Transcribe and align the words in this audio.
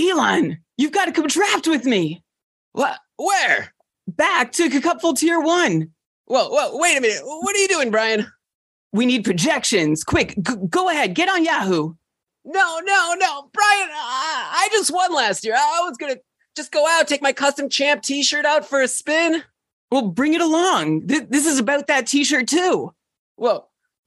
Elon, 0.00 0.58
you've 0.76 0.92
got 0.92 1.06
to 1.06 1.12
come 1.12 1.26
draft 1.26 1.66
with 1.68 1.84
me. 1.84 2.22
What? 2.72 2.98
Where? 3.16 3.72
Back 4.08 4.52
to 4.52 4.64
a 4.64 4.80
Cupful 4.80 5.14
Tier 5.14 5.40
1. 5.40 5.90
Whoa, 6.26 6.48
whoa, 6.48 6.70
wait 6.78 6.96
a 6.96 7.00
minute. 7.00 7.22
What 7.24 7.54
are 7.54 7.58
you 7.58 7.68
doing, 7.68 7.90
Brian? 7.90 8.26
We 8.92 9.06
need 9.06 9.24
projections. 9.24 10.04
Quick, 10.04 10.36
g- 10.40 10.54
go 10.68 10.88
ahead. 10.88 11.14
Get 11.14 11.28
on 11.28 11.44
Yahoo. 11.44 11.94
No, 12.44 12.80
no, 12.84 13.14
no. 13.18 13.50
Brian, 13.52 13.88
I, 13.92 14.50
I 14.64 14.68
just 14.72 14.92
won 14.92 15.12
last 15.12 15.44
year. 15.44 15.54
I 15.56 15.82
was 15.86 15.96
going 15.96 16.14
to 16.14 16.20
just 16.56 16.72
go 16.72 16.86
out, 16.88 17.06
take 17.06 17.22
my 17.22 17.32
custom 17.32 17.68
champ 17.68 18.02
t 18.02 18.22
shirt 18.22 18.44
out 18.44 18.64
for 18.64 18.80
a 18.80 18.88
spin. 18.88 19.42
Well, 19.90 20.08
bring 20.08 20.34
it 20.34 20.40
along. 20.40 21.06
Th- 21.08 21.26
this 21.28 21.46
is 21.46 21.58
about 21.58 21.86
that 21.88 22.06
t 22.06 22.24
shirt, 22.24 22.48
too. 22.48 22.92
Whoa, 23.36 23.66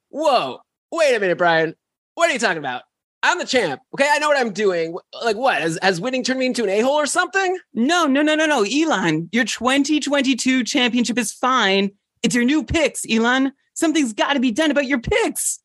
whoa. 0.09 0.59
Wait 0.91 1.15
a 1.15 1.19
minute, 1.19 1.37
Brian. 1.37 1.75
What 2.15 2.29
are 2.29 2.33
you 2.33 2.39
talking 2.39 2.57
about? 2.57 2.83
I'm 3.23 3.39
the 3.39 3.45
champ. 3.45 3.81
Okay, 3.93 4.07
I 4.11 4.19
know 4.19 4.27
what 4.27 4.37
I'm 4.37 4.51
doing. 4.51 4.97
Like 5.23 5.37
what? 5.37 5.61
Has, 5.61 5.79
has 5.81 6.01
winning 6.01 6.23
turned 6.23 6.39
me 6.39 6.45
into 6.45 6.63
an 6.63 6.69
a 6.69 6.81
hole 6.81 6.95
or 6.95 7.05
something? 7.05 7.57
No, 7.73 8.05
no, 8.05 8.21
no, 8.21 8.35
no, 8.35 8.45
no. 8.45 8.63
Elon, 8.63 9.29
your 9.31 9.45
2022 9.45 10.65
championship 10.65 11.17
is 11.17 11.31
fine. 11.31 11.91
It's 12.21 12.35
your 12.35 12.43
new 12.43 12.63
picks, 12.65 13.05
Elon. 13.09 13.53
Something's 13.75 14.11
got 14.11 14.33
to 14.33 14.41
be 14.41 14.51
done 14.51 14.71
about 14.71 14.87
your 14.87 14.99
picks. 14.99 15.59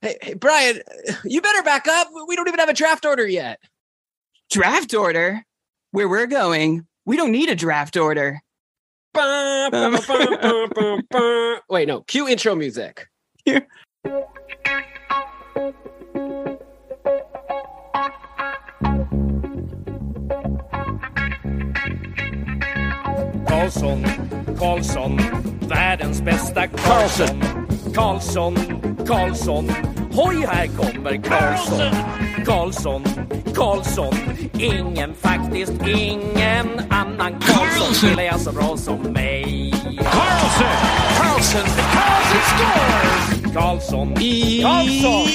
Hey, 0.00 0.16
hey, 0.22 0.34
Brian, 0.34 0.80
you 1.24 1.40
better 1.40 1.62
back 1.64 1.88
up. 1.88 2.08
We 2.28 2.36
don't 2.36 2.46
even 2.46 2.60
have 2.60 2.68
a 2.68 2.74
draft 2.74 3.04
order 3.04 3.26
yet. 3.26 3.58
Draft 4.50 4.94
order? 4.94 5.42
Where 5.90 6.08
we're 6.08 6.26
going, 6.26 6.86
we 7.04 7.16
don't 7.16 7.32
need 7.32 7.48
a 7.48 7.54
draft 7.56 7.96
order. 7.96 8.40
Wait, 11.68 11.88
no. 11.88 12.02
Cue 12.06 12.28
intro 12.28 12.54
music. 12.54 13.08
Karlsson, 23.48 24.06
Karlsson, 24.58 25.20
världens 25.68 26.22
bästa 26.22 26.66
Karlsson. 26.66 27.42
Karlsson, 27.94 28.56
Karlsson, 29.06 29.72
hoj 30.12 30.46
här 30.46 30.66
kommer 30.66 31.22
Karlsson. 31.22 31.94
Karlsson, 32.46 33.04
Karlsson, 33.54 34.14
ingen 34.58 35.14
faktiskt 35.14 35.72
ingen 35.86 36.80
annan 36.90 37.40
Karlsson 37.40 37.94
spelar 37.94 38.22
jag 38.22 38.40
så 38.40 38.52
bra 38.52 38.76
som 38.76 39.02
mig. 39.02 39.72
Carlson! 39.96 40.76
Carlson! 41.18 41.66
Carlson 41.92 42.40
scores! 42.56 43.54
Karlsson, 43.54 44.14
Karlsson, 44.62 45.28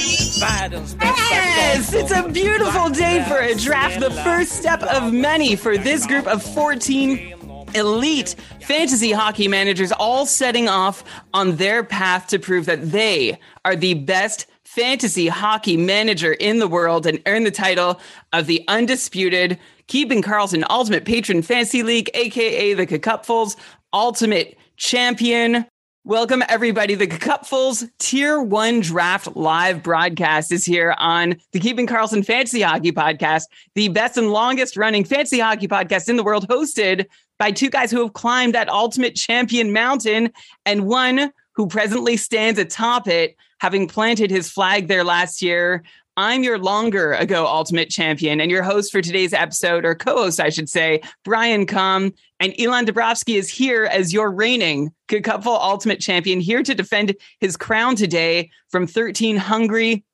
Yes, 1.40 1.94
it's 1.94 2.10
a 2.10 2.28
beautiful 2.28 2.88
day 2.90 3.24
for 3.28 3.38
a 3.38 3.54
draft, 3.54 4.00
the 4.00 4.10
first 4.10 4.52
step 4.52 4.82
of 4.82 5.12
many 5.12 5.56
for 5.56 5.76
this 5.76 6.06
group 6.06 6.26
of 6.26 6.42
14 6.42 7.34
elite 7.74 8.34
fantasy 8.60 9.12
hockey 9.12 9.48
managers, 9.48 9.92
all 9.92 10.26
setting 10.26 10.68
off 10.68 11.04
on 11.34 11.56
their 11.56 11.82
path 11.82 12.26
to 12.28 12.38
prove 12.38 12.66
that 12.66 12.90
they 12.90 13.38
are 13.64 13.76
the 13.76 13.94
best 13.94 14.46
fantasy 14.64 15.28
hockey 15.28 15.76
manager 15.76 16.32
in 16.32 16.58
the 16.58 16.68
world 16.68 17.06
and 17.06 17.20
earn 17.26 17.44
the 17.44 17.50
title 17.50 18.00
of 18.32 18.46
the 18.46 18.64
undisputed 18.68 19.58
Keeping 19.86 20.22
Karlsson 20.22 20.64
Ultimate 20.70 21.04
Patron 21.04 21.42
Fantasy 21.42 21.82
League, 21.82 22.10
aka 22.14 22.74
the 22.74 22.86
Cupfuls 22.86 23.56
Ultimate 23.92 24.56
Champion. 24.76 25.66
Welcome, 26.04 26.42
everybody. 26.48 26.94
The 26.94 27.06
Cupfuls 27.06 27.88
Tier 27.98 28.42
1 28.42 28.80
Draft 28.80 29.36
live 29.36 29.82
broadcast 29.82 30.50
is 30.50 30.64
here 30.64 30.96
on 30.98 31.36
the 31.52 31.60
Keeping 31.60 31.86
Karlsson 31.86 32.24
Fantasy 32.24 32.62
Hockey 32.62 32.90
Podcast, 32.90 33.44
the 33.74 33.88
best 33.88 34.16
and 34.16 34.32
longest 34.32 34.76
running 34.76 35.04
fantasy 35.04 35.38
hockey 35.38 35.68
podcast 35.68 36.08
in 36.08 36.16
the 36.16 36.24
world, 36.24 36.48
hosted 36.48 37.06
by 37.42 37.50
two 37.50 37.70
guys 37.70 37.90
who 37.90 38.00
have 38.00 38.12
climbed 38.12 38.54
that 38.54 38.68
ultimate 38.68 39.16
champion 39.16 39.72
mountain 39.72 40.30
and 40.64 40.86
one 40.86 41.32
who 41.56 41.66
presently 41.66 42.16
stands 42.16 42.56
atop 42.56 43.08
it, 43.08 43.34
having 43.58 43.88
planted 43.88 44.30
his 44.30 44.48
flag 44.48 44.86
there 44.86 45.02
last 45.02 45.42
year. 45.42 45.82
I'm 46.16 46.44
your 46.44 46.60
longer 46.60 47.14
ago 47.14 47.44
ultimate 47.44 47.90
champion 47.90 48.40
and 48.40 48.48
your 48.48 48.62
host 48.62 48.92
for 48.92 49.02
today's 49.02 49.32
episode, 49.32 49.84
or 49.84 49.96
co 49.96 50.18
host, 50.18 50.38
I 50.38 50.50
should 50.50 50.68
say, 50.68 51.02
Brian 51.24 51.66
Com. 51.66 52.14
And 52.38 52.54
Elon 52.60 52.86
Dabrowski 52.86 53.34
is 53.34 53.48
here 53.48 53.86
as 53.86 54.12
your 54.12 54.30
reigning 54.30 54.92
Cupful 55.08 55.58
Ultimate 55.60 55.98
Champion, 55.98 56.38
here 56.38 56.62
to 56.62 56.76
defend 56.76 57.12
his 57.40 57.56
crown 57.56 57.96
today 57.96 58.50
from 58.68 58.86
13 58.86 59.36
hungry, 59.36 60.04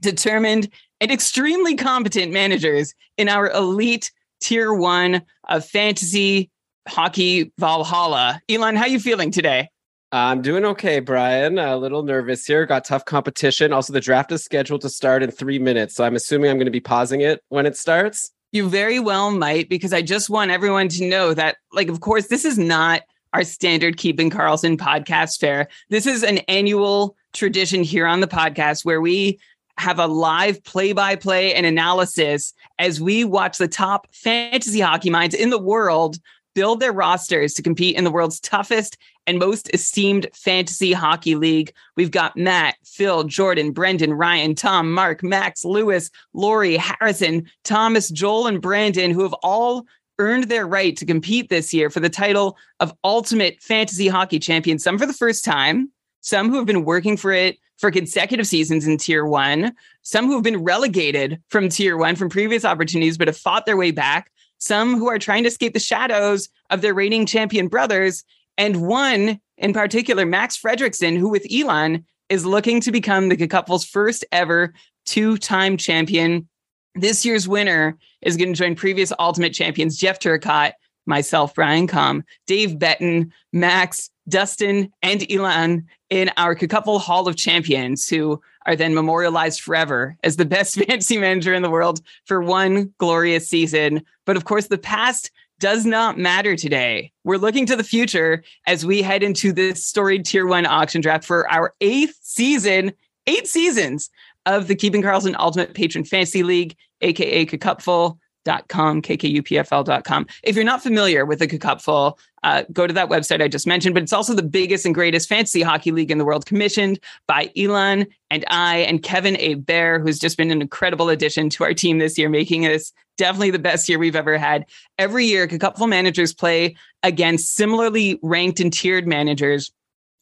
determined, 0.00 0.70
and 0.98 1.10
extremely 1.10 1.76
competent 1.76 2.32
managers 2.32 2.94
in 3.18 3.28
our 3.28 3.50
elite 3.50 4.12
tier 4.40 4.72
one 4.72 5.20
of 5.46 5.66
fantasy 5.66 6.50
hockey 6.88 7.52
Valhalla. 7.58 8.40
Elon, 8.48 8.76
how 8.76 8.86
you 8.86 9.00
feeling 9.00 9.30
today? 9.30 9.68
I'm 10.12 10.42
doing 10.42 10.64
okay, 10.64 10.98
Brian. 10.98 11.58
A 11.58 11.76
little 11.76 12.02
nervous 12.02 12.44
here. 12.44 12.66
Got 12.66 12.84
tough 12.84 13.04
competition. 13.04 13.72
Also, 13.72 13.92
the 13.92 14.00
draft 14.00 14.32
is 14.32 14.42
scheduled 14.42 14.80
to 14.80 14.88
start 14.88 15.22
in 15.22 15.30
three 15.30 15.60
minutes. 15.60 15.94
So 15.94 16.04
I'm 16.04 16.16
assuming 16.16 16.50
I'm 16.50 16.56
going 16.56 16.64
to 16.64 16.72
be 16.72 16.80
pausing 16.80 17.20
it 17.20 17.42
when 17.48 17.64
it 17.64 17.76
starts. 17.76 18.32
You 18.50 18.68
very 18.68 18.98
well 18.98 19.30
might, 19.30 19.68
because 19.68 19.92
I 19.92 20.02
just 20.02 20.28
want 20.28 20.50
everyone 20.50 20.88
to 20.88 21.08
know 21.08 21.32
that, 21.34 21.58
like, 21.72 21.88
of 21.88 22.00
course, 22.00 22.26
this 22.26 22.44
is 22.44 22.58
not 22.58 23.02
our 23.32 23.44
standard 23.44 23.96
Keeping 23.96 24.28
Karlsson 24.28 24.76
podcast 24.76 25.38
fair. 25.38 25.68
This 25.88 26.06
is 26.06 26.24
an 26.24 26.38
annual 26.48 27.14
tradition 27.32 27.84
here 27.84 28.06
on 28.06 28.18
the 28.18 28.26
podcast 28.26 28.84
where 28.84 29.00
we 29.00 29.38
have 29.78 30.00
a 30.00 30.08
live 30.08 30.62
play 30.64 30.92
by 30.92 31.14
play 31.14 31.54
and 31.54 31.64
analysis 31.64 32.52
as 32.80 33.00
we 33.00 33.24
watch 33.24 33.58
the 33.58 33.68
top 33.68 34.08
fantasy 34.12 34.80
hockey 34.80 35.10
minds 35.10 35.34
in 35.34 35.50
the 35.50 35.58
world 35.58 36.18
build 36.54 36.80
their 36.80 36.92
rosters 36.92 37.54
to 37.54 37.62
compete 37.62 37.96
in 37.96 38.04
the 38.04 38.10
world's 38.10 38.40
toughest 38.40 38.96
and 39.26 39.38
most 39.38 39.72
esteemed 39.72 40.26
fantasy 40.34 40.92
hockey 40.92 41.34
league. 41.34 41.72
We've 41.96 42.10
got 42.10 42.36
Matt, 42.36 42.76
Phil, 42.84 43.24
Jordan, 43.24 43.72
Brendan, 43.72 44.12
Ryan, 44.14 44.54
Tom, 44.54 44.92
Mark, 44.92 45.22
Max, 45.22 45.64
Lewis, 45.64 46.10
Lori, 46.34 46.76
Harrison, 46.76 47.48
Thomas, 47.64 48.08
Joel, 48.10 48.46
and 48.46 48.60
Brandon, 48.60 49.10
who 49.10 49.22
have 49.22 49.34
all 49.42 49.86
earned 50.18 50.44
their 50.44 50.66
right 50.66 50.96
to 50.96 51.06
compete 51.06 51.48
this 51.48 51.72
year 51.72 51.88
for 51.88 52.00
the 52.00 52.10
title 52.10 52.56
of 52.78 52.94
Ultimate 53.04 53.60
Fantasy 53.62 54.08
Hockey 54.08 54.38
Champion, 54.38 54.78
some 54.78 54.98
for 54.98 55.06
the 55.06 55.12
first 55.12 55.44
time, 55.44 55.90
some 56.20 56.50
who 56.50 56.56
have 56.56 56.66
been 56.66 56.84
working 56.84 57.16
for 57.16 57.32
it 57.32 57.58
for 57.78 57.90
consecutive 57.90 58.46
seasons 58.46 58.86
in 58.86 58.98
tier 58.98 59.24
one, 59.24 59.74
some 60.02 60.26
who 60.26 60.34
have 60.34 60.42
been 60.42 60.62
relegated 60.62 61.40
from 61.48 61.70
tier 61.70 61.96
one 61.96 62.14
from 62.14 62.28
previous 62.28 62.64
opportunities, 62.64 63.16
but 63.16 63.28
have 63.28 63.36
fought 63.36 63.64
their 63.64 63.78
way 63.78 63.90
back, 63.90 64.30
some 64.60 64.96
who 64.96 65.08
are 65.08 65.18
trying 65.18 65.42
to 65.42 65.48
escape 65.48 65.74
the 65.74 65.80
shadows 65.80 66.48
of 66.70 66.80
their 66.80 66.94
reigning 66.94 67.26
champion 67.26 67.66
brothers, 67.66 68.24
and 68.56 68.86
one 68.86 69.40
in 69.60 69.72
particular, 69.72 70.24
Max 70.24 70.56
Fredrickson, 70.58 71.18
who 71.18 71.28
with 71.28 71.46
Elon 71.52 72.04
is 72.28 72.46
looking 72.46 72.80
to 72.80 72.92
become 72.92 73.28
the 73.28 73.46
Cupful's 73.46 73.84
first 73.84 74.24
ever 74.32 74.72
two 75.04 75.36
time 75.36 75.76
champion. 75.76 76.48
This 76.94 77.24
year's 77.24 77.46
winner 77.46 77.96
is 78.22 78.36
going 78.36 78.52
to 78.52 78.58
join 78.58 78.74
previous 78.74 79.12
Ultimate 79.18 79.52
champions 79.52 79.96
Jeff 79.96 80.18
Turcotte, 80.18 80.72
myself, 81.06 81.54
Brian 81.54 81.86
Com, 81.86 82.24
Dave 82.46 82.78
Betton, 82.78 83.32
Max, 83.52 84.10
Dustin, 84.28 84.90
and 85.02 85.30
Elon 85.30 85.86
in 86.08 86.30
our 86.36 86.54
Cupful 86.54 86.98
Hall 86.98 87.28
of 87.28 87.36
Champions, 87.36 88.08
who 88.08 88.40
are 88.66 88.76
then 88.76 88.94
memorialized 88.94 89.60
forever 89.60 90.16
as 90.22 90.36
the 90.36 90.44
best 90.44 90.74
fantasy 90.86 91.18
manager 91.18 91.52
in 91.52 91.62
the 91.62 91.70
world 91.70 92.00
for 92.24 92.40
one 92.40 92.94
glorious 92.98 93.48
season. 93.48 94.02
But 94.30 94.36
of 94.36 94.44
course, 94.44 94.68
the 94.68 94.78
past 94.78 95.32
does 95.58 95.84
not 95.84 96.16
matter 96.16 96.54
today. 96.54 97.10
We're 97.24 97.36
looking 97.36 97.66
to 97.66 97.74
the 97.74 97.82
future 97.82 98.44
as 98.64 98.86
we 98.86 99.02
head 99.02 99.24
into 99.24 99.52
this 99.52 99.84
storied 99.84 100.24
tier 100.24 100.46
one 100.46 100.66
auction 100.66 101.00
draft 101.00 101.24
for 101.24 101.50
our 101.50 101.74
eighth 101.80 102.16
season, 102.22 102.92
eight 103.26 103.48
seasons 103.48 104.08
of 104.46 104.68
the 104.68 104.76
Keeping 104.76 105.02
Karlsson 105.02 105.34
Ultimate 105.36 105.74
Patron 105.74 106.04
Fantasy 106.04 106.44
League, 106.44 106.76
aka 107.00 107.44
Cupful.com, 107.44 108.19
kkupfl.com. 108.46 110.26
If 110.42 110.56
you're 110.56 110.64
not 110.64 110.82
familiar 110.82 111.24
with 111.24 111.40
the 111.40 111.46
Cupful, 111.46 112.18
uh, 112.42 112.64
go 112.72 112.86
to 112.86 112.94
that 112.94 113.08
website 113.08 113.42
I 113.42 113.48
just 113.48 113.66
mentioned, 113.66 113.94
but 113.94 114.02
it's 114.02 114.12
also 114.12 114.34
the 114.34 114.42
biggest 114.42 114.86
and 114.86 114.94
greatest 114.94 115.28
fantasy 115.28 115.62
hockey 115.62 115.92
league 115.92 116.10
in 116.10 116.18
the 116.18 116.24
world, 116.24 116.46
commissioned 116.46 116.98
by 117.26 117.50
Elon 117.56 118.06
and 118.30 118.44
I 118.48 118.78
and 118.78 119.02
Kevin 119.02 119.36
A. 119.38 119.54
Bear, 119.54 119.98
who's 120.00 120.18
just 120.18 120.38
been 120.38 120.50
an 120.50 120.62
incredible 120.62 121.10
addition 121.10 121.50
to 121.50 121.64
our 121.64 121.74
team 121.74 121.98
this 121.98 122.16
year, 122.16 122.28
making 122.28 122.62
this 122.62 122.92
definitely 123.18 123.50
the 123.50 123.58
best 123.58 123.88
year 123.88 123.98
we've 123.98 124.16
ever 124.16 124.38
had. 124.38 124.64
Every 124.98 125.26
year, 125.26 125.46
Cupful 125.46 125.86
managers 125.86 126.32
play 126.32 126.76
against 127.02 127.54
similarly 127.54 128.18
ranked 128.22 128.60
and 128.60 128.72
tiered 128.72 129.06
managers. 129.06 129.70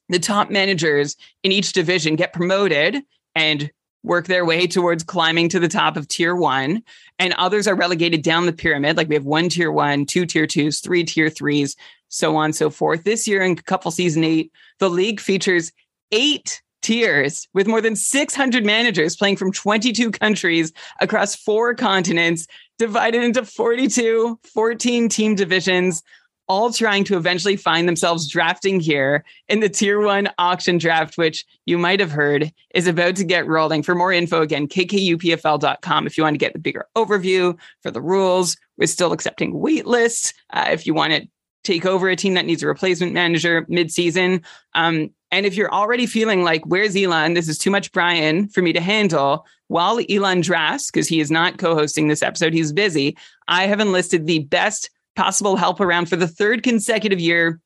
The 0.09 0.19
top 0.19 0.51
managers 0.51 1.17
in 1.45 1.53
each 1.53 1.73
division 1.73 2.17
get 2.17 2.33
promoted 2.33 3.03
and 3.35 3.71
work 4.03 4.27
their 4.27 4.45
way 4.45 4.67
towards 4.67 5.05
climbing 5.05 5.49
to 5.51 5.61
the 5.61 5.69
top 5.69 5.97
of 5.97 6.09
tier 6.09 6.35
one, 6.35 6.83
and 7.19 7.35
others 7.35 7.67
are 7.67 7.75
relegated 7.75 8.23
down 8.23 8.47
the 8.47 8.53
pyramid. 8.53 8.97
Like 8.97 9.09
we 9.09 9.15
have 9.15 9.25
one 9.25 9.49
tier 9.49 9.71
one, 9.71 10.07
two 10.07 10.27
tier 10.27 10.47
twos, 10.47 10.81
three 10.81 11.05
tier 11.05 11.31
threes, 11.31 11.77
so 12.09 12.37
on 12.37 12.47
and 12.47 12.57
so 12.57 12.71
forth. 12.71 13.05
This 13.05 13.27
year 13.27 13.43
in 13.43 13.57
Cupful 13.57 13.93
season 13.93 14.25
eight, 14.25 14.53
the 14.79 14.89
league 14.89 15.21
features 15.21 15.73
eight 16.13 16.63
tiers 16.83 17.49
with 17.55 17.67
more 17.67 17.81
than 17.81 17.97
600 17.97 18.65
managers 18.65 19.17
playing 19.17 19.37
from 19.37 19.53
22 19.53 20.11
countries 20.13 20.73
across 21.01 21.35
four 21.35 21.75
continents. 21.75 22.47
divided 22.79 23.25
into 23.25 23.45
42, 23.45 24.39
14 24.55 25.09
team 25.09 25.35
divisions, 25.35 26.03
all 26.49 26.73
trying 26.73 27.05
to 27.05 27.17
eventually 27.17 27.57
find 27.57 27.87
themselves 27.87 28.29
drafting 28.29 28.81
here 28.81 29.25
in 29.49 29.61
the 29.61 29.69
tier 29.69 30.01
one 30.01 30.31
auction 30.39 30.79
draft, 30.79 31.19
which 31.19 31.45
you 31.67 31.79
might 31.79 32.01
have 32.01 32.11
heard 32.11 32.53
is 32.75 32.87
about 32.87 33.17
to 33.17 33.25
get 33.25 33.47
rolling. 33.47 33.83
For 33.83 33.95
more 33.95 34.13
info, 34.13 34.43
again, 34.43 34.67
kkupfl.com. 34.67 36.07
If 36.07 36.17
you 36.17 36.25
want 36.25 36.35
to 36.35 36.39
get 36.39 36.55
the 36.55 36.59
bigger 36.59 36.87
overview 36.97 37.59
for 37.83 37.91
the 37.91 38.01
rules, 38.01 38.57
we're 38.77 38.87
still 38.87 39.13
accepting 39.13 39.59
wait 39.59 39.87
lists. 39.87 40.33
Uh, 40.51 40.69
if 40.71 40.87
you 40.87 40.95
want 40.95 41.13
to 41.13 41.29
take 41.65 41.85
over 41.85 42.09
a 42.09 42.17
team 42.17 42.35
that 42.35 42.47
needs 42.47 42.63
a 42.63 42.67
replacement 42.67 43.13
manager 43.13 43.67
mid-season. 43.69 44.43
Um, 44.75 45.11
and 45.31 45.45
if 45.45 45.55
you're 45.55 45.73
already 45.73 46.07
feeling 46.07 46.43
like, 46.43 46.65
where's 46.65 46.97
Elon? 46.97 47.35
This 47.35 47.49
is 47.49 47.59
too 47.59 47.71
much 47.71 47.93
Brian 47.93 48.49
for 48.49 48.63
me 48.63 48.73
to 48.73 48.81
handle. 48.81 49.45
While 49.67 50.01
Elon 50.09 50.41
drafts, 50.41 50.91
because 50.91 51.09
he 51.09 51.21
is 51.21 51.31
not 51.31 51.59
co 51.59 51.75
hosting 51.75 52.09
this 52.09 52.23
episode, 52.23 52.55
he's 52.55 52.73
busy. 52.73 53.19
I 53.49 53.67
have 53.67 53.81
enlisted 53.81 54.27
the 54.27 54.39
best 54.41 54.89
possible 55.19 55.57
help 55.57 55.81
around 55.81 56.09
for 56.09 56.15
the 56.15 56.29
third 56.29 56.63
consecutive 56.63 57.19
year. 57.19 57.61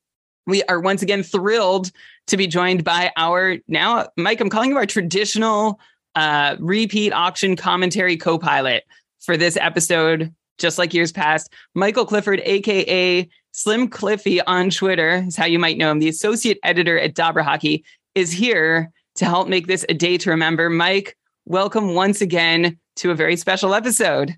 We 0.47 0.63
are 0.63 0.79
once 0.79 1.03
again 1.03 1.21
thrilled 1.21 1.91
to 2.25 2.35
be 2.35 2.47
joined 2.47 2.83
by 2.83 3.11
our 3.15 3.57
now, 3.67 4.07
Mike, 4.17 4.41
I'm 4.41 4.49
calling 4.49 4.71
you 4.71 4.77
our 4.77 4.87
traditional 4.87 5.79
uh, 6.15 6.55
repeat 6.59 7.13
auction 7.13 7.55
commentary 7.55 8.17
co 8.17 8.39
pilot 8.39 8.85
for 9.21 9.37
this 9.37 9.55
episode, 9.55 10.33
just 10.57 10.79
like 10.79 10.95
years 10.95 11.11
past. 11.11 11.53
Michael 11.75 12.07
Clifford, 12.07 12.41
AKA 12.43 13.29
Slim 13.51 13.87
Cliffy 13.87 14.41
on 14.41 14.71
Twitter, 14.71 15.23
is 15.27 15.35
how 15.35 15.45
you 15.45 15.59
might 15.59 15.77
know 15.77 15.91
him, 15.91 15.99
the 15.99 16.09
associate 16.09 16.57
editor 16.63 16.97
at 16.99 17.13
Dobber 17.13 17.43
Hockey, 17.43 17.85
is 18.15 18.31
here 18.31 18.91
to 19.15 19.25
help 19.25 19.47
make 19.47 19.67
this 19.67 19.85
a 19.89 19.93
day 19.93 20.17
to 20.17 20.31
remember. 20.31 20.71
Mike, 20.71 21.15
welcome 21.45 21.93
once 21.93 22.19
again 22.19 22.79
to 22.95 23.11
a 23.11 23.15
very 23.15 23.37
special 23.37 23.75
episode. 23.75 24.35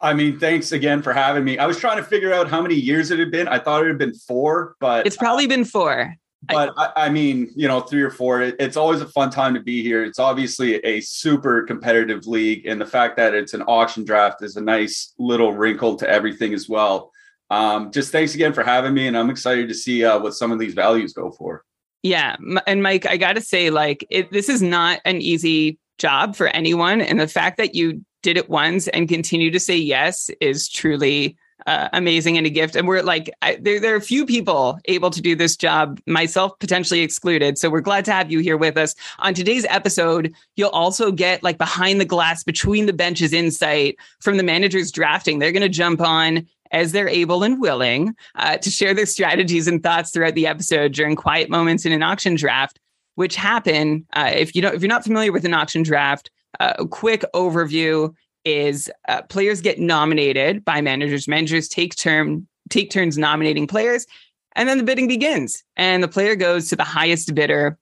I 0.00 0.14
mean, 0.14 0.38
thanks 0.38 0.72
again 0.72 1.02
for 1.02 1.12
having 1.12 1.44
me. 1.44 1.58
I 1.58 1.66
was 1.66 1.78
trying 1.78 1.96
to 1.96 2.04
figure 2.04 2.32
out 2.32 2.48
how 2.48 2.62
many 2.62 2.76
years 2.76 3.10
it 3.10 3.18
had 3.18 3.30
been. 3.30 3.48
I 3.48 3.58
thought 3.58 3.84
it 3.84 3.88
had 3.88 3.98
been 3.98 4.14
four, 4.14 4.76
but 4.78 5.06
it's 5.06 5.16
probably 5.16 5.46
been 5.46 5.64
four. 5.64 6.14
But 6.42 6.72
I, 6.76 6.92
I 6.96 7.08
mean, 7.08 7.50
you 7.56 7.66
know, 7.66 7.80
three 7.80 8.02
or 8.02 8.10
four. 8.10 8.40
It, 8.42 8.56
it's 8.60 8.76
always 8.76 9.00
a 9.00 9.08
fun 9.08 9.30
time 9.30 9.54
to 9.54 9.60
be 9.60 9.82
here. 9.82 10.04
It's 10.04 10.20
obviously 10.20 10.76
a 10.84 11.00
super 11.00 11.62
competitive 11.64 12.28
league, 12.28 12.66
and 12.66 12.80
the 12.80 12.86
fact 12.86 13.16
that 13.16 13.34
it's 13.34 13.54
an 13.54 13.62
auction 13.62 14.04
draft 14.04 14.42
is 14.42 14.56
a 14.56 14.60
nice 14.60 15.14
little 15.18 15.52
wrinkle 15.52 15.96
to 15.96 16.08
everything 16.08 16.54
as 16.54 16.68
well. 16.68 17.10
Um, 17.50 17.90
just 17.90 18.12
thanks 18.12 18.34
again 18.36 18.52
for 18.52 18.62
having 18.62 18.94
me, 18.94 19.08
and 19.08 19.18
I'm 19.18 19.30
excited 19.30 19.68
to 19.68 19.74
see 19.74 20.04
uh, 20.04 20.20
what 20.20 20.34
some 20.34 20.52
of 20.52 20.60
these 20.60 20.74
values 20.74 21.12
go 21.12 21.32
for. 21.32 21.64
Yeah, 22.04 22.36
and 22.68 22.84
Mike, 22.84 23.04
I 23.06 23.16
got 23.16 23.32
to 23.32 23.40
say, 23.40 23.70
like, 23.70 24.06
it, 24.08 24.30
this 24.30 24.48
is 24.48 24.62
not 24.62 25.00
an 25.04 25.20
easy 25.20 25.78
job 25.98 26.36
for 26.36 26.46
anyone, 26.48 27.00
and 27.00 27.18
the 27.18 27.26
fact 27.26 27.56
that 27.56 27.74
you 27.74 28.04
did 28.22 28.36
it 28.36 28.48
once 28.48 28.88
and 28.88 29.08
continue 29.08 29.50
to 29.50 29.60
say 29.60 29.76
yes 29.76 30.30
is 30.40 30.68
truly 30.68 31.36
uh, 31.66 31.88
amazing 31.92 32.36
and 32.36 32.46
a 32.46 32.50
gift. 32.50 32.76
And 32.76 32.86
we're 32.86 33.02
like, 33.02 33.30
I, 33.42 33.58
there, 33.60 33.80
there 33.80 33.94
are 33.94 34.00
few 34.00 34.24
people 34.24 34.78
able 34.86 35.10
to 35.10 35.20
do 35.20 35.34
this 35.34 35.56
job, 35.56 36.00
myself 36.06 36.58
potentially 36.60 37.00
excluded. 37.00 37.58
So 37.58 37.68
we're 37.68 37.80
glad 37.80 38.04
to 38.06 38.12
have 38.12 38.30
you 38.30 38.38
here 38.38 38.56
with 38.56 38.76
us. 38.76 38.94
On 39.18 39.34
today's 39.34 39.66
episode, 39.68 40.32
you'll 40.56 40.70
also 40.70 41.10
get 41.10 41.42
like 41.42 41.58
behind 41.58 42.00
the 42.00 42.04
glass, 42.04 42.44
between 42.44 42.86
the 42.86 42.92
benches 42.92 43.32
insight 43.32 43.96
from 44.20 44.36
the 44.36 44.42
managers 44.42 44.92
drafting. 44.92 45.38
They're 45.38 45.52
going 45.52 45.62
to 45.62 45.68
jump 45.68 46.00
on 46.00 46.46
as 46.70 46.92
they're 46.92 47.08
able 47.08 47.42
and 47.42 47.60
willing 47.60 48.14
uh, 48.34 48.58
to 48.58 48.70
share 48.70 48.94
their 48.94 49.06
strategies 49.06 49.66
and 49.66 49.82
thoughts 49.82 50.10
throughout 50.10 50.34
the 50.34 50.46
episode 50.46 50.92
during 50.92 51.16
quiet 51.16 51.48
moments 51.48 51.86
in 51.86 51.92
an 51.92 52.02
auction 52.02 52.34
draft, 52.34 52.78
which 53.14 53.36
happen. 53.36 54.06
Uh, 54.12 54.30
if 54.34 54.54
you 54.54 54.62
don't, 54.62 54.74
if 54.74 54.82
you're 54.82 54.88
not 54.88 55.04
familiar 55.04 55.32
with 55.32 55.44
an 55.44 55.54
auction 55.54 55.82
draft, 55.82 56.30
a 56.60 56.86
quick 56.86 57.24
overview 57.34 58.14
is 58.44 58.90
uh, 59.08 59.22
players 59.22 59.60
get 59.60 59.78
nominated 59.78 60.64
by 60.64 60.80
managers. 60.80 61.28
Managers 61.28 61.68
take 61.68 61.96
turn 61.96 62.46
take 62.70 62.90
turns 62.90 63.16
nominating 63.16 63.66
players, 63.66 64.06
and 64.54 64.68
then 64.68 64.78
the 64.78 64.84
bidding 64.84 65.08
begins. 65.08 65.62
And 65.76 66.02
the 66.02 66.08
player 66.08 66.36
goes 66.36 66.68
to 66.68 66.76
the 66.76 66.84
highest 66.84 67.34
bidder. 67.34 67.78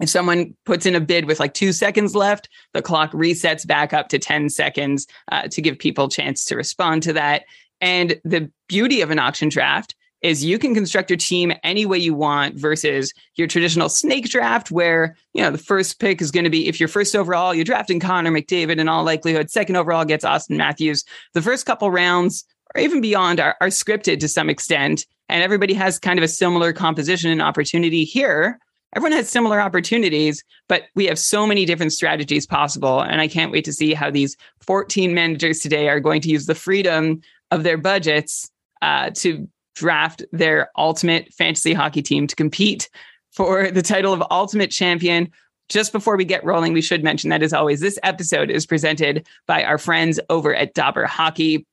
If 0.00 0.08
someone 0.08 0.56
puts 0.64 0.86
in 0.86 0.96
a 0.96 1.00
bid 1.00 1.26
with 1.26 1.38
like 1.38 1.54
two 1.54 1.72
seconds 1.72 2.16
left, 2.16 2.48
the 2.72 2.82
clock 2.82 3.12
resets 3.12 3.66
back 3.66 3.92
up 3.92 4.08
to 4.08 4.18
10 4.18 4.48
seconds 4.48 5.06
uh, 5.30 5.48
to 5.48 5.62
give 5.62 5.78
people 5.78 6.06
a 6.06 6.10
chance 6.10 6.44
to 6.46 6.56
respond 6.56 7.02
to 7.04 7.12
that. 7.12 7.44
And 7.80 8.20
the 8.24 8.50
beauty 8.68 9.00
of 9.00 9.10
an 9.10 9.18
auction 9.18 9.48
draft 9.48 9.94
is 10.22 10.44
you 10.44 10.58
can 10.58 10.74
construct 10.74 11.10
your 11.10 11.16
team 11.16 11.52
any 11.62 11.84
way 11.84 11.98
you 11.98 12.14
want 12.14 12.54
versus 12.54 13.12
your 13.34 13.48
traditional 13.48 13.88
snake 13.88 14.28
draft 14.28 14.70
where 14.70 15.16
you 15.34 15.42
know 15.42 15.50
the 15.50 15.58
first 15.58 15.98
pick 15.98 16.22
is 16.22 16.30
going 16.30 16.44
to 16.44 16.50
be 16.50 16.68
if 16.68 16.78
you're 16.78 16.88
first 16.88 17.14
overall 17.14 17.54
you're 17.54 17.64
drafting 17.64 18.00
connor 18.00 18.30
mcdavid 18.30 18.78
in 18.78 18.88
all 18.88 19.04
likelihood. 19.04 19.50
Second 19.50 19.76
overall 19.76 20.04
gets 20.04 20.24
auston 20.24 20.56
matthews. 20.56 21.04
The 21.34 21.42
first 21.42 21.66
couple 21.66 21.90
rounds 21.90 22.44
or 22.74 22.80
even 22.80 23.00
beyond 23.00 23.40
are, 23.40 23.56
are 23.60 23.68
scripted 23.68 24.20
to 24.20 24.28
some 24.28 24.48
extent 24.48 25.06
and 25.28 25.42
everybody 25.42 25.74
has 25.74 25.98
kind 25.98 26.18
of 26.18 26.22
a 26.22 26.28
similar 26.28 26.72
composition 26.72 27.30
and 27.30 27.42
opportunity 27.42 28.04
here. 28.04 28.58
Everyone 28.94 29.16
has 29.16 29.28
similar 29.28 29.60
opportunities 29.60 30.44
but 30.68 30.84
we 30.94 31.06
have 31.06 31.18
so 31.18 31.46
many 31.46 31.64
different 31.64 31.92
strategies 31.92 32.46
possible 32.46 33.00
and 33.00 33.20
i 33.20 33.26
can't 33.26 33.50
wait 33.50 33.64
to 33.64 33.72
see 33.72 33.94
how 33.94 34.10
these 34.10 34.36
14 34.60 35.14
managers 35.14 35.60
today 35.60 35.88
are 35.88 36.00
going 36.00 36.20
to 36.20 36.28
use 36.28 36.46
the 36.46 36.54
freedom 36.54 37.20
of 37.50 37.62
their 37.62 37.78
budgets 37.78 38.50
uh, 38.82 39.10
to 39.10 39.48
draft 39.74 40.22
their 40.32 40.70
ultimate 40.76 41.32
fantasy 41.32 41.72
hockey 41.72 42.02
team 42.02 42.26
to 42.26 42.36
compete 42.36 42.88
for 43.30 43.70
the 43.70 43.82
title 43.82 44.12
of 44.12 44.22
ultimate 44.30 44.70
champion. 44.70 45.30
Just 45.68 45.92
before 45.92 46.16
we 46.16 46.24
get 46.24 46.44
rolling, 46.44 46.72
we 46.72 46.82
should 46.82 47.02
mention 47.02 47.30
that 47.30 47.42
as 47.42 47.52
always, 47.52 47.80
this 47.80 47.98
episode 48.02 48.50
is 48.50 48.66
presented 48.66 49.26
by 49.46 49.64
our 49.64 49.78
friends 49.78 50.20
over 50.28 50.54
at 50.54 50.74
Dobber 50.74 51.06
Hockey, 51.06 51.66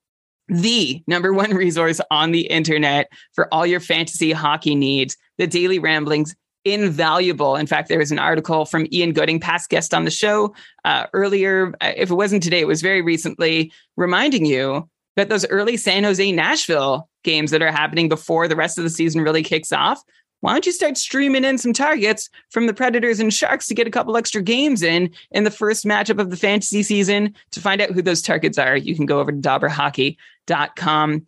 the 0.48 1.04
number 1.06 1.34
one 1.34 1.54
resource 1.54 2.00
on 2.10 2.32
the 2.32 2.48
internet 2.48 3.12
for 3.34 3.54
all 3.54 3.66
your 3.66 3.80
fantasy 3.80 4.32
hockey 4.32 4.74
needs. 4.76 5.18
The 5.38 5.48
Daily 5.48 5.80
Ramblings 5.80 6.36
invaluable. 6.66 7.56
In 7.56 7.68
fact, 7.68 7.90
there 7.90 8.00
was 8.00 8.12
an 8.12 8.20
article 8.20 8.66
from 8.66 8.88
Ian 8.92 9.14
Gooding, 9.14 9.40
past 9.40 9.70
guest 9.70 9.94
on 9.94 10.06
the 10.06 10.12
show 10.12 10.54
uh, 10.86 11.08
earlier. 11.14 11.74
If 11.82 12.12
it 12.12 12.16
wasn't 12.16 12.44
today, 12.44 12.60
it 12.60 12.68
was 12.68 12.82
very 12.82 13.02
recently, 13.02 13.72
reminding 13.98 14.46
you 14.46 14.90
that 15.16 15.30
those 15.30 15.48
early 15.48 15.78
San 15.78 16.04
Jose 16.04 16.32
Nashville 16.32 17.09
games 17.24 17.52
that 17.52 17.62
are 17.62 17.72
happening 17.72 18.10
before 18.10 18.48
the 18.48 18.56
rest 18.56 18.78
of 18.78 18.84
the 18.84 18.90
season 18.90 19.22
really 19.22 19.44
kicks 19.44 19.72
off, 19.72 20.04
why 20.42 20.54
don't 20.54 20.66
you 20.66 20.72
start 20.72 20.98
streaming 20.98 21.44
in 21.44 21.58
some 21.58 21.74
targets 21.74 22.30
from 22.50 22.68
the 22.68 22.74
Predators 22.74 23.20
and 23.20 23.34
Sharks 23.34 23.68
to 23.68 23.76
get 23.76 23.88
a 23.88 23.92
couple 23.92 24.16
extra 24.16 24.42
games 24.42 24.82
in 24.82 25.12
in 25.32 25.44
the 25.44 25.52
first 25.52 25.84
matchup 25.86 26.20
of 26.20 26.30
the 26.30 26.38
fantasy 26.38 26.82
season? 26.82 27.36
To 27.52 27.60
find 27.60 27.82
out 27.82 27.92
who 27.92 28.02
those 28.02 28.22
targets 28.22 28.58
are, 28.58 28.78
you 28.78 28.96
can 28.96 29.06
go 29.06 29.20
over 29.20 29.32
to 29.32 29.38
dobberhockey.com. 29.38 31.26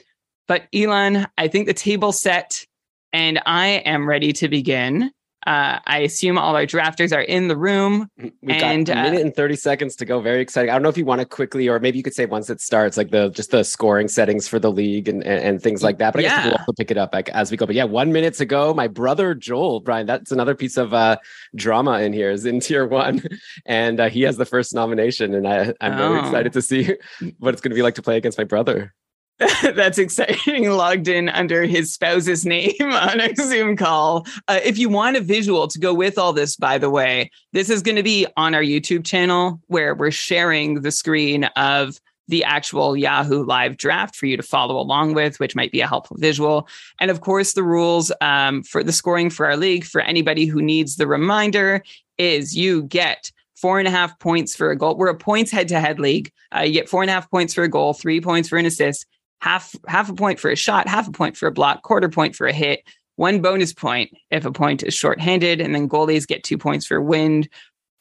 But 0.48 0.64
Elon, 0.74 1.28
I 1.38 1.48
think 1.48 1.68
the 1.68 1.74
table's 1.74 2.22
set 2.22 2.66
and 3.14 3.42
I 3.46 3.68
am 3.68 4.08
ready 4.08 4.32
to 4.34 4.48
begin. 4.48 5.12
Uh, 5.48 5.80
I 5.86 6.00
assume 6.00 6.38
all 6.38 6.56
our 6.56 6.66
drafters 6.66 7.16
are 7.16 7.22
in 7.22 7.48
the 7.48 7.58
room. 7.58 8.10
We've 8.18 8.32
and, 8.62 8.86
got 8.86 8.98
a 8.98 9.02
minute 9.02 9.22
uh, 9.22 9.26
and 9.26 9.36
30 9.36 9.56
seconds 9.56 9.96
to 9.98 10.06
go. 10.06 10.22
Very 10.22 10.42
exciting. 10.42 10.70
I 10.70 10.74
don't 10.74 10.84
know 10.84 10.90
if 10.90 10.98
you 10.98 11.06
want 11.06 11.20
to 11.20 11.26
quickly, 11.26 11.68
or 11.68 11.80
maybe 11.80 11.98
you 11.98 12.04
could 12.04 12.14
say 12.14 12.26
once 12.26 12.50
it 12.50 12.62
starts, 12.62 12.96
like 12.96 13.10
the 13.10 13.30
just 13.30 13.52
the 13.52 13.64
scoring 13.64 14.08
settings 14.08 14.48
for 14.48 14.60
the 14.60 14.72
league 14.72 15.08
and, 15.08 15.24
and, 15.24 15.44
and 15.44 15.62
things 15.62 15.82
like 15.82 15.98
that. 15.98 16.14
But 16.14 16.20
I 16.20 16.24
yeah. 16.24 16.36
guess 16.36 16.46
we'll 16.46 16.58
also 16.58 16.74
pick 16.74 16.92
it 16.92 16.98
up 16.98 17.14
like, 17.14 17.30
as 17.30 17.50
we 17.50 17.58
go. 17.58 17.66
But 17.66 17.76
yeah, 17.76 17.86
one 17.86 18.12
minute 18.12 18.36
to 18.36 18.46
go. 18.46 18.74
My 18.74 18.88
brother 18.88 19.34
Joel, 19.34 19.80
Brian, 19.80 20.06
that's 20.06 20.32
another 20.32 20.54
piece 20.54 20.78
of 20.78 20.94
uh, 20.94 21.18
drama 21.56 22.02
in 22.02 22.14
here 22.14 22.30
is 22.30 22.46
in 22.46 22.60
tier 22.60 22.86
one. 22.86 23.24
And 23.66 24.00
uh, 24.00 24.10
he 24.10 24.22
has 24.24 24.38
the 24.38 24.46
first 24.46 24.74
nomination. 24.74 25.34
And 25.34 25.48
I, 25.48 25.74
I'm 25.82 25.94
oh. 25.94 25.98
very 25.98 26.20
excited 26.20 26.54
to 26.54 26.62
see 26.62 26.96
what 27.40 27.54
it's 27.54 27.62
going 27.62 27.72
to 27.72 27.76
be 27.76 27.82
like 27.82 27.96
to 27.96 28.02
play 28.02 28.18
against 28.18 28.38
my 28.38 28.44
brother. 28.44 28.94
That's 29.64 29.98
exciting. 29.98 30.70
Logged 30.72 31.08
in 31.08 31.30
under 31.30 31.64
his 31.64 31.94
spouse's 31.94 32.46
name 32.46 32.76
on 32.82 33.20
a 33.20 33.36
Zoom 33.36 33.76
call. 33.76 34.26
Uh, 34.48 34.60
if 34.64 34.78
you 34.78 34.90
want 34.90 35.18
a 35.18 35.22
visual 35.22 35.68
to 35.68 35.80
go 35.80 35.94
with 35.94 36.18
all 36.18 36.34
this, 36.34 36.56
by 36.56 36.78
the 36.78 36.90
way, 36.90 37.32
this 37.52 37.70
is 37.70 37.82
going 37.82 37.96
to 37.96 38.04
be 38.04 38.28
on 38.38 38.54
our 38.54 38.62
YouTube 38.62 39.06
channel 39.06 39.60
where 39.68 39.96
we're 39.96 40.12
sharing 40.12 40.82
the 40.82 40.92
screen 40.92 41.46
of 41.56 42.00
the 42.28 42.44
actual 42.44 42.96
Yahoo 42.96 43.44
live 43.44 43.78
draft 43.78 44.16
for 44.16 44.26
you 44.26 44.38
to 44.38 44.44
follow 44.44 44.80
along 44.80 45.16
with, 45.16 45.40
which 45.40 45.56
might 45.56 45.72
be 45.72 45.82
a 45.82 45.88
helpful 45.88 46.18
visual. 46.20 46.68
And 47.00 47.10
of 47.10 47.22
course, 47.22 47.54
the 47.54 47.64
rules 47.64 48.12
um, 48.22 48.64
for 48.64 48.84
the 48.84 48.94
scoring 48.94 49.30
for 49.30 49.48
our 49.48 49.58
league 49.58 49.84
for 49.84 50.02
anybody 50.02 50.46
who 50.46 50.62
needs 50.62 50.96
the 50.96 51.08
reminder 51.08 51.84
is 52.18 52.56
you 52.56 52.84
get 52.84 53.32
four 53.56 53.80
and 53.80 53.88
a 53.88 53.92
half 53.92 54.18
points 54.20 54.56
for 54.56 54.72
a 54.72 54.78
goal. 54.78 54.96
We're 54.96 55.10
a 55.10 55.18
points 55.18 55.52
head 55.52 55.68
to 55.70 55.80
head 55.80 56.00
league. 56.00 56.32
Uh, 56.56 56.62
you 56.62 56.74
get 56.74 56.90
four 56.90 57.02
and 57.02 57.10
a 57.10 57.14
half 57.14 57.30
points 57.30 57.54
for 57.54 57.64
a 57.64 57.68
goal, 57.68 57.94
three 57.94 58.22
points 58.22 58.48
for 58.48 58.58
an 58.58 58.66
assist, 58.66 59.06
half 59.42 59.76
half 59.88 60.10
a 60.10 60.14
point 60.14 60.40
for 60.40 60.50
a 60.50 60.56
shot, 60.56 60.88
half 60.88 61.08
a 61.08 61.12
point 61.12 61.36
for 61.36 61.48
a 61.48 61.52
block, 61.52 61.84
quarter 61.84 62.10
point 62.10 62.36
for 62.36 62.48
a 62.48 62.54
hit, 62.54 62.84
one 63.16 63.42
bonus 63.42 63.74
point 63.74 64.12
if 64.30 64.46
a 64.46 64.52
point 64.52 64.84
is 64.84 64.94
shorthanded, 64.94 65.60
and 65.60 65.76
then 65.76 65.90
goalies 65.90 66.28
get 66.28 66.44
two 66.44 66.58
points 66.58 66.86
for 66.86 66.98
a 66.98 67.04
wind, 67.04 67.50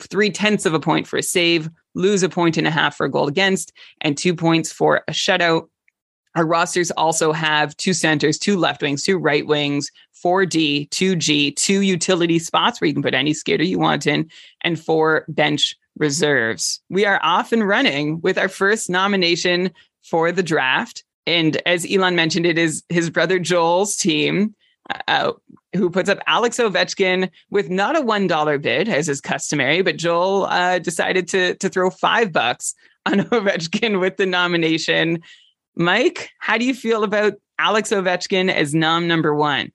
three 0.01 0.31
tenths 0.31 0.67
of 0.67 0.75
a 0.75 0.81
point 0.81 1.07
for 1.07 1.19
a 1.19 1.23
save, 1.23 1.69
lose 1.95 2.23
a 2.23 2.29
point 2.29 2.57
and 2.57 2.67
a 2.67 2.71
half 2.71 2.97
for 2.97 3.07
a 3.07 3.11
goal 3.11 3.29
against, 3.29 3.73
and 4.01 4.17
two 4.17 4.35
points 4.35 4.73
for 4.73 5.03
a 5.09 5.13
shutout. 5.13 5.69
Our 6.37 6.47
rosters 6.47 6.93
also 6.93 7.33
have 7.33 7.77
two 7.77 7.93
centers, 7.93 8.39
two 8.39 8.57
left 8.57 8.83
wings, 8.83 9.03
two 9.03 9.19
right 9.19 9.45
wings, 9.45 9.91
4D, 10.25 10.89
2G, 10.91 11.57
two 11.57 11.81
utility 11.81 12.39
spots 12.39 12.81
where 12.81 12.87
you 12.87 12.95
can 12.95 13.03
put 13.03 13.15
any 13.15 13.35
skater 13.35 13.65
you 13.65 13.79
want 13.79 14.07
in, 14.07 14.31
and 14.63 14.79
four 14.79 15.25
bench 15.29 15.75
reserves. 15.97 16.81
We 16.89 17.05
are 17.05 17.19
off 17.23 17.53
and 17.53 17.67
running 17.67 18.21
with 18.21 18.39
our 18.39 18.49
first 18.49 18.89
nomination 18.89 19.73
for 20.03 20.31
the 20.31 20.43
draft. 20.43 21.05
And 21.31 21.63
as 21.67 21.87
Elon 21.91 22.17
mentioned, 22.17 22.45
it 22.45 22.59
is 22.59 22.83
his 22.89 23.09
brother 23.09 23.39
Joel's 23.39 23.97
team 23.97 24.55
uh, 25.09 25.33
who 25.75 25.89
puts 25.91 26.09
up 26.09 26.19
Alex 26.27 26.59
Ovechkin 26.59 27.31
with 27.51 27.71
not 27.71 27.97
a 27.97 28.01
one 28.01 28.27
dollar 28.27 28.59
bid 28.59 28.89
as 28.89 29.09
is 29.09 29.21
customary, 29.21 29.83
but 29.83 29.97
Joel 29.97 30.47
uh, 30.47 30.79
decided 30.79 31.29
to 31.29 31.55
to 31.57 31.69
throw 31.69 31.91
five 31.91 32.33
bucks 32.33 32.75
on 33.07 33.21
Ovechkin 33.31 34.01
with 34.01 34.17
the 34.17 34.27
nomination. 34.27 35.23
Mike, 35.77 36.31
how 36.41 36.59
do 36.59 36.65
you 36.65 36.75
feel 36.75 37.05
about 37.05 37.35
Alex 37.59 37.91
Ovechkin 37.91 38.53
as 38.53 38.75
nom 38.75 39.07
number 39.07 39.35
one? 39.35 39.73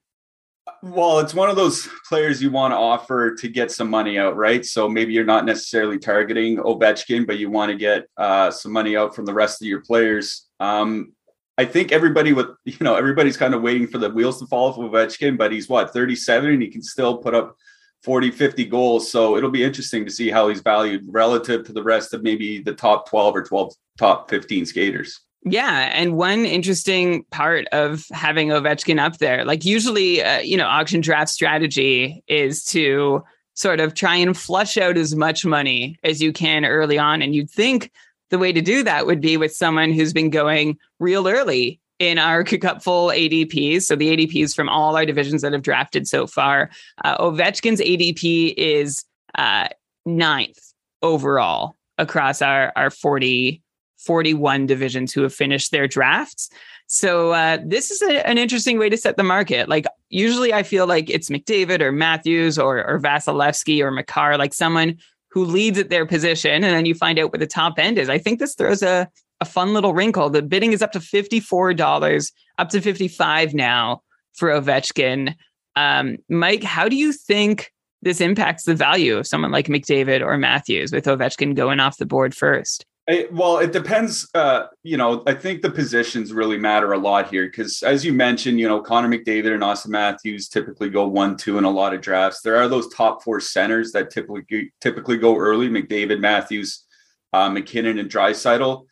Well, 0.84 1.20
it's 1.20 1.34
one 1.34 1.50
of 1.50 1.56
those 1.56 1.88
players 2.08 2.42
you 2.42 2.52
want 2.52 2.74
to 2.74 2.78
offer 2.78 3.34
to 3.36 3.48
get 3.48 3.72
some 3.72 3.90
money 3.90 4.20
out, 4.20 4.36
right? 4.36 4.64
So 4.64 4.88
maybe 4.88 5.14
you're 5.14 5.24
not 5.24 5.46
necessarily 5.46 5.98
targeting 5.98 6.58
Ovechkin, 6.58 7.26
but 7.26 7.40
you 7.40 7.50
want 7.50 7.72
to 7.72 7.78
get 7.78 8.08
uh, 8.18 8.52
some 8.52 8.72
money 8.72 8.96
out 8.96 9.16
from 9.16 9.26
the 9.26 9.34
rest 9.34 9.62
of 9.62 9.68
your 9.68 9.82
players. 9.82 10.48
Um, 10.60 11.14
I 11.58 11.66
think 11.66 11.92
everybody 11.92 12.34
with 12.34 12.48
you 12.66 12.78
know 12.82 12.96
everybody's 12.96 13.38
kind 13.38 13.54
of 13.54 13.62
waiting 13.62 13.88
for 13.88 13.98
the 13.98 14.10
wheels 14.10 14.40
to 14.40 14.48
fall 14.48 14.70
off 14.70 14.78
of 14.78 14.92
Ovechkin, 14.92 15.38
but 15.38 15.52
he's 15.52 15.70
what 15.70 15.94
37 15.94 16.52
and 16.52 16.62
he 16.62 16.68
can 16.70 16.82
still 16.82 17.18
put 17.18 17.34
up 17.34 17.56
40, 18.04 18.32
50 18.32 18.66
goals. 18.66 19.12
So 19.12 19.36
it'll 19.36 19.50
be 19.50 19.64
interesting 19.64 20.06
to 20.06 20.12
see 20.12 20.30
how 20.30 20.48
he's 20.50 20.62
valued 20.62 21.04
relative 21.08 21.66
to 21.66 21.74
the 21.74 21.84
rest 21.84 22.14
of 22.14 22.22
maybe 22.22 22.62
the 22.62 22.74
top 22.74 23.10
12 23.10 23.36
or 23.36 23.44
12 23.44 23.74
top 23.98 24.30
15 24.30 24.66
skaters. 24.66 25.22
Yeah, 25.48 25.92
and 25.94 26.18
one 26.18 26.44
interesting 26.46 27.24
part 27.26 27.68
of 27.68 28.06
having 28.12 28.50
Ovechkin 28.50 29.00
up 29.00 29.20
there, 29.20 29.46
like 29.46 29.64
usually, 29.64 30.24
uh, 30.24 30.40
you 30.40 30.58
know, 30.58 30.66
auction 30.66 31.02
draft 31.02 31.30
strategy 31.30 32.24
is 32.28 32.64
to 32.66 33.24
sort 33.54 33.80
of 33.80 33.94
try 33.94 34.16
and 34.16 34.36
flush 34.36 34.76
out 34.76 34.98
as 34.98 35.16
much 35.16 35.46
money 35.46 35.98
as 36.04 36.20
you 36.22 36.34
can 36.34 36.66
early 36.66 36.98
on, 36.98 37.22
and 37.22 37.36
you'd 37.36 37.50
think 37.50 37.92
the 38.30 38.38
way 38.38 38.52
to 38.52 38.62
do 38.62 38.84
that 38.84 39.06
would 39.06 39.22
be 39.22 39.38
with 39.38 39.56
someone 39.56 39.92
who's 39.92 40.14
been 40.14 40.30
going 40.30 40.78
real 41.00 41.28
early 41.28 41.80
in 42.00 42.18
our 42.18 42.44
Cupful 42.44 43.12
ADPs. 43.12 43.84
So 43.84 43.96
the 43.96 44.16
ADPs 44.16 44.56
from 44.56 44.70
all 44.70 44.96
our 44.96 45.06
divisions 45.06 45.42
that 45.42 45.54
have 45.54 45.62
drafted 45.62 46.08
so 46.08 46.28
far. 46.28 46.70
Uh, 47.04 47.18
Ovechkin's 47.18 47.82
ADP 47.82 48.54
is 48.58 49.04
uh, 49.38 49.68
ninth 50.06 50.60
overall 51.02 51.76
across 51.98 52.42
our 52.42 52.72
our 52.76 52.90
40 52.90 53.62
41 53.98 54.68
divisions 54.68 55.14
who 55.14 55.24
have 55.24 55.34
finished 55.34 55.72
their 55.72 55.88
drafts. 55.88 56.50
So 56.88 57.32
uh, 57.32 57.58
this 57.66 57.90
is 57.90 58.02
a, 58.04 58.28
an 58.28 58.38
interesting 58.38 58.78
way 58.78 58.90
to 58.90 58.98
set 58.98 59.18
the 59.18 59.24
market. 59.24 59.68
Like 59.68 59.86
usually, 60.10 60.54
I 60.54 60.62
feel 60.62 60.86
like 60.86 61.10
it's 61.10 61.30
McDavid 61.30 61.82
or 61.82 61.92
Matthews 61.92 62.60
or 62.60 62.86
or 62.86 63.00
Vasilevskiy 63.00 63.82
or 63.82 63.92
Makar, 63.92 64.38
like 64.38 64.54
someone 64.54 64.98
who 65.36 65.44
leads 65.46 65.78
at 65.78 65.90
their 65.90 66.06
position, 66.06 66.64
and 66.64 66.64
then 66.64 66.86
you 66.86 66.96
find 66.96 67.20
out 67.20 67.32
what 67.32 67.42
the 67.42 67.46
top 67.46 67.78
end 67.78 68.00
is. 68.00 68.10
I 68.10 68.18
think 68.18 68.40
this 68.40 68.56
throws 68.56 68.82
a 68.82 69.08
a 69.42 69.46
fun 69.46 69.74
little 69.74 69.94
wrinkle. 69.94 70.30
The 70.30 70.42
bidding 70.42 70.72
is 70.72 70.82
up 70.82 70.94
to 70.94 71.02
fifty 71.02 71.42
four 71.42 71.74
dollars, 71.74 72.32
up 72.58 72.70
to 72.70 72.82
fifty 72.82 73.10
five 73.10 73.54
now 73.54 74.02
for 74.34 74.50
Ovechkin. 74.50 75.36
Um, 75.76 76.18
Mike, 76.30 76.64
how 76.64 76.88
do 76.88 76.96
you 76.96 77.12
think 77.12 77.72
this 78.02 78.22
impacts 78.22 78.64
the 78.64 78.76
value 78.76 79.18
of 79.18 79.28
someone 79.28 79.52
like 79.52 79.68
McDavid 79.68 80.22
or 80.22 80.38
Matthews 80.38 80.94
with 80.94 81.06
Ovechkin 81.06 81.54
going 81.54 81.82
off 81.82 81.98
the 81.98 82.06
board 82.06 82.34
first? 82.34 82.86
It, 83.08 83.32
well, 83.32 83.60
it 83.60 83.72
depends. 83.72 84.28
Uh, 84.34 84.66
you 84.82 84.98
know, 84.98 85.22
I 85.28 85.36
think 85.36 85.62
the 85.62 85.70
positions 85.70 86.34
really 86.34 86.58
matter 86.58 86.94
a 86.94 86.98
lot 86.98 87.30
here 87.30 87.46
because, 87.46 87.84
as 87.84 88.04
you 88.04 88.12
mentioned, 88.12 88.60
you 88.60 88.68
know, 88.68 88.82
Connor 88.82 89.08
McDavid 89.08 89.54
and 89.54 89.62
Auston 89.62 89.90
Matthews 89.90 90.50
typically 90.50 90.90
go 90.90 91.08
one, 91.08 91.38
two 91.38 91.60
in 91.60 91.66
a 91.66 91.70
lot 91.70 91.94
of 91.94 92.02
drafts. 92.02 92.42
There 92.42 92.56
are 92.56 92.68
those 92.68 92.92
top 92.92 93.24
four 93.24 93.40
centers 93.40 93.92
that 93.92 94.10
typically 94.10 94.72
typically 94.82 95.18
go 95.18 95.38
early: 95.38 95.70
McDavid, 95.70 96.20
Matthews, 96.20 96.84
uh, 97.32 97.50
MacKinnon, 97.50 98.00
and 98.00 98.10
Draisaitl. 98.10 98.86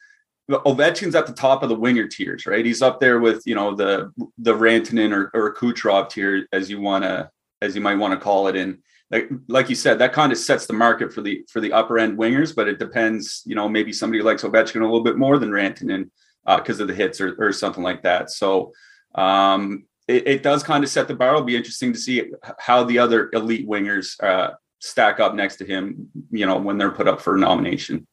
Ovechkin's 0.51 1.15
at 1.15 1.25
the 1.25 1.33
top 1.33 1.63
of 1.63 1.69
the 1.69 1.75
winger 1.75 2.07
tiers, 2.07 2.45
right? 2.45 2.65
He's 2.65 2.83
up 2.83 2.99
there 2.99 3.19
with 3.19 3.41
you 3.47 3.55
know 3.55 3.73
the 3.73 4.11
the 4.37 4.53
Rantanen 4.53 5.11
or, 5.11 5.31
or 5.33 5.55
Kucherov 5.55 6.09
tier, 6.09 6.47
as 6.51 6.69
you 6.69 6.79
want 6.79 7.03
to 7.03 7.31
as 7.63 7.73
you 7.73 7.81
might 7.81 7.95
want 7.95 8.13
to 8.13 8.23
call 8.23 8.47
it. 8.47 8.55
in 8.55 8.83
like 9.13 9.29
like 9.47 9.69
you 9.69 9.75
said, 9.75 9.99
that 9.99 10.11
kind 10.11 10.31
of 10.31 10.37
sets 10.39 10.65
the 10.65 10.73
market 10.73 11.13
for 11.13 11.21
the 11.21 11.45
for 11.47 11.61
the 11.61 11.71
upper 11.71 11.99
end 11.99 12.17
wingers. 12.17 12.55
But 12.55 12.67
it 12.67 12.79
depends, 12.79 13.43
you 13.45 13.55
know, 13.55 13.69
maybe 13.69 13.93
somebody 13.93 14.23
likes 14.23 14.43
Ovechkin 14.43 14.81
a 14.81 14.85
little 14.85 15.03
bit 15.03 15.17
more 15.17 15.37
than 15.37 15.51
Rantanen 15.51 16.09
because 16.45 16.79
uh, 16.79 16.83
of 16.83 16.87
the 16.87 16.95
hits 16.95 17.21
or, 17.21 17.35
or 17.37 17.53
something 17.53 17.83
like 17.83 18.01
that. 18.03 18.31
So 18.31 18.73
um, 19.15 19.85
it, 20.07 20.27
it, 20.27 20.43
does 20.43 20.63
kind 20.63 20.83
of 20.83 20.89
set 20.89 21.07
the 21.07 21.15
bar. 21.15 21.29
It'll 21.29 21.43
be 21.43 21.55
interesting 21.55 21.93
to 21.93 21.99
see 21.99 22.31
how 22.57 22.83
the 22.83 22.99
other 22.99 23.29
elite 23.33 23.69
wingers 23.69 24.21
uh, 24.21 24.55
stack 24.79 25.19
up 25.19 25.35
next 25.35 25.57
to 25.57 25.65
him. 25.65 26.09
You 26.31 26.47
know, 26.47 26.57
when 26.57 26.79
they're 26.79 26.91
put 26.91 27.07
up 27.07 27.21
for 27.21 27.37
nomination. 27.37 28.07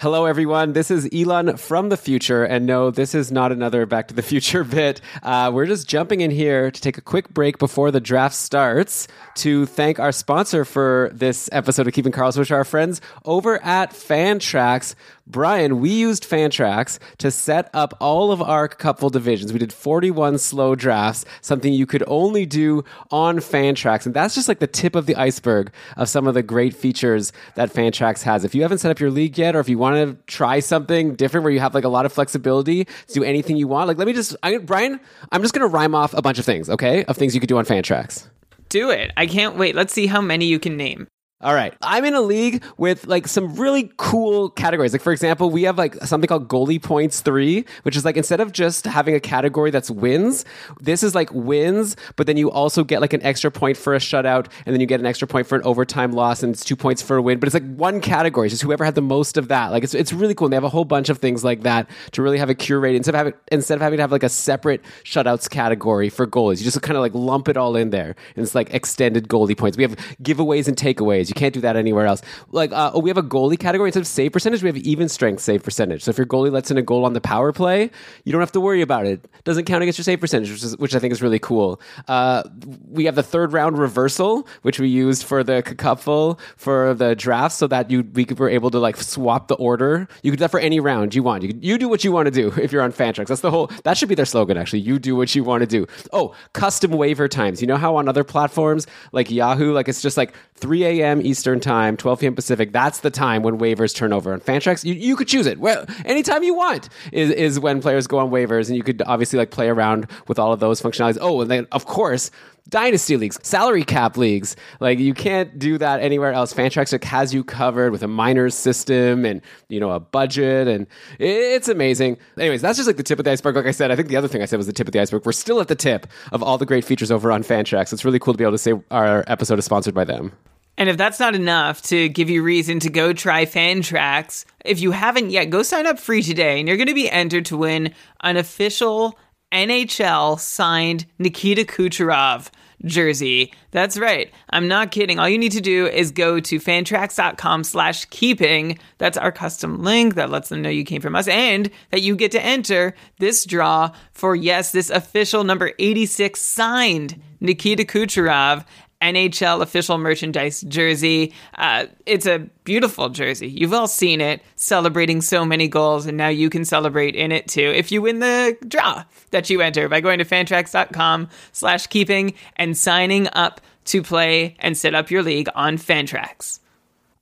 Hello, 0.00 0.26
everyone. 0.26 0.74
This 0.74 0.92
is 0.92 1.08
Elon 1.12 1.56
from 1.56 1.88
the 1.88 1.96
future. 1.96 2.44
And 2.44 2.66
no, 2.66 2.92
this 2.92 3.16
is 3.16 3.32
not 3.32 3.50
another 3.50 3.84
Back 3.84 4.06
to 4.06 4.14
the 4.14 4.22
Future 4.22 4.62
bit. 4.78 5.00
Uh, 5.24 5.50
we're 5.52 5.66
just 5.66 5.88
jumping 5.88 6.20
in 6.20 6.30
here 6.30 6.70
to 6.70 6.80
take 6.80 6.98
a 6.98 7.00
quick 7.00 7.28
break 7.30 7.58
before 7.58 7.90
the 7.90 7.98
draft 7.98 8.36
starts 8.36 9.08
to 9.38 9.66
thank 9.66 9.98
our 9.98 10.12
sponsor 10.12 10.64
for 10.64 11.10
this 11.12 11.48
episode 11.50 11.88
of 11.88 11.94
Keeping 11.94 12.12
Karlsson, 12.12 12.38
which 12.38 12.52
are 12.52 12.58
our 12.58 12.64
friends 12.64 13.00
over 13.24 13.60
at 13.64 13.90
Fantrax. 13.90 14.94
Brian, 15.30 15.80
we 15.80 15.90
used 15.90 16.24
Fantrax 16.24 16.98
to 17.18 17.30
set 17.30 17.68
up 17.74 17.94
all 18.00 18.32
of 18.32 18.40
our 18.40 18.66
Cupful 18.66 19.10
divisions. 19.10 19.52
We 19.52 19.58
did 19.58 19.74
41 19.74 20.38
slow 20.38 20.74
drafts, 20.74 21.26
something 21.42 21.70
you 21.70 21.84
could 21.84 22.02
only 22.06 22.46
do 22.46 22.82
on 23.10 23.36
Fantrax. 23.36 24.06
And 24.06 24.14
that's 24.14 24.34
just 24.34 24.48
like 24.48 24.58
the 24.58 24.66
tip 24.66 24.94
of 24.94 25.04
the 25.04 25.14
iceberg 25.16 25.70
of 25.98 26.08
some 26.08 26.26
of 26.26 26.32
the 26.32 26.42
great 26.42 26.74
features 26.74 27.30
that 27.56 27.70
Fantrax 27.70 28.22
has. 28.22 28.42
If 28.42 28.54
you 28.54 28.62
haven't 28.62 28.78
set 28.78 28.90
up 28.90 29.00
your 29.00 29.10
league 29.10 29.36
yet, 29.36 29.54
or 29.54 29.60
if 29.60 29.68
you 29.68 29.76
want 29.76 29.96
to 29.96 30.16
try 30.24 30.60
something 30.60 31.14
different 31.14 31.44
where 31.44 31.52
you 31.52 31.60
have 31.60 31.74
like 31.74 31.84
a 31.84 31.90
lot 31.90 32.06
of 32.06 32.12
flexibility 32.12 32.84
to 32.84 33.12
do 33.12 33.22
anything 33.22 33.58
you 33.58 33.68
want, 33.68 33.86
like 33.86 33.98
let 33.98 34.06
me 34.06 34.14
just, 34.14 34.34
I, 34.42 34.56
Brian, 34.56 34.98
I'm 35.30 35.42
just 35.42 35.52
going 35.52 35.68
to 35.68 35.72
rhyme 35.72 35.94
off 35.94 36.14
a 36.14 36.22
bunch 36.22 36.38
of 36.38 36.46
things, 36.46 36.70
okay? 36.70 37.04
Of 37.04 37.18
things 37.18 37.34
you 37.34 37.40
could 37.40 37.50
do 37.50 37.58
on 37.58 37.66
Fantrax. 37.66 38.26
Do 38.70 38.90
it. 38.90 39.12
I 39.18 39.26
can't 39.26 39.56
wait. 39.56 39.74
Let's 39.74 39.92
see 39.92 40.06
how 40.06 40.22
many 40.22 40.46
you 40.46 40.58
can 40.58 40.78
name. 40.78 41.06
All 41.40 41.54
right. 41.54 41.72
I'm 41.82 42.04
in 42.04 42.14
a 42.14 42.20
league 42.20 42.64
with 42.78 43.06
like 43.06 43.28
some 43.28 43.54
really 43.54 43.92
cool 43.96 44.50
categories. 44.50 44.92
Like, 44.92 45.02
for 45.02 45.12
example, 45.12 45.50
we 45.50 45.62
have 45.62 45.78
like 45.78 45.94
something 46.04 46.26
called 46.26 46.48
goalie 46.48 46.82
points 46.82 47.20
three, 47.20 47.64
which 47.82 47.96
is 47.96 48.04
like 48.04 48.16
instead 48.16 48.40
of 48.40 48.50
just 48.50 48.86
having 48.86 49.14
a 49.14 49.20
category 49.20 49.70
that's 49.70 49.88
wins, 49.88 50.44
this 50.80 51.04
is 51.04 51.14
like 51.14 51.32
wins, 51.32 51.94
but 52.16 52.26
then 52.26 52.36
you 52.36 52.50
also 52.50 52.82
get 52.82 53.00
like 53.00 53.12
an 53.12 53.22
extra 53.22 53.52
point 53.52 53.76
for 53.76 53.94
a 53.94 53.98
shutout, 53.98 54.48
and 54.66 54.74
then 54.74 54.80
you 54.80 54.86
get 54.88 54.98
an 54.98 55.06
extra 55.06 55.28
point 55.28 55.46
for 55.46 55.54
an 55.54 55.62
overtime 55.62 56.10
loss, 56.10 56.42
and 56.42 56.52
it's 56.52 56.64
two 56.64 56.74
points 56.74 57.02
for 57.02 57.16
a 57.16 57.22
win. 57.22 57.38
But 57.38 57.46
it's 57.46 57.54
like 57.54 57.72
one 57.76 58.00
category, 58.00 58.48
just 58.48 58.62
whoever 58.62 58.84
had 58.84 58.96
the 58.96 59.00
most 59.00 59.36
of 59.36 59.46
that. 59.46 59.68
Like, 59.68 59.84
it's, 59.84 59.94
it's 59.94 60.12
really 60.12 60.34
cool. 60.34 60.46
And 60.46 60.52
they 60.52 60.56
have 60.56 60.64
a 60.64 60.68
whole 60.68 60.84
bunch 60.84 61.08
of 61.08 61.18
things 61.18 61.44
like 61.44 61.62
that 61.62 61.88
to 62.12 62.22
really 62.22 62.38
have 62.38 62.50
a 62.50 62.54
curated 62.56 62.96
instead 62.96 63.14
of 63.14 63.18
having, 63.18 63.34
instead 63.52 63.76
of 63.76 63.82
having 63.82 63.98
to 63.98 64.02
have 64.02 64.10
like 64.10 64.24
a 64.24 64.28
separate 64.28 64.82
shutouts 65.04 65.48
category 65.48 66.08
for 66.08 66.26
goalies. 66.26 66.58
You 66.58 66.64
just 66.64 66.82
kind 66.82 66.96
of 66.96 67.00
like 67.00 67.14
lump 67.14 67.48
it 67.48 67.56
all 67.56 67.76
in 67.76 67.90
there. 67.90 68.16
And 68.34 68.42
it's 68.42 68.56
like 68.56 68.74
extended 68.74 69.28
goalie 69.28 69.56
points. 69.56 69.76
We 69.76 69.84
have 69.84 69.94
giveaways 70.20 70.66
and 70.66 70.76
takeaways. 70.76 71.27
You 71.28 71.34
can't 71.34 71.54
do 71.54 71.60
that 71.60 71.76
anywhere 71.76 72.06
else. 72.06 72.22
Like 72.52 72.72
uh, 72.72 72.92
we 73.00 73.10
have 73.10 73.18
a 73.18 73.22
goalie 73.22 73.58
category 73.58 73.88
instead 73.88 74.00
of 74.00 74.06
save 74.06 74.32
percentage. 74.32 74.62
We 74.62 74.68
have 74.68 74.76
even 74.78 75.08
strength 75.08 75.42
save 75.42 75.62
percentage. 75.62 76.02
So 76.02 76.10
if 76.10 76.18
your 76.18 76.26
goalie 76.26 76.50
lets 76.50 76.70
in 76.70 76.78
a 76.78 76.82
goal 76.82 77.04
on 77.04 77.12
the 77.12 77.20
power 77.20 77.52
play, 77.52 77.90
you 78.24 78.32
don't 78.32 78.40
have 78.40 78.52
to 78.52 78.60
worry 78.60 78.82
about 78.82 79.06
it. 79.06 79.26
doesn't 79.44 79.64
count 79.64 79.82
against 79.82 79.98
your 79.98 80.04
save 80.04 80.20
percentage, 80.20 80.50
which, 80.50 80.62
is, 80.62 80.76
which 80.78 80.94
I 80.94 80.98
think 80.98 81.12
is 81.12 81.22
really 81.22 81.38
cool. 81.38 81.80
Uh, 82.06 82.42
we 82.88 83.04
have 83.04 83.14
the 83.14 83.22
third 83.22 83.52
round 83.52 83.78
reversal, 83.78 84.46
which 84.62 84.80
we 84.80 84.88
used 84.88 85.24
for 85.24 85.42
the 85.44 85.62
cupful 85.62 86.38
for 86.56 86.94
the 86.94 87.14
draft, 87.14 87.54
so 87.54 87.66
that 87.66 87.90
you 87.90 88.02
we 88.14 88.26
were 88.36 88.48
able 88.48 88.70
to 88.70 88.78
like 88.78 88.96
swap 88.96 89.48
the 89.48 89.54
order. 89.56 90.08
You 90.22 90.30
could 90.30 90.38
do 90.38 90.44
that 90.44 90.50
for 90.50 90.60
any 90.60 90.80
round 90.80 91.14
you 91.14 91.22
want. 91.22 91.42
You 91.42 91.58
you 91.60 91.78
do 91.78 91.88
what 91.88 92.04
you 92.04 92.12
want 92.12 92.26
to 92.26 92.30
do 92.30 92.52
if 92.62 92.72
you're 92.72 92.82
on 92.82 92.92
Fantrax. 92.92 93.26
That's 93.26 93.40
the 93.40 93.50
whole. 93.50 93.70
That 93.84 93.96
should 93.96 94.08
be 94.08 94.14
their 94.14 94.26
slogan. 94.26 94.56
Actually, 94.56 94.80
you 94.80 94.98
do 94.98 95.16
what 95.16 95.34
you 95.34 95.44
want 95.44 95.62
to 95.62 95.66
do. 95.66 95.86
Oh, 96.12 96.34
custom 96.52 96.92
waiver 96.92 97.28
times. 97.28 97.60
You 97.60 97.66
know 97.66 97.76
how 97.76 97.96
on 97.96 98.08
other 98.08 98.24
platforms 98.24 98.86
like 99.12 99.30
Yahoo, 99.30 99.72
like 99.72 99.88
it's 99.88 100.02
just 100.02 100.16
like 100.16 100.34
3 100.54 100.84
a.m. 100.84 101.17
Eastern 101.22 101.60
time, 101.60 101.96
12 101.96 102.20
p.m. 102.20 102.34
Pacific. 102.34 102.72
That's 102.72 103.00
the 103.00 103.10
time 103.10 103.42
when 103.42 103.58
waivers 103.58 103.94
turn 103.94 104.12
over. 104.12 104.32
On 104.32 104.40
Fantrax, 104.40 104.84
you, 104.84 104.94
you 104.94 105.16
could 105.16 105.28
choose 105.28 105.46
it. 105.46 105.58
Well, 105.58 105.84
anytime 106.04 106.42
you 106.42 106.54
want 106.54 106.88
is, 107.12 107.30
is 107.30 107.60
when 107.60 107.80
players 107.80 108.06
go 108.06 108.18
on 108.18 108.30
waivers, 108.30 108.68
and 108.68 108.76
you 108.76 108.82
could 108.82 109.02
obviously 109.06 109.38
like 109.38 109.50
play 109.50 109.68
around 109.68 110.08
with 110.26 110.38
all 110.38 110.52
of 110.52 110.60
those 110.60 110.80
functionalities. 110.80 111.18
Oh, 111.20 111.40
and 111.40 111.50
then 111.50 111.66
of 111.72 111.86
course 111.86 112.30
dynasty 112.68 113.16
leagues, 113.16 113.38
salary 113.42 113.84
cap 113.84 114.16
leagues. 114.16 114.56
Like 114.80 114.98
you 114.98 115.14
can't 115.14 115.58
do 115.58 115.78
that 115.78 116.00
anywhere 116.00 116.32
else. 116.32 116.52
Fantrax 116.52 117.02
has 117.02 117.32
you 117.34 117.44
covered 117.44 117.92
with 117.92 118.02
a 118.02 118.08
minors 118.08 118.54
system 118.54 119.24
and 119.24 119.40
you 119.68 119.80
know 119.80 119.90
a 119.90 120.00
budget, 120.00 120.68
and 120.68 120.86
it's 121.18 121.68
amazing. 121.68 122.18
Anyways, 122.38 122.62
that's 122.62 122.76
just 122.76 122.86
like 122.86 122.96
the 122.96 123.02
tip 123.02 123.18
of 123.18 123.24
the 123.24 123.32
iceberg. 123.32 123.56
Like 123.56 123.66
I 123.66 123.70
said, 123.70 123.90
I 123.90 123.96
think 123.96 124.08
the 124.08 124.16
other 124.16 124.28
thing 124.28 124.42
I 124.42 124.46
said 124.46 124.56
was 124.56 124.66
the 124.66 124.72
tip 124.72 124.88
of 124.88 124.92
the 124.92 125.00
iceberg. 125.00 125.24
We're 125.24 125.32
still 125.32 125.60
at 125.60 125.68
the 125.68 125.76
tip 125.76 126.06
of 126.32 126.42
all 126.42 126.58
the 126.58 126.66
great 126.66 126.84
features 126.84 127.10
over 127.10 127.32
on 127.32 127.42
Fantrax. 127.42 127.92
It's 127.92 128.04
really 128.04 128.18
cool 128.18 128.34
to 128.34 128.38
be 128.38 128.44
able 128.44 128.52
to 128.52 128.58
say 128.58 128.74
our 128.90 129.24
episode 129.26 129.58
is 129.58 129.64
sponsored 129.64 129.94
by 129.94 130.04
them. 130.04 130.32
And 130.78 130.88
if 130.88 130.96
that's 130.96 131.18
not 131.18 131.34
enough 131.34 131.82
to 131.82 132.08
give 132.08 132.30
you 132.30 132.44
reason 132.44 132.78
to 132.80 132.88
go 132.88 133.12
try 133.12 133.44
Fantrax, 133.44 134.44
if 134.64 134.80
you 134.80 134.92
haven't 134.92 135.30
yet, 135.30 135.50
go 135.50 135.64
sign 135.64 135.86
up 135.88 135.98
free 135.98 136.22
today, 136.22 136.60
and 136.60 136.68
you're 136.68 136.76
going 136.76 136.86
to 136.86 136.94
be 136.94 137.10
entered 137.10 137.46
to 137.46 137.56
win 137.56 137.92
an 138.20 138.36
official 138.36 139.18
NHL 139.52 140.38
signed 140.38 141.04
Nikita 141.18 141.64
Kucherov 141.64 142.50
jersey. 142.84 143.52
That's 143.72 143.98
right. 143.98 144.32
I'm 144.50 144.68
not 144.68 144.92
kidding. 144.92 145.18
All 145.18 145.28
you 145.28 145.36
need 145.36 145.50
to 145.52 145.60
do 145.60 145.88
is 145.88 146.12
go 146.12 146.38
to 146.38 146.60
fantrax.com 146.60 147.64
slash 147.64 148.04
keeping. 148.04 148.78
That's 148.98 149.18
our 149.18 149.32
custom 149.32 149.82
link 149.82 150.14
that 150.14 150.30
lets 150.30 150.48
them 150.48 150.62
know 150.62 150.70
you 150.70 150.84
came 150.84 151.00
from 151.00 151.16
us 151.16 151.26
and 151.26 151.70
that 151.90 152.02
you 152.02 152.14
get 152.14 152.30
to 152.32 152.44
enter 152.44 152.94
this 153.18 153.44
draw 153.44 153.90
for, 154.12 154.36
yes, 154.36 154.70
this 154.70 154.90
official 154.90 155.42
number 155.42 155.72
86 155.80 156.40
signed 156.40 157.20
Nikita 157.40 157.84
Kucherov 157.84 158.64
NHL 159.02 159.62
official 159.62 159.98
merchandise 159.98 160.62
jersey. 160.62 161.32
Uh, 161.56 161.86
it's 162.06 162.26
a 162.26 162.48
beautiful 162.64 163.08
jersey. 163.08 163.48
You've 163.48 163.72
all 163.72 163.86
seen 163.86 164.20
it, 164.20 164.42
celebrating 164.56 165.20
so 165.20 165.44
many 165.44 165.68
goals, 165.68 166.06
and 166.06 166.16
now 166.16 166.28
you 166.28 166.50
can 166.50 166.64
celebrate 166.64 167.14
in 167.14 167.32
it 167.32 167.48
too 167.48 167.72
if 167.74 167.92
you 167.92 168.02
win 168.02 168.18
the 168.18 168.56
draw 168.66 169.04
that 169.30 169.50
you 169.50 169.60
enter 169.60 169.88
by 169.88 170.00
going 170.00 170.18
to 170.18 170.24
fantrax.com 170.24 171.28
slash 171.52 171.86
keeping 171.86 172.34
and 172.56 172.76
signing 172.76 173.28
up 173.32 173.60
to 173.86 174.02
play 174.02 174.56
and 174.58 174.76
set 174.76 174.94
up 174.94 175.10
your 175.10 175.22
league 175.22 175.48
on 175.54 175.78
Fantrax. 175.78 176.60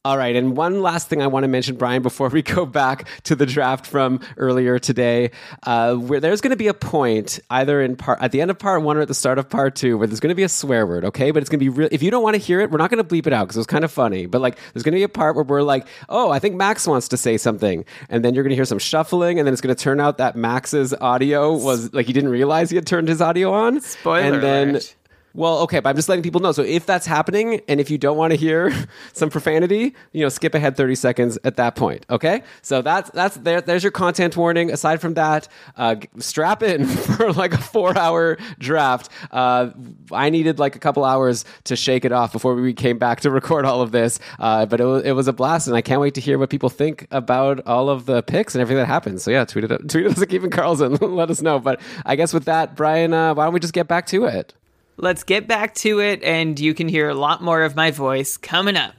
All 0.06 0.16
right. 0.16 0.36
And 0.36 0.56
one 0.56 0.82
last 0.82 1.08
thing 1.08 1.20
I 1.20 1.26
want 1.26 1.42
to 1.42 1.48
mention, 1.48 1.74
Brian, 1.74 2.00
before 2.00 2.28
we 2.28 2.40
go 2.40 2.64
back 2.64 3.08
to 3.24 3.34
the 3.34 3.44
draft 3.44 3.88
from 3.88 4.20
earlier 4.36 4.78
today, 4.78 5.32
uh, 5.64 5.96
where 5.96 6.20
there's 6.20 6.40
going 6.40 6.52
to 6.52 6.56
be 6.56 6.68
a 6.68 6.74
point 6.74 7.40
either 7.50 7.82
in 7.82 7.96
part 7.96 8.22
at 8.22 8.30
the 8.30 8.40
end 8.40 8.52
of 8.52 8.56
part 8.56 8.82
one 8.82 8.96
or 8.96 9.00
at 9.00 9.08
the 9.08 9.14
start 9.14 9.36
of 9.36 9.50
part 9.50 9.74
two 9.74 9.98
where 9.98 10.06
there's 10.06 10.20
going 10.20 10.28
to 10.28 10.36
be 10.36 10.44
a 10.44 10.48
swear 10.48 10.86
word, 10.86 11.06
okay? 11.06 11.32
But 11.32 11.42
it's 11.42 11.50
going 11.50 11.58
to 11.58 11.64
be 11.64 11.70
real. 11.70 11.88
If 11.90 12.04
you 12.04 12.12
don't 12.12 12.22
want 12.22 12.34
to 12.34 12.38
hear 12.38 12.60
it, 12.60 12.70
we're 12.70 12.78
not 12.78 12.88
going 12.88 13.04
to 13.04 13.14
bleep 13.14 13.26
it 13.26 13.32
out 13.32 13.46
because 13.46 13.56
it 13.56 13.58
was 13.58 13.66
kind 13.66 13.84
of 13.84 13.90
funny. 13.90 14.26
But 14.26 14.42
like, 14.42 14.60
there's 14.72 14.84
going 14.84 14.92
to 14.92 14.98
be 14.98 15.02
a 15.02 15.08
part 15.08 15.34
where 15.34 15.44
we're 15.44 15.62
like, 15.62 15.88
oh, 16.08 16.30
I 16.30 16.38
think 16.38 16.54
Max 16.54 16.86
wants 16.86 17.08
to 17.08 17.16
say 17.16 17.36
something. 17.36 17.84
And 18.08 18.24
then 18.24 18.32
you're 18.32 18.44
going 18.44 18.50
to 18.50 18.56
hear 18.56 18.64
some 18.64 18.78
shuffling. 18.78 19.40
And 19.40 19.46
then 19.46 19.54
it's 19.54 19.60
going 19.60 19.74
to 19.74 19.82
turn 19.82 19.98
out 19.98 20.18
that 20.18 20.36
Max's 20.36 20.94
audio 20.94 21.52
was 21.52 21.92
like, 21.92 22.06
he 22.06 22.12
didn't 22.12 22.30
realize 22.30 22.70
he 22.70 22.76
had 22.76 22.86
turned 22.86 23.08
his 23.08 23.20
audio 23.20 23.52
on. 23.52 23.80
Spoiler. 23.80 24.34
And 24.34 24.40
then. 24.40 24.70
alert. 24.70 24.95
Well, 25.36 25.58
okay, 25.58 25.80
but 25.80 25.90
I'm 25.90 25.96
just 25.96 26.08
letting 26.08 26.22
people 26.22 26.40
know. 26.40 26.52
So 26.52 26.62
if 26.62 26.86
that's 26.86 27.04
happening, 27.04 27.60
and 27.68 27.78
if 27.78 27.90
you 27.90 27.98
don't 27.98 28.16
want 28.16 28.30
to 28.30 28.38
hear 28.38 28.72
some 29.12 29.28
profanity, 29.28 29.94
you 30.12 30.22
know, 30.22 30.30
skip 30.30 30.54
ahead 30.54 30.78
30 30.78 30.94
seconds 30.94 31.38
at 31.44 31.56
that 31.56 31.76
point. 31.76 32.06
Okay, 32.08 32.42
so 32.62 32.80
that's 32.80 33.10
that's 33.10 33.36
there. 33.36 33.60
There's 33.60 33.84
your 33.84 33.92
content 33.92 34.34
warning. 34.34 34.70
Aside 34.70 34.98
from 34.98 35.12
that, 35.14 35.46
uh, 35.76 35.96
strap 36.18 36.62
in 36.62 36.86
for 37.16 37.34
like 37.34 37.52
a 37.52 37.58
four-hour 37.58 38.38
draft. 38.58 39.10
Uh, 39.30 39.70
I 40.10 40.30
needed 40.30 40.58
like 40.58 40.74
a 40.74 40.78
couple 40.78 41.04
hours 41.04 41.44
to 41.64 41.76
shake 41.76 42.06
it 42.06 42.12
off 42.12 42.32
before 42.32 42.54
we 42.54 42.72
came 42.72 42.96
back 42.96 43.20
to 43.20 43.30
record 43.30 43.66
all 43.66 43.82
of 43.82 43.92
this. 43.92 44.18
Uh, 44.38 44.64
but 44.64 44.80
it 44.80 44.86
was, 44.86 45.02
it 45.04 45.12
was 45.12 45.28
a 45.28 45.34
blast, 45.34 45.66
and 45.66 45.76
I 45.76 45.82
can't 45.82 46.00
wait 46.00 46.14
to 46.14 46.20
hear 46.22 46.38
what 46.38 46.48
people 46.48 46.70
think 46.70 47.06
about 47.10 47.66
all 47.66 47.90
of 47.90 48.06
the 48.06 48.22
picks 48.22 48.54
and 48.54 48.62
everything 48.62 48.80
that 48.80 48.86
happens. 48.86 49.22
So 49.22 49.30
yeah, 49.30 49.44
tweet 49.44 49.70
it, 49.70 49.88
tweet 49.90 50.06
us 50.06 50.22
at 50.22 50.30
Keeping 50.30 50.50
Karlsson. 50.50 50.98
Let 51.14 51.30
us 51.30 51.42
know. 51.42 51.58
But 51.58 51.82
I 52.06 52.16
guess 52.16 52.32
with 52.32 52.46
that, 52.46 52.74
Brian, 52.74 53.12
uh, 53.12 53.34
why 53.34 53.44
don't 53.44 53.52
we 53.52 53.60
just 53.60 53.74
get 53.74 53.86
back 53.86 54.06
to 54.06 54.24
it? 54.24 54.54
Let's 54.98 55.24
get 55.24 55.46
back 55.46 55.74
to 55.76 56.00
it, 56.00 56.22
and 56.22 56.58
you 56.58 56.72
can 56.72 56.88
hear 56.88 57.08
a 57.08 57.14
lot 57.14 57.42
more 57.42 57.62
of 57.62 57.76
my 57.76 57.90
voice 57.90 58.38
coming 58.38 58.76
up. 58.76 58.94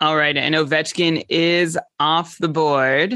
All 0.00 0.16
right, 0.16 0.36
and 0.36 0.54
Ovechkin 0.54 1.24
is 1.28 1.78
off 2.00 2.38
the 2.38 2.48
board 2.48 3.14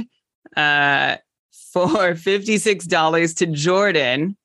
uh, 0.57 1.17
for 1.73 2.15
$56 2.15 3.37
to 3.37 3.47
Jordan. 3.47 4.37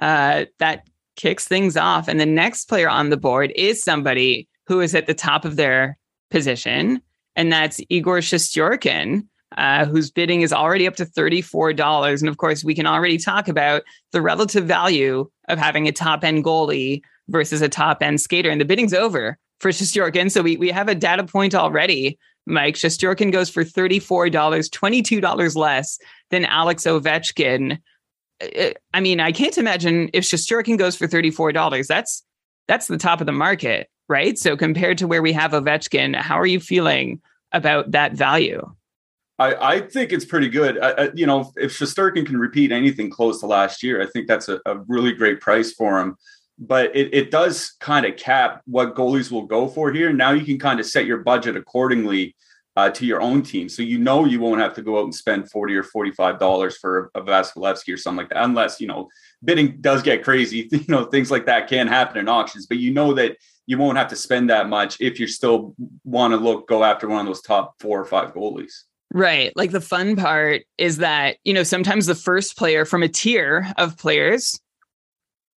Uh, 0.00 0.46
that 0.58 0.88
kicks 1.16 1.46
things 1.46 1.76
off. 1.76 2.08
And 2.08 2.18
the 2.18 2.26
next 2.26 2.66
player 2.66 2.88
on 2.88 3.10
the 3.10 3.16
board 3.16 3.52
is 3.54 3.82
somebody 3.82 4.48
who 4.66 4.80
is 4.80 4.94
at 4.94 5.06
the 5.06 5.14
top 5.14 5.44
of 5.44 5.56
their 5.56 5.98
position, 6.30 7.02
and 7.34 7.52
that's 7.52 7.80
Igor 7.90 8.18
Shestyorkin. 8.18 9.26
Uh, 9.56 9.86
whose 9.86 10.10
bidding 10.10 10.42
is 10.42 10.52
already 10.52 10.86
up 10.86 10.96
to 10.96 11.06
$34. 11.06 12.20
And 12.20 12.28
of 12.28 12.36
course, 12.36 12.62
we 12.62 12.74
can 12.74 12.86
already 12.86 13.16
talk 13.16 13.48
about 13.48 13.82
the 14.12 14.20
relative 14.20 14.66
value 14.66 15.30
of 15.48 15.58
having 15.58 15.88
a 15.88 15.92
top 15.92 16.24
end 16.24 16.44
goalie 16.44 17.00
versus 17.28 17.62
a 17.62 17.68
top 17.68 18.02
end 18.02 18.20
skater. 18.20 18.50
And 18.50 18.60
the 18.60 18.66
bidding's 18.66 18.92
over 18.92 19.38
for 19.60 19.70
Shestyorkin. 19.72 20.30
So 20.30 20.42
we, 20.42 20.56
we 20.56 20.70
have 20.70 20.88
a 20.88 20.94
data 20.94 21.24
point 21.24 21.54
already. 21.54 22.18
Mike 22.46 22.76
Shestyorkin 22.76 23.32
goes 23.32 23.50
for 23.50 23.64
$34, 23.64 24.30
$22 24.30 25.56
less 25.56 25.98
than 26.30 26.44
Alex 26.44 26.84
Ovechkin. 26.84 27.78
Uh, 28.40 28.70
I 28.94 29.00
mean, 29.00 29.20
I 29.20 29.32
can't 29.32 29.58
imagine 29.58 30.10
if 30.12 30.24
Shestyorkin 30.24 30.78
goes 30.78 30.96
for 30.96 31.06
$34, 31.06 31.86
that's 31.86 32.22
that's 32.68 32.88
the 32.88 32.98
top 32.98 33.20
of 33.20 33.26
the 33.26 33.32
market, 33.32 33.88
right? 34.08 34.36
So 34.36 34.56
compared 34.56 34.98
to 34.98 35.06
where 35.06 35.22
we 35.22 35.32
have 35.32 35.52
Ovechkin, 35.52 36.16
how 36.16 36.38
are 36.38 36.46
you 36.46 36.58
feeling 36.58 37.20
about 37.52 37.92
that 37.92 38.12
value? 38.14 38.74
I, 39.38 39.74
I 39.74 39.80
think 39.80 40.12
it's 40.12 40.24
pretty 40.24 40.48
good. 40.48 40.78
I, 40.80 41.10
you 41.14 41.26
know, 41.26 41.52
if 41.56 41.78
Shestyorkin 41.78 42.26
can 42.26 42.38
repeat 42.38 42.72
anything 42.72 43.10
close 43.10 43.40
to 43.40 43.46
last 43.46 43.82
year, 43.82 44.02
I 44.02 44.06
think 44.06 44.26
that's 44.26 44.48
a, 44.48 44.60
a 44.64 44.78
really 44.88 45.12
great 45.12 45.40
price 45.40 45.72
for 45.72 46.00
him. 46.00 46.16
But 46.58 46.96
it, 46.96 47.12
it 47.12 47.30
does 47.30 47.72
kind 47.80 48.06
of 48.06 48.16
cap 48.16 48.62
what 48.64 48.94
goalies 48.94 49.30
will 49.30 49.44
go 49.44 49.68
for 49.68 49.92
here. 49.92 50.10
Now 50.12 50.30
you 50.30 50.44
can 50.44 50.58
kind 50.58 50.80
of 50.80 50.86
set 50.86 51.04
your 51.04 51.18
budget 51.18 51.54
accordingly 51.54 52.34
uh, 52.76 52.90
to 52.90 53.06
your 53.06 53.22
own 53.22 53.42
team, 53.42 53.70
so 53.70 53.82
you 53.82 53.98
know 53.98 54.26
you 54.26 54.38
won't 54.38 54.60
have 54.60 54.74
to 54.74 54.82
go 54.82 54.98
out 54.98 55.04
and 55.04 55.14
spend 55.14 55.50
forty 55.50 55.74
or 55.74 55.82
forty-five 55.82 56.38
dollars 56.38 56.76
for 56.76 57.10
a 57.14 57.22
Vasilevskiy 57.22 57.94
or 57.94 57.96
something 57.96 58.18
like 58.18 58.28
that, 58.28 58.44
unless 58.44 58.82
you 58.82 58.86
know 58.86 59.08
bidding 59.42 59.78
does 59.80 60.02
get 60.02 60.22
crazy. 60.22 60.68
You 60.72 60.84
know, 60.88 61.04
things 61.04 61.30
like 61.30 61.46
that 61.46 61.68
can 61.68 61.88
happen 61.88 62.18
in 62.18 62.28
auctions, 62.28 62.66
but 62.66 62.76
you 62.76 62.92
know 62.92 63.14
that 63.14 63.38
you 63.64 63.78
won't 63.78 63.96
have 63.96 64.08
to 64.08 64.16
spend 64.16 64.50
that 64.50 64.68
much 64.68 64.98
if 65.00 65.18
you 65.18 65.26
still 65.26 65.74
want 66.04 66.32
to 66.32 66.36
look 66.36 66.68
go 66.68 66.84
after 66.84 67.08
one 67.08 67.20
of 67.20 67.26
those 67.26 67.40
top 67.40 67.76
four 67.80 67.98
or 67.98 68.04
five 68.04 68.34
goalies. 68.34 68.82
Right. 69.12 69.52
Like 69.56 69.70
the 69.70 69.80
fun 69.80 70.16
part 70.16 70.62
is 70.78 70.98
that, 70.98 71.36
you 71.44 71.54
know, 71.54 71.62
sometimes 71.62 72.06
the 72.06 72.14
first 72.14 72.56
player 72.56 72.84
from 72.84 73.02
a 73.02 73.08
tier 73.08 73.66
of 73.78 73.96
players 73.96 74.60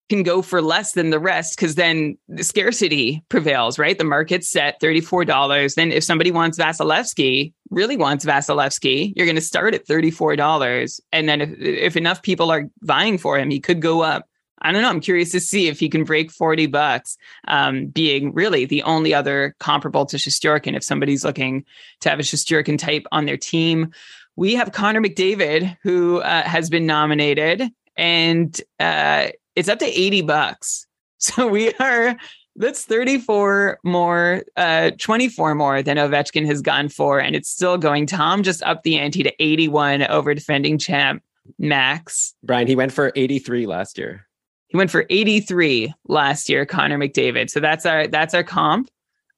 can 0.08 0.22
go 0.22 0.42
for 0.42 0.60
less 0.60 0.92
than 0.92 1.10
the 1.10 1.20
rest 1.20 1.56
because 1.56 1.76
then 1.76 2.18
the 2.28 2.42
scarcity 2.42 3.22
prevails, 3.28 3.78
right? 3.78 3.96
The 3.96 4.04
market's 4.04 4.50
set 4.50 4.80
$34. 4.80 5.74
Then 5.74 5.92
if 5.92 6.04
somebody 6.04 6.30
wants 6.30 6.58
Vasilevskiy, 6.58 7.52
really 7.70 7.96
wants 7.96 8.24
Vasilevskiy, 8.24 9.12
you're 9.16 9.26
going 9.26 9.36
to 9.36 9.40
start 9.40 9.74
at 9.74 9.86
$34. 9.86 11.00
And 11.12 11.28
then 11.28 11.40
if, 11.40 11.58
if 11.60 11.96
enough 11.96 12.22
people 12.22 12.50
are 12.50 12.64
vying 12.82 13.18
for 13.18 13.38
him, 13.38 13.50
he 13.50 13.60
could 13.60 13.80
go 13.80 14.02
up 14.02 14.26
I 14.62 14.72
don't 14.72 14.82
know. 14.82 14.88
I'm 14.88 15.00
curious 15.00 15.30
to 15.32 15.40
see 15.40 15.68
if 15.68 15.80
he 15.80 15.88
can 15.88 16.04
break 16.04 16.30
40 16.30 16.66
bucks, 16.66 17.16
um, 17.48 17.86
being 17.86 18.32
really 18.34 18.64
the 18.64 18.82
only 18.82 19.14
other 19.14 19.56
comparable 19.58 20.06
to 20.06 20.16
Shestyorkin 20.16 20.76
if 20.76 20.84
somebody's 20.84 21.24
looking 21.24 21.64
to 22.00 22.10
have 22.10 22.18
a 22.18 22.22
Shestyorkin 22.22 22.78
type 22.78 23.06
on 23.12 23.26
their 23.26 23.36
team. 23.36 23.92
We 24.36 24.54
have 24.54 24.72
Connor 24.72 25.00
McDavid, 25.00 25.76
who 25.82 26.18
uh, 26.18 26.42
has 26.42 26.70
been 26.70 26.86
nominated, 26.86 27.70
and 27.96 28.58
uh, 28.78 29.28
it's 29.56 29.68
up 29.68 29.78
to 29.80 29.86
80 29.86 30.22
bucks. 30.22 30.86
So 31.22 31.48
we 31.48 31.70
are, 31.74 32.16
that's 32.56 32.86
34 32.86 33.80
more, 33.84 34.42
uh, 34.56 34.92
24 34.98 35.54
more 35.54 35.82
than 35.82 35.98
Ovechkin 35.98 36.46
has 36.46 36.62
gone 36.62 36.88
for, 36.88 37.20
and 37.20 37.36
it's 37.36 37.50
still 37.50 37.76
going. 37.76 38.06
Tom 38.06 38.42
just 38.42 38.62
upped 38.62 38.84
the 38.84 38.98
ante 38.98 39.22
to 39.24 39.32
81 39.38 40.04
over 40.04 40.32
defending 40.32 40.78
champ 40.78 41.22
Max. 41.58 42.34
Brian, 42.42 42.66
he 42.66 42.74
went 42.74 42.92
for 42.92 43.12
83 43.14 43.66
last 43.66 43.98
year. 43.98 44.26
He 44.70 44.76
went 44.76 44.90
for 44.90 45.04
83 45.10 45.92
last 46.06 46.48
year, 46.48 46.64
Connor 46.64 46.96
McDavid. 46.96 47.50
So 47.50 47.58
that's 47.58 47.84
our 47.84 48.06
that's 48.06 48.34
our 48.34 48.44
comp. 48.44 48.88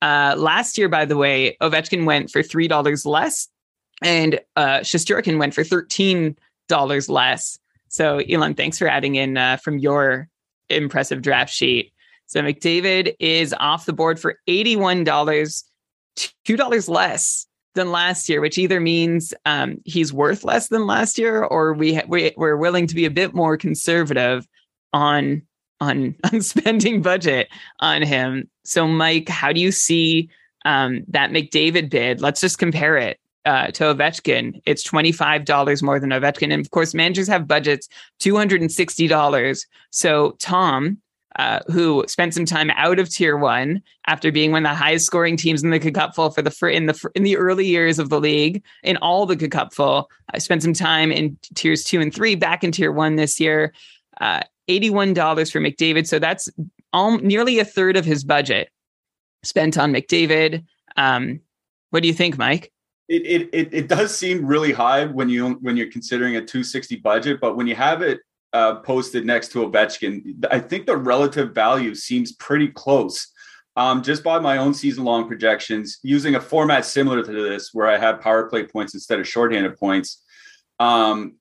Uh, 0.03 0.35
last 0.37 0.77
year, 0.77 0.89
by 0.89 1.07
the 1.07 1.17
way, 1.17 1.57
Ovechkin 1.63 2.05
went 2.05 2.31
for 2.31 2.43
three 2.43 2.69
dollars 2.69 3.07
less, 3.07 3.49
and 4.03 4.39
uh, 4.57 4.81
Shestyorkin 4.81 5.39
went 5.39 5.55
for 5.55 5.65
thirteen 5.65 6.37
dollars 6.69 7.09
less. 7.09 7.59
So, 7.89 8.19
Elon, 8.19 8.55
thanks 8.55 8.79
for 8.79 8.89
adding 8.89 9.15
in 9.15 9.37
uh, 9.37 9.57
from 9.57 9.79
your 9.79 10.29
impressive 10.69 11.23
draft 11.23 11.53
sheet. 11.53 11.93
So, 12.27 12.43
McDavid 12.43 13.15
is 13.19 13.55
off 13.59 13.87
the 13.87 13.93
board 13.95 14.21
for 14.21 14.39
eighty-one 14.49 15.05
dollars, 15.05 15.65
two 16.45 16.57
dollars 16.59 16.91
less 16.91 17.47
than 17.75 17.91
last 17.91 18.29
year, 18.29 18.43
which 18.43 18.59
either 18.59 18.81
means 18.81 19.33
um, 19.47 19.79
he's 19.87 20.13
worth 20.13 20.45
less 20.45 20.69
than 20.69 20.87
last 20.87 21.17
year, 21.17 21.43
or 21.43 21.73
we, 21.73 21.95
ha- 21.95 22.05
we 22.07 22.35
we're 22.37 22.57
willing 22.57 22.87
to 22.87 22.95
be 22.95 23.07
a 23.07 23.11
bit 23.11 23.35
more 23.35 23.57
conservative 23.57 24.47
on 24.93 25.43
on 25.83 26.15
on 26.33 26.41
spending 26.41 27.03
budget 27.03 27.49
on 27.81 28.03
him. 28.03 28.49
So, 28.65 28.87
Mike, 28.87 29.29
how 29.29 29.53
do 29.53 29.61
you 29.61 29.73
see 29.73 30.31
um, 30.65 31.05
that 31.09 31.31
McDavid 31.31 31.91
bid? 31.91 32.21
Let's 32.21 32.41
just 32.41 32.59
compare 32.59 32.97
it 32.97 33.19
uh, 33.45 33.67
to 33.73 33.85
Ovechkin. 33.85 34.61
It's 34.65 34.83
twenty 34.83 35.13
five 35.13 35.45
dollars 35.45 35.83
more 35.83 35.99
than 35.99 36.11
Ovechkin, 36.11 36.53
and 36.53 36.65
of 36.65 36.71
course, 36.71 36.95
managers 36.95 37.29
have 37.29 37.49
budgets 37.49 37.89
two 38.19 38.37
hundred 38.37 38.61
and 38.61 38.73
sixty 38.73 39.07
dollars. 39.07 39.67
So, 39.91 40.37
Tom. 40.39 40.99
Uh, 41.37 41.61
who 41.69 42.05
spent 42.09 42.35
some 42.35 42.45
time 42.45 42.69
out 42.77 42.99
of 42.99 43.09
tier 43.09 43.39
one 43.39 43.81
after 44.07 44.31
being 44.31 44.53
one 44.53 44.67
of 44.67 44.71
the 44.71 44.77
highest 44.77 45.07
scoring 45.07 45.35
teams 45.35 45.65
in 45.65 45.71
the 45.71 45.79
Cupful 45.79 46.29
for 46.29 46.43
the 46.43 46.51
for 46.51 46.69
in 46.69 46.85
the 46.85 47.11
in 47.15 47.23
the 47.23 47.39
early 47.39 47.67
years 47.67 47.99
of 47.99 48.11
the 48.11 48.21
league 48.21 48.63
in 48.83 48.99
all 48.99 49.25
the 49.25 49.35
Cupful. 49.35 50.11
I 50.35 50.37
spent 50.37 50.63
some 50.63 50.75
time 50.75 51.11
in 51.11 51.39
tiers 51.55 51.85
two 51.85 52.03
and 52.03 52.15
three, 52.15 52.35
back 52.35 52.63
in 52.63 52.71
tier 52.71 52.93
one 52.93 53.17
this 53.17 53.41
year. 53.41 53.73
Uh, 54.21 54.41
$81 54.69 55.53
for 55.53 55.61
McDavid. 55.61 56.07
So 56.07 56.19
that's 56.19 56.49
all, 56.93 57.19
nearly 57.19 57.59
a 57.59 57.65
third 57.65 57.97
of 57.97 58.05
his 58.05 58.25
budget 58.25 58.69
spent 59.43 59.79
on 59.79 59.93
McDavid. 59.93 60.65
Um, 60.97 61.41
what 61.91 62.03
do 62.03 62.09
you 62.09 62.15
think, 62.15 62.39
Mike? 62.39 62.73
It, 63.09 63.51
it, 63.53 63.69
it, 63.73 63.89
does 63.89 64.17
seem 64.17 64.47
really 64.47 64.73
high 64.73 65.05
when 65.05 65.29
you 65.29 65.59
when 65.61 65.77
you're 65.77 65.91
considering 65.91 66.37
a 66.37 66.41
260 66.41 66.97
budget, 66.97 67.41
but 67.41 67.57
when 67.57 67.67
you 67.67 67.75
have 67.75 68.01
it 68.01 68.21
uh, 68.55 68.77
posted 68.77 69.27
next 69.27 69.49
to 69.53 69.69
Ovechkin, 69.69 70.47
I 70.51 70.59
think 70.61 70.87
the 70.87 70.97
relative 70.97 71.55
value 71.55 71.95
seems 71.95 72.33
pretty 72.33 72.69
close. 72.69 73.29
Um, 73.77 74.03
just 74.03 74.23
by 74.23 74.39
my 74.39 74.59
own 74.59 74.73
season 74.73 75.05
long 75.05 75.27
projections, 75.27 75.99
using 76.03 76.37
a 76.37 76.41
format 76.41 76.85
similar 76.85 77.23
to 77.23 77.33
this, 77.33 77.75
where 77.75 77.89
I 77.89 77.99
have 77.99 78.21
power 78.21 78.49
play 78.49 78.65
points 78.65 78.95
instead 78.95 79.19
of 79.19 79.29
shorthanded 79.29 79.77
points, 79.79 80.23
um, 80.79 81.37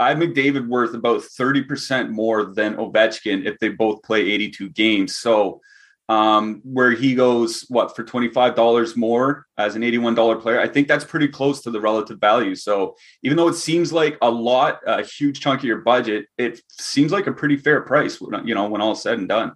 I 0.00 0.14
McDavid 0.14 0.66
worth 0.66 0.94
about 0.94 1.20
30% 1.20 2.10
more 2.10 2.46
than 2.46 2.76
Ovechkin 2.76 3.46
if 3.46 3.58
they 3.58 3.68
both 3.68 4.02
play 4.02 4.20
82 4.20 4.70
games. 4.70 5.16
So 5.16 5.60
um, 6.08 6.60
where 6.64 6.90
he 6.90 7.14
goes 7.14 7.64
what 7.68 7.96
for 7.96 8.04
$25 8.04 8.96
more 8.96 9.46
as 9.56 9.74
an 9.74 9.82
$81 9.82 10.40
player. 10.40 10.60
I 10.60 10.68
think 10.68 10.86
that's 10.86 11.04
pretty 11.04 11.28
close 11.28 11.62
to 11.62 11.70
the 11.70 11.80
relative 11.80 12.18
value. 12.20 12.54
So 12.54 12.96
even 13.22 13.36
though 13.36 13.48
it 13.48 13.54
seems 13.54 13.92
like 13.92 14.18
a 14.20 14.30
lot, 14.30 14.80
a 14.86 15.02
huge 15.02 15.40
chunk 15.40 15.60
of 15.60 15.64
your 15.64 15.78
budget, 15.78 16.26
it 16.36 16.60
seems 16.68 17.10
like 17.10 17.26
a 17.26 17.32
pretty 17.32 17.56
fair 17.56 17.80
price, 17.80 18.20
you 18.20 18.54
know, 18.54 18.68
when 18.68 18.80
all 18.80 18.94
said 18.94 19.18
and 19.18 19.28
done. 19.28 19.52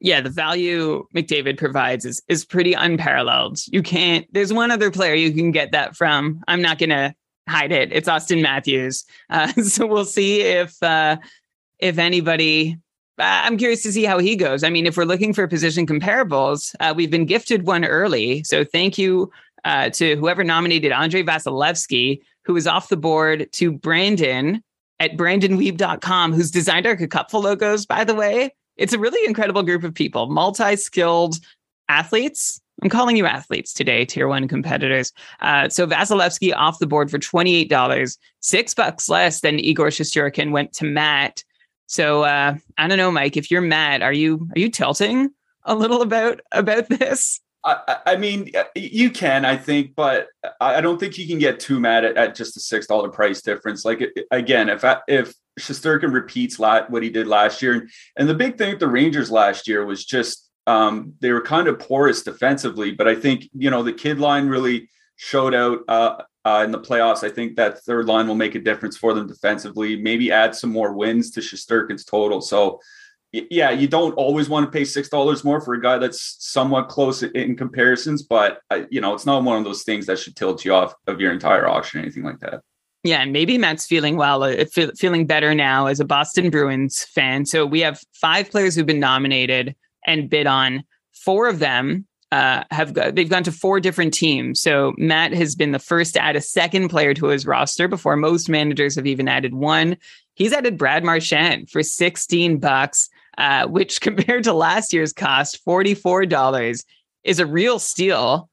Yeah, 0.00 0.20
the 0.20 0.30
value 0.30 1.04
McDavid 1.12 1.58
provides 1.58 2.04
is 2.04 2.22
is 2.28 2.44
pretty 2.44 2.72
unparalleled. 2.72 3.58
You 3.66 3.82
can't. 3.82 4.32
There's 4.32 4.52
one 4.52 4.70
other 4.70 4.92
player 4.92 5.14
you 5.14 5.32
can 5.32 5.50
get 5.50 5.72
that 5.72 5.96
from. 5.96 6.40
I'm 6.46 6.62
not 6.62 6.78
gonna 6.78 7.16
hide 7.48 7.72
it. 7.72 7.92
It's 7.92 8.08
Auston 8.08 8.42
Matthews. 8.42 9.04
Uh, 9.30 9.52
so 9.52 9.86
we'll 9.86 10.06
see 10.06 10.40
if 10.40 10.82
uh, 10.82 11.18
if 11.78 11.98
anybody 11.98 12.78
I'm 13.18 13.56
curious 13.58 13.82
to 13.82 13.92
see 13.92 14.04
how 14.04 14.18
he 14.18 14.36
goes. 14.36 14.62
I 14.62 14.70
mean, 14.70 14.86
if 14.86 14.96
we're 14.96 15.04
looking 15.04 15.32
for 15.32 15.46
position 15.46 15.86
comparables, 15.86 16.74
uh, 16.80 16.94
we've 16.96 17.10
been 17.10 17.26
gifted 17.26 17.66
one 17.66 17.84
early. 17.84 18.44
So 18.44 18.64
thank 18.64 18.96
you 18.96 19.30
uh, 19.64 19.90
to 19.90 20.16
whoever 20.16 20.44
nominated 20.44 20.92
Andrei 20.92 21.22
Vasilevskiy, 21.22 22.20
who 22.44 22.56
is 22.56 22.66
off 22.66 22.88
the 22.88 22.96
board, 22.96 23.48
to 23.52 23.72
Brandon 23.72 24.62
at 25.00 25.16
brandonweeb.com, 25.16 26.32
who's 26.32 26.50
designed 26.50 26.86
our 26.86 26.96
Cupful 26.96 27.42
logos, 27.42 27.86
by 27.86 28.04
the 28.04 28.14
way. 28.14 28.54
It's 28.76 28.92
a 28.92 28.98
really 28.98 29.26
incredible 29.26 29.62
group 29.62 29.84
of 29.84 29.94
people, 29.94 30.28
multi 30.28 30.76
skilled 30.76 31.38
athletes. 31.88 32.60
I'm 32.82 32.90
calling 32.90 33.16
you 33.16 33.26
athletes 33.26 33.72
today, 33.72 34.04
tier 34.04 34.28
one 34.28 34.46
competitors. 34.46 35.12
Uh, 35.40 35.68
so 35.68 35.86
Vasilevskiy 35.86 36.54
off 36.54 36.78
the 36.78 36.86
board 36.86 37.10
for 37.10 37.18
$28, 37.18 38.18
six 38.40 38.74
bucks 38.74 39.08
less 39.08 39.40
than 39.40 39.58
Igor 39.58 39.88
Shesterkin 39.88 40.52
went 40.52 40.72
to 40.74 40.84
Matt 40.84 41.42
so 41.88 42.22
uh, 42.22 42.54
I 42.76 42.86
don't 42.86 42.98
know, 42.98 43.10
Mike. 43.10 43.36
If 43.36 43.50
you're 43.50 43.62
Matt, 43.62 44.02
are 44.02 44.12
you 44.12 44.46
are 44.54 44.58
you 44.58 44.70
tilting 44.70 45.30
a 45.64 45.74
little 45.74 46.02
about 46.02 46.40
about 46.52 46.88
this? 46.88 47.40
I, 47.64 47.96
I 48.06 48.16
mean, 48.16 48.52
you 48.76 49.10
can, 49.10 49.44
I 49.44 49.56
think, 49.56 49.96
but 49.96 50.28
I 50.60 50.80
don't 50.80 51.00
think 51.00 51.18
you 51.18 51.26
can 51.26 51.38
get 51.38 51.58
too 51.58 51.80
mad 51.80 52.04
at, 52.04 52.16
at 52.16 52.34
just 52.34 52.56
a 52.56 52.60
six 52.60 52.86
dollar 52.86 53.08
price 53.08 53.42
difference. 53.42 53.84
Like 53.84 54.02
again, 54.30 54.68
if 54.68 54.84
I, 54.84 54.98
if 55.08 55.34
Shesterkin 55.58 56.12
repeats 56.12 56.58
what 56.58 57.02
he 57.02 57.10
did 57.10 57.26
last 57.26 57.60
year, 57.62 57.72
and, 57.72 57.90
and 58.16 58.28
the 58.28 58.34
big 58.34 58.58
thing 58.58 58.70
with 58.70 58.80
the 58.80 58.86
Rangers 58.86 59.30
last 59.30 59.66
year 59.66 59.84
was 59.84 60.04
just 60.04 60.47
um, 60.68 61.14
they 61.20 61.32
were 61.32 61.40
kind 61.40 61.66
of 61.66 61.78
porous 61.78 62.22
defensively, 62.22 62.90
but 62.92 63.08
I 63.08 63.14
think 63.14 63.48
you 63.54 63.70
know 63.70 63.82
the 63.82 63.92
kid 63.92 64.20
line 64.20 64.48
really 64.48 64.90
showed 65.16 65.54
out 65.54 65.80
uh, 65.88 66.22
uh, 66.44 66.62
in 66.62 66.72
the 66.72 66.78
playoffs. 66.78 67.24
I 67.24 67.30
think 67.30 67.56
that 67.56 67.80
third 67.80 68.04
line 68.06 68.28
will 68.28 68.34
make 68.34 68.54
a 68.54 68.60
difference 68.60 68.96
for 68.96 69.14
them 69.14 69.26
defensively. 69.26 69.96
Maybe 69.96 70.30
add 70.30 70.54
some 70.54 70.70
more 70.70 70.92
wins 70.92 71.30
to 71.32 71.40
Shesterkin's 71.40 72.04
total. 72.04 72.42
So, 72.42 72.80
yeah, 73.32 73.70
you 73.70 73.88
don't 73.88 74.12
always 74.12 74.50
want 74.50 74.66
to 74.66 74.70
pay 74.70 74.84
six 74.84 75.08
dollars 75.08 75.42
more 75.42 75.62
for 75.62 75.72
a 75.72 75.80
guy 75.80 75.96
that's 75.96 76.36
somewhat 76.38 76.90
close 76.90 77.22
in 77.22 77.56
comparisons, 77.56 78.22
but 78.22 78.60
uh, 78.70 78.82
you 78.90 79.00
know 79.00 79.14
it's 79.14 79.24
not 79.24 79.42
one 79.42 79.56
of 79.56 79.64
those 79.64 79.84
things 79.84 80.04
that 80.04 80.18
should 80.18 80.36
tilt 80.36 80.66
you 80.66 80.74
off 80.74 80.94
of 81.06 81.18
your 81.18 81.32
entire 81.32 81.66
auction 81.66 81.98
or 81.98 82.02
anything 82.02 82.24
like 82.24 82.40
that. 82.40 82.60
Yeah, 83.04 83.22
and 83.22 83.32
maybe 83.32 83.56
Matt's 83.56 83.86
feeling 83.86 84.16
well, 84.16 84.42
uh, 84.42 84.66
feel, 84.66 84.90
feeling 84.98 85.24
better 85.24 85.54
now 85.54 85.86
as 85.86 85.98
a 85.98 86.04
Boston 86.04 86.50
Bruins 86.50 87.04
fan. 87.04 87.46
So 87.46 87.64
we 87.64 87.80
have 87.80 88.00
five 88.12 88.50
players 88.50 88.74
who've 88.74 88.84
been 88.84 89.00
nominated 89.00 89.74
and 90.08 90.28
bid 90.28 90.46
on. 90.46 90.82
Four 91.12 91.48
of 91.48 91.58
them 91.58 92.06
uh, 92.30 92.64
have 92.70 92.94
they've 92.94 93.28
gone 93.28 93.44
to 93.44 93.52
four 93.52 93.80
different 93.80 94.12
teams. 94.12 94.60
So 94.60 94.92
Matt 94.98 95.32
has 95.32 95.54
been 95.54 95.72
the 95.72 95.78
first 95.78 96.14
to 96.14 96.22
add 96.22 96.36
a 96.36 96.40
second 96.40 96.88
player 96.88 97.14
to 97.14 97.26
his 97.26 97.46
roster 97.46 97.88
before 97.88 98.16
most 98.16 98.48
managers 98.48 98.96
have 98.96 99.06
even 99.06 99.28
added 99.28 99.54
one. 99.54 99.96
He's 100.34 100.52
added 100.52 100.78
Brad 100.78 101.04
Marchand 101.04 101.70
for 101.70 101.82
16 101.82 102.58
bucks, 102.58 103.08
uh, 103.38 103.66
which 103.66 104.00
compared 104.02 104.44
to 104.44 104.52
last 104.52 104.92
year's 104.92 105.12
cost, 105.12 105.64
$44, 105.64 106.84
is 107.24 107.40
a 107.40 107.46
real 107.46 107.78
steal 107.78 108.47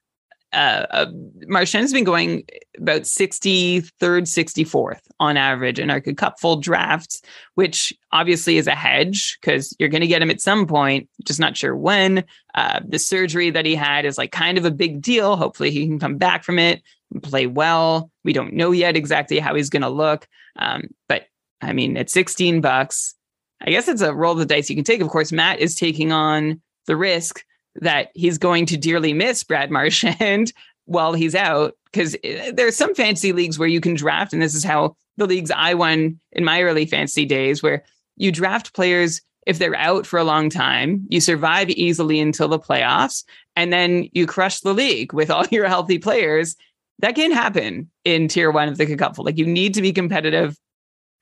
uh, 0.56 0.86
uh, 0.90 1.12
Marchand's 1.48 1.92
been 1.92 2.06
going 2.06 2.44
about 2.78 3.02
63rd, 3.02 3.92
64th 4.00 5.02
on 5.20 5.36
average 5.36 5.80
in 5.80 5.90
our 5.90 6.00
cupful 6.00 6.56
drafts, 6.56 7.22
which 7.56 7.94
obviously 8.14 8.58
is 8.58 8.68
a 8.68 8.76
hedge 8.76 9.38
because 9.42 9.76
you're 9.78 9.90
going 9.90 10.02
to 10.02 10.08
get 10.08 10.22
him 10.22 10.32
at 10.32 10.42
some 10.42 10.66
point, 10.66 11.10
just 11.26 11.40
not 11.40 11.58
sure 11.58 11.76
when. 11.76 12.24
Uh, 12.56 12.80
the 12.88 13.00
surgery 13.00 13.50
that 13.50 13.66
he 13.66 13.76
had 13.76 14.06
is 14.06 14.18
like 14.18 14.32
kind 14.32 14.58
of 14.58 14.64
a 14.66 14.72
big 14.72 15.02
deal. 15.02 15.36
Hopefully, 15.36 15.72
he 15.72 15.86
can 15.86 16.00
come 16.00 16.18
back 16.18 16.44
from 16.44 16.58
it 16.58 16.82
and 17.12 17.22
play 17.22 17.48
well. 17.48 18.10
We 18.24 18.32
don't 18.32 18.54
know 18.54 18.72
yet 18.72 18.96
exactly 18.96 19.40
how 19.40 19.56
he's 19.56 19.70
going 19.70 19.84
to 19.84 19.90
look. 19.90 20.26
Um, 20.58 20.86
but 21.10 21.26
I 21.62 21.74
mean, 21.74 21.98
at 21.98 22.10
16 22.10 22.62
bucks, 22.62 23.14
I 23.62 23.72
guess 23.72 23.90
it's 23.90 24.02
a 24.02 24.14
roll 24.14 24.34
of 24.34 24.40
the 24.40 24.46
dice 24.46 24.70
you 24.70 24.76
can 24.76 24.86
take. 24.86 25.02
Of 25.02 25.10
course, 25.10 25.32
Matt 25.32 25.60
is 25.60 25.76
taking 25.76 26.14
on 26.14 26.62
the 26.88 26.96
risk 26.96 27.44
that 27.76 28.10
he's 28.14 28.38
going 28.38 28.66
to 28.68 28.78
dearly 28.78 29.14
miss 29.14 29.44
Brad 29.44 29.72
Marchand 29.72 30.54
while 30.86 31.14
he's 31.14 31.36
out 31.36 31.76
because 31.86 32.16
eh, 32.24 32.52
there's 32.54 32.76
some 32.76 32.94
fantasy 32.96 33.32
leagues 33.32 33.58
where 33.58 33.68
you 33.68 33.82
can 33.82 33.96
draft, 33.96 34.34
and 34.34 34.42
this 34.42 34.56
is 34.56 34.64
how 34.64 34.96
the 35.18 35.28
leagues 35.28 35.52
I 35.52 35.74
won 35.74 36.20
in 36.32 36.44
my 36.44 36.62
early 36.62 36.86
fantasy 36.86 37.26
days, 37.26 37.64
where 37.64 37.84
you 38.18 38.32
draft 38.32 38.74
players 38.74 39.22
if 39.46 39.60
they're 39.60 39.76
out 39.76 40.08
for 40.08 40.18
a 40.18 40.24
long 40.24 40.50
time, 40.50 41.06
you 41.10 41.22
survive 41.22 41.70
easily 41.70 42.20
until 42.20 42.48
the 42.48 42.60
playoffs, 42.60 43.24
and 43.56 43.72
then 43.72 44.10
you 44.12 44.26
crush 44.26 44.62
the 44.62 44.74
league 44.74 45.14
with 45.14 45.30
all 45.30 45.46
your 45.52 45.68
healthy 45.68 46.00
players. 46.00 46.56
That 47.00 47.16
can 47.16 47.32
happen 47.32 47.92
in 48.06 48.28
tier 48.28 48.52
one 48.52 48.70
of 48.70 48.78
the 48.78 48.96
cupful. 48.96 49.26
Like 49.26 49.38
you 49.38 49.46
need 49.46 49.74
to 49.74 49.82
be 49.82 49.92
competitive 49.92 50.58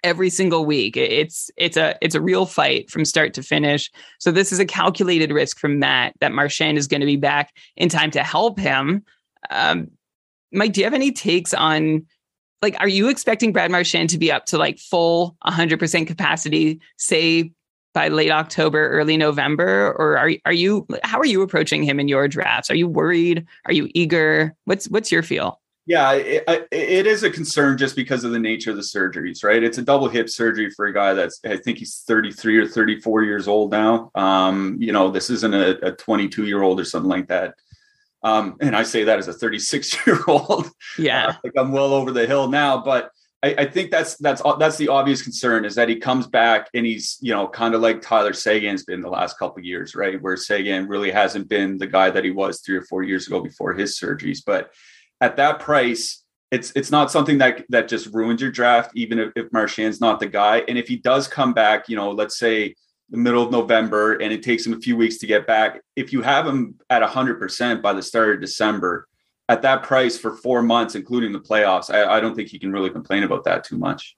every 0.04 0.30
single 0.30 0.66
week. 0.66 0.98
It's 0.98 1.50
it's 1.58 1.78
a 1.78 1.98
it's 2.02 2.16
a 2.16 2.22
real 2.22 2.46
fight 2.46 2.90
from 2.90 3.06
start 3.06 3.34
to 3.36 3.44
finish. 3.44 3.90
So 4.20 4.32
this 4.32 4.52
is 4.52 4.60
a 4.60 4.66
calculated 4.66 5.32
risk 5.32 5.58
from 5.58 5.80
Matt 5.80 6.14
that 6.20 6.34
Marchand 6.34 6.78
is 6.78 6.88
going 6.88 7.02
to 7.02 7.08
be 7.08 7.16
back 7.16 7.54
in 7.78 7.90
time 7.90 8.12
to 8.12 8.24
help 8.24 8.60
him. 8.60 9.04
Um, 9.50 9.90
Mike, 10.52 10.74
do 10.74 10.82
you 10.82 10.86
have 10.86 10.94
any 10.94 11.12
takes 11.12 11.54
on 11.54 12.06
like 12.62 12.76
are 12.80 12.88
you 12.88 13.10
expecting 13.10 13.52
Brad 13.52 13.72
Marchand 13.72 14.10
to 14.12 14.18
be 14.18 14.32
up 14.32 14.46
to 14.48 14.58
like 14.58 14.80
full 14.80 15.36
100% 15.46 16.08
capacity 16.08 16.80
say 16.98 17.52
by 17.94 18.08
late 18.08 18.32
October, 18.32 18.90
early 18.90 19.18
November 19.18 19.94
or 19.98 20.18
are 20.18 20.32
are 20.46 20.54
you 20.54 20.88
how 21.04 21.20
are 21.20 21.26
you 21.26 21.42
approaching 21.42 21.84
him 21.84 22.00
in 22.00 22.08
your 22.08 22.28
drafts? 22.28 22.70
Are 22.70 22.76
you 22.76 22.88
worried? 22.88 23.46
Are 23.66 23.74
you 23.74 23.90
eager? 23.94 24.56
What's 24.66 24.90
what's 24.90 25.12
your 25.12 25.24
feel? 25.24 25.60
Yeah, 25.86 26.14
it, 26.14 26.68
it 26.72 27.08
is 27.08 27.24
a 27.24 27.30
concern 27.30 27.78
just 27.78 27.96
because 27.96 28.24
of 28.24 28.32
the 28.32 28.40
nature 28.40 28.72
of 28.72 28.78
the 28.78 28.84
surgeries, 28.84 29.44
right? 29.44 29.62
It's 29.62 29.78
a 29.78 29.82
double 29.82 30.08
hip 30.08 30.30
surgery 30.30 30.70
for 30.70 30.86
a 30.86 30.94
guy 30.94 31.14
that's, 31.14 31.42
I 31.46 31.58
think 31.58 31.78
he's 31.78 32.04
33 32.08 32.58
or 32.58 32.68
34 32.68 33.24
years 33.24 33.50
old 33.50 33.72
now. 33.72 34.10
Um, 34.16 34.78
you 34.80 34.94
know, 34.94 35.12
this 35.12 35.30
isn't 35.30 35.54
a, 35.54 35.88
a 35.88 35.92
22 35.92 36.46
year 36.46 36.62
old 36.62 36.80
or 36.80 36.86
something 36.86 37.10
like 37.10 37.28
that. 37.28 37.56
Um, 38.24 38.56
and 38.62 38.78
I 38.78 38.84
say 38.84 39.04
that 39.04 39.20
as 39.20 39.28
a 39.28 39.34
36 39.34 40.08
year 40.08 40.20
old. 40.28 40.70
Yeah. 40.98 41.28
Uh, 41.28 41.34
like 41.44 41.54
I'm 41.58 41.74
well 41.74 41.94
over 41.94 42.12
the 42.12 42.28
hill 42.28 42.48
now, 42.48 42.82
but 42.82 43.10
I, 43.42 43.56
I, 43.58 43.66
think 43.66 43.92
that's, 43.92 44.16
that's, 44.18 44.42
that's 44.60 44.78
the 44.78 44.88
obvious 44.88 45.22
concern 45.22 45.66
is 45.66 45.76
that 45.76 45.90
he 45.90 45.98
comes 45.98 46.28
back 46.28 46.70
and 46.74 46.86
he's, 46.86 47.18
you 47.20 47.34
know, 47.34 47.46
kind 47.48 47.76
of 47.76 47.82
like 47.82 48.02
Tyler 48.02 48.32
Seguin's 48.32 48.86
been 48.86 49.02
the 49.02 49.10
last 49.10 49.38
couple 49.38 49.62
years, 49.62 49.96
right? 49.96 50.22
Where 50.22 50.38
Seguin 50.38 50.88
really 50.88 51.12
hasn't 51.12 51.50
been 51.50 51.78
the 51.78 51.88
guy 51.88 52.10
that 52.10 52.24
he 52.24 52.32
was 52.32 52.62
three 52.62 52.78
or 52.78 52.84
four 52.84 53.04
years 53.04 53.28
ago 53.28 53.42
before 53.42 53.74
his 53.74 54.00
surgeries, 54.00 54.40
but 54.46 54.72
at 55.22 55.38
that 55.38 55.60
price, 55.60 56.24
it's 56.52 56.72
it's 56.76 56.92
not 56.92 57.12
something 57.12 57.40
that 57.40 57.66
that 57.70 57.88
just 57.88 58.14
ruins 58.14 58.42
your 58.42 58.52
draft, 58.52 58.92
even 58.96 59.20
if, 59.20 59.32
if 59.36 59.52
Marchand's 59.52 60.00
not 60.00 60.20
the 60.20 60.28
guy. 60.28 60.64
And 60.68 60.78
if 60.78 60.88
he 60.88 60.98
does 60.98 61.28
come 61.28 61.54
back, 61.54 61.90
you 61.90 61.96
know, 61.96 62.12
let's 62.12 62.38
say 62.38 62.76
the 63.10 63.18
middle 63.18 63.44
of 63.44 63.52
November, 63.52 64.14
and 64.14 64.32
it 64.32 64.44
takes 64.44 64.66
him 64.66 64.74
a 64.74 64.80
few 64.80 64.96
weeks 64.96 65.18
to 65.18 65.28
get 65.28 65.48
back. 65.48 65.82
If 65.96 66.14
you 66.14 66.22
have 66.22 66.46
him 66.48 66.76
at 66.90 67.02
hundred 67.04 67.40
percent 67.40 67.82
by 67.82 67.94
the 67.94 68.02
start 68.02 68.36
of 68.36 68.42
December, 68.42 69.08
at 69.50 69.62
that 69.64 69.84
price 69.84 70.18
for 70.18 70.36
four 70.38 70.62
months, 70.62 70.96
including 70.96 71.32
the 71.32 71.40
playoffs, 71.40 71.94
I, 71.94 72.18
I 72.18 72.20
don't 72.20 72.36
think 72.36 72.50
he 72.50 72.60
can 72.60 72.72
really 72.72 72.90
complain 72.90 73.24
about 73.24 73.44
that 73.46 73.64
too 73.64 73.78
much. 73.78 74.16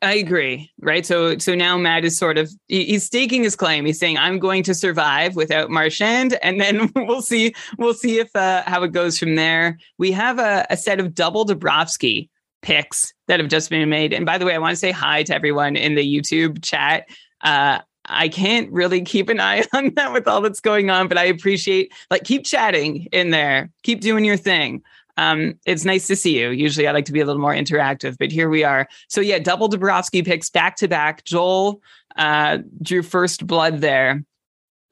I 0.00 0.14
agree. 0.14 0.70
Right. 0.80 1.04
So 1.04 1.38
so 1.38 1.54
now 1.54 1.76
Matt 1.76 2.04
is 2.04 2.16
sort 2.16 2.38
of 2.38 2.50
he's 2.68 3.04
staking 3.04 3.42
his 3.42 3.56
claim. 3.56 3.84
He's 3.84 3.98
saying 3.98 4.16
I'm 4.16 4.38
going 4.38 4.62
to 4.64 4.74
survive 4.74 5.34
without 5.34 5.70
Marchand, 5.70 6.38
and 6.42 6.60
then 6.60 6.90
we'll 6.96 7.22
see 7.22 7.54
we'll 7.78 7.94
see 7.94 8.20
if 8.20 8.34
uh, 8.36 8.62
how 8.66 8.82
it 8.84 8.92
goes 8.92 9.18
from 9.18 9.34
there. 9.34 9.78
We 9.98 10.12
have 10.12 10.38
a, 10.38 10.66
a 10.70 10.76
set 10.76 11.00
of 11.00 11.14
double 11.14 11.44
Bobrovsky 11.44 12.28
picks 12.62 13.12
that 13.26 13.40
have 13.40 13.48
just 13.48 13.70
been 13.70 13.88
made. 13.88 14.12
And 14.12 14.24
by 14.24 14.38
the 14.38 14.46
way, 14.46 14.54
I 14.54 14.58
want 14.58 14.72
to 14.72 14.76
say 14.76 14.92
hi 14.92 15.24
to 15.24 15.34
everyone 15.34 15.74
in 15.76 15.96
the 15.96 16.02
YouTube 16.02 16.62
chat. 16.62 17.08
Uh, 17.40 17.80
I 18.06 18.28
can't 18.28 18.70
really 18.72 19.02
keep 19.02 19.28
an 19.28 19.40
eye 19.40 19.64
on 19.72 19.92
that 19.94 20.12
with 20.12 20.26
all 20.26 20.40
that's 20.40 20.60
going 20.60 20.90
on, 20.90 21.08
but 21.08 21.18
I 21.18 21.24
appreciate 21.24 21.92
like 22.10 22.24
keep 22.24 22.44
chatting 22.44 23.08
in 23.12 23.30
there, 23.30 23.70
keep 23.82 24.00
doing 24.00 24.24
your 24.24 24.36
thing. 24.36 24.82
Um, 25.16 25.58
it's 25.66 25.84
nice 25.84 26.06
to 26.06 26.16
see 26.16 26.38
you. 26.38 26.50
Usually 26.50 26.88
I 26.88 26.92
like 26.92 27.04
to 27.06 27.12
be 27.12 27.20
a 27.20 27.26
little 27.26 27.40
more 27.40 27.54
interactive, 27.54 28.16
but 28.18 28.32
here 28.32 28.48
we 28.48 28.64
are. 28.64 28.88
So 29.08 29.20
yeah, 29.20 29.38
double 29.38 29.68
Bobrovsky 29.68 30.24
picks 30.24 30.48
back 30.48 30.76
to 30.76 30.88
back. 30.88 31.24
Joel 31.24 31.82
uh, 32.16 32.58
drew 32.80 33.02
first 33.02 33.46
blood 33.46 33.80
there, 33.80 34.24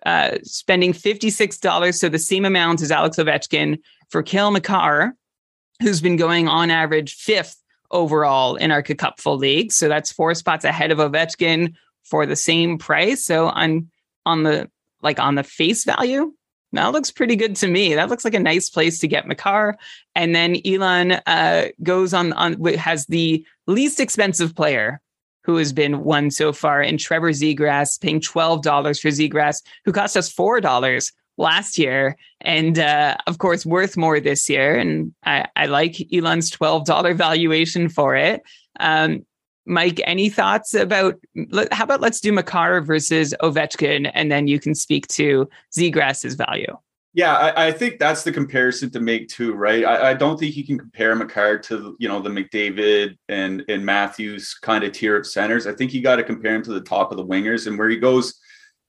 uh, 0.05 0.39
spending 0.43 0.93
$56. 0.93 1.99
So 1.99 2.09
the 2.09 2.19
same 2.19 2.45
amount 2.45 2.83
as 2.83 2.91
Alex 2.91 3.17
Ovechkin 3.17 3.79
for 4.11 4.23
Cale 4.23 4.51
Makar, 4.51 5.15
who's 5.81 6.01
been 6.01 6.17
going 6.17 6.49
on 6.49 6.71
average 6.71 7.15
fifth 7.15 7.57
overall 7.91 8.57
in 8.57 8.71
our 8.71 8.83
Cupful 8.83 9.37
League. 9.37 9.73
So 9.73 9.89
that's 9.89 10.13
four 10.13 10.35
spots 10.35 10.65
ahead 10.65 10.91
of 10.91 10.99
Ovechkin 10.99 11.75
for 12.05 12.27
the 12.27 12.37
same 12.37 12.79
price. 12.79 13.25
So 13.25 13.49
on 13.49 13.91
on 14.27 14.43
the 14.43 14.71
like 15.03 15.19
on 15.19 15.35
the 15.35 15.43
face 15.43 15.85
value, 15.85 16.33
that 16.73 16.93
looks 16.93 17.11
pretty 17.11 17.37
good 17.37 17.57
to 17.57 17.69
me. 17.69 17.95
That 17.95 18.09
looks 18.09 18.25
like 18.25 18.35
a 18.35 18.41
nice 18.41 18.71
place 18.71 18.99
to 19.01 19.09
get 19.09 19.27
Makar. 19.27 19.77
And 20.15 20.35
then 20.35 20.57
Elon 20.65 21.13
uh, 21.27 21.69
goes 21.83 22.15
on 22.15 22.33
on 22.35 22.63
has 22.77 23.07
the 23.07 23.45
least 23.67 24.01
expensive 24.01 24.55
player 24.55 25.01
who 25.43 25.57
has 25.57 25.73
been 25.73 26.05
won 26.05 26.31
so 26.31 26.53
far 26.53 26.83
in 26.83 26.99
Trevor 26.99 27.31
Zegras, 27.31 28.01
paying 28.01 28.21
twelve 28.21 28.63
dollars 28.63 29.01
for 29.01 29.09
Zegras, 29.09 29.63
who 29.85 29.93
cost 29.93 30.17
us 30.17 30.31
four 30.31 30.61
dollars 30.61 31.13
last 31.39 31.79
year, 31.79 32.17
and 32.43 32.79
uh, 32.79 33.17
of 33.27 33.39
course 33.39 33.65
worth 33.65 33.97
more 33.97 34.21
this 34.21 34.49
year. 34.49 34.77
And 34.77 35.15
I, 35.25 35.47
I 35.57 35.67
like 35.67 35.97
Elon's 36.13 36.51
twelve 36.51 36.85
dollar 36.85 37.15
valuation 37.15 37.89
for 37.89 38.15
it. 38.15 38.43
Um, 38.79 39.25
Mike, 39.67 40.01
any 40.05 40.29
thoughts 40.29 40.75
about 40.75 41.17
how 41.73 41.85
about 41.85 42.01
let's 42.01 42.21
do 42.21 42.33
Makar 42.33 42.81
versus 42.81 43.35
Ovechkin, 43.43 44.11
and 44.15 44.31
then 44.31 44.47
you 44.47 44.59
can 44.59 44.75
speak 44.75 45.07
to 45.09 45.49
Zegras's 45.75 46.35
value. 46.35 46.77
Yeah, 47.13 47.35
I, 47.35 47.67
I, 47.67 47.73
think 47.73 47.99
that's 47.99 48.23
the 48.23 48.31
comparison 48.31 48.89
to 48.91 49.01
make 49.01 49.29
too, 49.29 49.55
right? 49.55 49.85
I, 49.85 50.11
I, 50.11 50.15
don't 50.15 50.39
think 50.39 50.57
you 50.57 50.65
can 50.65 50.79
compare 50.79 51.17
Makar 51.17 51.59
to 51.59 51.97
you 51.99 52.09
know 52.09 52.21
the 52.21 52.31
McDavid 52.31 53.19
and 53.29 53.65
and 53.69 53.85
Matthews 53.85 54.55
kind 54.63 54.85
of 54.85 54.93
tier 54.93 55.17
of 55.17 55.27
centers. 55.27 55.67
I 55.67 55.73
think 55.73 55.93
you 55.93 56.03
got 56.03 56.17
to 56.17 56.23
compare 56.23 56.55
him 56.55 56.63
to 56.63 56.73
the 56.73 56.81
top 56.81 57.11
of 57.11 57.17
the 57.17 57.27
wingers, 57.27 57.67
and 57.67 57.77
where 57.77 57.89
he 57.89 57.97
goes, 57.97 58.39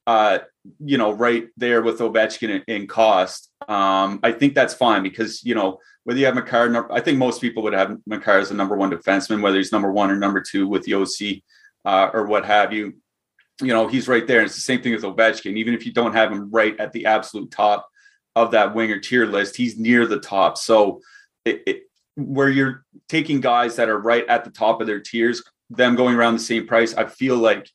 uh, 0.08 0.40
you 0.80 0.98
know, 0.98 1.12
right 1.12 1.48
there 1.58 1.82
with 1.82 2.00
Ovechkin 2.00 2.50
in, 2.50 2.64
in 2.68 2.88
cost. 2.88 3.52
Um, 3.68 4.20
I 4.24 4.32
think 4.32 4.56
that's 4.56 4.74
fine 4.74 5.04
because 5.04 5.44
you 5.44 5.56
know 5.56 5.80
whether 6.04 6.20
you 6.20 6.26
have 6.26 6.36
Makar, 6.36 6.92
I 6.92 7.00
think 7.00 7.18
most 7.18 7.42
people 7.42 7.64
would 7.64 7.74
have 7.74 7.98
Makar 8.06 8.40
as 8.40 8.52
a 8.52 8.56
number 8.56 8.76
one 8.76 8.92
defenseman, 8.92 9.42
whether 9.42 9.58
he's 9.58 9.72
number 9.72 9.92
one 9.92 10.10
or 10.10 10.16
number 10.16 10.42
two 10.42 10.68
with 10.68 10.86
Josi 10.86 11.44
uh, 11.86 12.10
or 12.14 12.26
what 12.26 12.46
have 12.46 12.74
you. 12.74 12.94
You 13.62 13.68
know, 13.68 13.88
he's 13.88 14.08
right 14.08 14.26
there. 14.26 14.40
And 14.40 14.48
it's 14.48 14.56
the 14.56 14.62
same 14.62 14.82
thing 14.82 14.94
with 14.94 15.04
Ovechkin. 15.04 15.58
Even 15.58 15.76
if 15.76 15.86
you 15.86 15.94
don't 15.94 16.14
have 16.14 16.32
him 16.32 16.50
right 16.50 16.80
at 16.80 16.92
the 16.94 17.06
absolute 17.06 17.52
top 17.52 17.88
of 18.36 18.52
that 18.52 18.74
winger 18.74 19.00
tier 19.00 19.28
list, 19.28 19.56
he's 19.56 19.78
near 19.78 20.08
the 20.08 20.20
top. 20.20 20.58
So 20.58 21.02
it, 21.46 21.62
it, 21.68 21.84
where 22.16 22.50
you're 22.50 22.84
taking 23.08 23.40
guys 23.40 23.76
that 23.76 23.90
are 23.90 24.00
right 24.00 24.26
at 24.28 24.44
the 24.44 24.50
top 24.50 24.82
of 24.82 24.88
their 24.88 25.00
tiers, 25.00 25.44
them 25.70 25.96
going 25.96 26.16
around 26.16 26.34
the 26.34 26.40
same 26.40 26.66
price, 26.66 26.96
I 26.96 27.06
feel 27.06 27.38
like 27.38 27.70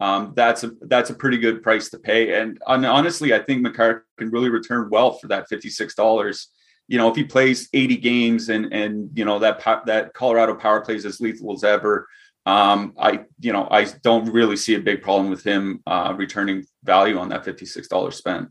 um, 0.00 0.32
that's 0.34 0.64
a 0.64 0.72
that's 0.82 1.10
a 1.10 1.14
pretty 1.14 1.38
good 1.38 1.62
price 1.62 1.90
to 1.90 1.98
pay. 1.98 2.40
And, 2.40 2.58
and 2.66 2.86
honestly, 2.86 3.34
I 3.34 3.38
think 3.38 3.62
Makar 3.62 4.06
can 4.18 4.30
really 4.30 4.48
return 4.48 4.88
well 4.90 5.12
for 5.12 5.28
that 5.28 5.48
fifty 5.48 5.70
six 5.70 5.94
dollars 5.94 6.48
you 6.90 6.98
know, 6.98 7.08
if 7.08 7.14
he 7.14 7.22
plays 7.22 7.68
80 7.72 7.96
games 7.98 8.48
and 8.48 8.72
and 8.72 9.10
you 9.14 9.24
know 9.24 9.38
that 9.38 9.62
that 9.86 10.12
Colorado 10.12 10.56
power 10.56 10.80
plays 10.80 11.06
as 11.06 11.20
lethal 11.20 11.54
as 11.54 11.62
ever, 11.62 12.08
um, 12.46 12.94
I 12.98 13.20
you 13.38 13.52
know 13.52 13.68
I 13.70 13.84
don't 14.02 14.28
really 14.32 14.56
see 14.56 14.74
a 14.74 14.80
big 14.80 15.00
problem 15.00 15.30
with 15.30 15.44
him 15.44 15.82
uh, 15.86 16.12
returning 16.16 16.66
value 16.82 17.16
on 17.16 17.28
that 17.28 17.44
$56 17.44 18.12
spent. 18.12 18.48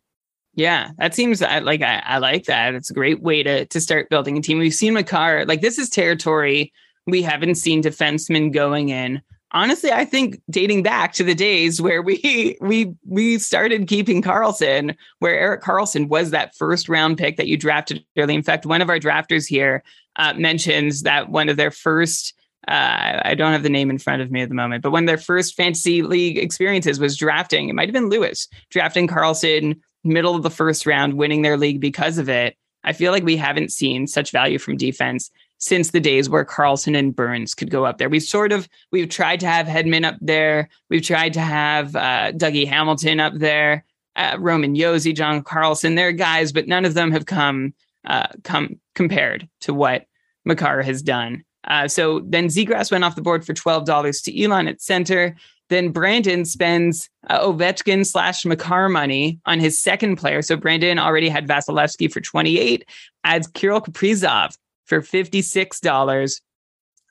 Yeah, 0.56 0.92
that 1.00 1.16
seems 1.16 1.42
like 1.42 1.82
I, 1.82 2.02
I 2.06 2.20
like 2.20 2.46
that. 2.46 2.76
It's 2.76 2.90
a 2.90 2.94
great 2.94 3.22
way 3.22 3.44
to 3.44 3.66
to 3.66 3.82
start 3.82 4.10
building 4.10 4.38
a 4.38 4.42
team. 4.42 4.58
We've 4.58 4.74
seen 4.74 4.94
Makar 4.94 5.46
like 5.46 5.60
this 5.60 5.78
is 5.78 5.90
territory 5.90 6.72
we 7.08 7.22
haven't 7.22 7.56
seen 7.56 7.84
defensemen 7.84 8.54
going 8.54 8.88
in 8.88 9.22
honestly, 9.52 9.92
I 9.92 10.06
think 10.06 10.42
dating 10.50 10.84
back 10.84 11.14
to 11.14 11.24
the 11.24 11.36
days 11.36 11.82
where 11.82 12.02
we 12.02 12.58
we 12.62 12.94
we 13.06 13.40
started 13.40 13.88
keeping 13.88 14.22
karlsson 14.22 14.96
where 15.20 15.38
Erik 15.38 15.62
Karlsson 15.62 16.08
was 16.08 16.32
that 16.32 16.56
first 16.56 16.90
round 16.90 17.18
pick 17.18 17.38
that 17.38 17.48
you 17.48 17.58
drafted 17.58 18.04
early. 18.18 18.36
In 18.36 18.44
fact, 18.44 18.66
one 18.66 18.82
of 18.82 18.90
our 18.90 19.00
drafters 19.00 19.48
here 19.48 19.84
uh, 20.16 20.34
mentions 20.34 21.04
that 21.04 21.30
one 21.30 21.50
of 21.50 21.58
their 21.58 21.72
first 21.72 22.34
uh, 22.68 23.22
I 23.24 23.36
don't 23.36 23.54
have 23.54 23.64
the 23.64 23.70
name 23.70 23.90
in 23.90 23.98
front 23.98 24.22
of 24.22 24.32
me 24.32 24.42
at 24.42 24.50
the 24.50 24.56
moment, 24.56 24.84
but 24.84 24.92
one 24.92 25.04
of 25.04 25.08
their 25.08 25.18
first 25.18 25.56
fantasy 25.56 26.04
league 26.04 26.38
experiences 26.38 27.00
was 27.00 27.18
drafting. 27.18 27.70
It 27.70 27.74
might 27.74 27.88
have 27.88 27.94
been 27.94 28.10
Lewis 28.10 28.48
drafting 28.70 29.08
Karlsson 29.08 29.80
middle 30.04 30.36
of 30.36 30.44
the 30.44 30.50
first 30.50 30.86
round, 30.86 31.16
winning 31.16 31.42
their 31.42 31.58
league 31.58 31.82
because 31.82 32.18
of 32.18 32.30
it. 32.30 32.56
I 32.84 32.94
feel 32.94 33.12
like 33.12 33.24
we 33.24 33.38
haven't 33.38 33.72
seen 33.72 34.08
such 34.08 34.32
value 34.32 34.60
from 34.60 34.78
defense 34.78 35.32
since 35.60 35.92
the 35.92 36.00
days 36.00 36.30
where 36.30 36.46
Karlsson 36.46 36.98
and 36.98 37.16
Burns 37.16 37.54
could 37.54 37.70
go 37.70 37.86
up 37.86 37.98
there. 37.98 38.10
We've 38.10 38.24
sort 38.24 38.52
of 38.52 38.68
we've 38.92 39.10
tried 39.10 39.42
to 39.42 39.48
have 39.48 39.68
Hedman 39.68 40.06
up 40.06 40.16
there. 40.22 40.70
We've 40.90 41.04
tried 41.04 41.34
to 41.34 41.42
have 41.42 41.96
uh, 41.96 42.32
Dougie 42.32 42.68
Hamilton 42.68 43.20
up 43.20 43.34
there, 43.36 43.86
uh, 44.16 44.38
Roman 44.40 44.76
Josi, 44.76 45.16
John 45.16 45.44
Carlson. 45.44 45.96
They're 45.96 46.12
guys, 46.12 46.52
but 46.52 46.68
none 46.68 46.86
of 46.86 46.96
them 46.96 47.12
have 47.12 47.26
come 47.26 47.74
uh, 48.06 48.28
come 48.44 48.80
compared 48.96 49.48
to 49.62 49.74
what 49.74 50.06
Makar 50.46 50.82
has 50.82 51.02
done. 51.02 51.44
Uh, 51.66 51.88
so 51.88 52.22
then 52.22 52.48
Zegras 52.48 52.92
went 52.92 53.04
off 53.04 53.16
the 53.16 53.22
board 53.22 53.46
for 53.46 53.54
twelve 53.54 53.86
dollars 53.86 54.22
to 54.24 54.44
Elon 54.44 54.68
at 54.68 54.82
center. 54.82 55.36
Then 55.68 55.92
Brandon 55.92 56.46
spends 56.46 57.10
uh, 57.30 57.42
Ovechkin 57.42 58.04
slash 58.04 58.44
Makar 58.44 58.90
money 58.90 59.40
on 59.46 59.60
his 59.60 59.78
second 59.78 60.16
player. 60.16 60.42
So 60.42 60.58
Brandon 60.58 60.98
already 60.98 61.30
had 61.30 61.48
Vasilevskiy 61.48 62.12
for 62.12 62.22
28, 62.22 62.86
adds 63.24 63.46
Kirill 63.46 63.80
Kaprizov 63.80 64.58
for 64.90 65.02
$56, 65.02 66.42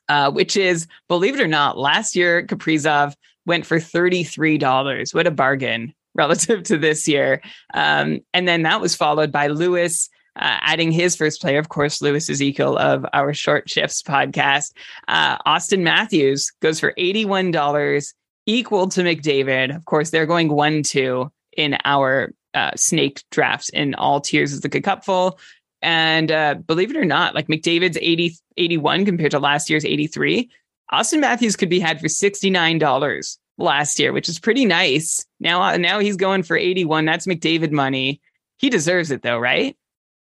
uh, 0.09 0.31
which 0.31 0.57
is, 0.57 0.85
believe 1.07 1.39
it 1.39 1.41
or 1.41 1.47
not, 1.47 1.77
last 1.77 2.15
year 2.15 2.45
Kaprizov 2.45 3.15
went 3.45 3.65
for 3.65 3.77
$33. 3.77 5.15
What 5.15 5.27
a 5.27 5.31
bargain 5.31 5.93
relative 6.15 6.63
to 6.63 6.77
this 6.77 7.07
year. 7.07 7.41
Um, 7.73 8.19
and 8.33 8.47
then 8.47 8.63
that 8.63 8.81
was 8.81 8.95
followed 8.95 9.31
by 9.31 9.47
Lewis. 9.47 10.09
Uh, 10.35 10.55
adding 10.61 10.91
his 10.91 11.17
first 11.17 11.41
player, 11.41 11.59
of 11.59 11.67
course, 11.67 12.01
Lewis 12.01 12.29
Ezekiel 12.29 12.77
of 12.77 13.05
our 13.11 13.33
Short 13.33 13.69
Shifts 13.69 14.01
podcast. 14.01 14.71
Uh, 15.07 15.37
Auston 15.39 15.81
Matthews 15.81 16.49
goes 16.61 16.79
for 16.79 16.93
$81, 16.97 18.13
equal 18.45 18.87
to 18.89 19.01
McDavid. 19.01 19.75
Of 19.75 19.83
course, 19.85 20.11
they're 20.11 20.27
going 20.27 20.47
1 20.47 20.83
2 20.83 21.29
in 21.57 21.77
our 21.83 22.31
uh, 22.53 22.71
snake 22.75 23.23
drafts 23.31 23.69
in 23.69 23.95
all 23.95 24.21
tiers 24.21 24.53
of 24.53 24.61
the 24.61 24.69
cupful. 24.69 25.39
And 25.81 26.31
uh, 26.31 26.55
believe 26.55 26.91
it 26.91 26.97
or 26.97 27.05
not, 27.05 27.35
like 27.35 27.47
McDavid's 27.47 27.97
80, 27.99 28.35
81 28.57 29.05
compared 29.05 29.31
to 29.31 29.39
last 29.39 29.69
year's 29.69 29.85
83, 29.85 30.49
Auston 30.91 31.19
Matthews 31.19 31.55
could 31.55 31.69
be 31.69 31.79
had 31.79 31.99
for 31.99 32.07
$69 32.07 33.37
last 33.57 33.99
year, 33.99 34.11
which 34.11 34.27
is 34.27 34.39
pretty 34.39 34.65
nice. 34.65 35.25
Now, 35.39 35.61
uh, 35.61 35.77
now 35.77 35.99
he's 35.99 36.15
going 36.15 36.43
for 36.43 36.57
81. 36.57 37.05
That's 37.05 37.27
McDavid 37.27 37.71
money. 37.71 38.21
He 38.57 38.69
deserves 38.69 39.11
it 39.11 39.21
though, 39.21 39.37
right? 39.37 39.77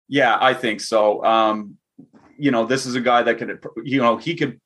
Yeah, 0.08 0.38
I 0.39 0.53
think 0.53 0.81
so. 0.81 1.23
Um, 1.23 1.77
you 2.38 2.51
know, 2.51 2.65
this 2.65 2.86
is 2.86 2.95
a 2.95 3.01
guy 3.01 3.23
that 3.23 3.38
could, 3.38 3.63
you 3.84 4.01
know, 4.01 4.17
he 4.17 4.36
could 4.36 4.60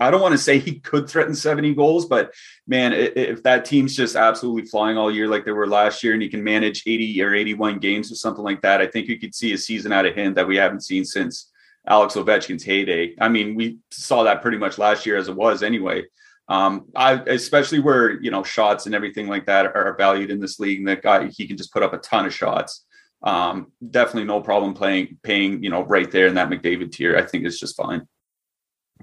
I 0.00 0.10
don't 0.10 0.20
want 0.20 0.32
to 0.32 0.38
say 0.38 0.58
he 0.58 0.78
could 0.80 1.08
threaten 1.08 1.34
70 1.34 1.74
goals, 1.74 2.06
but 2.06 2.32
man, 2.66 2.92
if 2.92 3.42
that 3.42 3.64
team's 3.64 3.96
just 3.96 4.14
absolutely 4.14 4.68
flying 4.68 4.96
all 4.96 5.10
year 5.10 5.28
like 5.28 5.44
they 5.44 5.52
were 5.52 5.66
last 5.66 6.04
year 6.04 6.12
and 6.12 6.22
he 6.22 6.28
can 6.28 6.44
manage 6.44 6.84
80 6.86 7.22
or 7.22 7.34
81 7.34 7.78
games 7.78 8.12
or 8.12 8.14
something 8.14 8.44
like 8.44 8.62
that, 8.62 8.80
I 8.80 8.86
think 8.86 9.08
you 9.08 9.18
could 9.18 9.34
see 9.34 9.52
a 9.52 9.58
season 9.58 9.92
out 9.92 10.06
of 10.06 10.14
him 10.14 10.34
that 10.34 10.46
we 10.46 10.56
haven't 10.56 10.84
seen 10.84 11.04
since 11.04 11.50
Alex 11.88 12.14
Ovechkin's 12.14 12.64
heyday. 12.64 13.14
I 13.20 13.28
mean, 13.28 13.54
we 13.54 13.78
saw 13.90 14.24
that 14.24 14.42
pretty 14.42 14.58
much 14.58 14.78
last 14.78 15.06
year 15.06 15.16
as 15.16 15.28
it 15.28 15.36
was 15.36 15.62
anyway. 15.62 16.04
Um, 16.48 16.86
I 16.94 17.14
especially 17.26 17.80
where 17.80 18.20
you 18.22 18.30
know 18.30 18.44
shots 18.44 18.86
and 18.86 18.94
everything 18.94 19.26
like 19.26 19.46
that 19.46 19.66
are 19.66 19.96
valued 19.98 20.30
in 20.30 20.40
this 20.40 20.60
league, 20.60 20.78
and 20.78 20.88
that 20.88 21.02
guy 21.02 21.26
he 21.26 21.48
can 21.48 21.56
just 21.56 21.72
put 21.72 21.82
up 21.82 21.92
a 21.92 21.98
ton 21.98 22.24
of 22.24 22.34
shots. 22.34 22.84
Um, 23.22 23.72
definitely 23.90 24.24
no 24.24 24.40
problem 24.40 24.74
playing 24.74 25.18
paying 25.24 25.62
you 25.62 25.70
know 25.70 25.82
right 25.82 26.08
there 26.10 26.28
in 26.28 26.34
that 26.34 26.48
McDavid 26.48 26.92
tier. 26.92 27.16
I 27.16 27.22
think 27.22 27.44
it's 27.44 27.58
just 27.58 27.76
fine. 27.76 28.06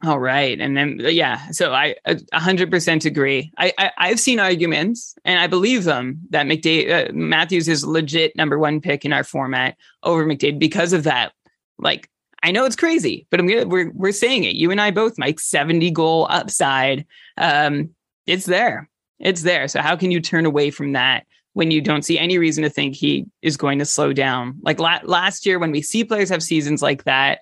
All 0.04 0.20
right. 0.20 0.60
And 0.60 0.76
then, 0.76 1.00
yeah, 1.00 1.50
so 1.52 1.74
I 1.74 1.96
100% 2.06 3.06
agree. 3.06 3.54
I, 3.58 3.92
I, 3.98 4.10
have 4.10 4.20
seen 4.20 4.38
arguments 4.38 5.16
and 5.24 5.40
I 5.40 5.48
believe 5.48 5.86
them 5.86 6.20
that 6.32 6.46
McDavid, 6.46 7.10
uh, 7.10 7.14
Matthews 7.14 7.70
is 7.70 7.86
legit 7.86 8.36
number 8.36 8.60
one 8.60 8.82
pick 8.82 9.06
in 9.06 9.14
our 9.14 9.24
format 9.24 9.78
over 10.04 10.26
McDavid 10.26 10.60
because 10.60 10.92
of 10.92 11.04
that. 11.06 11.32
Like, 11.78 12.10
I 12.44 12.52
know 12.52 12.66
it's 12.66 12.76
crazy, 12.76 13.28
but 13.32 13.40
I'm 13.40 13.48
gonna, 13.48 13.66
we're, 13.66 13.92
we're 13.94 14.12
saying 14.12 14.44
it. 14.44 14.56
You 14.56 14.72
and 14.72 14.82
I 14.82 14.92
both, 14.92 15.18
Mike, 15.18 15.40
70 15.40 15.90
goal 15.92 16.28
upside. 16.30 17.06
Um, 17.38 17.92
it's 18.28 18.46
there. 18.46 18.90
It's 19.20 19.44
there. 19.44 19.70
So 19.70 19.80
how 19.80 19.96
can 19.96 20.12
you 20.12 20.20
turn 20.20 20.46
away 20.46 20.70
from 20.70 20.92
that 20.92 21.26
when 21.54 21.72
you 21.72 21.80
don't 21.80 22.04
see 22.04 22.20
any 22.20 22.38
reason 22.38 22.64
to 22.64 22.70
think 22.70 22.96
he 22.96 23.26
is 23.42 23.56
going 23.56 23.80
to 23.80 23.86
slow 23.86 24.12
down? 24.12 24.60
Like 24.64 24.80
la- 24.80 25.00
last 25.04 25.46
year, 25.46 25.60
when 25.60 25.72
we 25.72 25.82
see 25.82 26.04
players 26.04 26.30
have 26.30 26.44
seasons 26.44 26.82
like 26.82 27.06
that, 27.06 27.40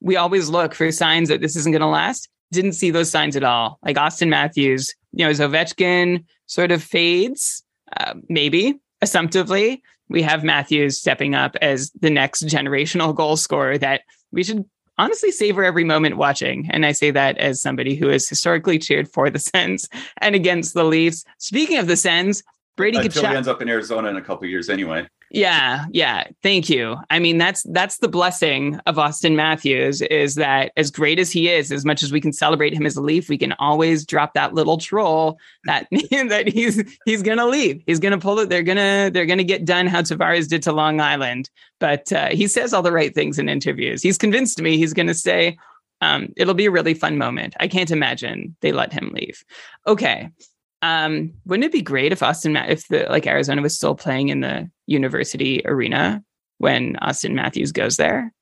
we 0.00 0.16
always 0.16 0.48
look 0.48 0.74
for 0.74 0.90
signs 0.90 1.28
that 1.28 1.40
this 1.40 1.56
isn't 1.56 1.72
going 1.72 1.80
to 1.80 1.86
last. 1.86 2.28
Didn't 2.52 2.72
see 2.72 2.90
those 2.90 3.10
signs 3.10 3.36
at 3.36 3.44
all. 3.44 3.78
Like 3.82 3.96
Auston 3.96 4.28
Matthews, 4.28 4.94
you 5.12 5.24
know, 5.24 5.30
as 5.30 5.40
Ovechkin 5.40 6.24
sort 6.46 6.72
of 6.72 6.82
fades, 6.82 7.62
uh, 7.96 8.14
maybe 8.28 8.80
assumptively, 9.02 9.82
we 10.08 10.22
have 10.22 10.42
Matthews 10.42 10.98
stepping 10.98 11.34
up 11.34 11.56
as 11.62 11.92
the 12.00 12.10
next 12.10 12.42
generational 12.44 13.14
goal 13.14 13.36
scorer 13.36 13.78
that 13.78 14.02
we 14.32 14.42
should 14.42 14.64
honestly 14.98 15.30
savor 15.30 15.64
every 15.64 15.84
moment 15.84 16.16
watching. 16.16 16.68
And 16.70 16.84
I 16.84 16.92
say 16.92 17.10
that 17.12 17.38
as 17.38 17.62
somebody 17.62 17.94
who 17.94 18.08
has 18.08 18.28
historically 18.28 18.78
cheered 18.78 19.08
for 19.08 19.30
the 19.30 19.38
Sens 19.54 19.88
and 20.18 20.34
against 20.34 20.74
the 20.74 20.84
Leafs. 20.84 21.24
Speaking 21.38 21.78
of 21.78 21.86
the 21.86 21.96
Sens, 21.96 22.42
Brady 22.80 22.96
Until 22.96 23.28
he 23.28 23.36
ends 23.36 23.46
up 23.46 23.60
in 23.60 23.68
Arizona 23.68 24.08
in 24.08 24.16
a 24.16 24.22
couple 24.22 24.46
years 24.46 24.70
anyway. 24.70 25.06
Yeah, 25.30 25.84
yeah. 25.92 26.24
Thank 26.42 26.70
you. 26.70 26.96
I 27.10 27.18
mean, 27.18 27.36
that's 27.36 27.62
that's 27.64 27.98
the 27.98 28.08
blessing 28.08 28.80
of 28.86 28.96
Auston 28.96 29.36
Matthews 29.36 30.00
is 30.00 30.36
that 30.36 30.72
as 30.78 30.90
great 30.90 31.18
as 31.18 31.30
he 31.30 31.50
is, 31.50 31.70
as 31.70 31.84
much 31.84 32.02
as 32.02 32.10
we 32.10 32.22
can 32.22 32.32
celebrate 32.32 32.72
him 32.72 32.86
as 32.86 32.96
a 32.96 33.02
Leaf, 33.02 33.28
we 33.28 33.36
can 33.36 33.52
always 33.58 34.06
drop 34.06 34.32
that 34.32 34.54
little 34.54 34.78
troll 34.78 35.38
that 35.66 35.86
that 36.10 36.48
he's 36.48 36.82
he's 37.04 37.22
gonna 37.22 37.46
leave. 37.46 37.82
He's 37.86 38.00
gonna 38.00 38.18
pull 38.18 38.38
it. 38.38 38.48
They're 38.48 38.62
gonna 38.62 39.10
they're 39.12 39.26
gonna 39.26 39.44
get 39.44 39.66
done 39.66 39.86
how 39.86 40.00
Tavares 40.00 40.48
did 40.48 40.62
to 40.62 40.72
Long 40.72 41.00
Island. 41.00 41.50
But 41.80 42.10
uh, 42.14 42.30
he 42.30 42.48
says 42.48 42.72
all 42.72 42.82
the 42.82 42.92
right 42.92 43.14
things 43.14 43.38
in 43.38 43.50
interviews. 43.50 44.02
He's 44.02 44.16
convinced 44.16 44.60
me 44.62 44.78
he's 44.78 44.94
gonna 44.94 45.14
say 45.14 45.58
um, 46.00 46.32
it'll 46.36 46.54
be 46.54 46.66
a 46.66 46.70
really 46.70 46.94
fun 46.94 47.18
moment. 47.18 47.54
I 47.60 47.68
can't 47.68 47.90
imagine 47.90 48.56
they 48.62 48.72
let 48.72 48.92
him 48.92 49.10
leave. 49.12 49.44
Okay. 49.86 50.30
Um, 50.82 51.34
wouldn't 51.44 51.66
it 51.66 51.72
be 51.72 51.82
great 51.82 52.12
if 52.12 52.20
Auston, 52.20 52.68
if 52.68 52.88
the 52.88 53.06
like 53.08 53.26
Arizona 53.26 53.62
was 53.62 53.76
still 53.76 53.94
playing 53.94 54.30
in 54.30 54.40
the 54.40 54.70
university 54.86 55.62
arena 55.64 56.22
when 56.58 56.96
Auston 56.96 57.34
Matthews 57.34 57.72
goes 57.72 57.96
there? 57.96 58.32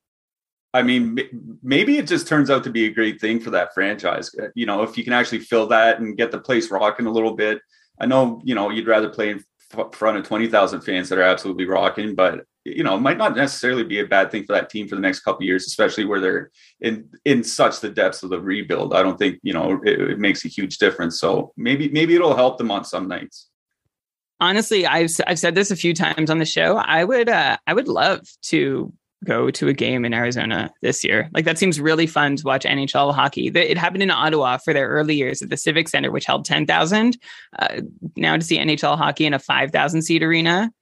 I 0.74 0.82
mean, 0.82 1.18
maybe 1.62 1.96
it 1.98 2.06
just 2.06 2.28
turns 2.28 2.50
out 2.50 2.62
to 2.64 2.70
be 2.70 2.84
a 2.86 2.92
great 2.92 3.20
thing 3.20 3.40
for 3.40 3.50
that 3.50 3.72
franchise. 3.74 4.30
Uh, 4.40 4.48
you 4.54 4.66
know, 4.66 4.82
if 4.82 4.98
you 4.98 5.04
can 5.04 5.14
actually 5.14 5.40
fill 5.40 5.66
that 5.68 5.98
and 5.98 6.16
get 6.16 6.30
the 6.30 6.38
place 6.38 6.70
rocking 6.70 7.06
a 7.06 7.10
little 7.10 7.34
bit. 7.34 7.60
I 8.00 8.06
know, 8.06 8.40
you 8.44 8.54
know, 8.54 8.70
you'd 8.70 8.86
rather 8.86 9.08
play 9.08 9.30
in 9.30 9.44
front 9.70 10.16
of 10.16 10.24
20,000 10.26 10.80
fans 10.80 11.08
that 11.08 11.18
are 11.18 11.22
absolutely 11.22 11.66
rocking, 11.66 12.14
but 12.14 12.44
you 12.64 12.82
know, 12.82 12.98
might 12.98 13.18
not 13.18 13.36
necessarily 13.36 13.84
be 13.84 14.00
a 14.00 14.06
bad 14.06 14.30
thing 14.30 14.44
for 14.44 14.52
that 14.52 14.70
team 14.70 14.88
for 14.88 14.94
the 14.94 15.00
next 15.00 15.20
couple 15.20 15.44
years, 15.44 15.66
especially 15.66 16.04
where 16.04 16.20
they're 16.20 16.50
in 16.80 17.08
in 17.24 17.42
such 17.42 17.80
the 17.80 17.88
depths 17.88 18.22
of 18.22 18.30
the 18.30 18.40
rebuild. 18.40 18.94
I 18.94 19.02
don't 19.02 19.18
think 19.18 19.38
you 19.42 19.52
know 19.52 19.80
it, 19.84 20.00
it 20.00 20.18
makes 20.18 20.44
a 20.44 20.48
huge 20.48 20.78
difference. 20.78 21.18
So 21.18 21.52
maybe 21.56 21.88
maybe 21.88 22.14
it'll 22.14 22.36
help 22.36 22.58
them 22.58 22.70
on 22.70 22.84
some 22.84 23.08
nights. 23.08 23.48
Honestly, 24.40 24.86
I've 24.86 25.10
I've 25.26 25.38
said 25.38 25.54
this 25.54 25.70
a 25.70 25.76
few 25.76 25.94
times 25.94 26.30
on 26.30 26.38
the 26.38 26.44
show. 26.44 26.76
I 26.76 27.04
would 27.04 27.28
uh, 27.28 27.56
I 27.66 27.74
would 27.74 27.88
love 27.88 28.20
to 28.42 28.92
go 29.24 29.50
to 29.50 29.68
a 29.68 29.72
game 29.72 30.04
in 30.04 30.14
Arizona 30.14 30.72
this 30.80 31.04
year. 31.04 31.28
Like 31.32 31.44
that 31.44 31.58
seems 31.58 31.80
really 31.80 32.06
fun 32.06 32.36
to 32.36 32.44
watch 32.44 32.64
NHL 32.64 33.14
hockey. 33.14 33.48
It 33.48 33.76
happened 33.76 34.02
in 34.02 34.10
Ottawa 34.10 34.58
for 34.58 34.72
their 34.72 34.88
early 34.88 35.14
years 35.14 35.42
at 35.42 35.50
the 35.50 35.56
Civic 35.56 35.88
Center, 35.88 36.10
which 36.10 36.24
held 36.24 36.44
10,000. 36.44 37.18
Uh, 37.58 37.80
now 38.16 38.36
to 38.36 38.42
see 38.42 38.58
NHL 38.58 38.96
hockey 38.96 39.26
in 39.26 39.34
a 39.34 39.38
5,000 39.38 40.02
seat 40.02 40.22
arena 40.22 40.72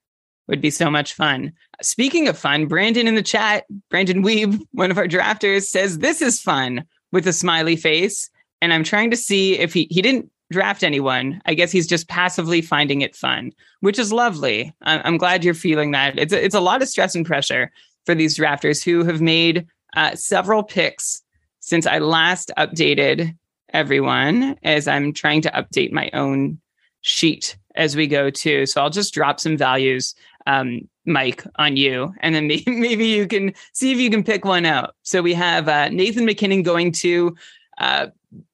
would 0.49 0.61
be 0.61 0.71
so 0.71 0.91
much 0.91 1.15
fun. 1.15 1.53
Speaking 1.83 2.29
of 2.29 2.39
fun, 2.39 2.67
Brandon 2.67 3.09
in 3.09 3.15
the 3.15 3.23
chat, 3.23 3.65
Brandon 3.91 4.23
Weeb, 4.23 4.61
one 4.73 4.91
of 4.91 4.99
our 4.99 5.09
drafters, 5.09 5.65
says 5.65 5.99
this 5.99 6.23
is 6.23 6.41
fun 6.41 6.85
with 7.13 7.27
a 7.27 7.33
smiley 7.33 7.77
face. 7.77 8.31
And 8.63 8.73
I'm 8.73 8.85
trying 8.85 9.11
to 9.11 9.17
see 9.17 9.59
if 9.59 9.75
he 9.75 9.87
he 9.91 10.03
didn't 10.03 10.31
draft 10.51 10.83
anyone. 10.83 11.43
I 11.45 11.55
guess 11.55 11.73
he's 11.73 11.87
just 11.87 12.09
passively 12.09 12.63
finding 12.63 13.01
it 13.01 13.17
fun, 13.17 13.53
which 13.81 13.99
is 13.99 14.13
lovely. 14.13 14.73
I'm 14.83 15.19
glad 15.19 15.45
you're 15.45 15.55
feeling 15.55 15.91
that. 15.91 16.19
It's 16.19 16.33
a, 16.33 16.43
it's 16.43 16.55
a 16.55 16.61
lot 16.61 16.83
of 16.83 16.89
stress 16.89 17.15
and 17.15 17.27
pressure 17.27 17.71
for 18.07 18.15
these 18.15 18.39
drafters 18.39 18.83
who 18.83 19.05
have 19.05 19.21
made 19.21 19.67
uh, 19.97 20.15
several 20.15 20.63
picks 20.63 21.23
since 21.61 21.87
I 21.87 21.99
last 21.99 22.51
updated 22.57 23.37
everyone 23.73 24.57
as 24.63 24.89
I'm 24.89 25.13
trying 25.13 25.43
to 25.43 25.51
update 25.51 25.93
my 25.93 26.09
own 26.13 26.61
sheet 27.03 27.57
as 27.75 27.97
we 27.97 28.07
go 28.07 28.31
too. 28.31 28.67
So 28.67 28.81
I'll 28.81 28.91
just 28.91 29.13
drop 29.13 29.41
some 29.41 29.57
values 29.57 30.15
um, 30.47 30.89
Mike, 31.05 31.45
on 31.57 31.77
you, 31.77 32.15
and 32.21 32.35
then 32.35 32.47
maybe, 32.67 33.07
you 33.07 33.27
can 33.27 33.53
see 33.73 33.93
if 33.93 33.99
you 33.99 34.11
can 34.11 34.25
pick 34.25 34.45
one 34.45 34.65
out. 34.65 34.95
So 35.03 35.23
we 35.23 35.35
have 35.35 35.69
uh, 35.69 35.89
Nathan 35.89 36.25
MacKinnon 36.25 36.63
going 36.63 36.93
to 36.93 37.37
uh, 37.79 38.09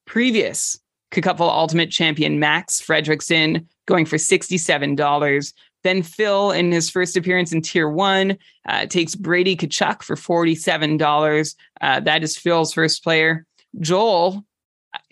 previous 0.06 0.78
Cupful 1.10 1.48
Ultimate 1.48 1.90
Champion 1.90 2.38
Max 2.38 2.80
Fredrickson 2.80 3.66
going 3.86 4.06
for 4.06 4.18
sixty-seven 4.18 4.94
dollars. 4.94 5.52
Then 5.82 6.02
Phil, 6.02 6.50
in 6.50 6.72
his 6.72 6.90
first 6.90 7.16
appearance 7.16 7.52
in 7.52 7.62
Tier 7.62 7.88
One, 7.88 8.38
uh, 8.68 8.86
takes 8.86 9.14
Brady 9.14 9.56
Tkachuk 9.56 10.02
for 10.02 10.16
forty-seven 10.16 10.96
dollars. 10.96 11.56
Uh, 11.80 12.00
that 12.00 12.22
is 12.22 12.36
Phil's 12.36 12.72
first 12.72 13.02
player. 13.02 13.46
Joel 13.80 14.44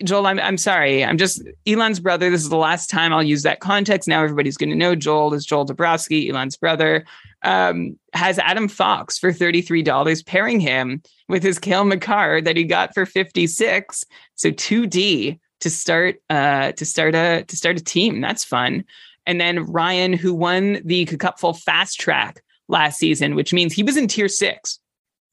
Joel, 0.03 0.27
I'm 0.27 0.39
I'm 0.39 0.57
sorry. 0.57 1.03
I'm 1.03 1.17
just 1.17 1.41
Elon's 1.65 1.99
brother. 1.99 2.29
This 2.29 2.41
is 2.41 2.49
the 2.49 2.57
last 2.57 2.89
time 2.89 3.13
I'll 3.13 3.23
use 3.23 3.43
that 3.43 3.59
context. 3.59 4.07
Now 4.07 4.23
everybody's 4.23 4.57
going 4.57 4.69
to 4.69 4.75
know 4.75 4.95
Joel 4.95 5.33
is 5.33 5.45
Joel 5.45 5.65
Dabrowski, 5.65 6.29
Elon's 6.29 6.57
brother. 6.57 7.05
Um, 7.43 7.97
has 8.13 8.37
Adam 8.37 8.67
Fox 8.67 9.17
for 9.17 9.31
$33, 9.31 10.25
pairing 10.27 10.59
him 10.59 11.01
with 11.27 11.41
his 11.41 11.57
Cale 11.57 11.85
Makar 11.85 12.41
that 12.41 12.55
he 12.55 12.63
got 12.63 12.93
for 12.93 13.07
56. 13.07 14.05
So 14.35 14.51
2D 14.51 15.39
to 15.61 15.69
start 15.69 16.17
uh 16.29 16.71
to 16.73 16.85
start 16.85 17.15
a 17.15 17.43
to 17.47 17.55
start 17.55 17.79
a 17.79 17.83
team. 17.83 18.21
That's 18.21 18.43
fun. 18.43 18.83
And 19.25 19.39
then 19.39 19.65
Ryan, 19.65 20.13
who 20.13 20.33
won 20.33 20.81
the 20.83 21.05
Cupful 21.05 21.53
Fast 21.53 21.99
Track 21.99 22.43
last 22.67 22.97
season, 22.97 23.35
which 23.35 23.53
means 23.53 23.73
he 23.73 23.83
was 23.83 23.97
in 23.97 24.07
tier 24.07 24.27
six. 24.27 24.79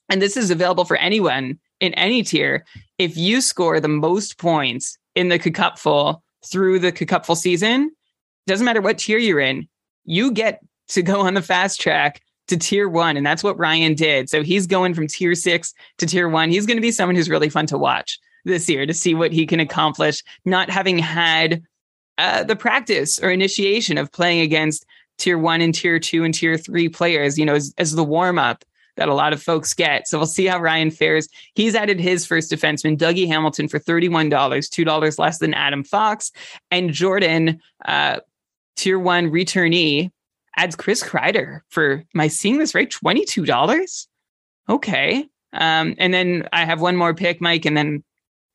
And 0.08 0.20
this 0.20 0.36
is 0.36 0.50
available 0.50 0.84
for 0.84 0.96
anyone 0.96 1.58
in 1.80 1.94
any 1.94 2.22
tier, 2.22 2.64
if 2.98 3.16
you 3.16 3.40
score 3.40 3.80
the 3.80 3.88
most 3.88 4.38
points 4.38 4.98
in 5.14 5.28
the 5.28 5.38
Cupful 5.38 6.22
through 6.46 6.80
the 6.80 6.92
Cupful 6.92 7.36
season, 7.36 7.92
doesn't 8.46 8.64
matter 8.64 8.80
what 8.80 8.98
tier 8.98 9.18
you're 9.18 9.40
in, 9.40 9.68
you 10.04 10.32
get 10.32 10.60
to 10.88 11.02
go 11.02 11.20
on 11.20 11.34
the 11.34 11.42
fast 11.42 11.80
track 11.80 12.22
to 12.48 12.56
tier 12.56 12.88
one. 12.88 13.16
And 13.16 13.26
that's 13.26 13.44
what 13.44 13.58
Ryan 13.58 13.94
did. 13.94 14.30
So 14.30 14.42
he's 14.42 14.66
going 14.66 14.94
from 14.94 15.06
tier 15.06 15.34
six 15.34 15.74
to 15.98 16.06
tier 16.06 16.28
one. 16.28 16.50
He's 16.50 16.66
going 16.66 16.78
to 16.78 16.82
be 16.82 16.90
someone 16.90 17.14
who's 17.14 17.30
really 17.30 17.50
fun 17.50 17.66
to 17.66 17.78
watch 17.78 18.18
this 18.44 18.68
year 18.68 18.86
to 18.86 18.94
see 18.94 19.14
what 19.14 19.32
he 19.32 19.46
can 19.46 19.60
accomplish, 19.60 20.22
not 20.44 20.70
having 20.70 20.98
had 20.98 21.62
uh, 22.18 22.44
the 22.44 22.56
practice 22.56 23.18
or 23.18 23.30
initiation 23.30 23.96
of 23.96 24.12
playing 24.12 24.40
against 24.40 24.84
tier 25.18 25.38
one 25.38 25.60
and 25.60 25.74
tier 25.74 25.98
two 25.98 26.24
and 26.24 26.34
tier 26.34 26.56
three 26.56 26.88
players, 26.88 27.38
you 27.38 27.44
know, 27.44 27.54
as, 27.54 27.74
as 27.78 27.92
the 27.92 28.04
warm 28.04 28.38
up 28.38 28.64
that 28.96 29.08
a 29.08 29.14
lot 29.14 29.32
of 29.32 29.42
folks 29.42 29.74
get. 29.74 30.08
So 30.08 30.18
we'll 30.18 30.26
see 30.26 30.46
how 30.46 30.58
Ryan 30.58 30.90
fares. 30.90 31.28
He's 31.54 31.74
added 31.74 32.00
his 32.00 32.26
first 32.26 32.50
defenseman, 32.50 32.98
Dougie 32.98 33.28
Hamilton, 33.28 33.68
for 33.68 33.78
$31, 33.78 34.30
$2 34.30 35.18
less 35.18 35.38
than 35.38 35.54
Adam 35.54 35.84
Fox. 35.84 36.32
And 36.70 36.92
Jordan, 36.92 37.60
uh, 37.84 38.18
tier 38.76 38.98
one 38.98 39.30
returnee, 39.30 40.10
adds 40.56 40.74
Chris 40.74 41.02
Kreider 41.02 41.60
for, 41.68 42.04
am 42.14 42.20
I 42.20 42.26
seeing 42.26 42.58
this 42.58 42.74
right? 42.74 42.90
$22? 42.90 44.06
Okay. 44.68 45.28
Um, 45.52 45.94
and 45.98 46.12
then 46.12 46.48
I 46.52 46.64
have 46.64 46.80
one 46.80 46.96
more 46.96 47.14
pick, 47.14 47.40
Mike, 47.40 47.64
and 47.64 47.76
then 47.76 48.02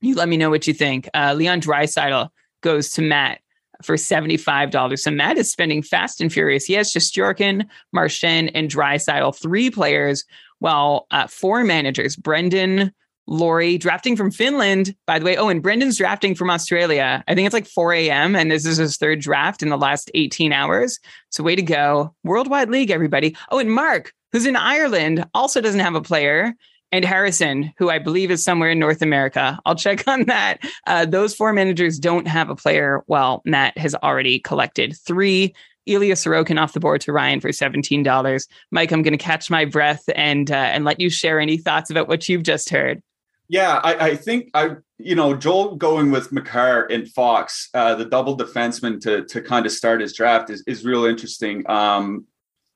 you 0.02 0.16
let 0.16 0.28
me 0.28 0.36
know 0.36 0.50
what 0.50 0.68
you 0.68 0.74
think. 0.74 1.10
Uh, 1.14 1.34
Leon 1.36 1.62
Draisaitl 1.62 2.30
goes 2.62 2.92
to 2.92 3.02
Matt 3.02 3.40
for 3.86 3.96
$75. 3.96 5.00
So 5.00 5.12
Matt 5.12 5.38
is 5.38 5.52
spending 5.52 5.82
fast 5.82 6.22
and 6.22 6.32
furious. 6.32 6.66
He 6.66 6.74
has 6.74 6.92
Shesterkin, 6.92 7.66
Marchand, 7.92 8.52
and 8.54 8.70
Draisaitl, 8.70 9.40
three 9.40 9.70
players, 9.70 10.26
while 10.60 11.08
uh, 11.12 11.28
four 11.28 11.64
managers, 11.64 12.16
Brendan, 12.16 12.94
Laurie, 13.28 13.78
drafting 13.78 14.16
from 14.16 14.32
Finland, 14.32 14.96
by 15.06 15.18
the 15.18 15.26
way. 15.26 15.38
Oh, 15.38 15.50
and 15.50 15.62
Brendan's 15.62 15.98
drafting 15.98 16.36
from 16.36 16.50
Australia. 16.50 17.24
I 17.28 17.36
think 17.36 17.46
it's 17.46 17.54
like 17.54 17.68
4 17.68 17.94
a.m. 17.94 18.36
and 18.36 18.52
this 18.52 18.66
is 18.66 18.78
his 18.78 18.98
third 18.98 19.22
draft 19.22 19.64
in 19.64 19.70
the 19.70 19.78
last 19.78 20.12
18 20.14 20.52
hours. 20.52 21.00
So 21.30 21.44
way 21.44 21.56
to 21.56 21.62
go. 21.62 22.14
Worldwide 22.24 22.70
League, 22.70 22.92
everybody. 22.92 23.36
Oh, 23.50 23.60
and 23.60 23.72
Mark, 23.72 24.14
who's 24.32 24.46
in 24.46 24.56
Ireland, 24.56 25.26
also 25.34 25.62
doesn't 25.62 25.80
have 25.80 25.96
a 25.96 26.02
player 26.02 26.54
and 26.94 27.04
Harrison, 27.04 27.74
who 27.80 27.90
I 27.90 27.98
believe 27.98 28.30
is 28.30 28.44
somewhere 28.44 28.70
in 28.70 28.78
North 28.78 29.02
America. 29.02 29.60
I'll 29.66 29.76
check 29.76 30.08
on 30.08 30.26
that. 30.26 30.60
Uh, 30.86 31.06
those 31.06 31.34
four 31.36 31.52
managers 31.52 31.98
don't 31.98 32.28
have 32.28 32.52
a 32.52 32.56
player. 32.56 33.04
Well, 33.08 33.42
Matt 33.46 33.76
has 33.80 33.96
already 33.96 34.40
collected 34.40 34.96
three. 34.96 35.56
Ilya 35.88 36.14
Sorokin 36.14 36.62
off 36.62 36.74
the 36.74 36.80
board 36.80 37.02
to 37.02 37.12
Ryan 37.12 37.42
for 37.42 37.52
seventeen 37.52 38.04
dollars. 38.04 38.48
Mike, 38.72 38.92
I'm 38.92 39.02
going 39.02 39.18
to 39.18 39.18
catch 39.18 39.50
my 39.50 39.66
breath 39.66 40.04
and 40.16 40.50
uh, 40.50 40.56
and 40.56 40.86
let 40.86 41.00
you 41.00 41.10
share 41.10 41.40
any 41.40 41.58
thoughts 41.58 41.90
about 41.90 42.08
what 42.08 42.30
you've 42.30 42.44
just 42.44 42.70
heard. 42.70 43.02
Yeah, 43.50 43.82
I, 43.84 44.10
I 44.10 44.16
think 44.16 44.52
I 44.54 44.76
you 45.00 45.16
know 45.16 45.36
Joel 45.36 45.76
going 45.76 46.12
with 46.12 46.32
Makar 46.32 46.86
and 46.92 47.10
Fox, 47.10 47.70
uh, 47.74 47.96
the 47.96 48.06
double 48.06 48.38
defenseman 48.38 49.02
to 49.02 49.26
to 49.26 49.42
kind 49.42 49.66
of 49.66 49.72
start 49.72 50.00
his 50.00 50.14
draft 50.14 50.52
is 50.52 50.64
is 50.68 50.86
real 50.86 51.06
interesting. 51.06 51.70
Um, 51.70 52.28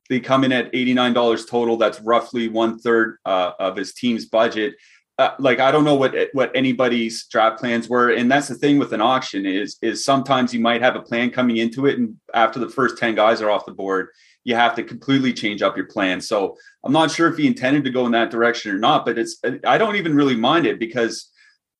they 0.10 0.20
come 0.20 0.44
in 0.44 0.52
at 0.52 0.72
$89 0.74 1.50
total. 1.50 1.78
That's 1.78 2.00
roughly 2.02 2.48
one 2.48 2.80
third 2.80 3.18
uh, 3.26 3.52
of 3.60 3.76
his 3.76 3.94
team's 3.94 4.26
budget. 4.26 4.76
Uh, 5.20 5.32
like 5.40 5.60
I 5.60 5.72
don't 5.72 5.84
know 5.84 5.96
what 5.96 6.16
what 6.34 6.52
anybody's 6.54 7.26
draft 7.26 7.60
plans 7.60 7.90
were, 7.90 8.12
and 8.12 8.32
that's 8.32 8.48
the 8.48 8.54
thing 8.54 8.78
with 8.78 8.94
an 8.94 9.02
auction 9.02 9.48
is 9.48 9.78
is 9.82 10.06
sometimes 10.06 10.54
you 10.54 10.60
might 10.60 10.84
have 10.84 10.96
a 10.96 11.02
plan 11.02 11.32
coming 11.32 11.58
into 11.58 11.88
it, 11.88 11.98
and 11.98 12.18
after 12.36 12.60
the 12.60 12.70
first 12.70 13.00
ten 13.00 13.16
guys 13.16 13.42
are 13.42 13.50
off 13.50 13.66
the 13.66 13.72
board, 13.72 14.10
you 14.44 14.54
have 14.54 14.76
to 14.76 14.84
completely 14.84 15.34
change 15.34 15.64
up 15.64 15.76
your 15.76 15.88
plan. 15.88 16.22
So 16.22 16.56
I'm 16.84 16.94
not 16.94 17.10
sure 17.10 17.28
if 17.28 17.36
he 17.36 17.48
intended 17.48 17.84
to 17.86 17.90
go 17.90 18.06
in 18.06 18.12
that 18.12 18.30
direction 18.30 18.72
or 18.72 18.78
not, 18.78 19.08
but 19.08 19.18
it's 19.18 19.42
I 19.66 19.80
don't 19.80 19.96
even 19.96 20.16
really 20.16 20.36
mind 20.36 20.68
it 20.68 20.78
because 20.78 21.32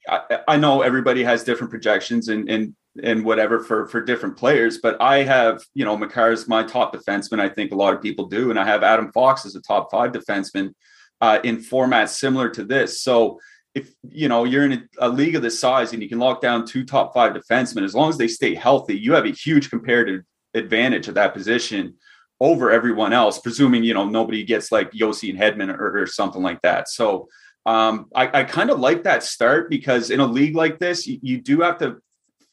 I, 0.10 0.40
I 0.48 0.58
know 0.58 0.82
everybody 0.82 1.24
has 1.24 1.44
different 1.44 1.70
projections, 1.70 2.30
and 2.30 2.50
and 2.50 2.76
and 3.04 3.24
whatever 3.26 3.60
for 3.60 3.88
for 3.88 4.02
different 4.02 4.38
players. 4.38 4.80
But 4.80 5.02
I 5.02 5.24
have, 5.24 5.64
you 5.74 5.86
know, 5.86 5.98
Makar 5.98 6.32
is 6.32 6.48
my 6.48 6.64
top 6.64 6.94
defenseman. 6.96 7.40
I 7.40 7.50
think 7.50 7.72
a 7.72 7.76
lot 7.76 7.94
of 7.94 8.02
people 8.02 8.28
do, 8.28 8.50
and 8.50 8.60
I 8.60 8.66
have 8.66 8.84
Adam 8.84 9.12
Fox 9.12 9.46
as 9.46 9.56
a 9.56 9.62
top 9.62 9.90
five 9.92 10.12
defenseman. 10.12 10.74
uh, 11.22 11.40
in 11.44 11.58
formats 11.58 12.10
similar 12.10 12.50
to 12.50 12.64
this. 12.64 13.02
So 13.02 13.40
if 13.74 13.94
you 14.10 14.28
know 14.28 14.44
you're 14.44 14.66
in 14.66 14.74
a, 14.74 15.08
a, 15.08 15.10
league 15.10 15.36
of 15.36 15.42
this 15.42 15.60
size 15.60 15.94
and 15.94 16.02
you 16.02 16.10
can 16.10 16.20
lock 16.20 16.42
down 16.42 16.66
two 16.66 16.86
top 16.86 17.14
five 17.14 17.34
defensemen, 17.34 17.84
as 17.84 17.96
long 17.96 18.10
as 18.10 18.18
they 18.18 18.28
stay 18.28 18.56
healthy, 18.56 18.98
you 18.98 19.14
have 19.14 19.26
a 19.26 19.32
huge 19.32 19.70
comparative 19.70 20.22
advantage 20.54 21.08
at 21.08 21.16
that 21.16 21.34
position 21.34 21.96
over 22.40 22.72
everyone 22.72 23.14
else, 23.14 23.40
presuming 23.40 23.84
you 23.84 23.94
know 23.94 24.08
nobody 24.08 24.44
gets 24.44 24.72
like 24.72 24.92
Josi 24.92 25.30
and 25.30 25.40
Hedman 25.40 25.76
or, 25.76 26.02
or 26.02 26.08
something 26.08 26.42
like 26.42 26.62
that. 26.62 26.88
So 26.90 27.28
um, 27.66 28.08
I, 28.16 28.42
I 28.42 28.44
kind 28.44 28.70
of 28.70 28.80
like 28.80 29.04
that 29.04 29.24
start 29.24 29.70
because 29.70 30.10
in 30.10 30.20
a 30.20 30.26
league 30.26 30.56
like 30.56 30.80
this, 30.80 31.06
you, 31.06 31.20
you 31.22 31.42
do 31.42 31.62
have 31.62 31.80
to 31.80 31.98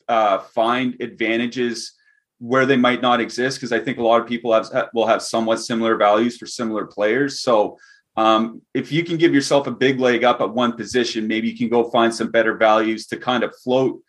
uh, 0.09 0.38
find 0.38 1.00
advantages 1.00 1.92
where 2.38 2.66
they 2.66 2.76
might 2.76 3.00
not 3.00 3.20
exist 3.20 3.59
because 3.59 3.72
I 3.72 3.78
think 3.78 3.98
a 3.98 4.02
lot 4.02 4.20
of 4.20 4.26
people 4.26 4.52
have 4.52 4.68
will 4.92 5.07
have 5.07 5.22
somewhat 5.22 5.61
similar 5.61 5.96
values 5.96 6.36
for 6.36 6.46
similar 6.46 6.86
players. 6.86 7.40
So 7.40 7.78
um, 8.16 8.62
if 8.74 8.92
you 8.92 9.05
can 9.05 9.16
give 9.16 9.34
yourself 9.34 9.66
a 9.66 9.72
big 9.72 9.98
leg 9.98 10.24
up 10.24 10.40
at 10.40 10.50
one 10.50 10.72
position, 10.72 11.26
maybe 11.26 11.48
you 11.48 11.57
can 11.57 11.68
go 11.68 11.90
find 11.90 12.14
some 12.14 12.30
better 12.30 12.57
values 12.57 13.07
to 13.09 13.16
kind 13.16 13.42
of 13.42 13.55
float 13.62 14.00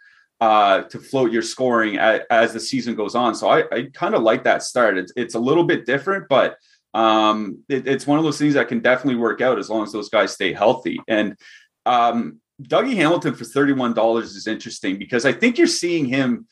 uh, 0.42 0.82
to 0.84 1.00
float 1.00 1.32
your 1.32 1.42
scoring 1.42 1.98
at, 1.98 2.26
as 2.30 2.52
the 2.54 2.60
season 2.60 2.94
goes 2.96 3.16
on. 3.16 3.34
So 3.36 3.48
I, 3.48 3.64
I 3.72 3.90
kind 3.94 4.14
of 4.16 4.22
like 4.22 4.44
that 4.44 4.64
start. 4.64 4.98
It's, 4.98 5.14
it's 5.16 5.36
a 5.36 5.40
little 5.40 5.64
bit 5.64 5.86
different, 5.86 6.28
but 6.30 6.58
um, 6.94 7.60
it, 7.70 7.88
it's 7.88 8.06
one 8.06 8.18
of 8.18 8.26
those 8.26 8.38
things 8.38 8.56
that 8.56 8.68
can 8.68 8.82
definitely 8.82 9.20
work 9.20 9.42
out 9.42 9.60
as 9.60 9.70
long 9.70 9.84
as 9.84 9.92
those 9.92 10.10
guys 10.10 10.34
stay 10.34 10.52
healthy. 10.52 11.00
And 11.08 11.38
um, 11.86 12.42
Dougie 12.62 12.96
Hamilton 12.96 13.36
for 13.36 13.44
$31 13.44 14.22
is 14.24 14.48
interesting 14.48 14.98
because 14.98 15.26
I 15.26 15.34
think 15.34 15.58
you're 15.58 15.68
seeing 15.68 16.06
him 16.06 16.48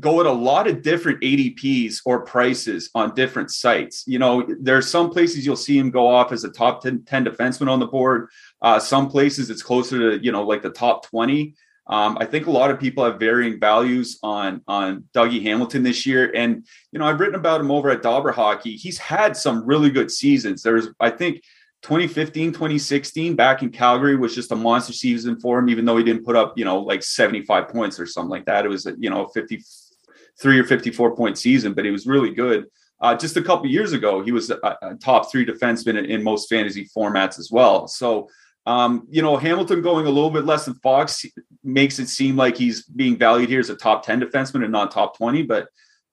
go 0.00 0.20
at 0.20 0.26
a 0.26 0.32
lot 0.32 0.66
of 0.66 0.82
different 0.82 1.20
ADPs 1.20 2.00
or 2.04 2.24
prices 2.24 2.90
on 2.94 3.14
different 3.14 3.50
sites. 3.50 4.04
You 4.06 4.18
know, 4.18 4.46
there 4.60 4.76
are 4.76 4.82
some 4.82 5.10
places 5.10 5.46
you'll 5.46 5.56
see 5.56 5.78
him 5.78 5.90
go 5.90 6.08
off 6.08 6.32
as 6.32 6.44
a 6.44 6.50
top 6.50 6.82
10, 6.82 7.04
10 7.04 7.26
defenseman 7.26 7.70
on 7.70 7.78
the 7.78 7.86
board. 7.86 8.28
Uh, 8.60 8.80
some 8.80 9.08
places 9.08 9.50
it's 9.50 9.62
closer 9.62 9.98
to, 10.18 10.24
you 10.24 10.32
know, 10.32 10.42
like 10.42 10.62
the 10.62 10.70
top 10.70 11.06
20. 11.06 11.54
Um, 11.86 12.16
I 12.18 12.24
think 12.24 12.46
a 12.46 12.50
lot 12.50 12.70
of 12.70 12.80
people 12.80 13.04
have 13.04 13.20
varying 13.20 13.60
values 13.60 14.18
on 14.22 14.62
on 14.66 15.04
Dougie 15.14 15.42
Hamilton 15.42 15.82
this 15.82 16.06
year, 16.06 16.32
and 16.34 16.66
you 16.92 16.98
know 16.98 17.04
I've 17.04 17.20
written 17.20 17.34
about 17.34 17.60
him 17.60 17.70
over 17.70 17.90
at 17.90 18.00
Dobber 18.00 18.32
Hockey. 18.32 18.76
He's 18.76 18.96
had 18.96 19.36
some 19.36 19.66
really 19.66 19.90
good 19.90 20.10
seasons. 20.10 20.62
There's 20.62 20.88
I 20.98 21.10
think 21.10 21.42
2015, 21.84 22.52
2016 22.52 23.36
back 23.36 23.62
in 23.62 23.68
Calgary 23.68 24.16
was 24.16 24.34
just 24.34 24.50
a 24.52 24.56
monster 24.56 24.94
season 24.94 25.38
for 25.38 25.58
him, 25.58 25.68
even 25.68 25.84
though 25.84 25.98
he 25.98 26.02
didn't 26.02 26.24
put 26.24 26.34
up 26.34 26.56
you 26.56 26.64
know 26.64 26.80
like 26.80 27.02
75 27.02 27.68
points 27.68 28.00
or 28.00 28.06
something 28.06 28.30
like 28.30 28.46
that. 28.46 28.64
It 28.64 28.68
was 28.68 28.88
you 28.98 29.10
know 29.10 29.28
53 29.28 30.58
or 30.58 30.64
54 30.64 31.14
point 31.14 31.36
season, 31.36 31.74
but 31.74 31.84
he 31.84 31.90
was 31.90 32.06
really 32.06 32.30
good. 32.30 32.66
Uh, 33.02 33.14
just 33.14 33.36
a 33.36 33.42
couple 33.42 33.66
years 33.66 33.92
ago, 33.92 34.22
he 34.22 34.32
was 34.32 34.50
a, 34.50 34.58
a 34.80 34.94
top 34.94 35.30
three 35.30 35.44
defenseman 35.44 35.98
in, 35.98 36.06
in 36.06 36.22
most 36.22 36.48
fantasy 36.48 36.88
formats 36.96 37.38
as 37.38 37.50
well. 37.52 37.86
So 37.86 38.30
um, 38.66 39.06
you 39.10 39.20
know, 39.20 39.36
Hamilton 39.36 39.82
going 39.82 40.06
a 40.06 40.10
little 40.10 40.30
bit 40.30 40.46
less 40.46 40.64
than 40.64 40.74
Fox 40.76 41.26
makes 41.62 41.98
it 41.98 42.08
seem 42.08 42.34
like 42.34 42.56
he's 42.56 42.86
being 42.86 43.18
valued 43.18 43.50
here 43.50 43.60
as 43.60 43.68
a 43.68 43.76
top 43.76 44.06
10 44.06 44.22
defenseman 44.22 44.62
and 44.62 44.72
not 44.72 44.90
top 44.90 45.18
20. 45.18 45.42
But 45.42 45.68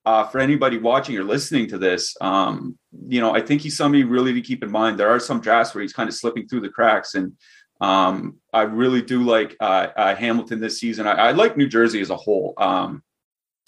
uh, 0.06 0.26
for 0.26 0.40
anybody 0.40 0.78
watching 0.78 1.18
or 1.18 1.24
listening 1.24 1.68
to 1.68 1.78
this, 1.78 2.16
um, 2.22 2.78
you 3.08 3.22
know, 3.22 3.34
I 3.36 3.42
think 3.42 3.62
he's 3.62 3.78
somebody 3.78 4.04
really 4.04 4.34
to 4.34 4.42
keep 4.42 4.64
in 4.64 4.72
mind. 4.72 5.00
There 5.00 5.10
are 5.10 5.20
some 5.20 5.42
drafts 5.42 5.76
where 5.76 5.82
he's 5.82 5.94
kind 5.94 6.10
of 6.10 6.16
slipping 6.16 6.48
through 6.48 6.62
the 6.62 6.70
cracks. 6.70 7.14
And 7.14 7.34
um, 7.80 8.38
I 8.54 8.64
really 8.64 9.02
do 9.02 9.24
like 9.24 9.56
uh, 9.60 9.88
uh, 9.96 10.16
Hamilton 10.16 10.60
this 10.60 10.80
season. 10.80 11.08
I, 11.08 11.12
I, 11.12 11.32
like 11.32 11.58
New 11.58 11.68
Jersey 11.68 12.02
as 12.02 12.10
a 12.10 12.16
whole. 12.16 12.54
Um, 12.58 13.04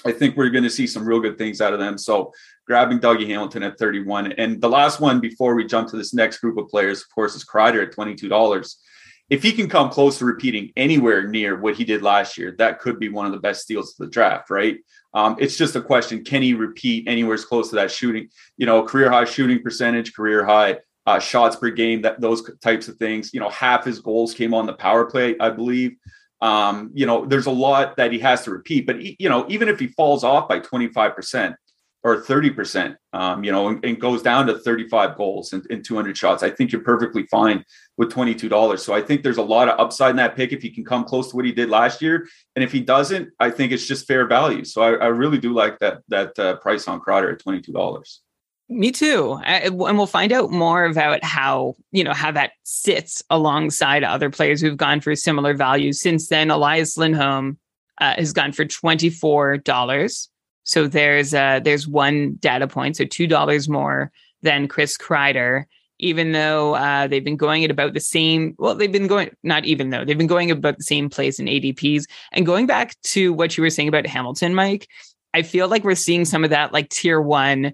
I 0.06 0.12
think 0.12 0.36
we're 0.36 0.50
going 0.50 0.64
to 0.64 0.70
see 0.70 0.88
some 0.88 1.06
real 1.06 1.20
good 1.20 1.38
things 1.38 1.62
out 1.62 1.74
of 1.74 1.80
them. 1.80 1.98
So 1.98 2.34
grabbing 2.68 3.00
Dougie 3.00 3.28
Hamilton 3.28 3.64
at 3.64 3.78
31. 3.78 4.34
And 4.34 4.62
the 4.62 4.70
last 4.70 5.00
one 5.00 5.20
before 5.20 5.56
we 5.56 5.66
jump 5.66 5.90
to 5.90 5.98
this 5.98 6.14
next 6.14 6.40
group 6.40 6.58
of 6.58 6.68
players, 6.68 7.02
of 7.02 7.10
course, 7.14 7.36
is 7.36 7.46
Kreider 7.46 7.84
at 7.84 7.96
$22. 7.96 8.76
If 9.30 9.42
he 9.42 9.52
can 9.54 9.70
come 9.70 9.90
close 9.90 10.18
to 10.20 10.26
repeating 10.26 10.72
anywhere 10.76 11.28
near 11.28 11.60
what 11.60 11.76
he 11.76 11.86
did 11.86 12.02
last 12.02 12.38
year, 12.38 12.56
that 12.58 12.80
could 12.80 13.00
be 13.00 13.10
one 13.10 13.26
of 13.26 13.32
the 13.32 13.40
best 13.40 13.62
steals 13.62 13.92
of 13.92 14.06
the 14.06 14.12
draft, 14.12 14.50
right? 14.50 14.78
Um, 15.14 15.36
it's 15.40 15.58
just 15.58 15.76
a 15.76 15.82
question: 15.82 16.24
Can 16.24 16.42
he 16.42 16.54
repeat 16.54 17.08
anywhere 17.08 17.36
as 17.36 17.46
close 17.46 17.70
to 17.70 17.76
that 17.76 17.92
shooting? 17.92 18.30
You 18.58 18.66
know, 18.66 18.84
career 18.84 19.10
high 19.10 19.26
shooting 19.26 19.62
percentage, 19.62 20.14
career 20.14 20.46
high 20.46 20.80
uh, 21.06 21.20
shots 21.20 21.56
per 21.56 21.70
game, 21.70 22.02
that 22.02 22.22
those 22.22 22.50
types 22.62 22.88
of 22.88 22.98
things. 22.98 23.34
You 23.34 23.40
know, 23.40 23.50
half 23.50 23.86
his 23.86 24.00
goals 24.00 24.34
came 24.34 24.54
on 24.54 24.66
the 24.66 24.74
power 24.74 25.06
play, 25.06 25.36
I 25.40 25.50
believe. 25.50 25.96
Um, 26.42 26.92
you 26.94 27.06
know, 27.06 27.26
there's 27.26 27.46
a 27.46 27.52
lot 27.52 27.96
that 27.98 28.12
he 28.12 28.20
has 28.20 28.44
to 28.44 28.52
repeat, 28.52 28.86
but 28.86 29.02
you 29.02 29.30
know, 29.30 29.46
even 29.48 29.70
if 29.70 29.80
he 29.80 29.88
falls 29.88 30.24
off 30.24 30.50
by 30.50 30.60
25 30.60 31.16
percent, 31.16 31.56
or 32.04 32.22
30%, 32.22 32.98
um, 33.14 33.44
you 33.44 33.52
know, 33.52 33.70
and, 33.70 33.84
and, 33.86 34.00
goes 34.00 34.22
down 34.22 34.46
to 34.48 34.60
35 34.60 35.16
goals 35.16 35.54
and, 35.54 35.66
and 35.70 35.86
200 35.86 36.18
shots. 36.18 36.44
I 36.44 36.50
think 36.50 36.72
you're 36.72 36.82
perfectly 36.82 37.26
fine 37.28 37.64
with 37.98 38.12
$22. 38.12 38.80
So 38.80 38.94
I 38.94 39.02
think 39.02 39.24
there's 39.24 39.38
a 39.38 39.44
lot 39.44 39.70
of 39.70 39.80
upside 39.80 40.12
in 40.12 40.18
that 40.18 40.36
pick 40.36 40.52
if 40.52 40.62
he 40.62 40.70
can 40.70 40.84
come 40.84 41.06
close 41.06 41.30
to 41.30 41.36
what 41.38 41.46
he 41.46 41.54
did 41.54 41.70
last 41.70 42.02
year. 42.02 42.28
And 42.56 42.64
if 42.64 42.74
he 42.74 42.82
doesn't, 42.82 43.30
I 43.40 43.50
think 43.50 43.72
it's 43.72 43.88
just 43.88 44.06
fair 44.06 44.28
value. 44.28 44.66
So 44.66 44.82
I, 44.82 44.96
I 44.96 45.08
really 45.08 45.38
do 45.38 45.54
like 45.54 45.80
that, 45.80 46.02
that 46.10 46.38
uh, 46.38 46.58
price 46.58 46.90
on 46.90 47.00
Kreider 47.00 47.32
at 47.32 47.40
$22. 47.40 48.20
Me 48.70 48.92
too. 48.92 49.40
and 49.46 49.78
we'll 49.78 50.06
find 50.06 50.34
out 50.34 50.52
more 50.52 50.86
about 50.86 51.24
how, 51.24 51.76
you 51.92 52.04
know, 52.04 52.14
how 52.14 52.32
that 52.32 52.52
sits 52.64 53.24
alongside 53.30 54.04
other 54.04 54.30
players 54.30 54.60
who've 54.60 54.78
gone 54.78 55.00
for 55.00 55.16
similar 55.16 55.54
values. 55.54 56.02
Since 56.02 56.28
then, 56.28 56.50
Elias 56.50 56.98
Lindholm 56.98 57.60
uh, 58.00 58.16
has 58.16 58.34
gone 58.34 58.52
for 58.52 58.66
$24. 58.66 60.28
So 60.64 60.88
there's 60.88 61.34
uh 61.34 61.60
there's 61.64 61.88
one 61.88 62.36
data 62.36 62.68
point, 62.68 62.98
so 62.98 63.06
two 63.06 63.28
dollars 63.28 63.68
more 63.70 64.12
than 64.42 64.68
Chris 64.68 64.98
Kreider, 64.98 65.66
even 66.00 66.34
though 66.34 66.76
uh, 66.76 67.08
they've 67.08 67.24
been 67.24 67.38
going 67.38 67.64
at 67.64 67.72
about 67.72 67.94
the 67.94 68.00
same. 68.00 68.56
Well, 68.58 68.76
they've 68.76 68.92
been 68.92 69.08
going 69.08 69.32
not 69.44 69.66
even 69.66 69.90
though 69.90 70.06
they've 70.06 70.18
been 70.18 70.28
going 70.28 70.52
about 70.52 70.78
the 70.78 70.84
same 70.84 71.10
place 71.10 71.40
in 71.40 71.46
ADPs. 71.48 72.04
And 72.32 72.46
going 72.46 72.66
back 72.66 73.00
to 73.04 73.34
what 73.34 73.58
you 73.58 73.64
were 73.64 73.70
saying 73.70 73.88
about 73.88 74.08
Hamilton, 74.08 74.54
Mike, 74.56 74.88
I 75.34 75.42
feel 75.42 75.68
like 75.68 75.84
we're 75.84 75.96
seeing 75.96 76.26
some 76.26 76.44
of 76.44 76.50
that 76.52 76.74
like 76.74 76.90
tier 76.90 77.22
one 77.22 77.74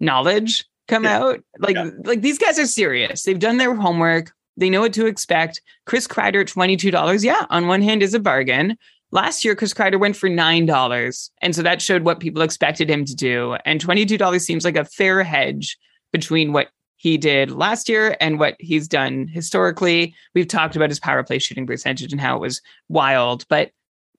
knowledge 0.00 0.64
come 0.88 1.04
yeah. 1.04 1.18
out. 1.18 1.40
Like 1.58 1.76
yeah. 1.76 1.90
like 2.04 2.22
these 2.22 2.38
guys 2.38 2.58
are 2.58 2.66
serious. 2.66 3.22
They've 3.22 3.38
done 3.38 3.56
their 3.56 3.74
homework. 3.74 4.32
They 4.56 4.70
know 4.70 4.82
what 4.82 4.92
to 4.94 5.06
expect. 5.06 5.62
Chris 5.86 6.06
Kreider, 6.06 6.44
$22. 6.44 7.24
Yeah, 7.24 7.46
on 7.48 7.68
one 7.68 7.80
hand 7.80 8.02
is 8.02 8.12
a 8.12 8.20
bargain. 8.20 8.76
Last 9.12 9.44
year, 9.44 9.54
Chris 9.54 9.74
Kreider 9.74 10.00
went 10.00 10.16
for 10.16 10.28
$9. 10.28 11.30
And 11.42 11.54
so 11.54 11.62
that 11.62 11.82
showed 11.82 12.02
what 12.02 12.18
people 12.18 12.42
expected 12.42 12.90
him 12.90 13.04
to 13.04 13.14
do. 13.14 13.56
And 13.66 13.80
$22 13.80 14.40
seems 14.40 14.64
like 14.64 14.76
a 14.76 14.86
fair 14.86 15.22
hedge 15.22 15.78
between 16.12 16.52
what 16.52 16.68
he 16.96 17.18
did 17.18 17.50
last 17.50 17.88
year 17.88 18.16
and 18.20 18.38
what 18.38 18.56
he's 18.58 18.88
done 18.88 19.28
historically. 19.28 20.14
We've 20.34 20.48
talked 20.48 20.76
about 20.76 20.88
his 20.88 21.00
power 21.00 21.22
play 21.22 21.38
shooting 21.38 21.66
percentage 21.66 22.10
and 22.10 22.20
how 22.20 22.36
it 22.36 22.40
was 22.40 22.62
wild, 22.88 23.44
but 23.48 23.70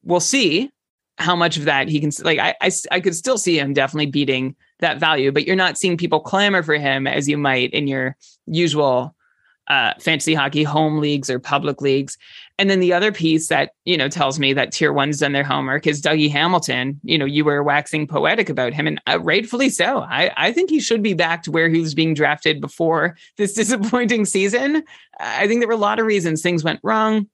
we'll 0.03 0.19
see 0.19 0.69
how 1.17 1.35
much 1.35 1.57
of 1.57 1.65
that 1.65 1.87
he 1.87 1.99
can 1.99 2.09
like 2.23 2.39
I, 2.39 2.55
I 2.59 2.71
i 2.89 2.99
could 2.99 3.13
still 3.13 3.37
see 3.37 3.59
him 3.59 3.71
definitely 3.71 4.07
beating 4.07 4.55
that 4.79 4.99
value 4.99 5.31
but 5.31 5.45
you're 5.45 5.55
not 5.55 5.77
seeing 5.77 5.95
people 5.95 6.19
clamor 6.19 6.63
for 6.63 6.73
him 6.73 7.05
as 7.05 7.29
you 7.29 7.37
might 7.37 7.69
in 7.71 7.85
your 7.85 8.17
usual 8.47 9.15
uh, 9.67 9.93
fantasy 9.99 10.33
hockey 10.33 10.63
home 10.63 10.99
leagues 10.99 11.29
or 11.29 11.39
public 11.39 11.81
leagues. 11.81 12.17
And 12.59 12.69
then 12.69 12.79
the 12.79 12.93
other 12.93 13.11
piece 13.11 13.47
that, 13.47 13.71
you 13.83 13.97
know, 13.97 14.07
tells 14.07 14.39
me 14.39 14.53
that 14.53 14.71
tier 14.71 14.93
one's 14.93 15.19
done 15.19 15.31
their 15.31 15.43
homework 15.43 15.87
is 15.87 16.01
Dougie 16.01 16.31
Hamilton. 16.31 16.99
You 17.03 17.17
know, 17.17 17.25
you 17.25 17.43
were 17.43 17.63
waxing 17.63 18.05
poetic 18.05 18.47
about 18.47 18.73
him 18.73 18.85
and 18.85 19.01
uh, 19.07 19.19
rightfully 19.19 19.69
so. 19.69 20.01
I, 20.01 20.31
I 20.37 20.51
think 20.51 20.69
he 20.69 20.79
should 20.79 21.01
be 21.01 21.15
back 21.15 21.43
to 21.43 21.51
where 21.51 21.67
he 21.67 21.81
was 21.81 21.95
being 21.95 22.13
drafted 22.13 22.61
before 22.61 23.17
this 23.37 23.53
disappointing 23.53 24.25
season. 24.25 24.83
I 25.19 25.47
think 25.47 25.61
there 25.61 25.67
were 25.67 25.73
a 25.73 25.77
lot 25.77 25.99
of 25.99 26.05
reasons 26.05 26.41
things 26.41 26.63
went 26.63 26.79
wrong. 26.83 27.27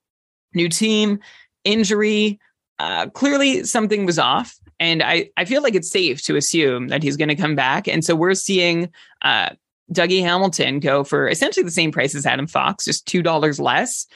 New 0.53 0.69
team, 0.69 1.19
injury, 1.63 2.39
uh, 2.79 3.07
clearly 3.09 3.65
something 3.65 4.05
was 4.05 4.17
off. 4.17 4.55
And 4.79 5.03
I, 5.03 5.29
I 5.35 5.43
feel 5.43 5.61
like 5.61 5.75
it's 5.75 5.91
safe 5.91 6.23
to 6.23 6.37
assume 6.37 6.87
that 6.87 7.03
he's 7.03 7.17
going 7.17 7.29
to 7.29 7.35
come 7.35 7.55
back. 7.55 7.89
And 7.89 8.05
so 8.05 8.15
we're 8.15 8.33
seeing 8.33 8.89
uh, 9.21 9.49
Dougie 9.91 10.21
Hamilton 10.21 10.79
go 10.79 11.03
for 11.03 11.27
essentially 11.27 11.63
the 11.63 11.71
same 11.71 11.91
price 11.91 12.15
as 12.15 12.25
Adam 12.25 12.47
Fox, 12.47 12.85
just 12.85 13.05
$2 13.07 13.59
less, 13.59 14.07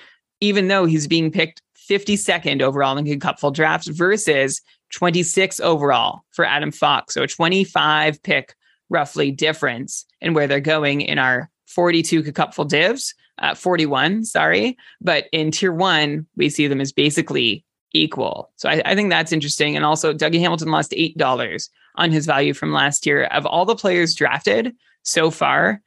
even 0.44 0.68
though 0.68 0.86
he's 0.86 1.08
being 1.08 1.32
picked 1.32 1.62
52nd 1.90 2.62
overall 2.62 2.98
in 2.98 3.06
the 3.06 3.18
Cupful 3.18 3.52
drafts 3.52 3.88
versus 3.88 4.62
26 4.94 5.62
overall 5.62 6.24
for 6.32 6.44
Adam 6.44 6.72
Fox. 6.72 7.14
So 7.14 7.24
a 7.24 7.28
25 7.28 8.22
pick 8.24 8.54
roughly 8.90 9.32
difference 9.32 10.06
in 10.20 10.34
where 10.34 10.46
they're 10.46 10.60
going 10.60 11.00
in 11.00 11.18
our 11.18 11.50
42 11.68 12.24
Cupful 12.34 12.66
divs, 12.66 13.16
uh, 13.40 13.56
41, 13.56 14.26
sorry. 14.26 14.78
But 15.00 15.26
in 15.32 15.52
tier 15.52 15.72
one, 15.72 16.28
we 16.36 16.50
see 16.50 16.68
them 16.68 16.82
as 16.82 16.92
basically 16.92 17.64
equal. 17.94 18.52
So 18.58 18.68
I, 18.68 18.82
I 18.86 18.96
think 18.96 19.10
that's 19.10 19.32
interesting. 19.32 19.78
And 19.78 19.86
also, 19.86 20.14
Dougie 20.14 20.42
Hamilton 20.42 20.72
lost 20.72 20.92
$8 20.92 21.70
on 21.96 22.12
his 22.12 22.26
value 22.26 22.54
from 22.54 22.74
last 22.74 23.06
year. 23.06 23.24
Of 23.26 23.46
all 23.46 23.64
the 23.66 23.76
players 23.76 24.14
drafted, 24.14 24.76
so 25.04 25.32
far. 25.32 25.82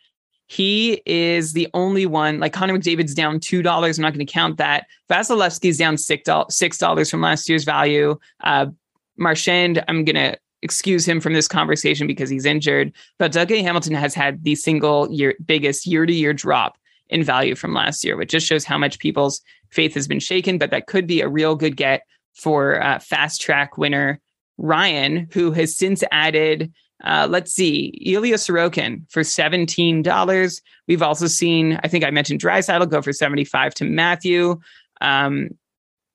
He 0.47 1.03
is 1.07 1.53
the 1.53 1.69
only 1.75 2.07
one, 2.07 2.39
like 2.39 2.53
Connor 2.53 2.79
McDavid's 2.79 3.15
down 3.15 3.41
$2. 3.41 3.59
I'm 3.99 4.03
not 4.03 4.15
going 4.15 4.25
to 4.25 4.33
count 4.33 4.59
that. 4.59 4.87
Vasilevskiy's 5.11 5.79
down 5.79 5.97
$6 5.97 7.11
from 7.11 7.21
last 7.21 7.49
year's 7.49 7.65
value. 7.65 8.17
Uh, 8.45 8.67
Marchand, 9.17 9.85
I'm 9.89 10.05
going 10.05 10.17
to 10.17 10.39
excuse 10.63 11.07
him 11.07 11.21
from 11.21 11.33
this 11.33 11.49
conversation 11.49 12.07
because 12.07 12.31
he's 12.31 12.45
injured. 12.45 12.93
But 13.19 13.33
Dougie 13.33 13.63
Hamilton 13.63 13.95
has 13.95 14.15
had 14.15 14.45
the 14.45 14.55
single 14.55 15.11
year 15.11 15.35
biggest 15.45 15.87
year 15.87 16.07
to 16.07 16.13
year 16.13 16.33
drop 16.33 16.79
in 17.09 17.23
value 17.23 17.55
from 17.55 17.75
last 17.75 18.05
year, 18.05 18.17
which 18.17 18.31
just 18.31 18.47
shows 18.47 18.65
how 18.65 18.79
much 18.79 18.99
people's 18.99 19.41
faith 19.71 19.95
has 19.95 20.09
been 20.09 20.21
shaken. 20.21 20.59
But 20.59 20.71
that 20.71 20.87
could 20.87 21.07
be 21.07 21.21
a 21.21 21.29
real 21.29 21.55
good 21.55 21.77
get 21.77 22.03
for 22.35 22.83
uh, 22.83 22.99
fast 22.99 23.41
track 23.41 23.79
winner 23.79 24.21
Ryan, 24.59 25.29
who 25.33 25.53
has 25.53 25.77
since 25.77 26.03
added. 26.11 26.73
Uh, 27.05 27.27
let's 27.29 27.53
see, 27.53 27.89
Ilya 28.05 28.37
Sorokin 28.37 29.11
for 29.11 29.23
$17. 29.23 30.63
We've 30.89 31.03
also 31.03 31.27
seen, 31.27 31.79
I 31.85 31.89
think 31.89 32.05
I 32.05 32.11
mentioned 32.11 32.41
Draisaitl 32.41 32.89
go 32.91 33.03
for 33.03 33.13
75 33.13 33.75
to 33.75 33.85
Matthew. 33.85 34.61
Um, 35.01 35.51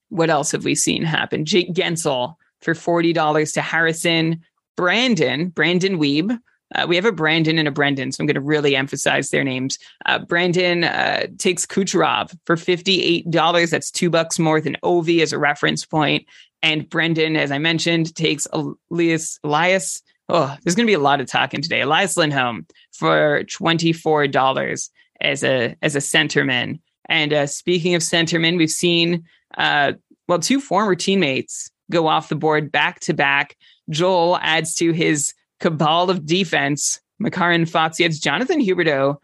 what 0.10 0.30
else 0.30 0.52
have 0.52 0.66
we 0.66 0.76
seen 0.76 1.04
happen? 1.04 1.46
Jake 1.46 1.74
Guentzel 1.74 2.36
for 2.62 2.74
$40 2.74 3.54
to 3.54 3.62
Harrison. 3.62 4.42
Brandon, 4.76 5.50
Brandon 5.50 6.00
Weeb. 6.00 6.38
Uh, 6.74 6.86
we 6.88 6.96
have 6.96 7.06
a 7.06 7.12
Brandon 7.12 7.58
and 7.58 7.68
a 7.68 7.72
Brendan, 7.72 8.12
so 8.12 8.22
I'm 8.22 8.28
going 8.28 8.36
to 8.36 8.42
really 8.42 8.76
emphasize 8.76 9.30
their 9.30 9.44
names. 9.44 9.78
Uh, 10.06 10.20
Brandon 10.20 10.86
uh, 10.86 11.28
takes 11.38 11.66
Kucherov 11.66 12.34
for 12.46 12.56
$58. 12.56 13.70
That's 13.70 13.92
two 13.92 14.10
bucks 14.10 14.40
more 14.40 14.62
than 14.62 14.78
Ovi 14.84 15.22
as 15.22 15.34
a 15.34 15.40
reference 15.40 15.86
point. 15.86 16.26
And 16.64 16.90
Brendan, 16.90 17.36
as 17.36 17.52
I 17.52 17.58
mentioned, 17.58 18.16
takes 18.16 18.48
Elias, 18.54 19.40
Elias. 19.44 20.02
Oh, 20.32 20.56
there's 20.64 20.76
going 20.76 20.86
to 20.86 20.90
be 20.90 20.96
a 20.96 21.00
lot 21.00 21.20
of 21.20 21.28
talking 21.28 21.62
today. 21.62 21.82
Elias 21.82 22.16
Lindholm 22.16 22.66
for 22.94 23.44
$24 23.44 24.90
as 25.20 25.44
a 25.44 25.76
as 25.82 25.96
a 25.96 26.00
centerman. 26.00 26.80
And 27.10 27.34
uh, 27.34 27.48
speaking 27.48 27.96
of 27.96 28.02
centermen, 28.02 28.58
we've 28.58 28.72
seen 28.72 29.26
uh, 29.58 29.94
well 30.28 30.40
two 30.40 30.62
former 30.62 30.96
teammates 30.96 31.70
go 31.92 32.08
off 32.08 32.30
the 32.30 32.36
board 32.36 32.72
back 32.72 33.02
to 33.02 33.14
back. 33.14 33.58
Joel 33.90 34.38
adds 34.42 34.74
to 34.76 34.94
his 34.94 35.34
cabal 35.60 36.10
of 36.10 36.26
defense. 36.26 37.02
Makar 37.20 37.52
and 37.52 37.70
Fox. 37.70 37.98
He 37.98 38.06
adds 38.06 38.20
Jonathan 38.20 38.62
Huberdeau 38.62 39.18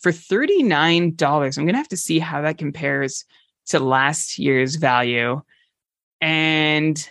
for 0.00 0.10
$39. 0.10 1.12
I'm 1.58 1.64
going 1.64 1.74
to 1.74 1.78
have 1.78 1.88
to 1.88 1.96
see 1.96 2.18
how 2.18 2.40
that 2.42 2.58
compares 2.58 3.24
to 3.66 3.78
last 3.78 4.38
year's 4.38 4.76
value. 4.76 5.42
And 6.20 7.08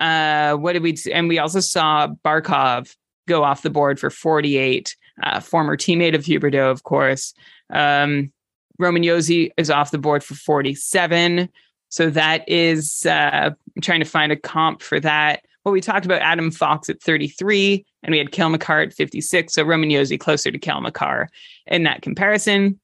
uh, 0.00 0.54
what 0.56 0.72
did 0.72 0.82
we? 0.82 0.96
And 1.12 1.28
we 1.28 1.38
also 1.38 1.60
saw 1.60 2.08
Barkov 2.24 2.96
go 3.28 3.44
off 3.44 3.62
the 3.62 3.70
board 3.70 4.00
for 4.00 4.10
48. 4.10 4.96
Uh, 5.22 5.38
former 5.38 5.76
teammate 5.76 6.14
of 6.14 6.24
Huberdeau, 6.24 6.70
of 6.70 6.82
course. 6.82 7.34
Um, 7.68 8.32
Roman 8.78 9.02
Josi 9.02 9.50
is 9.58 9.70
off 9.70 9.90
the 9.90 9.98
board 9.98 10.24
for 10.24 10.34
47. 10.34 11.48
So 11.90 12.08
that 12.10 12.48
is, 12.48 13.04
uh, 13.04 13.50
I'm 13.50 13.82
trying 13.82 14.00
to 14.00 14.06
find 14.06 14.32
a 14.32 14.36
comp 14.36 14.80
for 14.80 14.98
that. 15.00 15.44
Well, 15.64 15.72
we 15.72 15.82
talked 15.82 16.06
about 16.06 16.22
Adam 16.22 16.50
Fox 16.50 16.88
at 16.88 17.02
33, 17.02 17.84
and 18.02 18.12
we 18.12 18.18
had 18.18 18.32
Cale 18.32 18.48
Makar 18.48 18.80
at 18.80 18.94
56. 18.94 19.52
So 19.52 19.62
Roman 19.62 19.90
Josi 19.90 20.18
closer 20.18 20.50
to 20.50 20.58
Cale 20.58 20.80
Makar 20.80 21.28
in 21.66 21.82
that 21.82 22.00
comparison. 22.00 22.80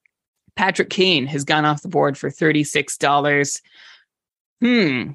Patrick 0.56 0.90
Kane 0.90 1.26
has 1.26 1.44
gone 1.44 1.64
off 1.64 1.82
the 1.82 1.88
board 1.88 2.18
for 2.18 2.30
$36. 2.30 3.60
Hmm. 4.60 5.12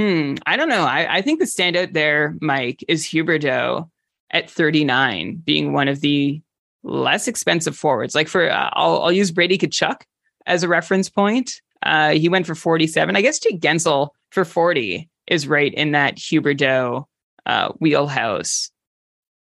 Hmm. 0.00 0.36
I 0.46 0.56
don't 0.56 0.70
know. 0.70 0.84
I, 0.84 1.16
I 1.16 1.20
think 1.20 1.40
the 1.40 1.44
standout 1.44 1.92
there, 1.92 2.34
Mike, 2.40 2.82
is 2.88 3.04
Huberdeau 3.04 3.90
at 4.30 4.48
39 4.48 5.42
being 5.44 5.74
one 5.74 5.88
of 5.88 6.00
the 6.00 6.40
less 6.82 7.28
expensive 7.28 7.76
forwards. 7.76 8.14
Like 8.14 8.26
for, 8.26 8.50
uh, 8.50 8.70
I'll, 8.72 9.02
I'll 9.02 9.12
use 9.12 9.30
Brady 9.30 9.58
Tkachuk 9.58 10.00
as 10.46 10.62
a 10.62 10.68
reference 10.68 11.10
point. 11.10 11.60
Uh, 11.82 12.12
he 12.12 12.30
went 12.30 12.46
for 12.46 12.54
47. 12.54 13.14
I 13.14 13.20
guess 13.20 13.40
Jake 13.40 13.60
Guentzel 13.60 14.08
for 14.30 14.46
40 14.46 15.06
is 15.26 15.46
right 15.46 15.74
in 15.74 15.92
that 15.92 16.16
Huberdeau 16.16 17.04
uh, 17.44 17.72
wheelhouse. 17.78 18.70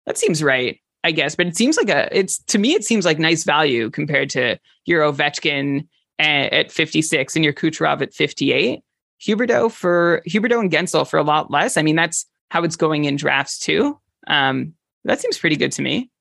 That 0.07 0.17
seems 0.17 0.41
right, 0.41 0.81
I 1.03 1.11
guess. 1.11 1.35
But 1.35 1.45
it 1.45 1.55
seems 1.55 1.77
like 1.77 1.89
a, 1.89 2.09
it's 2.17 2.39
to 2.45 2.57
me, 2.57 2.73
it 2.73 2.83
seems 2.83 3.05
like 3.05 3.19
nice 3.19 3.43
value 3.43 3.91
compared 3.91 4.31
to 4.31 4.57
your 4.85 5.03
Ovechkin 5.03 5.87
at, 6.17 6.51
at 6.51 6.71
56 6.71 7.35
and 7.35 7.45
your 7.45 7.53
Kucherov 7.53 8.01
at 8.01 8.15
58. 8.15 8.81
Huberdeau 9.21 9.71
for 9.71 10.21
Huberdeau 10.27 10.59
and 10.59 10.71
Guentzel 10.71 11.07
for 11.07 11.17
a 11.17 11.23
lot 11.23 11.51
less. 11.51 11.77
I 11.77 11.81
mean, 11.81 11.95
that's 11.95 12.25
how 12.49 12.63
it's 12.63 12.75
going 12.75 13.05
in 13.05 13.15
drafts 13.15 13.59
too. 13.59 13.99
Um, 14.27 14.73
that 15.03 15.19
seems 15.19 15.37
pretty 15.37 15.55
good 15.55 15.71
to 15.73 15.81
me. 15.81 16.11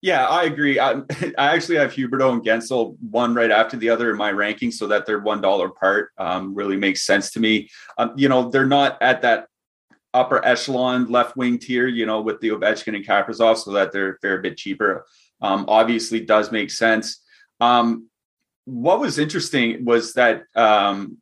Yeah, 0.00 0.26
I 0.26 0.44
agree. 0.44 0.78
I, 0.78 0.92
I, 1.38 1.54
actually 1.54 1.78
have 1.78 1.92
Huberdeau 1.92 2.32
and 2.32 2.42
Guentzel 2.44 2.96
one 3.10 3.34
right 3.34 3.50
after 3.50 3.76
the 3.76 3.90
other 3.90 4.10
in 4.10 4.16
my 4.16 4.30
ranking, 4.30 4.70
so 4.70 4.86
that 4.86 5.06
they're 5.06 5.18
one 5.18 5.40
dollar 5.40 5.66
apart. 5.66 6.10
Um, 6.18 6.54
really 6.54 6.76
makes 6.76 7.02
sense 7.02 7.30
to 7.32 7.40
me. 7.40 7.68
Um, 7.98 8.12
you 8.16 8.28
know, 8.28 8.48
they're 8.50 8.66
not 8.66 9.00
at 9.02 9.22
that 9.22 9.48
upper 10.14 10.44
echelon 10.44 11.06
left 11.06 11.36
wing 11.36 11.58
tier. 11.58 11.88
You 11.88 12.06
know, 12.06 12.20
with 12.20 12.40
the 12.40 12.50
Ovechkin 12.50 12.94
and 12.94 13.04
Kaprizov, 13.04 13.58
so 13.58 13.72
that 13.72 13.92
they're 13.92 14.12
a 14.12 14.18
fair 14.18 14.38
bit 14.38 14.56
cheaper. 14.56 15.04
Um, 15.40 15.64
obviously, 15.68 16.20
does 16.20 16.52
make 16.52 16.70
sense. 16.70 17.22
Um, 17.60 18.08
what 18.66 19.00
was 19.00 19.18
interesting 19.18 19.84
was 19.84 20.12
that 20.12 20.44
um, 20.54 21.18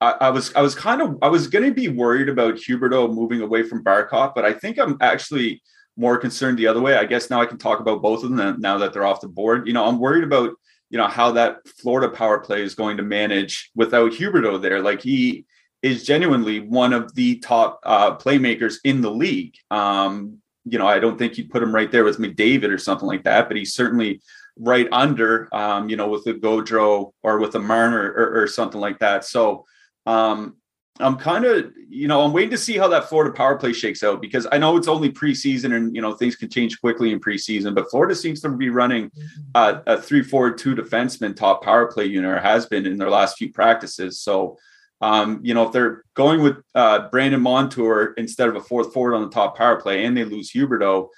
I, 0.00 0.30
was 0.30 0.54
I 0.54 0.62
was 0.62 0.74
kind 0.74 1.02
of 1.02 1.18
I 1.22 1.28
was 1.28 1.48
going 1.48 1.64
to 1.64 1.74
be 1.74 1.88
worried 1.88 2.28
about 2.28 2.54
Huberdeau 2.54 3.12
moving 3.12 3.40
away 3.40 3.62
from 3.64 3.82
Barkov, 3.82 4.32
but 4.34 4.44
I 4.44 4.52
think 4.52 4.78
I'm 4.78 4.96
actually 5.00 5.62
more 5.96 6.16
concerned 6.16 6.58
the 6.58 6.68
other 6.68 6.80
way. 6.80 6.96
I 6.96 7.04
guess 7.04 7.30
now 7.30 7.40
I 7.40 7.46
can 7.46 7.58
talk 7.58 7.80
about 7.80 8.02
both 8.02 8.22
of 8.22 8.34
them 8.34 8.60
now 8.60 8.78
that 8.78 8.92
they're 8.92 9.06
off 9.06 9.20
the 9.20 9.28
board. 9.28 9.66
You 9.66 9.72
know, 9.72 9.84
I'm 9.84 9.98
worried 9.98 10.24
about 10.24 10.52
you 10.90 10.98
know 10.98 11.08
how 11.08 11.32
that 11.32 11.66
Florida 11.66 12.14
power 12.14 12.38
play 12.38 12.62
is 12.62 12.74
going 12.74 12.96
to 12.98 13.02
manage 13.02 13.70
without 13.74 14.12
Huberdeau 14.12 14.62
there. 14.62 14.80
Like 14.80 15.02
he 15.02 15.46
is 15.82 16.04
genuinely 16.04 16.60
one 16.60 16.92
of 16.92 17.14
the 17.14 17.38
top 17.38 17.80
uh, 17.84 18.16
playmakers 18.16 18.76
in 18.84 19.00
the 19.00 19.10
league. 19.10 19.54
Um, 19.70 20.38
you 20.64 20.78
know, 20.78 20.86
I 20.86 20.98
don't 20.98 21.18
think 21.18 21.38
you'd 21.38 21.50
put 21.50 21.62
him 21.62 21.74
right 21.74 21.90
there 21.90 22.04
with 22.04 22.18
McDavid 22.18 22.70
or 22.70 22.78
something 22.78 23.06
like 23.06 23.24
that, 23.24 23.48
but 23.48 23.56
he's 23.56 23.74
certainly 23.74 24.20
right 24.58 24.88
under, 24.90 25.48
um, 25.54 25.88
you 25.88 25.96
know, 25.96 26.08
with 26.08 26.26
a 26.26 26.34
Gaudreau 26.34 27.12
or 27.22 27.38
with 27.38 27.54
a 27.54 27.60
Marner 27.60 28.12
or, 28.12 28.42
or 28.42 28.46
something 28.46 28.80
like 28.80 28.98
that. 28.98 29.24
So 29.24 29.64
um, 30.08 30.56
I'm 31.00 31.16
kind 31.16 31.44
of, 31.44 31.72
you 31.88 32.08
know, 32.08 32.22
I'm 32.22 32.32
waiting 32.32 32.50
to 32.50 32.58
see 32.58 32.76
how 32.76 32.88
that 32.88 33.08
Florida 33.08 33.32
power 33.32 33.56
play 33.56 33.72
shakes 33.72 34.02
out 34.02 34.20
because 34.20 34.48
I 34.50 34.58
know 34.58 34.76
it's 34.76 34.88
only 34.88 35.12
preseason 35.12 35.76
and 35.76 35.94
you 35.94 36.02
know 36.02 36.14
things 36.14 36.34
can 36.34 36.48
change 36.48 36.80
quickly 36.80 37.12
in 37.12 37.20
preseason. 37.20 37.74
But 37.74 37.90
Florida 37.90 38.14
seems 38.14 38.40
to 38.40 38.48
be 38.48 38.70
running 38.70 39.12
uh, 39.54 39.80
a 39.86 40.00
three 40.00 40.22
forward 40.22 40.58
two 40.58 40.74
defenseman 40.74 41.36
top 41.36 41.62
power 41.62 41.86
play 41.86 42.06
unit 42.06 42.30
or 42.30 42.40
has 42.40 42.66
been 42.66 42.86
in 42.86 42.96
their 42.96 43.10
last 43.10 43.36
few 43.36 43.52
practices. 43.52 44.20
So, 44.20 44.58
um, 45.00 45.40
you 45.44 45.54
know, 45.54 45.66
if 45.66 45.72
they're 45.72 46.04
going 46.14 46.42
with 46.42 46.56
uh, 46.74 47.08
Brandon 47.10 47.40
Montour 47.40 48.14
instead 48.16 48.48
of 48.48 48.56
a 48.56 48.60
fourth 48.60 48.92
forward 48.92 49.14
on 49.14 49.22
the 49.22 49.30
top 49.30 49.56
power 49.56 49.80
play 49.80 50.04
and 50.04 50.16
they 50.16 50.24
lose 50.24 50.50
Huberdeau, 50.50 51.10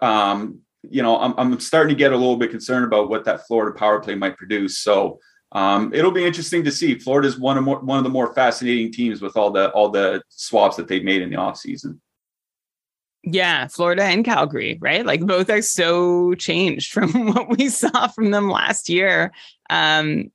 um, 0.00 0.60
you 0.88 1.02
know, 1.02 1.18
I'm, 1.18 1.34
I'm 1.36 1.60
starting 1.60 1.94
to 1.94 1.98
get 1.98 2.12
a 2.12 2.16
little 2.16 2.36
bit 2.36 2.50
concerned 2.50 2.86
about 2.86 3.10
what 3.10 3.24
that 3.24 3.46
Florida 3.46 3.76
power 3.78 4.00
play 4.00 4.14
might 4.14 4.36
produce. 4.36 4.78
So 4.78 5.18
um, 5.54 5.94
it'll 5.94 6.10
be 6.10 6.24
interesting 6.24 6.64
to 6.64 6.72
see. 6.72 6.98
Florida's 6.98 7.38
one 7.38 7.56
of 7.56 7.64
more, 7.64 7.78
one 7.78 7.98
of 7.98 8.04
the 8.04 8.10
more 8.10 8.34
fascinating 8.34 8.92
teams 8.92 9.22
with 9.22 9.36
all 9.36 9.50
the 9.50 9.70
all 9.70 9.88
the 9.88 10.20
swaps 10.28 10.76
that 10.76 10.88
they've 10.88 11.04
made 11.04 11.22
in 11.22 11.30
the 11.30 11.36
offseason. 11.36 11.98
Yeah, 13.22 13.68
Florida 13.68 14.02
and 14.02 14.24
Calgary, 14.24 14.78
right? 14.80 15.06
Like 15.06 15.24
both 15.24 15.48
are 15.48 15.62
so 15.62 16.34
changed 16.34 16.92
from 16.92 17.26
what 17.32 17.56
we 17.56 17.68
saw 17.68 18.08
from 18.08 18.32
them 18.32 18.50
last 18.50 18.88
year. 18.88 19.32
Um, 19.70 20.30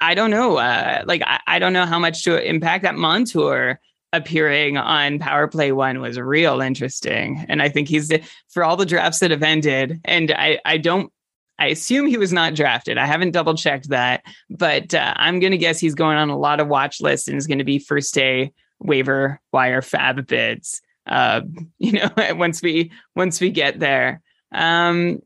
I 0.00 0.14
don't 0.14 0.30
know. 0.30 0.58
Uh, 0.58 1.04
like 1.06 1.22
I, 1.24 1.40
I 1.46 1.58
don't 1.60 1.72
know 1.72 1.86
how 1.86 1.98
much 1.98 2.24
to 2.24 2.44
impact 2.44 2.82
that 2.82 2.96
Montour 2.96 3.80
appearing 4.12 4.76
on 4.76 5.18
Power 5.18 5.46
Play 5.46 5.70
One 5.70 6.00
was 6.00 6.18
real 6.18 6.60
interesting, 6.60 7.44
and 7.48 7.62
I 7.62 7.68
think 7.68 7.88
he's 7.88 8.12
for 8.48 8.64
all 8.64 8.76
the 8.76 8.86
drafts 8.86 9.20
that 9.20 9.30
have 9.30 9.44
ended. 9.44 10.00
And 10.04 10.32
I 10.32 10.58
I 10.64 10.76
don't 10.76 11.12
I 11.58 11.66
assume 11.66 12.06
he 12.06 12.16
was 12.16 12.32
not 12.32 12.54
drafted. 12.54 12.98
I 12.98 13.06
haven't 13.06 13.32
double 13.32 13.54
checked 13.54 13.88
that, 13.88 14.22
but 14.48 14.94
uh, 14.94 15.14
I'm 15.16 15.40
going 15.40 15.50
to 15.50 15.58
guess 15.58 15.80
he's 15.80 15.94
going 15.94 16.16
on 16.16 16.30
a 16.30 16.38
lot 16.38 16.60
of 16.60 16.68
watch 16.68 17.00
lists 17.00 17.26
and 17.26 17.36
is 17.36 17.46
going 17.46 17.58
to 17.58 17.64
be 17.64 17.78
first 17.78 18.14
day 18.14 18.52
waiver 18.78 19.40
wire 19.52 19.82
FAAB 19.82 20.26
bids. 20.26 20.80
Uh, 21.06 21.42
you 21.78 21.92
know, 21.92 22.10
once 22.32 22.62
we 22.62 22.92
once 23.14 23.40
we 23.40 23.50
get 23.50 23.80
there. 23.80 24.22
Um, 24.52 25.20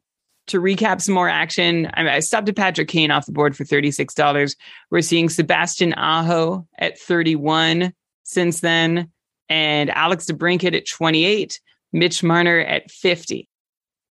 to 0.49 0.61
recap 0.61 1.01
some 1.01 1.15
more 1.15 1.29
action, 1.29 1.87
I, 1.95 2.19
stopped 2.19 2.49
at 2.49 2.57
Patrick 2.57 2.89
Kane 2.89 3.13
off 3.13 3.27
the 3.27 3.33
board 3.33 3.57
for 3.57 3.63
$36. 3.63 4.57
We're 4.91 5.01
seeing 5.01 5.29
Sebastian 5.29 5.95
Aho 5.95 6.67
at 6.79 6.99
31 6.99 7.93
since 8.25 8.59
then, 8.61 9.11
and 9.49 9.89
Alex 9.91 10.27
DeBrincat 10.27 10.77
at 10.77 10.89
28, 10.89 11.61
Mitch 11.93 12.25
Marner 12.25 12.59
at 12.59 12.91
50. 12.91 13.49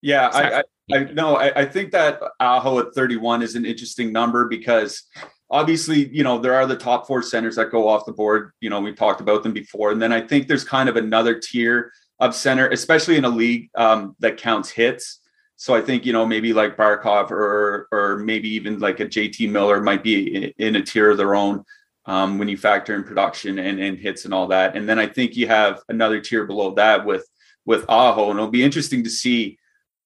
Yeah, 0.01 0.27
I, 0.27 0.59
I, 0.59 0.63
I 0.95 1.03
no, 1.13 1.35
I, 1.35 1.61
I 1.61 1.65
think 1.65 1.91
that 1.91 2.21
Aho 2.39 2.79
at 2.79 2.93
31 2.93 3.41
is 3.41 3.55
an 3.55 3.65
interesting 3.65 4.11
number 4.11 4.47
because 4.47 5.03
obviously, 5.49 6.07
you 6.09 6.23
know, 6.23 6.37
there 6.37 6.53
are 6.53 6.65
the 6.65 6.75
top 6.75 7.07
four 7.07 7.21
centers 7.21 7.55
that 7.55 7.71
go 7.71 7.87
off 7.87 8.05
the 8.05 8.11
board. 8.11 8.51
You 8.59 8.69
know, 8.69 8.79
we've 8.81 8.95
talked 8.95 9.21
about 9.21 9.43
them 9.43 9.53
before. 9.53 9.91
And 9.91 10.01
then 10.01 10.13
I 10.13 10.21
think 10.21 10.47
there's 10.47 10.63
kind 10.63 10.89
of 10.89 10.95
another 10.95 11.39
tier 11.39 11.91
of 12.19 12.35
center, 12.35 12.67
especially 12.69 13.17
in 13.17 13.25
a 13.25 13.29
league 13.29 13.69
um, 13.75 14.15
that 14.19 14.37
counts 14.37 14.69
hits. 14.69 15.19
So 15.55 15.73
I 15.73 15.81
think, 15.81 16.05
you 16.05 16.13
know, 16.13 16.25
maybe 16.25 16.53
like 16.53 16.77
Barkov 16.77 17.31
or 17.31 17.87
or 17.91 18.17
maybe 18.17 18.49
even 18.49 18.79
like 18.79 18.99
a 18.99 19.05
JT 19.05 19.49
Miller 19.49 19.81
might 19.81 20.03
be 20.03 20.35
in, 20.35 20.43
in 20.57 20.75
a 20.75 20.83
tier 20.83 21.09
of 21.09 21.17
their 21.17 21.33
own 21.33 21.63
um, 22.05 22.37
when 22.37 22.47
you 22.47 22.57
factor 22.57 22.95
in 22.95 23.03
production 23.03 23.57
and, 23.57 23.79
and 23.79 23.97
hits 23.97 24.25
and 24.25 24.33
all 24.33 24.47
that. 24.47 24.75
And 24.75 24.87
then 24.87 24.99
I 24.99 25.07
think 25.07 25.35
you 25.35 25.47
have 25.47 25.81
another 25.89 26.21
tier 26.21 26.45
below 26.45 26.75
that 26.75 27.05
with 27.05 27.27
with 27.65 27.85
Aho. 27.89 28.29
And 28.29 28.39
it'll 28.39 28.51
be 28.51 28.63
interesting 28.63 29.03
to 29.03 29.09
see 29.09 29.57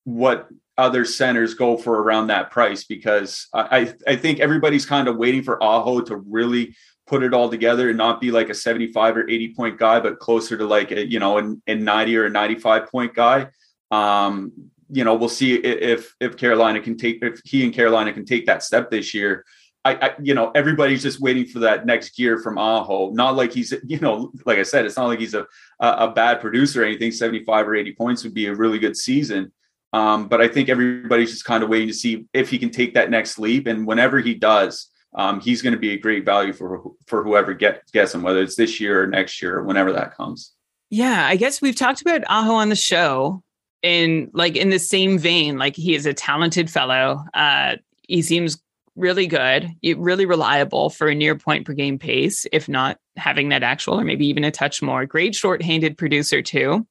what 0.04 0.48
other 0.78 1.06
centers 1.06 1.54
go 1.54 1.78
for 1.78 2.02
around 2.02 2.28
that 2.28 2.50
price 2.50 2.86
because 2.86 3.48
I 3.54 3.94
I 4.08 4.16
think 4.16 4.40
everybody's 4.40 4.86
kind 4.86 5.08
of 5.08 5.18
waiting 5.18 5.44
for 5.44 5.62
Aho 5.62 6.02
to 6.02 6.16
really 6.16 6.76
put 7.12 7.24
it 7.24 7.34
all 7.34 7.50
together 7.50 7.90
and 7.90 7.98
not 7.98 8.22
be 8.22 8.32
like 8.32 8.50
a 8.50 8.54
75 8.54 9.18
or 9.18 9.30
80 9.30 9.54
point 9.54 9.78
guy, 9.78 10.00
but 10.00 10.20
closer 10.20 10.58
to 10.58 10.66
like 10.66 10.92
a, 10.92 11.06
you 11.06 11.20
know, 11.20 11.40
a, 11.40 11.56
a 11.68 11.76
90 11.76 12.18
or 12.18 12.26
a 12.26 12.30
95 12.30 12.90
point 12.90 13.14
guy. 13.14 13.48
Um, 13.92 14.54
you 14.90 15.04
know, 15.04 15.16
we'll 15.16 15.30
see 15.30 15.56
if 15.56 16.16
if 16.20 16.38
Carolina 16.38 16.80
can 16.80 16.98
take 16.98 17.22
if 17.22 17.42
he 17.44 17.64
and 17.64 17.74
Carolina 17.74 18.14
can 18.14 18.26
take 18.26 18.46
that 18.46 18.64
step 18.64 18.90
this 18.90 19.14
year. 19.14 19.46
I, 19.84 19.96
I, 19.96 20.12
you 20.22 20.34
know, 20.36 20.52
everybody's 20.54 21.02
just 21.02 21.20
waiting 21.20 21.46
for 21.46 21.60
that 21.60 21.86
next 21.86 22.16
gear 22.16 22.38
from 22.38 22.58
Aho. 22.58 23.12
Not 23.12 23.36
like 23.36 23.52
he's, 23.52 23.74
you 23.86 24.00
know, 24.00 24.32
like 24.46 24.60
I 24.60 24.64
said, 24.64 24.86
it's 24.86 24.98
not 24.98 25.08
like 25.08 25.20
he's 25.20 25.34
a 25.34 25.48
a 25.80 26.12
bad 26.12 26.40
producer 26.40 26.82
or 26.82 26.86
anything. 26.86 27.12
Seventy 27.12 27.44
five 27.44 27.68
or 27.68 27.76
eighty 27.76 27.94
points 27.94 28.24
would 28.24 28.34
be 28.34 28.48
a 28.48 28.56
really 28.56 28.80
good 28.80 28.96
season. 28.96 29.52
Um, 29.94 30.28
but 30.28 30.42
I 30.42 30.48
think 30.48 30.70
everybody's 30.70 31.32
just 31.32 31.46
kind 31.46 31.64
of 31.64 31.70
waiting 31.70 31.90
to 31.90 31.94
see 31.94 32.26
if 32.34 32.50
he 32.50 32.58
can 32.58 32.70
take 32.70 32.94
that 32.94 33.10
next 33.10 33.38
leap. 33.38 33.68
And 33.68 33.86
whenever 33.86 34.20
he 34.20 34.34
does, 34.34 34.88
um, 35.14 35.42
he's 35.42 35.62
going 35.62 35.74
to 35.74 35.80
be 35.80 35.92
a 35.92 35.98
great 35.98 36.24
value 36.24 36.54
for 36.54 36.92
for 37.08 37.24
whoever 37.24 37.54
get, 37.54 37.84
gets 37.92 38.16
him, 38.16 38.22
whether 38.22 38.42
it's 38.42 38.56
this 38.56 38.80
year 38.80 39.04
or 39.04 39.08
next 39.08 39.42
year 39.42 39.58
or 39.58 39.64
whenever 39.64 39.92
that 39.92 40.16
comes. 40.16 40.54
Yeah, 40.90 41.26
I 41.28 41.36
guess 41.36 41.62
we've 41.62 41.76
talked 41.76 42.02
about 42.02 42.24
Aho 42.28 42.54
on 42.54 42.70
the 42.70 42.76
show 42.76 43.44
in 43.82 44.30
like 44.34 44.56
in 44.56 44.70
the 44.70 44.80
same 44.80 45.18
vein. 45.18 45.58
Like 45.58 45.76
he 45.76 45.96
is 45.96 46.06
a 46.06 46.14
talented 46.14 46.70
fellow. 46.70 47.24
Uh, 47.34 47.78
he 48.08 48.22
seems 48.22 48.62
really 48.96 49.28
good, 49.28 49.70
really 49.98 50.26
reliable 50.26 50.90
for 50.90 51.08
a 51.08 51.16
near 51.16 51.36
point 51.36 51.66
per 51.66 51.74
game 51.74 51.98
pace, 51.98 52.46
if 52.52 52.68
not 52.70 52.98
having 53.16 53.50
that 53.50 53.64
actual 53.64 54.00
or 54.00 54.04
maybe 54.04 54.28
even 54.28 54.44
a 54.44 54.52
touch 54.52 54.82
more. 54.82 55.06
Great 55.06 55.34
short-handed 55.34 55.98
producer 55.98 56.42
too. 56.42 56.86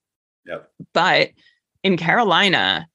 Yep. 0.46 0.70
But 0.92 1.30
in 1.82 1.96
Carolina, 1.96 2.88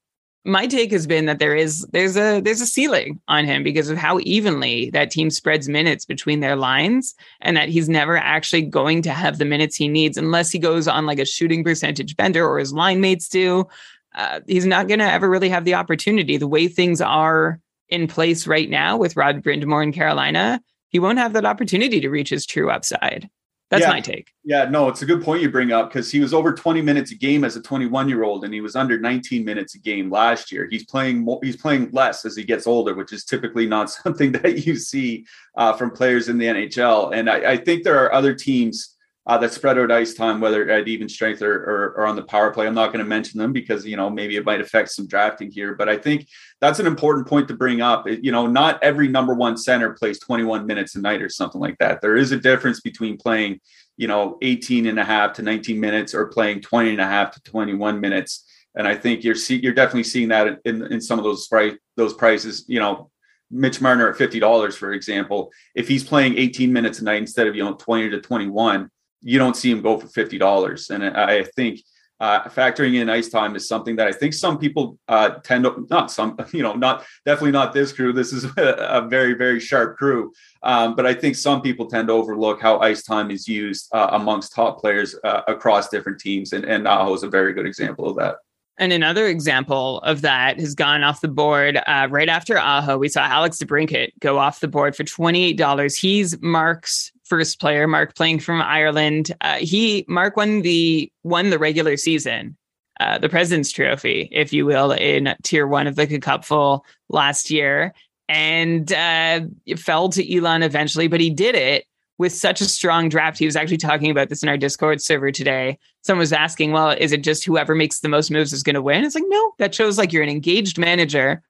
my 0.46 0.68
take 0.68 0.92
has 0.92 1.08
been 1.08 1.26
that 1.26 1.40
there 1.40 1.56
is 1.56 1.86
there's 1.92 2.16
a 2.16 2.40
there's 2.40 2.62
a 2.62 2.68
ceiling 2.68 3.20
on 3.28 3.46
him 3.46 3.64
because 3.64 3.90
of 3.90 3.98
how 3.98 4.20
evenly 4.22 4.90
that 4.92 5.12
team 5.12 5.30
spreads 5.30 5.68
minutes 5.68 6.06
between 6.06 6.40
their 6.40 6.56
lines 6.56 7.16
and 7.42 7.58
that 7.58 7.70
he's 7.70 7.90
never 7.90 8.18
actually 8.18 8.62
going 8.62 9.02
to 9.02 9.12
have 9.12 9.38
the 9.38 9.46
minutes 9.46 9.76
he 9.76 9.88
needs 9.88 10.18
unless 10.18 10.52
he 10.52 10.60
goes 10.60 10.88
on 10.88 11.06
like 11.06 11.20
a 11.20 11.26
shooting 11.26 11.64
percentage 11.64 12.16
bender 12.16 12.48
or 12.48 12.60
his 12.60 12.74
line 12.74 13.02
mates 13.02 13.28
do. 13.28 13.66
Uh, 14.14 14.40
he's 14.48 14.66
not 14.66 14.88
going 14.88 15.00
to 15.00 15.12
ever 15.12 15.30
really 15.30 15.50
have 15.50 15.66
the 15.66 15.74
opportunity. 15.74 16.38
The 16.38 16.48
way 16.48 16.68
things 16.68 17.02
are 17.02 17.60
in 17.90 18.08
place 18.08 18.48
right 18.48 18.70
now 18.70 18.96
with 18.96 19.18
Rod 19.18 19.44
Brind'Amour 19.44 19.84
in 19.84 19.92
Carolina 19.92 20.62
he 20.96 21.00
won't 21.00 21.18
have 21.18 21.34
that 21.34 21.44
opportunity 21.44 22.00
to 22.00 22.10
reach 22.10 22.30
his 22.30 22.46
true 22.46 22.72
upside 22.72 23.30
that's 23.72 23.82
yeah. 23.82 23.90
my 23.90 24.00
take. 24.00 24.32
Yeah, 24.44 24.66
no, 24.66 24.90
it's 24.90 25.02
a 25.02 25.06
good 25.06 25.24
point 25.24 25.42
you 25.42 25.50
bring 25.50 25.72
up 25.72 25.90
because 25.90 26.12
he 26.12 26.20
was 26.20 26.34
over 26.34 26.54
20 26.54 26.82
minutes 26.82 27.12
a 27.12 27.16
game 27.16 27.44
as 27.44 27.56
a 27.56 27.62
21 27.62 28.08
year 28.08 28.24
old, 28.24 28.44
and 28.44 28.54
he 28.54 28.62
was 28.62 28.76
under 28.76 29.00
19 29.00 29.44
minutes 29.44 29.74
a 29.76 29.80
game 29.80 30.12
last 30.12 30.52
year. 30.52 30.68
He's 30.70 30.86
playing 30.86 31.20
more, 31.20 31.40
he's 31.42 31.58
playing 31.58 31.90
less 31.92 32.26
as 32.26 32.36
he 32.36 32.44
gets 32.44 32.68
older, 32.68 32.94
which 32.94 33.12
is 33.12 33.26
typically 33.26 33.66
not 33.68 33.90
something 34.04 34.32
that 34.34 34.66
you 34.66 34.76
see 34.76 35.26
uh, 35.58 35.74
from 35.74 35.92
players 35.92 36.30
in 36.30 36.38
the 36.38 36.46
NHL. 36.46 37.16
And 37.16 37.30
I, 37.30 37.54
I 37.54 37.58
think 37.58 37.84
there 37.84 38.04
are 38.04 38.14
other 38.14 38.36
teams 38.36 38.95
uh, 39.28 39.38
that 39.40 39.52
spread 39.52 39.80
out 39.80 39.92
ice 39.92 40.14
time, 40.14 40.40
whether 40.40 40.70
at 40.70 40.88
even 40.88 41.10
strength 41.10 41.42
or, 41.42 41.56
or, 41.56 41.94
or 41.98 42.06
on 42.06 42.16
the 42.16 42.24
power 42.24 42.52
play. 42.52 42.68
I'm 42.68 42.76
not 42.76 42.88
going 42.88 43.04
to 43.04 43.10
mention 43.10 43.40
them 43.40 43.54
because 43.54 43.86
you 43.86 43.98
know 43.98 44.10
maybe 44.10 44.36
it 44.36 44.46
might 44.46 44.62
affect 44.62 44.92
some 44.92 45.08
drafting 45.08 45.50
here, 45.50 45.74
but 45.74 45.90
I 45.90 45.98
think 45.98 46.28
that's 46.62 46.80
an 46.80 46.86
important 46.86 47.28
point 47.28 47.48
to 47.48 47.56
bring 47.56 47.82
up. 47.82 48.08
It, 48.08 48.24
you 48.24 48.32
know, 48.32 48.46
not 48.46 48.82
every 48.84 49.08
number 49.08 49.34
one 49.34 49.58
center 49.58 49.94
plays 49.94 50.20
21 50.20 50.68
minutes 50.68 50.96
a 50.96 51.02
night 51.02 51.24
or 51.24 51.30
something 51.30 51.60
like 51.60 51.78
that. 51.80 52.02
There 52.02 52.16
is 52.16 52.32
a 52.32 52.40
difference 52.40 52.82
between 52.82 53.18
playing, 53.18 53.62
you 53.98 54.08
know, 54.08 54.38
18 54.44 54.86
and 54.86 55.00
a 55.00 55.06
half 55.06 55.34
to 55.34 55.42
19 55.42 55.80
minutes 55.80 56.14
or 56.14 56.28
playing 56.28 56.62
20 56.62 56.92
and 56.92 57.02
a 57.02 57.08
half 57.08 57.32
to 57.32 57.42
21 57.42 58.00
minutes. 58.00 58.46
And 58.76 58.88
I 58.88 58.96
think 58.96 59.24
you're 59.24 59.36
see, 59.36 59.56
you're 59.56 59.74
definitely 59.74 60.04
seeing 60.04 60.28
that 60.30 60.60
in, 60.66 60.86
in 60.92 61.02
some 61.02 61.18
of 61.18 61.26
those 61.26 61.48
price 61.48 61.74
those 61.96 62.14
prices. 62.14 62.66
You 62.68 62.80
know, 62.80 63.10
Mitch 63.50 63.82
Marner 63.82 64.10
at 64.10 64.18
fifty 64.18 64.40
dollars, 64.40 64.76
for 64.76 64.94
example, 64.94 65.52
if 65.74 65.88
he's 65.88 66.04
playing 66.04 66.38
18 66.38 66.72
minutes 66.72 67.00
a 67.00 67.04
night 67.04 67.22
instead 67.22 67.48
of 67.48 67.56
you 67.56 67.64
know 67.64 67.74
20 67.74 68.10
to 68.10 68.22
21, 68.22 68.92
you 69.26 69.40
don't 69.40 69.58
see 69.58 69.72
him 69.72 69.82
go 69.82 69.98
for 69.98 70.08
fifty 70.08 70.38
dollars. 70.38 70.90
And 70.90 71.04
I 71.04 71.44
think 71.44 71.82
uh, 72.20 72.44
factoring 72.48 72.96
in 72.96 73.10
ice 73.10 73.28
time 73.28 73.56
is 73.56 73.68
something 73.68 73.98
that 73.98 74.08
I 74.08 74.12
think 74.12 74.34
some 74.34 74.58
people 74.58 74.98
uh, 75.08 75.32
tend 75.44 75.66
to 75.66 75.86
not 75.90 76.12
some 76.12 76.38
you 76.54 76.64
know 76.64 76.74
not 76.74 77.06
definitely 77.26 77.52
not 77.52 77.74
this 77.74 77.92
crew. 77.92 78.14
This 78.14 78.32
is 78.32 78.46
a, 78.58 79.06
very 79.10 79.34
very 79.34 79.60
sharp 79.60 79.98
crew, 79.98 80.32
um, 80.64 80.96
but 80.96 81.06
I 81.06 81.14
think 81.14 81.36
some 81.36 81.62
people 81.62 81.88
tend 81.88 82.08
to 82.08 82.14
overlook 82.14 82.62
how 82.62 82.80
ice 82.80 83.04
time 83.04 83.32
is 83.32 83.48
used 83.48 83.90
uh, 83.94 84.10
amongst 84.12 84.54
top 84.54 84.80
players 84.80 85.16
uh, 85.24 85.42
across 85.48 85.90
different 85.90 86.20
teams, 86.20 86.54
and 86.54 86.64
and 86.64 86.88
Aho 86.88 87.14
is 87.14 87.24
a 87.24 87.30
very 87.30 87.54
good 87.54 87.66
example 87.66 88.08
of 88.10 88.16
that. 88.18 88.38
And 88.78 88.92
another 88.92 89.28
example 89.28 90.00
of 90.02 90.22
that 90.22 90.60
has 90.60 90.76
gone 90.76 91.02
off 91.02 91.22
the 91.22 91.30
board 91.30 91.78
uh, 91.88 92.08
right 92.10 92.28
after 92.28 92.58
Aho. 92.58 92.98
We 92.98 93.08
saw 93.08 93.22
Alex 93.22 93.58
DeBrincat 93.58 94.12
go 94.20 94.38
off 94.38 94.60
the 94.60 94.68
board 94.68 94.98
for 94.98 95.06
$28. 95.06 95.98
He's 95.98 96.42
Mark's 96.42 97.14
first 97.26 97.60
player, 97.60 97.88
Mark 97.88 98.16
playing 98.16 98.40
from 98.40 98.62
Ireland. 98.62 99.34
Uh, 99.42 99.58
he 99.58 100.06
Mark 100.08 100.38
won 100.38 100.62
the 100.62 101.12
won 101.24 101.50
the 101.50 101.60
regular 101.60 101.98
season, 101.98 102.56
uh, 103.00 103.18
the 103.18 103.30
President's 103.30 103.72
Trophy, 103.72 104.30
if 104.32 104.54
you 104.54 104.66
will, 104.66 104.92
in 104.92 105.36
Tier 105.44 105.68
One 105.68 105.88
of 105.88 105.96
the 105.96 106.08
Cupful 106.20 106.86
last 107.10 107.50
year, 107.52 107.94
and 108.30 108.92
uh, 108.94 109.42
fell 109.78 110.10
to 110.10 110.36
Elon 110.36 110.64
eventually. 110.64 111.08
But 111.08 111.20
he 111.20 111.30
did 111.30 111.56
it 111.56 111.86
with 112.18 112.34
such 112.34 112.62
a 112.62 112.66
strong 112.66 113.10
draft. 113.10 113.38
He 113.38 113.46
was 113.46 113.56
actually 113.56 113.78
talking 113.78 114.10
about 114.10 114.30
this 114.30 114.42
in 114.42 114.50
our 114.50 114.58
Discord 114.58 115.02
server 115.02 115.32
today. 115.32 115.78
Someone 116.04 116.22
was 116.22 116.34
asking, 116.34 116.72
well, 116.72 116.92
is 116.92 117.12
it 117.12 117.24
just 117.24 117.44
whoever 117.44 117.76
makes 117.76 118.00
the 118.00 118.10
most 118.10 118.32
moves 118.32 118.54
is 118.54 118.64
going 118.64 118.76
to 118.76 118.82
win? 118.82 119.04
It's 119.04 119.16
like, 119.16 119.26
no, 119.28 119.54
that 119.58 119.76
shows 119.76 119.98
like 119.98 120.14
you're 120.14 120.24
an 120.24 120.30
engaged 120.30 120.78
manager. 120.78 121.42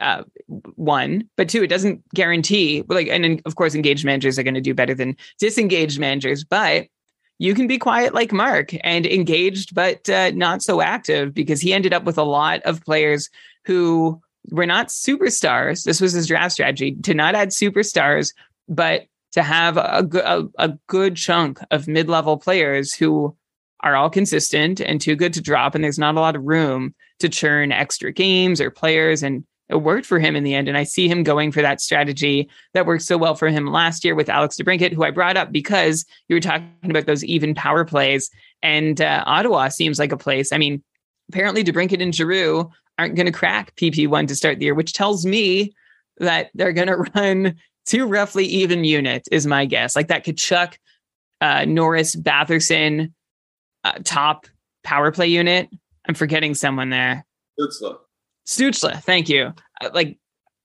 Uh, 0.00 0.22
one, 0.76 1.28
but 1.36 1.48
two, 1.48 1.62
it 1.62 1.68
doesn't 1.68 2.02
guarantee 2.14 2.84
like, 2.88 3.08
and 3.08 3.42
of 3.44 3.56
course, 3.56 3.74
engaged 3.74 4.04
managers 4.04 4.38
are 4.38 4.42
going 4.42 4.54
to 4.54 4.60
do 4.60 4.74
better 4.74 4.94
than 4.94 5.16
disengaged 5.38 5.98
managers, 5.98 6.44
but 6.44 6.86
you 7.38 7.54
can 7.54 7.66
be 7.66 7.78
quiet 7.78 8.14
like 8.14 8.32
Mark 8.32 8.72
and 8.84 9.06
engaged, 9.06 9.74
but 9.74 10.08
uh, 10.08 10.30
not 10.30 10.62
so 10.62 10.80
active 10.80 11.32
because 11.32 11.60
he 11.60 11.72
ended 11.72 11.92
up 11.92 12.04
with 12.04 12.18
a 12.18 12.24
lot 12.24 12.60
of 12.62 12.84
players 12.84 13.30
who 13.64 14.20
were 14.50 14.66
not 14.66 14.88
superstars. 14.88 15.84
This 15.84 16.00
was 16.00 16.12
his 16.12 16.26
draft 16.26 16.52
strategy 16.52 16.96
to 17.02 17.14
not 17.14 17.34
add 17.34 17.50
superstars, 17.50 18.32
but 18.68 19.06
to 19.32 19.42
have 19.42 19.76
a, 19.76 20.08
a, 20.24 20.44
a 20.58 20.78
good 20.86 21.16
chunk 21.16 21.60
of 21.70 21.86
mid-level 21.86 22.38
players 22.38 22.94
who 22.94 23.36
are 23.80 23.94
all 23.94 24.10
consistent 24.10 24.80
and 24.80 25.00
too 25.00 25.14
good 25.14 25.32
to 25.34 25.40
drop 25.40 25.74
and 25.74 25.84
there's 25.84 25.98
not 25.98 26.16
a 26.16 26.20
lot 26.20 26.34
of 26.34 26.44
room 26.44 26.94
to 27.20 27.28
churn 27.28 27.70
extra 27.70 28.12
games 28.12 28.60
or 28.60 28.70
players 28.70 29.22
and 29.22 29.44
it 29.68 29.76
worked 29.76 30.06
for 30.06 30.18
him 30.18 30.34
in 30.36 30.44
the 30.44 30.54
end 30.54 30.68
and 30.68 30.76
i 30.76 30.82
see 30.82 31.08
him 31.08 31.22
going 31.22 31.52
for 31.52 31.62
that 31.62 31.80
strategy 31.80 32.48
that 32.74 32.86
worked 32.86 33.02
so 33.02 33.16
well 33.16 33.34
for 33.34 33.48
him 33.48 33.66
last 33.66 34.04
year 34.04 34.14
with 34.14 34.28
alex 34.28 34.56
debrincat 34.56 34.92
who 34.92 35.04
i 35.04 35.10
brought 35.10 35.36
up 35.36 35.52
because 35.52 36.04
you 36.28 36.36
were 36.36 36.40
talking 36.40 36.68
about 36.84 37.06
those 37.06 37.24
even 37.24 37.54
power 37.54 37.84
plays 37.84 38.30
and 38.62 39.00
uh, 39.00 39.22
ottawa 39.26 39.68
seems 39.68 39.98
like 39.98 40.12
a 40.12 40.16
place 40.16 40.52
i 40.52 40.58
mean 40.58 40.82
apparently 41.28 41.62
debrincat 41.62 42.02
and 42.02 42.14
giroux 42.14 42.70
aren't 42.98 43.14
going 43.14 43.26
to 43.26 43.32
crack 43.32 43.74
pp1 43.76 44.26
to 44.28 44.34
start 44.34 44.58
the 44.58 44.66
year 44.66 44.74
which 44.74 44.92
tells 44.92 45.24
me 45.24 45.72
that 46.18 46.50
they're 46.54 46.72
going 46.72 46.88
to 47.04 47.10
run 47.14 47.56
two 47.88 48.06
roughly 48.06 48.44
even 48.44 48.84
units 48.84 49.28
is 49.32 49.46
my 49.46 49.64
guess. 49.64 49.96
Like 49.96 50.08
that 50.08 50.24
Tkachuk, 50.24 50.76
uh, 51.40 51.64
Norris, 51.64 52.14
Batherson, 52.14 53.12
uh, 53.82 53.98
top 54.04 54.46
power 54.84 55.10
play 55.10 55.28
unit. 55.28 55.68
I'm 56.06 56.14
forgetting 56.14 56.54
someone 56.54 56.90
there. 56.90 57.24
Stützle. 57.58 57.98
Stützle, 58.48 59.02
thank 59.02 59.28
you. 59.28 59.52
Uh, 59.80 59.90
like 59.92 60.18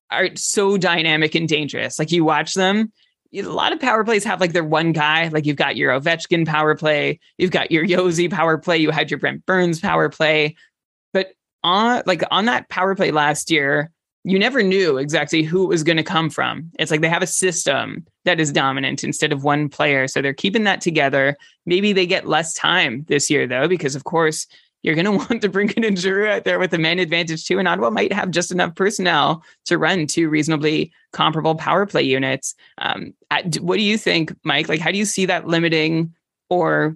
are 0.09 0.29
so 0.35 0.77
dynamic 0.77 1.35
and 1.35 1.49
dangerous. 1.49 1.99
Like 1.99 2.11
you 2.11 2.23
watch 2.23 2.53
them, 2.53 2.91
a 3.35 3.41
lot 3.41 3.73
of 3.73 3.79
power 3.79 4.03
plays 4.03 4.23
have 4.23 4.39
like 4.39 4.53
their 4.53 4.63
one 4.63 4.93
guy. 4.93 5.27
Like 5.27 5.45
you've 5.45 5.57
got 5.57 5.75
your 5.75 5.99
Ovechkin 5.99 6.47
power 6.47 6.75
play, 6.75 7.19
you've 7.37 7.51
got 7.51 7.71
your 7.71 7.85
Josi 7.85 8.31
power 8.31 8.57
play, 8.57 8.77
you 8.77 8.91
had 8.91 9.11
your 9.11 9.19
Brent 9.19 9.45
Burns 9.45 9.79
power 9.79 10.07
play. 10.07 10.55
But 11.11 11.33
on 11.63 12.03
like 12.05 12.23
on 12.31 12.45
that 12.45 12.69
power 12.69 12.95
play 12.95 13.11
last 13.11 13.51
year, 13.51 13.91
you 14.23 14.39
never 14.39 14.63
knew 14.63 14.97
exactly 14.97 15.43
who 15.43 15.63
it 15.63 15.69
was 15.69 15.83
going 15.83 15.97
to 15.97 16.03
come 16.03 16.29
from. 16.29 16.71
It's 16.79 16.91
like 16.91 17.01
they 17.01 17.09
have 17.09 17.23
a 17.23 17.27
system 17.27 18.05
that 18.23 18.39
is 18.39 18.53
dominant 18.53 19.03
instead 19.03 19.33
of 19.33 19.43
one 19.43 19.67
player. 19.67 20.07
So 20.07 20.21
they're 20.21 20.33
keeping 20.33 20.63
that 20.63 20.79
together. 20.79 21.35
Maybe 21.65 21.91
they 21.91 22.05
get 22.05 22.27
less 22.27 22.53
time 22.53 23.03
this 23.09 23.29
year, 23.29 23.47
though, 23.47 23.67
because 23.67 23.95
of 23.95 24.05
course 24.05 24.47
you're 24.83 24.95
going 24.95 25.05
to 25.11 25.11
want 25.11 25.41
to 25.41 25.49
bring 25.49 25.73
an 25.75 25.95
Giroux 25.95 26.27
out 26.27 26.43
there 26.43 26.59
with 26.59 26.73
a 26.73 26.77
man 26.77 26.99
advantage 26.99 27.45
too. 27.45 27.57
And 27.57 27.67
Ottawa 27.67 27.89
might 27.89 28.13
have 28.13 28.29
just 28.31 28.51
enough 28.51 28.75
personnel 28.75 29.43
to 29.65 29.77
run 29.77 30.05
two 30.05 30.29
reasonably 30.29 30.91
comparable 31.11 31.55
power 31.55 31.85
play 31.85 32.03
units. 32.03 32.53
Um, 32.77 33.13
what 33.59 33.77
do 33.77 33.83
you 33.83 33.97
think, 33.97 34.35
Mike? 34.43 34.69
Like, 34.69 34.79
how 34.79 34.91
do 34.91 34.97
you 34.97 35.05
see 35.05 35.25
that 35.25 35.47
limiting 35.47 36.13
or 36.49 36.95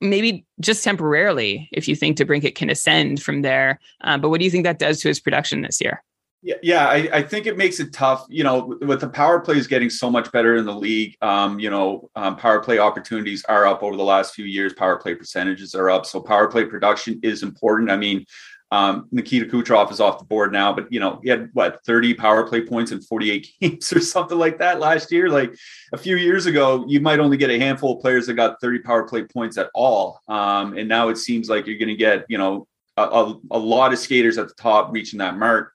maybe 0.00 0.44
just 0.60 0.84
temporarily 0.84 1.68
if 1.72 1.88
you 1.88 1.96
think 1.96 2.18
DeBrincat 2.18 2.54
can 2.54 2.68
ascend 2.68 3.22
from 3.22 3.42
there? 3.42 3.80
Uh, 4.02 4.18
but 4.18 4.28
what 4.28 4.38
do 4.38 4.44
you 4.44 4.50
think 4.50 4.64
that 4.64 4.78
does 4.78 5.00
to 5.00 5.08
his 5.08 5.20
production 5.20 5.62
this 5.62 5.80
year? 5.80 6.02
Yeah, 6.44 6.56
yeah, 6.62 6.88
I, 6.88 7.08
I, 7.10 7.22
think 7.22 7.46
it 7.46 7.56
makes 7.56 7.80
it 7.80 7.94
tough. 7.94 8.26
You 8.28 8.44
know, 8.44 8.76
with 8.82 9.00
the 9.00 9.08
power 9.08 9.40
plays 9.40 9.66
getting 9.66 9.88
so 9.88 10.10
much 10.10 10.30
better 10.30 10.56
in 10.56 10.66
the 10.66 10.74
league, 10.74 11.16
um, 11.22 11.58
you 11.58 11.70
know, 11.70 12.10
um, 12.16 12.36
power 12.36 12.60
play 12.60 12.78
opportunities 12.78 13.42
are 13.46 13.66
up 13.66 13.82
over 13.82 13.96
the 13.96 14.02
last 14.02 14.34
few 14.34 14.44
years. 14.44 14.74
Power 14.74 14.98
play 14.98 15.14
percentages 15.14 15.74
are 15.74 15.88
up, 15.88 16.04
so 16.04 16.20
power 16.20 16.46
play 16.48 16.66
production 16.66 17.18
is 17.22 17.42
important. 17.42 17.90
I 17.90 17.96
mean, 17.96 18.26
Um, 18.70 19.06
Nikita 19.12 19.46
Kucherov 19.46 19.90
is 19.92 20.00
off 20.00 20.18
the 20.18 20.24
board 20.24 20.52
now, 20.52 20.72
but 20.72 20.92
you 20.92 21.00
know 21.00 21.20
he 21.22 21.30
had 21.30 21.48
what 21.54 21.82
30 21.86 22.14
power 22.14 22.46
play 22.46 22.60
points 22.60 22.92
in 22.92 23.00
48 23.00 23.48
games 23.60 23.92
or 23.92 24.00
something 24.00 24.38
like 24.38 24.58
that 24.58 24.80
last 24.80 25.12
year. 25.12 25.30
Like 25.30 25.54
a 25.92 25.98
few 25.98 26.16
years 26.16 26.46
ago, 26.46 26.84
you 26.88 27.00
might 27.00 27.20
only 27.20 27.36
get 27.38 27.50
a 27.50 27.58
handful 27.58 27.96
of 27.96 28.02
players 28.02 28.26
that 28.26 28.34
got 28.34 28.60
30 28.60 28.80
power 28.80 29.04
play 29.04 29.22
points 29.24 29.56
at 29.56 29.70
all, 29.74 30.20
um, 30.28 30.76
and 30.76 30.88
now 30.88 31.08
it 31.08 31.16
seems 31.16 31.48
like 31.48 31.66
you're 31.66 31.78
going 31.78 31.88
to 31.88 31.96
get 32.08 32.26
you 32.28 32.36
know 32.36 32.66
a, 32.96 33.02
a, 33.02 33.40
a 33.52 33.58
lot 33.58 33.92
of 33.94 33.98
skaters 33.98 34.38
at 34.38 34.48
the 34.48 34.54
top 34.54 34.92
reaching 34.92 35.20
that 35.20 35.38
mark. 35.38 35.73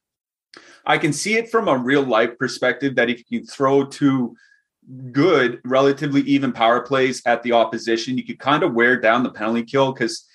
I 0.90 0.98
can 0.98 1.14
see 1.14 1.38
it 1.38 1.52
from 1.52 1.68
a 1.68 1.78
real 1.78 2.02
life 2.02 2.36
perspective 2.40 2.96
that 2.96 3.12
if 3.12 3.24
you 3.30 3.46
throw 3.46 3.86
two 3.86 4.36
good, 5.12 5.62
relatively 5.64 6.22
even 6.22 6.52
power 6.52 6.82
plays 6.82 7.22
at 7.28 7.44
the 7.44 7.52
opposition, 7.52 8.18
you 8.18 8.26
could 8.26 8.40
kind 8.40 8.64
of 8.64 8.74
wear 8.74 9.00
down 9.00 9.22
the 9.22 9.30
penalty 9.30 9.64
kill 9.64 9.94
because 9.94 10.28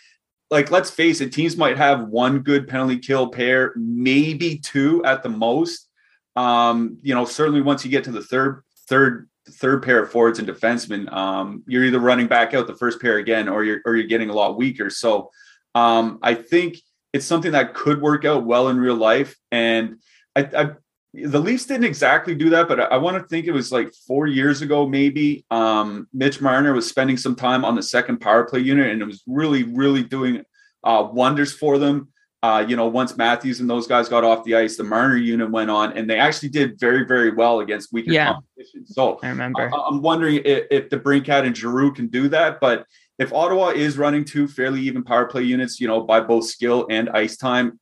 like 0.51 0.71
let's 0.71 0.91
face 0.91 1.21
it, 1.21 1.33
teams 1.33 1.57
might 1.57 1.77
have 1.77 2.07
one 2.07 2.39
good 2.39 2.69
penalty 2.69 2.99
kill 2.99 3.31
pair, 3.31 3.73
maybe 3.75 4.59
two 4.59 5.05
at 5.05 5.25
the 5.25 5.29
most. 5.29 5.89
Um, 6.37 6.99
you 7.03 7.15
know, 7.15 7.25
certainly 7.25 7.61
once 7.61 7.85
you 7.85 7.91
get 7.91 8.05
to 8.05 8.13
the 8.13 8.23
third, 8.23 8.63
third, 8.89 9.29
third 9.49 9.83
pair 9.83 10.05
of 10.05 10.13
forwards 10.13 10.39
and 10.39 10.47
defensemen, 10.47 11.13
um, 11.13 11.65
you're 11.67 11.83
either 11.83 11.99
running 11.99 12.29
back 12.29 12.55
out 12.55 12.69
the 12.69 12.77
first 12.77 13.01
pair 13.01 13.19
again, 13.19 13.49
or 13.49 13.65
you're 13.65 13.81
or 13.85 13.97
you're 13.97 14.07
getting 14.07 14.31
a 14.31 14.35
lot 14.35 14.57
weaker. 14.57 14.89
So, 14.89 15.33
um, 15.75 16.21
I 16.23 16.35
think 16.35 16.77
it's 17.13 17.27
something 17.27 17.53
that 17.53 17.75
could 17.75 18.01
work 18.01 18.25
out 18.25 18.45
well 18.45 18.69
in 18.69 18.79
real 18.79 18.95
life, 18.95 19.37
and 19.51 19.97
I, 20.37 20.41
I 20.57 20.71
the 21.15 21.39
Leafs 21.39 21.67
didn't 21.67 21.85
exactly 21.85 22.35
do 22.35 22.51
that, 22.51 22.67
but 22.67 22.81
I, 22.81 22.85
I 22.85 22.97
want 22.97 23.17
to 23.17 23.29
think 23.29 23.47
it 23.47 23.53
was 23.53 23.71
like 23.71 23.93
four 24.07 24.27
years 24.27 24.63
ago, 24.63 24.87
maybe. 24.87 25.45
Um, 25.51 26.09
Mitch 26.13 26.41
Marner 26.41 26.73
was 26.73 26.89
spending 26.89 27.17
some 27.17 27.37
time 27.37 27.65
on 27.65 27.77
the 27.77 27.83
second 27.83 28.21
power 28.21 28.45
play 28.45 28.61
unit, 28.61 28.91
and 28.91 29.01
it 29.01 29.05
was 29.05 29.23
really, 29.27 29.63
really 29.63 30.03
doing 30.03 30.43
uh, 30.83 31.09
wonders 31.11 31.53
for 31.53 31.79
them. 31.79 32.09
Uh, 32.43 32.63
you 32.69 32.77
know, 32.77 32.89
once 32.89 33.17
Matthews 33.17 33.61
and 33.61 33.71
those 33.71 33.87
guys 33.87 34.09
got 34.09 34.23
off 34.23 34.45
the 34.45 34.55
ice, 34.55 34.77
the 34.77 34.85
Marner 34.85 35.17
unit 35.17 35.51
went 35.51 35.71
on, 35.71 35.97
and 35.97 36.11
they 36.11 36.19
actually 36.19 36.51
did 36.51 36.79
very, 36.79 37.07
very 37.07 37.31
well 37.31 37.61
against 37.61 37.93
weaker 37.93 38.11
yeah. 38.11 38.33
competition. 38.33 38.87
So 38.87 39.19
I 39.23 39.29
remember. 39.29 39.71
I, 39.73 39.89
am 39.89 40.03
wondering 40.03 40.43
if, 40.45 40.67
if 40.71 40.89
DeBrincat 40.91 41.47
and 41.47 41.57
Giroux 41.57 41.93
can 41.93 42.09
do 42.09 42.29
that, 42.29 42.61
but 42.61 42.87
if 43.19 43.33
Ottawa 43.33 43.69
is 43.69 43.97
running 43.97 44.25
two 44.25 44.49
fairly 44.49 44.81
even 44.83 45.05
power 45.05 45.27
play 45.27 45.43
units, 45.43 45.81
you 45.81 45.87
know, 45.87 46.03
by 46.03 46.21
both 46.21 46.45
skill 46.47 46.87
and 46.91 47.09
ice 47.11 47.37
time, 47.37 47.79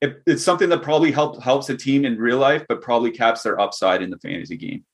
it, 0.00 0.22
it's 0.26 0.44
something 0.44 0.68
that 0.68 0.82
probably 0.82 1.10
help, 1.10 1.42
helps 1.42 1.68
a 1.68 1.76
team 1.76 2.04
in 2.04 2.18
real 2.18 2.38
life, 2.38 2.64
but 2.68 2.82
probably 2.82 3.10
caps 3.10 3.42
their 3.42 3.60
upside 3.60 4.02
in 4.02 4.10
the 4.10 4.18
fantasy 4.18 4.56
game. 4.56 4.84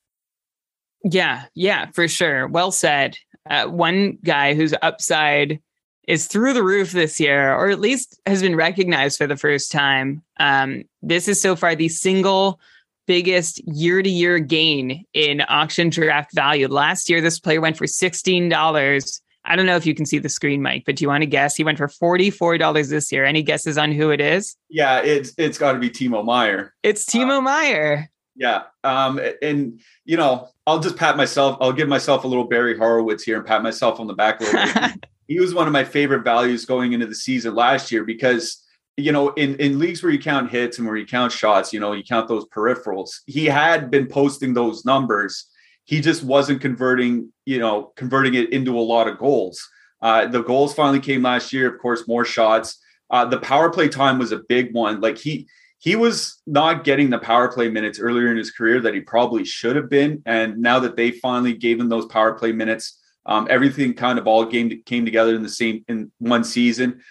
Yeah, 1.03 1.43
yeah, 1.53 1.91
for 1.93 2.07
sure. 2.07 2.47
Well 2.47 2.71
said. 2.71 3.17
Uh, 3.47 3.67
one 3.67 4.17
guy 4.23 4.55
whose 4.55 4.73
upside 4.81 5.59
is 6.07 6.27
through 6.27 6.53
the 6.53 6.63
roof 6.63 6.91
this 6.91 7.19
year, 7.19 7.53
or 7.53 7.69
at 7.69 7.79
least 7.79 8.19
has 8.25 8.41
been 8.41 8.55
recognized 8.55 9.17
for 9.17 9.27
the 9.27 9.37
first 9.37 9.71
time. 9.71 10.23
Um, 10.39 10.83
this 11.03 11.27
is 11.27 11.39
so 11.39 11.55
far 11.55 11.75
the 11.75 11.89
single 11.89 12.59
biggest 13.05 13.61
year 13.67 14.01
to 14.01 14.09
year 14.09 14.39
gain 14.39 15.05
in 15.13 15.43
auction 15.47 15.89
draft 15.89 16.33
value. 16.33 16.67
Last 16.67 17.07
year, 17.07 17.21
this 17.21 17.39
player 17.39 17.61
went 17.61 17.77
for 17.77 17.85
$16 17.85 19.21
I 19.45 19.55
don't 19.55 19.65
know 19.65 19.75
if 19.75 19.85
you 19.85 19.95
can 19.95 20.05
see 20.05 20.17
the 20.17 20.29
screen, 20.29 20.61
Mike, 20.61 20.83
but 20.85 20.95
do 20.95 21.03
you 21.03 21.07
want 21.07 21.21
to 21.21 21.27
guess? 21.27 21.55
He 21.55 21.63
went 21.63 21.77
for 21.77 21.87
$44 21.87 22.89
this 22.89 23.11
year. 23.11 23.25
Any 23.25 23.43
guesses 23.43 23.77
on 23.77 23.91
who 23.91 24.09
it 24.09 24.19
is? 24.19 24.55
Yeah, 24.69 25.01
it's 25.01 25.33
it's 25.37 25.57
got 25.57 25.73
to 25.73 25.79
be 25.79 25.89
Timo 25.89 26.25
Meier. 26.25 26.73
It's 26.83 27.05
Timo 27.05 27.37
uh, 27.37 27.41
Meier. 27.41 28.09
Yeah. 28.35 28.63
Um, 28.83 29.19
and 29.41 29.79
you 30.03 30.17
know, 30.17 30.49
I'll 30.67 30.79
just 30.79 30.97
pat 30.97 31.15
myself, 31.15 31.57
I'll 31.61 31.73
give 31.73 31.87
myself 31.87 32.23
a 32.23 32.27
little 32.27 32.45
Barry 32.45 32.77
Horowitz 32.77 33.23
here 33.23 33.37
and 33.37 33.45
pat 33.45 33.63
myself 33.63 33.99
on 33.99 34.07
the 34.07 34.13
back 34.13 34.41
a 34.41 34.43
little 34.43 34.81
bit. 34.81 35.05
he 35.27 35.39
was 35.39 35.53
one 35.53 35.67
of 35.67 35.73
my 35.73 35.83
favorite 35.83 36.23
values 36.23 36.65
going 36.65 36.93
into 36.93 37.05
the 37.05 37.15
season 37.15 37.55
last 37.55 37.91
year 37.91 38.03
because 38.03 38.61
you 38.97 39.11
know, 39.11 39.29
in, 39.31 39.55
in 39.55 39.77
leagues 39.77 40.01
where 40.01 40.11
you 40.11 40.19
count 40.19 40.49
hits 40.49 40.77
and 40.77 40.87
where 40.87 40.95
you 40.95 41.05
count 41.05 41.31
shots, 41.31 41.73
you 41.73 41.79
know, 41.79 41.91
you 41.91 42.03
count 42.03 42.29
those 42.29 42.45
peripherals. 42.45 43.09
He 43.25 43.45
had 43.45 43.91
been 43.91 44.07
posting 44.07 44.53
those 44.53 44.85
numbers 44.85 45.47
he 45.85 46.01
just 46.01 46.23
wasn't 46.23 46.61
converting, 46.61 47.31
you 47.45 47.59
know, 47.59 47.93
converting 47.95 48.33
it 48.33 48.51
into 48.51 48.77
a 48.77 48.81
lot 48.81 49.07
of 49.07 49.17
goals. 49.17 49.67
Uh, 50.01 50.27
the 50.27 50.43
goals 50.43 50.73
finally 50.73 50.99
came 50.99 51.21
last 51.21 51.53
year, 51.53 51.71
of 51.71 51.79
course, 51.79 52.07
more 52.07 52.25
shots. 52.25 52.79
Uh, 53.09 53.25
the 53.25 53.39
power 53.39 53.69
play 53.69 53.87
time 53.87 54.19
was 54.19 54.31
a 54.31 54.41
big 54.49 54.73
one. 54.73 54.99
Like 54.99 55.17
he 55.17 55.47
he 55.79 55.95
was 55.95 56.41
not 56.47 56.83
getting 56.83 57.11
the 57.11 57.19
power 57.19 57.51
play 57.51 57.69
minutes 57.69 57.99
earlier 57.99 58.31
in 58.31 58.37
his 58.37 58.49
career 58.49 58.81
that 58.81 58.95
he 58.95 59.01
probably 59.01 59.45
should 59.45 59.75
have 59.75 59.89
been. 59.89 60.23
And 60.25 60.57
now 60.57 60.79
that 60.79 60.95
they 60.95 61.11
finally 61.11 61.53
gave 61.53 61.79
him 61.79 61.89
those 61.89 62.07
power 62.07 62.33
play 62.33 62.51
minutes, 62.51 62.99
um, 63.27 63.47
everything 63.51 63.93
kind 63.93 64.17
of 64.17 64.25
all 64.27 64.45
came 64.45 64.81
came 64.85 65.05
together 65.05 65.35
in 65.35 65.43
the 65.43 65.49
same 65.49 65.85
in 65.87 66.11
one 66.17 66.43
season. 66.43 67.01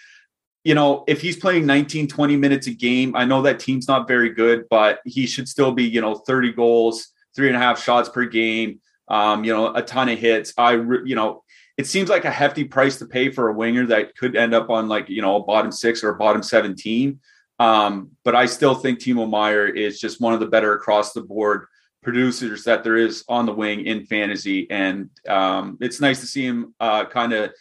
You 0.63 0.73
know, 0.73 1.03
if 1.07 1.21
he's 1.21 1.37
playing 1.37 1.65
19, 1.67 2.07
20 2.07 2.37
minutes 2.37 2.67
a 2.67 2.71
game, 2.71 3.15
I 3.15 3.23
know 3.23 3.43
that 3.43 3.59
team's 3.59 3.87
not 3.87 4.07
very 4.07 4.29
good, 4.29 4.65
but 4.69 4.99
he 5.05 5.27
should 5.27 5.47
still 5.47 5.71
be, 5.71 5.83
you 5.83 6.01
know, 6.01 6.15
30 6.15 6.53
goals, 6.53 7.07
three 7.35 7.47
and 7.47 7.55
a 7.55 7.59
half 7.59 7.83
shots 7.83 8.09
per 8.09 8.25
game, 8.25 8.79
um, 9.07 9.43
you 9.43 9.53
know, 9.53 9.73
a 9.73 9.81
ton 9.81 10.09
of 10.09 10.17
hits. 10.17 10.53
I, 10.57 10.73
you 10.73 11.15
know, 11.15 11.43
it 11.77 11.87
seems 11.87 12.09
like 12.09 12.25
a 12.25 12.31
hefty 12.31 12.63
price 12.63 12.97
to 12.99 13.05
pay 13.05 13.29
for 13.29 13.49
a 13.49 13.53
winger 13.53 13.85
that 13.87 14.15
could 14.15 14.35
end 14.35 14.53
up 14.53 14.69
on 14.69 14.87
like, 14.87 15.09
you 15.09 15.21
know, 15.21 15.35
a 15.37 15.43
bottom 15.43 15.71
six 15.71 16.03
or 16.03 16.09
a 16.09 16.17
bottom 16.17 16.41
17. 16.41 17.19
Um, 17.59 18.11
but 18.23 18.35
I 18.35 18.45
still 18.45 18.75
think 18.75 18.99
Timo 18.99 19.29
Meier 19.29 19.67
is 19.67 19.99
just 19.99 20.21
one 20.21 20.33
of 20.33 20.39
the 20.39 20.47
better 20.47 20.73
across 20.73 21.13
the 21.13 21.21
board 21.21 21.67
producers 22.01 22.63
that 22.65 22.83
there 22.83 22.97
is 22.97 23.23
on 23.27 23.45
the 23.45 23.53
wing 23.53 23.85
in 23.85 24.05
fantasy. 24.05 24.69
And 24.69 25.09
um, 25.27 25.77
it's 25.81 25.99
nice 25.99 26.21
to 26.21 26.27
see 26.27 26.45
him 26.45 26.73
uh, 26.79 27.05
kind 27.05 27.33
of, 27.33 27.51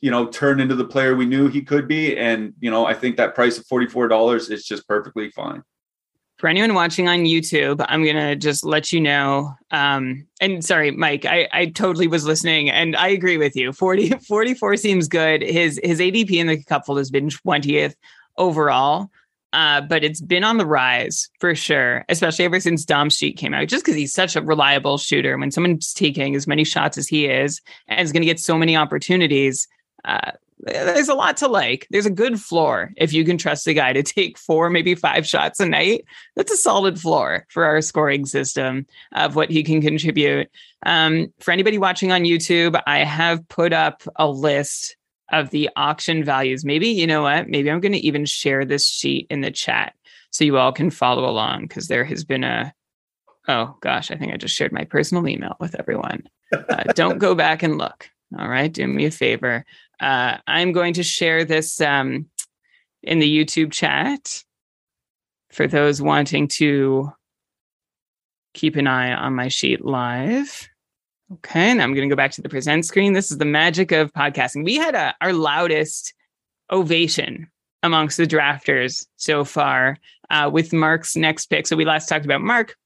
you 0.00 0.10
know, 0.10 0.26
turn 0.26 0.60
into 0.60 0.74
the 0.74 0.84
player 0.84 1.14
we 1.14 1.26
knew 1.26 1.48
he 1.48 1.62
could 1.62 1.86
be. 1.86 2.16
And, 2.16 2.54
you 2.60 2.70
know, 2.70 2.84
I 2.84 2.94
think 2.94 3.16
that 3.16 3.34
price 3.34 3.58
of 3.58 3.66
$44 3.66 4.50
is 4.50 4.64
just 4.64 4.88
perfectly 4.88 5.30
fine 5.30 5.62
for 6.42 6.48
anyone 6.48 6.74
watching 6.74 7.06
on 7.06 7.20
YouTube, 7.20 7.86
I'm 7.88 8.04
gonna 8.04 8.34
just 8.34 8.64
let 8.64 8.92
you 8.92 9.00
know. 9.00 9.54
Um, 9.70 10.26
and 10.40 10.64
sorry, 10.64 10.90
Mike, 10.90 11.24
I, 11.24 11.48
I 11.52 11.66
totally 11.66 12.08
was 12.08 12.26
listening, 12.26 12.68
and 12.68 12.96
I 12.96 13.10
agree 13.10 13.36
with 13.36 13.54
you. 13.54 13.72
40, 13.72 14.08
44 14.28 14.76
seems 14.76 15.06
good. 15.06 15.40
His 15.40 15.80
his 15.84 16.00
ADP 16.00 16.32
in 16.32 16.48
the 16.48 16.60
cupful 16.64 16.96
has 16.96 17.12
been 17.12 17.28
20th 17.28 17.94
overall, 18.38 19.08
uh, 19.52 19.82
but 19.82 20.02
it's 20.02 20.20
been 20.20 20.42
on 20.42 20.58
the 20.58 20.66
rise 20.66 21.30
for 21.38 21.54
sure, 21.54 22.04
especially 22.08 22.44
ever 22.44 22.58
since 22.58 22.84
Dom 22.84 23.08
Sheet 23.08 23.36
came 23.36 23.54
out. 23.54 23.68
Just 23.68 23.84
because 23.84 23.96
he's 23.96 24.12
such 24.12 24.34
a 24.34 24.42
reliable 24.42 24.98
shooter, 24.98 25.38
when 25.38 25.52
someone's 25.52 25.94
taking 25.94 26.34
as 26.34 26.48
many 26.48 26.64
shots 26.64 26.98
as 26.98 27.06
he 27.06 27.26
is 27.26 27.60
and 27.86 28.00
is 28.00 28.10
to 28.10 28.20
get 28.20 28.40
so 28.40 28.58
many 28.58 28.76
opportunities. 28.76 29.68
Uh, 30.04 30.32
there's 30.62 31.08
a 31.08 31.14
lot 31.14 31.36
to 31.38 31.48
like. 31.48 31.86
There's 31.90 32.06
a 32.06 32.10
good 32.10 32.40
floor 32.40 32.92
if 32.96 33.12
you 33.12 33.24
can 33.24 33.38
trust 33.38 33.66
a 33.66 33.74
guy 33.74 33.92
to 33.92 34.02
take 34.02 34.38
four, 34.38 34.70
maybe 34.70 34.94
five 34.94 35.26
shots 35.26 35.60
a 35.60 35.66
night. 35.66 36.04
That's 36.36 36.52
a 36.52 36.56
solid 36.56 37.00
floor 37.00 37.46
for 37.48 37.64
our 37.64 37.80
scoring 37.80 38.26
system 38.26 38.86
of 39.12 39.36
what 39.36 39.50
he 39.50 39.62
can 39.62 39.80
contribute. 39.80 40.48
Um, 40.84 41.32
for 41.40 41.50
anybody 41.50 41.78
watching 41.78 42.12
on 42.12 42.22
YouTube, 42.22 42.80
I 42.86 42.98
have 43.04 43.46
put 43.48 43.72
up 43.72 44.02
a 44.16 44.28
list 44.28 44.96
of 45.32 45.50
the 45.50 45.70
auction 45.76 46.22
values. 46.22 46.64
Maybe, 46.64 46.88
you 46.88 47.06
know 47.06 47.22
what? 47.22 47.48
Maybe 47.48 47.70
I'm 47.70 47.80
going 47.80 47.92
to 47.92 48.06
even 48.06 48.26
share 48.26 48.64
this 48.64 48.86
sheet 48.86 49.26
in 49.30 49.40
the 49.40 49.50
chat 49.50 49.94
so 50.30 50.44
you 50.44 50.58
all 50.58 50.72
can 50.72 50.90
follow 50.90 51.28
along 51.28 51.62
because 51.62 51.88
there 51.88 52.04
has 52.04 52.24
been 52.24 52.44
a, 52.44 52.72
oh 53.48 53.76
gosh, 53.80 54.10
I 54.10 54.16
think 54.16 54.32
I 54.32 54.36
just 54.36 54.54
shared 54.54 54.72
my 54.72 54.84
personal 54.84 55.26
email 55.26 55.56
with 55.58 55.74
everyone. 55.78 56.24
Uh, 56.52 56.84
don't 56.94 57.18
go 57.18 57.34
back 57.36 57.62
and 57.62 57.78
look. 57.78 58.10
All 58.38 58.48
right, 58.48 58.72
do 58.72 58.86
me 58.86 59.06
a 59.06 59.10
favor. 59.10 59.64
Uh, 60.00 60.38
I'm 60.46 60.72
going 60.72 60.94
to 60.94 61.02
share 61.02 61.44
this 61.44 61.80
um, 61.80 62.28
in 63.02 63.18
the 63.18 63.44
YouTube 63.44 63.72
chat 63.72 64.42
for 65.50 65.66
those 65.66 66.00
wanting 66.00 66.48
to 66.48 67.12
keep 68.54 68.76
an 68.76 68.86
eye 68.86 69.12
on 69.12 69.34
my 69.34 69.48
sheet 69.48 69.84
live. 69.84 70.68
Okay, 71.34 71.70
and 71.70 71.80
I'm 71.80 71.94
going 71.94 72.08
to 72.08 72.12
go 72.12 72.16
back 72.16 72.32
to 72.32 72.42
the 72.42 72.48
present 72.48 72.84
screen. 72.84 73.12
This 73.12 73.30
is 73.30 73.38
the 73.38 73.44
magic 73.44 73.92
of 73.92 74.12
podcasting. 74.12 74.64
We 74.64 74.76
had 74.76 74.94
a, 74.94 75.14
our 75.20 75.32
loudest 75.32 76.12
ovation 76.70 77.50
amongst 77.82 78.16
the 78.16 78.26
drafters 78.26 79.06
so 79.16 79.44
far 79.44 79.98
uh, 80.30 80.50
with 80.52 80.72
Mark's 80.72 81.16
next 81.16 81.46
pick. 81.46 81.66
So 81.66 81.76
we 81.76 81.84
last 81.84 82.08
talked 82.08 82.24
about 82.24 82.42
Mark, 82.42 82.76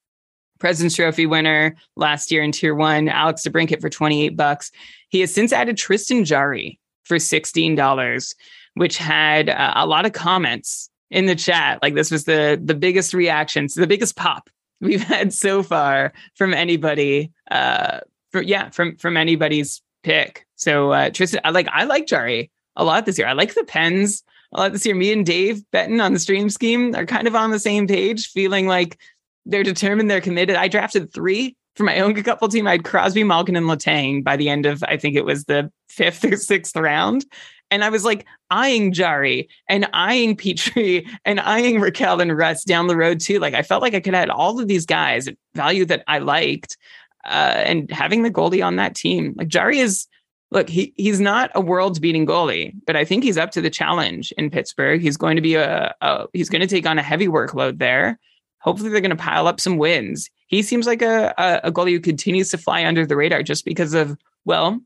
President's 0.59 0.97
Trophy 0.97 1.27
winner 1.27 1.77
last 1.97 2.31
year 2.31 2.43
in 2.43 2.53
Tier 2.53 2.75
One, 2.75 3.09
Alex 3.09 3.43
DeBrincat 3.47 3.81
for 3.81 3.91
28 3.91 4.37
bucks. 4.37 4.71
He 5.09 5.21
has 5.21 5.33
since 5.33 5.53
added 5.53 5.77
Tristan 5.77 6.25
Jarry 6.25 6.79
for 7.05 7.17
$16, 7.17 8.35
which 8.75 8.99
had 8.99 9.49
uh, 9.49 9.73
a 9.77 9.87
lot 9.87 10.07
of 10.07 10.13
comments 10.13 10.91
in 11.11 11.27
the 11.27 11.37
chat. 11.37 11.81
Like 11.83 11.95
this 11.95 12.11
was 12.11 12.25
the 12.25 12.61
the 12.63 12.75
biggest 12.75 13.15
reactions, 13.15 13.75
the 13.75 13.87
biggest 13.87 14.17
pop 14.17 14.51
we've 14.81 15.03
had 15.05 15.33
so 15.33 15.63
far 15.63 16.13
from 16.35 16.55
anybody. 16.55 17.33
Uh, 17.51 18.01
for, 18.33 18.43
yeah, 18.43 18.71
from 18.71 18.97
from 18.97 19.17
anybody's 19.17 19.83
pick. 20.03 20.47
So 20.57 20.93
uh, 20.93 21.11
Tristan, 21.11 21.41
I 21.45 21.51
like 21.51 21.69
I 21.69 21.85
like 21.85 22.07
Jarry 22.07 22.51
a 22.77 22.85
lot 22.85 23.07
this 23.07 23.19
year. 23.19 23.29
I 23.29 23.33
like 23.33 23.55
the 23.55 23.65
pens 23.65 24.23
a 24.53 24.61
lot 24.61 24.73
this 24.73 24.87
year. 24.87 24.95
Me 24.95 25.13
and 25.13 25.25
Dave 25.25 25.63
Betton 25.71 26.01
on 26.01 26.13
the 26.13 26.19
stream 26.19 26.51
scheme 26.51 26.95
are 26.95 27.07
kind 27.07 27.27
of 27.27 27.35
on 27.35 27.51
the 27.51 27.59
same 27.59 27.87
page, 27.87 28.29
feeling 28.29 28.67
like 28.67 28.99
they're 29.47 29.63
determined, 29.63 30.11
they're 30.11 30.21
committed. 30.21 30.57
I 30.57 30.69
drafted 30.69 31.13
three 31.13 31.57
for 31.77 31.85
my 31.85 32.01
own 32.01 32.15
Cupful 32.15 32.51
team, 32.51 32.67
I 32.67 32.73
had 32.73 32.85
Crosby, 32.85 33.23
Malkin, 33.23 33.55
and 33.55 33.67
Letang 33.67 34.25
by 34.25 34.37
the 34.37 34.49
end 34.49 34.67
of 34.67 34.83
I 34.85 34.97
think 34.97 35.15
it 35.15 35.25
was 35.25 35.45
the 35.45 35.71
fifth 35.89 36.25
or 36.25 36.37
sixth 36.37 36.75
round, 36.75 37.27
And 37.71 37.85
I 37.85 37.91
was 37.91 38.05
like 38.05 38.27
eyeing 38.51 38.93
Jarry 38.93 39.49
and 39.69 39.89
eyeing 39.93 40.37
Petry 40.37 41.07
and 41.25 41.39
eyeing 41.39 41.77
Rakell 41.77 42.21
and 42.21 42.37
Rust 42.37 42.67
down 42.67 42.87
the 42.87 42.97
road 42.97 43.21
too. 43.21 43.39
Like 43.39 43.55
I 43.55 43.63
felt 43.63 43.83
like 43.83 43.95
I 43.95 44.01
could 44.01 44.15
add 44.15 44.31
all 44.31 44.59
of 44.59 44.69
these 44.69 44.87
guys 44.87 45.29
value 45.55 45.85
that 45.85 46.03
I 46.09 46.19
liked. 46.19 46.77
Uh, 47.25 47.63
and 47.67 47.91
having 47.91 48.23
the 48.23 48.31
goalie 48.31 48.65
on 48.65 48.77
that 48.77 48.95
team, 48.95 49.35
like 49.37 49.49
Jarry 49.49 49.79
is 49.79 50.07
look, 50.53 50.69
he 50.69 50.95
he's 50.97 51.21
not 51.21 51.51
a 51.55 51.61
world's 51.61 51.99
beating 51.99 52.25
goalie, 52.25 52.73
but 52.87 52.97
I 52.97 53.05
think 53.05 53.25
he's 53.25 53.37
up 53.37 53.51
to 53.51 53.61
the 53.61 53.69
challenge 53.69 54.33
in 54.39 54.49
Pittsburgh. 54.49 55.03
He's 55.03 55.17
going 55.17 55.37
to 55.37 55.43
be 55.43 55.57
a, 55.57 55.95
a 56.01 56.27
he's 56.33 56.49
going 56.49 56.63
to 56.63 56.69
take 56.69 56.87
on 56.87 56.99
a 56.99 57.03
heavy 57.03 57.27
workload 57.27 57.79
there. 57.79 58.19
Hopefully, 58.61 58.91
they're 58.91 59.01
going 59.01 59.11
to 59.11 59.17
pile 59.17 59.47
up 59.47 59.61
some 59.61 59.79
wins. 59.79 60.31
He 60.49 60.63
seems 60.63 60.87
like 60.87 61.03
a, 61.03 61.35
a, 61.39 61.69
a 61.69 61.73
goalie 61.73 61.93
who 61.93 62.01
continues 62.01 62.51
to 62.51 62.59
fly 62.59 62.85
under 62.85 63.07
the 63.07 63.17
radar 63.17 63.43
just 63.43 63.65
because 63.65 63.95
of 63.95 64.17
well, 64.45 64.81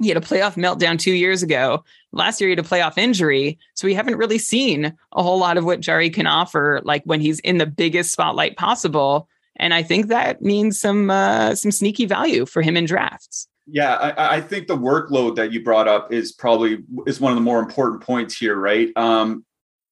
he 0.00 0.08
had 0.08 0.16
a 0.16 0.20
playoff 0.20 0.54
meltdown 0.54 0.98
two 0.98 1.12
years 1.12 1.42
ago. 1.42 1.84
Last 2.12 2.40
year, 2.40 2.48
he 2.48 2.52
had 2.52 2.64
a 2.64 2.68
playoff 2.68 2.96
injury. 2.96 3.58
So 3.74 3.86
we 3.86 3.94
haven't 3.94 4.16
really 4.16 4.38
seen 4.38 4.96
a 5.12 5.22
whole 5.22 5.38
lot 5.38 5.56
of 5.56 5.64
what 5.64 5.80
Jarry 5.80 6.10
can 6.10 6.26
offer, 6.26 6.80
like 6.84 7.02
when 7.04 7.20
he's 7.20 7.40
in 7.40 7.58
the 7.58 7.66
biggest 7.66 8.12
spotlight 8.12 8.56
possible. 8.56 9.28
And 9.56 9.74
I 9.74 9.82
think 9.82 10.06
that 10.06 10.40
means 10.40 10.78
some 10.78 11.10
uh, 11.10 11.56
some 11.56 11.72
sneaky 11.72 12.06
value 12.06 12.46
for 12.46 12.62
him 12.62 12.76
in 12.76 12.84
drafts. 12.84 13.48
Yeah, 13.70 13.94
I, 13.94 14.36
I, 14.36 14.40
think 14.40 14.66
the 14.66 14.78
workload 14.78 15.36
that 15.36 15.52
you 15.52 15.62
brought 15.62 15.88
up 15.88 16.10
is 16.10 16.32
probably 16.32 16.78
is 17.06 17.20
one 17.20 17.32
of 17.32 17.36
the 17.36 17.42
more 17.42 17.58
important 17.58 18.02
points 18.02 18.34
here, 18.34 18.56
right? 18.56 18.88
Um, 18.96 19.44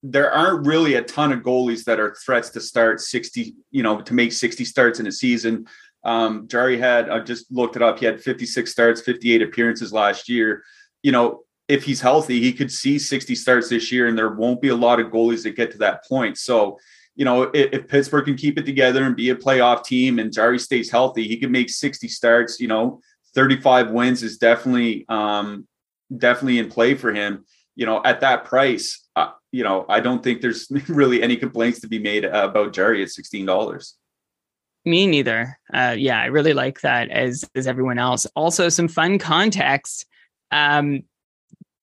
there 0.03 0.31
aren't 0.31 0.65
really 0.65 0.95
a 0.95 1.01
ton 1.01 1.31
of 1.31 1.41
goalies 1.41 1.83
that 1.85 1.99
are 1.99 2.15
threats 2.15 2.49
to 2.51 2.61
start 2.61 3.01
60, 3.01 3.55
you 3.71 3.83
know, 3.83 4.01
to 4.01 4.13
make 4.13 4.31
60 4.31 4.63
starts 4.65 4.99
in 4.99 5.07
a 5.07 5.11
season. 5.11 5.65
Um, 6.03 6.47
Jarry 6.47 6.77
had, 6.77 7.09
I 7.09 7.19
just 7.19 7.51
looked 7.51 7.75
it 7.75 7.81
up. 7.81 7.99
He 7.99 8.05
had 8.05 8.21
56 8.21 8.71
starts, 8.71 9.01
58 9.01 9.41
appearances 9.41 9.91
last 9.91 10.29
year. 10.29 10.63
You 11.01 11.11
know, 11.11 11.43
if 11.67 11.83
he's 11.83 11.99
healthy, 11.99 12.39
he 12.39 12.53
could 12.53 12.71
see 12.71 12.97
60 12.97 13.35
starts 13.35 13.69
this 13.69 13.91
year, 13.91 14.07
and 14.07 14.17
there 14.17 14.33
won't 14.33 14.61
be 14.61 14.69
a 14.69 14.75
lot 14.75 14.99
of 14.99 15.07
goalies 15.07 15.43
that 15.43 15.55
get 15.55 15.71
to 15.71 15.77
that 15.79 16.05
point. 16.05 16.37
So, 16.37 16.79
you 17.15 17.25
know, 17.25 17.43
if, 17.53 17.73
if 17.73 17.87
Pittsburgh 17.87 18.25
can 18.25 18.37
keep 18.37 18.57
it 18.57 18.65
together 18.65 19.03
and 19.03 19.15
be 19.15 19.31
a 19.31 19.35
playoff 19.35 19.83
team 19.83 20.19
and 20.19 20.31
Jarry 20.31 20.59
stays 20.59 20.89
healthy, 20.89 21.27
he 21.27 21.37
could 21.37 21.51
make 21.51 21.69
60 21.69 22.07
starts. 22.07 22.59
You 22.59 22.67
know, 22.67 23.01
35 23.35 23.91
wins 23.91 24.23
is 24.23 24.37
definitely, 24.37 25.05
um, 25.09 25.67
definitely 26.15 26.59
in 26.59 26.69
play 26.69 26.93
for 26.93 27.13
him. 27.13 27.43
You 27.75 27.85
know, 27.85 28.01
at 28.03 28.21
that 28.21 28.45
price, 28.45 29.06
you 29.51 29.63
know, 29.63 29.85
I 29.89 29.99
don't 29.99 30.23
think 30.23 30.41
there's 30.41 30.67
really 30.87 31.23
any 31.23 31.37
complaints 31.37 31.79
to 31.81 31.87
be 31.87 31.99
made 31.99 32.25
about 32.25 32.73
Jarry 32.73 33.01
at 33.01 33.09
$16. 33.09 33.93
Me 34.85 35.05
neither. 35.05 35.59
Uh, 35.73 35.95
yeah, 35.97 36.21
I 36.21 36.25
really 36.27 36.53
like 36.53 36.79
that 36.81 37.09
as 37.09 37.43
as 37.55 37.67
everyone 37.67 37.99
else. 37.99 38.25
Also, 38.37 38.69
some 38.69 38.87
fun 38.87 39.19
context. 39.19 40.05
Um, 40.51 41.03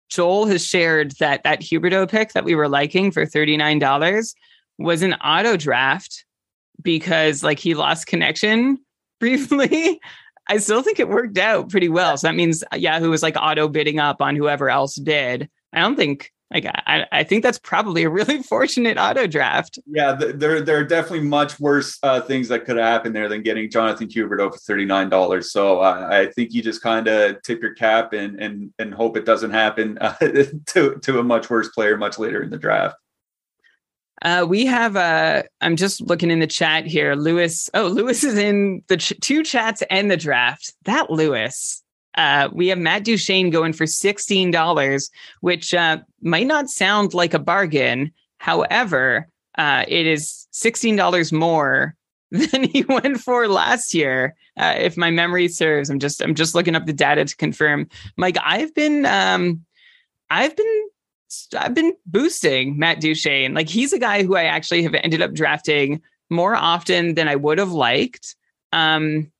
Joel 0.08 0.46
has 0.46 0.64
shared 0.64 1.12
that 1.18 1.42
that 1.42 1.60
Huberdeau 1.60 2.08
pick 2.08 2.32
that 2.32 2.44
we 2.44 2.54
were 2.54 2.70
liking 2.70 3.10
for 3.10 3.26
thirty 3.26 3.58
nine 3.58 3.78
dollars 3.78 4.34
was 4.78 5.02
an 5.02 5.12
auto 5.14 5.58
draft 5.58 6.24
because 6.80 7.42
like 7.42 7.58
he 7.58 7.74
lost 7.74 8.06
connection 8.06 8.78
briefly. 9.20 10.00
I 10.48 10.56
still 10.58 10.82
think 10.82 10.98
it 10.98 11.08
worked 11.08 11.36
out 11.36 11.68
pretty 11.68 11.90
well. 11.90 12.16
So 12.16 12.28
that 12.28 12.34
means 12.34 12.64
Yahoo 12.74 13.10
was 13.10 13.22
like 13.22 13.36
auto 13.36 13.68
bidding 13.68 13.98
up 13.98 14.22
on 14.22 14.36
whoever 14.36 14.70
else 14.70 14.94
did. 14.94 15.50
I 15.74 15.80
don't 15.80 15.96
think 15.96 16.32
like 16.52 16.64
I, 16.66 17.06
I 17.10 17.24
think 17.24 17.42
that's 17.42 17.58
probably 17.58 18.04
a 18.04 18.10
really 18.10 18.42
fortunate 18.42 18.98
auto 18.98 19.26
draft. 19.26 19.78
Yeah, 19.86 20.12
there 20.12 20.60
there 20.60 20.78
are 20.78 20.84
definitely 20.84 21.26
much 21.26 21.58
worse 21.58 21.98
uh, 22.02 22.20
things 22.20 22.48
that 22.48 22.64
could 22.64 22.76
have 22.76 22.86
happened 22.86 23.16
there 23.16 23.28
than 23.28 23.42
getting 23.42 23.68
Jonathan 23.70 24.08
Huberdeau 24.08 24.52
for 24.52 24.58
thirty 24.58 24.84
nine 24.84 25.08
dollars. 25.08 25.50
So 25.50 25.80
uh, 25.80 26.08
I 26.10 26.26
think 26.26 26.54
you 26.54 26.62
just 26.62 26.82
kind 26.82 27.08
of 27.08 27.42
tip 27.42 27.60
your 27.60 27.74
cap 27.74 28.12
and 28.12 28.40
and 28.40 28.72
and 28.78 28.94
hope 28.94 29.16
it 29.16 29.24
doesn't 29.24 29.50
happen 29.50 29.98
uh, 30.00 30.14
to 30.66 30.98
to 31.02 31.18
a 31.18 31.22
much 31.22 31.50
worse 31.50 31.68
player 31.70 31.96
much 31.96 32.18
later 32.18 32.42
in 32.42 32.50
the 32.50 32.58
draft. 32.58 32.96
Uh, 34.22 34.46
we 34.48 34.64
have 34.66 34.96
uh 34.96 35.42
I'm 35.60 35.76
just 35.76 36.00
looking 36.00 36.30
in 36.30 36.38
the 36.38 36.46
chat 36.46 36.86
here. 36.86 37.14
Lewis. 37.14 37.68
Oh, 37.74 37.88
Lewis 37.88 38.22
is 38.22 38.38
in 38.38 38.82
the 38.86 38.96
ch- 38.96 39.12
two 39.20 39.42
chats 39.42 39.82
and 39.90 40.10
the 40.10 40.16
draft. 40.16 40.74
That 40.84 41.10
Lewis. 41.10 41.82
Uh, 42.16 42.48
we 42.52 42.68
have 42.68 42.78
Matt 42.78 43.04
Duchene 43.04 43.50
going 43.50 43.72
for 43.72 43.84
$16, 43.84 45.10
which 45.40 45.74
uh, 45.74 45.98
might 46.22 46.46
not 46.46 46.70
sound 46.70 47.14
like 47.14 47.34
a 47.34 47.38
bargain. 47.38 48.12
However, 48.38 49.28
uh, 49.58 49.84
it 49.86 50.06
is 50.06 50.46
$16 50.52 51.32
more 51.32 51.94
than 52.30 52.64
he 52.64 52.82
went 52.84 53.20
for 53.20 53.48
last 53.48 53.94
year. 53.94 54.34
Uh, 54.56 54.74
if 54.78 54.96
my 54.96 55.10
memory 55.10 55.48
serves, 55.48 55.90
I'm 55.90 55.98
just 55.98 56.22
I'm 56.22 56.34
just 56.34 56.54
looking 56.54 56.74
up 56.74 56.86
the 56.86 56.92
data 56.92 57.24
to 57.24 57.36
confirm. 57.36 57.88
Mike, 58.16 58.36
I've 58.42 58.74
been 58.74 59.06
um, 59.06 59.64
I've 60.30 60.56
been 60.56 60.88
I've 61.56 61.74
been 61.74 61.94
boosting 62.06 62.78
Matt 62.78 63.00
Duchene. 63.00 63.54
Like 63.54 63.68
he's 63.68 63.92
a 63.92 63.98
guy 63.98 64.24
who 64.24 64.36
I 64.36 64.44
actually 64.44 64.82
have 64.82 64.94
ended 64.94 65.22
up 65.22 65.34
drafting 65.34 66.00
more 66.30 66.56
often 66.56 67.14
than 67.14 67.28
I 67.28 67.36
would 67.36 67.58
have 67.58 67.72
liked. 67.72 68.34
Um, 68.72 69.30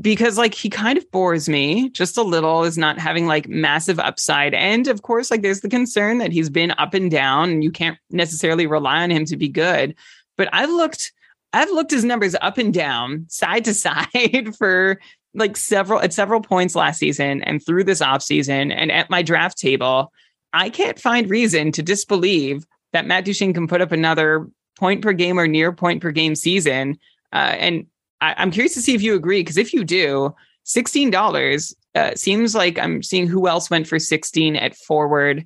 because 0.00 0.38
like 0.38 0.54
he 0.54 0.70
kind 0.70 0.96
of 0.96 1.10
bores 1.10 1.48
me 1.48 1.88
just 1.90 2.16
a 2.16 2.22
little 2.22 2.64
is 2.64 2.78
not 2.78 2.98
having 2.98 3.26
like 3.26 3.48
massive 3.48 3.98
upside. 3.98 4.54
And 4.54 4.86
of 4.86 5.02
course 5.02 5.30
like 5.30 5.42
there's 5.42 5.60
the 5.60 5.68
concern 5.68 6.18
that 6.18 6.32
he's 6.32 6.50
been 6.50 6.72
up 6.78 6.94
and 6.94 7.10
down 7.10 7.50
and 7.50 7.64
you 7.64 7.70
can't 7.70 7.98
necessarily 8.10 8.66
rely 8.66 9.02
on 9.02 9.10
him 9.10 9.24
to 9.26 9.36
be 9.36 9.48
good. 9.48 9.94
But 10.36 10.48
i've 10.52 10.70
looked 10.70 11.12
i've 11.52 11.70
looked 11.70 11.90
his 11.90 12.04
numbers 12.04 12.36
up 12.40 12.58
and 12.58 12.72
down 12.72 13.26
side 13.28 13.64
to 13.64 13.74
side 13.74 14.54
for 14.58 15.00
like 15.34 15.56
several 15.56 16.00
at 16.00 16.12
several 16.12 16.40
points 16.40 16.74
last 16.74 16.98
season 16.98 17.42
and 17.42 17.64
through 17.64 17.84
this 17.84 18.00
off 18.00 18.22
season 18.22 18.72
and 18.72 18.90
at 18.90 19.10
my 19.10 19.22
draft 19.22 19.58
table 19.58 20.12
i 20.52 20.70
can't 20.70 20.98
find 20.98 21.28
reason 21.28 21.70
to 21.70 21.82
disbelieve 21.82 22.66
that 22.92 23.06
matt 23.06 23.24
duchene 23.24 23.52
can 23.52 23.68
put 23.68 23.82
up 23.82 23.92
another 23.92 24.48
point 24.78 25.02
per 25.02 25.12
game 25.12 25.38
or 25.38 25.46
near 25.46 25.72
point 25.72 26.00
per 26.00 26.10
game 26.10 26.34
season 26.34 26.98
uh, 27.32 27.54
and 27.58 27.86
I, 28.20 28.42
am 28.42 28.50
curious 28.50 28.74
to 28.74 28.82
see 28.82 28.94
if 28.94 29.02
you 29.02 29.14
agree, 29.14 29.40
because 29.40 29.56
if 29.56 29.72
you 29.72 29.84
do, 29.84 30.34
$16 30.66 31.74
uh, 31.94 32.14
seems 32.14 32.54
like 32.54 32.78
I'm 32.78 33.02
seeing 33.02 33.26
who 33.26 33.48
else 33.48 33.70
went 33.70 33.86
for 33.86 33.98
16 33.98 34.56
at 34.56 34.76
forward. 34.76 35.44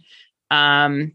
Um, 0.50 1.12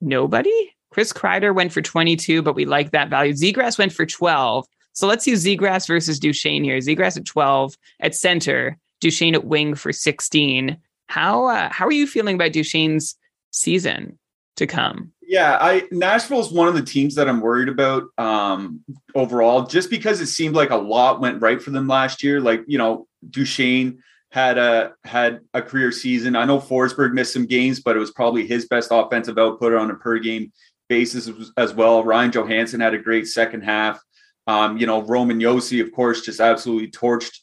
nobody? 0.00 0.74
Chris 0.90 1.12
Kreider 1.12 1.54
went 1.54 1.72
for 1.72 1.82
22, 1.82 2.42
but 2.42 2.54
we 2.54 2.64
like 2.64 2.90
that 2.90 3.10
value. 3.10 3.32
Zegras 3.32 3.78
went 3.78 3.92
for 3.92 4.04
12. 4.04 4.66
So 4.92 5.06
let's 5.06 5.26
use 5.26 5.44
Zegras 5.44 5.86
versus 5.86 6.18
Duchene 6.18 6.64
here. 6.64 6.78
Zegras 6.78 7.16
at 7.16 7.24
12 7.24 7.74
at 8.00 8.14
center, 8.14 8.76
Duchene 9.00 9.34
at 9.34 9.44
wing 9.44 9.74
for 9.74 9.92
16. 9.92 10.76
How 11.06 11.46
uh, 11.46 11.68
how 11.72 11.86
are 11.86 11.92
you 11.92 12.06
feeling 12.06 12.36
about 12.36 12.52
Duchene's 12.52 13.16
season 13.50 14.18
to 14.60 14.66
come? 14.66 15.12
Yeah, 15.22 15.58
I 15.60 15.84
Nashville 15.90 16.40
is 16.40 16.50
one 16.50 16.68
of 16.68 16.74
the 16.74 16.82
teams 16.82 17.14
that 17.16 17.28
I'm 17.28 17.40
worried 17.40 17.68
about 17.68 18.04
um, 18.18 18.80
overall, 19.14 19.66
just 19.66 19.90
because 19.90 20.20
it 20.20 20.26
seemed 20.26 20.54
like 20.54 20.70
a 20.70 20.76
lot 20.76 21.20
went 21.20 21.42
right 21.42 21.60
for 21.60 21.70
them 21.70 21.88
last 21.88 22.22
year. 22.22 22.40
Like 22.40 22.62
you 22.66 22.78
know, 22.78 23.06
Duchene 23.28 24.02
had 24.30 24.58
a 24.58 24.92
had 25.04 25.40
a 25.54 25.62
career 25.62 25.92
season. 25.92 26.36
I 26.36 26.44
know 26.44 26.58
Forsberg 26.58 27.12
missed 27.12 27.32
some 27.32 27.46
games, 27.46 27.80
but 27.80 27.96
it 27.96 28.00
was 28.00 28.12
probably 28.12 28.46
his 28.46 28.66
best 28.66 28.90
offensive 28.92 29.38
output 29.38 29.74
on 29.74 29.90
a 29.90 29.94
per 29.94 30.18
game 30.18 30.52
basis 30.88 31.30
as 31.56 31.74
well. 31.74 32.04
Ryan 32.04 32.32
Johansen 32.32 32.80
had 32.80 32.94
a 32.94 32.98
great 32.98 33.26
second 33.26 33.62
half. 33.62 34.00
Um, 34.46 34.78
you 34.78 34.86
know, 34.86 35.02
Roman 35.02 35.38
Josi, 35.38 35.80
of 35.80 35.92
course, 35.92 36.22
just 36.22 36.40
absolutely 36.40 36.90
torched 36.90 37.38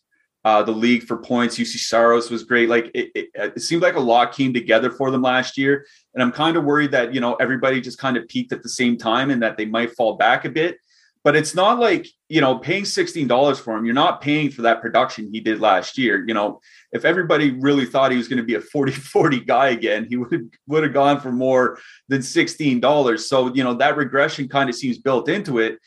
uh, 0.48 0.64
the 0.64 0.72
league 0.72 1.04
for 1.04 1.18
points. 1.18 1.58
Juuse 1.58 1.78
Saros 1.78 2.32
was 2.32 2.46
great. 2.46 2.70
Like 2.70 2.90
it, 2.94 3.12
it, 3.14 3.28
it, 3.36 3.62
seemed 3.62 3.82
like 3.82 3.96
a 3.96 4.00
lot 4.00 4.32
came 4.32 4.54
together 4.54 4.90
for 4.90 5.12
them 5.12 5.22
last 5.22 5.58
year, 5.58 5.86
and 6.14 6.24
I'm 6.24 6.32
kind 6.32 6.56
of 6.56 6.64
worried 6.64 6.92
that 6.92 7.14
you 7.14 7.20
know 7.20 7.36
everybody 7.36 7.82
just 7.82 7.98
kind 7.98 8.16
of 8.16 8.30
peaked 8.30 8.54
at 8.54 8.64
the 8.64 8.70
same 8.70 8.96
time 8.96 9.30
and 9.30 9.44
that 9.44 9.58
they 9.58 9.66
might 9.66 9.98
fall 9.98 10.16
back 10.16 10.46
a 10.46 10.50
bit. 10.50 10.78
But 11.22 11.36
it's 11.36 11.54
not 11.54 11.80
like 11.80 12.08
you 12.30 12.40
know 12.40 12.60
paying 12.60 12.86
sixteen 12.86 13.28
dollars 13.28 13.60
for 13.60 13.76
him. 13.76 13.84
You're 13.84 13.94
not 13.94 14.22
paying 14.22 14.50
for 14.50 14.62
that 14.62 14.82
production 14.82 15.30
he 15.34 15.42
did 15.42 15.60
last 15.60 15.98
year. 15.98 16.24
You 16.26 16.34
know, 16.34 16.62
if 16.94 17.04
everybody 17.04 17.52
really 17.52 17.86
thought 17.86 18.12
he 18.12 18.18
was 18.18 18.30
going 18.30 18.38
to 18.38 18.44
be 18.44 18.56
a 18.56 18.62
40-40 18.74 19.46
guy 19.46 19.68
again, 19.72 20.08
he 20.10 20.16
would 20.16 20.50
would 20.68 20.84
have 20.84 20.94
gone 20.94 21.20
for 21.20 21.34
more 21.34 21.78
than 22.08 22.24
sixteen 22.24 22.80
dollars. 22.80 23.28
So 23.28 23.54
you 23.54 23.66
know 23.66 23.74
that 23.74 23.98
regression 23.98 24.48
kind 24.48 24.70
of 24.70 24.78
seems 24.78 24.98
built 24.98 25.28
into 25.28 25.60
it. 25.60 25.80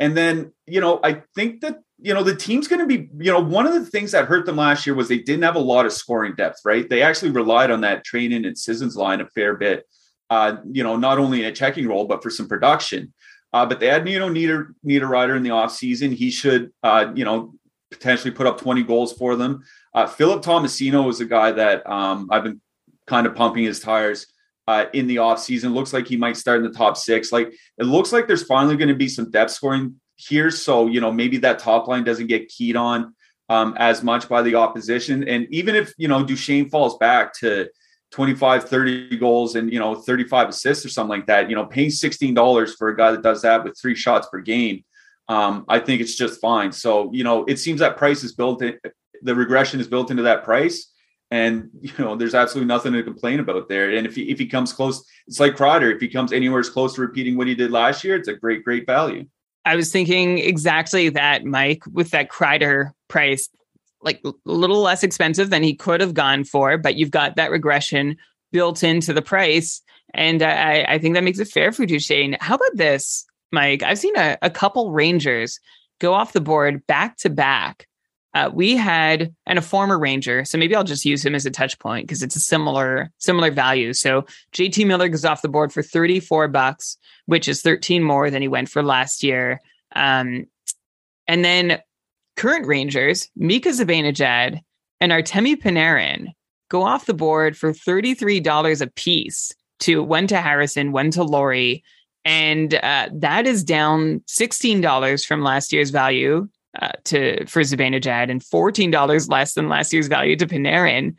And 0.00 0.16
then, 0.16 0.52
you 0.66 0.80
know, 0.80 1.00
I 1.02 1.22
think 1.34 1.60
that 1.62 1.78
you 2.00 2.14
know, 2.14 2.22
the 2.22 2.34
team's 2.34 2.68
going 2.68 2.80
to 2.80 2.86
be, 2.86 3.08
you 3.18 3.32
know, 3.32 3.40
one 3.40 3.66
of 3.66 3.74
the 3.74 3.84
things 3.84 4.12
that 4.12 4.26
hurt 4.26 4.46
them 4.46 4.56
last 4.56 4.86
year 4.86 4.94
was 4.94 5.08
they 5.08 5.18
didn't 5.18 5.42
have 5.42 5.56
a 5.56 5.60
lot 5.60 5.84
of 5.84 5.92
scoring 5.92 6.34
depth, 6.36 6.60
right? 6.64 6.88
They 6.88 7.02
actually 7.02 7.32
relied 7.32 7.70
on 7.70 7.80
that 7.80 8.06
Trenin 8.06 8.46
and 8.46 8.56
Sissons 8.56 8.96
line 8.96 9.20
a 9.20 9.26
fair 9.26 9.56
bit, 9.56 9.84
uh, 10.30 10.58
you 10.70 10.84
know, 10.84 10.96
not 10.96 11.18
only 11.18 11.40
in 11.40 11.46
a 11.46 11.52
checking 11.52 11.88
role, 11.88 12.06
but 12.06 12.22
for 12.22 12.30
some 12.30 12.46
production. 12.46 13.12
Uh, 13.52 13.66
but 13.66 13.80
they 13.80 13.86
had, 13.86 14.08
you 14.08 14.18
know, 14.18 14.28
Nieder, 14.28 14.74
Niederreiter 14.86 15.36
in 15.36 15.42
the 15.42 15.50
offseason. 15.50 16.14
He 16.14 16.30
should, 16.30 16.70
uh, 16.82 17.12
you 17.14 17.24
know, 17.24 17.54
potentially 17.90 18.30
put 18.30 18.46
up 18.46 18.60
20 18.60 18.84
goals 18.84 19.14
for 19.14 19.34
them. 19.34 19.64
Uh, 19.94 20.06
Philip 20.06 20.42
Tomasino 20.42 21.08
is 21.10 21.20
a 21.20 21.24
guy 21.24 21.50
that 21.52 21.88
um, 21.90 22.28
I've 22.30 22.44
been 22.44 22.60
kind 23.06 23.26
of 23.26 23.34
pumping 23.34 23.64
his 23.64 23.80
tires 23.80 24.26
uh, 24.68 24.84
in 24.92 25.06
the 25.06 25.16
offseason. 25.16 25.72
Looks 25.72 25.92
like 25.92 26.06
he 26.06 26.16
might 26.16 26.36
start 26.36 26.58
in 26.58 26.70
the 26.70 26.76
top 26.76 26.96
six. 26.96 27.32
Like 27.32 27.52
it 27.78 27.84
looks 27.84 28.12
like 28.12 28.26
there's 28.26 28.44
finally 28.44 28.76
going 28.76 28.88
to 28.88 28.94
be 28.94 29.08
some 29.08 29.30
depth 29.30 29.50
scoring 29.50 29.98
here. 30.18 30.50
So, 30.50 30.86
you 30.86 31.00
know, 31.00 31.10
maybe 31.10 31.38
that 31.38 31.58
top 31.58 31.88
line 31.88 32.04
doesn't 32.04 32.26
get 32.26 32.48
keyed 32.48 32.76
on 32.76 33.14
um, 33.48 33.74
as 33.78 34.02
much 34.02 34.28
by 34.28 34.42
the 34.42 34.56
opposition. 34.56 35.26
And 35.26 35.46
even 35.50 35.74
if, 35.74 35.94
you 35.96 36.08
know, 36.08 36.22
Duchene 36.22 36.68
falls 36.68 36.98
back 36.98 37.32
to, 37.40 37.68
25, 38.10 38.68
30 38.68 39.16
goals 39.18 39.54
and, 39.54 39.72
you 39.72 39.78
know, 39.78 39.94
35 39.94 40.48
assists 40.48 40.84
or 40.84 40.88
something 40.88 41.18
like 41.18 41.26
that, 41.26 41.50
you 41.50 41.56
know, 41.56 41.66
paying 41.66 41.90
$16 41.90 42.76
for 42.76 42.88
a 42.88 42.96
guy 42.96 43.10
that 43.10 43.22
does 43.22 43.42
that 43.42 43.64
with 43.64 43.78
three 43.78 43.94
shots 43.94 44.28
per 44.30 44.40
game, 44.40 44.84
um, 45.28 45.66
I 45.68 45.78
think 45.78 46.00
it's 46.00 46.14
just 46.14 46.40
fine. 46.40 46.72
So, 46.72 47.12
you 47.12 47.22
know, 47.22 47.44
it 47.44 47.58
seems 47.58 47.80
that 47.80 47.98
price 47.98 48.24
is 48.24 48.32
built 48.32 48.62
in, 48.62 48.78
the 49.22 49.34
regression 49.34 49.78
is 49.78 49.88
built 49.88 50.10
into 50.10 50.22
that 50.22 50.42
price. 50.42 50.90
And, 51.30 51.68
you 51.82 51.92
know, 51.98 52.16
there's 52.16 52.34
absolutely 52.34 52.68
nothing 52.68 52.94
to 52.94 53.02
complain 53.02 53.40
about 53.40 53.68
there. 53.68 53.90
And 53.90 54.06
if 54.06 54.14
he, 54.14 54.30
if 54.30 54.38
he 54.38 54.46
comes 54.46 54.72
close, 54.72 55.04
it's 55.26 55.40
like 55.40 55.56
Kreider. 55.56 55.94
If 55.94 56.00
he 56.00 56.08
comes 56.08 56.32
anywhere 56.32 56.60
as 56.60 56.70
close 56.70 56.94
to 56.94 57.02
repeating 57.02 57.36
what 57.36 57.46
he 57.46 57.54
did 57.54 57.70
last 57.70 58.04
year, 58.04 58.16
it's 58.16 58.28
a 58.28 58.34
great, 58.34 58.64
great 58.64 58.86
value. 58.86 59.26
I 59.68 59.76
was 59.76 59.92
thinking 59.92 60.38
exactly 60.38 61.10
that, 61.10 61.44
Mike, 61.44 61.82
with 61.92 62.10
that 62.10 62.30
Kreider 62.30 62.92
price 63.08 63.48
like 64.00 64.20
a 64.24 64.32
little 64.44 64.80
less 64.80 65.02
expensive 65.02 65.50
than 65.50 65.62
he 65.62 65.74
could 65.74 66.00
have 66.00 66.14
gone 66.14 66.44
for, 66.44 66.78
but 66.78 66.96
you've 66.96 67.10
got 67.10 67.36
that 67.36 67.50
regression 67.50 68.16
built 68.50 68.82
into 68.82 69.12
the 69.12 69.22
price. 69.22 69.82
And 70.14 70.42
I, 70.42 70.84
I 70.88 70.98
think 70.98 71.14
that 71.14 71.24
makes 71.24 71.38
it 71.38 71.48
fair 71.48 71.72
for 71.72 71.84
Duchene. 71.84 72.36
How 72.40 72.54
about 72.54 72.76
this, 72.76 73.26
Mike? 73.52 73.82
I've 73.82 73.98
seen 73.98 74.16
a, 74.16 74.38
a 74.40 74.50
couple 74.50 74.92
Rangers 74.92 75.60
go 76.00 76.14
off 76.14 76.32
the 76.32 76.40
board 76.40 76.86
back 76.86 77.16
to 77.18 77.28
back. 77.28 77.86
Uh, 78.34 78.50
we 78.52 78.76
had 78.76 79.34
and 79.46 79.58
a 79.58 79.62
former 79.62 79.98
Ranger, 79.98 80.44
so 80.44 80.58
maybe 80.58 80.74
I'll 80.74 80.84
just 80.84 81.04
use 81.04 81.24
him 81.24 81.34
as 81.34 81.46
a 81.46 81.50
touch 81.50 81.78
point 81.78 82.06
because 82.06 82.22
it's 82.22 82.36
a 82.36 82.40
similar 82.40 83.10
similar 83.18 83.50
value. 83.50 83.92
So 83.92 84.26
JT 84.52 84.86
Miller 84.86 85.08
goes 85.08 85.24
off 85.24 85.42
the 85.42 85.48
board 85.48 85.72
for 85.72 85.82
34 85.82 86.48
bucks, 86.48 86.98
which 87.26 87.48
is 87.48 87.62
13 87.62 88.02
more 88.02 88.30
than 88.30 88.42
he 88.42 88.48
went 88.48 88.68
for 88.68 88.82
last 88.82 89.22
year. 89.22 89.60
Um, 89.96 90.46
and 91.26 91.44
then 91.44 91.80
Current 92.36 92.66
Rangers, 92.66 93.28
Mika 93.34 93.70
Zibanejad 93.70 94.60
and 95.00 95.12
Artemi 95.12 95.56
Panarin 95.56 96.28
go 96.68 96.82
off 96.82 97.06
the 97.06 97.14
board 97.14 97.56
for 97.56 97.72
$33 97.72 98.80
a 98.80 98.86
piece 98.88 99.52
to 99.80 100.02
one 100.02 100.26
to 100.26 100.40
Harrison, 100.40 100.92
one 100.92 101.10
to 101.12 101.22
Laurie. 101.22 101.82
And 102.24 102.74
uh, 102.74 103.08
that 103.12 103.46
is 103.46 103.64
down 103.64 104.20
$16 104.28 105.26
from 105.26 105.42
last 105.42 105.72
year's 105.72 105.90
value 105.90 106.48
uh, 106.80 106.92
to 107.04 107.44
for 107.46 107.62
Zibanejad 107.62 108.30
and 108.30 108.40
$14 108.40 109.30
less 109.30 109.54
than 109.54 109.68
last 109.68 109.92
year's 109.92 110.08
value 110.08 110.36
to 110.36 110.46
Panarin. 110.46 111.14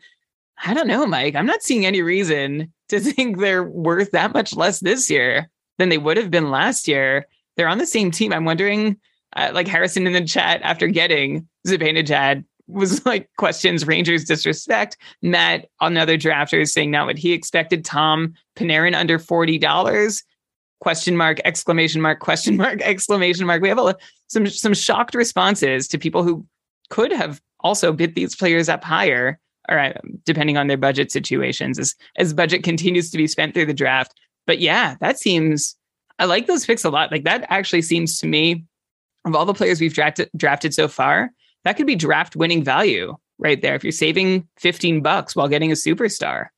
I 0.64 0.74
don't 0.74 0.86
know, 0.86 1.06
Mike. 1.06 1.34
I'm 1.34 1.46
not 1.46 1.62
seeing 1.62 1.86
any 1.86 2.02
reason 2.02 2.72
to 2.88 3.00
think 3.00 3.38
they're 3.38 3.64
worth 3.64 4.10
that 4.12 4.32
much 4.32 4.54
less 4.54 4.80
this 4.80 5.10
year 5.10 5.50
than 5.78 5.88
they 5.88 5.98
would 5.98 6.16
have 6.16 6.30
been 6.30 6.50
last 6.50 6.88
year. 6.88 7.26
They're 7.56 7.68
on 7.68 7.78
the 7.78 7.86
same 7.86 8.10
team. 8.10 8.32
I'm 8.32 8.44
wondering 8.44 8.98
uh, 9.36 9.50
like 9.54 9.68
Harrison 9.68 10.06
in 10.06 10.12
the 10.12 10.24
chat 10.24 10.60
after 10.62 10.88
getting 10.88 11.48
Zibanejad 11.66 12.44
was 12.66 13.04
like 13.06 13.28
questions 13.36 13.86
Rangers 13.86 14.24
disrespect. 14.24 14.96
Matt, 15.22 15.66
another 15.80 16.16
drafter, 16.16 16.62
is 16.62 16.72
saying 16.72 16.90
not 16.90 17.06
what 17.06 17.18
he 17.18 17.32
expected. 17.32 17.84
Tom 17.84 18.34
Panarin 18.56 18.94
under 18.94 19.18
forty 19.18 19.58
dollars? 19.58 20.22
Question 20.80 21.16
mark! 21.16 21.40
Exclamation 21.44 22.00
mark! 22.00 22.20
Question 22.20 22.56
mark! 22.56 22.80
Exclamation 22.82 23.46
mark! 23.46 23.62
We 23.62 23.68
have 23.68 23.78
a, 23.78 23.96
some 24.28 24.46
some 24.46 24.74
shocked 24.74 25.14
responses 25.14 25.86
to 25.88 25.98
people 25.98 26.22
who 26.22 26.46
could 26.88 27.12
have 27.12 27.40
also 27.60 27.92
bid 27.92 28.14
these 28.14 28.34
players 28.34 28.68
up 28.68 28.82
higher, 28.82 29.38
all 29.68 29.76
right, 29.76 29.96
uh, 29.96 30.00
depending 30.24 30.56
on 30.56 30.66
their 30.66 30.78
budget 30.78 31.12
situations 31.12 31.78
as 31.78 31.94
as 32.16 32.32
budget 32.32 32.62
continues 32.62 33.10
to 33.10 33.18
be 33.18 33.26
spent 33.26 33.54
through 33.54 33.66
the 33.66 33.74
draft. 33.74 34.14
But 34.46 34.60
yeah, 34.60 34.96
that 35.00 35.18
seems 35.18 35.76
I 36.18 36.24
like 36.24 36.46
those 36.46 36.66
picks 36.66 36.84
a 36.84 36.90
lot. 36.90 37.10
Like 37.10 37.24
that 37.24 37.46
actually 37.48 37.82
seems 37.82 38.18
to 38.18 38.26
me 38.26 38.64
of 39.24 39.34
all 39.34 39.44
the 39.44 39.54
players 39.54 39.80
we've 39.80 39.94
drafted 39.94 40.30
drafted 40.36 40.74
so 40.74 40.88
far, 40.88 41.30
that 41.64 41.76
could 41.76 41.86
be 41.86 41.96
draft 41.96 42.36
winning 42.36 42.64
value 42.64 43.16
right 43.38 43.60
there. 43.60 43.74
If 43.74 43.84
you're 43.84 43.92
saving 43.92 44.46
15 44.58 45.02
bucks 45.02 45.34
while 45.36 45.48
getting 45.48 45.70
a 45.70 45.74
superstar. 45.74 46.48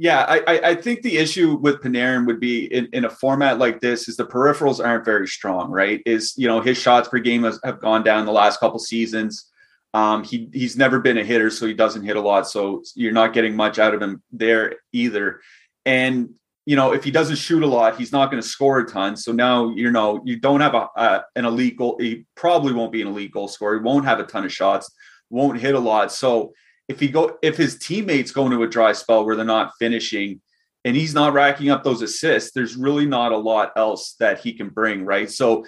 Yeah, 0.00 0.24
I, 0.28 0.60
I 0.62 0.74
think 0.76 1.02
the 1.02 1.18
issue 1.18 1.56
with 1.56 1.82
Panarin 1.82 2.24
would 2.26 2.38
be 2.38 2.66
in, 2.72 2.88
in 2.92 3.04
a 3.04 3.10
format 3.10 3.58
like 3.58 3.80
this 3.80 4.08
is 4.08 4.16
the 4.16 4.24
peripherals 4.24 4.84
aren't 4.84 5.04
very 5.04 5.26
strong, 5.26 5.72
right? 5.72 6.00
Is 6.06 6.34
you 6.36 6.46
know 6.46 6.60
his 6.60 6.78
shots 6.78 7.08
per 7.08 7.18
game 7.18 7.42
has, 7.42 7.58
have 7.64 7.80
gone 7.80 8.04
down 8.04 8.24
the 8.24 8.30
last 8.30 8.60
couple 8.60 8.78
seasons. 8.78 9.50
Um, 9.94 10.22
he 10.22 10.50
he's 10.52 10.76
never 10.76 11.00
been 11.00 11.18
a 11.18 11.24
hitter, 11.24 11.50
so 11.50 11.66
he 11.66 11.74
doesn't 11.74 12.04
hit 12.04 12.14
a 12.14 12.20
lot. 12.20 12.48
So 12.48 12.84
you're 12.94 13.10
not 13.10 13.32
getting 13.32 13.56
much 13.56 13.80
out 13.80 13.92
of 13.92 14.00
him 14.00 14.22
there 14.30 14.76
either. 14.92 15.40
And 15.84 16.30
you 16.64 16.76
know, 16.76 16.92
if 16.92 17.02
he 17.02 17.10
doesn't 17.10 17.36
shoot 17.36 17.64
a 17.64 17.66
lot, 17.66 17.96
he's 17.96 18.12
not 18.12 18.30
going 18.30 18.40
to 18.40 18.48
score 18.48 18.78
a 18.78 18.86
ton. 18.86 19.16
So 19.16 19.32
now, 19.32 19.70
you 19.70 19.90
know, 19.90 20.22
you 20.24 20.38
don't 20.38 20.60
have 20.60 20.74
a 20.74 20.88
uh, 20.94 21.22
an 21.34 21.44
elite 21.44 21.76
goal. 21.76 21.96
He 21.98 22.24
probably 22.36 22.72
won't 22.72 22.92
be 22.92 23.02
an 23.02 23.08
elite 23.08 23.32
goal 23.32 23.48
scorer. 23.48 23.74
He 23.74 23.82
won't 23.82 24.04
have 24.04 24.20
a 24.20 24.24
ton 24.24 24.44
of 24.44 24.52
shots, 24.52 24.94
won't 25.28 25.58
hit 25.58 25.74
a 25.74 25.80
lot. 25.80 26.12
So 26.12 26.52
if 26.88 26.98
he 27.00 27.08
go, 27.08 27.38
if 27.42 27.56
his 27.56 27.78
teammates 27.78 28.32
go 28.32 28.46
into 28.46 28.62
a 28.62 28.68
dry 28.68 28.92
spell 28.92 29.24
where 29.24 29.36
they're 29.36 29.44
not 29.44 29.72
finishing, 29.78 30.40
and 30.84 30.96
he's 30.96 31.14
not 31.14 31.34
racking 31.34 31.70
up 31.70 31.84
those 31.84 32.02
assists, 32.02 32.52
there's 32.52 32.76
really 32.76 33.04
not 33.04 33.32
a 33.32 33.36
lot 33.36 33.72
else 33.76 34.14
that 34.20 34.40
he 34.40 34.54
can 34.54 34.68
bring, 34.68 35.04
right? 35.04 35.30
So 35.30 35.66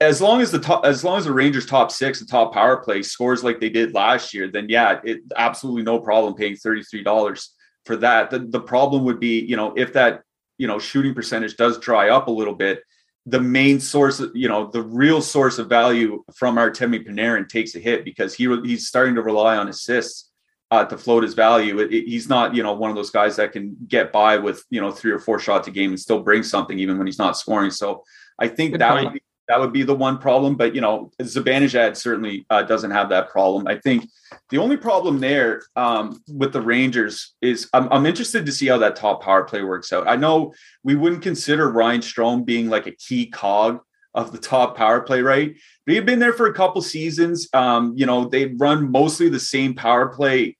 as 0.00 0.20
long 0.20 0.40
as 0.40 0.50
the 0.50 0.58
top, 0.58 0.84
as 0.84 1.02
long 1.02 1.18
as 1.18 1.24
the 1.24 1.32
Rangers 1.32 1.66
top 1.66 1.90
six 1.90 2.20
and 2.20 2.28
top 2.28 2.52
power 2.52 2.76
play 2.76 3.02
scores 3.02 3.42
like 3.42 3.60
they 3.60 3.70
did 3.70 3.94
last 3.94 4.34
year, 4.34 4.48
then 4.48 4.66
yeah, 4.68 5.00
it 5.04 5.20
absolutely 5.36 5.82
no 5.82 5.98
problem 5.98 6.34
paying 6.34 6.56
thirty 6.56 6.82
three 6.82 7.02
dollars 7.02 7.54
for 7.86 7.96
that. 7.96 8.30
The, 8.30 8.40
the 8.40 8.60
problem 8.60 9.04
would 9.04 9.18
be, 9.18 9.40
you 9.40 9.56
know, 9.56 9.72
if 9.76 9.94
that 9.94 10.22
you 10.58 10.66
know 10.66 10.78
shooting 10.78 11.14
percentage 11.14 11.56
does 11.56 11.78
dry 11.78 12.10
up 12.10 12.28
a 12.28 12.32
little 12.32 12.54
bit, 12.54 12.82
the 13.26 13.40
main 13.40 13.80
source, 13.80 14.22
you 14.34 14.48
know, 14.48 14.70
the 14.70 14.82
real 14.82 15.20
source 15.20 15.58
of 15.58 15.68
value 15.68 16.22
from 16.34 16.56
Artemi 16.56 17.04
Panarin 17.06 17.48
takes 17.48 17.74
a 17.74 17.80
hit 17.80 18.04
because 18.04 18.34
he 18.34 18.44
he's 18.64 18.86
starting 18.86 19.16
to 19.16 19.22
rely 19.22 19.56
on 19.56 19.68
assists 19.68 20.27
uh, 20.70 20.84
to 20.84 20.98
float 20.98 21.22
his 21.22 21.34
value. 21.34 21.78
It, 21.78 21.92
it, 21.92 22.06
he's 22.06 22.28
not, 22.28 22.54
you 22.54 22.62
know, 22.62 22.74
one 22.74 22.90
of 22.90 22.96
those 22.96 23.10
guys 23.10 23.36
that 23.36 23.52
can 23.52 23.76
get 23.86 24.12
by 24.12 24.36
with 24.36 24.64
you 24.70 24.80
know 24.80 24.90
three 24.90 25.12
or 25.12 25.18
four 25.18 25.38
shots 25.38 25.68
a 25.68 25.70
game 25.70 25.90
and 25.90 26.00
still 26.00 26.22
bring 26.22 26.42
something 26.42 26.78
even 26.78 26.98
when 26.98 27.06
he's 27.06 27.18
not 27.18 27.36
scoring. 27.36 27.70
So 27.70 28.04
I 28.38 28.48
think 28.48 28.72
Good 28.72 28.80
that 28.80 28.90
point. 28.90 29.04
would 29.04 29.14
be 29.14 29.22
that 29.48 29.58
would 29.58 29.72
be 29.72 29.82
the 29.82 29.94
one 29.94 30.18
problem. 30.18 30.56
But 30.56 30.74
you 30.74 30.80
know, 30.80 31.10
Zibanejad 31.20 31.96
certainly 31.96 32.46
uh, 32.50 32.62
doesn't 32.62 32.90
have 32.90 33.08
that 33.08 33.30
problem. 33.30 33.66
I 33.66 33.78
think 33.78 34.08
the 34.50 34.58
only 34.58 34.76
problem 34.76 35.20
there 35.20 35.62
um, 35.74 36.22
with 36.28 36.52
the 36.52 36.60
Rangers 36.60 37.34
is 37.40 37.68
I'm, 37.72 37.90
I'm, 37.90 38.04
interested 38.04 38.44
to 38.44 38.52
see 38.52 38.66
how 38.66 38.76
that 38.78 38.94
top 38.94 39.22
power 39.22 39.44
play 39.44 39.62
works 39.62 39.92
out. 39.92 40.06
I 40.06 40.16
know 40.16 40.52
we 40.84 40.94
wouldn't 40.96 41.22
consider 41.22 41.70
Ryan 41.70 42.02
Strome 42.02 42.44
being 42.44 42.68
like 42.68 42.86
a 42.86 42.92
key 42.92 43.26
cog 43.26 43.80
of 44.12 44.32
the 44.32 44.38
top 44.38 44.76
power 44.76 45.00
play, 45.00 45.22
right? 45.22 45.56
But 45.86 45.94
he'd 45.94 46.06
been 46.06 46.18
there 46.18 46.34
for 46.34 46.46
a 46.46 46.54
couple 46.54 46.82
seasons. 46.82 47.48
Um, 47.54 47.94
you 47.96 48.04
know, 48.04 48.28
they 48.28 48.46
run 48.46 48.90
mostly 48.90 49.30
the 49.30 49.40
same 49.40 49.74
power 49.74 50.08
play 50.08 50.57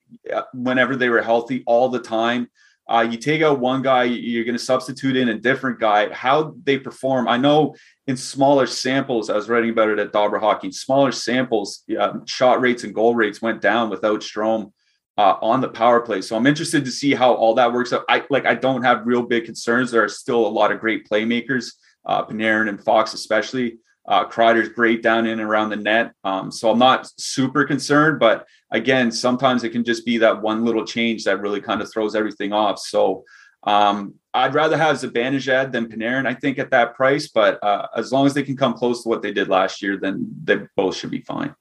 whenever 0.53 0.97
they 0.97 1.09
were 1.09 1.23
healthy 1.23 1.63
all 1.67 1.89
the 1.89 2.01
time. 2.01 2.49
Uh, 2.89 3.07
you 3.11 3.19
take 3.19 3.43
out 3.43 3.61
one 3.61 3.83
guy, 3.83 4.05
you're 4.05 4.45
going 4.45 4.57
to 4.57 4.65
substitute 4.65 5.15
in 5.15 5.29
a 5.29 5.39
different 5.39 5.79
guy. 5.79 6.11
How 6.11 6.55
they 6.65 6.79
perform, 6.79 7.29
I 7.29 7.37
know 7.37 7.75
in 8.07 8.17
smaller 8.17 8.67
samples. 8.67 9.29
I 9.29 9.37
was 9.37 9.51
writing 9.51 9.71
about 9.71 9.91
it 9.91 9.99
at 9.99 10.13
Dobber 10.13 10.39
Hockey. 10.39 10.73
Smaller 10.73 11.13
samples, 11.13 11.85
uh, 11.99 12.15
shot 12.25 12.63
rates 12.63 12.85
and 12.85 12.95
goal 12.95 13.15
rates 13.15 13.43
went 13.43 13.61
down 13.61 13.91
without 13.91 14.21
Strome 14.21 14.73
uh, 15.19 15.37
on 15.43 15.61
the 15.61 15.69
power 15.69 16.01
play. 16.01 16.23
So 16.23 16.35
I'm 16.35 16.47
interested 16.47 16.85
to 16.87 16.91
see 16.91 17.13
how 17.13 17.35
all 17.35 17.55
that 17.57 17.73
works 17.73 17.93
out. 17.93 18.05
I 18.09 18.25
like. 18.31 18.47
I 18.47 18.55
don't 18.55 18.85
have 18.85 19.07
real 19.07 19.23
big 19.23 19.45
concerns. 19.45 19.91
There 19.91 20.03
are 20.03 20.09
still 20.09 20.47
a 20.47 20.49
lot 20.49 20.73
of 20.73 20.81
great 20.81 21.07
playmakers, 21.07 21.75
uh, 22.07 22.25
Panarin 22.25 22.71
and 22.71 22.83
Fox 22.83 23.13
especially. 23.13 23.79
Uh, 24.09 24.27
Kreider's 24.27 24.71
great 24.71 25.03
down 25.03 25.27
in 25.27 25.33
and 25.33 25.43
around 25.43 25.69
the 25.69 25.77
net. 25.77 26.13
Um, 26.25 26.51
so 26.51 26.71
I'm 26.71 26.79
not 26.79 27.09
super 27.21 27.65
concerned, 27.65 28.19
but 28.19 28.47
again, 28.71 29.13
sometimes 29.13 29.65
it 29.65 29.71
can 29.71 29.85
just 29.85 30.07
be 30.07 30.17
that 30.19 30.41
one 30.41 30.65
little 30.65 30.87
change 30.87 31.25
that 31.25 31.41
really 31.41 31.61
kind 31.61 31.83
of 31.83 31.93
throws 31.93 32.15
everything 32.15 32.55
off. 32.55 32.79
So 32.79 33.25
um, 33.65 34.15
I'd 34.33 34.55
rather 34.55 34.79
have 34.79 34.97
Zibanejad 34.97 35.73
than 35.73 35.89
Panarin, 35.89 36.27
I 36.27 36.35
think, 36.35 36.59
at 36.59 36.71
that 36.71 36.95
price. 36.95 37.29
But 37.29 37.63
uh, 37.63 37.89
as 37.95 38.11
long 38.11 38.25
as 38.25 38.33
they 38.33 38.43
can 38.43 38.57
come 38.57 38.73
close 38.75 39.03
to 39.03 39.09
what 39.11 39.21
they 39.21 39.33
did 39.33 39.49
last 39.49 39.83
year, 39.83 39.99
then 39.99 40.27
they 40.45 40.61
both 40.75 40.97
should 40.97 41.11
be 41.11 41.21
fine. 41.21 41.55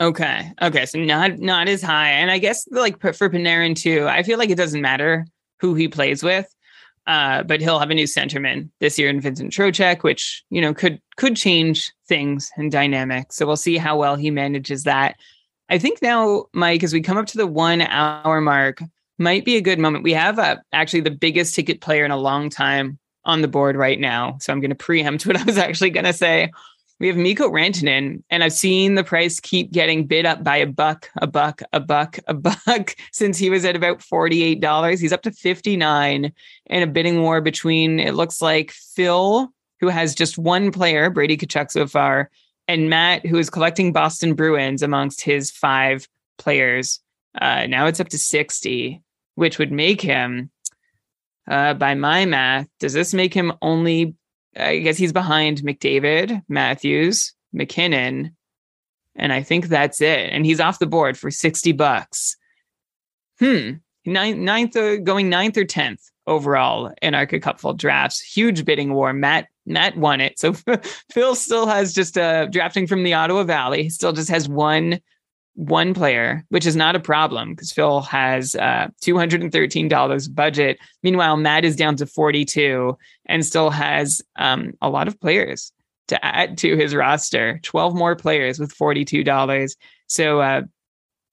Okay. 0.00 0.52
Okay. 0.62 0.86
So 0.86 0.98
not 1.00 1.38
not 1.38 1.66
as 1.66 1.82
high, 1.82 2.10
and 2.10 2.30
I 2.30 2.38
guess 2.38 2.68
like 2.70 3.00
for 3.00 3.28
Panarin 3.28 3.74
too. 3.74 4.06
I 4.06 4.22
feel 4.22 4.38
like 4.38 4.50
it 4.50 4.56
doesn't 4.56 4.80
matter 4.80 5.26
who 5.58 5.74
he 5.74 5.88
plays 5.88 6.22
with, 6.22 6.54
uh, 7.08 7.42
but 7.42 7.60
he'll 7.62 7.78
have 7.78 7.90
a 7.90 7.94
new 7.94 8.04
centerman 8.04 8.68
this 8.80 8.98
year 8.98 9.08
in 9.08 9.20
Vincent 9.20 9.50
Trocheck, 9.50 10.02
which 10.02 10.44
you 10.50 10.60
know 10.60 10.74
could 10.74 11.00
could 11.16 11.36
change 11.36 11.90
things 12.06 12.50
and 12.56 12.70
dynamics. 12.70 13.34
So 13.36 13.46
we'll 13.46 13.56
see 13.56 13.78
how 13.78 13.96
well 13.96 14.14
he 14.14 14.30
manages 14.30 14.84
that. 14.84 15.16
I 15.70 15.78
think 15.78 16.00
now, 16.02 16.44
Mike, 16.52 16.82
as 16.82 16.92
we 16.92 17.00
come 17.00 17.16
up 17.16 17.26
to 17.26 17.38
the 17.38 17.46
one 17.46 17.80
hour 17.80 18.40
mark, 18.42 18.82
might 19.18 19.46
be 19.46 19.56
a 19.56 19.62
good 19.62 19.78
moment. 19.78 20.04
We 20.04 20.12
have 20.12 20.38
uh, 20.38 20.56
actually 20.72 21.00
the 21.00 21.10
biggest 21.10 21.54
ticket 21.54 21.80
player 21.80 22.04
in 22.04 22.10
a 22.10 22.16
long 22.16 22.50
time 22.50 22.98
on 23.24 23.42
the 23.42 23.48
board 23.48 23.74
right 23.74 23.98
now. 23.98 24.36
So 24.40 24.52
I'm 24.52 24.60
going 24.60 24.70
to 24.70 24.76
preempt 24.76 25.26
what 25.26 25.36
I 25.36 25.44
was 25.44 25.58
actually 25.58 25.90
going 25.90 26.04
to 26.04 26.12
say. 26.12 26.52
We 27.00 27.06
have 27.06 27.16
Mikko 27.16 27.48
Rantanen, 27.50 28.24
and 28.28 28.42
I've 28.42 28.52
seen 28.52 28.96
the 28.96 29.04
price 29.04 29.38
keep 29.38 29.70
getting 29.70 30.06
bid 30.06 30.26
up 30.26 30.42
by 30.42 30.56
a 30.56 30.66
buck, 30.66 31.08
a 31.18 31.28
buck, 31.28 31.62
a 31.72 31.78
buck, 31.78 32.18
a 32.26 32.34
buck 32.34 32.96
since 33.12 33.38
he 33.38 33.50
was 33.50 33.64
at 33.64 33.76
about 33.76 34.00
$48. 34.00 35.00
He's 35.00 35.12
up 35.12 35.22
to 35.22 35.30
59 35.30 36.32
in 36.66 36.82
a 36.82 36.86
bidding 36.88 37.22
war 37.22 37.40
between, 37.40 38.00
it 38.00 38.14
looks 38.14 38.42
like 38.42 38.72
Phil, 38.72 39.48
who 39.80 39.88
has 39.88 40.14
just 40.14 40.38
one 40.38 40.72
player, 40.72 41.08
Brady 41.08 41.36
Tkachuk 41.36 41.70
so 41.70 41.86
far, 41.86 42.30
and 42.66 42.90
Matt, 42.90 43.24
who 43.24 43.38
is 43.38 43.48
collecting 43.48 43.92
Boston 43.92 44.34
Bruins 44.34 44.82
amongst 44.82 45.20
his 45.20 45.52
five 45.52 46.08
players. 46.36 47.00
Uh, 47.40 47.66
now 47.66 47.86
it's 47.86 48.00
up 48.00 48.08
to 48.08 48.18
60, 48.18 49.00
which 49.36 49.58
would 49.58 49.70
make 49.70 50.00
him 50.00 50.50
uh, 51.48 51.74
by 51.74 51.94
my 51.94 52.26
math, 52.26 52.68
does 52.78 52.92
this 52.92 53.14
make 53.14 53.32
him 53.32 53.52
only? 53.62 54.14
I 54.56 54.78
guess 54.78 54.96
he's 54.96 55.12
behind 55.12 55.58
McDavid, 55.58 56.42
Matthews, 56.48 57.34
MacKinnon, 57.52 58.36
and 59.16 59.32
I 59.32 59.42
think 59.42 59.66
that's 59.66 60.00
it. 60.00 60.30
And 60.32 60.44
he's 60.46 60.60
off 60.60 60.78
the 60.78 60.86
board 60.86 61.18
for 61.18 61.30
sixty 61.30 61.72
bucks. 61.72 62.36
Hmm, 63.38 63.74
ninth, 64.04 64.76
uh, 64.76 64.96
going 64.96 65.28
ninth 65.28 65.56
or 65.56 65.64
tenth 65.64 66.00
overall 66.26 66.92
in 67.02 67.14
our 67.14 67.26
Cupful 67.26 67.76
drafts. 67.76 68.20
Huge 68.20 68.64
bidding 68.64 68.94
war. 68.94 69.12
Matt 69.12 69.48
Matt 69.66 69.96
won 69.96 70.20
it. 70.20 70.38
So 70.38 70.52
Phil 71.12 71.34
still 71.34 71.66
has 71.66 71.92
just 71.92 72.16
a 72.16 72.22
uh, 72.22 72.44
drafting 72.46 72.86
from 72.86 73.02
the 73.02 73.14
Ottawa 73.14 73.44
Valley. 73.44 73.88
Still 73.90 74.12
just 74.12 74.30
has 74.30 74.48
one 74.48 75.00
one 75.58 75.92
player, 75.92 76.44
which 76.50 76.66
is 76.66 76.76
not 76.76 76.94
a 76.94 77.00
problem 77.00 77.50
because 77.50 77.72
Phil 77.72 78.00
has 78.02 78.54
uh, 78.54 78.86
$213 79.02 80.34
budget. 80.34 80.78
Meanwhile, 81.02 81.36
Matt 81.36 81.64
is 81.64 81.74
down 81.74 81.96
to 81.96 82.06
42 82.06 82.96
and 83.26 83.44
still 83.44 83.70
has 83.70 84.22
um, 84.36 84.74
a 84.80 84.88
lot 84.88 85.08
of 85.08 85.20
players 85.20 85.72
to 86.06 86.24
add 86.24 86.58
to 86.58 86.76
his 86.76 86.94
roster 86.94 87.58
12 87.64 87.96
more 87.96 88.14
players 88.14 88.60
with 88.60 88.72
$42. 88.72 89.74
So 90.06 90.40
uh, 90.40 90.62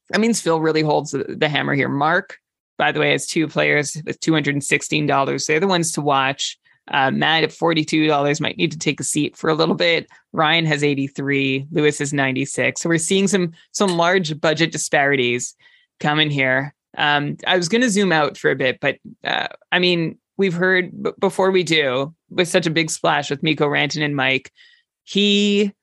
that 0.10 0.20
means 0.20 0.42
Phil 0.42 0.60
really 0.60 0.82
holds 0.82 1.12
the, 1.12 1.48
hammer 1.48 1.76
here. 1.76 1.88
Mark, 1.88 2.40
by 2.80 2.92
the 2.92 3.00
way, 3.00 3.12
has 3.12 3.28
two 3.28 3.48
players 3.48 3.96
with 4.08 4.20
$216. 4.22 5.48
They're 5.48 5.60
the 5.60 5.68
ones 5.68 5.92
to 5.92 6.02
watch. 6.02 6.58
Uh, 6.92 7.12
Matt 7.12 7.44
at 7.44 7.50
$42 7.50 8.40
might 8.40 8.58
need 8.58 8.72
to 8.72 8.78
take 8.78 9.00
a 9.00 9.04
seat 9.04 9.36
for 9.36 9.50
a 9.50 9.56
little 9.56 9.76
bit. 9.76 10.08
Ryan 10.34 10.66
has 10.66 10.84
83, 10.84 11.68
Lewis 11.72 12.00
is 12.00 12.14
96. 12.14 12.82
So 12.82 12.90
we're 12.90 12.98
seeing 12.98 13.28
some 13.28 13.54
some 13.72 13.98
large 13.98 14.40
budget 14.40 14.72
disparities 14.72 15.56
coming 16.00 16.30
here. 16.30 16.74
Um, 16.98 17.38
I 17.48 17.58
was 17.58 17.70
going 17.70 17.82
to 17.82 17.90
zoom 17.90 18.12
out 18.12 18.38
for 18.38 18.52
a 18.52 18.56
bit, 18.56 18.80
but 18.80 18.98
uh, 19.24 19.48
I 19.72 19.80
mean, 19.80 20.18
we've 20.38 20.54
heard 20.54 20.92
b- 21.04 21.12
before 21.20 21.52
we 21.52 21.64
do 21.64 22.14
with 22.30 22.48
such 22.48 22.68
a 22.68 22.72
big 22.72 22.90
splash 22.90 23.30
with 23.30 23.44
Mikko 23.44 23.68
Rantanen 23.68 24.06
and 24.06 24.16
Mike, 24.16 24.52
he, 25.04 25.74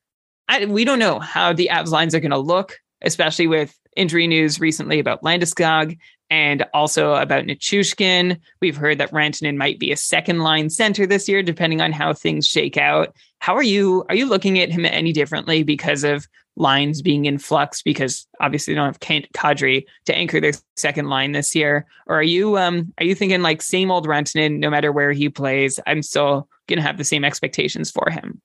I, 0.48 0.64
we 0.66 0.84
don't 0.84 0.98
know 0.98 1.18
how 1.18 1.52
the 1.52 1.68
Avs 1.70 1.90
lines 1.90 2.14
are 2.14 2.20
going 2.20 2.30
to 2.30 2.38
look, 2.38 2.78
especially 3.02 3.46
with 3.46 3.76
injury 3.96 4.26
news 4.26 4.60
recently 4.60 4.98
about 4.98 5.22
Landeskog 5.22 5.98
and 6.32 6.64
also 6.72 7.12
about 7.12 7.44
Nichushkin. 7.44 8.40
We've 8.62 8.76
heard 8.76 8.96
that 8.96 9.10
Rantanen 9.10 9.58
might 9.58 9.78
be 9.78 9.92
a 9.92 9.98
second 9.98 10.38
line 10.38 10.70
center 10.70 11.06
this 11.06 11.28
year, 11.28 11.42
depending 11.42 11.82
on 11.82 11.92
how 11.92 12.14
things 12.14 12.46
shake 12.46 12.78
out. 12.78 13.14
How 13.40 13.54
are 13.54 13.62
you? 13.62 14.06
Are 14.08 14.14
you 14.14 14.24
looking 14.24 14.58
at 14.58 14.70
him 14.70 14.86
any 14.86 15.12
differently 15.12 15.62
because 15.62 16.04
of 16.04 16.26
lines 16.56 17.02
being 17.02 17.26
in 17.26 17.36
flux? 17.36 17.82
Because 17.82 18.26
obviously, 18.40 18.72
they 18.72 18.76
don't 18.76 18.86
have 18.86 19.28
Kadri 19.34 19.84
to 20.06 20.14
anchor 20.14 20.40
their 20.40 20.54
second 20.74 21.10
line 21.10 21.32
this 21.32 21.54
year. 21.54 21.84
Or 22.06 22.16
are 22.20 22.22
you? 22.22 22.56
Um, 22.56 22.94
are 22.96 23.04
you 23.04 23.14
thinking 23.14 23.42
like 23.42 23.60
same 23.60 23.90
old 23.90 24.06
Rantanen, 24.06 24.58
no 24.58 24.70
matter 24.70 24.90
where 24.90 25.12
he 25.12 25.28
plays? 25.28 25.78
I'm 25.86 26.00
still 26.00 26.48
to 26.68 26.80
have 26.80 26.96
the 26.96 27.04
same 27.04 27.26
expectations 27.26 27.90
for 27.90 28.08
him. 28.08 28.40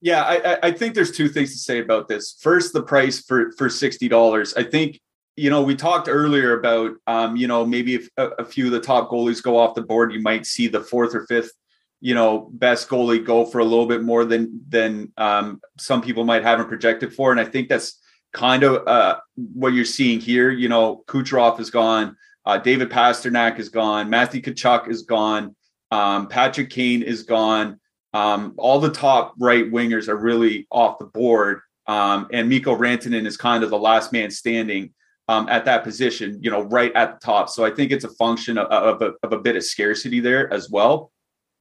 Yeah, 0.00 0.22
I, 0.22 0.68
I 0.68 0.70
think 0.70 0.94
there's 0.94 1.10
two 1.10 1.28
things 1.28 1.50
to 1.50 1.58
say 1.58 1.80
about 1.80 2.06
this. 2.06 2.36
First, 2.40 2.74
the 2.74 2.82
price 2.82 3.20
for 3.22 3.50
for 3.58 3.68
sixty 3.68 4.06
dollars. 4.06 4.54
I 4.54 4.62
think 4.62 5.00
you 5.36 5.50
know, 5.50 5.62
we 5.62 5.74
talked 5.74 6.08
earlier 6.08 6.58
about, 6.58 6.92
um, 7.06 7.36
you 7.36 7.48
know, 7.48 7.66
maybe 7.66 7.94
if 7.94 8.08
a, 8.16 8.28
a, 8.38 8.44
few 8.44 8.66
of 8.66 8.72
the 8.72 8.80
top 8.80 9.10
goalies 9.10 9.42
go 9.42 9.58
off 9.58 9.74
the 9.74 9.82
board, 9.82 10.12
you 10.12 10.20
might 10.20 10.46
see 10.46 10.68
the 10.68 10.80
fourth 10.80 11.14
or 11.14 11.26
fifth, 11.26 11.52
you 12.00 12.14
know, 12.14 12.50
best 12.52 12.88
goalie 12.88 13.24
go 13.24 13.44
for 13.44 13.58
a 13.58 13.64
little 13.64 13.86
bit 13.86 14.02
more 14.02 14.24
than 14.24 14.60
than 14.68 15.12
um, 15.16 15.60
some 15.78 16.02
people 16.02 16.24
might 16.24 16.44
have 16.44 16.60
him 16.60 16.68
projected 16.68 17.12
for. 17.12 17.32
And 17.32 17.40
I 17.40 17.44
think 17.44 17.68
that's 17.68 18.00
kind 18.32 18.62
of 18.62 18.86
uh, 18.86 19.18
what 19.36 19.72
you're 19.72 19.84
seeing 19.84 20.20
here. 20.20 20.50
You 20.50 20.68
know, 20.68 21.02
Kucherov 21.06 21.58
is 21.58 21.70
gone, 21.70 22.16
uh, 22.44 22.58
David 22.58 22.90
Pastrnak 22.90 23.58
is 23.58 23.70
gone, 23.70 24.08
Matthew 24.10 24.40
Tkachuk 24.40 24.88
is 24.88 25.02
gone, 25.02 25.56
um, 25.90 26.28
Patrick 26.28 26.70
Kane 26.70 27.02
is 27.02 27.24
gone. 27.24 27.80
Um, 28.12 28.54
all 28.58 28.78
the 28.78 28.92
top 28.92 29.34
right 29.40 29.68
wingers 29.68 30.06
are 30.06 30.16
really 30.16 30.68
off 30.70 31.00
the 31.00 31.06
board. 31.06 31.60
Um, 31.88 32.28
and 32.32 32.48
Mikko 32.48 32.76
Rantanen 32.76 33.26
is 33.26 33.36
kind 33.36 33.64
of 33.64 33.70
the 33.70 33.78
last 33.78 34.12
man 34.12 34.30
standing 34.30 34.94
um, 35.28 35.48
at 35.48 35.64
that 35.64 35.84
position, 35.84 36.38
you 36.42 36.50
know, 36.50 36.62
right 36.62 36.92
at 36.94 37.20
the 37.20 37.26
top. 37.26 37.48
So 37.48 37.64
I 37.64 37.70
think 37.70 37.90
it's 37.90 38.04
a 38.04 38.10
function 38.10 38.58
of, 38.58 38.66
of, 38.68 39.02
a, 39.02 39.12
of 39.22 39.32
a 39.32 39.38
bit 39.38 39.56
of 39.56 39.64
scarcity 39.64 40.20
there 40.20 40.52
as 40.52 40.70
well. 40.70 41.10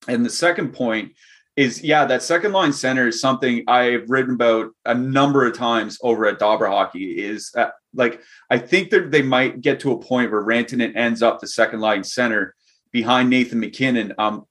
And 0.07 0.26
the 0.26 0.30
second 0.30 0.74
point 0.74 1.14
is, 1.55 1.84
yeah, 1.84 2.05
that 2.05 2.24
second 2.24 2.51
line 2.51 2.74
center 2.74 3.07
is 3.07 3.22
something 3.22 3.64
I've 3.68 4.09
written 4.09 4.34
about 4.34 4.72
a 4.86 4.95
number 4.95 5.45
of 5.45 5.55
times 5.55 5.97
over 6.01 6.26
at 6.26 6.39
Dobber 6.39 6.68
Hockey. 6.68 7.24
Is 7.24 7.51
uh, 7.55 7.70
like 7.93 8.22
I 8.49 8.57
think 8.57 8.89
that 8.89 9.11
they 9.11 9.22
might 9.22 9.61
get 9.61 9.80
to 9.82 9.91
a 9.91 9.99
point 9.99 10.32
where 10.32 10.43
Rantanen 10.43 10.95
ends 10.95 11.22
up 11.22 11.39
the 11.39 11.47
second 11.47 11.80
line 11.80 12.03
center 12.03 12.55
behind 12.91 13.30
Nathan 13.30 13.59
MacKinnon. 13.59 14.14
Um, 14.18 14.45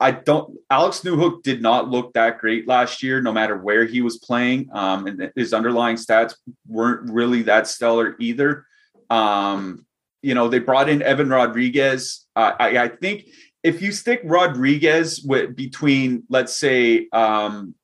I 0.00 0.10
don't. 0.10 0.58
Alex 0.70 1.00
Newhook 1.00 1.42
did 1.42 1.62
not 1.62 1.88
look 1.88 2.12
that 2.14 2.38
great 2.38 2.66
last 2.66 3.02
year, 3.02 3.20
no 3.20 3.32
matter 3.32 3.56
where 3.56 3.84
he 3.84 4.02
was 4.02 4.18
playing. 4.18 4.68
Um, 4.72 5.06
and 5.06 5.32
his 5.36 5.52
underlying 5.52 5.96
stats 5.96 6.34
weren't 6.66 7.10
really 7.10 7.42
that 7.42 7.68
stellar 7.68 8.16
either. 8.18 8.66
Um, 9.08 9.86
you 10.22 10.34
know, 10.34 10.48
they 10.48 10.58
brought 10.58 10.88
in 10.88 11.02
Evan 11.02 11.28
Rodrigues. 11.28 12.26
Uh, 12.34 12.52
I, 12.58 12.78
I, 12.78 12.88
think 12.88 13.26
if 13.62 13.82
you 13.82 13.92
stick 13.92 14.22
Rodrigues 14.24 15.22
with 15.22 15.54
between, 15.54 16.24
let's 16.28 16.56
say, 16.56 17.08
um, 17.12 17.74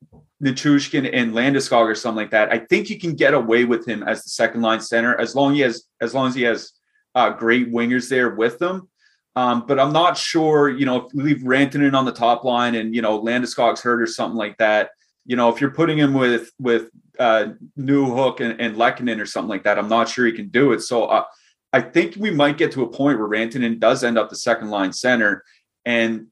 Nichushkin 0.43 1.09
and 1.13 1.33
Landeskog 1.33 1.85
or 1.85 1.95
something 1.95 2.17
like 2.17 2.31
that, 2.31 2.51
I 2.51 2.59
think 2.59 2.89
you 2.89 2.99
can 2.99 3.15
get 3.15 3.33
away 3.33 3.63
with 3.63 3.87
him 3.87 4.03
as 4.03 4.23
the 4.23 4.29
second 4.29 4.61
line 4.61 4.81
center 4.81 5.19
as 5.19 5.35
long 5.35 5.59
as 5.61 5.85
as 6.01 6.13
long 6.13 6.27
as 6.27 6.35
he 6.35 6.41
has 6.43 6.73
uh, 7.15 7.29
great 7.29 7.71
wingers 7.71 8.09
there 8.09 8.35
with 8.35 8.59
them. 8.59 8.89
Um, 9.35 9.65
but 9.65 9.79
I'm 9.79 9.93
not 9.93 10.17
sure, 10.17 10.69
you 10.69 10.85
know, 10.85 11.05
if 11.05 11.13
we 11.13 11.23
leave 11.23 11.37
Rantanen 11.37 11.93
on 11.93 12.05
the 12.05 12.11
top 12.11 12.43
line 12.43 12.75
and, 12.75 12.93
you 12.93 13.01
know, 13.01 13.21
Landeskog's 13.21 13.81
hurt 13.81 14.01
or 14.01 14.07
something 14.07 14.37
like 14.37 14.57
that, 14.57 14.89
you 15.25 15.35
know, 15.35 15.49
if 15.49 15.61
you're 15.61 15.71
putting 15.71 15.97
him 15.97 16.13
with, 16.13 16.51
with 16.59 16.89
uh, 17.17 17.49
Newhook 17.79 18.41
and, 18.41 18.59
and 18.59 18.75
Lehkonen 18.75 19.21
or 19.21 19.25
something 19.25 19.49
like 19.49 19.63
that, 19.63 19.79
I'm 19.79 19.87
not 19.87 20.09
sure 20.09 20.25
he 20.25 20.33
can 20.33 20.49
do 20.49 20.73
it. 20.73 20.81
So 20.81 21.05
uh, 21.05 21.23
I 21.71 21.79
think 21.79 22.15
we 22.17 22.31
might 22.31 22.57
get 22.57 22.73
to 22.73 22.83
a 22.83 22.87
point 22.87 23.19
where 23.19 23.29
Rantanen 23.29 23.79
does 23.79 24.03
end 24.03 24.17
up 24.17 24.29
the 24.29 24.35
second 24.35 24.69
line 24.69 24.91
center 24.91 25.45
and, 25.85 26.27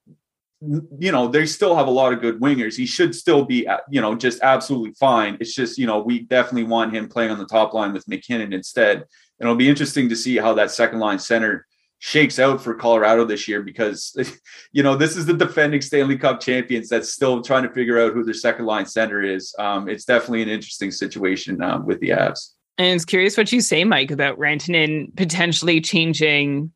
you 0.62 1.14
know, 1.14 1.30
they 1.30 1.46
still 1.46 1.78
have 1.78 1.88
a 1.88 1.92
lot 1.92 2.12
of 2.12 2.20
good 2.20 2.42
wingers. 2.42 2.76
He 2.76 2.86
should 2.86 3.16
still 3.16 3.46
be, 3.46 3.66
uh, 3.66 3.78
you 3.90 4.02
know, 4.02 4.14
just 4.14 4.42
absolutely 4.42 4.92
fine. 5.00 5.38
It's 5.40 5.56
just, 5.56 5.78
you 5.78 5.88
know, 5.88 6.02
we 6.02 6.20
definitely 6.20 6.64
want 6.66 6.94
him 6.94 7.08
playing 7.08 7.32
on 7.32 7.38
the 7.38 7.46
top 7.46 7.74
line 7.74 7.94
with 7.94 8.06
MacKinnon 8.10 8.52
instead. 8.52 8.98
And 8.98 9.48
it'll 9.48 9.56
be 9.56 9.70
interesting 9.70 10.10
to 10.10 10.18
see 10.18 10.36
how 10.36 10.54
that 10.56 10.72
second 10.72 11.00
line 11.00 11.20
center 11.20 11.66
shakes 12.00 12.40
out 12.40 12.64
for 12.64 12.74
Colorado 12.74 13.26
this 13.26 13.48
year 13.48 13.62
because 13.62 14.16
you 14.72 14.82
know 14.82 14.96
this 14.96 15.16
is 15.16 15.26
the 15.26 15.34
defending 15.34 15.82
Stanley 15.82 16.18
Cup 16.18 16.40
champions 16.40 16.90
that's 16.90 17.12
still 17.12 17.42
trying 17.42 17.64
to 17.64 17.74
figure 17.74 18.00
out 18.00 18.14
who 18.14 18.24
their 18.24 18.34
second 18.34 18.66
line 18.66 18.86
center 18.86 19.22
is. 19.22 19.54
Um, 19.60 19.88
it's 19.88 20.06
definitely 20.06 20.42
an 20.42 20.50
interesting 20.50 20.92
situation 20.92 21.62
um, 21.62 21.86
with 21.86 22.00
the 22.00 22.10
Avs. 22.10 22.54
And 22.78 22.96
it's 22.96 23.06
curious 23.06 23.36
what 23.36 23.52
you 23.52 23.60
say, 23.60 23.84
Mike, 23.84 24.10
about 24.10 24.40
Rantanen 24.40 25.16
potentially 25.18 25.82
changing 25.82 26.72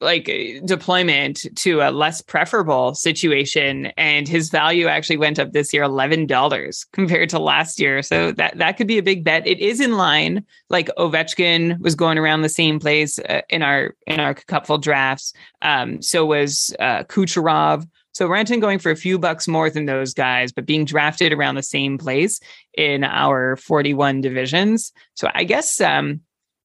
like 0.00 0.30
deployment 0.64 1.44
to 1.56 1.80
a 1.80 1.90
less 1.90 2.22
preferable 2.22 2.94
situation 2.94 3.86
and 3.96 4.28
his 4.28 4.48
value 4.48 4.86
actually 4.86 5.16
went 5.16 5.38
up 5.38 5.52
this 5.52 5.72
year 5.72 5.82
$11 5.82 6.86
compared 6.92 7.28
to 7.30 7.38
last 7.38 7.80
year. 7.80 8.02
So 8.02 8.30
that 8.32 8.58
that 8.58 8.76
could 8.76 8.86
be 8.86 8.98
a 8.98 9.02
big 9.02 9.24
bet. 9.24 9.46
It 9.46 9.58
is 9.58 9.80
in 9.80 9.96
line. 9.96 10.44
Like 10.70 10.88
ovechkin 10.98 11.80
was 11.80 11.94
going 11.94 12.18
around 12.18 12.42
the 12.42 12.48
same 12.48 12.78
place 12.78 13.18
uh, 13.18 13.42
in 13.48 13.62
our 13.62 13.96
in 14.06 14.20
our 14.20 14.34
cupful 14.34 14.78
drafts. 14.78 15.32
Um, 15.62 16.00
so 16.00 16.26
was 16.26 16.74
uh, 16.78 17.02
kucherov. 17.04 17.86
So 18.12 18.28
Rantanen 18.28 18.60
going 18.60 18.78
for 18.78 18.90
a 18.90 18.96
few 18.96 19.18
bucks 19.18 19.46
more 19.46 19.70
than 19.70 19.86
those 19.86 20.12
guys, 20.12 20.52
but 20.52 20.66
being 20.66 20.84
drafted 20.84 21.32
around 21.32 21.54
the 21.54 21.62
same 21.62 21.98
place 21.98 22.40
in 22.74 23.04
our 23.04 23.56
41 23.56 24.20
divisions. 24.22 24.92
So 25.14 25.28
I 25.34 25.44
guess, 25.44 25.80
um, 25.80 26.22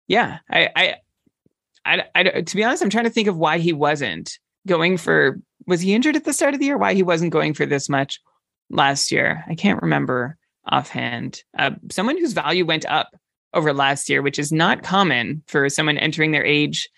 yeah, 0.07 0.39
I, 0.49 0.69
I 0.75 0.95
I, 1.85 2.03
I, 2.15 2.23
to 2.41 2.55
be 2.55 2.63
honest, 2.63 2.83
I'm 2.83 2.89
trying 2.89 3.03
to 3.05 3.09
think 3.09 3.27
of 3.27 3.37
why 3.37 3.59
he 3.59 3.73
wasn't 3.73 4.37
going 4.67 4.97
for. 4.97 5.39
Was 5.65 5.81
he 5.81 5.93
injured 5.93 6.15
at 6.15 6.25
the 6.25 6.33
start 6.33 6.53
of 6.53 6.59
the 6.59 6.65
year? 6.65 6.77
Why 6.77 6.93
he 6.93 7.03
wasn't 7.03 7.31
going 7.31 7.53
for 7.53 7.65
this 7.65 7.89
much 7.89 8.19
last 8.69 9.11
year? 9.11 9.43
I 9.47 9.55
can't 9.55 9.81
remember 9.81 10.37
offhand. 10.69 11.41
Uh, 11.57 11.71
someone 11.91 12.17
whose 12.17 12.33
value 12.33 12.65
went 12.65 12.85
up 12.85 13.09
over 13.53 13.73
last 13.73 14.09
year, 14.09 14.21
which 14.21 14.39
is 14.39 14.51
not 14.51 14.83
common 14.83 15.43
for 15.47 15.69
someone 15.69 15.97
entering 15.97 16.31
their 16.31 16.45
age. 16.45 16.89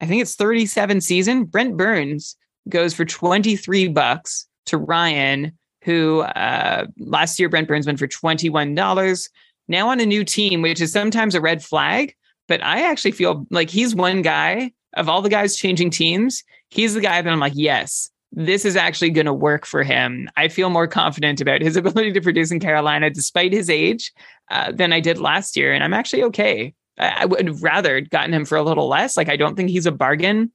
I 0.00 0.06
think 0.06 0.22
it's 0.22 0.34
37 0.34 1.00
season. 1.00 1.44
Brent 1.44 1.76
Burns 1.76 2.36
goes 2.68 2.94
for 2.94 3.04
23 3.04 3.88
bucks 3.88 4.46
to 4.66 4.78
Ryan, 4.78 5.52
who 5.84 6.20
uh, 6.20 6.86
last 6.98 7.38
year 7.38 7.48
Brent 7.48 7.68
Burns 7.68 7.86
went 7.86 7.98
for 7.98 8.06
$21. 8.06 9.28
Now 9.68 9.88
on 9.88 10.00
a 10.00 10.06
new 10.06 10.24
team, 10.24 10.62
which 10.62 10.80
is 10.80 10.92
sometimes 10.92 11.34
a 11.34 11.40
red 11.40 11.62
flag 11.62 12.14
but 12.48 12.62
I 12.62 12.82
actually 12.82 13.12
feel 13.12 13.46
like 13.50 13.70
he's 13.70 13.94
one 13.94 14.22
guy 14.22 14.72
of 14.94 15.08
all 15.08 15.22
the 15.22 15.28
guys 15.28 15.56
changing 15.56 15.90
teams. 15.90 16.42
He's 16.70 16.94
the 16.94 17.00
guy 17.00 17.20
that 17.20 17.32
I'm 17.32 17.40
like, 17.40 17.54
yes, 17.54 18.10
this 18.32 18.64
is 18.64 18.76
actually 18.76 19.10
going 19.10 19.26
to 19.26 19.34
work 19.34 19.66
for 19.66 19.82
him. 19.82 20.28
I 20.36 20.48
feel 20.48 20.70
more 20.70 20.86
confident 20.86 21.40
about 21.40 21.60
his 21.60 21.76
ability 21.78 22.12
to 22.12 22.20
produce 22.20 22.50
in 22.50 22.60
Carolina 22.60 23.10
despite 23.10 23.52
his 23.52 23.68
age 23.70 24.12
uh, 24.50 24.72
than 24.72 24.92
I 24.92 25.00
did 25.00 25.18
last 25.18 25.56
year. 25.56 25.72
And 25.72 25.84
I'm 25.84 25.94
actually 25.94 26.22
okay. 26.24 26.74
I, 26.98 27.22
I 27.22 27.24
would 27.26 27.62
rather 27.62 28.00
gotten 28.00 28.34
him 28.34 28.44
for 28.44 28.56
a 28.56 28.62
little 28.62 28.88
less. 28.88 29.16
Like, 29.16 29.28
I 29.28 29.36
don't 29.36 29.56
think 29.56 29.70
he's 29.70 29.86
a 29.86 29.92
bargain 29.92 30.50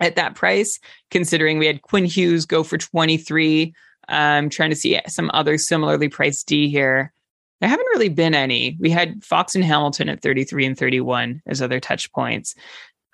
at 0.00 0.16
that 0.16 0.34
price, 0.34 0.78
considering 1.10 1.58
we 1.58 1.66
had 1.66 1.82
Quinn 1.82 2.06
Hughes 2.06 2.46
go 2.46 2.62
for 2.62 2.78
23. 2.78 3.74
I'm 4.08 4.44
um, 4.44 4.50
trying 4.50 4.70
to 4.70 4.76
see 4.76 4.98
some 5.06 5.30
other 5.32 5.56
similarly 5.56 6.08
priced 6.08 6.48
D 6.48 6.68
here. 6.68 7.12
There 7.60 7.68
haven't 7.68 7.88
really 7.92 8.08
been 8.08 8.34
any. 8.34 8.76
We 8.80 8.90
had 8.90 9.22
Fox 9.22 9.54
and 9.54 9.64
Hamilton 9.64 10.08
at 10.08 10.22
33 10.22 10.66
and 10.66 10.78
31 10.78 11.42
as 11.46 11.60
other 11.60 11.80
touch 11.80 12.10
points. 12.12 12.54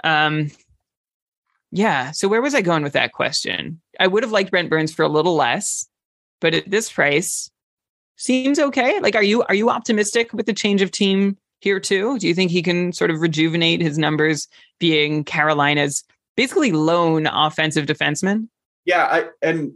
Um, 0.05 0.51
yeah. 1.73 2.13
So 2.13 2.29
where 2.29 2.43
was 2.43 2.55
I 2.55 2.63
going 2.63 2.83
with 2.83 2.93
that 2.93 3.13
question? 3.13 3.81
I 3.99 4.07
would 4.07 4.23
have 4.23 4.33
liked 4.33 4.51
Brent 4.51 4.71
Burns 4.71 4.95
for 4.95 5.03
a 5.03 5.09
little 5.09 5.35
less, 5.35 5.89
but 6.41 6.55
at 6.55 6.71
this 6.71 6.91
price, 6.93 7.51
seems 8.17 8.59
okay. 8.59 8.99
Like, 9.01 9.15
are 9.15 9.23
you 9.23 9.43
are 9.45 9.55
you 9.55 9.71
optimistic 9.71 10.33
with 10.33 10.47
the 10.47 10.53
change 10.53 10.83
of 10.83 10.91
team 10.91 11.37
here 11.61 11.81
too? 11.81 12.19
Do 12.19 12.27
you 12.29 12.35
think 12.35 12.51
he 12.51 12.63
can 12.63 12.93
sort 12.93 13.11
of 13.11 13.21
rejuvenate 13.21 13.81
his 13.81 13.99
numbers, 13.99 14.49
being 14.79 15.25
Carolina's 15.25 16.05
basically 16.37 16.73
lone 16.73 17.27
offensive 17.27 17.87
defenseman? 17.87 18.49
Yeah, 18.85 19.05
I, 19.05 19.25
and 19.43 19.75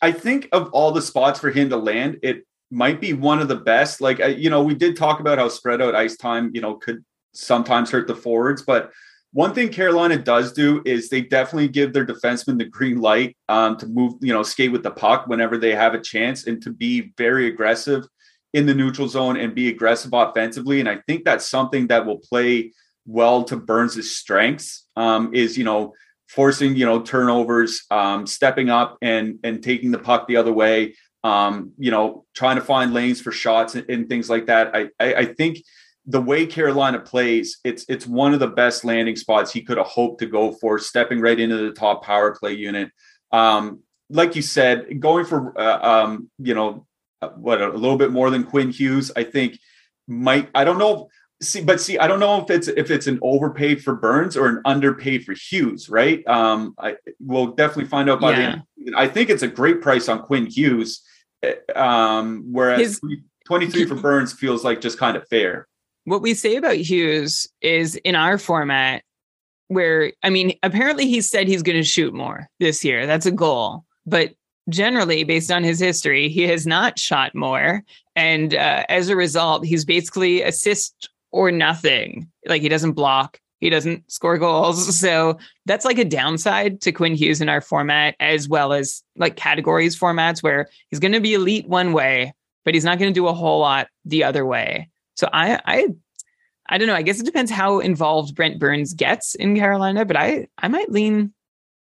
I 0.00 0.12
think 0.12 0.48
of 0.52 0.70
all 0.72 0.92
the 0.92 1.02
spots 1.02 1.40
for 1.40 1.50
him 1.50 1.70
to 1.70 1.76
land, 1.76 2.20
it 2.22 2.46
might 2.74 3.00
be 3.00 3.12
one 3.12 3.40
of 3.40 3.48
the 3.48 3.56
best. 3.56 4.00
Like, 4.00 4.18
you 4.18 4.50
know, 4.50 4.62
we 4.62 4.74
did 4.74 4.96
talk 4.96 5.20
about 5.20 5.38
how 5.38 5.48
spread 5.48 5.80
out 5.80 5.94
ice 5.94 6.16
time, 6.16 6.50
you 6.52 6.60
know, 6.60 6.74
could 6.74 7.04
sometimes 7.32 7.90
hurt 7.90 8.06
the 8.06 8.14
forwards, 8.14 8.62
but 8.62 8.92
one 9.34 9.52
thing 9.52 9.68
Carolina 9.68 10.16
does 10.16 10.52
do 10.52 10.80
is 10.84 11.08
they 11.08 11.20
definitely 11.20 11.66
give 11.66 11.92
their 11.92 12.06
defensemen 12.06 12.56
the 12.56 12.66
green 12.66 13.00
light 13.00 13.36
um, 13.48 13.76
to 13.78 13.86
move, 13.88 14.14
you 14.20 14.32
know, 14.32 14.44
skate 14.44 14.70
with 14.70 14.84
the 14.84 14.92
puck 14.92 15.26
whenever 15.26 15.58
they 15.58 15.74
have 15.74 15.92
a 15.92 16.00
chance 16.00 16.46
and 16.46 16.62
to 16.62 16.72
be 16.72 17.12
very 17.18 17.48
aggressive 17.48 18.06
in 18.52 18.64
the 18.64 18.74
neutral 18.74 19.08
zone 19.08 19.36
and 19.36 19.52
be 19.52 19.68
aggressive 19.68 20.12
offensively. 20.12 20.78
And 20.78 20.88
I 20.88 21.00
think 21.08 21.24
that's 21.24 21.50
something 21.50 21.88
that 21.88 22.06
will 22.06 22.18
play 22.18 22.72
well 23.06 23.42
to 23.44 23.56
Burns' 23.56 24.16
strengths 24.16 24.86
um, 24.94 25.34
is, 25.34 25.58
you 25.58 25.64
know, 25.64 25.94
forcing, 26.28 26.76
you 26.76 26.86
know, 26.86 27.02
turnovers, 27.02 27.82
um, 27.90 28.28
stepping 28.28 28.70
up 28.70 28.98
and 29.02 29.40
and 29.42 29.64
taking 29.64 29.90
the 29.90 29.98
puck 29.98 30.28
the 30.28 30.36
other 30.36 30.52
way, 30.52 30.94
um, 31.24 31.72
you 31.76 31.90
know, 31.90 32.24
trying 32.34 32.56
to 32.56 32.62
find 32.62 32.94
lanes 32.94 33.20
for 33.20 33.32
shots 33.32 33.74
and, 33.74 33.90
and 33.90 34.08
things 34.08 34.30
like 34.30 34.46
that. 34.46 34.76
I, 34.76 34.88
I, 35.00 35.14
I 35.14 35.24
think– 35.24 35.58
the 36.06 36.20
way 36.20 36.46
Carolina 36.46 37.00
plays, 37.00 37.60
it's 37.64 37.86
it's 37.88 38.06
one 38.06 38.34
of 38.34 38.40
the 38.40 38.48
best 38.48 38.84
landing 38.84 39.16
spots 39.16 39.52
he 39.52 39.62
could 39.62 39.78
have 39.78 39.86
hoped 39.86 40.20
to 40.20 40.26
go 40.26 40.52
for, 40.52 40.78
stepping 40.78 41.20
right 41.20 41.40
into 41.40 41.56
the 41.56 41.72
top 41.72 42.04
power 42.04 42.36
play 42.38 42.52
unit. 42.52 42.90
Um, 43.32 43.80
like 44.10 44.36
you 44.36 44.42
said, 44.42 45.00
going 45.00 45.24
for 45.24 45.58
uh, 45.58 45.78
um, 45.80 46.30
you 46.38 46.54
know 46.54 46.86
uh, 47.22 47.30
what 47.30 47.62
a 47.62 47.68
little 47.68 47.96
bit 47.96 48.10
more 48.10 48.30
than 48.30 48.44
Quinn 48.44 48.70
Hughes, 48.70 49.10
I 49.16 49.24
think 49.24 49.58
might. 50.06 50.50
I 50.54 50.64
don't 50.64 50.78
know. 50.78 51.08
See, 51.40 51.62
but 51.62 51.80
see, 51.80 51.98
I 51.98 52.06
don't 52.06 52.20
know 52.20 52.38
if 52.42 52.50
it's 52.50 52.68
if 52.68 52.90
it's 52.90 53.06
an 53.06 53.18
overpaid 53.22 53.82
for 53.82 53.94
Burns 53.94 54.36
or 54.36 54.46
an 54.48 54.60
underpaid 54.66 55.24
for 55.24 55.32
Hughes, 55.32 55.88
right? 55.88 56.26
Um, 56.28 56.74
I 56.78 56.96
will 57.18 57.46
definitely 57.46 57.86
find 57.86 58.10
out 58.10 58.20
by 58.20 58.32
yeah. 58.32 58.36
the 58.76 58.88
end. 58.88 58.94
I 58.94 59.08
think 59.08 59.30
it's 59.30 59.42
a 59.42 59.48
great 59.48 59.80
price 59.80 60.10
on 60.10 60.20
Quinn 60.20 60.44
Hughes, 60.44 61.02
um, 61.74 62.44
whereas 62.50 62.80
His, 62.80 63.00
23 63.46 63.86
for 63.86 63.94
Burns 63.94 64.32
feels 64.32 64.64
like 64.64 64.80
just 64.80 64.98
kind 64.98 65.16
of 65.16 65.26
fair 65.28 65.68
what 66.04 66.22
we 66.22 66.34
say 66.34 66.56
about 66.56 66.76
Hughes 66.76 67.48
is 67.60 67.96
in 67.96 68.14
our 68.14 68.38
format, 68.38 69.02
where 69.68 70.12
I 70.22 70.30
mean, 70.30 70.56
apparently 70.62 71.08
he 71.08 71.20
said 71.20 71.48
he's 71.48 71.62
going 71.62 71.76
to 71.76 71.82
shoot 71.82 72.14
more 72.14 72.48
this 72.60 72.84
year. 72.84 73.06
That's 73.06 73.26
a 73.26 73.32
goal. 73.32 73.84
But 74.06 74.34
generally, 74.68 75.24
based 75.24 75.50
on 75.50 75.64
his 75.64 75.80
history, 75.80 76.28
he 76.28 76.42
has 76.42 76.66
not 76.66 76.98
shot 76.98 77.34
more. 77.34 77.82
And 78.14 78.54
uh, 78.54 78.84
as 78.88 79.08
a 79.08 79.16
result, 79.16 79.64
he's 79.64 79.84
basically 79.84 80.42
assist 80.42 81.08
or 81.32 81.50
nothing. 81.50 82.30
Like 82.46 82.62
he 82.62 82.68
doesn't 82.68 82.92
block, 82.92 83.40
he 83.64 83.70
doesn't 83.70 84.12
score 84.12 84.36
goals. 84.36 84.94
So 85.04 85.38
that's 85.64 85.84
like 85.84 85.98
a 85.98 86.04
downside 86.04 86.82
to 86.82 86.92
Quinn 86.92 87.14
Hughes 87.14 87.40
in 87.40 87.48
our 87.48 87.60
format, 87.60 88.14
as 88.20 88.48
well 88.48 88.72
as 88.74 89.02
like 89.16 89.36
categories 89.36 89.98
formats 89.98 90.42
where 90.42 90.68
he's 90.90 91.00
going 91.00 91.12
to 91.12 91.20
be 91.20 91.34
elite 91.34 91.66
one 91.66 91.92
way, 91.92 92.34
but 92.64 92.74
he's 92.74 92.84
not 92.84 92.98
going 92.98 93.12
to 93.12 93.18
do 93.18 93.26
a 93.26 93.32
whole 93.32 93.60
lot 93.60 93.88
the 94.04 94.24
other 94.24 94.44
way. 94.44 94.90
So 95.14 95.28
I 95.32 95.60
I 95.64 95.88
I 96.68 96.78
don't 96.78 96.88
know. 96.88 96.94
I 96.94 97.02
guess 97.02 97.20
it 97.20 97.24
depends 97.24 97.50
how 97.50 97.80
involved 97.80 98.34
Brent 98.34 98.58
Burns 98.58 98.92
gets 98.92 99.34
in 99.34 99.56
Carolina, 99.56 100.04
but 100.04 100.16
I 100.16 100.46
I 100.58 100.68
might 100.68 100.90
lean. 100.90 101.32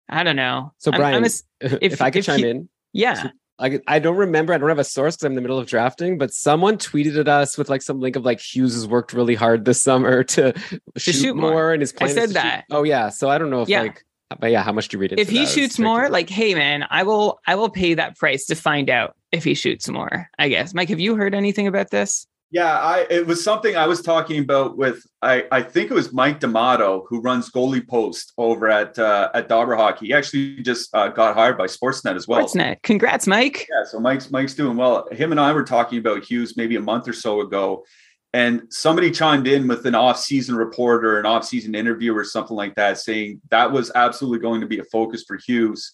I 0.09 0.23
don't 0.23 0.35
know. 0.35 0.73
So 0.79 0.91
Brian, 0.91 1.15
I'm, 1.15 1.23
I'm 1.23 1.31
a, 1.71 1.75
if, 1.75 1.93
if, 1.93 2.01
I 2.01 2.11
could 2.11 2.19
if 2.19 2.25
chime 2.25 2.39
he, 2.39 2.49
in, 2.49 2.69
yeah. 2.91 3.13
So 3.13 3.29
I, 3.59 3.79
I 3.87 3.99
don't 3.99 4.15
remember. 4.15 4.53
I 4.53 4.57
don't 4.57 4.69
have 4.69 4.79
a 4.79 4.83
source 4.83 5.15
because 5.15 5.25
I'm 5.25 5.33
in 5.33 5.35
the 5.35 5.41
middle 5.41 5.59
of 5.59 5.67
drafting. 5.67 6.17
But 6.17 6.33
someone 6.33 6.77
tweeted 6.77 7.19
at 7.19 7.27
us 7.27 7.57
with 7.57 7.69
like 7.69 7.81
some 7.81 7.99
link 7.99 8.15
of 8.15 8.23
like 8.23 8.39
Hughes 8.39 8.73
has 8.73 8.87
worked 8.87 9.13
really 9.13 9.35
hard 9.35 9.65
this 9.65 9.81
summer 9.81 10.23
to, 10.35 10.53
to 10.53 10.81
shoot, 10.97 11.15
shoot 11.15 11.35
more, 11.35 11.51
more, 11.51 11.73
and 11.73 11.81
his 11.81 11.91
plan. 11.91 12.09
I 12.09 12.13
said 12.13 12.29
that. 12.31 12.65
Shoot. 12.69 12.77
Oh 12.77 12.83
yeah. 12.83 13.09
So 13.09 13.29
I 13.29 13.37
don't 13.37 13.49
know 13.49 13.61
if 13.61 13.69
yeah. 13.69 13.81
like, 13.81 14.03
but 14.39 14.51
yeah, 14.51 14.63
how 14.63 14.71
much 14.71 14.87
do 14.87 14.97
you 14.97 15.01
read 15.01 15.11
it? 15.11 15.19
If 15.19 15.29
he 15.29 15.45
shoots 15.45 15.79
more, 15.79 16.07
like, 16.09 16.29
hey 16.29 16.53
man, 16.53 16.85
I 16.89 17.03
will 17.03 17.39
I 17.45 17.55
will 17.55 17.69
pay 17.69 17.95
that 17.95 18.17
price 18.17 18.45
to 18.45 18.55
find 18.55 18.89
out 18.89 19.15
if 19.31 19.43
he 19.43 19.53
shoots 19.55 19.89
more. 19.89 20.29
I 20.37 20.49
guess. 20.49 20.73
Mike, 20.73 20.89
have 20.89 20.99
you 20.99 21.15
heard 21.15 21.35
anything 21.35 21.67
about 21.67 21.91
this? 21.91 22.27
Yeah, 22.51 22.79
I 22.79 23.05
it 23.11 23.27
was 23.27 23.43
something 23.43 23.75
I 23.75 23.85
was 23.85 24.01
talking 24.01 24.41
about 24.41 24.75
with 24.75 25.05
I 25.21 25.45
I 25.51 25.61
think 25.61 25.91
it 25.91 25.93
was 25.93 26.11
Mike 26.11 26.39
D'Amato 26.39 27.05
who 27.07 27.21
runs 27.21 27.51
goalie 27.51 27.87
post 27.87 28.33
over 28.39 28.67
at 28.67 28.97
uh, 28.97 29.29
at 29.35 29.47
Dobber 29.47 29.75
Hockey. 29.75 30.07
He 30.07 30.13
actually 30.13 30.55
just 30.63 30.93
uh, 30.95 31.09
got 31.09 31.35
hired 31.35 31.59
by 31.59 31.65
Sportsnet 31.65 32.15
as 32.15 32.27
well. 32.27 32.47
Sportsnet, 32.47 32.81
congrats, 32.81 33.27
Mike. 33.27 33.67
Yeah, 33.69 33.83
so 33.85 33.99
Mike's 33.99 34.31
Mike's 34.31 34.55
doing 34.55 34.77
well. 34.77 35.07
Him 35.11 35.31
and 35.31 35.39
I 35.39 35.53
were 35.53 35.63
talking 35.63 35.99
about 35.99 36.23
Hughes 36.23 36.57
maybe 36.57 36.75
a 36.75 36.81
month 36.81 37.07
or 37.07 37.13
so 37.13 37.41
ago, 37.41 37.85
and 38.33 38.63
somebody 38.69 39.11
chimed 39.11 39.47
in 39.47 39.67
with 39.67 39.85
an 39.85 39.93
off-season 39.93 40.55
report 40.55 41.05
or 41.05 41.19
an 41.19 41.27
off-season 41.27 41.75
interview 41.75 42.15
or 42.15 42.23
something 42.23 42.57
like 42.57 42.73
that, 42.75 42.97
saying 42.97 43.41
that 43.51 43.71
was 43.71 43.91
absolutely 43.93 44.39
going 44.39 44.61
to 44.61 44.67
be 44.67 44.79
a 44.79 44.83
focus 44.85 45.23
for 45.27 45.37
Hughes. 45.37 45.93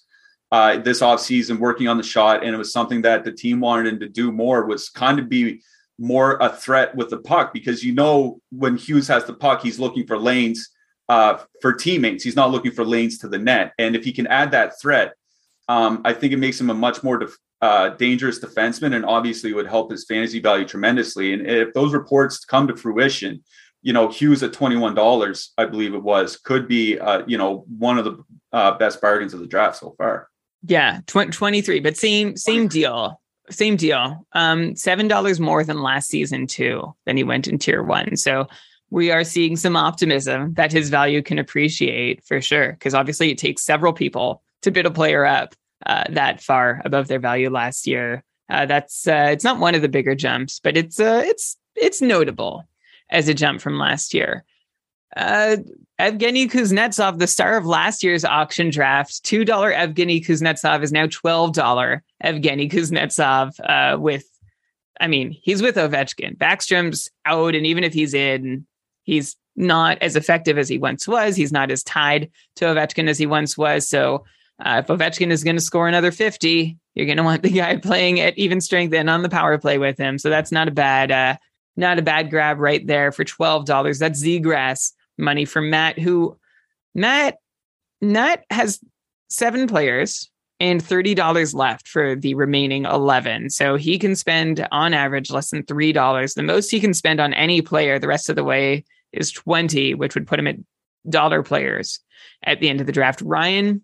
Uh, 0.52 0.78
this 0.78 1.02
offseason 1.02 1.58
working 1.58 1.90
on 1.90 1.98
the 1.98 2.04
shot 2.04 2.44
and 2.44 2.54
it 2.54 2.58
was 2.58 2.72
something 2.72 3.02
that 3.02 3.26
the 3.26 3.32
team 3.32 3.60
wanted 3.60 3.92
him 3.92 4.00
to 4.00 4.08
do 4.08 4.32
more 4.32 4.66
was 4.66 4.90
kind 4.90 5.18
of 5.18 5.28
be 5.28 5.60
more 5.98 6.38
a 6.42 6.50
threat 6.50 6.96
with 6.96 7.10
the 7.10 7.18
puck 7.18 7.54
because 7.54 7.84
you 7.84 7.94
know 7.94 8.40
when 8.52 8.76
Hughes 8.76 9.08
has 9.08 9.26
the 9.26 9.34
puck, 9.34 9.62
he's 9.62 9.80
looking 9.80 10.06
for 10.06 10.18
lanes 10.18 10.70
uh, 11.10 11.40
for 11.62 11.74
teammates. 11.74 12.24
He's 12.24 12.36
not 12.36 12.52
looking 12.52 12.72
for 12.72 12.84
lanes 12.84 13.18
to 13.20 13.28
the 13.28 13.38
net. 13.38 13.74
And 13.78 13.96
if 13.96 14.04
he 14.04 14.12
can 14.12 14.28
add 14.28 14.52
that 14.52 14.80
threat, 14.82 15.14
um, 15.68 16.02
I 16.06 16.14
think 16.14 16.34
it 16.34 16.38
makes 16.38 16.60
him 16.60 16.70
a 16.70 16.74
much 16.74 17.04
more 17.04 17.18
def- 17.18 17.38
uh, 17.62 17.90
dangerous 17.90 18.40
defenseman, 18.40 18.96
and 18.96 19.06
obviously 19.06 19.54
would 19.54 19.68
help 19.68 19.92
his 19.92 20.06
fantasy 20.06 20.40
value 20.40 20.66
tremendously. 20.66 21.34
And 21.34 21.48
if 21.48 21.74
those 21.74 21.94
reports 21.94 22.44
come 22.46 22.68
to 22.68 22.76
fruition, 22.76 23.44
you 23.82 23.94
know 23.94 24.10
Hughes 24.10 24.44
at 24.44 24.54
twenty 24.54 24.76
one 24.76 24.94
dollars, 24.94 25.54
I 25.58 25.66
believe 25.66 25.94
it 25.94 26.04
was, 26.04 26.38
could 26.38 26.68
be 26.68 27.00
uh, 27.00 27.24
you 27.26 27.38
know 27.38 27.66
one 27.78 27.98
of 27.98 28.06
the 28.06 28.24
uh, 28.52 28.78
best 28.78 29.02
bargains 29.02 29.34
of 29.34 29.40
the 29.40 29.48
draft 29.48 29.78
so 29.78 29.96
far. 29.98 30.28
Yeah, 30.68 31.00
tw- 31.08 31.32
twenty 31.32 31.62
three, 31.62 31.80
but 31.80 31.98
same 31.98 32.36
same 32.36 32.68
deal 32.68 33.20
same 33.50 33.76
deal. 33.76 34.26
Um, 34.34 34.76
seven 34.76 35.08
dollars 35.08 35.40
more 35.40 35.64
than 35.64 35.82
last 35.82 36.10
season 36.10 36.48
too. 36.48 36.96
Then 37.06 37.18
he 37.18 37.24
went 37.24 37.48
in 37.48 37.58
tier 37.58 37.84
one. 37.84 38.18
So 38.18 38.48
we 38.90 39.12
are 39.12 39.24
seeing 39.24 39.56
some 39.56 39.76
optimism 39.76 40.54
that 40.54 40.72
his 40.72 40.90
value 40.90 41.22
can 41.22 41.40
appreciate 41.40 42.24
for 42.24 42.42
sure. 42.42 42.74
Because 42.74 42.94
obviously 42.94 43.32
it 43.32 43.38
takes 43.38 43.64
several 43.64 43.94
people 43.94 44.42
to 44.62 44.72
bid 44.72 44.86
a 44.86 44.92
player 44.92 45.26
up 45.26 45.56
uh, 45.86 46.06
that 46.10 46.42
far 46.42 46.82
above 46.86 47.08
their 47.08 47.20
value 47.20 47.50
last 47.50 47.88
year. 47.88 48.24
Uh, 48.50 48.66
that's 48.66 49.08
uh, 49.08 49.30
it's 49.32 49.44
not 49.44 49.60
one 49.60 49.76
of 49.76 49.82
the 49.82 49.90
bigger 49.90 50.16
jumps, 50.16 50.60
but 50.60 50.78
it's 50.78 51.00
uh, 51.00 51.22
it's 51.26 51.58
it's 51.76 52.02
notable 52.02 52.64
as 53.10 53.28
a 53.28 53.34
jump 53.34 53.62
from 53.62 53.78
last 53.78 54.14
year. 54.14 54.44
Evgeny 56.00 56.52
Kuznetsov, 56.52 57.20
the 57.20 57.28
star 57.28 57.56
of 57.56 57.66
last 57.66 58.04
year's 58.04 58.26
auction 58.26 58.70
draft, 58.70 59.24
$2 59.24 59.46
Evgeny 59.46 60.26
Kuznetsov 60.26 60.84
is 60.84 60.92
now 60.92 61.06
$12 61.06 62.02
Evgeny 62.24 62.70
Kuznetsov 62.70 63.60
uh, 63.64 63.98
with, 63.98 64.26
I 65.00 65.08
mean, 65.08 65.32
he's 65.32 65.62
with 65.62 65.76
Ovechkin. 65.76 66.38
Backstrom's 66.38 67.10
out, 67.26 67.56
and 67.56 67.66
even 67.66 67.86
if 67.86 67.94
he's 67.94 68.14
in, 68.14 68.66
he's 69.04 69.38
not 69.56 69.98
as 70.02 70.18
effective 70.18 70.58
as 70.58 70.68
he 70.68 70.78
once 70.78 71.08
was. 71.08 71.38
He's 71.38 71.54
not 71.54 71.72
as 71.72 71.82
tied 71.82 72.30
to 72.58 72.66
Ovechkin 72.66 73.08
as 73.08 73.18
he 73.18 73.26
once 73.26 73.58
was. 73.58 73.88
So 73.88 74.26
uh, 74.60 74.82
if 74.84 74.88
Ovechkin 74.88 75.32
is 75.32 75.46
going 75.46 75.56
to 75.56 75.62
score 75.62 75.88
another 75.88 76.12
50, 76.12 76.78
you're 76.96 77.06
going 77.06 77.18
to 77.18 77.24
want 77.24 77.42
the 77.42 77.52
guy 77.52 77.78
playing 77.82 78.20
at 78.20 78.38
even 78.38 78.60
strength 78.60 78.94
and 78.94 79.10
on 79.10 79.22
the 79.22 79.30
power 79.30 79.58
play 79.58 79.78
with 79.78 79.98
him. 79.98 80.18
So 80.20 80.30
that's 80.30 80.52
not 80.52 80.68
a 80.68 80.72
bad, 80.72 81.10
uh, 81.10 81.38
not 81.78 82.00
a 82.00 82.02
bad 82.02 82.30
grab 82.30 82.60
right 82.60 82.86
there 82.86 83.14
for 83.14 83.24
$12. 83.24 83.98
That's 83.98 84.22
Zegras 84.22 84.92
money 85.18 85.46
from 85.46 85.70
Matt, 85.70 86.00
who 86.00 86.38
Matt 86.94 87.38
Matt 88.02 88.46
has 88.50 88.80
seven 89.30 89.68
players 89.68 90.30
and 90.60 90.82
$30 90.82 91.54
left 91.54 91.88
for 91.88 92.16
the 92.16 92.34
remaining 92.34 92.86
11. 92.86 93.50
So 93.50 93.76
he 93.76 94.00
can 94.00 94.16
spend 94.16 94.66
on 94.72 94.94
average 94.94 95.32
less 95.32 95.50
than 95.50 95.64
$3. 95.64 96.34
The 96.34 96.44
most 96.44 96.72
he 96.72 96.80
can 96.80 96.94
spend 96.94 97.20
on 97.20 97.34
any 97.34 97.62
player 97.62 98.00
the 98.00 98.08
rest 98.08 98.30
of 98.30 98.36
the 98.36 98.44
way 98.44 98.86
is 99.12 99.32
20, 99.32 99.96
which 99.96 100.16
would 100.16 100.28
put 100.28 100.40
him 100.40 100.48
at 100.48 100.56
dollar 101.10 101.44
players 101.44 102.00
at 102.44 102.60
the 102.60 102.70
end 102.70 102.80
of 102.80 102.88
the 102.88 102.94
draft. 102.94 103.22
Ryan 103.22 103.82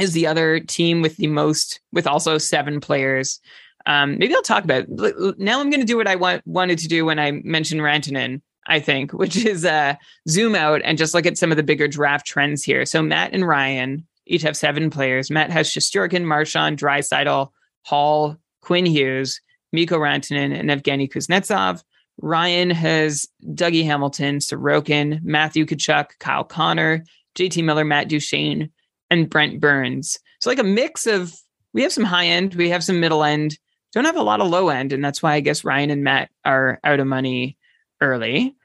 is 0.00 0.12
the 0.12 0.26
other 0.26 0.60
team 0.60 1.02
with 1.02 1.16
the 1.16 1.26
most, 1.26 1.80
with 1.92 2.06
also 2.06 2.38
seven 2.38 2.80
players. 2.80 3.38
Um, 3.86 4.18
maybe 4.18 4.34
I'll 4.34 4.42
talk 4.42 4.64
about 4.64 4.86
it. 4.88 5.38
Now 5.38 5.60
I'm 5.60 5.70
going 5.70 5.80
to 5.80 5.86
do 5.86 5.96
what 5.96 6.08
I 6.08 6.16
want, 6.16 6.46
wanted 6.46 6.78
to 6.80 6.88
do 6.88 7.04
when 7.04 7.18
I 7.18 7.32
mentioned 7.44 7.80
Rantanen. 7.80 8.42
I 8.66 8.80
think, 8.80 9.12
which 9.12 9.36
is 9.36 9.64
uh, 9.64 9.94
zoom 10.28 10.54
out 10.54 10.82
and 10.84 10.98
just 10.98 11.14
look 11.14 11.26
at 11.26 11.38
some 11.38 11.50
of 11.50 11.56
the 11.56 11.62
bigger 11.62 11.88
draft 11.88 12.26
trends 12.26 12.62
here. 12.62 12.84
So 12.84 13.02
Matt 13.02 13.32
and 13.32 13.46
Ryan 13.46 14.06
each 14.26 14.42
have 14.42 14.56
seven 14.56 14.90
players. 14.90 15.30
Matt 15.30 15.50
has 15.50 15.68
Shesterkin, 15.68 16.24
Marchand, 16.24 16.78
Draisaitl, 16.78 17.50
Hall, 17.82 18.36
Quinn 18.60 18.86
Hughes, 18.86 19.40
Mikko 19.72 19.98
Rantanen, 19.98 20.58
and 20.58 20.70
Evgeny 20.70 21.10
Kuznetsov. 21.10 21.82
Ryan 22.22 22.70
has 22.70 23.26
Dougie 23.54 23.84
Hamilton, 23.84 24.38
Sorokin, 24.38 25.22
Matthew 25.22 25.64
Tkachuk, 25.64 26.18
Kyle 26.18 26.44
Connor, 26.44 27.04
JT 27.36 27.64
Miller, 27.64 27.84
Matt 27.84 28.08
Duchene, 28.08 28.70
and 29.10 29.30
Brent 29.30 29.60
Burns. 29.60 30.18
So 30.40 30.50
like 30.50 30.58
a 30.58 30.64
mix 30.64 31.06
of 31.06 31.34
we 31.72 31.82
have 31.82 31.92
some 31.92 32.04
high 32.04 32.26
end, 32.26 32.54
we 32.54 32.70
have 32.70 32.84
some 32.84 33.00
middle 33.00 33.24
end, 33.24 33.58
don't 33.92 34.04
have 34.04 34.16
a 34.16 34.22
lot 34.22 34.40
of 34.40 34.48
low 34.48 34.68
end, 34.68 34.92
and 34.92 35.04
that's 35.04 35.22
why 35.22 35.34
I 35.34 35.40
guess 35.40 35.64
Ryan 35.64 35.90
and 35.90 36.04
Matt 36.04 36.30
are 36.44 36.78
out 36.84 37.00
of 37.00 37.06
money 37.06 37.56
early. 38.00 38.56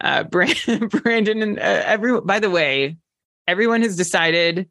Uh, 0.00 0.24
Brandon 0.24 1.42
and 1.42 1.58
uh, 1.58 1.62
everyone. 1.62 2.26
By 2.26 2.38
the 2.38 2.50
way, 2.50 2.96
everyone 3.46 3.82
has 3.82 3.96
decided. 3.96 4.68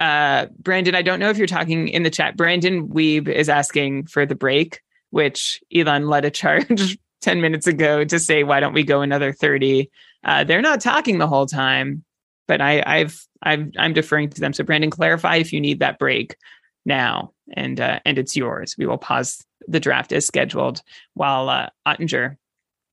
Uh, 0.00 0.46
Brandon, 0.58 0.94
I 0.94 1.02
don't 1.02 1.20
know 1.20 1.30
if 1.30 1.38
you're 1.38 1.46
talking 1.46 1.88
in 1.88 2.02
the 2.02 2.10
chat. 2.10 2.36
Brandon 2.36 2.88
Weeb 2.88 3.28
is 3.28 3.48
asking 3.48 4.06
for 4.06 4.26
the 4.26 4.34
break, 4.34 4.80
which 5.10 5.62
Elon 5.72 6.08
led 6.08 6.24
a 6.24 6.30
charge 6.30 6.98
10 7.22 7.40
minutes 7.40 7.68
ago 7.68 8.02
to 8.04 8.18
say, 8.18 8.42
why 8.42 8.58
don't 8.58 8.72
we 8.72 8.82
go 8.82 9.00
another 9.02 9.32
30? 9.32 9.88
Uh, 10.24 10.42
they're 10.42 10.60
not 10.60 10.80
talking 10.80 11.18
the 11.18 11.28
whole 11.28 11.46
time, 11.46 12.02
but 12.48 12.60
I, 12.60 12.82
I've, 12.84 13.24
I've, 13.42 13.70
I'm 13.78 13.92
deferring 13.92 14.30
to 14.30 14.40
them. 14.40 14.52
So 14.52 14.64
Brandon, 14.64 14.90
clarify 14.90 15.36
if 15.36 15.52
you 15.52 15.60
need 15.60 15.78
that 15.78 16.00
break 16.00 16.36
now 16.84 17.32
and, 17.54 17.80
uh, 17.80 18.00
and 18.04 18.18
it's 18.18 18.34
yours. 18.34 18.74
We 18.76 18.86
will 18.86 18.98
pause 18.98 19.44
the 19.68 19.80
draft 19.80 20.12
as 20.12 20.26
scheduled 20.26 20.82
while 21.14 21.48
uh, 21.48 21.68
Oettinger 21.86 22.38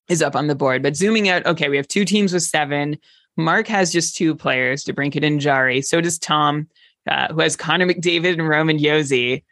is 0.10 0.22
up 0.22 0.36
on 0.36 0.48
the 0.48 0.56
board. 0.56 0.84
But 0.84 0.96
zooming 0.96 1.30
out, 1.30 1.46
okay, 1.46 1.70
we 1.70 1.78
have 1.78 1.88
two 1.88 2.06
teams 2.06 2.34
with 2.34 2.44
seven. 2.44 2.98
Mark 3.38 3.68
has 3.68 3.92
just 3.92 4.16
two 4.16 4.36
players, 4.36 4.84
DeBrincat 4.84 5.26
and 5.26 5.40
Jarry. 5.40 5.82
So 5.82 6.02
does 6.02 6.20
Tom, 6.20 6.68
uh, 7.08 7.32
who 7.34 7.42
has 7.42 7.56
Connor 7.56 7.88
McDavid 7.88 8.34
and 8.34 8.48
Roman 8.48 8.78
Josi. 8.78 9.44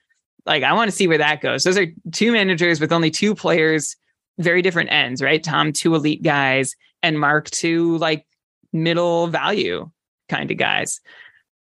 Like, 0.45 0.63
I 0.63 0.73
want 0.73 0.89
to 0.89 0.95
see 0.95 1.07
where 1.07 1.17
that 1.17 1.41
goes. 1.41 1.63
Those 1.63 1.77
are 1.77 1.87
two 2.11 2.31
managers 2.31 2.79
with 2.79 2.91
only 2.91 3.11
two 3.11 3.35
players 3.35 3.95
very 4.37 4.61
different 4.61 4.91
ends, 4.91 5.21
right? 5.21 5.43
Tom, 5.43 5.73
two 5.73 5.95
elite 5.95 6.23
guys, 6.23 6.75
and 7.03 7.19
Mark, 7.19 7.49
two 7.49 7.97
like 7.97 8.25
middle 8.73 9.27
value 9.27 9.89
kind 10.29 10.51
of 10.51 10.57
guys. 10.57 10.99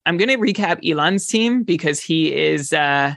I'm 0.06 0.18
going 0.18 0.30
to 0.30 0.38
recap 0.38 0.88
Elon's 0.88 1.26
team 1.26 1.64
because 1.64 2.00
he 2.00 2.34
is 2.34 2.74
uh 2.74 3.16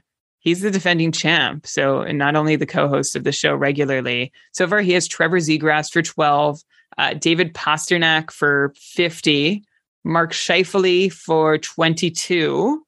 he's 0.49 0.63
the 0.63 0.71
defending 0.71 1.13
champ. 1.13 1.67
So, 1.67 2.01
and 2.01 2.17
not 2.17 2.35
only 2.35 2.57
the 2.57 2.65
co-host 2.65 3.15
of 3.15 3.25
the 3.25 3.33
show 3.33 3.55
regularly. 3.55 4.33
So 4.53 4.67
far, 4.67 4.81
he 4.81 4.93
has 4.93 5.07
Trevor 5.07 5.41
Zegras 5.41 5.93
for 5.93 6.01
12, 6.01 6.63
uh, 6.97 7.15
David 7.15 7.53
Pastrnak 7.53 8.31
for 8.31 8.73
50, 8.77 9.63
Mark 10.05 10.33
Scheifele 10.33 11.13
for 11.13 11.59
22, 11.59 12.83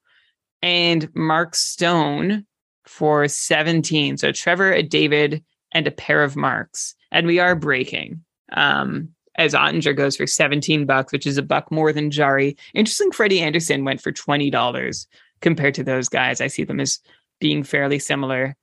and 0.62 1.15
Mark 1.15 1.55
Stone 1.55 2.47
for 2.87 3.28
17. 3.28 4.16
So 4.16 4.32
Trevor, 4.32 4.73
a 4.73 4.82
David, 4.82 5.45
and 5.73 5.87
a 5.87 5.93
pair 5.93 6.24
of 6.24 6.37
marks. 6.37 6.95
And 7.12 7.27
we 7.27 7.41
are 7.41 7.55
breaking. 7.55 8.24
Um, 8.53 9.11
as 9.37 9.53
Oettinger 9.53 9.95
goes 9.95 10.16
for 10.16 10.27
17 10.27 10.87
bucks, 10.87 11.12
which 11.12 11.27
is 11.27 11.37
a 11.37 11.43
buck 11.43 11.70
more 11.70 11.93
than 11.93 12.11
Jarry. 12.11 12.57
Interesting, 12.74 13.12
Freddie 13.12 13.41
Andersen 13.41 13.85
went 13.85 14.01
for 14.01 14.12
$20 14.12 15.07
compared 15.41 15.74
to 15.74 15.85
those 15.85 16.09
guys. 16.09 16.41
I 16.41 16.49
see 16.49 16.65
them 16.65 16.81
as 16.81 16.99
being 17.41 17.65
fairly 17.65 17.99
similar. 17.99 18.57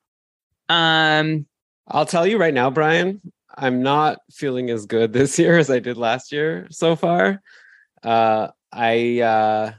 Um, 0.70 1.46
I'll 1.88 2.06
tell 2.06 2.28
you 2.28 2.38
right 2.38 2.54
now, 2.54 2.70
Brian, 2.70 3.22
I'm 3.56 3.82
not 3.82 4.20
feeling 4.32 4.70
as 4.70 4.86
good 4.86 5.14
this 5.14 5.38
year 5.40 5.58
as 5.58 5.70
I 5.70 5.80
did 5.80 5.98
last 5.98 6.32
year 6.32 6.68
so 6.70 6.96
far. 6.96 7.42
Uh, 8.04 8.50
I 8.72 9.22
uh, 9.22 9.72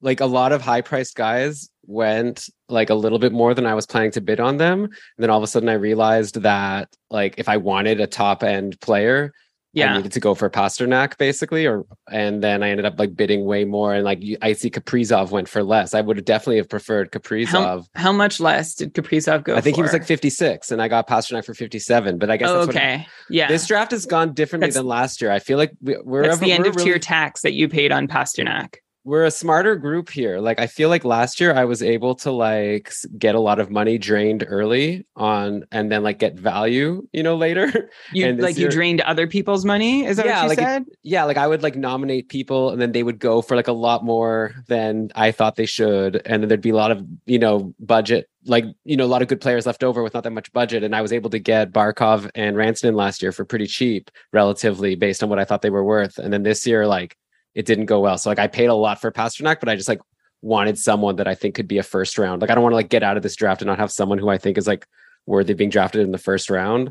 like 0.00 0.20
a 0.20 0.26
lot 0.26 0.52
of 0.52 0.62
high 0.62 0.82
priced 0.82 1.16
guys 1.16 1.68
went 1.84 2.48
like 2.68 2.90
a 2.90 2.94
little 2.94 3.18
bit 3.18 3.32
more 3.32 3.54
than 3.54 3.66
I 3.66 3.74
was 3.74 3.86
planning 3.86 4.12
to 4.12 4.20
bid 4.20 4.38
on 4.38 4.56
them. 4.56 4.84
And 4.84 4.92
then 5.18 5.30
all 5.30 5.38
of 5.38 5.42
a 5.42 5.48
sudden 5.48 5.68
I 5.68 5.74
realized 5.74 6.42
that 6.42 6.88
like 7.10 7.34
if 7.38 7.48
I 7.48 7.56
wanted 7.56 8.00
a 8.00 8.06
top 8.06 8.42
end 8.42 8.80
player, 8.80 9.32
yeah. 9.72 9.92
I 9.92 9.96
needed 9.96 10.12
to 10.12 10.20
go 10.20 10.34
for 10.34 10.50
Pastrnak 10.50 11.16
basically, 11.16 11.66
or 11.66 11.86
and 12.10 12.42
then 12.42 12.62
I 12.62 12.70
ended 12.70 12.84
up 12.84 12.98
like 12.98 13.16
bidding 13.16 13.44
way 13.44 13.64
more. 13.64 13.94
And 13.94 14.04
like 14.04 14.22
I 14.42 14.52
see 14.52 14.70
Kaprizov 14.70 15.30
went 15.30 15.48
for 15.48 15.62
less. 15.62 15.94
I 15.94 16.00
would 16.00 16.16
have 16.18 16.26
definitely 16.26 16.58
have 16.58 16.68
preferred 16.68 17.10
Kaprizov. 17.10 17.52
How, 17.52 17.84
how 17.94 18.12
much 18.12 18.38
less 18.38 18.74
did 18.74 18.92
Kaprizov 18.94 19.44
go? 19.44 19.56
I 19.56 19.60
think 19.60 19.76
for? 19.76 19.78
he 19.78 19.82
was 19.82 19.92
like 19.92 20.04
56 20.04 20.70
and 20.70 20.82
I 20.82 20.88
got 20.88 21.08
Pastrnak 21.08 21.44
for 21.44 21.54
57. 21.54 22.18
But 22.18 22.30
I 22.30 22.36
guess 22.36 22.50
oh, 22.50 22.60
okay. 22.62 23.06
yeah. 23.30 23.48
This 23.48 23.66
draft 23.66 23.92
has 23.92 24.04
gone 24.04 24.34
differently 24.34 24.68
that's, 24.68 24.76
than 24.76 24.86
last 24.86 25.22
year. 25.22 25.30
I 25.30 25.38
feel 25.38 25.58
like 25.58 25.72
we, 25.80 25.94
are 25.94 26.22
that's 26.22 26.38
the 26.38 26.52
end 26.52 26.66
of 26.66 26.76
really, 26.76 26.90
tier 26.90 26.98
tax 26.98 27.42
that 27.42 27.52
you 27.52 27.68
paid 27.68 27.92
on 27.92 28.08
Pastrnak 28.08 28.76
we're 29.04 29.24
a 29.24 29.30
smarter 29.30 29.74
group 29.74 30.08
here. 30.08 30.38
Like 30.38 30.60
I 30.60 30.66
feel 30.66 30.88
like 30.88 31.04
last 31.04 31.40
year 31.40 31.52
I 31.54 31.64
was 31.64 31.82
able 31.82 32.14
to 32.16 32.30
like 32.30 32.92
get 33.18 33.34
a 33.34 33.40
lot 33.40 33.58
of 33.58 33.70
money 33.70 33.98
drained 33.98 34.44
early 34.46 35.04
on 35.16 35.64
and 35.72 35.90
then 35.90 36.04
like 36.04 36.20
get 36.20 36.38
value, 36.38 37.06
you 37.12 37.22
know, 37.22 37.36
later. 37.36 37.90
You 38.12 38.32
like 38.34 38.56
year, 38.56 38.66
you 38.68 38.70
drained 38.70 39.00
other 39.02 39.26
people's 39.26 39.64
money? 39.64 40.04
Is 40.04 40.16
that 40.18 40.26
yeah, 40.26 40.36
what 40.36 40.42
you 40.42 40.48
like 40.50 40.58
said? 40.58 40.82
It, 40.82 40.98
yeah, 41.02 41.24
like 41.24 41.36
I 41.36 41.46
would 41.46 41.62
like 41.62 41.76
nominate 41.76 42.28
people 42.28 42.70
and 42.70 42.80
then 42.80 42.92
they 42.92 43.02
would 43.02 43.18
go 43.18 43.40
for 43.42 43.56
like 43.56 43.68
a 43.68 43.72
lot 43.72 44.04
more 44.04 44.54
than 44.68 45.10
I 45.14 45.30
thought 45.30 45.56
they 45.56 45.66
should. 45.66 46.20
And 46.26 46.42
then 46.42 46.48
there'd 46.48 46.60
be 46.60 46.70
a 46.70 46.76
lot 46.76 46.90
of, 46.90 47.04
you 47.26 47.38
know, 47.38 47.74
budget, 47.80 48.28
like, 48.44 48.64
you 48.84 48.96
know, 48.96 49.04
a 49.04 49.06
lot 49.06 49.22
of 49.22 49.28
good 49.28 49.40
players 49.40 49.66
left 49.66 49.82
over 49.82 50.02
with 50.02 50.14
not 50.14 50.24
that 50.24 50.32
much 50.32 50.52
budget. 50.52 50.82
And 50.82 50.94
I 50.94 51.00
was 51.00 51.12
able 51.12 51.30
to 51.30 51.38
get 51.38 51.72
Barkov 51.72 52.30
and 52.34 52.56
Rantanen 52.56 52.94
last 52.94 53.22
year 53.22 53.32
for 53.32 53.44
pretty 53.44 53.66
cheap, 53.66 54.10
relatively 54.32 54.94
based 54.94 55.22
on 55.22 55.28
what 55.28 55.38
I 55.38 55.44
thought 55.44 55.62
they 55.62 55.70
were 55.70 55.84
worth. 55.84 56.18
And 56.18 56.32
then 56.32 56.42
this 56.42 56.66
year, 56.66 56.86
like 56.86 57.16
it 57.54 57.66
didn't 57.66 57.86
go 57.86 58.00
well. 58.00 58.18
So 58.18 58.30
like 58.30 58.38
I 58.38 58.46
paid 58.46 58.66
a 58.66 58.74
lot 58.74 59.00
for 59.00 59.10
Pastrnak, 59.10 59.60
but 59.60 59.68
I 59.68 59.76
just 59.76 59.88
like 59.88 60.00
wanted 60.40 60.78
someone 60.78 61.16
that 61.16 61.28
I 61.28 61.34
think 61.34 61.54
could 61.54 61.68
be 61.68 61.78
a 61.78 61.82
first 61.82 62.18
round. 62.18 62.40
Like 62.40 62.50
I 62.50 62.54
don't 62.54 62.62
want 62.62 62.72
to 62.72 62.76
like 62.76 62.88
get 62.88 63.02
out 63.02 63.16
of 63.16 63.22
this 63.22 63.36
draft 63.36 63.62
and 63.62 63.66
not 63.68 63.78
have 63.78 63.92
someone 63.92 64.18
who 64.18 64.28
I 64.28 64.38
think 64.38 64.58
is 64.58 64.66
like 64.66 64.86
worthy 65.26 65.54
being 65.54 65.70
drafted 65.70 66.02
in 66.02 66.12
the 66.12 66.18
first 66.18 66.50
round. 66.50 66.90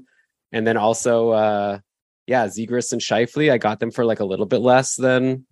And 0.51 0.65
then 0.65 0.77
also 0.77 1.31
uh 1.31 1.79
yeah, 2.27 2.47
Zegras 2.47 2.93
and 2.93 3.01
Scheifele, 3.01 3.51
I 3.51 3.57
got 3.57 3.79
them 3.79 3.91
for 3.91 4.05
like 4.05 4.19
a 4.19 4.25
little 4.25 4.45
bit 4.45 4.61
less 4.61 4.95
than 4.95 5.45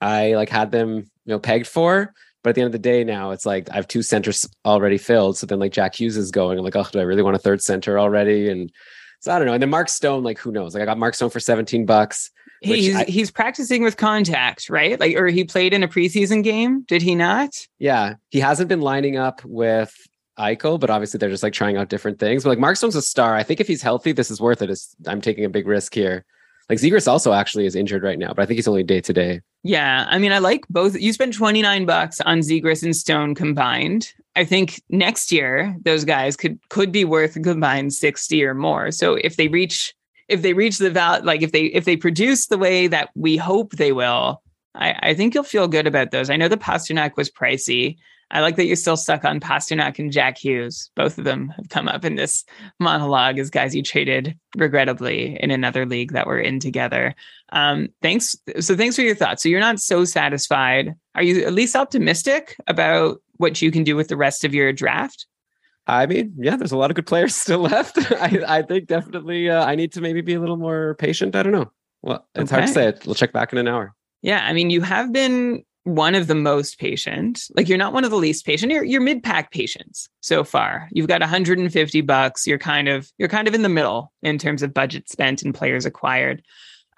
I 0.00 0.34
like 0.34 0.50
had 0.50 0.70
them, 0.70 0.96
you 0.96 1.04
know, 1.26 1.38
pegged 1.38 1.66
for. 1.66 2.12
But 2.42 2.50
at 2.50 2.56
the 2.56 2.60
end 2.60 2.66
of 2.66 2.72
the 2.72 2.78
day, 2.78 3.04
now 3.04 3.30
it's 3.30 3.46
like 3.46 3.70
I 3.70 3.76
have 3.76 3.88
two 3.88 4.02
centers 4.02 4.46
already 4.66 4.98
filled. 4.98 5.38
So 5.38 5.46
then 5.46 5.60
like 5.60 5.72
Jack 5.72 5.94
Hughes 5.94 6.18
is 6.18 6.30
going. 6.30 6.58
I'm 6.58 6.64
like, 6.64 6.76
oh, 6.76 6.86
do 6.92 6.98
I 6.98 7.04
really 7.04 7.22
want 7.22 7.36
a 7.36 7.38
third 7.38 7.62
center 7.62 7.98
already? 7.98 8.50
And 8.50 8.70
so 9.20 9.32
I 9.32 9.38
don't 9.38 9.46
know. 9.46 9.54
And 9.54 9.62
then 9.62 9.70
Mark 9.70 9.88
Stone, 9.88 10.24
like 10.24 10.38
who 10.38 10.52
knows? 10.52 10.74
Like 10.74 10.82
I 10.82 10.86
got 10.86 10.98
Mark 10.98 11.14
Stone 11.14 11.30
for 11.30 11.40
17 11.40 11.86
bucks 11.86 12.30
he's 12.60 12.94
I, 12.94 13.04
he's 13.04 13.30
practicing 13.30 13.82
with 13.82 13.96
contact, 13.96 14.68
right? 14.70 14.98
Like, 14.98 15.16
or 15.16 15.26
he 15.28 15.44
played 15.44 15.74
in 15.74 15.82
a 15.82 15.88
preseason 15.88 16.42
game. 16.42 16.82
Did 16.82 17.02
he 17.02 17.14
not? 17.14 17.50
Yeah, 17.78 18.14
he 18.30 18.40
hasn't 18.40 18.68
been 18.68 18.80
lining 18.80 19.16
up 19.16 19.44
with 19.44 19.94
Eichel, 20.38 20.80
but 20.80 20.90
obviously 20.90 21.18
they're 21.18 21.30
just 21.30 21.42
like 21.42 21.52
trying 21.52 21.76
out 21.76 21.88
different 21.88 22.18
things. 22.18 22.42
But 22.42 22.50
like 22.50 22.58
Mark 22.58 22.76
Stone's 22.76 22.96
a 22.96 23.02
star. 23.02 23.34
I 23.36 23.42
think 23.42 23.60
if 23.60 23.68
he's 23.68 23.82
healthy, 23.82 24.12
this 24.12 24.30
is 24.30 24.40
worth 24.40 24.62
it. 24.62 24.70
It's, 24.70 24.94
I'm 25.06 25.20
taking 25.20 25.44
a 25.44 25.48
big 25.48 25.66
risk 25.66 25.94
here. 25.94 26.24
Like 26.68 26.78
Zegras 26.78 27.06
also 27.06 27.32
actually 27.32 27.66
is 27.66 27.76
injured 27.76 28.02
right 28.02 28.18
now, 28.18 28.32
but 28.32 28.42
I 28.42 28.46
think 28.46 28.56
he's 28.56 28.68
only 28.68 28.82
day 28.82 29.00
to 29.02 29.12
day. 29.12 29.42
Yeah, 29.62 30.06
I 30.08 30.18
mean, 30.18 30.32
I 30.32 30.38
like 30.38 30.66
both. 30.68 30.98
You 30.98 31.12
spent 31.12 31.34
29 31.34 31.84
bucks 31.84 32.20
on 32.22 32.40
Zegras 32.40 32.82
and 32.82 32.96
Stone 32.96 33.34
combined. 33.34 34.12
I 34.34 34.44
think 34.44 34.82
next 34.88 35.30
year 35.30 35.76
those 35.84 36.04
guys 36.04 36.36
could 36.36 36.58
could 36.70 36.90
be 36.90 37.04
worth 37.04 37.40
combined 37.42 37.92
60 37.92 38.44
or 38.44 38.54
more. 38.54 38.90
So 38.90 39.14
if 39.14 39.36
they 39.36 39.48
reach 39.48 39.94
if 40.28 40.42
they 40.42 40.52
reach 40.52 40.78
the 40.78 40.90
val 40.90 41.22
like 41.22 41.42
if 41.42 41.52
they 41.52 41.64
if 41.64 41.84
they 41.84 41.96
produce 41.96 42.46
the 42.46 42.58
way 42.58 42.86
that 42.86 43.10
we 43.14 43.36
hope 43.36 43.72
they 43.72 43.92
will, 43.92 44.42
I, 44.74 45.10
I 45.10 45.14
think 45.14 45.34
you'll 45.34 45.44
feel 45.44 45.68
good 45.68 45.86
about 45.86 46.10
those. 46.10 46.30
I 46.30 46.36
know 46.36 46.48
the 46.48 46.56
Pastrnak 46.56 47.16
was 47.16 47.30
pricey. 47.30 47.96
I 48.30 48.40
like 48.40 48.56
that 48.56 48.66
you're 48.66 48.76
still 48.76 48.96
stuck 48.96 49.24
on 49.24 49.38
Pastrnak 49.38 49.98
and 49.98 50.10
Jack 50.10 50.38
Hughes. 50.38 50.90
Both 50.96 51.18
of 51.18 51.24
them 51.24 51.50
have 51.50 51.68
come 51.68 51.88
up 51.88 52.04
in 52.04 52.16
this 52.16 52.44
monologue 52.80 53.38
as 53.38 53.50
guys 53.50 53.74
you 53.74 53.82
traded 53.82 54.36
regrettably 54.56 55.36
in 55.40 55.50
another 55.50 55.86
league 55.86 56.12
that 56.12 56.26
we're 56.26 56.40
in 56.40 56.58
together. 56.58 57.14
Um, 57.52 57.88
thanks. 58.02 58.34
So 58.60 58.76
thanks 58.76 58.96
for 58.96 59.02
your 59.02 59.14
thoughts. 59.14 59.42
So 59.42 59.48
you're 59.48 59.60
not 59.60 59.78
so 59.78 60.04
satisfied. 60.04 60.94
Are 61.14 61.22
you 61.22 61.44
at 61.44 61.52
least 61.52 61.76
optimistic 61.76 62.56
about 62.66 63.20
what 63.36 63.60
you 63.62 63.70
can 63.70 63.84
do 63.84 63.94
with 63.94 64.08
the 64.08 64.16
rest 64.16 64.42
of 64.44 64.54
your 64.54 64.72
draft? 64.72 65.26
I 65.86 66.06
mean, 66.06 66.34
yeah, 66.38 66.56
there's 66.56 66.72
a 66.72 66.76
lot 66.76 66.90
of 66.90 66.96
good 66.96 67.06
players 67.06 67.34
still 67.36 67.60
left. 67.60 67.98
I, 68.12 68.40
I 68.46 68.62
think 68.62 68.86
definitely 68.86 69.50
uh, 69.50 69.64
I 69.64 69.74
need 69.74 69.92
to 69.92 70.00
maybe 70.00 70.20
be 70.20 70.34
a 70.34 70.40
little 70.40 70.56
more 70.56 70.94
patient. 70.96 71.36
I 71.36 71.42
don't 71.42 71.52
know. 71.52 71.70
Well, 72.02 72.26
it's 72.34 72.52
okay. 72.52 72.60
hard 72.60 72.68
to 72.68 72.74
say. 72.74 72.88
It. 72.88 73.06
We'll 73.06 73.14
check 73.14 73.32
back 73.32 73.52
in 73.52 73.58
an 73.58 73.68
hour. 73.68 73.94
Yeah, 74.22 74.44
I 74.44 74.52
mean, 74.52 74.70
you 74.70 74.80
have 74.82 75.12
been 75.12 75.64
one 75.84 76.14
of 76.14 76.26
the 76.26 76.34
most 76.34 76.78
patient. 76.78 77.42
Like 77.54 77.68
you're 77.68 77.78
not 77.78 77.92
one 77.92 78.04
of 78.04 78.10
the 78.10 78.16
least 78.16 78.44
patient. 78.46 78.72
You're 78.72 78.84
you're 78.84 79.00
mid 79.00 79.22
pack 79.22 79.52
patients 79.52 80.08
so 80.20 80.42
far. 80.42 80.88
You've 80.92 81.08
got 81.08 81.20
150 81.20 82.00
bucks. 82.00 82.46
You're 82.46 82.58
kind 82.58 82.88
of 82.88 83.10
you're 83.18 83.28
kind 83.28 83.46
of 83.46 83.54
in 83.54 83.62
the 83.62 83.68
middle 83.68 84.12
in 84.22 84.38
terms 84.38 84.62
of 84.62 84.74
budget 84.74 85.08
spent 85.10 85.42
and 85.42 85.54
players 85.54 85.86
acquired. 85.86 86.42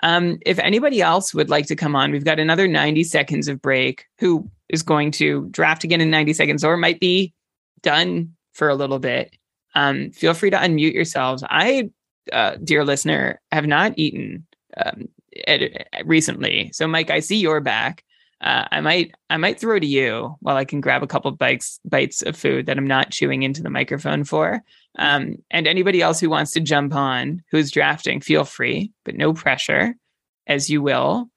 Um, 0.02 0.38
if 0.44 0.58
anybody 0.58 1.00
else 1.00 1.34
would 1.34 1.50
like 1.50 1.66
to 1.66 1.76
come 1.76 1.96
on, 1.96 2.12
we've 2.12 2.24
got 2.24 2.38
another 2.38 2.68
90 2.68 3.02
seconds 3.04 3.48
of 3.48 3.60
break. 3.60 4.04
Who 4.18 4.48
is 4.68 4.82
going 4.82 5.10
to 5.12 5.48
draft 5.50 5.84
again 5.84 6.00
in 6.00 6.10
90 6.10 6.32
seconds, 6.32 6.64
or 6.64 6.76
might 6.76 7.00
be 7.00 7.34
done 7.82 8.35
for 8.56 8.68
a 8.68 8.74
little 8.74 8.98
bit, 8.98 9.36
um, 9.74 10.10
feel 10.10 10.34
free 10.34 10.50
to 10.50 10.56
unmute 10.56 10.94
yourselves. 10.94 11.44
I, 11.48 11.90
uh, 12.32 12.56
dear 12.64 12.84
listener, 12.84 13.40
have 13.52 13.66
not 13.66 13.92
eaten 13.96 14.46
um, 14.76 15.08
ed- 15.46 15.86
recently. 16.04 16.70
So, 16.72 16.88
Mike, 16.88 17.10
I 17.10 17.20
see 17.20 17.36
your 17.36 17.60
back. 17.60 18.02
uh, 18.40 18.64
I 18.70 18.80
might 18.80 19.14
I 19.30 19.36
might 19.38 19.58
throw 19.58 19.78
to 19.78 19.86
you 19.86 20.36
while 20.40 20.56
I 20.56 20.64
can 20.64 20.80
grab 20.80 21.02
a 21.02 21.06
couple 21.06 21.30
bites 21.32 21.80
bites 21.84 22.22
of 22.22 22.36
food 22.36 22.66
that 22.66 22.76
I'm 22.76 22.86
not 22.86 23.10
chewing 23.10 23.42
into 23.42 23.62
the 23.62 23.70
microphone 23.70 24.24
for. 24.24 24.62
Um, 24.98 25.36
and 25.50 25.66
anybody 25.66 26.02
else 26.02 26.20
who 26.20 26.30
wants 26.30 26.52
to 26.52 26.60
jump 26.60 26.94
on 26.94 27.42
who's 27.50 27.70
drafting, 27.70 28.20
feel 28.20 28.44
free, 28.44 28.92
but 29.04 29.14
no 29.14 29.32
pressure, 29.32 29.94
as 30.46 30.68
you 30.68 30.82
will. 30.82 31.30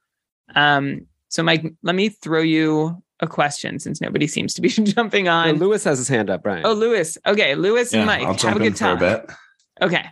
Um, 0.55 1.07
so, 1.29 1.43
Mike, 1.43 1.73
let 1.83 1.95
me 1.95 2.09
throw 2.09 2.41
you 2.41 3.01
a 3.19 3.27
question 3.27 3.79
since 3.79 4.01
nobody 4.01 4.27
seems 4.27 4.53
to 4.55 4.61
be 4.61 4.69
jumping 4.69 5.27
on. 5.27 5.57
Lewis 5.57 5.83
has 5.83 5.97
his 5.97 6.07
hand 6.07 6.29
up, 6.29 6.43
Brian. 6.43 6.65
Oh, 6.65 6.73
Lewis. 6.73 7.17
Okay, 7.25 7.55
Lewis 7.55 7.93
yeah, 7.93 7.99
and 7.99 8.07
Mike, 8.07 8.41
have 8.41 8.55
a 8.55 8.59
good 8.59 8.75
time. 8.75 9.01
A 9.01 9.25
okay. 9.81 10.05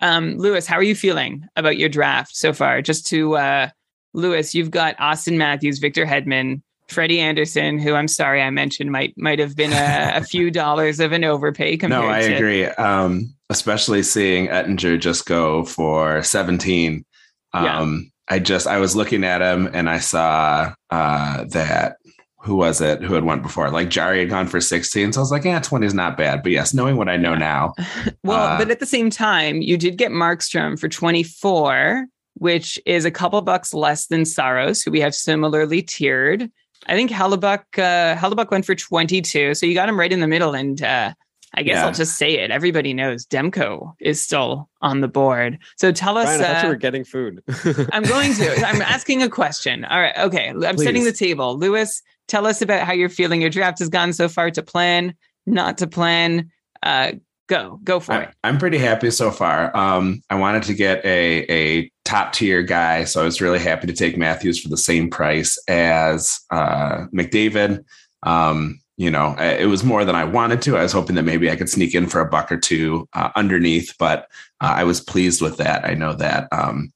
Um, 0.00 0.36
Lewis, 0.36 0.66
how 0.66 0.76
are 0.76 0.82
you 0.82 0.94
feeling 0.94 1.46
about 1.56 1.78
your 1.78 1.88
draft 1.88 2.36
so 2.36 2.52
far? 2.52 2.82
Just 2.82 3.06
to 3.08 3.36
uh, 3.36 3.68
Lewis, 4.12 4.54
you've 4.54 4.70
got 4.70 4.96
Auston 4.98 5.36
Matthews, 5.36 5.78
Victor 5.78 6.04
Hedman, 6.04 6.62
Freddie 6.88 7.20
Andersen, 7.20 7.78
who 7.78 7.94
I'm 7.94 8.08
sorry 8.08 8.42
I 8.42 8.50
mentioned 8.50 8.92
might 8.92 9.14
might 9.16 9.38
have 9.38 9.56
been 9.56 9.72
a, 9.72 10.12
a 10.16 10.20
few 10.24 10.50
dollars 10.50 11.00
of 11.00 11.12
an 11.12 11.24
overpay. 11.24 11.76
Compared 11.78 12.02
no, 12.02 12.08
I 12.08 12.22
to- 12.22 12.34
agree. 12.34 12.64
Um, 12.66 13.34
especially 13.50 14.02
seeing 14.02 14.48
Oettinger 14.48 15.00
just 15.00 15.26
go 15.26 15.64
for 15.64 16.22
17. 16.22 17.04
Um, 17.52 17.64
yeah. 17.64 18.10
I 18.28 18.38
just 18.38 18.66
I 18.66 18.78
was 18.78 18.96
looking 18.96 19.24
at 19.24 19.40
him 19.40 19.70
and 19.72 19.88
I 19.88 19.98
saw 19.98 20.74
uh, 20.90 21.44
that 21.44 21.96
who 22.40 22.56
was 22.56 22.80
it 22.80 23.02
who 23.02 23.14
had 23.14 23.24
went 23.24 23.42
before? 23.42 23.70
Like 23.70 23.88
Jarry 23.88 24.20
had 24.20 24.30
gone 24.30 24.46
for 24.46 24.60
16. 24.60 25.12
So 25.12 25.20
I 25.20 25.22
was 25.22 25.30
like, 25.30 25.44
yeah, 25.44 25.60
20 25.60 25.86
is 25.86 25.94
not 25.94 26.16
bad. 26.16 26.42
But 26.42 26.52
yes, 26.52 26.74
knowing 26.74 26.96
what 26.96 27.08
I 27.08 27.16
know 27.16 27.34
now. 27.34 27.74
well, 28.24 28.54
uh, 28.54 28.58
but 28.58 28.70
at 28.70 28.80
the 28.80 28.86
same 28.86 29.10
time, 29.10 29.62
you 29.62 29.76
did 29.76 29.96
get 29.96 30.10
Markstrom 30.10 30.78
for 30.78 30.88
24 30.88 32.06
which 32.38 32.78
is 32.84 33.04
a 33.04 33.10
couple 33.10 33.40
bucks 33.40 33.72
less 33.72 34.06
than 34.08 34.24
Saros, 34.24 34.82
who 34.82 34.90
we 34.90 35.00
have 35.00 35.14
similarly 35.14 35.82
tiered. 35.82 36.50
I 36.86 36.94
think 36.94 37.10
Hellebuyck 37.10 37.78
uh, 37.78 38.16
Hellebuyck 38.16 38.50
went 38.50 38.66
for 38.66 38.74
22, 38.74 39.54
so 39.54 39.66
you 39.66 39.74
got 39.74 39.88
him 39.88 39.98
right 39.98 40.12
in 40.12 40.20
the 40.20 40.28
middle. 40.28 40.54
And 40.54 40.80
uh, 40.82 41.14
I 41.56 41.62
guess 41.62 41.76
yeah. 41.76 41.86
I'll 41.86 41.92
just 41.92 42.16
say 42.16 42.38
it. 42.38 42.50
Everybody 42.50 42.92
knows 42.92 43.24
Demko 43.24 43.94
is 43.98 44.20
still 44.20 44.68
on 44.82 45.00
the 45.00 45.08
board. 45.08 45.58
So 45.76 45.90
tell 45.90 46.18
us. 46.18 46.26
Brian, 46.26 46.40
I 46.40 46.44
thought 46.44 46.56
uh, 46.56 46.62
you 46.62 46.68
were 46.68 46.76
getting 46.76 47.04
food. 47.04 47.42
I'm 47.92 48.02
going 48.02 48.34
to. 48.34 48.66
I'm 48.66 48.82
asking 48.82 49.22
a 49.22 49.28
question. 49.28 49.84
All 49.86 50.00
right. 50.00 50.16
Okay. 50.18 50.48
I'm 50.48 50.60
Please. 50.60 50.84
setting 50.84 51.04
the 51.04 51.12
table. 51.12 51.56
Lewis, 51.58 52.02
tell 52.28 52.46
us 52.46 52.60
about 52.60 52.86
how 52.86 52.92
you're 52.92 53.08
feeling. 53.08 53.40
Your 53.40 53.50
draft 53.50 53.78
has 53.78 53.88
gone 53.88 54.12
so 54.12 54.28
far 54.28 54.50
to 54.50 54.62
plan, 54.62 55.14
not 55.46 55.78
to 55.78 55.86
plan. 55.86 56.50
Uh, 56.82 57.12
go 57.48 57.78
go 57.84 58.00
for 58.00 58.12
I, 58.12 58.22
it 58.22 58.34
i'm 58.42 58.58
pretty 58.58 58.78
happy 58.78 59.10
so 59.10 59.30
far 59.30 59.76
um 59.76 60.20
i 60.30 60.34
wanted 60.34 60.64
to 60.64 60.74
get 60.74 61.04
a 61.04 61.44
a 61.48 61.90
top 62.04 62.32
tier 62.32 62.62
guy 62.62 63.04
so 63.04 63.20
i 63.20 63.24
was 63.24 63.40
really 63.40 63.58
happy 63.58 63.86
to 63.86 63.92
take 63.92 64.16
matthews 64.16 64.60
for 64.60 64.68
the 64.68 64.76
same 64.76 65.10
price 65.10 65.56
as 65.68 66.40
uh 66.50 67.06
mcdavid 67.14 67.84
um 68.24 68.80
you 68.96 69.10
know 69.10 69.34
it 69.38 69.66
was 69.66 69.84
more 69.84 70.04
than 70.04 70.14
i 70.14 70.24
wanted 70.24 70.62
to 70.62 70.76
i 70.76 70.82
was 70.82 70.92
hoping 70.92 71.16
that 71.16 71.22
maybe 71.22 71.50
i 71.50 71.56
could 71.56 71.68
sneak 71.68 71.94
in 71.94 72.06
for 72.06 72.20
a 72.20 72.28
buck 72.28 72.50
or 72.50 72.56
two 72.56 73.08
uh, 73.12 73.30
underneath 73.36 73.94
but 73.98 74.28
uh, 74.60 74.74
i 74.76 74.84
was 74.84 75.00
pleased 75.00 75.42
with 75.42 75.56
that 75.58 75.84
i 75.84 75.94
know 75.94 76.12
that 76.12 76.48
um 76.52 76.92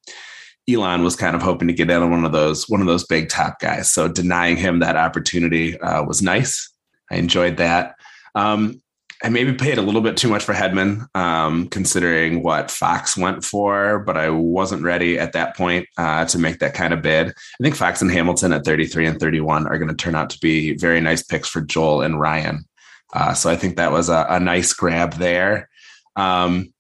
Elon 0.68 1.02
was 1.02 1.16
kind 1.16 1.34
of 1.34 1.42
hoping 1.42 1.68
to 1.68 1.74
get 1.74 1.90
in 1.90 2.02
on 2.02 2.10
one 2.10 2.24
of 2.24 2.32
those 2.32 2.68
one 2.68 2.80
of 2.80 2.86
those 2.86 3.04
big 3.04 3.28
top 3.28 3.58
guys. 3.60 3.90
So 3.90 4.08
denying 4.08 4.56
him 4.56 4.78
that 4.78 4.96
opportunity 4.96 5.78
uh, 5.80 6.04
was 6.04 6.22
nice. 6.22 6.70
I 7.10 7.16
enjoyed 7.16 7.56
that. 7.56 7.96
Um, 8.34 8.80
I 9.22 9.28
maybe 9.28 9.52
paid 9.52 9.76
a 9.76 9.82
little 9.82 10.00
bit 10.00 10.16
too 10.16 10.28
much 10.28 10.44
for 10.44 10.54
Hedman, 10.54 11.06
um, 11.14 11.68
considering 11.68 12.42
what 12.42 12.70
Fox 12.70 13.18
went 13.18 13.44
for, 13.44 13.98
but 13.98 14.16
I 14.16 14.30
wasn't 14.30 14.82
ready 14.82 15.18
at 15.18 15.32
that 15.32 15.56
point 15.56 15.86
uh, 15.98 16.24
to 16.26 16.38
make 16.38 16.58
that 16.60 16.72
kind 16.72 16.94
of 16.94 17.02
bid. 17.02 17.28
I 17.28 17.62
think 17.62 17.76
Fox 17.76 18.00
and 18.00 18.10
Hamilton 18.10 18.52
at 18.52 18.64
33 18.64 19.06
and 19.06 19.20
31 19.20 19.66
are 19.66 19.78
going 19.78 19.90
to 19.90 19.94
turn 19.94 20.14
out 20.14 20.30
to 20.30 20.38
be 20.40 20.74
very 20.74 21.00
nice 21.00 21.22
picks 21.22 21.48
for 21.48 21.60
Joel 21.60 22.00
and 22.00 22.18
Ryan. 22.18 22.64
Uh, 23.12 23.34
so 23.34 23.50
I 23.50 23.56
think 23.56 23.76
that 23.76 23.92
was 23.92 24.08
a, 24.08 24.26
a 24.30 24.40
nice 24.40 24.72
grab 24.72 25.14
there. 25.14 25.68
Um, 26.16 26.72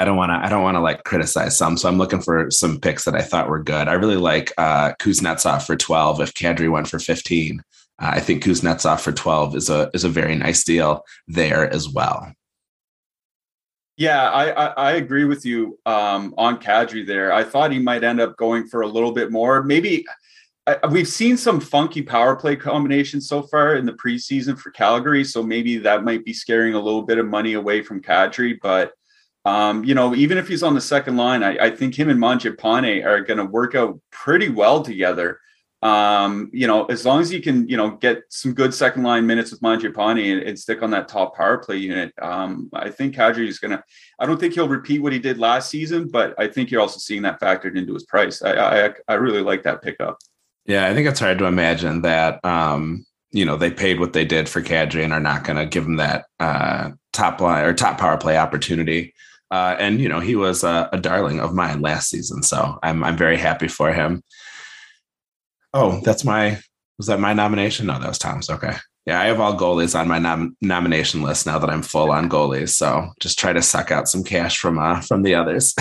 I 0.00 0.04
don't 0.04 0.16
want 0.16 0.30
to. 0.30 0.36
I 0.36 0.48
don't 0.48 0.62
want 0.62 0.76
to 0.76 0.80
like 0.80 1.04
criticize 1.04 1.56
some. 1.56 1.76
So 1.76 1.88
I'm 1.88 1.98
looking 1.98 2.20
for 2.20 2.50
some 2.50 2.80
picks 2.80 3.04
that 3.04 3.14
I 3.14 3.22
thought 3.22 3.48
were 3.48 3.62
good. 3.62 3.88
I 3.88 3.92
really 3.92 4.16
like 4.16 4.52
uh, 4.56 4.94
Kuznetsov 4.98 5.66
for 5.66 5.76
12. 5.76 6.20
If 6.20 6.34
Kadri 6.34 6.70
went 6.70 6.88
for 6.88 6.98
15, 6.98 7.60
uh, 7.60 7.62
I 8.02 8.18
think 8.18 8.42
Kuznetsov 8.42 9.00
for 9.00 9.12
12 9.12 9.56
is 9.56 9.70
a 9.70 9.90
is 9.94 10.04
a 10.04 10.08
very 10.08 10.34
nice 10.34 10.64
deal 10.64 11.04
there 11.28 11.72
as 11.72 11.88
well. 11.88 12.32
Yeah, 13.96 14.28
I, 14.30 14.50
I, 14.50 14.66
I 14.66 14.92
agree 14.92 15.24
with 15.24 15.44
you 15.46 15.78
um, 15.86 16.34
on 16.36 16.58
Kadri 16.58 17.06
there. 17.06 17.32
I 17.32 17.44
thought 17.44 17.70
he 17.70 17.78
might 17.78 18.02
end 18.02 18.20
up 18.20 18.36
going 18.36 18.66
for 18.66 18.80
a 18.80 18.86
little 18.86 19.12
bit 19.12 19.30
more. 19.30 19.62
Maybe 19.62 20.04
I, 20.66 20.78
we've 20.90 21.06
seen 21.06 21.36
some 21.36 21.60
funky 21.60 22.02
power 22.02 22.34
play 22.34 22.56
combinations 22.56 23.28
so 23.28 23.42
far 23.42 23.76
in 23.76 23.86
the 23.86 23.92
preseason 23.92 24.58
for 24.58 24.70
Calgary, 24.70 25.22
so 25.22 25.42
maybe 25.42 25.78
that 25.78 26.04
might 26.04 26.24
be 26.24 26.32
scaring 26.32 26.74
a 26.74 26.80
little 26.80 27.02
bit 27.02 27.18
of 27.18 27.26
money 27.26 27.52
away 27.52 27.82
from 27.82 28.02
Kadri. 28.02 28.58
But 28.60 28.92
um, 29.44 29.84
you 29.84 29.94
know, 29.94 30.14
even 30.14 30.38
if 30.38 30.48
he's 30.48 30.62
on 30.62 30.74
the 30.74 30.80
second 30.80 31.16
line, 31.16 31.42
I, 31.42 31.66
I 31.66 31.70
think 31.70 31.96
him 31.96 32.08
and 32.08 32.18
Mangiapane 32.18 33.04
are 33.04 33.20
going 33.20 33.38
to 33.38 33.44
work 33.44 33.74
out 33.74 34.00
pretty 34.10 34.48
well 34.48 34.82
together 34.82 35.38
um, 35.82 36.48
you 36.52 36.68
know, 36.68 36.84
as 36.86 37.04
long 37.04 37.20
as 37.20 37.32
you 37.32 37.42
can, 37.42 37.68
you 37.68 37.76
know, 37.76 37.90
get 37.90 38.22
some 38.28 38.54
good 38.54 38.72
second 38.72 39.02
line 39.02 39.26
minutes 39.26 39.50
with 39.50 39.60
Mangiapane 39.62 40.32
and, 40.32 40.42
and 40.42 40.58
stick 40.58 40.80
on 40.80 40.90
that 40.92 41.08
top 41.08 41.36
power 41.36 41.58
play 41.58 41.76
unit, 41.76 42.12
um, 42.22 42.70
I 42.72 42.88
think 42.88 43.16
Kadri 43.16 43.48
is 43.48 43.58
going 43.58 43.72
to. 43.72 43.82
I 44.20 44.26
don't 44.26 44.38
think 44.38 44.54
he'll 44.54 44.68
repeat 44.68 45.00
what 45.02 45.12
he 45.12 45.18
did 45.18 45.38
last 45.38 45.70
season, 45.70 46.08
but 46.08 46.34
I 46.38 46.46
think 46.46 46.70
you're 46.70 46.80
also 46.80 46.98
seeing 46.98 47.22
that 47.22 47.40
factored 47.40 47.76
into 47.76 47.94
his 47.94 48.04
price. 48.04 48.42
I 48.42 48.86
I, 48.86 48.90
I 49.08 49.14
really 49.14 49.42
like 49.42 49.64
that 49.64 49.82
pickup. 49.82 50.18
Yeah, 50.66 50.86
I 50.86 50.94
think 50.94 51.08
it's 51.08 51.20
hard 51.20 51.38
to 51.38 51.46
imagine 51.46 52.02
that. 52.02 52.44
Um, 52.44 53.04
you 53.32 53.46
know, 53.46 53.56
they 53.56 53.70
paid 53.70 53.98
what 53.98 54.12
they 54.12 54.26
did 54.26 54.48
for 54.48 54.60
Kadri 54.60 55.02
and 55.02 55.12
are 55.12 55.18
not 55.18 55.42
going 55.42 55.56
to 55.56 55.64
give 55.64 55.84
him 55.86 55.96
that 55.96 56.26
uh, 56.38 56.90
top 57.14 57.40
line 57.40 57.64
or 57.64 57.72
top 57.72 57.98
power 57.98 58.18
play 58.18 58.36
opportunity. 58.36 59.14
Uh, 59.50 59.74
and 59.78 60.00
you 60.00 60.08
know, 60.08 60.20
he 60.20 60.36
was 60.36 60.62
a, 60.62 60.88
a 60.92 61.00
darling 61.00 61.40
of 61.40 61.54
mine 61.54 61.80
last 61.80 62.08
season, 62.08 62.42
so 62.42 62.78
I'm 62.82 63.02
I'm 63.02 63.16
very 63.16 63.36
happy 63.36 63.68
for 63.68 63.92
him. 63.92 64.22
Oh, 65.74 66.00
that's 66.04 66.24
my 66.24 66.60
was 66.98 67.06
that 67.06 67.20
my 67.20 67.32
nomination? 67.32 67.86
No, 67.86 67.98
that 67.98 68.08
was 68.08 68.18
Tom's. 68.18 68.50
Okay. 68.50 68.74
Yeah, 69.06 69.20
I 69.20 69.24
have 69.24 69.40
all 69.40 69.56
goalies 69.58 69.98
on 69.98 70.06
my 70.06 70.20
nom- 70.20 70.56
nomination 70.60 71.22
list 71.22 71.46
now 71.46 71.58
that 71.58 71.70
I'm 71.70 71.82
full 71.82 72.12
on 72.12 72.28
goalies. 72.28 72.68
So 72.70 73.08
just 73.20 73.38
try 73.38 73.52
to 73.52 73.62
suck 73.62 73.90
out 73.90 74.08
some 74.08 74.22
cash 74.22 74.58
from 74.58 74.78
uh 74.78 75.00
from 75.00 75.22
the 75.22 75.34
others. 75.34 75.74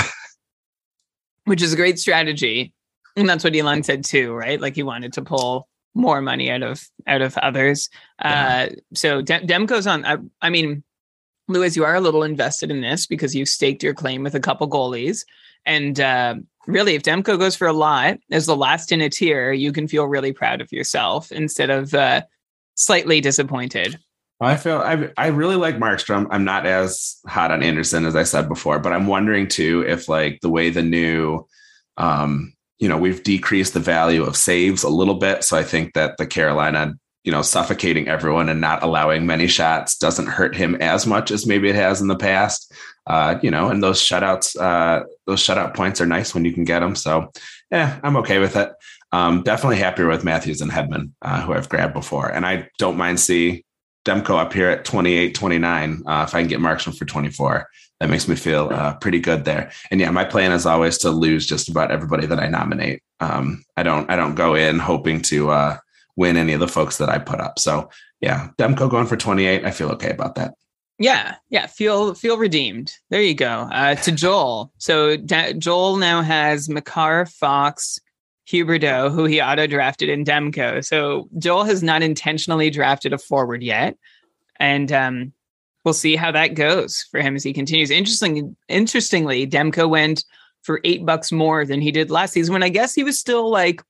Which 1.46 1.62
is 1.62 1.74
a 1.74 1.78
great 1.78 2.00
strategy. 2.00 2.74
And 3.16 3.28
that's 3.28 3.44
what 3.44 3.56
Elon 3.56 3.84
said 3.84 4.06
too, 4.06 4.34
right? 4.34 4.60
Like 4.60 4.76
he 4.76 4.84
wanted 4.84 5.14
to 5.14 5.22
pull 5.22 5.68
more 5.94 6.22
money 6.22 6.50
out 6.50 6.64
of 6.64 6.82
out 7.06 7.22
of 7.22 7.38
others. 7.40 7.90
Yeah. 8.24 8.70
Uh 8.70 8.76
so 8.94 9.22
Dem- 9.22 9.46
Demko's 9.46 9.88
on 9.88 10.06
I, 10.06 10.18
I 10.42 10.50
mean 10.50 10.84
Lewis, 11.48 11.76
you 11.76 11.84
are 11.84 11.96
a 11.96 12.02
little 12.02 12.24
invested 12.24 12.72
in 12.72 12.82
this 12.82 13.06
because 13.06 13.36
you 13.36 13.46
staked 13.46 13.84
your 13.84 13.94
claim 13.94 14.24
with 14.24 14.36
a 14.36 14.40
couple 14.40 14.70
goalies. 14.70 15.26
And 15.66 16.00
uh, 16.00 16.36
really, 16.68 16.96
if 16.96 17.04
Demko 17.04 17.38
goes 17.38 17.56
for 17.56 17.68
a 17.68 17.74
lot 17.74 18.18
as 18.32 18.46
the 18.46 18.56
last 18.56 18.92
in 18.92 19.02
a 19.02 19.10
tier, 19.10 19.52
you 19.52 19.72
can 19.72 19.88
feel 19.88 20.06
really 20.06 20.34
proud 20.34 20.62
of 20.62 20.72
yourself 20.72 21.32
instead 21.32 21.70
of 21.70 21.94
uh, 21.94 22.22
slightly 22.76 23.22
disappointed. 23.22 24.00
I 24.40 24.58
feel 24.58 24.78
I 24.78 25.10
I 25.18 25.28
really 25.28 25.56
like 25.56 25.78
Markstrom. 25.78 26.28
I'm 26.32 26.44
not 26.44 26.66
as 26.66 27.20
hot 27.28 27.52
on 27.52 27.62
Andersen 27.62 28.06
as 28.06 28.16
I 28.16 28.24
said 28.24 28.50
before, 28.50 28.80
but 28.80 28.92
I'm 28.92 29.06
wondering 29.06 29.48
too 29.48 29.86
if 29.88 30.10
like 30.10 30.40
the 30.42 30.50
way 30.50 30.72
the 30.72 30.82
new 30.82 31.46
um 31.98 32.54
you 32.80 32.88
know, 32.88 32.98
we've 32.98 33.22
decreased 33.22 33.76
the 33.76 33.80
value 33.80 34.24
of 34.24 34.36
saves 34.36 34.82
a 34.82 34.90
little 34.90 35.14
bit. 35.14 35.44
So 35.44 35.56
I 35.56 35.62
think 35.62 35.94
that 35.94 36.18
the 36.18 36.26
Carolina 36.26 36.96
you 37.24 37.32
know, 37.32 37.42
suffocating 37.44 38.08
everyone 38.08 38.50
and 38.50 38.60
not 38.60 38.82
allowing 38.82 39.26
many 39.26 39.48
shots 39.48 39.96
doesn't 39.96 40.28
hurt 40.28 40.56
him 40.56 40.76
as 40.76 41.06
much 41.06 41.30
as 41.30 41.46
maybe 41.46 41.70
it 41.70 41.76
has 41.76 42.02
in 42.02 42.08
the 42.08 42.16
past. 42.16 42.74
Uh, 43.08 43.40
you 43.42 43.50
know, 43.50 43.70
and 43.70 43.84
those 43.84 44.02
shutouts, 44.02 44.60
uh, 44.60 45.04
those 45.26 45.42
shutout 45.42 45.74
points 45.74 46.00
are 46.00 46.06
nice 46.06 46.34
when 46.34 46.46
you 46.46 46.54
can 46.54 46.64
get 46.64 46.80
them. 46.80 46.96
So, 46.96 47.32
yeah, 47.72 48.00
I'm 48.04 48.18
okay 48.18 48.40
with 48.40 48.56
it. 48.56 48.72
Um, 49.12 49.42
definitely 49.44 49.78
happier 49.78 50.08
with 50.08 50.24
Matthews 50.24 50.62
and 50.62 50.72
Hedman, 50.72 51.12
uh, 51.22 51.42
who 51.42 51.54
I've 51.54 51.70
grabbed 51.70 51.94
before. 51.94 52.30
And 52.30 52.46
I 52.46 52.70
don't 52.78 52.98
mind 52.98 53.20
see 53.20 53.66
Demko 54.06 54.38
up 54.38 54.54
here 54.54 54.70
at 54.70 54.86
28, 54.86 55.36
29. 55.36 56.04
Uh, 56.06 56.26
if 56.28 56.36
I 56.36 56.42
can 56.42 56.48
get 56.48 56.60
Markstrom 56.60 56.98
for 56.98 57.06
24, 57.06 57.68
that 58.00 58.10
makes 58.10 58.28
me 58.28 58.36
feel 58.36 58.70
uh, 58.72 58.96
pretty 58.96 59.20
good 59.20 59.46
there. 59.46 59.72
And 59.90 60.00
yeah, 60.00 60.12
my 60.12 60.24
plan 60.24 60.52
is 60.52 60.66
always 60.66 60.98
to 61.00 61.12
lose 61.12 61.46
just 61.46 61.70
about 61.70 61.92
everybody 61.92 62.26
that 62.28 62.40
I 62.40 62.48
nominate. 62.48 63.04
Um, 63.20 63.64
I 63.76 63.84
don't, 63.84 64.10
I 64.10 64.16
don't 64.16 64.36
go 64.36 64.56
in 64.56 64.80
hoping 64.80 65.22
to, 65.24 65.52
uh, 65.52 65.78
win 66.16 66.38
any 66.38 66.54
of 66.54 66.60
the 66.60 66.68
folks 66.68 66.98
that 66.98 67.10
I 67.10 67.20
put 67.20 67.40
up. 67.40 67.58
So 67.60 67.90
yeah, 68.20 68.50
Demko 68.58 68.90
going 68.90 69.08
for 69.08 69.18
28. 69.18 69.66
I 69.66 69.72
feel 69.72 69.90
okay 69.92 70.12
about 70.12 70.36
that. 70.36 70.54
Yeah, 71.02 71.36
yeah, 71.50 71.68
feel 71.68 72.14
feel 72.14 72.38
redeemed. 72.38 72.94
There 73.10 73.22
you 73.22 73.34
go. 73.34 73.68
Uh, 73.72 73.96
to 73.96 74.12
Joel. 74.12 74.72
So 74.78 75.18
De- 75.18 75.54
Joel 75.56 75.98
now 75.98 76.22
has 76.22 76.70
Makar, 76.70 77.26
Fox, 77.26 78.00
Huberdeau, 78.48 79.12
who 79.12 79.26
he 79.26 79.42
auto 79.42 79.68
drafted 79.68 80.10
in 80.10 80.24
Demko. 80.24 80.86
So 80.86 81.28
Joel 81.40 81.64
has 81.64 81.82
not 81.82 82.04
intentionally 82.04 82.70
drafted 82.70 83.14
a 83.14 83.18
forward 83.18 83.64
yet, 83.64 83.98
and 84.60 84.92
um, 84.92 85.34
we'll 85.84 85.94
see 85.94 86.16
how 86.16 86.32
that 86.32 86.54
goes 86.54 87.04
for 87.10 87.20
him 87.20 87.36
as 87.36 87.44
he 87.44 87.52
continues. 87.52 87.90
Interesting, 87.90 88.56
interestingly, 88.70 89.48
Demko 89.48 89.90
went 89.90 90.24
for 90.62 90.80
eight 90.84 91.04
bucks 91.04 91.32
more 91.32 91.66
than 91.66 91.82
he 91.82 91.92
did 91.92 92.12
last 92.12 92.34
season 92.34 92.54
when 92.54 92.64
I 92.64 92.70
guess 92.70 92.94
he 92.94 93.04
was 93.04 93.20
still 93.20 93.50
like 93.50 93.82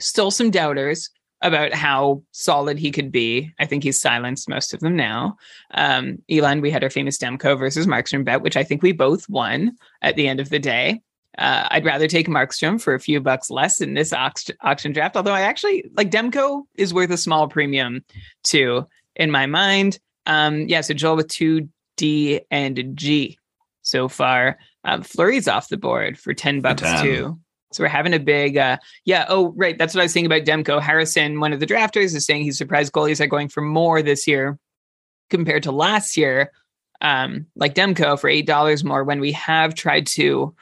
Still 0.00 0.30
some 0.30 0.50
doubters 0.50 1.10
about 1.44 1.74
how 1.74 2.22
solid 2.32 2.78
he 2.78 2.90
could 2.90 3.12
be. 3.12 3.52
I 3.60 3.66
think 3.66 3.84
he's 3.84 4.00
silenced 4.00 4.48
most 4.48 4.74
of 4.74 4.80
them 4.80 4.96
now. 4.96 5.36
Um, 5.72 6.20
Elon, 6.28 6.62
we 6.62 6.70
had 6.70 6.82
our 6.82 6.90
famous 6.90 7.18
Demko 7.18 7.56
versus 7.56 7.86
Markstrom 7.86 8.24
bet, 8.24 8.42
which 8.42 8.56
I 8.56 8.64
think 8.64 8.82
we 8.82 8.92
both 8.92 9.28
won 9.28 9.76
at 10.02 10.16
the 10.16 10.26
end 10.26 10.40
of 10.40 10.48
the 10.48 10.58
day. 10.58 11.02
Uh, 11.36 11.68
I'd 11.70 11.84
rather 11.84 12.08
take 12.08 12.28
Markstrom 12.28 12.80
for 12.80 12.94
a 12.94 13.00
few 13.00 13.20
bucks 13.20 13.50
less 13.50 13.80
in 13.80 13.94
this 13.94 14.12
auction, 14.12 14.56
auction 14.62 14.92
draft. 14.92 15.16
Although 15.16 15.34
I 15.34 15.42
actually 15.42 15.84
like 15.94 16.10
Demko 16.10 16.62
is 16.76 16.94
worth 16.94 17.10
a 17.10 17.16
small 17.18 17.46
premium 17.46 18.04
too 18.42 18.86
in 19.14 19.30
my 19.30 19.46
mind. 19.46 19.98
Um, 20.26 20.66
yeah, 20.68 20.80
so 20.80 20.94
Joel 20.94 21.16
with 21.16 21.28
two 21.28 21.68
D 21.96 22.40
and 22.50 22.92
G 22.94 23.38
so 23.82 24.08
far. 24.08 24.58
Um, 24.84 25.02
Fleury's 25.02 25.48
off 25.48 25.68
the 25.68 25.76
board 25.76 26.18
for 26.18 26.32
ten 26.34 26.60
bucks 26.60 26.82
too. 27.02 27.38
So 27.74 27.84
we're 27.84 27.88
having 27.88 28.14
a 28.14 28.18
big, 28.18 28.56
uh, 28.56 28.78
yeah. 29.04 29.26
Oh, 29.28 29.52
right. 29.56 29.76
That's 29.76 29.94
what 29.94 30.00
I 30.00 30.04
was 30.04 30.12
saying 30.12 30.26
about 30.26 30.42
Demko. 30.42 30.80
Harrison, 30.80 31.40
one 31.40 31.52
of 31.52 31.60
the 31.60 31.66
drafters, 31.66 32.14
is 32.14 32.24
saying 32.24 32.42
he's 32.42 32.58
surprised 32.58 32.92
goalies 32.92 33.20
are 33.20 33.26
going 33.26 33.48
for 33.48 33.60
more 33.60 34.02
this 34.02 34.26
year 34.26 34.58
compared 35.30 35.62
to 35.64 35.72
last 35.72 36.16
year. 36.16 36.52
Um, 37.00 37.46
like 37.56 37.74
Demko 37.74 38.18
for 38.18 38.28
eight 38.28 38.46
dollars 38.46 38.84
more 38.84 39.04
when 39.04 39.20
we 39.20 39.32
have 39.32 39.74
tried 39.74 40.06
to 40.08 40.54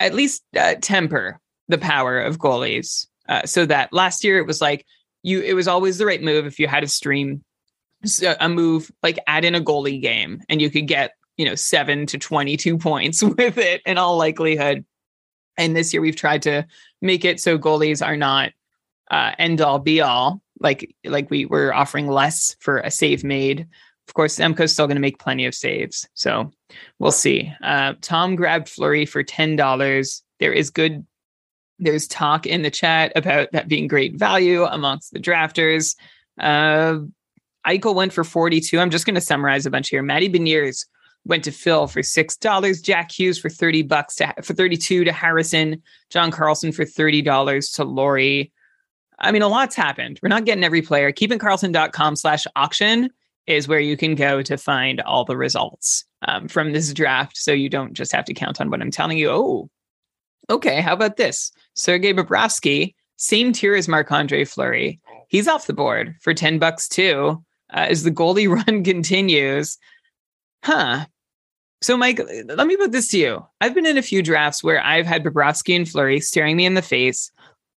at 0.00 0.14
least 0.14 0.42
uh, 0.56 0.74
temper 0.80 1.40
the 1.68 1.78
power 1.78 2.20
of 2.20 2.38
goalies. 2.38 3.06
Uh, 3.28 3.44
so 3.44 3.64
that 3.66 3.92
last 3.92 4.24
year 4.24 4.38
it 4.38 4.46
was 4.46 4.60
like 4.60 4.84
you, 5.22 5.40
it 5.40 5.54
was 5.54 5.68
always 5.68 5.98
the 5.98 6.06
right 6.06 6.22
move 6.22 6.46
if 6.46 6.58
you 6.58 6.66
had 6.66 6.84
a 6.84 6.88
stream, 6.88 7.42
a 8.40 8.48
move 8.48 8.90
like 9.02 9.18
add 9.26 9.44
in 9.44 9.54
a 9.54 9.60
goalie 9.60 10.00
game, 10.00 10.42
and 10.48 10.60
you 10.60 10.70
could 10.70 10.86
get 10.86 11.12
you 11.36 11.44
know 11.44 11.54
seven 11.54 12.06
to 12.06 12.18
twenty 12.18 12.56
two 12.56 12.76
points 12.88 13.22
with 13.22 13.58
it 13.58 13.82
in 13.86 13.98
all 13.98 14.16
likelihood. 14.16 14.84
And 15.56 15.76
this 15.76 15.92
year 15.92 16.02
we've 16.02 16.16
tried 16.16 16.42
to 16.42 16.66
make 17.00 17.24
it 17.24 17.40
so 17.40 17.58
goalies 17.58 18.04
are 18.04 18.16
not 18.16 18.52
uh, 19.10 19.32
end 19.38 19.60
all 19.60 19.78
be 19.78 20.00
all. 20.00 20.40
Like 20.60 20.94
like 21.04 21.30
we 21.30 21.46
were 21.46 21.74
offering 21.74 22.08
less 22.08 22.56
for 22.60 22.78
a 22.78 22.90
save 22.90 23.24
made. 23.24 23.66
Of 24.08 24.14
course, 24.14 24.38
Demko's 24.38 24.72
still 24.72 24.86
going 24.86 24.96
to 24.96 25.00
make 25.00 25.18
plenty 25.18 25.46
of 25.46 25.54
saves, 25.54 26.06
so 26.14 26.50
we'll 26.98 27.10
see. 27.10 27.50
Uh, 27.62 27.94
Tom 28.02 28.36
grabbed 28.36 28.68
Fleury 28.68 29.06
for 29.06 29.22
ten 29.22 29.56
dollars. 29.56 30.22
There 30.40 30.52
is 30.52 30.70
good. 30.70 31.06
There's 31.78 32.06
talk 32.06 32.46
in 32.46 32.62
the 32.62 32.70
chat 32.70 33.12
about 33.16 33.50
that 33.52 33.66
being 33.66 33.88
great 33.88 34.14
value 34.14 34.64
amongst 34.64 35.12
the 35.12 35.18
drafters. 35.18 35.96
Uh, 36.38 36.98
Eichel 37.66 37.94
went 37.94 38.12
for 38.12 38.24
42. 38.24 38.78
I'm 38.78 38.90
just 38.90 39.06
going 39.06 39.14
to 39.14 39.20
summarize 39.20 39.66
a 39.66 39.70
bunch 39.70 39.88
here. 39.88 40.02
Matty 40.02 40.28
Beniers 40.28 40.86
went 41.24 41.44
to 41.44 41.52
Phil 41.52 41.86
for 41.86 42.02
six 42.02 42.36
dollars. 42.36 42.80
Jack 42.80 43.10
Hughes 43.12 43.38
for 43.38 43.48
thirty 43.48 43.82
bucks 43.82 44.16
to 44.16 44.32
for 44.42 44.54
thirty 44.54 44.76
two 44.76 45.04
to 45.04 45.12
Harrison. 45.12 45.82
John 46.10 46.30
Carlson 46.30 46.72
for 46.72 46.84
thirty 46.84 47.22
dollars 47.22 47.70
to 47.70 47.84
Laurie. 47.84 48.52
I 49.18 49.32
mean, 49.32 49.42
a 49.42 49.48
lot's 49.48 49.76
happened. 49.76 50.18
We're 50.22 50.28
not 50.28 50.44
getting 50.44 50.64
every 50.64 50.82
player. 50.82 51.12
KeepingKarlsson.com 51.12 52.16
slash 52.16 52.46
auction 52.56 53.10
is 53.46 53.68
where 53.68 53.80
you 53.80 53.96
can 53.96 54.14
go 54.14 54.42
to 54.42 54.56
find 54.56 55.00
all 55.02 55.24
the 55.24 55.36
results 55.36 56.04
um, 56.22 56.48
from 56.48 56.72
this 56.72 56.92
draft. 56.92 57.36
So 57.36 57.52
you 57.52 57.68
don't 57.68 57.92
just 57.94 58.12
have 58.12 58.24
to 58.26 58.34
count 58.34 58.60
on 58.60 58.70
what 58.70 58.80
I'm 58.80 58.90
telling 58.90 59.18
you. 59.18 59.30
Oh, 59.30 59.70
okay. 60.50 60.80
How 60.80 60.94
about 60.94 61.16
this? 61.16 61.52
Sergei 61.74 62.12
Bobrovsky, 62.12 62.94
same 63.16 63.52
tier 63.52 63.74
as 63.74 63.88
Marc 63.88 64.10
Andre 64.10 64.44
Fleury. 64.44 65.00
He's 65.28 65.48
off 65.48 65.66
the 65.66 65.72
board 65.72 66.16
for 66.20 66.34
10 66.34 66.58
bucks 66.58 66.88
too. 66.88 67.42
Uh, 67.72 67.86
as 67.88 68.02
the 68.02 68.10
goalie 68.10 68.48
run 68.68 68.84
continues. 68.84 69.78
Huh. 70.62 71.06
So, 71.82 71.96
Mike, 71.96 72.20
let 72.46 72.66
me 72.66 72.76
put 72.76 72.92
this 72.92 73.08
to 73.08 73.18
you. 73.18 73.46
I've 73.60 73.74
been 73.74 73.86
in 73.86 73.98
a 73.98 74.02
few 74.02 74.22
drafts 74.22 74.64
where 74.64 74.82
I've 74.82 75.06
had 75.06 75.22
Bobrovsky 75.22 75.76
and 75.76 75.88
Fleury 75.88 76.20
staring 76.20 76.56
me 76.56 76.64
in 76.64 76.74
the 76.74 76.82
face, 76.82 77.30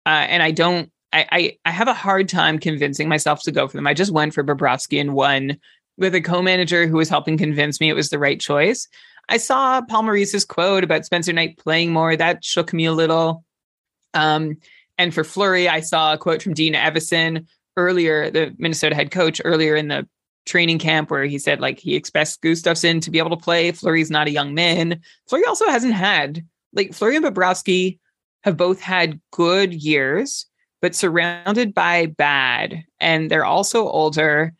uh, 0.06 0.26
and 0.28 0.42
I 0.42 0.52
don't. 0.52 0.92
I, 1.12 1.26
I, 1.32 1.58
I 1.64 1.70
have 1.70 1.88
a 1.88 1.94
hard 1.94 2.28
time 2.28 2.58
convincing 2.58 3.08
myself 3.08 3.42
to 3.42 3.52
go 3.52 3.66
for 3.66 3.76
them. 3.76 3.86
I 3.86 3.94
just 3.94 4.12
went 4.12 4.34
for 4.34 4.44
Bobrovsky 4.44 5.00
and 5.00 5.14
won 5.14 5.56
with 5.96 6.14
a 6.14 6.20
co-manager 6.20 6.86
who 6.86 6.96
was 6.96 7.08
helping 7.08 7.38
convince 7.38 7.80
me 7.80 7.88
it 7.88 7.94
was 7.94 8.10
the 8.10 8.18
right 8.18 8.40
choice. 8.40 8.86
I 9.28 9.38
saw 9.38 9.80
Paul 9.82 10.04
Maurice's 10.04 10.44
quote 10.44 10.84
about 10.84 11.04
Spencer 11.04 11.32
Knight 11.32 11.58
playing 11.58 11.92
more. 11.92 12.16
That 12.16 12.44
shook 12.44 12.72
me 12.72 12.84
a 12.84 12.92
little. 12.92 13.44
Um, 14.14 14.56
and 14.98 15.12
for 15.12 15.24
Fleury, 15.24 15.68
I 15.68 15.80
saw 15.80 16.14
a 16.14 16.18
quote 16.18 16.42
from 16.42 16.54
Dean 16.54 16.74
Evason 16.74 17.46
earlier, 17.76 18.30
the 18.30 18.54
Minnesota 18.58 18.94
head 18.94 19.10
coach, 19.10 19.40
earlier 19.44 19.74
in 19.74 19.88
the 19.88 20.08
training 20.46 20.78
camp 20.78 21.10
where 21.10 21.24
he 21.24 21.38
said 21.38 21.60
like 21.60 21.78
he 21.78 21.94
expects 21.94 22.38
Gustavsson 22.38 23.02
to 23.02 23.10
be 23.10 23.18
able 23.18 23.30
to 23.30 23.36
play. 23.36 23.72
Fleury's 23.72 24.10
not 24.10 24.28
a 24.28 24.32
young 24.32 24.54
man. 24.54 25.00
Fleury 25.28 25.44
also 25.44 25.68
hasn't 25.68 25.94
had 25.94 26.44
like 26.72 26.94
Fleury 26.94 27.16
and 27.16 27.24
Bobrovsky 27.24 27.98
have 28.44 28.56
both 28.56 28.80
had 28.80 29.20
good 29.32 29.74
years, 29.74 30.46
but 30.80 30.94
surrounded 30.94 31.74
by 31.74 32.06
bad, 32.06 32.84
and 33.00 33.30
they're 33.30 33.44
also 33.44 33.88
older. 33.88 34.54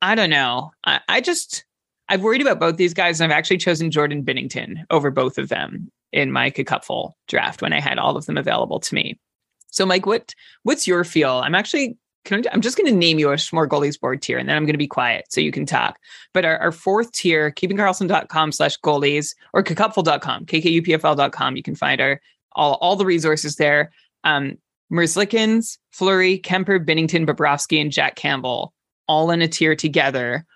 I 0.00 0.16
don't 0.16 0.30
know. 0.30 0.72
I, 0.84 1.00
I 1.08 1.20
just 1.20 1.64
I've 2.08 2.22
worried 2.22 2.42
about 2.42 2.60
both 2.60 2.76
these 2.76 2.94
guys, 2.94 3.20
and 3.20 3.32
I've 3.32 3.38
actually 3.38 3.58
chosen 3.58 3.90
Jordan 3.90 4.24
Binnington 4.24 4.84
over 4.90 5.10
both 5.10 5.38
of 5.38 5.48
them 5.48 5.90
in 6.12 6.32
my 6.32 6.50
cupful 6.50 7.16
draft 7.28 7.62
when 7.62 7.72
I 7.72 7.80
had 7.80 7.98
all 7.98 8.16
of 8.16 8.26
them 8.26 8.36
available 8.36 8.80
to 8.80 8.94
me. 8.94 9.18
So, 9.70 9.86
Mike, 9.86 10.04
what 10.04 10.34
what's 10.64 10.86
your 10.86 11.04
feel? 11.04 11.40
I'm 11.44 11.54
actually 11.54 11.96
I, 12.30 12.42
I'm 12.52 12.60
just 12.60 12.76
going 12.76 12.90
to 12.90 12.96
name 12.96 13.18
you 13.18 13.30
a 13.30 13.36
Schmore 13.36 13.68
Goalies 13.68 13.98
board 13.98 14.22
tier 14.22 14.38
and 14.38 14.48
then 14.48 14.56
I'm 14.56 14.64
going 14.64 14.74
to 14.74 14.78
be 14.78 14.86
quiet 14.86 15.26
so 15.28 15.40
you 15.40 15.52
can 15.52 15.66
talk. 15.66 15.98
But 16.32 16.44
our, 16.44 16.58
our 16.58 16.72
fourth 16.72 17.12
tier, 17.12 17.50
keepingkarlsson.com 17.50 18.52
slash 18.52 18.78
goalies 18.80 19.34
or 19.52 19.62
kkupful.com, 19.62 20.46
kkupfl.com. 20.46 21.56
You 21.56 21.62
can 21.62 21.74
find 21.74 22.00
our 22.00 22.20
all, 22.52 22.74
all 22.80 22.96
the 22.96 23.06
resources 23.06 23.56
there. 23.56 23.92
Um, 24.24 24.58
Merzlikins, 24.92 25.78
Fleury, 25.90 26.38
Kuemper, 26.38 26.84
Binnington, 26.84 27.26
Bobrovsky, 27.26 27.80
and 27.80 27.90
Jack 27.90 28.14
Campbell 28.14 28.74
all 29.08 29.30
in 29.30 29.42
a 29.42 29.48
tier 29.48 29.74
together. 29.74 30.46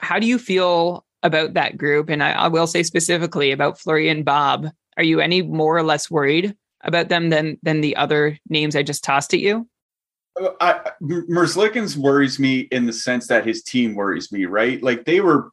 How 0.00 0.18
do 0.18 0.26
you 0.26 0.38
feel 0.38 1.04
about 1.22 1.54
that 1.54 1.76
group? 1.76 2.08
And 2.08 2.22
I, 2.22 2.32
I 2.32 2.48
will 2.48 2.66
say 2.66 2.82
specifically 2.82 3.50
about 3.50 3.78
Fleury 3.78 4.08
and 4.08 4.24
Bob. 4.24 4.68
Are 4.96 5.02
you 5.02 5.20
any 5.20 5.42
more 5.42 5.76
or 5.76 5.82
less 5.82 6.10
worried 6.10 6.54
about 6.82 7.08
them 7.08 7.30
than 7.30 7.58
than 7.62 7.80
the 7.80 7.96
other 7.96 8.38
names 8.48 8.76
I 8.76 8.82
just 8.82 9.02
tossed 9.02 9.34
at 9.34 9.40
you? 9.40 9.68
I, 10.60 10.90
Merzlikins 11.02 11.96
worries 11.96 12.38
me 12.38 12.60
in 12.60 12.86
the 12.86 12.92
sense 12.92 13.28
that 13.28 13.46
his 13.46 13.62
team 13.62 13.94
worries 13.94 14.32
me, 14.32 14.46
right? 14.46 14.82
Like 14.82 15.04
they 15.04 15.20
were, 15.20 15.50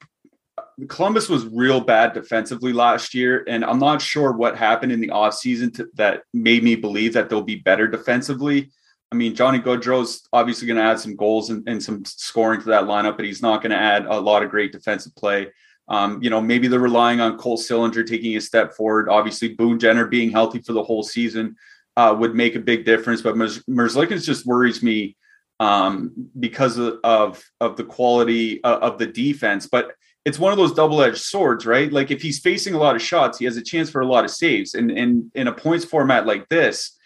Columbus 0.87 1.29
was 1.29 1.45
real 1.45 1.81
bad 1.81 2.13
defensively 2.13 2.73
last 2.73 3.13
year, 3.13 3.43
and 3.47 3.63
I'm 3.63 3.79
not 3.79 4.01
sure 4.01 4.31
what 4.31 4.57
happened 4.57 4.91
in 4.91 4.99
the 4.99 5.09
offseason 5.09 5.79
that 5.95 6.23
made 6.33 6.63
me 6.63 6.75
believe 6.75 7.13
that 7.13 7.29
they'll 7.29 7.41
be 7.43 7.57
better 7.57 7.87
defensively. 7.87 8.71
I 9.11 9.15
mean, 9.15 9.35
Johnny 9.35 9.59
Gaudreau's 9.59 10.27
obviously 10.31 10.67
going 10.67 10.77
to 10.77 10.83
add 10.83 10.99
some 10.99 11.15
goals 11.15 11.49
and, 11.49 11.67
and, 11.67 11.83
some 11.83 12.05
scoring 12.05 12.61
to 12.61 12.67
that 12.69 12.85
lineup, 12.85 13.17
but 13.17 13.25
he's 13.25 13.41
not 13.41 13.61
going 13.61 13.71
to 13.71 13.77
add 13.77 14.05
a 14.05 14.19
lot 14.19 14.41
of 14.41 14.49
great 14.49 14.71
defensive 14.71 15.13
play. 15.15 15.51
Um, 15.89 16.23
you 16.23 16.29
know, 16.29 16.39
maybe 16.39 16.69
they're 16.69 16.79
relying 16.79 17.19
on 17.19 17.37
Cole 17.37 17.57
Sillinger 17.57 18.07
taking 18.07 18.37
a 18.37 18.41
step 18.41 18.73
forward. 18.73 19.09
Obviously, 19.09 19.49
Boone 19.49 19.77
Jenner 19.77 20.07
being 20.07 20.31
healthy 20.31 20.59
for 20.59 20.71
the 20.71 20.83
whole 20.83 21.03
season 21.03 21.57
uh, 21.97 22.15
would 22.17 22.35
make 22.35 22.55
a 22.55 22.59
big 22.59 22.85
difference. 22.85 23.21
But 23.21 23.35
Merzlikins 23.35 24.25
just 24.25 24.45
worries 24.45 24.81
me 24.81 25.15
um, 25.59 26.29
because 26.39 26.77
of, 26.77 26.97
of, 27.03 27.43
of 27.59 27.77
the 27.77 27.83
quality 27.83 28.63
of, 28.63 28.81
of 28.81 28.97
the 28.97 29.07
defense. 29.07 29.67
But 29.67 29.91
it's 30.23 30.39
one 30.39 30.51
of 30.51 30.57
those 30.57 30.73
double-edged 30.73 31.17
swords, 31.17 31.65
right? 31.65 31.91
Like 31.91 32.11
if 32.11 32.21
he's 32.21 32.39
facing 32.39 32.73
a 32.73 32.77
lot 32.77 32.95
of 32.95 33.01
shots, 33.01 33.39
he 33.39 33.45
has 33.45 33.57
a 33.57 33.63
chance 33.63 33.89
for 33.89 34.01
a 34.01 34.07
lot 34.07 34.23
of 34.23 34.31
saves. 34.31 34.75
And, 34.75 34.91
and 34.91 35.31
in 35.33 35.47
a 35.47 35.53
points 35.53 35.85
format 35.85 36.27
like 36.27 36.47
this, 36.49 36.97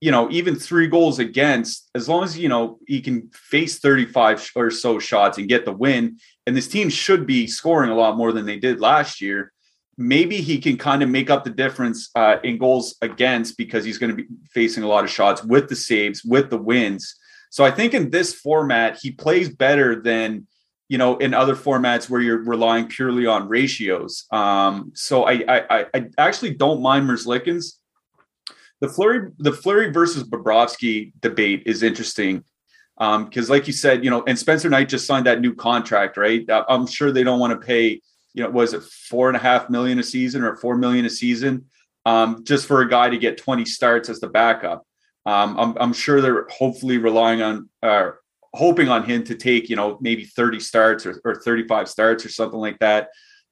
you 0.00 0.10
know, 0.10 0.28
even 0.30 0.56
three 0.56 0.88
goals 0.88 1.20
against, 1.20 1.88
as 1.94 2.08
long 2.08 2.24
as 2.24 2.36
you 2.36 2.48
know 2.48 2.80
he 2.88 3.00
can 3.00 3.30
face 3.32 3.78
35 3.78 4.50
or 4.56 4.70
so 4.70 4.98
shots 4.98 5.38
and 5.38 5.48
get 5.48 5.64
the 5.64 5.72
win, 5.72 6.18
and 6.46 6.56
this 6.56 6.66
team 6.66 6.88
should 6.88 7.24
be 7.24 7.46
scoring 7.46 7.90
a 7.90 7.94
lot 7.94 8.16
more 8.16 8.32
than 8.32 8.44
they 8.44 8.58
did 8.58 8.80
last 8.80 9.20
year 9.20 9.52
maybe 9.98 10.36
he 10.36 10.58
can 10.58 10.76
kind 10.76 11.02
of 11.02 11.08
make 11.08 11.30
up 11.30 11.44
the 11.44 11.50
difference 11.50 12.10
uh, 12.14 12.36
in 12.42 12.58
goals 12.58 12.96
against 13.02 13.56
because 13.58 13.84
he's 13.84 13.98
going 13.98 14.10
to 14.10 14.16
be 14.16 14.28
facing 14.50 14.82
a 14.82 14.88
lot 14.88 15.04
of 15.04 15.10
shots 15.10 15.44
with 15.44 15.68
the 15.68 15.76
saves, 15.76 16.24
with 16.24 16.50
the 16.50 16.56
wins. 16.56 17.16
So 17.50 17.64
I 17.64 17.70
think 17.70 17.92
in 17.92 18.10
this 18.10 18.34
format, 18.34 18.98
he 19.00 19.10
plays 19.10 19.48
better 19.48 20.00
than 20.00 20.46
you 20.88 20.98
know 20.98 21.16
in 21.18 21.34
other 21.34 21.54
formats 21.54 22.08
where 22.08 22.20
you're 22.20 22.42
relying 22.42 22.86
purely 22.86 23.26
on 23.26 23.48
ratios. 23.48 24.24
Um, 24.32 24.92
so 24.94 25.24
I, 25.24 25.44
I, 25.48 25.86
I 25.94 26.06
actually 26.18 26.54
don't 26.54 26.80
mind 26.82 27.08
Merzlikins. 27.08 27.74
The 28.80 28.88
Fleury 28.88 29.30
the 29.38 29.52
Fleury 29.52 29.92
versus 29.92 30.24
Bobrovsky 30.24 31.12
debate 31.20 31.62
is 31.66 31.82
interesting 31.82 32.44
because, 32.98 33.50
um, 33.50 33.54
like 33.54 33.66
you 33.66 33.72
said, 33.72 34.04
you 34.04 34.10
know, 34.10 34.22
and 34.26 34.38
Spencer 34.38 34.68
Knight 34.68 34.88
just 34.88 35.06
signed 35.06 35.26
that 35.26 35.40
new 35.40 35.54
contract, 35.54 36.16
right? 36.16 36.44
I'm 36.68 36.86
sure 36.86 37.12
they 37.12 37.24
don't 37.24 37.40
want 37.40 37.58
to 37.58 37.64
pay 37.66 38.00
you 38.34 38.42
know, 38.42 38.50
was 38.50 38.74
it 38.74 38.82
four 38.82 39.28
and 39.28 39.36
a 39.36 39.40
half 39.40 39.68
million 39.70 39.98
a 39.98 40.02
season 40.02 40.42
or 40.42 40.56
four 40.56 40.76
million 40.76 41.04
a 41.04 41.10
season 41.10 41.66
um, 42.06 42.44
just 42.44 42.66
for 42.66 42.80
a 42.80 42.88
guy 42.88 43.10
to 43.10 43.18
get 43.18 43.38
20 43.38 43.64
starts 43.64 44.08
as 44.08 44.20
the 44.20 44.28
backup? 44.28 44.86
Um, 45.24 45.58
I'm, 45.58 45.76
I'm, 45.78 45.92
sure 45.92 46.20
they're 46.20 46.48
hopefully 46.50 46.98
relying 46.98 47.42
on, 47.42 47.68
uh, 47.82 48.10
hoping 48.54 48.88
on 48.88 49.04
him 49.04 49.22
to 49.24 49.36
take, 49.36 49.70
you 49.70 49.76
know, 49.76 49.98
maybe 50.00 50.24
30 50.24 50.58
starts 50.58 51.06
or, 51.06 51.20
or 51.24 51.36
35 51.36 51.88
starts 51.88 52.26
or 52.26 52.28
something 52.28 52.58
like 52.58 52.78
that. 52.80 53.10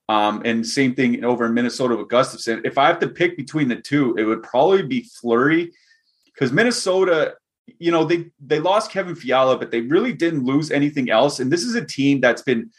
Um, 0.08 0.42
and 0.44 0.66
same 0.66 0.96
thing 0.96 1.24
over 1.24 1.46
in 1.46 1.54
Minnesota 1.54 1.94
with 1.94 2.08
Gustavsson. 2.08 2.62
If 2.64 2.78
I 2.78 2.88
have 2.88 2.98
to 2.98 3.08
pick 3.08 3.36
between 3.36 3.68
the 3.68 3.76
two, 3.76 4.16
it 4.16 4.24
would 4.24 4.42
probably 4.42 4.82
be 4.82 5.08
Fleury 5.20 5.70
because 6.26 6.50
Minnesota, 6.50 7.34
you 7.78 7.92
know, 7.92 8.02
they 8.02 8.26
they 8.44 8.58
lost 8.58 8.90
Kevin 8.90 9.14
Fiala, 9.14 9.56
but 9.56 9.70
they 9.70 9.82
really 9.82 10.12
didn't 10.12 10.42
lose 10.42 10.72
anything 10.72 11.10
else. 11.10 11.38
And 11.38 11.52
this 11.52 11.62
is 11.62 11.76
a 11.76 11.84
team 11.84 12.20
that's 12.20 12.42
been 12.42 12.72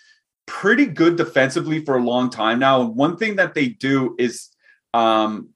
pretty 0.45 0.85
good 0.85 1.15
defensively 1.15 1.84
for 1.85 1.97
a 1.97 2.03
long 2.03 2.30
time 2.30 2.59
now. 2.59 2.81
And 2.81 2.95
one 2.95 3.18
thing 3.18 3.38
that 3.38 3.53
they 3.53 3.69
do 3.69 4.15
is 4.18 4.49
um, 4.93 5.49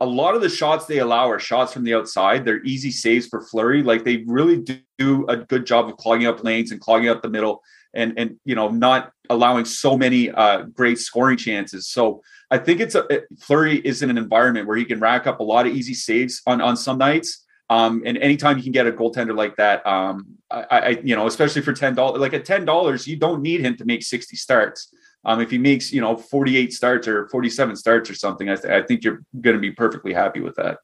a 0.00 0.06
lot 0.06 0.34
of 0.34 0.42
the 0.42 0.48
shots 0.48 0.86
they 0.86 0.98
allow 0.98 1.30
are 1.30 1.38
shots 1.38 1.72
from 1.72 1.84
the 1.84 1.94
outside. 1.94 2.44
They're 2.44 2.64
easy 2.64 2.90
saves 2.90 3.26
for 3.26 3.42
Fleury. 3.42 3.82
Like 3.82 4.04
they 4.04 4.24
really 4.26 4.64
do 4.98 5.26
a 5.28 5.36
good 5.36 5.66
job 5.66 5.88
of 5.88 5.96
clogging 5.96 6.26
up 6.26 6.44
lanes 6.44 6.70
and 6.70 6.80
clogging 6.80 7.08
up 7.08 7.22
the 7.22 7.30
middle 7.30 7.62
and 7.94 8.12
and 8.18 8.36
you 8.44 8.54
know 8.54 8.68
not 8.68 9.12
allowing 9.30 9.64
so 9.64 9.96
many 9.96 10.30
uh, 10.30 10.62
great 10.62 10.98
scoring 10.98 11.36
chances. 11.36 11.88
So 11.88 12.22
I 12.50 12.58
think 12.58 12.80
it's 12.80 12.94
a 12.94 13.04
Fleury 13.40 13.78
is 13.78 14.02
in 14.02 14.10
an 14.10 14.18
environment 14.18 14.68
where 14.68 14.76
he 14.76 14.84
can 14.84 15.00
rack 15.00 15.26
up 15.26 15.40
a 15.40 15.44
lot 15.44 15.66
of 15.66 15.74
easy 15.74 15.94
saves 15.94 16.42
on 16.46 16.60
on 16.60 16.76
some 16.76 16.98
nights. 16.98 17.44
Um, 17.68 18.02
and 18.06 18.16
anytime 18.18 18.56
you 18.56 18.62
can 18.62 18.72
get 18.72 18.86
a 18.86 18.92
goaltender 18.92 19.36
like 19.36 19.56
that, 19.56 19.84
um, 19.86 20.36
I, 20.50 20.64
I 20.70 20.88
you 21.02 21.16
know 21.16 21.26
especially 21.26 21.62
for 21.62 21.72
ten 21.72 21.94
dollars, 21.94 22.20
like 22.20 22.32
at 22.32 22.44
ten 22.44 22.64
dollars, 22.64 23.06
you 23.06 23.16
don't 23.16 23.42
need 23.42 23.60
him 23.60 23.76
to 23.76 23.84
make 23.84 24.02
sixty 24.02 24.36
starts. 24.36 24.92
Um, 25.26 25.40
if 25.40 25.50
he 25.50 25.58
makes, 25.58 25.92
you 25.92 26.00
know, 26.00 26.16
48 26.16 26.72
starts 26.72 27.08
or 27.08 27.28
47 27.30 27.74
starts 27.74 28.08
or 28.08 28.14
something, 28.14 28.48
I, 28.48 28.54
th- 28.54 28.72
I 28.72 28.86
think 28.86 29.02
you're 29.02 29.24
going 29.40 29.56
to 29.56 29.60
be 29.60 29.72
perfectly 29.72 30.12
happy 30.12 30.38
with 30.38 30.54
that. 30.54 30.78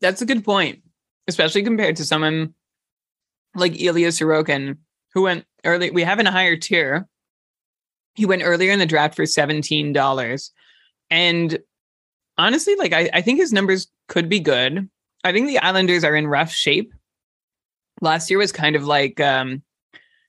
That's 0.00 0.20
a 0.20 0.26
good 0.26 0.44
point, 0.44 0.82
especially 1.28 1.62
compared 1.62 1.94
to 1.96 2.04
someone 2.04 2.54
like 3.54 3.80
Ilya 3.80 4.08
Sorokin, 4.08 4.78
who 5.12 5.22
went 5.22 5.44
early. 5.64 5.92
We 5.92 6.02
have 6.02 6.18
in 6.18 6.26
a 6.26 6.32
higher 6.32 6.56
tier. 6.56 7.06
He 8.16 8.26
went 8.26 8.42
earlier 8.42 8.72
in 8.72 8.80
the 8.80 8.86
draft 8.86 9.14
for 9.14 9.22
$17. 9.22 10.50
And 11.08 11.58
honestly, 12.36 12.74
like 12.74 12.92
I, 12.92 13.10
I 13.12 13.20
think 13.20 13.38
his 13.38 13.52
numbers 13.52 13.86
could 14.08 14.28
be 14.28 14.40
good. 14.40 14.90
I 15.24 15.32
think 15.32 15.48
the 15.48 15.58
Islanders 15.58 16.04
are 16.04 16.14
in 16.14 16.26
rough 16.26 16.52
shape. 16.52 16.92
Last 18.00 18.30
year 18.30 18.38
was 18.38 18.52
kind 18.52 18.76
of 18.76 18.84
like 18.86 19.20
um, 19.20 19.62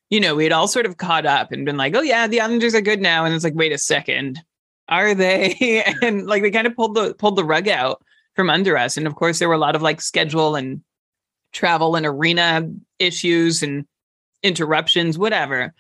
you 0.10 0.20
know, 0.20 0.36
we 0.36 0.44
had 0.44 0.54
all 0.54 0.68
sort 0.68 0.86
of 0.86 0.98
caught 0.98 1.26
up 1.26 1.52
and 1.52 1.66
been 1.66 1.78
like, 1.78 1.96
oh, 1.96 2.02
yeah, 2.02 2.28
the 2.28 2.42
Islanders 2.42 2.76
are 2.76 2.82
good 2.82 3.02
now. 3.02 3.26
And 3.26 3.34
it's 3.34 3.44
like, 3.44 3.56
wait 3.56 3.72
a 3.72 3.78
second, 3.78 4.42
are 4.88 5.14
they? 5.14 5.84
and 6.02 6.26
like 6.26 6.42
they 6.42 6.52
kind 6.52 6.68
of 6.68 6.76
pulled 6.76 6.96
the 6.96 7.14
pulled 7.16 7.36
the 7.36 7.44
rug 7.44 7.68
out 7.68 8.04
from 8.36 8.50
under 8.50 8.78
us. 8.78 8.98
And 8.98 9.08
of 9.08 9.16
course, 9.16 9.40
there 9.40 9.48
were 9.48 9.56
a 9.56 9.60
lot 9.60 9.76
of 9.76 9.82
like 9.82 10.02
schedule 10.02 10.56
and 10.56 10.82
travel 11.54 11.96
and 11.96 12.06
arena 12.06 12.70
issues 13.00 13.64
and 13.64 13.86
interruptions, 14.44 15.18
whatever. 15.18 15.74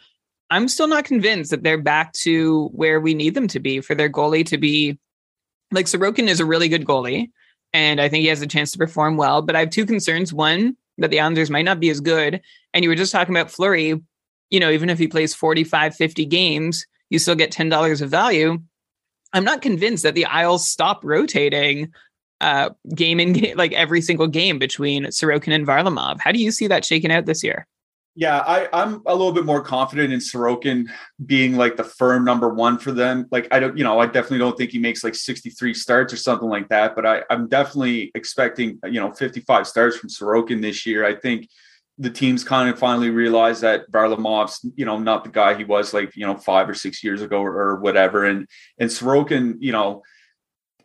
I'm 0.49 0.67
still 0.67 0.87
not 0.87 1.05
convinced 1.05 1.51
that 1.51 1.63
they're 1.63 1.77
back 1.77 2.13
to 2.13 2.67
where 2.67 2.99
we 2.99 3.13
need 3.13 3.33
them 3.33 3.47
to 3.49 3.59
be 3.59 3.81
for 3.81 3.95
their 3.95 4.09
goalie 4.09 4.45
to 4.47 4.57
be 4.57 4.97
like 5.71 5.87
Sorokin 5.87 6.27
is 6.27 6.39
a 6.39 6.45
really 6.45 6.69
good 6.69 6.85
goalie. 6.85 7.29
And 7.75 7.99
I 7.99 8.07
think 8.07 8.21
he 8.21 8.29
has 8.29 8.41
a 8.41 8.47
chance 8.47 8.71
to 8.71 8.77
perform 8.77 9.17
well. 9.17 9.41
But 9.41 9.57
I 9.57 9.59
have 9.59 9.69
two 9.69 9.85
concerns. 9.85 10.31
One, 10.31 10.77
that 10.97 11.09
the 11.09 11.19
Islanders 11.19 11.49
might 11.49 11.65
not 11.65 11.81
be 11.81 11.89
as 11.89 11.99
good. 11.99 12.39
And 12.73 12.83
you 12.83 12.89
were 12.89 12.95
just 12.95 13.11
talking 13.11 13.35
about 13.35 13.51
Fleury, 13.51 14.01
you 14.49 14.59
know, 14.61 14.71
even 14.71 14.89
if 14.89 14.97
he 14.97 15.09
plays 15.09 15.35
45, 15.35 15.93
50 15.93 16.25
games, 16.25 16.85
you 17.09 17.19
still 17.19 17.35
get 17.35 17.51
$10 17.51 18.01
of 18.01 18.09
value. 18.09 18.59
I'm 19.33 19.43
not 19.43 19.61
convinced 19.61 20.03
that 20.03 20.15
the 20.15 20.23
Isles 20.23 20.65
stop 20.65 21.03
rotating 21.03 21.91
uh, 22.39 22.69
game 22.95 23.19
in 23.19 23.33
game, 23.33 23.57
like 23.57 23.73
every 23.73 23.99
single 23.99 24.27
game 24.27 24.57
between 24.57 25.07
Sorokin 25.07 25.53
and 25.53 25.67
Varlamov. 25.67 26.21
How 26.21 26.31
do 26.31 26.39
you 26.39 26.51
see 26.51 26.67
that 26.67 26.85
shaking 26.85 27.11
out 27.11 27.25
this 27.25 27.43
year? 27.43 27.67
Yeah, 28.17 28.39
I, 28.39 28.69
I'm 28.71 29.01
a 29.05 29.13
little 29.13 29.33
bit 29.33 29.43
more 29.43 29.61
confident 29.61 30.13
in 30.13 30.19
Sorokin 30.19 30.87
being 31.25 31.57
like 31.57 31.75
the 31.75 31.83
firm 31.83 32.23
number 32.23 32.47
one 32.47 32.77
for 32.77 32.93
them. 32.93 33.27
Like, 33.29 33.49
I 33.51 33.59
don't, 33.59 33.77
you 33.77 33.83
know, 33.83 33.99
I 33.99 34.05
definitely 34.05 34.37
don't 34.37 34.57
think 34.57 34.71
he 34.71 34.79
makes 34.79 35.03
like 35.03 35.15
63 35.15 35.73
starts 35.73 36.13
or 36.13 36.17
something 36.17 36.47
like 36.47 36.69
that, 36.69 36.95
but 36.95 37.05
I, 37.05 37.23
I'm 37.29 37.49
definitely 37.49 38.11
expecting, 38.15 38.79
you 38.85 39.01
know, 39.01 39.11
55 39.11 39.67
starts 39.67 39.97
from 39.97 40.09
Sorokin 40.09 40.61
this 40.61 40.85
year. 40.85 41.05
I 41.05 41.15
think 41.15 41.49
the 41.97 42.09
teams 42.09 42.43
kind 42.43 42.69
of 42.69 42.79
finally 42.79 43.09
realized 43.09 43.61
that 43.61 43.91
Varlamov's, 43.91 44.65
you 44.75 44.85
know, 44.85 44.97
not 44.97 45.25
the 45.25 45.29
guy 45.29 45.53
he 45.53 45.65
was 45.65 45.93
like, 45.93 46.15
you 46.15 46.25
know, 46.25 46.37
five 46.37 46.69
or 46.69 46.73
six 46.73 47.03
years 47.03 47.21
ago 47.21 47.41
or, 47.41 47.53
or 47.53 47.75
whatever. 47.79 48.25
And 48.25 48.47
and 48.79 48.89
Sorokin, 48.89 49.55
you 49.59 49.71
know, 49.71 50.03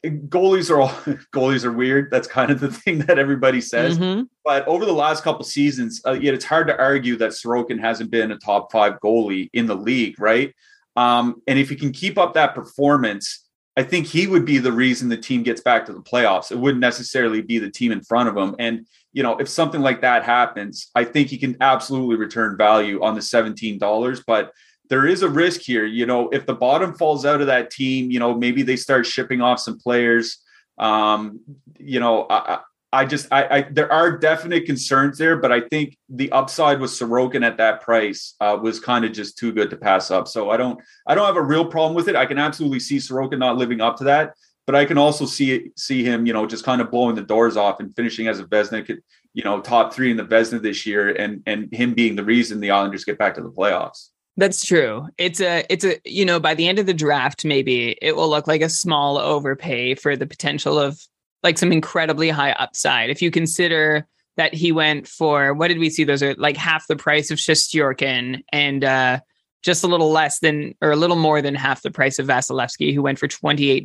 goalies 0.05 0.71
are 0.71 0.81
all 0.81 0.89
goalies 1.35 1.65
are 1.65 1.73
weird. 1.73 2.11
That's 2.11 2.29
kind 2.29 2.51
of 2.51 2.61
the 2.61 2.71
thing 2.73 3.01
that 3.01 3.19
everybody 3.19 3.61
says. 3.61 3.99
Mm-hmm. 3.99 4.23
But 4.45 4.67
over 4.67 4.85
the 4.85 4.93
last 4.93 5.23
couple 5.23 5.45
seasons, 5.45 6.01
uh, 6.07 6.13
yet 6.13 6.35
it's 6.35 6.45
hard 6.45 6.67
to 6.69 6.79
argue 6.79 7.17
that 7.17 7.31
Sorokin 7.31 7.81
hasn't 7.81 8.11
been 8.11 8.31
a 8.33 8.39
top 8.39 8.73
five 8.73 8.95
goalie 9.01 9.51
in 9.53 9.67
the 9.67 9.77
league, 9.77 10.19
right? 10.21 10.55
Um, 10.97 11.43
and 11.47 11.59
if 11.59 11.69
he 11.69 11.77
can 11.77 11.93
keep 11.93 12.19
up 12.19 12.35
that 12.35 12.55
performance, 12.55 13.47
I 13.77 13.83
think 13.83 14.07
he 14.07 14.27
would 14.27 14.45
be 14.45 14.59
the 14.59 14.73
reason 14.73 15.09
the 15.09 15.17
team 15.17 15.43
gets 15.43 15.61
back 15.61 15.87
to 15.87 15.93
the 15.93 16.01
playoffs. 16.01 16.51
It 16.51 16.59
wouldn't 16.59 16.81
necessarily 16.81 17.41
be 17.41 17.59
the 17.59 17.71
team 17.71 17.93
in 17.93 18.03
front 18.03 18.29
of 18.29 18.37
him. 18.37 18.57
And 18.59 18.87
you 19.13 19.23
know, 19.23 19.37
if 19.39 19.49
something 19.49 19.81
like 19.81 20.03
that 20.03 20.23
happens, 20.25 20.91
I 20.95 21.05
think 21.05 21.29
he 21.29 21.39
can 21.39 21.57
absolutely 21.61 22.17
return 22.17 22.57
value 22.57 23.03
on 23.03 23.15
the 23.15 23.21
$17. 23.21 24.23
But 24.27 24.53
there 24.91 25.07
is 25.07 25.23
a 25.23 25.29
risk 25.29 25.63
here. 25.63 25.87
You 25.87 26.05
know, 26.05 26.29
if 26.31 26.45
the 26.45 26.55
bottom 26.55 26.95
falls 26.95 27.25
out 27.25 27.41
of 27.41 27.47
that 27.47 27.71
team, 27.71 28.11
you 28.11 28.19
know, 28.19 28.35
maybe 28.35 28.63
they 28.63 28.77
start 28.77 29.07
shipping 29.07 29.41
off 29.41 29.61
some 29.61 29.79
players. 29.79 30.39
Um, 30.79 31.41
you 31.79 32.01
know, 32.01 32.27
I, 32.29 32.59
I 32.93 33.05
just, 33.05 33.29
I, 33.31 33.45
I, 33.45 33.63
there 33.71 33.91
are 33.91 34.19
definite 34.19 34.67
concerns 34.67 35.17
there, 35.17 35.37
but 35.37 35.53
I 35.53 35.61
think 35.61 35.97
the 36.09 36.31
upside 36.33 36.81
with 36.81 36.91
Sorokin 36.91 37.47
at 37.47 37.57
that 37.59 37.81
price 37.83 38.35
uh, 38.41 38.59
was 38.61 38.81
kind 38.81 39.05
of 39.05 39.13
just 39.13 39.39
too 39.39 39.53
good 39.53 39.71
to 39.71 39.77
pass 39.77 40.11
up. 40.11 40.27
So 40.27 40.51
I 40.51 40.57
don't, 40.57 40.81
I 41.07 41.15
don't 41.15 41.27
have 41.27 41.37
a 41.37 41.43
real 41.43 41.65
problem 41.65 41.95
with 41.95 42.09
it. 42.09 42.17
I 42.17 42.27
can 42.27 42.39
absolutely 42.39 42.81
see 42.81 42.97
Sorokin 42.97 43.39
not 43.39 43.57
living 43.57 43.81
up 43.81 43.97
to 43.99 44.05
that 44.05 44.35
but 44.71 44.79
I 44.79 44.85
can 44.85 44.99
also 44.99 45.27
see 45.27 45.73
see 45.77 46.05
him, 46.05 46.27
you 46.27 46.33
know, 46.33 46.47
just 46.47 46.65
kind 46.65 46.81
of 46.81 46.93
blowing 46.93 47.17
the 47.17 47.23
doors 47.23 47.57
off 47.57 47.81
and 47.81 47.93
finishing 47.97 48.29
as 48.29 48.39
a 48.39 48.45
Vezina, 48.45 48.87
you 49.35 49.43
know, 49.43 49.61
top 49.61 49.93
three 49.93 50.13
in 50.13 50.17
the 50.17 50.25
Vezina 50.25 50.63
this 50.63 50.87
year, 50.87 51.09
and 51.09 51.43
and 51.45 51.75
him 51.75 51.93
being 51.93 52.15
the 52.15 52.23
reason 52.23 52.61
the 52.61 52.71
Islanders 52.71 53.05
get 53.05 53.19
back 53.19 53.35
to 53.35 53.43
the 53.43 53.51
playoffs. 53.51 54.10
That's 54.37 54.65
true. 54.65 55.09
It's 55.19 55.41
a 55.41 55.65
it's 55.69 55.85
a 55.85 56.01
you 56.05 56.25
know 56.25 56.41
by 56.41 56.55
the 56.55 56.69
end 56.69 56.79
of 56.79 56.87
the 56.87 56.95
draft 56.95 57.45
maybe 57.45 57.97
it 58.01 58.17
will 58.17 58.29
look 58.29 58.47
like 58.47 58.63
a 58.63 58.69
small 58.69 59.19
overpay 59.19 59.95
for 59.97 60.17
the 60.17 60.27
potential 60.27 60.79
of 60.79 61.01
like 61.43 61.59
some 61.59 61.73
incredibly 61.73 62.31
high 62.31 62.53
upside. 62.53 63.11
If 63.11 63.21
you 63.21 63.31
consider 63.31 64.07
that 64.37 64.55
he 64.55 64.73
went 64.73 65.07
for 65.07 65.53
what 65.53 65.69
did 65.69 65.79
we 65.79 65.91
see? 65.91 66.05
Those 66.05 66.23
are 66.23 66.35
like 66.35 66.57
half 66.57 66.87
the 66.87 66.97
price 66.97 67.31
of 67.31 67.39
Shesterkin 67.39 68.43
and 68.53 68.85
uh 68.85 69.21
just 69.63 69.85
a 69.85 69.89
little 69.89 70.11
less 70.11 70.39
than 70.39 70.75
or 70.81 70.91
a 70.91 70.97
little 70.97 71.17
more 71.17 71.43
than 71.43 71.55
half 71.55 71.83
the 71.83 71.91
price 71.91 72.19
of 72.19 72.27
Vasilevskiy, 72.27 72.95
who 72.95 73.03
went 73.03 73.19
for 73.19 73.29
$28 73.29 73.85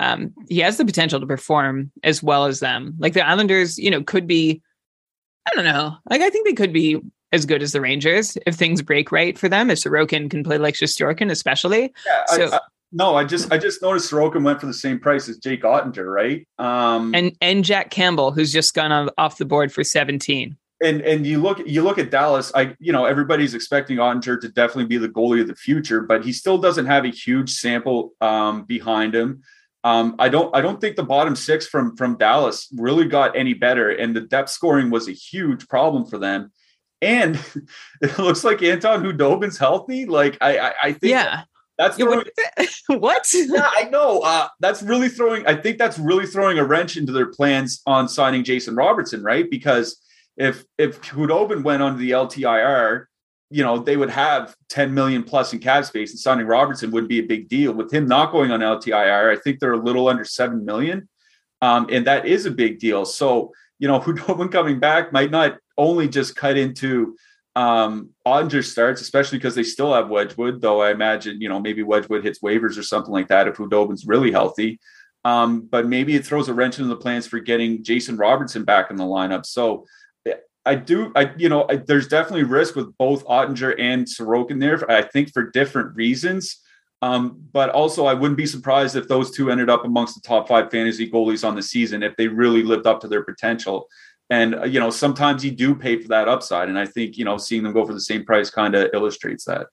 um, 0.00 0.32
he 0.48 0.58
has 0.60 0.76
the 0.76 0.84
potential 0.84 1.20
to 1.20 1.26
perform 1.26 1.90
as 2.02 2.22
well 2.22 2.44
as 2.44 2.60
them. 2.60 2.94
Like 2.98 3.14
the 3.14 3.26
Islanders, 3.26 3.78
you 3.78 3.90
know, 3.90 4.02
could 4.02 4.26
be, 4.26 4.62
I 5.46 5.54
don't 5.54 5.64
know, 5.64 5.96
like 6.08 6.20
I 6.20 6.30
think 6.30 6.46
they 6.46 6.54
could 6.54 6.72
be 6.72 7.00
as 7.32 7.46
good 7.46 7.62
as 7.62 7.72
the 7.72 7.80
Rangers 7.80 8.38
if 8.46 8.54
things 8.54 8.82
break 8.82 9.12
right 9.12 9.38
for 9.38 9.48
them. 9.48 9.70
If 9.70 9.78
Sorokin 9.78 10.30
can 10.30 10.44
play 10.44 10.58
like 10.58 10.74
Shesterkin, 10.74 11.30
especially. 11.30 11.92
Yeah, 12.06 12.24
so, 12.26 12.50
I, 12.50 12.56
I, 12.56 12.60
no, 12.92 13.16
I 13.16 13.24
just 13.24 13.52
I 13.52 13.58
just 13.58 13.82
noticed 13.82 14.10
Sorokin 14.10 14.42
went 14.42 14.60
for 14.60 14.66
the 14.66 14.74
same 14.74 14.98
price 14.98 15.28
as 15.28 15.38
Jake 15.38 15.62
Oettinger, 15.62 16.10
right? 16.12 16.46
Um, 16.58 17.14
and 17.14 17.36
and 17.40 17.64
Jack 17.64 17.90
Campbell, 17.90 18.32
who's 18.32 18.52
just 18.52 18.74
gone 18.74 19.10
off 19.18 19.38
the 19.38 19.44
board 19.44 19.72
for 19.72 19.84
seventeen. 19.84 20.56
And 20.82 21.02
and 21.02 21.26
you 21.26 21.40
look 21.40 21.60
you 21.66 21.82
look 21.82 21.98
at 21.98 22.10
Dallas. 22.10 22.50
I 22.54 22.74
you 22.78 22.92
know 22.92 23.04
everybody's 23.04 23.54
expecting 23.54 23.98
Oettinger 23.98 24.40
to 24.40 24.48
definitely 24.48 24.86
be 24.86 24.96
the 24.96 25.08
goalie 25.08 25.42
of 25.42 25.48
the 25.48 25.56
future, 25.56 26.00
but 26.00 26.24
he 26.24 26.32
still 26.32 26.56
doesn't 26.56 26.86
have 26.86 27.04
a 27.04 27.10
huge 27.10 27.50
sample 27.52 28.12
um, 28.20 28.64
behind 28.64 29.14
him. 29.14 29.42
Um, 29.84 30.16
I 30.18 30.28
don't 30.28 30.54
I 30.56 30.60
don't 30.60 30.80
think 30.80 30.96
the 30.96 31.02
bottom 31.02 31.36
six 31.36 31.66
from 31.66 31.94
from 31.96 32.16
Dallas 32.16 32.68
really 32.76 33.06
got 33.06 33.36
any 33.36 33.54
better, 33.54 33.90
and 33.90 34.16
the 34.16 34.22
depth 34.22 34.50
scoring 34.50 34.88
was 34.88 35.08
a 35.08 35.12
huge 35.12 35.68
problem 35.68 36.06
for 36.06 36.16
them. 36.16 36.52
And 37.00 37.42
it 38.02 38.18
looks 38.18 38.44
like 38.44 38.62
Anton 38.62 39.02
Khudobin's 39.02 39.58
healthy. 39.58 40.06
Like 40.06 40.38
I 40.40 40.58
I, 40.58 40.74
I 40.82 40.92
think 40.92 41.10
yeah. 41.10 41.42
That's 41.78 41.96
throwing, 41.96 42.24
what? 42.88 43.32
yeah, 43.32 43.70
I 43.72 43.84
know. 43.84 44.18
Uh, 44.22 44.48
that's 44.58 44.82
really 44.82 45.08
throwing. 45.08 45.46
I 45.46 45.54
think 45.54 45.78
that's 45.78 45.96
really 45.96 46.26
throwing 46.26 46.58
a 46.58 46.64
wrench 46.64 46.96
into 46.96 47.12
their 47.12 47.28
plans 47.28 47.82
on 47.86 48.08
signing 48.08 48.42
Jason 48.42 48.74
Robertson, 48.74 49.22
right? 49.22 49.48
Because 49.48 50.04
if 50.36 50.64
if 50.76 51.00
Khudobin 51.02 51.62
went 51.62 51.80
onto 51.80 52.00
the 52.00 52.10
LTIR, 52.10 53.04
you 53.50 53.62
know, 53.62 53.78
they 53.78 53.96
would 53.96 54.10
have 54.10 54.54
10 54.68 54.92
million 54.92 55.22
plus 55.22 55.52
in 55.52 55.58
cap 55.58 55.84
space 55.84 56.10
and 56.10 56.18
signing 56.18 56.46
Robertson 56.46 56.90
wouldn't 56.90 57.08
be 57.08 57.20
a 57.20 57.26
big 57.26 57.48
deal. 57.48 57.72
With 57.72 57.92
him 57.92 58.06
not 58.06 58.32
going 58.32 58.50
on 58.50 58.60
LTIR, 58.60 59.36
I 59.36 59.40
think 59.40 59.58
they're 59.58 59.72
a 59.72 59.82
little 59.82 60.08
under 60.08 60.24
7 60.24 60.64
million. 60.64 61.08
Um, 61.62 61.88
and 61.90 62.06
that 62.06 62.26
is 62.26 62.46
a 62.46 62.50
big 62.50 62.78
deal. 62.78 63.04
So, 63.04 63.52
you 63.78 63.88
know, 63.88 64.00
Khudobin 64.00 64.52
coming 64.52 64.78
back 64.80 65.12
might 65.12 65.30
not 65.30 65.58
only 65.78 66.08
just 66.08 66.36
cut 66.36 66.58
into 66.58 67.16
um 67.56 68.10
Oettinger 68.26 68.64
starts, 68.64 69.00
especially 69.00 69.38
because 69.38 69.54
they 69.54 69.62
still 69.62 69.94
have 69.94 70.10
Wedgewood, 70.10 70.60
though 70.60 70.82
I 70.82 70.90
imagine, 70.90 71.40
you 71.40 71.48
know, 71.48 71.60
maybe 71.60 71.82
Wedgewood 71.82 72.24
hits 72.24 72.40
waivers 72.40 72.78
or 72.78 72.82
something 72.82 73.12
like 73.12 73.28
that 73.28 73.48
if 73.48 73.56
Khudobin's 73.56 74.06
really 74.06 74.30
healthy. 74.30 74.78
Um, 75.24 75.62
but 75.62 75.86
maybe 75.86 76.14
it 76.14 76.24
throws 76.24 76.48
a 76.48 76.54
wrench 76.54 76.78
into 76.78 76.88
the 76.88 76.96
plans 76.96 77.26
for 77.26 77.40
getting 77.40 77.82
Jason 77.82 78.16
Robertson 78.16 78.64
back 78.64 78.90
in 78.90 78.96
the 78.96 79.04
lineup. 79.04 79.46
So 79.46 79.86
I 80.64 80.74
do, 80.74 81.12
I 81.16 81.32
you 81.38 81.48
know, 81.48 81.66
I, 81.68 81.76
there's 81.76 82.08
definitely 82.08 82.44
risk 82.44 82.76
with 82.76 82.96
both 82.98 83.24
Oettinger 83.24 83.74
and 83.78 84.06
Sorokin 84.06 84.60
there. 84.60 84.88
I 84.90 85.02
think 85.02 85.32
for 85.32 85.50
different 85.50 85.96
reasons. 85.96 86.60
Um, 87.00 87.40
but 87.52 87.70
also, 87.70 88.06
I 88.06 88.14
wouldn't 88.14 88.36
be 88.36 88.46
surprised 88.46 88.96
if 88.96 89.08
those 89.08 89.30
two 89.30 89.50
ended 89.50 89.70
up 89.70 89.84
amongst 89.84 90.14
the 90.14 90.20
top 90.20 90.48
five 90.48 90.70
fantasy 90.70 91.10
goalies 91.10 91.46
on 91.46 91.54
the 91.54 91.62
season 91.62 92.02
if 92.02 92.16
they 92.16 92.26
really 92.26 92.62
lived 92.62 92.86
up 92.86 93.00
to 93.00 93.08
their 93.08 93.22
potential. 93.22 93.88
And 94.30 94.54
uh, 94.54 94.64
you 94.64 94.78
know, 94.78 94.90
sometimes 94.90 95.44
you 95.44 95.50
do 95.50 95.74
pay 95.74 96.00
for 96.00 96.08
that 96.08 96.28
upside, 96.28 96.68
and 96.68 96.78
I 96.78 96.86
think 96.86 97.16
you 97.16 97.24
know 97.24 97.38
seeing 97.38 97.62
them 97.62 97.72
go 97.72 97.86
for 97.86 97.94
the 97.94 98.00
same 98.00 98.24
price 98.24 98.50
kind 98.50 98.74
of 98.74 98.90
illustrates 98.92 99.44
that. 99.44 99.68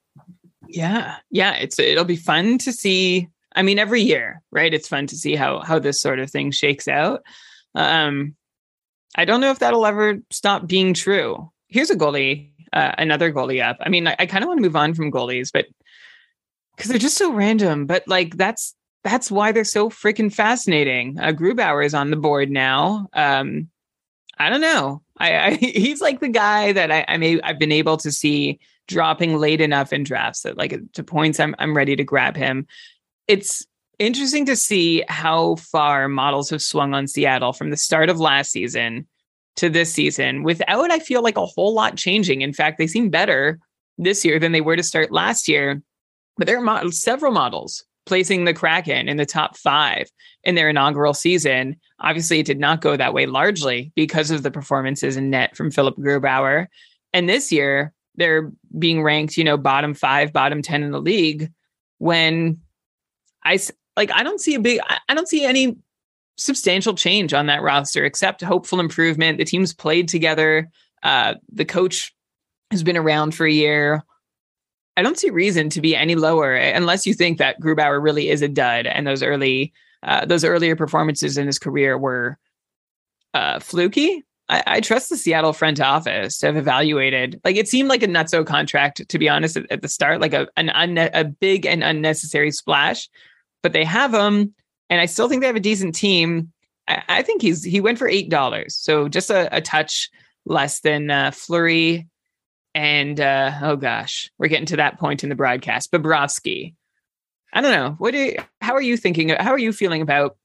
Yeah, 0.68 1.16
yeah, 1.30 1.54
it's 1.54 1.78
it'll 1.78 2.04
be 2.04 2.16
fun 2.16 2.58
to 2.58 2.72
see. 2.72 3.28
I 3.54 3.62
mean, 3.62 3.78
every 3.78 4.02
year, 4.02 4.42
right? 4.52 4.72
It's 4.72 4.88
fun 4.88 5.06
to 5.08 5.16
see 5.16 5.36
how 5.36 5.60
how 5.60 5.78
this 5.78 6.00
sort 6.00 6.18
of 6.18 6.30
thing 6.30 6.50
shakes 6.50 6.88
out. 6.88 7.22
Um, 7.74 8.34
I 9.16 9.24
don't 9.24 9.40
know 9.40 9.50
if 9.50 9.58
that'll 9.58 9.86
ever 9.86 10.18
stop 10.30 10.66
being 10.66 10.94
true. 10.94 11.50
Here's 11.68 11.90
a 11.90 11.96
goalie, 11.96 12.50
uh, 12.72 12.92
another 12.98 13.32
goalie 13.32 13.62
up. 13.62 13.76
I 13.80 13.88
mean, 13.88 14.06
I, 14.06 14.16
I 14.18 14.26
kind 14.26 14.42
of 14.42 14.48
want 14.48 14.58
to 14.58 14.62
move 14.62 14.76
on 14.76 14.94
from 14.94 15.12
goalies, 15.12 15.50
but 15.52 15.66
because 16.76 16.90
they're 16.90 16.98
just 16.98 17.18
so 17.18 17.32
random. 17.32 17.86
But 17.86 18.04
like 18.06 18.36
that's 18.36 18.74
that's 19.04 19.30
why 19.30 19.52
they're 19.52 19.64
so 19.64 19.90
freaking 19.90 20.32
fascinating. 20.32 21.18
Uh, 21.18 21.32
Grubauer 21.32 21.84
is 21.84 21.94
on 21.94 22.10
the 22.10 22.16
board 22.16 22.50
now. 22.50 23.08
Um, 23.12 23.68
I 24.38 24.50
don't 24.50 24.60
know. 24.60 25.02
I, 25.18 25.38
I 25.38 25.50
he's 25.56 26.00
like 26.00 26.20
the 26.20 26.28
guy 26.28 26.72
that 26.72 26.90
I, 26.90 27.04
I 27.08 27.16
may 27.16 27.40
I've 27.42 27.58
been 27.58 27.72
able 27.72 27.96
to 27.98 28.10
see 28.12 28.60
dropping 28.88 29.36
late 29.36 29.60
enough 29.60 29.92
in 29.92 30.04
drafts 30.04 30.42
that 30.42 30.56
like 30.56 30.78
to 30.94 31.02
points 31.02 31.40
I'm 31.40 31.54
I'm 31.58 31.76
ready 31.76 31.96
to 31.96 32.04
grab 32.04 32.36
him. 32.36 32.66
It's 33.28 33.66
interesting 33.98 34.44
to 34.46 34.56
see 34.56 35.04
how 35.08 35.56
far 35.56 36.08
models 36.08 36.50
have 36.50 36.62
swung 36.62 36.94
on 36.94 37.06
Seattle 37.06 37.52
from 37.52 37.70
the 37.70 37.76
start 37.76 38.10
of 38.10 38.20
last 38.20 38.52
season 38.52 39.06
to 39.56 39.70
this 39.70 39.92
season 39.92 40.42
without 40.42 40.90
I 40.90 40.98
feel 40.98 41.22
like 41.22 41.38
a 41.38 41.46
whole 41.46 41.74
lot 41.74 41.96
changing. 41.96 42.42
In 42.42 42.52
fact, 42.52 42.78
they 42.78 42.86
seem 42.86 43.10
better 43.10 43.58
this 43.98 44.24
year 44.24 44.38
than 44.38 44.52
they 44.52 44.60
were 44.60 44.76
to 44.76 44.82
start 44.82 45.10
last 45.10 45.48
year. 45.48 45.82
But 46.36 46.46
there 46.46 46.62
are 46.62 46.90
several 46.92 47.32
models 47.32 47.84
placing 48.04 48.44
the 48.44 48.54
Kraken 48.54 49.08
in 49.08 49.16
the 49.16 49.26
top 49.26 49.56
five 49.56 50.08
in 50.44 50.54
their 50.54 50.68
inaugural 50.68 51.14
season. 51.14 51.76
Obviously, 52.00 52.40
it 52.40 52.46
did 52.46 52.58
not 52.58 52.80
go 52.80 52.96
that 52.96 53.14
way 53.14 53.26
largely 53.26 53.92
because 53.94 54.30
of 54.30 54.42
the 54.42 54.50
performances 54.50 55.16
in 55.16 55.30
net 55.30 55.56
from 55.56 55.70
Philipp 55.70 55.96
Grubauer. 55.96 56.66
And 57.12 57.28
this 57.28 57.50
year, 57.50 57.94
they're 58.16 58.52
being 58.78 59.02
ranked, 59.02 59.36
you 59.36 59.44
know, 59.44 59.56
bottom 59.56 59.94
five, 59.94 60.32
bottom 60.32 60.62
10 60.62 60.82
in 60.82 60.90
the 60.90 61.00
league 61.00 61.50
when 61.98 62.60
I 63.44 63.58
like, 63.96 64.10
I 64.12 64.22
don't 64.22 64.40
see 64.40 64.54
a 64.54 64.60
big, 64.60 64.80
I 65.08 65.14
don't 65.14 65.28
see 65.28 65.44
any 65.44 65.76
substantial 66.36 66.94
change 66.94 67.32
on 67.32 67.46
that 67.46 67.62
roster 67.62 68.04
except 68.04 68.42
hopeful 68.42 68.80
improvement. 68.80 69.38
The 69.38 69.44
team's 69.44 69.72
played 69.72 70.08
together. 70.08 70.68
Uh, 71.02 71.34
the 71.50 71.64
coach 71.64 72.14
has 72.70 72.82
been 72.82 72.96
around 72.96 73.34
for 73.34 73.46
a 73.46 73.52
year. 73.52 74.04
I 74.96 75.02
don't 75.02 75.18
see 75.18 75.30
reason 75.30 75.70
to 75.70 75.80
be 75.80 75.94
any 75.94 76.14
lower 76.14 76.54
unless 76.54 77.06
you 77.06 77.14
think 77.14 77.38
that 77.38 77.60
Grubauer 77.60 78.02
really 78.02 78.28
is 78.28 78.42
a 78.42 78.48
dud 78.48 78.86
and 78.86 79.06
those 79.06 79.22
early 79.22 79.72
uh, 80.06 80.24
those 80.24 80.44
earlier 80.44 80.76
performances 80.76 81.36
in 81.36 81.46
his 81.46 81.58
career 81.58 81.98
were 81.98 82.38
uh, 83.34 83.58
fluky. 83.58 84.24
I, 84.48 84.62
I, 84.66 84.80
trust 84.80 85.10
the 85.10 85.16
Seattle 85.16 85.52
front 85.52 85.80
office 85.80 86.38
to 86.38 86.46
have 86.46 86.56
evaluated. 86.56 87.40
Like 87.44 87.56
it 87.56 87.68
seemed 87.68 87.88
like 87.88 88.04
a 88.04 88.08
nutso 88.08 88.46
contract, 88.46 89.06
to 89.08 89.18
be 89.18 89.28
honest, 89.28 89.56
at, 89.56 89.70
at 89.70 89.82
the 89.82 89.88
start, 89.88 90.20
like 90.20 90.32
a 90.32 90.46
an 90.56 90.68
unne- 90.68 91.10
a 91.12 91.24
big 91.24 91.66
and 91.66 91.82
unnecessary 91.82 92.52
splash. 92.52 93.08
But 93.62 93.72
they 93.72 93.84
have 93.84 94.14
him, 94.14 94.54
and 94.88 95.00
I 95.00 95.06
still 95.06 95.28
think 95.28 95.40
they 95.40 95.48
have 95.48 95.56
a 95.56 95.60
decent 95.60 95.96
team. 95.96 96.52
I, 96.86 97.02
I 97.08 97.22
think 97.22 97.42
he's 97.42 97.64
he 97.64 97.80
went 97.80 97.98
for 97.98 98.08
eight 98.08 98.30
dollars, 98.30 98.76
so 98.76 99.08
just 99.08 99.30
a, 99.30 99.54
a, 99.54 99.60
touch 99.60 100.08
less 100.44 100.78
than 100.80 101.10
uh, 101.10 101.32
Fleury 101.32 102.06
and 102.76 103.18
uh, 103.18 103.58
oh 103.62 103.76
gosh, 103.76 104.30
we're 104.38 104.48
getting 104.48 104.66
to 104.66 104.76
that 104.76 105.00
point 105.00 105.24
in 105.24 105.30
the 105.30 105.34
broadcast. 105.34 105.90
Bobrovsky. 105.90 106.74
I 107.52 107.60
don't 107.60 107.72
know. 107.72 107.94
What 107.98 108.12
do 108.12 108.18
you, 108.18 108.36
how 108.60 108.74
are 108.74 108.82
you 108.82 108.96
thinking? 108.96 109.30
How 109.30 109.52
are 109.52 109.58
you 109.58 109.72
feeling 109.72 110.02
about 110.02 110.36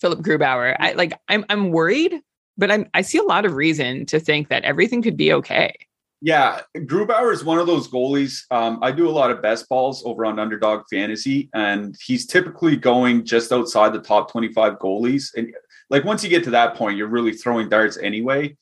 Philipp 0.00 0.20
Grubauer? 0.20 0.76
I 0.78 0.92
like 0.92 1.12
I'm 1.28 1.44
I'm 1.48 1.70
worried, 1.70 2.20
but 2.56 2.70
I'm 2.70 2.88
I 2.94 3.02
see 3.02 3.18
a 3.18 3.22
lot 3.22 3.44
of 3.44 3.54
reason 3.54 4.06
to 4.06 4.18
think 4.20 4.48
that 4.48 4.64
everything 4.64 5.02
could 5.02 5.16
be 5.16 5.32
okay. 5.32 5.74
Yeah, 6.22 6.62
Grubauer 6.74 7.32
is 7.32 7.44
one 7.44 7.58
of 7.58 7.66
those 7.66 7.88
goalies. 7.88 8.42
Um, 8.50 8.78
I 8.82 8.90
do 8.90 9.08
a 9.08 9.10
lot 9.10 9.30
of 9.30 9.42
best 9.42 9.68
balls 9.68 10.02
over 10.06 10.24
on 10.24 10.38
Underdog 10.38 10.84
Fantasy, 10.90 11.50
and 11.54 11.94
he's 12.02 12.26
typically 12.26 12.76
going 12.76 13.24
just 13.24 13.52
outside 13.52 13.92
the 13.92 14.00
top 14.00 14.32
25 14.32 14.78
goalies. 14.78 15.34
And 15.36 15.54
like 15.90 16.04
once 16.04 16.24
you 16.24 16.30
get 16.30 16.42
to 16.44 16.50
that 16.50 16.74
point, 16.74 16.96
you're 16.96 17.06
really 17.06 17.32
throwing 17.32 17.68
darts 17.68 17.98
anyway. 17.98 18.56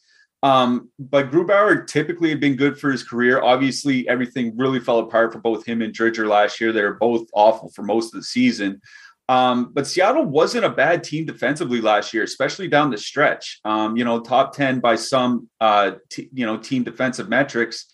Um, 0.44 0.90
but 0.98 1.30
Grubauer 1.30 1.86
typically 1.86 2.28
had 2.28 2.38
been 2.38 2.54
good 2.54 2.78
for 2.78 2.92
his 2.92 3.02
career. 3.02 3.42
Obviously, 3.42 4.06
everything 4.06 4.54
really 4.58 4.78
fell 4.78 4.98
apart 4.98 5.32
for 5.32 5.38
both 5.38 5.64
him 5.64 5.80
and 5.80 5.94
Driedger 5.94 6.28
last 6.28 6.60
year. 6.60 6.70
They 6.70 6.82
were 6.82 6.98
both 7.00 7.26
awful 7.32 7.70
for 7.70 7.82
most 7.82 8.12
of 8.12 8.20
the 8.20 8.24
season. 8.24 8.82
Um, 9.26 9.70
but 9.72 9.86
Seattle 9.86 10.26
wasn't 10.26 10.66
a 10.66 10.70
bad 10.70 11.02
team 11.02 11.24
defensively 11.24 11.80
last 11.80 12.12
year, 12.12 12.24
especially 12.24 12.68
down 12.68 12.90
the 12.90 12.98
stretch. 12.98 13.60
Um, 13.64 13.96
you 13.96 14.04
know, 14.04 14.20
top 14.20 14.54
10 14.54 14.80
by 14.80 14.96
some, 14.96 15.48
uh, 15.62 15.92
t- 16.10 16.28
you 16.34 16.44
know, 16.44 16.58
team 16.58 16.82
defensive 16.82 17.30
metrics. 17.30 17.86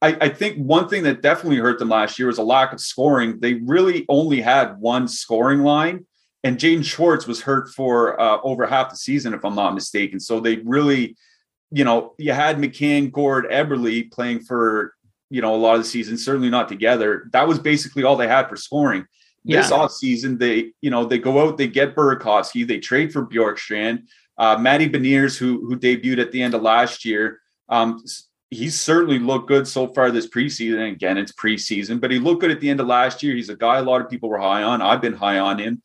I, 0.00 0.16
I, 0.20 0.28
think 0.28 0.58
one 0.58 0.88
thing 0.88 1.02
that 1.02 1.20
definitely 1.22 1.56
hurt 1.56 1.80
them 1.80 1.88
last 1.88 2.16
year 2.16 2.28
was 2.28 2.38
a 2.38 2.44
lack 2.44 2.72
of 2.72 2.80
scoring. 2.80 3.40
They 3.40 3.54
really 3.54 4.06
only 4.08 4.40
had 4.40 4.78
one 4.78 5.08
scoring 5.08 5.64
line, 5.64 6.06
and 6.44 6.58
Jaden 6.58 6.84
Schwartz 6.84 7.26
was 7.26 7.40
hurt 7.40 7.70
for 7.70 8.20
uh, 8.20 8.38
over 8.44 8.64
half 8.64 8.90
the 8.90 8.96
season, 8.96 9.34
if 9.34 9.44
I'm 9.44 9.56
not 9.56 9.74
mistaken. 9.74 10.20
So 10.20 10.38
they 10.38 10.58
really 10.58 11.16
you 11.70 11.84
know, 11.84 12.14
you 12.18 12.32
had 12.32 12.58
McCann, 12.58 13.12
Gourde, 13.12 13.50
Eberle 13.50 14.10
playing 14.10 14.40
for, 14.40 14.94
you 15.30 15.42
know, 15.42 15.54
a 15.54 15.56
lot 15.56 15.76
of 15.76 15.82
the 15.82 15.88
season, 15.88 16.16
certainly 16.16 16.50
not 16.50 16.68
together. 16.68 17.28
That 17.32 17.46
was 17.46 17.58
basically 17.58 18.04
all 18.04 18.16
they 18.16 18.28
had 18.28 18.48
for 18.48 18.56
scoring. 18.56 19.06
Yeah. 19.44 19.62
This 19.62 19.70
offseason, 19.70 20.38
they, 20.38 20.72
you 20.80 20.90
know, 20.90 21.04
they 21.04 21.18
go 21.18 21.46
out, 21.46 21.56
they 21.56 21.68
get 21.68 21.94
Burakovsky, 21.94 22.66
they 22.66 22.78
trade 22.78 23.12
for 23.12 23.26
Bjorkstrand, 23.26 24.04
uh, 24.36 24.56
Matty 24.58 24.88
Beniers, 24.88 25.36
who 25.36 25.66
who 25.66 25.78
debuted 25.78 26.18
at 26.18 26.32
the 26.32 26.42
end 26.42 26.54
of 26.54 26.62
last 26.62 27.04
year. 27.04 27.40
Um, 27.68 28.02
he's 28.50 28.78
certainly 28.80 29.18
looked 29.18 29.48
good 29.48 29.68
so 29.68 29.86
far 29.88 30.10
this 30.10 30.28
preseason. 30.28 30.92
Again, 30.92 31.18
it's 31.18 31.32
preseason, 31.32 32.00
but 32.00 32.10
he 32.10 32.18
looked 32.18 32.40
good 32.40 32.50
at 32.50 32.60
the 32.60 32.68
end 32.68 32.80
of 32.80 32.86
last 32.86 33.22
year. 33.22 33.34
He's 33.34 33.50
a 33.50 33.56
guy 33.56 33.78
a 33.78 33.82
lot 33.82 34.00
of 34.00 34.10
people 34.10 34.28
were 34.28 34.38
high 34.38 34.62
on. 34.62 34.82
I've 34.82 35.02
been 35.02 35.14
high 35.14 35.38
on 35.38 35.58
him 35.58 35.82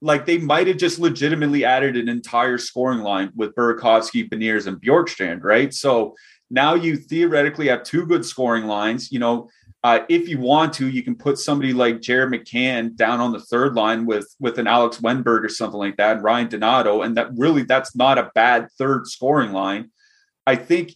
like 0.00 0.26
they 0.26 0.38
might 0.38 0.66
have 0.66 0.78
just 0.78 0.98
legitimately 0.98 1.64
added 1.64 1.96
an 1.96 2.08
entire 2.08 2.58
scoring 2.58 3.00
line 3.00 3.30
with 3.34 3.54
Burakovsky, 3.54 4.28
Beniers, 4.28 4.66
and 4.66 4.78
Bjorkstrand, 4.78 5.42
right? 5.42 5.72
So 5.74 6.14
now 6.50 6.74
you 6.74 6.96
theoretically 6.96 7.68
have 7.68 7.82
two 7.82 8.06
good 8.06 8.24
scoring 8.24 8.64
lines. 8.64 9.12
You 9.12 9.18
know, 9.18 9.48
uh, 9.82 10.00
if 10.08 10.28
you 10.28 10.38
want 10.38 10.72
to, 10.74 10.88
you 10.88 11.02
can 11.02 11.14
put 11.14 11.38
somebody 11.38 11.72
like 11.72 12.00
Jared 12.00 12.32
McCann 12.32 12.96
down 12.96 13.20
on 13.20 13.32
the 13.32 13.40
third 13.40 13.74
line 13.74 14.06
with 14.06 14.34
with 14.40 14.58
an 14.58 14.66
Alex 14.66 14.98
Wennberg 14.98 15.44
or 15.44 15.48
something 15.48 15.78
like 15.78 15.96
that, 15.96 16.16
and 16.16 16.24
Ryan 16.24 16.48
Donato, 16.48 17.02
and 17.02 17.16
that 17.16 17.30
really 17.36 17.62
that's 17.62 17.94
not 17.94 18.18
a 18.18 18.30
bad 18.34 18.68
third 18.78 19.06
scoring 19.06 19.52
line. 19.52 19.90
I 20.46 20.56
think 20.56 20.94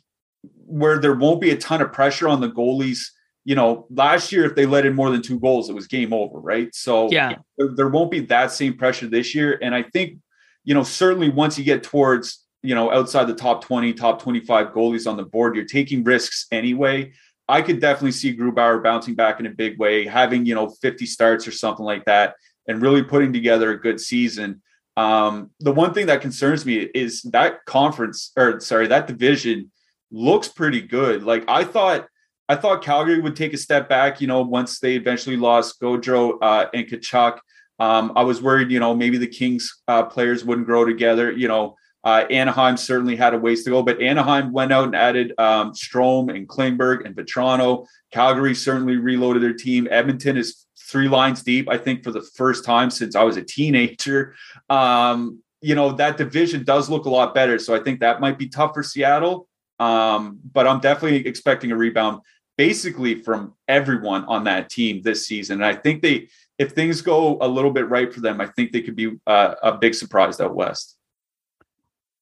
where 0.66 0.98
there 0.98 1.14
won't 1.14 1.40
be 1.40 1.50
a 1.50 1.56
ton 1.56 1.82
of 1.82 1.92
pressure 1.92 2.28
on 2.28 2.40
the 2.40 2.50
goalies 2.50 3.10
you 3.44 3.54
know, 3.54 3.86
last 3.90 4.32
year, 4.32 4.44
if 4.46 4.54
they 4.54 4.64
let 4.64 4.86
in 4.86 4.94
more 4.94 5.10
than 5.10 5.20
two 5.20 5.38
goals, 5.38 5.68
it 5.68 5.74
was 5.74 5.86
game 5.86 6.12
over, 6.12 6.38
right? 6.38 6.74
So 6.74 7.10
yeah, 7.10 7.36
there, 7.58 7.68
there 7.74 7.88
won't 7.88 8.10
be 8.10 8.20
that 8.20 8.52
same 8.52 8.76
pressure 8.76 9.06
this 9.06 9.34
year. 9.34 9.58
And 9.60 9.74
I 9.74 9.82
think, 9.82 10.18
you 10.64 10.72
know, 10.72 10.82
certainly 10.82 11.28
once 11.28 11.58
you 11.58 11.64
get 11.64 11.82
towards, 11.82 12.42
you 12.62 12.74
know, 12.74 12.90
outside 12.90 13.24
the 13.24 13.34
top 13.34 13.62
20, 13.62 13.92
top 13.92 14.22
25 14.22 14.68
goalies 14.68 15.08
on 15.08 15.18
the 15.18 15.24
board, 15.24 15.56
you're 15.56 15.66
taking 15.66 16.02
risks 16.04 16.46
anyway. 16.50 17.12
I 17.46 17.60
could 17.60 17.80
definitely 17.80 18.12
see 18.12 18.34
Grubauer 18.34 18.82
bouncing 18.82 19.14
back 19.14 19.38
in 19.40 19.44
a 19.44 19.50
big 19.50 19.78
way, 19.78 20.06
having, 20.06 20.46
you 20.46 20.54
know, 20.54 20.70
50 20.70 21.04
starts 21.04 21.46
or 21.46 21.52
something 21.52 21.84
like 21.84 22.06
that, 22.06 22.36
and 22.66 22.80
really 22.80 23.02
putting 23.02 23.34
together 23.34 23.70
a 23.70 23.78
good 23.78 24.00
season. 24.00 24.62
Um, 24.96 25.50
the 25.60 25.72
one 25.72 25.92
thing 25.92 26.06
that 26.06 26.22
concerns 26.22 26.64
me 26.64 26.76
is 26.94 27.20
that 27.32 27.66
conference, 27.66 28.32
or 28.38 28.60
sorry, 28.60 28.86
that 28.86 29.06
division 29.06 29.70
looks 30.10 30.48
pretty 30.48 30.80
good. 30.80 31.24
Like 31.24 31.44
I 31.48 31.64
thought 31.64 32.06
I 32.48 32.56
thought 32.56 32.82
Calgary 32.82 33.20
would 33.20 33.36
take 33.36 33.54
a 33.54 33.58
step 33.58 33.88
back, 33.88 34.20
you 34.20 34.26
know, 34.26 34.42
once 34.42 34.78
they 34.78 34.94
eventually 34.94 35.36
lost 35.36 35.80
Gaudreau 35.80 36.38
uh, 36.42 36.66
and 36.74 36.86
Tkachuk. 36.86 37.38
Um, 37.78 38.12
I 38.14 38.22
was 38.22 38.42
worried, 38.42 38.70
you 38.70 38.80
know, 38.80 38.94
maybe 38.94 39.18
the 39.18 39.26
Kings 39.26 39.82
uh, 39.88 40.04
players 40.04 40.44
wouldn't 40.44 40.66
grow 40.66 40.84
together. 40.84 41.32
You 41.32 41.48
know, 41.48 41.76
uh, 42.04 42.24
Anaheim 42.30 42.76
certainly 42.76 43.16
had 43.16 43.32
a 43.32 43.38
ways 43.38 43.64
to 43.64 43.70
go, 43.70 43.82
but 43.82 44.00
Anaheim 44.00 44.52
went 44.52 44.72
out 44.72 44.84
and 44.84 44.94
added 44.94 45.32
um, 45.38 45.72
Strome 45.72 46.34
and 46.34 46.46
Klingberg 46.46 47.06
and 47.06 47.16
Vatrano. 47.16 47.86
Calgary 48.12 48.54
certainly 48.54 48.96
reloaded 48.96 49.42
their 49.42 49.54
team. 49.54 49.88
Edmonton 49.90 50.36
is 50.36 50.66
three 50.78 51.08
lines 51.08 51.42
deep, 51.42 51.68
I 51.68 51.78
think, 51.78 52.04
for 52.04 52.12
the 52.12 52.22
first 52.36 52.64
time 52.64 52.90
since 52.90 53.16
I 53.16 53.22
was 53.22 53.38
a 53.38 53.42
teenager. 53.42 54.34
Um, 54.68 55.40
you 55.62 55.74
know, 55.74 55.92
that 55.92 56.18
division 56.18 56.62
does 56.62 56.90
look 56.90 57.06
a 57.06 57.10
lot 57.10 57.34
better. 57.34 57.58
So 57.58 57.74
I 57.74 57.82
think 57.82 58.00
that 58.00 58.20
might 58.20 58.38
be 58.38 58.48
tough 58.48 58.74
for 58.74 58.82
Seattle. 58.82 59.48
Um, 59.80 60.38
but 60.52 60.66
I'm 60.66 60.80
definitely 60.80 61.26
expecting 61.26 61.72
a 61.72 61.76
rebound 61.76 62.20
basically 62.56 63.22
from 63.22 63.54
everyone 63.68 64.24
on 64.24 64.44
that 64.44 64.70
team 64.70 65.02
this 65.02 65.26
season. 65.26 65.62
And 65.62 65.66
I 65.66 65.74
think 65.74 66.02
they, 66.02 66.28
if 66.58 66.72
things 66.72 67.02
go 67.02 67.38
a 67.40 67.48
little 67.48 67.70
bit 67.70 67.88
right 67.88 68.12
for 68.12 68.20
them, 68.20 68.40
I 68.40 68.46
think 68.46 68.72
they 68.72 68.82
could 68.82 68.96
be 68.96 69.16
uh, 69.26 69.54
a 69.62 69.72
big 69.72 69.94
surprise 69.94 70.40
out 70.40 70.54
west. 70.54 70.96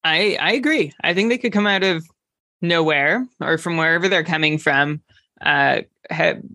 I 0.04 0.36
I 0.40 0.52
agree. 0.52 0.92
I 1.02 1.14
think 1.14 1.28
they 1.28 1.38
could 1.38 1.52
come 1.52 1.66
out 1.66 1.84
of 1.84 2.04
nowhere 2.60 3.26
or 3.40 3.58
from 3.58 3.76
wherever 3.76 4.08
they're 4.08 4.24
coming 4.24 4.58
from. 4.58 5.00
Uh, 5.40 5.82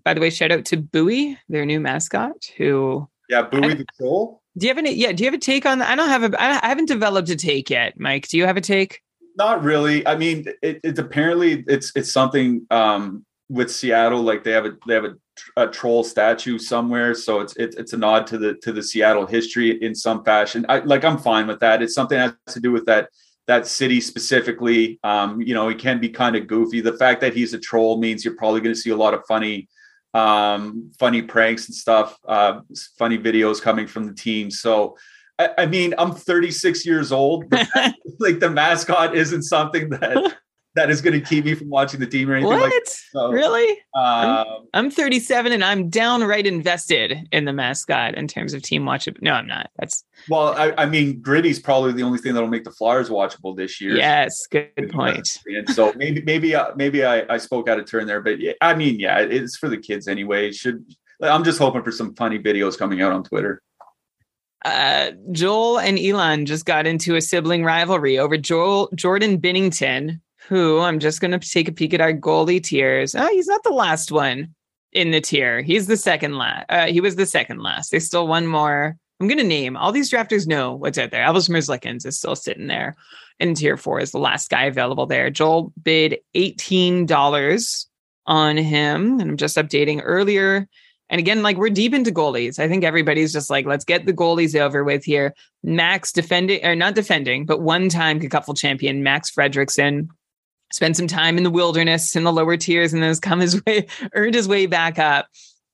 by 0.03 0.13
the 0.13 0.21
way, 0.21 0.29
shout 0.29 0.51
out 0.51 0.65
to 0.65 0.77
Buoy, 0.77 1.37
their 1.49 1.65
new 1.65 1.79
mascot, 1.79 2.51
who 2.57 3.07
yeah, 3.29 3.43
Buoy 3.43 3.75
the 3.75 3.85
troll. 3.97 4.41
Do 4.57 4.65
you 4.65 4.69
have 4.69 4.77
any? 4.77 4.93
Yeah, 4.93 5.11
do 5.11 5.23
you 5.23 5.27
have 5.27 5.33
a 5.33 5.41
take 5.41 5.65
on 5.65 5.79
that? 5.79 5.89
I 5.89 5.95
don't 5.95 6.09
have 6.09 6.23
a. 6.23 6.41
I 6.41 6.67
haven't 6.67 6.87
developed 6.87 7.29
a 7.29 7.35
take 7.35 7.69
yet, 7.69 7.99
Mike. 7.99 8.27
Do 8.27 8.37
you 8.37 8.45
have 8.45 8.57
a 8.57 8.61
take? 8.61 9.01
Not 9.37 9.63
really. 9.63 10.05
I 10.07 10.15
mean, 10.17 10.45
it, 10.63 10.79
it's 10.83 10.99
apparently 10.99 11.63
it's 11.67 11.91
it's 11.95 12.11
something 12.11 12.65
um, 12.71 13.25
with 13.49 13.71
Seattle. 13.71 14.21
Like 14.21 14.43
they 14.43 14.51
have 14.51 14.65
a 14.65 14.73
they 14.87 14.93
have 14.93 15.05
a, 15.05 15.15
a 15.55 15.67
troll 15.67 16.03
statue 16.03 16.57
somewhere, 16.57 17.13
so 17.13 17.39
it's 17.39 17.55
it, 17.55 17.75
it's 17.77 17.93
a 17.93 17.97
nod 17.97 18.27
to 18.27 18.37
the 18.37 18.55
to 18.63 18.71
the 18.71 18.83
Seattle 18.83 19.25
history 19.25 19.81
in 19.81 19.95
some 19.95 20.23
fashion. 20.23 20.65
I 20.69 20.79
like 20.79 21.03
I'm 21.03 21.17
fine 21.17 21.47
with 21.47 21.59
that. 21.59 21.81
It's 21.81 21.93
something 21.93 22.17
that 22.17 22.35
has 22.45 22.53
to 22.55 22.59
do 22.59 22.71
with 22.71 22.85
that 22.85 23.09
that 23.47 23.67
city 23.67 24.01
specifically. 24.01 24.99
Um, 25.03 25.41
you 25.41 25.53
know, 25.53 25.69
he 25.69 25.75
can 25.75 25.99
be 25.99 26.09
kind 26.09 26.35
of 26.35 26.47
goofy. 26.47 26.81
The 26.81 26.97
fact 26.97 27.21
that 27.21 27.33
he's 27.33 27.53
a 27.53 27.59
troll 27.59 27.97
means 27.97 28.25
you're 28.25 28.35
probably 28.35 28.61
going 28.61 28.75
to 28.75 28.79
see 28.79 28.89
a 28.89 28.97
lot 28.97 29.13
of 29.13 29.21
funny 29.27 29.67
um, 30.13 30.91
funny 30.99 31.21
pranks 31.21 31.67
and 31.67 31.75
stuff, 31.75 32.17
uh, 32.27 32.61
funny 32.97 33.17
videos 33.17 33.61
coming 33.61 33.87
from 33.87 34.07
the 34.07 34.13
team. 34.13 34.49
So 34.49 34.97
I, 35.37 35.49
I 35.59 35.65
mean, 35.65 35.93
I'm 35.97 36.13
36 36.13 36.85
years 36.85 37.11
old. 37.11 37.45
like 38.19 38.39
the 38.39 38.49
mascot 38.49 39.15
isn't 39.15 39.43
something 39.43 39.89
that 39.89 40.37
that 40.77 40.89
is 40.89 41.01
going 41.01 41.13
to 41.13 41.21
keep 41.21 41.45
me 41.45 41.53
from 41.53 41.69
watching 41.69 41.99
the 41.99 42.07
team 42.07 42.29
or 42.29 42.35
anything 42.35 42.47
what? 42.47 42.61
like 42.61 42.71
that. 42.71 42.87
So, 43.11 43.31
really? 43.31 43.71
Um, 43.93 44.47
I'm, 44.73 44.85
I'm, 44.85 44.91
37 44.91 45.51
and 45.51 45.63
I'm 45.63 45.89
downright 45.89 46.47
invested 46.47 47.27
in 47.31 47.45
the 47.45 47.53
mascot 47.53 48.15
in 48.15 48.27
terms 48.27 48.53
of 48.53 48.61
team 48.61 48.85
watch. 48.85 49.09
No, 49.21 49.33
I'm 49.33 49.47
not. 49.47 49.69
That's 49.77 50.05
well, 50.29 50.49
I, 50.49 50.73
I 50.77 50.85
mean, 50.85 51.19
Gritty's 51.19 51.59
probably 51.59 51.93
the 51.93 52.03
only 52.03 52.19
thing 52.19 52.33
that'll 52.33 52.49
make 52.49 52.63
the 52.63 52.71
Flyers 52.71 53.09
watchable 53.09 53.55
this 53.55 53.81
year. 53.81 53.97
Yes, 53.97 54.47
good 54.47 54.91
point. 54.91 55.39
And 55.45 55.69
so 55.69 55.93
maybe, 55.95 56.21
maybe, 56.21 56.55
uh, 56.55 56.71
maybe 56.75 57.03
I, 57.03 57.25
I 57.27 57.37
spoke 57.37 57.67
out 57.67 57.79
of 57.79 57.85
turn 57.85 58.07
there, 58.07 58.21
but 58.21 58.39
yeah, 58.39 58.53
I 58.61 58.75
mean, 58.75 58.99
yeah, 58.99 59.19
it's 59.19 59.57
for 59.57 59.69
the 59.69 59.77
kids 59.77 60.07
anyway. 60.07 60.51
Should 60.51 60.85
I'm 61.21 61.43
just 61.43 61.59
hoping 61.59 61.83
for 61.83 61.91
some 61.91 62.13
funny 62.15 62.39
videos 62.39 62.77
coming 62.77 63.01
out 63.01 63.11
on 63.11 63.23
Twitter 63.23 63.61
uh, 64.65 65.11
Joel 65.31 65.79
and 65.79 65.99
Elon 65.99 66.45
just 66.45 66.65
got 66.65 66.87
into 66.87 67.15
a 67.15 67.21
sibling 67.21 67.63
rivalry 67.63 68.17
over 68.17 68.37
Joel 68.37 68.89
Jordan 68.95 69.39
Binnington, 69.39 70.19
who 70.47 70.79
I'm 70.79 70.99
just 70.99 71.19
going 71.19 71.37
to 71.37 71.39
take 71.39 71.67
a 71.67 71.71
peek 71.71 71.93
at 71.93 72.01
our 72.01 72.13
goalie 72.13 72.63
tiers. 72.63 73.15
Oh, 73.15 73.27
he's 73.27 73.47
not 73.47 73.63
the 73.63 73.71
last 73.71 74.11
one 74.11 74.55
in 74.93 75.11
the 75.11 75.21
tier. 75.21 75.61
He's 75.61 75.87
the 75.87 75.97
second 75.97 76.37
last. 76.37 76.65
Uh, 76.69 76.87
he 76.87 77.01
was 77.01 77.15
the 77.15 77.25
second 77.25 77.61
last. 77.61 77.91
There's 77.91 78.05
still 78.05 78.27
one 78.27 78.47
more. 78.47 78.95
I'm 79.19 79.27
going 79.27 79.39
to 79.39 79.43
name 79.43 79.75
all 79.75 79.91
these 79.91 80.11
drafters 80.11 80.47
know 80.47 80.75
what's 80.75 80.97
out 80.97 81.11
there. 81.11 81.25
Elvis 81.25 81.49
Merzlikins 81.49 82.05
is 82.05 82.17
still 82.17 82.35
sitting 82.35 82.67
there 82.67 82.95
in 83.39 83.55
tier 83.55 83.77
four 83.77 83.99
is 83.99 84.11
the 84.11 84.19
last 84.19 84.49
guy 84.49 84.65
available 84.65 85.05
there. 85.05 85.29
Joel 85.29 85.73
bid 85.81 86.19
$18 86.35 87.85
on 88.25 88.57
him. 88.57 89.19
And 89.19 89.31
I'm 89.31 89.37
just 89.37 89.57
updating 89.57 90.01
earlier 90.03 90.67
and 91.09 91.19
again, 91.19 91.41
like 91.41 91.57
we're 91.57 91.69
deep 91.69 91.93
into 91.93 92.11
goalies. 92.11 92.59
I 92.59 92.67
think 92.67 92.83
everybody's 92.83 93.31
just 93.31 93.49
like, 93.49 93.65
let's 93.65 93.85
get 93.85 94.05
the 94.05 94.13
goalies 94.13 94.59
over 94.59 94.83
with 94.83 95.05
here. 95.05 95.33
Max 95.63 96.11
defending 96.11 96.63
or 96.65 96.75
not 96.75 96.95
defending, 96.95 97.45
but 97.45 97.61
one 97.61 97.89
time 97.89 98.19
couple 98.27 98.53
champion, 98.53 99.03
Max 99.03 99.31
Fredrickson, 99.31 100.09
spent 100.71 100.97
some 100.97 101.07
time 101.07 101.37
in 101.37 101.43
the 101.43 101.49
wilderness 101.49 102.15
in 102.15 102.23
the 102.23 102.33
lower 102.33 102.57
tiers 102.57 102.93
and 102.93 103.01
then 103.01 103.09
has 103.09 103.19
come 103.19 103.39
his 103.39 103.63
way, 103.67 103.87
earned 104.13 104.35
his 104.35 104.47
way 104.47 104.65
back 104.65 104.99
up 104.99 105.27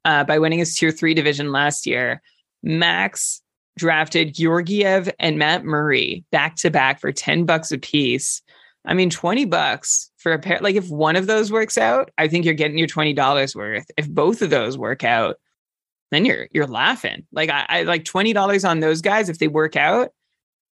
uh, 0.05 0.23
by 0.23 0.39
winning 0.39 0.59
his 0.59 0.75
tier 0.75 0.91
three 0.91 1.13
division 1.13 1.51
last 1.51 1.85
year. 1.85 2.21
Max 2.61 3.41
drafted 3.77 4.35
Georgiev 4.35 5.09
and 5.19 5.37
Matt 5.37 5.65
Murray 5.65 6.23
back 6.31 6.55
to 6.57 6.69
back 6.69 6.99
for 6.99 7.11
10 7.11 7.45
bucks 7.45 7.71
a 7.71 7.77
piece. 7.77 8.41
I 8.85 8.93
mean, 8.93 9.09
20 9.09 9.45
bucks 9.45 10.11
for 10.17 10.33
a 10.33 10.39
pair. 10.39 10.59
Like 10.61 10.75
if 10.75 10.89
one 10.89 11.15
of 11.15 11.27
those 11.27 11.51
works 11.51 11.77
out, 11.77 12.11
I 12.17 12.27
think 12.27 12.45
you're 12.45 12.53
getting 12.53 12.77
your 12.77 12.87
$20 12.87 13.55
worth. 13.55 13.85
If 13.97 14.09
both 14.09 14.41
of 14.41 14.49
those 14.49 14.77
work 14.77 15.03
out, 15.03 15.37
then 16.11 16.25
you're 16.25 16.47
you're 16.51 16.67
laughing. 16.67 17.25
Like 17.31 17.49
I, 17.49 17.65
I 17.67 17.83
like 17.83 18.03
$20 18.03 18.69
on 18.69 18.79
those 18.79 19.01
guys 19.01 19.29
if 19.29 19.39
they 19.39 19.47
work 19.47 19.75
out. 19.75 20.11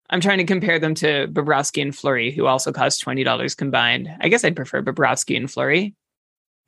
I'm 0.10 0.22
trying 0.22 0.40
to 0.40 0.44
compare 0.44 0.80
them 0.80 0.94
to 0.96 1.28
Bobrovsky 1.28 1.82
and 1.82 1.96
Fleury, 1.96 2.32
who 2.32 2.46
also 2.46 2.72
cost 2.72 3.04
$20 3.04 3.58
combined. 3.58 4.10
I 4.20 4.28
guess 4.28 4.44
I'd 4.44 4.56
prefer 4.56 4.82
Bobrovsky 4.82 5.38
and 5.38 5.50
Fleury. 5.50 5.96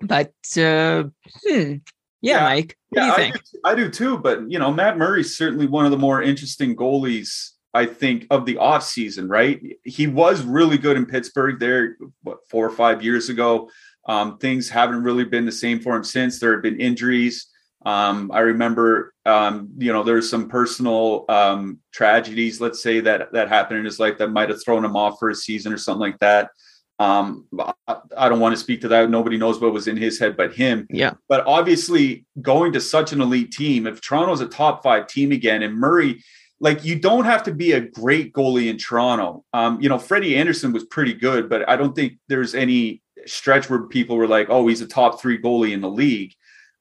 But 0.01 0.33
uh, 0.57 1.03
hmm, 1.43 1.51
yeah, 1.51 1.79
yeah, 2.21 2.43
Mike, 2.43 2.77
what 2.89 3.01
yeah, 3.01 3.15
do 3.15 3.21
you 3.21 3.31
think? 3.31 3.35
I 3.35 3.39
do, 3.39 3.59
I 3.65 3.75
do 3.75 3.89
too, 3.89 4.17
but 4.17 4.49
you 4.49 4.59
know, 4.59 4.71
Matt 4.71 4.97
Murray's 4.97 5.37
certainly 5.37 5.67
one 5.67 5.85
of 5.85 5.91
the 5.91 5.97
more 5.97 6.21
interesting 6.21 6.75
goalies 6.75 7.51
I 7.75 7.85
think, 7.85 8.25
of 8.29 8.45
the 8.45 8.57
off 8.57 8.83
season, 8.83 9.27
right? 9.27 9.61
He 9.83 10.07
was 10.07 10.43
really 10.43 10.77
good 10.77 10.95
in 10.95 11.05
Pittsburgh 11.05 11.59
there, 11.59 11.97
what, 12.23 12.37
four 12.49 12.65
or 12.65 12.71
five 12.71 13.03
years 13.03 13.27
ago. 13.27 13.69
Um, 14.07 14.37
things 14.37 14.69
haven't 14.69 15.03
really 15.03 15.25
been 15.25 15.45
the 15.45 15.51
same 15.51 15.81
for 15.81 15.93
him 15.93 16.05
since. 16.05 16.39
There 16.39 16.53
have 16.53 16.63
been 16.63 16.79
injuries. 16.79 17.47
Um, 17.85 18.31
I 18.33 18.39
remember, 18.39 19.13
um, 19.25 19.69
you 19.77 19.93
know, 19.93 20.03
there's 20.03 20.29
some 20.29 20.49
personal 20.49 21.25
um, 21.29 21.79
tragedies, 21.93 22.59
let's 22.59 22.81
say 22.81 22.99
that 23.01 23.31
that 23.33 23.47
happened 23.47 23.79
in 23.79 23.85
his 23.85 23.99
life 23.99 24.17
that 24.17 24.31
might 24.31 24.49
have 24.49 24.63
thrown 24.63 24.83
him 24.83 24.95
off 24.95 25.19
for 25.19 25.29
a 25.29 25.35
season 25.35 25.71
or 25.71 25.77
something 25.77 26.01
like 26.01 26.19
that. 26.19 26.49
Um, 26.97 27.45
I, 27.87 27.97
I 28.17 28.29
don't 28.29 28.39
want 28.39 28.55
to 28.55 28.61
speak 28.61 28.81
to 28.81 28.87
that. 28.87 29.09
Nobody 29.09 29.37
knows 29.37 29.59
what 29.59 29.73
was 29.73 29.87
in 29.87 29.97
his 29.97 30.17
head 30.17 30.35
but 30.35 30.55
him. 30.55 30.87
Yeah. 30.89 31.13
But 31.27 31.45
obviously, 31.45 32.25
going 32.41 32.73
to 32.73 32.81
such 32.81 33.11
an 33.11 33.21
elite 33.21 33.51
team, 33.51 33.85
if 33.85 34.01
Toronto's 34.01 34.41
a 34.41 34.47
top 34.47 34.81
five 34.81 35.07
team 35.07 35.31
again, 35.31 35.61
and 35.61 35.75
Murray 35.75 36.23
like 36.59 36.85
you 36.85 36.97
don't 36.97 37.25
have 37.25 37.43
to 37.43 37.53
be 37.53 37.73
a 37.73 37.81
great 37.81 38.33
goalie 38.33 38.69
in 38.69 38.77
Toronto. 38.77 39.43
Um, 39.53 39.79
you 39.81 39.89
know, 39.89 39.99
Freddie 39.99 40.37
Andersen 40.37 40.71
was 40.71 40.85
pretty 40.85 41.13
good, 41.13 41.49
but 41.49 41.67
I 41.67 41.75
don't 41.75 41.93
think 41.93 42.13
there's 42.27 42.55
any 42.55 43.01
stretch 43.25 43.69
where 43.69 43.83
people 43.83 44.15
were 44.17 44.27
like, 44.27 44.47
"Oh, 44.49 44.67
he's 44.67 44.81
a 44.81 44.87
top 44.87 45.21
three 45.21 45.41
goalie 45.41 45.73
in 45.73 45.81
the 45.81 45.89
league." 45.89 46.33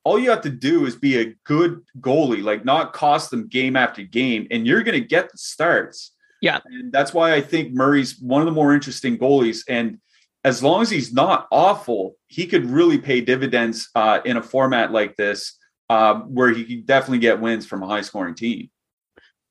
All 0.05 0.19
you 0.19 0.31
have 0.31 0.43
to 0.43 0.51
do 0.51 0.87
is 0.87 0.97
be 0.97 1.19
a 1.19 1.35
good 1.45 1.83
goalie, 2.01 2.43
like 2.43 2.65
not 2.65 2.93
cost 2.93 3.31
them 3.31 3.49
game 3.49 3.75
after 3.75 4.03
game, 4.03 4.47
and 4.51 4.67
you're 4.67 4.83
going 4.83 5.01
to 5.01 5.07
get 5.07 5.33
the 5.33 5.39
starts. 5.39 6.13
Yeah, 6.41 6.61
and 6.67 6.93
that's 6.93 7.15
why 7.15 7.35
I 7.35 7.41
think 7.41 7.73
Murray's 7.73 8.21
one 8.21 8.43
of 8.43 8.47
the 8.47 8.53
more 8.53 8.75
interesting 8.75 9.17
goalies. 9.17 9.65
And 9.67 9.99
as 10.45 10.63
long 10.63 10.83
as 10.83 10.91
he's 10.91 11.13
not 11.13 11.49
awful, 11.51 12.17
he 12.27 12.47
could 12.47 12.67
really 12.67 12.99
pay 12.99 13.23
dividends 13.23 13.89
uh, 13.95 14.21
in 14.27 14.37
a 14.37 14.43
format 14.43 14.93
like 14.93 15.17
this, 15.17 15.59
uh, 15.89 16.17
where 16.17 16.51
he 16.51 16.65
could 16.65 16.87
definitely 16.87 17.21
get 17.21 17.41
wins 17.41 17.65
from 17.65 17.83
a 17.83 17.87
high 17.87 18.03
scoring 18.03 18.35
team. 18.35 18.71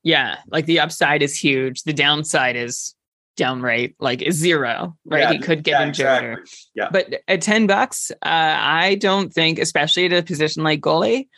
Yeah, 0.04 0.36
like 0.46 0.66
the 0.66 0.80
upside 0.80 1.22
is 1.22 1.36
huge. 1.36 1.82
The 1.82 1.94
downside 1.94 2.56
is 2.56 2.94
downright 3.36 3.94
like 3.98 4.24
zero, 4.30 4.96
right? 5.04 5.20
Yeah, 5.20 5.32
he 5.32 5.38
could 5.38 5.62
get 5.62 5.72
yeah, 5.72 5.86
injured. 5.86 6.06
Exactly. 6.06 6.52
Yeah. 6.74 6.88
But 6.90 7.14
at 7.28 7.42
10 7.42 7.66
bucks, 7.66 8.10
uh, 8.10 8.16
I 8.22 8.96
don't 8.96 9.32
think, 9.32 9.58
especially 9.58 10.06
at 10.06 10.12
a 10.12 10.22
position 10.22 10.62
like 10.62 10.80
goalie, 10.80 11.28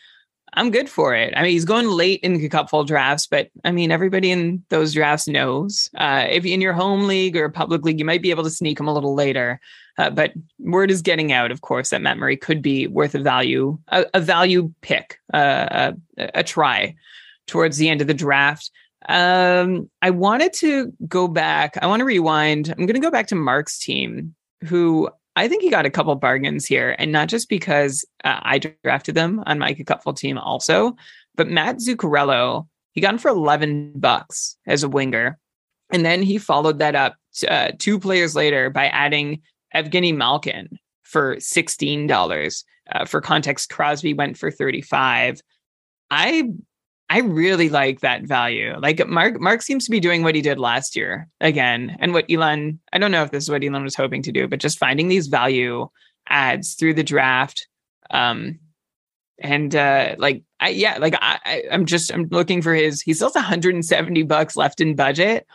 I'm 0.57 0.71
good 0.71 0.89
for 0.89 1.15
it. 1.15 1.35
I 1.37 1.43
mean, 1.43 1.53
he's 1.53 1.67
going 1.67 1.87
late 1.87 2.21
in 2.23 2.37
a 2.37 2.49
couple 2.49 2.83
drafts, 2.85 3.27
but 3.27 3.49
I 3.65 3.73
mean, 3.73 3.91
everybody 3.91 4.31
in 4.31 4.65
those 4.71 4.95
drafts 4.95 5.29
knows. 5.29 5.91
Uh, 5.97 6.27
if 6.31 6.47
in 6.47 6.63
your 6.63 6.73
home 6.73 7.07
league 7.07 7.37
or 7.37 7.49
public 7.51 7.83
league, 7.83 7.99
you 7.99 8.07
might 8.07 8.23
be 8.23 8.31
able 8.31 8.45
to 8.45 8.51
sneak 8.51 8.81
him 8.81 8.89
a 8.89 8.95
little 8.95 9.15
later. 9.15 9.61
Uh, 9.99 10.11
but 10.11 10.33
word 10.59 10.91
is 10.91 11.03
getting 11.03 11.31
out, 11.33 11.51
of 11.51 11.61
course, 11.61 11.91
that 11.91 12.01
Matt 12.01 12.17
Murray 12.17 12.37
could 12.37 12.63
be 12.63 12.87
worth 12.87 13.15
a 13.15 13.19
value, 13.19 13.79
a, 13.89 14.07
a 14.15 14.21
value 14.21 14.73
pick, 14.81 15.19
uh, 15.33 15.93
a, 16.17 16.31
a 16.35 16.43
try 16.43 16.95
towards 17.47 17.77
the 17.77 17.89
end 17.89 18.01
of 18.01 18.07
the 18.07 18.15
draft. 18.15 18.71
Um, 19.09 19.91
I 20.03 20.11
wanted 20.11 20.53
to 20.55 20.93
go 21.07 21.29
back. 21.29 21.77
I 21.81 21.87
want 21.87 22.01
to 22.01 22.05
rewind. 22.07 22.71
I'm 22.71 22.87
going 22.87 22.95
to 22.95 23.01
go 23.01 23.11
back 23.11 23.29
to 23.29 23.35
Mark's 23.35 23.79
team, 23.79 24.35
who 24.65 25.09
I 25.37 25.49
think 25.49 25.63
he 25.63 25.71
got 25.71 25.87
a 25.87 25.91
couple 25.91 26.15
bargains 26.15 26.67
here, 26.67 26.97
and 26.99 27.13
not 27.13 27.29
just 27.29 27.49
because 27.49 28.05
uh, 28.25 28.41
I 28.43 28.59
drafted 28.83 29.15
them 29.15 29.43
on 29.47 29.59
my 29.59 29.75
couple 29.75 30.13
team 30.15 30.39
also, 30.39 30.97
but 31.35 31.49
Matt 31.49 31.77
Zuccarello. 31.77 32.67
He 32.93 33.03
got 33.03 33.13
him 33.13 33.19
for 33.19 33.29
11 33.29 33.93
bucks 33.97 34.57
as 34.67 34.83
a 34.83 34.89
winger, 34.89 35.39
and 35.93 36.03
then 36.03 36.23
he 36.23 36.39
followed 36.39 36.79
that 36.79 36.95
up 36.95 37.17
uh, 37.47 37.73
two 37.79 37.99
players 37.99 38.35
later 38.35 38.71
by 38.71 38.87
adding 38.87 39.43
Evgeny 39.75 40.17
Malkin 40.17 40.79
for 41.03 41.37
$16. 41.37 42.65
Uh, 42.91 43.05
for 43.05 43.21
context, 43.21 43.69
Crosby 43.69 44.15
went 44.15 44.39
for 44.39 44.51
35. 44.51 45.43
I 46.11 46.51
I 47.09 47.21
really 47.21 47.69
like 47.69 48.01
that 48.01 48.25
value. 48.25 48.77
Like 48.79 49.07
Mark 49.07 49.41
Mark 49.41 49.63
seems 49.63 49.85
to 49.85 49.91
be 49.91 50.01
doing 50.01 50.23
what 50.23 50.35
he 50.35 50.43
did 50.43 50.59
last 50.59 50.97
year 50.97 51.29
again. 51.41 51.97
And 52.01 52.13
what 52.13 52.31
Elon, 52.31 52.81
I 52.93 52.99
don't 52.99 53.13
know 53.13 53.23
if 53.23 53.31
this 53.31 53.45
is 53.45 53.51
what 53.51 53.63
Elon 53.63 53.85
was 53.85 53.95
hoping 53.95 54.23
to 54.23 54.33
do, 54.33 54.49
but 54.49 54.61
just 54.61 54.79
finding 54.79 55.09
these 55.09 55.29
value 55.29 55.89
ads 56.29 56.75
through 56.75 56.95
the 56.95 57.05
draft. 57.05 57.69
Um 58.11 58.59
and 59.39 59.75
uh 59.77 60.17
like 60.19 60.43
I 60.59 60.71
yeah, 60.71 60.99
like 60.99 61.15
I, 61.21 61.39
I 61.45 61.63
I'm 61.71 61.87
just 61.87 62.13
I'm 62.13 62.29
looking 62.31 62.61
for 62.61 62.75
his 62.75 63.03
he 63.03 63.15
still 63.15 63.29
has 63.29 63.35
170 63.37 64.23
bucks 64.25 64.57
left 64.57 64.81
in 64.81 64.97
budget, 64.97 65.47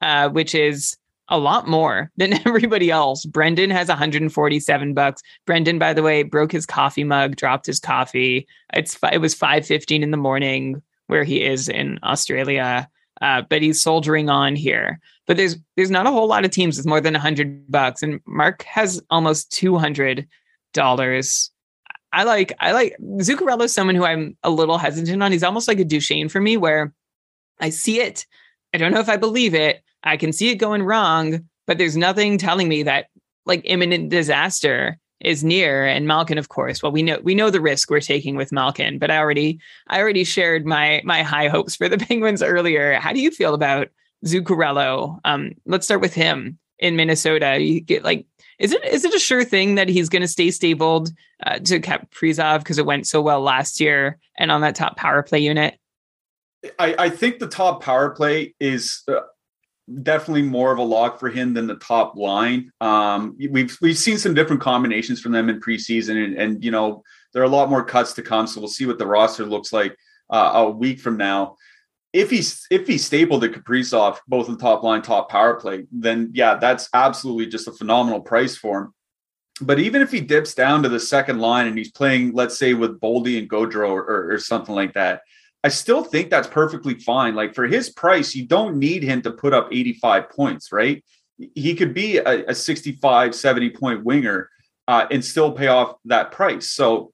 uh, 0.00 0.28
which 0.28 0.54
is 0.54 0.96
a 1.28 1.38
lot 1.38 1.66
more 1.66 2.10
than 2.18 2.34
everybody 2.46 2.90
else. 2.90 3.24
Brendan 3.24 3.70
has 3.70 3.88
147 3.88 4.94
bucks. 4.94 5.22
Brendan, 5.46 5.78
by 5.78 5.92
the 5.92 6.02
way, 6.02 6.22
broke 6.22 6.52
his 6.52 6.66
coffee 6.66 7.04
mug, 7.04 7.36
dropped 7.36 7.66
his 7.66 7.80
coffee. 7.80 8.46
It's 8.74 8.96
it 9.12 9.20
was 9.20 9.34
5:15 9.34 10.02
in 10.02 10.12
the 10.12 10.16
morning 10.16 10.82
where 11.10 11.24
he 11.24 11.44
is 11.44 11.68
in 11.68 11.98
Australia. 12.02 12.88
Uh, 13.20 13.42
but 13.50 13.60
he's 13.60 13.82
soldiering 13.82 14.30
on 14.30 14.56
here. 14.56 14.98
But 15.26 15.36
there's 15.36 15.56
there's 15.76 15.90
not 15.90 16.06
a 16.06 16.10
whole 16.10 16.26
lot 16.26 16.46
of 16.46 16.50
teams 16.50 16.78
with 16.78 16.86
more 16.86 17.02
than 17.02 17.14
hundred 17.14 17.70
bucks, 17.70 18.02
and 18.02 18.20
Mark 18.26 18.62
has 18.62 19.02
almost 19.10 19.52
two 19.52 19.76
hundred 19.76 20.26
dollars. 20.72 21.50
I 22.14 22.24
like 22.24 22.54
I 22.60 22.72
like 22.72 22.96
Zuccarello 23.18 23.64
is 23.64 23.74
someone 23.74 23.94
who 23.94 24.04
I'm 24.04 24.38
a 24.42 24.48
little 24.48 24.78
hesitant 24.78 25.22
on. 25.22 25.32
He's 25.32 25.42
almost 25.42 25.68
like 25.68 25.78
a 25.78 25.84
Duchene 25.84 26.30
for 26.30 26.40
me, 26.40 26.56
where 26.56 26.94
I 27.60 27.68
see 27.70 28.00
it, 28.00 28.26
I 28.74 28.78
don't 28.78 28.92
know 28.92 29.00
if 29.00 29.08
I 29.08 29.16
believe 29.16 29.54
it. 29.54 29.82
I 30.02 30.16
can 30.16 30.32
see 30.32 30.50
it 30.50 30.56
going 30.56 30.82
wrong, 30.82 31.48
but 31.66 31.78
there's 31.78 31.96
nothing 31.96 32.38
telling 32.38 32.68
me 32.68 32.84
that 32.84 33.08
like 33.46 33.62
imminent 33.64 34.08
disaster 34.08 34.98
is 35.20 35.44
near. 35.44 35.86
And 35.86 36.06
Malkin 36.06 36.38
of 36.38 36.48
course 36.48 36.82
well 36.82 36.92
we 36.92 37.02
know 37.02 37.18
we 37.22 37.34
know 37.34 37.50
the 37.50 37.60
risk 37.60 37.90
we're 37.90 38.00
taking 38.00 38.36
with 38.36 38.52
Malkin 38.52 38.98
but 38.98 39.10
I 39.10 39.18
already 39.18 39.60
I 39.88 40.00
already 40.00 40.24
shared 40.24 40.66
my 40.66 41.02
my 41.04 41.22
high 41.22 41.48
hopes 41.48 41.76
for 41.76 41.88
the 41.88 41.98
Penguins 42.06 42.42
earlier. 42.42 42.94
How 42.94 43.12
do 43.12 43.20
you 43.20 43.30
feel 43.30 43.54
about 43.54 43.88
Zuccarello? 44.24 45.20
Um 45.24 45.52
let's 45.66 45.86
start 45.86 46.00
with 46.00 46.14
him 46.14 46.58
in 46.78 46.96
Minnesota. 46.96 47.58
You 47.60 47.80
get 47.80 48.04
like 48.04 48.26
is 48.60 48.72
it 48.72 48.84
is 48.84 49.04
it 49.04 49.14
a 49.14 49.18
sure 49.18 49.42
thing 49.42 49.76
that 49.76 49.88
he's 49.88 50.10
going 50.10 50.22
to 50.22 50.28
stay 50.28 50.50
stabled 50.50 51.10
uh, 51.44 51.58
to 51.60 51.80
Kaprizov 51.80 52.58
because 52.58 52.78
it 52.78 52.84
went 52.84 53.06
so 53.06 53.22
well 53.22 53.40
last 53.40 53.80
year 53.80 54.18
and 54.36 54.52
on 54.52 54.60
that 54.60 54.74
top 54.74 54.96
power 54.96 55.22
play 55.22 55.38
unit? 55.38 55.78
I, 56.78 56.94
I 56.98 57.10
think 57.10 57.38
the 57.38 57.48
top 57.48 57.82
power 57.82 58.10
play 58.10 58.54
is 58.60 59.02
uh, 59.08 59.20
definitely 60.02 60.42
more 60.42 60.72
of 60.72 60.78
a 60.78 60.82
lock 60.82 61.18
for 61.20 61.28
him 61.28 61.54
than 61.54 61.66
the 61.66 61.76
top 61.76 62.16
line. 62.16 62.72
Um, 62.80 63.36
we've 63.50 63.76
we've 63.80 63.98
seen 63.98 64.18
some 64.18 64.34
different 64.34 64.62
combinations 64.62 65.20
from 65.20 65.32
them 65.32 65.48
in 65.48 65.60
preseason, 65.60 66.24
and, 66.24 66.36
and 66.36 66.64
you 66.64 66.70
know 66.70 67.02
there 67.32 67.42
are 67.42 67.46
a 67.46 67.48
lot 67.48 67.70
more 67.70 67.84
cuts 67.84 68.12
to 68.14 68.22
come. 68.22 68.46
So 68.46 68.60
we'll 68.60 68.68
see 68.68 68.86
what 68.86 68.98
the 68.98 69.06
roster 69.06 69.44
looks 69.44 69.72
like 69.72 69.96
uh, 70.30 70.52
a 70.54 70.70
week 70.70 71.00
from 71.00 71.16
now. 71.16 71.56
If 72.12 72.30
he's 72.30 72.66
if 72.70 72.86
he's 72.86 73.04
stapled 73.04 73.44
at 73.44 73.52
Kaprizov, 73.52 74.18
both 74.26 74.48
in 74.48 74.58
top 74.58 74.82
line, 74.82 75.02
top 75.02 75.30
power 75.30 75.54
play, 75.54 75.86
then 75.92 76.30
yeah, 76.34 76.56
that's 76.56 76.88
absolutely 76.92 77.46
just 77.46 77.68
a 77.68 77.72
phenomenal 77.72 78.20
price 78.20 78.56
for 78.56 78.78
him. 78.78 78.94
But 79.60 79.78
even 79.78 80.00
if 80.00 80.10
he 80.10 80.20
dips 80.20 80.54
down 80.54 80.82
to 80.82 80.88
the 80.88 80.98
second 80.98 81.38
line 81.38 81.66
and 81.66 81.76
he's 81.76 81.92
playing, 81.92 82.32
let's 82.32 82.58
say 82.58 82.72
with 82.74 83.00
Boldy 83.00 83.38
and 83.38 83.48
Gaudreau 83.48 83.90
or, 83.90 84.02
or, 84.02 84.32
or 84.32 84.38
something 84.38 84.74
like 84.74 84.94
that, 84.94 85.20
I 85.62 85.68
still 85.68 86.02
think 86.02 86.30
that's 86.30 86.48
perfectly 86.48 86.94
fine. 86.94 87.34
Like 87.34 87.54
for 87.54 87.66
his 87.66 87.90
price, 87.90 88.34
you 88.34 88.46
don't 88.46 88.76
need 88.76 89.02
him 89.02 89.22
to 89.22 89.30
put 89.30 89.52
up 89.52 89.68
85 89.70 90.30
points, 90.30 90.72
right? 90.72 91.04
He 91.54 91.74
could 91.74 91.94
be 91.94 92.18
a, 92.18 92.46
a 92.46 92.54
65, 92.54 93.34
70 93.34 93.70
point 93.70 94.04
winger 94.04 94.48
uh, 94.88 95.06
and 95.10 95.24
still 95.24 95.52
pay 95.52 95.68
off 95.68 95.96
that 96.06 96.32
price. 96.32 96.70
So 96.70 97.12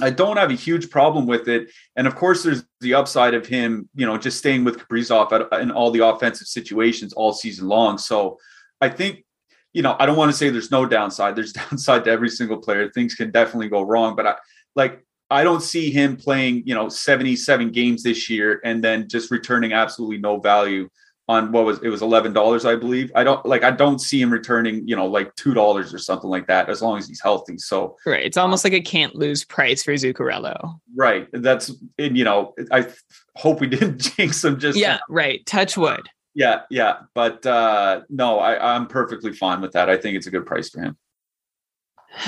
I 0.00 0.10
don't 0.10 0.36
have 0.36 0.50
a 0.50 0.54
huge 0.54 0.90
problem 0.90 1.26
with 1.26 1.48
it. 1.48 1.70
And 1.96 2.06
of 2.06 2.16
course, 2.16 2.42
there's 2.42 2.64
the 2.80 2.94
upside 2.94 3.34
of 3.34 3.46
him, 3.46 3.88
you 3.94 4.06
know, 4.06 4.16
just 4.16 4.38
staying 4.38 4.64
with 4.64 4.78
Kaprizov 4.78 5.60
in 5.60 5.70
all 5.70 5.90
the 5.90 6.06
offensive 6.06 6.46
situations 6.46 7.12
all 7.12 7.32
season 7.32 7.68
long. 7.68 7.98
So 7.98 8.38
I 8.80 8.88
think, 8.88 9.24
you 9.72 9.82
know, 9.82 9.96
I 9.98 10.06
don't 10.06 10.16
want 10.16 10.30
to 10.30 10.36
say 10.36 10.50
there's 10.50 10.70
no 10.70 10.86
downside. 10.86 11.36
There's 11.36 11.52
downside 11.70 12.04
to 12.04 12.10
every 12.10 12.28
single 12.28 12.58
player. 12.58 12.90
Things 12.90 13.14
can 13.14 13.30
definitely 13.30 13.68
go 13.68 13.82
wrong, 13.82 14.16
but 14.16 14.26
I 14.26 14.36
like 14.76 15.04
I 15.30 15.44
don't 15.44 15.62
see 15.62 15.90
him 15.90 16.16
playing, 16.16 16.62
you 16.66 16.74
know, 16.74 16.88
77 16.88 17.70
games 17.70 18.02
this 18.02 18.28
year 18.28 18.60
and 18.64 18.82
then 18.82 19.08
just 19.08 19.30
returning 19.30 19.72
absolutely 19.72 20.18
no 20.18 20.38
value 20.40 20.88
on 21.30 21.52
what 21.52 21.64
was 21.64 21.78
it 21.84 21.88
was 21.88 22.02
eleven 22.02 22.32
dollars, 22.32 22.64
I 22.64 22.74
believe. 22.74 23.12
I 23.14 23.22
don't 23.22 23.46
like 23.46 23.62
I 23.62 23.70
don't 23.70 24.00
see 24.00 24.20
him 24.20 24.32
returning, 24.32 24.86
you 24.88 24.96
know, 24.96 25.06
like 25.06 25.32
two 25.36 25.54
dollars 25.54 25.94
or 25.94 25.98
something 25.98 26.28
like 26.28 26.48
that, 26.48 26.68
as 26.68 26.82
long 26.82 26.98
as 26.98 27.06
he's 27.06 27.20
healthy. 27.20 27.56
So 27.56 27.96
right, 28.04 28.24
it's 28.24 28.36
almost 28.36 28.64
like 28.64 28.72
a 28.72 28.80
can't 28.80 29.14
lose 29.14 29.44
price 29.44 29.84
for 29.84 29.92
Zuccarello. 29.92 30.80
Right. 30.96 31.28
That's 31.32 31.70
and 32.00 32.18
you 32.18 32.24
know, 32.24 32.54
I 32.72 32.88
hope 33.36 33.60
we 33.60 33.66
didn't 33.68 33.98
jinx 33.98 34.44
him 34.44 34.58
just 34.58 34.76
Yeah, 34.76 34.98
right. 35.08 35.46
Touch 35.46 35.76
wood. 35.76 36.08
Yeah, 36.34 36.62
yeah. 36.68 36.96
But 37.14 37.46
uh 37.46 38.00
no, 38.10 38.40
I, 38.40 38.74
I'm 38.74 38.88
perfectly 38.88 39.32
fine 39.32 39.60
with 39.60 39.70
that. 39.72 39.88
I 39.88 39.98
think 39.98 40.16
it's 40.16 40.26
a 40.26 40.32
good 40.32 40.46
price 40.46 40.68
for 40.68 40.80
him. 40.80 40.98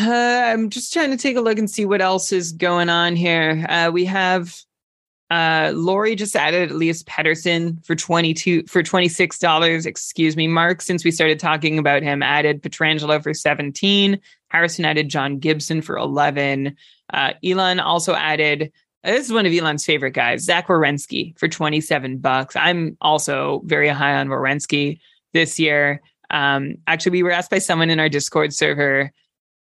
Uh, 0.00 0.42
I'm 0.46 0.70
just 0.70 0.92
trying 0.92 1.10
to 1.10 1.16
take 1.16 1.36
a 1.36 1.40
look 1.40 1.58
and 1.58 1.70
see 1.70 1.84
what 1.84 2.00
else 2.00 2.32
is 2.32 2.52
going 2.52 2.88
on 2.88 3.16
here. 3.16 3.66
Uh, 3.68 3.90
we 3.92 4.04
have 4.04 4.56
uh, 5.30 5.72
Lori 5.74 6.14
just 6.14 6.36
added 6.36 6.70
Elias 6.70 7.02
Pettersson 7.04 7.84
for 7.84 7.94
22 7.94 8.64
for 8.68 8.82
$26. 8.82 9.86
Excuse 9.86 10.36
me, 10.36 10.46
Mark, 10.46 10.82
since 10.82 11.04
we 11.04 11.10
started 11.10 11.40
talking 11.40 11.78
about 11.78 12.02
him, 12.02 12.22
added 12.22 12.62
Pietrangelo 12.62 13.22
for 13.22 13.34
17. 13.34 14.20
Harrison 14.48 14.84
added 14.84 15.08
John 15.08 15.38
Gibson 15.38 15.82
for 15.82 15.96
11. 15.96 16.76
Uh, 17.12 17.32
Elon 17.44 17.80
also 17.80 18.14
added 18.14 18.70
this 19.04 19.26
is 19.26 19.32
one 19.32 19.46
of 19.46 19.52
Elon's 19.52 19.84
favorite 19.84 20.12
guys, 20.12 20.44
Zach 20.44 20.68
Werenski 20.68 21.36
for 21.38 21.48
27 21.48 22.18
bucks. 22.18 22.54
I'm 22.54 22.96
also 23.00 23.62
very 23.64 23.88
high 23.88 24.14
on 24.14 24.28
Werenski 24.28 25.00
this 25.32 25.58
year. 25.58 26.00
Um, 26.30 26.76
actually, 26.86 27.12
we 27.12 27.22
were 27.22 27.32
asked 27.32 27.50
by 27.50 27.58
someone 27.58 27.90
in 27.90 27.98
our 27.98 28.08
Discord 28.08 28.54
server 28.54 29.10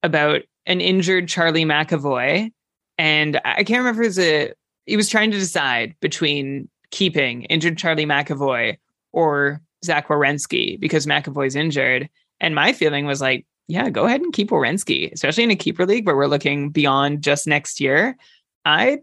about 0.03 0.41
an 0.65 0.81
injured 0.81 1.27
Charlie 1.27 1.65
McAvoy. 1.65 2.51
And 2.97 3.41
I 3.45 3.63
can't 3.63 3.79
remember 3.79 4.01
if 4.01 4.05
it 4.05 4.09
was 4.09 4.19
a, 4.19 4.53
he 4.85 4.97
was 4.97 5.09
trying 5.09 5.31
to 5.31 5.39
decide 5.39 5.95
between 6.01 6.69
keeping 6.91 7.43
injured 7.43 7.77
Charlie 7.77 8.05
McAvoy 8.05 8.77
or 9.11 9.61
Zach 9.83 10.07
Werenski 10.07 10.79
because 10.79 11.05
McAvoy's 11.05 11.55
injured. 11.55 12.09
And 12.39 12.55
my 12.55 12.73
feeling 12.73 13.05
was 13.05 13.21
like, 13.21 13.45
yeah, 13.67 13.89
go 13.89 14.05
ahead 14.05 14.21
and 14.21 14.33
keep 14.33 14.49
Werenski, 14.49 15.11
especially 15.11 15.43
in 15.43 15.51
a 15.51 15.55
keeper 15.55 15.85
league 15.85 16.05
where 16.05 16.15
we're 16.15 16.27
looking 16.27 16.69
beyond 16.69 17.21
just 17.21 17.47
next 17.47 17.79
year. 17.79 18.17
I 18.65 18.99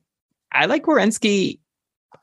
I 0.53 0.67
like 0.67 0.85
Werenski 0.85 1.59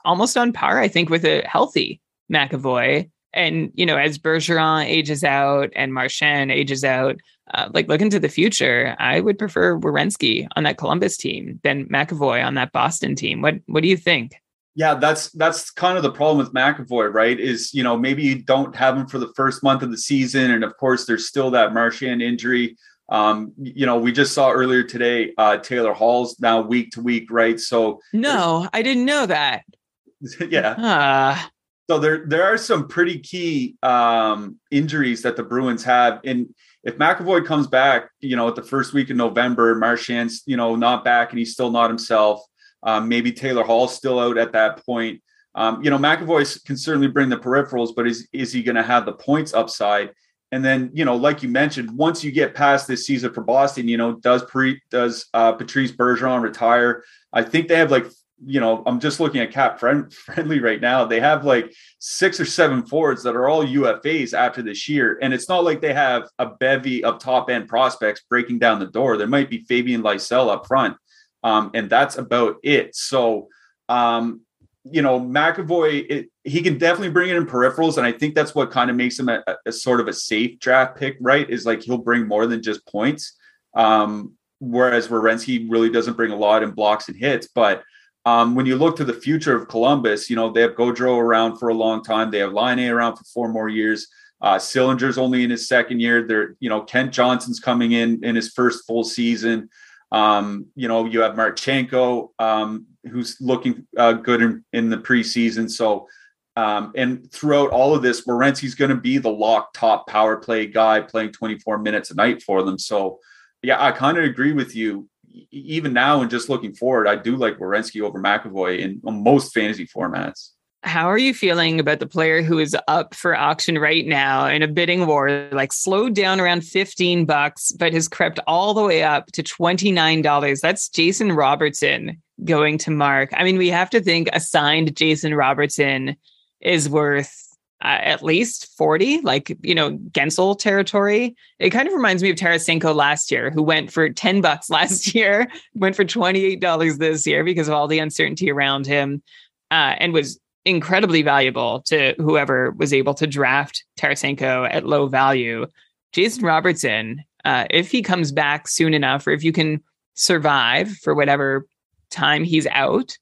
almost 0.04 0.38
on 0.38 0.54
par, 0.54 0.80
I 0.80 0.88
think, 0.88 1.10
with 1.10 1.26
a 1.26 1.42
healthy 1.46 2.02
McAvoy. 2.32 3.10
And, 3.34 3.72
you 3.76 3.86
know, 3.86 3.98
as 3.98 4.18
Bergeron 4.18 4.86
ages 4.86 5.24
out 5.24 5.70
and 5.76 5.94
Marchand 5.94 6.52
ages 6.52 6.84
out, 6.84 7.18
uh, 7.54 7.70
like 7.74 7.88
looking 7.88 8.10
to 8.10 8.20
the 8.20 8.30
future, 8.30 8.96
I 9.00 9.20
would 9.20 9.38
prefer 9.38 9.78
Werenski 9.78 10.48
on 10.56 10.64
that 10.64 10.78
Columbus 10.78 11.18
team 11.18 11.60
than 11.64 11.86
McAvoy 11.88 12.46
on 12.46 12.56
that 12.56 12.72
Boston 12.72 13.16
team. 13.16 13.42
What 13.42 13.56
What 13.68 13.84
do 13.84 13.90
you 13.90 13.98
think? 13.98 14.34
Yeah, 14.78 14.96
that's 14.96 15.32
that's 15.32 15.72
kind 15.72 15.96
of 15.96 16.04
the 16.04 16.12
problem 16.12 16.38
with 16.38 16.54
McAvoy, 16.54 17.14
right? 17.14 17.40
Is 17.40 17.74
you 17.74 17.84
know 17.84 17.98
maybe 17.98 18.24
you 18.24 18.42
don't 18.42 18.76
have 18.76 18.98
him 18.98 19.08
for 19.08 19.20
the 19.20 19.32
first 19.36 19.64
month 19.64 19.84
of 19.84 19.92
the 19.92 19.98
season, 19.98 20.52
and 20.52 20.64
of 20.64 20.76
course 20.78 21.06
there's 21.06 21.28
still 21.28 21.52
that 21.52 21.74
Marchand 21.74 22.22
injury. 22.22 22.78
Um, 23.08 23.54
you 23.58 23.86
know, 23.86 23.98
we 23.98 24.12
just 24.12 24.34
saw 24.34 24.52
earlier 24.52 24.84
today 24.84 25.32
uh, 25.38 25.58
Taylor 25.58 25.94
Hall's 25.94 26.40
now 26.40 26.62
week 26.62 26.92
to 26.92 27.02
week, 27.02 27.30
right? 27.30 27.60
So 27.60 28.02
no, 28.12 28.68
I 28.74 28.82
didn't 28.82 29.06
know 29.06 29.26
that. 29.26 29.64
yeah. 30.50 30.72
Uh. 30.72 31.48
So 31.88 32.00
there 32.00 32.26
there 32.26 32.44
are 32.44 32.58
some 32.58 32.88
pretty 32.88 33.20
key 33.20 33.76
um, 33.84 34.60
injuries 34.72 35.22
that 35.22 35.38
the 35.38 35.44
Bruins 35.44 35.84
have, 35.84 36.20
and 36.26 36.48
if 36.86 37.00
McAvoy 37.00 37.46
comes 37.46 37.66
back, 37.66 38.10
you 38.22 38.36
know, 38.36 38.48
at 38.48 38.56
the 38.56 38.64
first 38.64 38.94
week 38.94 39.10
of 39.10 39.18
November, 39.18 39.74
Marchand's, 39.76 40.44
you 40.46 40.56
know, 40.56 40.76
not 40.76 41.04
back 41.04 41.32
and 41.32 41.40
he's 41.40 41.52
still 41.52 41.72
not 41.72 41.90
himself. 41.90 42.42
Um, 42.84 43.10
maybe 43.10 43.32
Taylor 43.32 43.64
Hall's 43.64 43.96
still 43.96 44.20
out 44.20 44.38
at 44.38 44.54
that 44.54 44.86
point. 44.86 45.22
Um, 45.56 45.84
you 45.84 45.90
know, 45.90 45.98
McAvoy 45.98 46.64
can 46.64 46.78
certainly 46.78 47.08
bring 47.08 47.30
the 47.30 47.38
peripherals, 47.38 47.94
but 47.96 48.06
is 48.06 48.28
is 48.32 48.54
he 48.54 48.62
going 48.62 48.76
to 48.76 48.84
have 48.84 49.06
the 49.06 49.14
points 49.14 49.54
upside? 49.54 50.12
And 50.52 50.64
then, 50.64 50.92
you 50.94 51.06
know, 51.06 51.16
like 51.16 51.42
you 51.42 51.50
mentioned, 51.50 51.98
once 51.98 52.24
you 52.24 52.32
get 52.32 52.54
past 52.54 52.88
this 52.88 53.08
season 53.08 53.34
for 53.34 53.42
Boston, 53.42 53.88
you 53.88 53.98
know, 53.98 54.14
does 54.14 54.44
pre 54.46 54.80
does 54.92 55.26
uh, 55.34 55.54
Patrice 55.54 55.92
Bergeron 55.92 56.42
retire? 56.42 57.04
I 57.34 57.42
think 57.42 57.68
they 57.68 57.78
have 57.78 57.90
like 57.90 58.06
you 58.44 58.60
know, 58.60 58.84
I'm 58.86 59.00
just 59.00 59.20
looking 59.20 59.42
at 59.42 59.52
cap 59.52 59.80
friend, 59.80 60.12
friendly 60.26 60.60
right 60.60 60.82
now. 60.82 61.06
They 61.06 61.20
have 61.20 61.46
like 61.46 61.74
six 62.00 62.40
or 62.40 62.46
seven 62.46 62.86
forwards 62.86 63.24
that 63.24 63.36
are 63.36 63.48
all 63.48 63.66
UFAs 63.66 64.34
after 64.34 64.62
this 64.62 64.90
year. 64.90 65.18
And 65.22 65.34
it's 65.34 65.48
not 65.48 65.64
like 65.64 65.82
they 65.82 65.94
have 65.94 66.28
a 66.40 66.48
bevy 66.48 67.04
of 67.04 67.20
top 67.20 67.50
end 67.50 67.68
prospects 67.68 68.24
breaking 68.30 68.60
down 68.60 68.80
the 68.80 68.88
door. 68.88 69.18
There 69.18 69.28
might 69.28 69.50
be 69.50 69.64
Fabian 69.64 70.02
Lysell 70.02 70.52
up 70.52 70.68
front. 70.68 70.98
Um, 71.44 71.72
and 71.74 71.90
that's 71.90 72.18
about 72.18 72.58
it. 72.64 72.96
So, 72.96 73.50
um, 73.88 74.42
you 74.84 75.02
know, 75.02 75.20
McAvoy, 75.20 76.06
it, 76.10 76.30
he 76.44 76.62
can 76.62 76.78
definitely 76.78 77.12
bring 77.12 77.30
it 77.30 77.36
in 77.36 77.46
peripherals. 77.46 77.98
And 77.98 78.06
I 78.06 78.12
think 78.12 78.36
that's 78.36 78.54
what 78.54 78.72
kind 78.72 78.90
of 78.90 78.96
makes 78.96 79.18
him 79.18 79.30
a, 79.30 79.44
a, 79.66 79.72
sort 79.72 80.00
of 80.00 80.08
a 80.08 80.14
safe 80.14 80.60
draft 80.60 80.98
pick, 80.98 81.18
right? 81.22 81.50
Is 81.50 81.66
like 81.66 81.82
he'll 81.82 81.98
bring 81.98 82.28
more 82.28 82.48
than 82.48 82.62
just 82.62 82.86
points. 82.88 83.38
Um, 83.76 84.34
whereas 84.60 85.08
Werenski 85.08 85.68
really 85.70 85.90
doesn't 85.90 86.18
bring 86.18 86.32
a 86.32 86.36
lot 86.36 86.64
in 86.64 86.72
blocks 86.72 87.08
and 87.08 87.18
hits. 87.18 87.48
But 87.48 87.84
um, 88.26 88.56
when 88.56 88.66
you 88.66 88.76
look 88.76 88.96
to 88.98 89.06
the 89.06 89.14
future 89.14 89.56
of 89.56 89.68
Columbus, 89.68 90.30
you 90.30 90.36
know, 90.36 90.52
they 90.52 90.62
have 90.62 90.76
Gaudreau 90.76 91.20
around 91.20 91.58
for 91.58 91.70
a 91.70 91.74
long 91.74 92.04
time. 92.04 92.32
They 92.32 92.40
have 92.40 92.54
Laine 92.54 92.90
around 92.90 93.18
for 93.18 93.24
four 93.26 93.50
more 93.50 93.70
years. 93.70 94.08
Uh, 94.42 94.58
Sillinger's 94.58 95.18
only 95.18 95.44
in 95.44 95.52
his 95.52 95.68
second 95.68 96.00
year. 96.00 96.28
There, 96.28 96.56
you 96.60 96.70
know, 96.70 96.82
Kent 96.82 97.14
Johnson's 97.14 97.60
coming 97.60 97.92
in 97.92 98.24
in 98.24 98.36
his 98.36 98.52
first 98.52 98.86
full 98.88 99.04
season. 99.04 99.70
Um, 100.12 100.68
you 100.76 100.88
know, 100.88 101.06
you 101.06 101.22
have 101.22 101.36
Marchenko, 101.36 102.30
um, 102.40 102.88
who's 103.10 103.38
looking 103.40 103.86
uh, 103.98 104.14
good 104.14 104.42
in, 104.42 104.66
in, 104.74 104.90
the 104.90 104.98
preseason. 104.98 105.70
So, 105.70 106.08
um, 106.56 106.94
and 106.96 107.32
throughout 107.32 107.72
all 107.72 107.96
of 107.96 108.02
this, 108.02 108.26
Werenski's 108.26 108.76
going 108.76 108.90
to 108.90 108.98
be 108.98 109.18
the 109.18 109.32
lock 109.32 109.74
top 109.74 110.08
power 110.08 110.38
play 110.38 110.68
guy 110.68 111.02
playing 111.02 111.32
24 111.32 111.80
minutes 111.80 112.12
a 112.12 112.16
night 112.16 112.42
for 112.44 112.64
them. 112.64 112.80
So, 112.80 113.20
yeah, 113.62 113.84
I 113.84 113.92
kind 113.92 114.18
of 114.18 114.24
agree 114.24 114.54
with 114.54 114.76
you 114.76 115.10
even 115.52 115.94
now 115.94 116.22
and 116.22 116.30
just 116.30 116.50
looking 116.50 116.74
forward, 116.74 117.08
I 117.08 117.16
do 117.16 117.36
like 117.36 117.58
Werenski 117.58 118.02
over 118.02 118.20
McAvoy 118.22 118.80
in 118.80 119.02
most 119.04 119.54
fantasy 119.54 119.88
formats. 119.88 120.52
How 120.84 121.10
are 121.10 121.18
you 121.18 121.34
feeling 121.34 121.80
about 121.80 122.00
the 122.00 122.06
player 122.06 122.44
who 122.44 122.60
is 122.60 122.78
up 122.88 123.16
for 123.16 123.36
auction 123.36 123.80
right 123.80 124.06
now 124.06 124.46
in 124.46 124.62
a 124.62 124.68
bidding 124.68 125.08
war, 125.08 125.50
like 125.52 125.74
slowed 125.74 126.14
down 126.14 126.40
around 126.40 126.62
15 126.64 127.26
bucks, 127.26 127.72
but 127.72 127.92
has 127.94 128.08
crept 128.08 128.40
all 128.46 128.76
the 128.76 128.84
way 128.84 129.02
up 129.02 129.32
to 129.32 129.42
$29? 129.42 130.62
That's 130.62 130.88
Jason 130.90 131.32
Robertson 131.32 132.22
going 132.44 132.78
to 132.80 132.92
Mark. 132.92 133.32
I 133.34 133.44
mean, 133.44 133.58
we 133.58 133.70
have 133.70 133.90
to 133.92 134.02
think 134.02 134.30
a 134.32 134.40
signed 134.40 134.96
Jason 134.96 135.34
Robertson 135.34 136.18
is 136.62 136.88
worth 136.88 137.55
uh, 137.86 138.02
at 138.02 138.24
least 138.24 138.76
40, 138.78 139.22
like, 139.22 139.56
you 139.62 139.76
know, 139.76 139.92
Guentzel 139.92 140.58
territory. 140.58 141.36
It 141.60 141.70
kind 141.70 141.88
of 141.88 141.94
reminds 141.94 142.24
me 142.24 142.32
of 142.32 142.36
Tarasenko 142.36 142.96
last 142.96 143.30
year, 143.30 143.52
who 143.52 143.62
went 143.62 143.92
for 143.92 144.10
10 144.10 144.42
bucks 144.42 144.70
last 144.72 145.14
year, 145.14 145.48
went 145.76 145.96
for 145.96 146.04
$28 146.04 146.98
this 146.98 147.28
year 147.28 147.44
because 147.44 147.68
of 147.68 147.76
all 147.76 147.88
the 147.88 148.00
uncertainty 148.00 148.50
around 148.50 148.88
him, 148.88 149.22
uh, 149.70 149.94
and 150.00 150.14
was 150.14 150.40
incredibly 150.66 151.22
valuable 151.22 151.82
to 151.82 152.16
whoever 152.18 152.72
was 152.72 152.92
able 152.92 153.14
to 153.14 153.28
draft 153.28 153.84
Tarasenko 154.00 154.68
at 154.72 154.88
low 154.88 155.06
value. 155.06 155.68
Jason 156.12 156.44
Robertson, 156.44 157.24
uh, 157.46 157.66
if 157.70 157.92
he 157.92 158.02
comes 158.02 158.32
back 158.32 158.68
soon 158.68 158.96
enough, 158.96 159.28
or 159.28 159.32
if 159.32 159.44
you 159.44 159.52
can 159.52 159.80
survive 160.16 160.90
for 160.90 161.14
whatever 161.14 161.68
time 162.10 162.46
he's 162.46 162.66
out, 162.66 163.16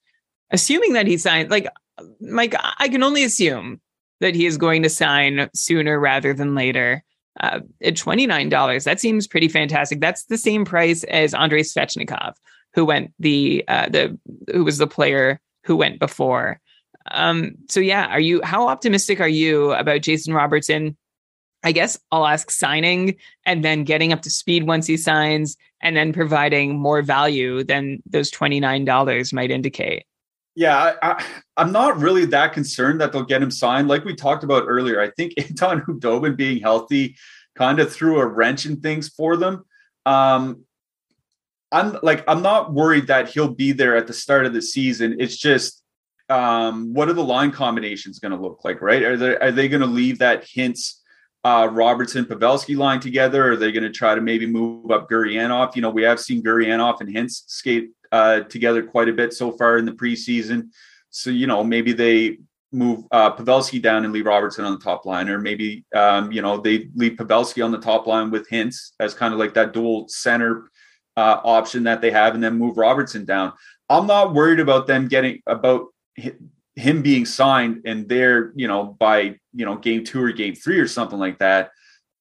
assuming 0.51 0.93
that 0.93 1.05
he 1.05 1.17
signed, 1.17 1.51
like, 1.51 1.67
Mike, 2.21 2.55
I 2.79 2.87
can 2.87 3.03
only 3.03 3.25
assume 3.25 3.81
that 4.23 4.35
he 4.35 4.45
is 4.45 4.57
going 4.57 4.81
to 4.81 4.89
sign 4.89 5.49
sooner 5.53 5.99
rather 5.99 6.33
than 6.33 6.55
later. 6.55 7.03
Uh, 7.41 7.59
at 7.83 7.95
$29, 7.95 8.83
that 8.85 8.99
seems 8.99 9.27
pretty 9.27 9.49
fantastic. 9.49 9.99
That's 9.99 10.23
the 10.25 10.37
same 10.37 10.63
price 10.63 11.03
as 11.03 11.33
Andrei 11.33 11.61
Svechnikov, 11.61 12.35
who 12.73 12.85
went 12.85 13.13
the 13.19 13.65
uh, 13.67 13.89
the 13.89 14.17
who 14.51 14.63
was 14.63 14.77
the 14.77 14.87
player 14.87 15.41
who 15.65 15.75
went 15.75 15.99
before. 15.99 16.61
Um, 17.11 17.55
so 17.69 17.81
yeah, 17.81 18.07
are 18.07 18.19
you 18.19 18.41
how 18.43 18.69
optimistic 18.69 19.19
are 19.19 19.27
you 19.27 19.73
about 19.73 20.03
Jason 20.03 20.33
Robertson? 20.33 20.95
I 21.65 21.73
guess 21.73 21.99
I'll 22.11 22.27
ask 22.27 22.49
signing 22.49 23.15
and 23.45 23.63
then 23.63 23.83
getting 23.83 24.13
up 24.13 24.21
to 24.21 24.29
speed 24.29 24.67
once 24.67 24.87
he 24.87 24.95
signs 24.95 25.57
and 25.81 25.97
then 25.97 26.13
providing 26.13 26.79
more 26.79 27.01
value 27.01 27.63
than 27.63 28.01
those 28.05 28.31
$29 28.31 29.33
might 29.33 29.51
indicate. 29.51 30.05
Yeah, 30.55 30.93
I, 31.01 31.25
am 31.57 31.71
not 31.71 31.97
really 31.97 32.25
that 32.25 32.53
concerned 32.53 33.01
that 33.01 33.11
they'll 33.11 33.23
get 33.23 33.41
him 33.41 33.49
signed. 33.49 33.87
Like 33.87 34.05
we 34.05 34.15
talked 34.15 34.43
about 34.43 34.65
earlier, 34.67 35.01
I 35.01 35.09
think 35.09 35.33
Anton 35.37 35.81
Khudobin 35.81 36.37
being 36.37 36.61
healthy 36.61 37.15
kind 37.55 37.79
of 37.79 37.91
threw 37.91 38.19
a 38.19 38.25
wrench 38.25 38.65
in 38.65 38.79
things 38.79 39.09
for 39.09 39.35
them. 39.35 39.65
Um, 40.05 40.65
I'm 41.71 41.97
like, 42.03 42.23
I'm 42.27 42.43
not 42.43 42.71
worried 42.71 43.07
that 43.07 43.29
he'll 43.29 43.53
be 43.53 43.71
there 43.71 43.97
at 43.97 44.05
the 44.05 44.13
start 44.13 44.45
of 44.45 44.53
the 44.53 44.61
season. 44.61 45.17
It's 45.19 45.37
just, 45.37 45.81
um, 46.29 46.93
what 46.93 47.09
are 47.09 47.13
the 47.13 47.23
line 47.23 47.51
combinations 47.51 48.19
going 48.19 48.31
to 48.31 48.37
look 48.37 48.63
like, 48.63 48.81
right? 48.81 49.01
Are 49.01 49.17
they 49.17 49.37
are 49.37 49.51
they 49.51 49.67
going 49.67 49.81
to 49.81 49.87
leave 49.87 50.19
that 50.19 50.45
Hintz 50.45 50.99
uh, 51.43 51.67
Robertson, 51.71 52.25
Pavelski 52.25 52.77
line 52.77 52.99
together? 52.99 53.51
Are 53.51 53.57
they 53.57 53.71
going 53.71 53.83
to 53.83 53.91
try 53.91 54.13
to 54.13 54.21
maybe 54.21 54.45
move 54.45 54.91
up 54.91 55.09
Gurianov? 55.09 55.75
You 55.75 55.81
know, 55.81 55.89
we 55.89 56.03
have 56.03 56.19
seen 56.19 56.43
Gurianov 56.43 57.01
and 57.01 57.09
Hintz 57.09 57.43
skate 57.47 57.89
uh, 58.13 58.41
together 58.41 58.81
quite 58.83 59.09
a 59.09 59.13
bit 59.13 59.33
so 59.33 59.51
far 59.51 59.77
in 59.77 59.85
the 59.85 59.91
preseason. 59.91 60.69
So, 61.09 61.29
you 61.29 61.47
know, 61.47 61.63
maybe 61.63 61.91
they 61.91 62.37
move 62.71 63.05
uh, 63.11 63.35
Pavelski 63.35 63.81
down 63.81 64.05
and 64.05 64.13
leave 64.13 64.25
Robertson 64.25 64.65
on 64.65 64.73
the 64.73 64.83
top 64.83 65.05
line, 65.05 65.27
or 65.29 65.39
maybe, 65.39 65.83
um, 65.93 66.31
you 66.31 66.41
know, 66.41 66.57
they 66.57 66.89
leave 66.95 67.17
Pavelski 67.17 67.63
on 67.65 67.71
the 67.71 67.79
top 67.79 68.07
line 68.07 68.31
with 68.31 68.49
Hintz 68.49 68.91
as 68.99 69.13
kind 69.13 69.33
of 69.33 69.39
like 69.39 69.53
that 69.55 69.73
dual 69.73 70.07
center 70.07 70.69
uh, 71.17 71.41
option 71.43 71.83
that 71.83 72.01
they 72.01 72.11
have, 72.11 72.33
and 72.35 72.43
then 72.43 72.57
move 72.57 72.77
Robertson 72.77 73.25
down. 73.25 73.53
I'm 73.89 74.07
not 74.07 74.33
worried 74.33 74.59
about 74.59 74.87
them 74.87 75.07
getting 75.07 75.41
about 75.45 75.87
him 76.75 77.01
being 77.01 77.25
signed 77.25 77.81
and 77.85 78.07
they're, 78.07 78.51
you 78.55 78.67
know, 78.67 78.95
by, 78.99 79.35
you 79.53 79.65
know, 79.65 79.75
game 79.75 80.03
two 80.03 80.23
or 80.23 80.31
game 80.31 80.55
three 80.55 80.79
or 80.79 80.87
something 80.87 81.19
like 81.19 81.39
that. 81.39 81.69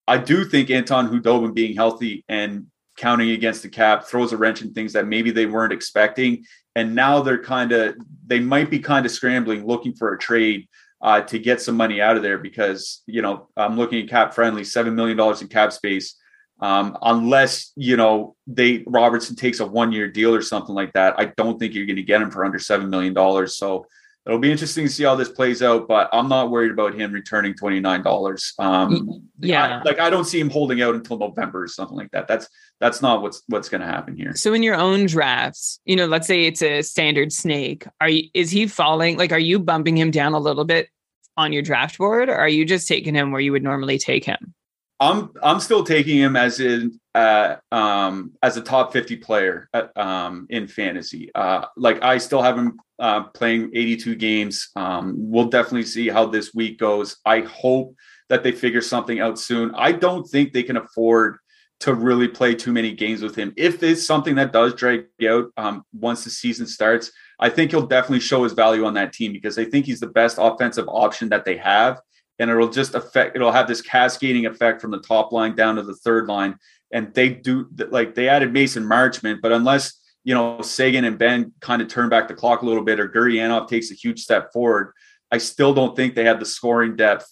I 0.07 0.19
do 0.19 0.45
think 0.45 0.71
Anton 0.71 1.09
Khudobin 1.09 1.55
being 1.55 1.75
healthy 1.75 2.25
and 2.29 2.67
counting 2.97 3.31
against 3.31 3.63
the 3.63 3.69
cap 3.69 4.05
throws 4.05 4.33
a 4.33 4.37
wrench 4.37 4.63
in 4.63 4.73
things 4.73 4.93
that 4.93 5.07
maybe 5.07 5.31
they 5.31 5.47
weren't 5.47 5.73
expecting. 5.73 6.45
And 6.75 6.95
now 6.95 7.21
they're 7.21 7.43
kind 7.43 7.73
of 7.73 7.97
they 8.27 8.41
might 8.41 8.71
be 8.71 8.79
kind 8.79 9.05
of 9.05 9.13
scrambling 9.13 9.67
looking 9.67 9.95
for 9.95 10.15
a 10.15 10.19
trade 10.19 10.69
uh, 11.03 11.21
to 11.21 11.39
get 11.39 11.61
some 11.61 11.77
money 11.77 12.01
out 12.01 12.17
of 12.17 12.23
there 12.23 12.39
because 12.39 13.03
you 13.07 13.23
know 13.23 13.49
i'm 13.57 13.77
looking 13.77 14.01
at 14.03 14.09
cap 14.09 14.33
friendly 14.33 14.63
seven 14.63 14.95
million 14.95 15.17
dollars 15.17 15.43
in 15.43 15.49
cap 15.49 15.73
space 15.73 16.17
um, 16.61 16.97
unless 17.03 17.73
you 17.75 17.97
know 17.97 18.37
they 18.47 18.85
robertson 18.87 19.35
takes 19.35 19.59
a 19.59 19.67
one 19.67 19.91
year 19.91 20.09
deal 20.09 20.33
or 20.33 20.41
something 20.41 20.75
like 20.75 20.93
that 20.93 21.15
i 21.19 21.25
don't 21.25 21.59
think 21.59 21.75
you're 21.75 21.87
going 21.87 21.97
to 21.97 22.03
get 22.03 22.23
him 22.23 22.31
for 22.31 22.45
under 22.45 22.59
seven 22.59 22.89
million 22.89 23.13
dollars. 23.13 23.57
So 23.57 23.85
it'll 24.27 24.39
be 24.39 24.53
interesting 24.53 24.87
to 24.87 24.93
see 24.93 25.05
how 25.05 25.15
this 25.15 25.29
plays 25.29 25.63
out, 25.63 25.89
but 25.89 26.09
I'm 26.13 26.29
not 26.29 26.51
worried 26.51 26.71
about 26.71 26.95
him 26.95 27.13
returning 27.13 27.55
twenty 27.55 27.81
nine 27.81 28.03
dollars. 28.03 28.55
Um, 28.59 29.29
yeah, 29.39 29.81
I, 29.81 29.83
like 29.83 29.99
I 29.99 30.11
don't 30.11 30.25
see 30.25 30.41
him 30.41 30.51
holding 30.51 30.81
out 30.83 30.95
until 30.95 31.19
November 31.19 31.63
or 31.63 31.69
something 31.69 31.97
like 31.97 32.11
that. 32.13 32.29
That's 32.29 32.49
that's 32.81 33.03
not 33.03 33.23
what's 33.23 33.43
what's 33.49 33.69
going 33.69 33.81
to 33.81 33.87
happen 33.87 34.17
here. 34.17 34.35
So 34.35 34.55
in 34.55 34.63
your 34.63 34.77
own 34.77 35.07
drafts, 35.07 35.81
you 35.85 35.97
know, 35.97 36.07
let's 36.07 36.27
say 36.27 36.47
it's 36.47 36.63
a 36.63 36.83
standard 36.83 37.33
snake. 37.33 37.87
Are 38.01 38.09
you 38.09 38.29
is 38.35 38.51
he 38.51 38.67
falling? 38.67 39.19
Like, 39.19 39.33
are 39.33 39.39
you 39.39 39.59
bumping 39.59 39.97
him 39.97 40.11
down 40.11 40.35
a 40.35 40.41
little 40.41 40.65
bit 40.65 40.89
on 41.37 41.53
your 41.53 41.63
draft 41.63 41.99
board, 41.99 42.29
or 42.29 42.37
are 42.37 42.49
you 42.49 42.65
just 42.65 42.87
taking 42.87 43.15
him 43.15 43.33
where 43.33 43.41
you 43.41 43.53
would 43.53 43.63
normally 43.63 43.99
take 43.99 44.25
him? 44.25 44.55
I'm 45.03 45.31
I'm 45.43 45.59
still 45.59 45.83
taking 45.83 46.17
him 46.17 46.37
as 46.37 46.61
in 46.61 47.01
uh, 47.13 47.57
um, 47.73 48.33
as 48.41 48.57
a 48.57 48.63
top 48.63 48.93
50 48.93 49.17
player 49.17 49.69
at, 49.75 49.95
um, 49.99 50.47
in 50.49 50.69
fantasy. 50.69 51.31
Uh, 51.35 51.67
like 51.77 52.01
I 52.05 52.19
still 52.19 52.41
have 52.41 52.57
him 52.57 52.79
uh, 53.01 53.25
playing 53.25 53.73
82 53.75 54.15
games. 54.15 54.71
Um, 54.77 55.15
we'll 55.19 55.49
definitely 55.49 55.87
see 55.87 56.09
how 56.09 56.27
this 56.27 56.55
week 56.55 56.79
goes. 56.79 57.17
I 57.27 57.41
hope 57.41 57.97
that 58.29 58.45
they 58.45 58.53
figure 58.53 58.81
something 58.81 59.19
out 59.19 59.41
soon. 59.41 59.75
I 59.75 59.91
don't 59.91 60.25
think 60.25 60.53
they 60.53 60.63
can 60.63 60.77
afford 60.77 61.39
to 61.81 61.95
really 61.95 62.29
play 62.29 62.55
too 62.55 62.73
many 62.73 62.93
games 62.93 63.23
with 63.23 63.35
him. 63.35 63.53
If 63.57 63.83
it's 63.83 64.07
something 64.07 64.37
that 64.37 64.53
does 64.53 64.73
drag 64.73 65.07
out 65.29 65.51
um, 65.57 65.83
once 65.93 66.23
the 66.23 66.31
season 66.31 66.65
starts, 66.69 67.11
I 67.41 67.49
think 67.49 67.73
he'll 67.73 67.89
definitely 67.89 68.21
show 68.21 68.45
his 68.45 68.53
value 68.53 68.85
on 68.85 68.95
that 68.95 69.13
team 69.13 69.33
because 69.33 69.59
I 69.59 69.65
think 69.65 69.85
he's 69.85 69.99
the 69.99 70.07
best 70.07 70.39
offensive 70.41 70.87
option 70.87 71.29
that 71.31 71.45
they 71.45 71.57
have 71.57 72.01
and 72.43 72.51
it'll 72.51 72.69
just 72.69 72.95
affect 72.95 73.37
it'll 73.37 73.53
have 73.53 73.69
this 73.69 73.81
cascading 73.81 74.47
effect 74.47 74.81
from 74.81 74.91
the 74.91 75.01
top 75.01 75.33
line 75.33 75.55
down 75.55 75.77
to 75.77 75.83
the 75.83 75.95
third 75.95 76.27
line 76.27 76.59
and 76.93 77.15
they 77.15 77.29
do 77.29 77.69
like 77.91 78.15
they 78.15 78.29
added 78.29 78.53
mason 78.53 78.85
marchment 78.85 79.41
but 79.41 79.53
unless 79.53 80.01
you 80.25 80.35
know 80.35 80.61
seguin 80.61 81.05
and 81.05 81.19
benn 81.19 81.53
kind 81.61 81.81
of 81.81 81.89
turn 81.89 82.09
back 82.09 82.27
the 82.27 82.35
clock 82.35 82.63
a 82.63 82.67
little 82.67 82.85
bit 82.85 82.99
or 82.99 83.09
gurianov 83.09 83.69
takes 83.69 83.91
a 83.93 83.95
huge 83.95 84.21
step 84.21 84.53
forward 84.53 84.93
i 85.31 85.39
still 85.39 85.73
don't 85.73 85.97
think 85.97 86.15
they 86.15 86.25
have 86.25 86.41
the 86.41 86.47
scoring 86.47 86.97
depth 86.97 87.27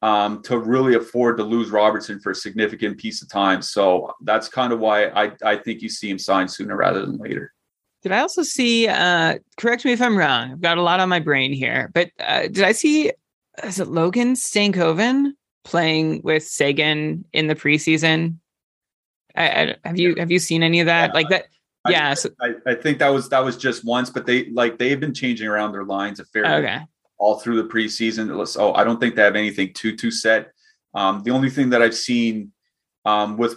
um, 0.00 0.42
to 0.42 0.58
really 0.58 0.94
afford 0.94 1.36
to 1.36 1.42
lose 1.42 1.70
robertson 1.70 2.20
for 2.20 2.30
a 2.30 2.34
significant 2.34 2.96
piece 2.98 3.20
of 3.20 3.28
time 3.28 3.60
so 3.60 4.12
that's 4.22 4.48
kind 4.48 4.72
of 4.72 4.78
why 4.78 5.08
i 5.08 5.32
i 5.44 5.56
think 5.56 5.82
you 5.82 5.88
see 5.88 6.08
him 6.08 6.18
sign 6.18 6.48
sooner 6.48 6.76
rather 6.76 7.04
than 7.04 7.18
later 7.18 7.52
did 8.02 8.10
I 8.10 8.18
also 8.18 8.42
see? 8.42 8.88
Uh, 8.88 9.38
correct 9.56 9.84
me 9.84 9.92
if 9.92 10.02
I'm 10.02 10.18
wrong. 10.18 10.50
I've 10.50 10.60
got 10.60 10.76
a 10.76 10.82
lot 10.82 10.98
on 10.98 11.08
my 11.08 11.20
brain 11.20 11.52
here, 11.52 11.88
but 11.94 12.10
uh, 12.18 12.48
did 12.48 12.62
I 12.64 12.72
see 12.72 13.12
is 13.62 13.80
it 13.80 13.88
Logan 13.88 14.34
Stankoven 14.34 15.32
playing 15.64 16.22
with 16.22 16.44
Seguin 16.44 17.24
in 17.32 17.46
the 17.46 17.54
preseason? 17.54 18.38
I, 19.34 19.48
I, 19.48 19.76
have 19.84 19.98
you 19.98 20.14
have 20.16 20.30
you 20.30 20.38
seen 20.38 20.62
any 20.62 20.80
of 20.80 20.86
that? 20.86 21.10
Yeah, 21.10 21.14
like 21.14 21.28
that? 21.30 21.46
I, 21.84 21.90
yeah, 21.90 22.14
so, 22.14 22.30
I, 22.40 22.54
I, 22.66 22.74
think 22.74 22.98
that 22.98 23.08
was 23.08 23.28
that 23.30 23.40
was 23.40 23.56
just 23.56 23.84
once, 23.84 24.10
but 24.10 24.26
they 24.26 24.50
like 24.50 24.78
they've 24.78 25.00
been 25.00 25.14
changing 25.14 25.48
around 25.48 25.72
their 25.72 25.84
lines 25.84 26.20
a 26.20 26.24
fair 26.24 26.44
okay. 26.58 26.80
all 27.18 27.40
through 27.40 27.60
the 27.60 27.68
preseason. 27.68 28.46
So 28.46 28.74
I 28.74 28.84
don't 28.84 29.00
think 29.00 29.16
they 29.16 29.22
have 29.22 29.36
anything 29.36 29.72
too 29.72 29.96
too 29.96 30.10
set. 30.10 30.52
Um, 30.94 31.22
the 31.24 31.30
only 31.30 31.50
thing 31.50 31.70
that 31.70 31.82
I've 31.82 31.94
seen 31.94 32.52
um, 33.04 33.36
with 33.36 33.56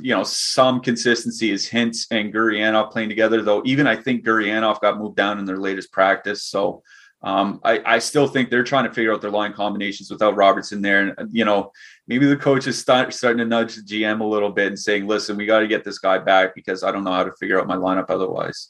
you 0.00 0.14
know 0.14 0.24
some 0.24 0.80
consistency 0.80 1.50
is 1.50 1.68
Hintz 1.68 2.06
and 2.10 2.32
Gurianov 2.32 2.92
playing 2.92 3.10
together. 3.10 3.42
Though 3.42 3.62
even 3.66 3.86
I 3.86 3.96
think 3.96 4.24
Gurianov 4.24 4.80
got 4.80 4.98
moved 4.98 5.16
down 5.16 5.38
in 5.38 5.44
their 5.44 5.58
latest 5.58 5.92
practice, 5.92 6.44
so 6.44 6.82
um, 7.26 7.60
I, 7.64 7.82
I, 7.84 7.98
still 7.98 8.28
think 8.28 8.50
they're 8.50 8.62
trying 8.62 8.84
to 8.84 8.94
figure 8.94 9.12
out 9.12 9.20
their 9.20 9.32
line 9.32 9.52
combinations 9.52 10.12
without 10.12 10.36
Robertson 10.36 10.80
there. 10.80 11.12
And, 11.18 11.28
you 11.32 11.44
know, 11.44 11.72
maybe 12.06 12.24
the 12.24 12.36
coach 12.36 12.68
is 12.68 12.78
start, 12.78 13.12
starting 13.12 13.38
to 13.38 13.44
nudge 13.44 13.74
the 13.74 13.82
GM 13.82 14.20
a 14.20 14.24
little 14.24 14.50
bit 14.50 14.68
and 14.68 14.78
saying, 14.78 15.08
listen, 15.08 15.36
we 15.36 15.44
got 15.44 15.58
to 15.58 15.66
get 15.66 15.82
this 15.82 15.98
guy 15.98 16.18
back 16.18 16.54
because 16.54 16.84
I 16.84 16.92
don't 16.92 17.02
know 17.02 17.10
how 17.10 17.24
to 17.24 17.32
figure 17.32 17.60
out 17.60 17.66
my 17.66 17.74
lineup 17.74 18.10
otherwise. 18.10 18.68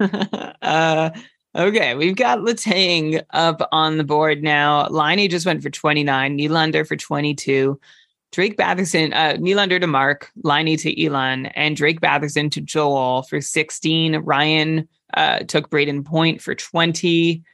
uh, 0.62 1.10
okay. 1.54 1.94
We've 1.94 2.16
got 2.16 2.38
Letang 2.38 3.22
up 3.34 3.68
on 3.70 3.98
the 3.98 4.04
board 4.04 4.42
now. 4.42 4.88
Laine 4.88 5.28
just 5.28 5.44
went 5.44 5.62
for 5.62 5.68
29, 5.68 6.38
Nylander 6.38 6.86
for 6.86 6.96
22. 6.96 7.78
Drake 8.32 8.56
Batherson, 8.56 9.12
uh, 9.12 9.36
Nylander 9.36 9.78
to 9.78 9.86
Mark, 9.86 10.30
Laine 10.42 10.78
to 10.78 11.04
Elon, 11.04 11.46
and 11.46 11.76
Drake 11.76 12.00
Batherson 12.00 12.50
to 12.52 12.62
Joel 12.62 13.24
for 13.24 13.42
16. 13.42 14.16
Ryan 14.16 14.88
uh, 15.12 15.40
took 15.40 15.68
Brayden 15.68 16.02
Point 16.02 16.40
for 16.40 16.54
20. 16.54 17.44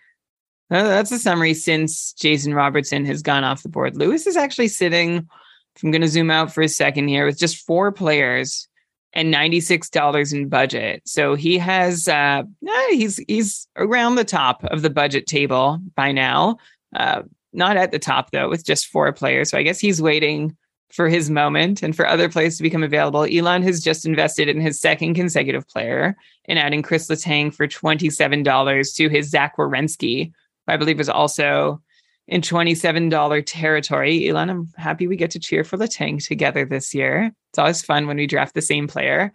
Uh, 0.70 0.82
that's 0.82 1.12
a 1.12 1.18
summary 1.18 1.55
since 1.55 2.12
Jason 2.14 2.52
Robertson 2.52 3.05
has 3.05 3.22
gone 3.22 3.44
off 3.44 3.62
the 3.62 3.68
board. 3.68 3.97
Lewis 3.97 4.26
is 4.26 4.36
actually 4.36 4.68
sitting, 4.68 5.28
if 5.76 5.82
I'm 5.82 5.93
going 5.93 6.02
to 6.02 6.09
zoom 6.09 6.30
out 6.30 6.52
for 6.52 6.62
a 6.62 6.68
second 6.68 7.09
here, 7.09 7.24
with 7.24 7.38
just 7.38 7.64
four 7.64 7.93
players 7.93 8.68
and 9.12 9.32
$96 9.32 10.32
in 10.34 10.48
budget. 10.48 11.02
So 11.06 11.36
he 11.36 11.56
has, 11.59 12.09
uh, 12.09 12.43
he's, 12.90 13.16
he's 13.28 13.68
around 13.76 14.16
the 14.16 14.24
top 14.24 14.64
of 14.64 14.82
the 14.82 14.90
budget 14.90 15.26
table 15.26 15.80
by 15.94 16.12
now. 16.12 16.59
Uh, 16.94 17.22
not 17.52 17.76
at 17.76 17.93
the 17.93 17.98
top 17.98 18.32
though, 18.32 18.48
with 18.48 18.64
just 18.64 18.88
four 18.88 19.12
players. 19.12 19.51
So 19.51 19.59
I 19.59 19.62
guess 19.62 19.78
he's 19.78 20.02
waiting 20.02 20.56
for 20.90 21.09
his 21.09 21.30
moment 21.30 21.82
and 21.82 21.97
for 21.97 22.06
other 22.06 22.28
players 22.28 22.56
to 22.56 22.62
become 22.62 22.82
available. 22.82 23.24
Elon 23.24 23.62
has 23.62 23.82
just 23.82 24.06
invested 24.06 24.48
in 24.48 24.60
his 24.60 24.80
second 24.80 25.14
consecutive 25.14 25.66
player 25.68 26.16
in 26.44 26.59
adding 26.59 26.82
Chris 26.82 27.09
Letang 27.09 27.55
for 27.55 27.66
$27 27.66 28.94
to 28.97 29.09
his 29.09 29.30
Zach 29.30 29.56
Werenski 29.56 30.32
I 30.68 30.76
believe 30.76 30.98
was 30.98 31.09
also 31.09 31.80
in 32.28 32.40
$27 32.40 33.43
territory. 33.47 34.28
Elon, 34.28 34.51
I'm 34.51 34.72
happy 34.76 35.06
we 35.06 35.16
get 35.16 35.30
to 35.32 35.38
cheer 35.38 35.64
for 35.64 35.76
Letang 35.76 36.24
together 36.24 36.64
this 36.64 36.94
year. 36.94 37.32
It's 37.51 37.59
always 37.59 37.82
fun 37.82 38.06
when 38.06 38.16
we 38.16 38.26
draft 38.26 38.55
the 38.55 38.62
same 38.62 38.88
player. 38.88 39.32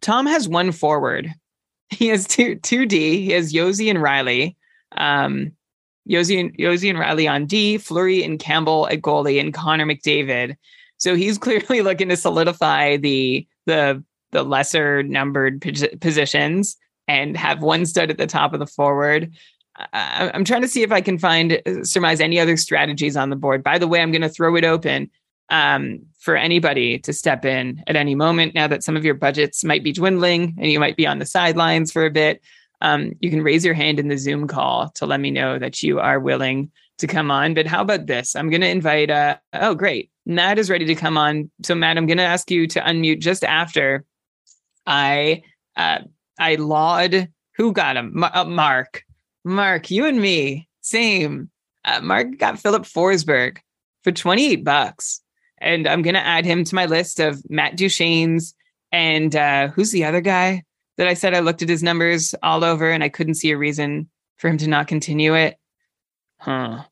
Tom 0.00 0.26
has 0.26 0.48
one 0.48 0.72
forward. 0.72 1.32
He 1.90 2.08
has 2.08 2.26
two 2.26 2.54
two 2.56 2.86
D. 2.86 3.20
He 3.24 3.32
has 3.32 3.52
Josi 3.52 3.90
and 3.90 3.98
Rielly. 3.98 4.54
Um, 4.96 5.52
Josi 6.08 6.40
and 6.40 6.56
Josi 6.56 6.88
and 6.88 6.98
Rielly 6.98 7.30
on 7.30 7.46
D, 7.46 7.78
Fleury 7.78 8.22
and 8.22 8.38
Campbell 8.38 8.88
at 8.88 9.02
goalie, 9.02 9.40
and 9.40 9.52
Connor 9.52 9.86
McDavid. 9.86 10.56
So 10.98 11.14
he's 11.14 11.38
clearly 11.38 11.82
looking 11.82 12.08
to 12.08 12.16
solidify 12.16 12.96
the 12.96 13.46
the 13.66 14.02
the 14.32 14.44
lesser 14.44 15.02
numbered 15.02 15.60
positions 16.00 16.76
and 17.08 17.36
have 17.36 17.62
one 17.62 17.84
stud 17.84 18.10
at 18.10 18.18
the 18.18 18.26
top 18.26 18.52
of 18.52 18.60
the 18.60 18.66
forward. 18.66 19.32
I'm 19.92 20.44
trying 20.44 20.62
to 20.62 20.68
see 20.68 20.82
if 20.82 20.92
I 20.92 21.00
can 21.00 21.18
find 21.18 21.62
uh, 21.64 21.84
surmise 21.84 22.20
any 22.20 22.38
other 22.38 22.56
strategies 22.56 23.16
on 23.16 23.30
the 23.30 23.36
board. 23.36 23.62
By 23.62 23.78
the 23.78 23.88
way, 23.88 24.00
I'm 24.00 24.12
going 24.12 24.22
to 24.22 24.28
throw 24.28 24.56
it 24.56 24.64
open 24.64 25.10
um, 25.48 26.00
for 26.18 26.36
anybody 26.36 26.98
to 26.98 27.12
step 27.12 27.44
in 27.44 27.82
at 27.86 27.96
any 27.96 28.14
moment. 28.14 28.54
Now 28.54 28.66
that 28.66 28.84
some 28.84 28.96
of 28.96 29.04
your 29.04 29.14
budgets 29.14 29.64
might 29.64 29.84
be 29.84 29.92
dwindling 29.92 30.54
and 30.58 30.70
you 30.70 30.80
might 30.80 30.96
be 30.96 31.06
on 31.06 31.18
the 31.18 31.26
sidelines 31.26 31.92
for 31.92 32.04
a 32.04 32.10
bit, 32.10 32.42
um, 32.80 33.12
you 33.20 33.30
can 33.30 33.42
raise 33.42 33.64
your 33.64 33.74
hand 33.74 33.98
in 33.98 34.08
the 34.08 34.18
Zoom 34.18 34.46
call 34.46 34.90
to 34.90 35.06
let 35.06 35.20
me 35.20 35.30
know 35.30 35.58
that 35.58 35.82
you 35.82 36.00
are 36.00 36.20
willing 36.20 36.70
to 36.98 37.06
come 37.06 37.30
on. 37.30 37.54
But 37.54 37.66
how 37.66 37.80
about 37.82 38.06
this? 38.06 38.36
I'm 38.36 38.50
going 38.50 38.60
to 38.60 38.68
invite. 38.68 39.10
Uh, 39.10 39.36
oh, 39.54 39.74
great, 39.74 40.10
Matt 40.26 40.58
is 40.58 40.70
ready 40.70 40.84
to 40.86 40.94
come 40.94 41.18
on. 41.18 41.50
So 41.62 41.74
Matt, 41.74 41.96
I'm 41.96 42.06
going 42.06 42.18
to 42.18 42.24
ask 42.24 42.50
you 42.50 42.66
to 42.68 42.80
unmute 42.80 43.20
just 43.20 43.44
after 43.44 44.04
I 44.86 45.42
uh, 45.76 46.00
I 46.38 46.54
laud 46.56 47.28
who 47.56 47.72
got 47.72 47.96
him, 47.96 48.22
uh, 48.22 48.44
Mark. 48.44 49.04
Mark, 49.44 49.90
you 49.90 50.06
and 50.06 50.20
me, 50.20 50.68
same. 50.80 51.50
Uh, 51.84 52.00
Mark 52.00 52.38
got 52.38 52.58
Filip 52.58 52.82
Forsberg 52.82 53.58
for 54.04 54.12
28 54.12 54.64
bucks. 54.64 55.20
And 55.58 55.86
I'm 55.86 56.02
going 56.02 56.14
to 56.14 56.26
add 56.26 56.44
him 56.44 56.64
to 56.64 56.74
my 56.74 56.86
list 56.86 57.20
of 57.20 57.42
Matt 57.50 57.76
Duchene's. 57.76 58.54
And 58.92 59.34
uh, 59.36 59.68
who's 59.68 59.92
the 59.92 60.04
other 60.04 60.20
guy 60.20 60.64
that 60.96 61.06
I 61.06 61.14
said 61.14 61.34
I 61.34 61.40
looked 61.40 61.62
at 61.62 61.68
his 61.68 61.82
numbers 61.82 62.34
all 62.42 62.64
over 62.64 62.90
and 62.90 63.04
I 63.04 63.08
couldn't 63.08 63.34
see 63.34 63.50
a 63.50 63.58
reason 63.58 64.08
for 64.36 64.48
him 64.48 64.58
to 64.58 64.68
not 64.68 64.88
continue 64.88 65.34
it? 65.34 65.56
Huh. 66.38 66.84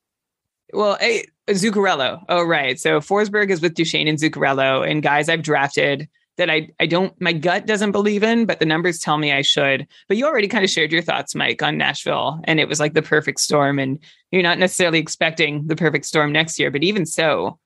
Well, 0.71 0.97
hey, 0.99 1.25
Zuccarello. 1.47 2.23
Oh, 2.29 2.43
right. 2.43 2.79
So 2.79 2.99
Forsberg 2.99 3.49
is 3.49 3.61
with 3.61 3.73
Duchene 3.73 4.07
and 4.07 4.19
Zuccarello. 4.19 4.87
And 4.89 5.01
guys 5.01 5.29
I've 5.29 5.41
drafted 5.41 6.07
that 6.39 6.49
I, 6.49 6.69
I 6.79 6.85
don't, 6.85 7.19
my 7.21 7.33
gut 7.33 7.67
doesn't 7.67 7.91
believe 7.91 8.23
in, 8.23 8.45
but 8.45 8.59
the 8.59 8.65
numbers 8.65 8.97
tell 8.97 9.17
me 9.17 9.31
I 9.31 9.41
should. 9.41 9.85
But 10.07 10.17
you 10.17 10.25
already 10.25 10.47
kind 10.47 10.63
of 10.63 10.69
shared 10.69 10.91
your 10.91 11.01
thoughts, 11.01 11.35
Mike, 11.35 11.61
on 11.61 11.77
Nashville, 11.77 12.39
and 12.45 12.59
it 12.59 12.67
was 12.67 12.79
like 12.79 12.93
the 12.93 13.01
perfect 13.01 13.41
storm. 13.41 13.77
And 13.77 13.99
you're 14.31 14.41
not 14.41 14.57
necessarily 14.57 14.99
expecting 14.99 15.67
the 15.67 15.75
perfect 15.75 16.05
storm 16.05 16.31
next 16.31 16.57
year, 16.57 16.71
but 16.71 16.83
even 16.83 17.05
so, 17.05 17.59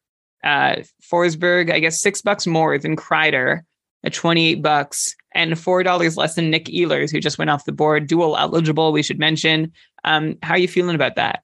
uh, 0.43 0.77
Forsberg, 1.01 1.71
I 1.71 1.79
guess 1.79 2.01
six 2.01 2.21
bucks 2.21 2.45
more 2.45 2.77
than 2.77 2.97
Kreider 2.97 3.61
at 4.03 4.13
28 4.13 4.61
bucks 4.61 5.15
and 5.33 5.53
$4 5.53 6.17
less 6.17 6.35
than 6.35 6.49
Nick 6.49 6.65
Ehlers, 6.65 7.11
who 7.11 7.19
just 7.19 7.37
went 7.37 7.49
off 7.49 7.65
the 7.65 7.71
board, 7.71 8.07
dual 8.07 8.37
eligible, 8.37 8.91
we 8.91 9.03
should 9.03 9.19
mention. 9.19 9.71
Um, 10.03 10.37
how 10.41 10.55
are 10.55 10.59
you 10.59 10.67
feeling 10.67 10.95
about 10.95 11.15
that? 11.15 11.43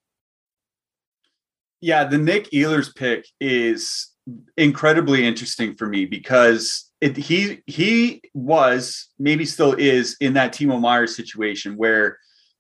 Yeah, 1.80 2.04
the 2.04 2.18
Nick 2.18 2.50
Ehlers 2.52 2.94
pick 2.94 3.28
is 3.40 4.12
incredibly 4.58 5.26
interesting 5.26 5.76
for 5.76 5.88
me 5.88 6.06
because 6.06 6.89
it, 7.02 7.16
he 7.16 7.62
he 7.66 8.22
was 8.34 9.08
maybe 9.18 9.46
still 9.46 9.74
is 9.74 10.18
in 10.20 10.34
that 10.34 10.54
Timo 10.54 10.80
Meier 10.80 11.08
situation 11.08 11.76
where 11.76 12.18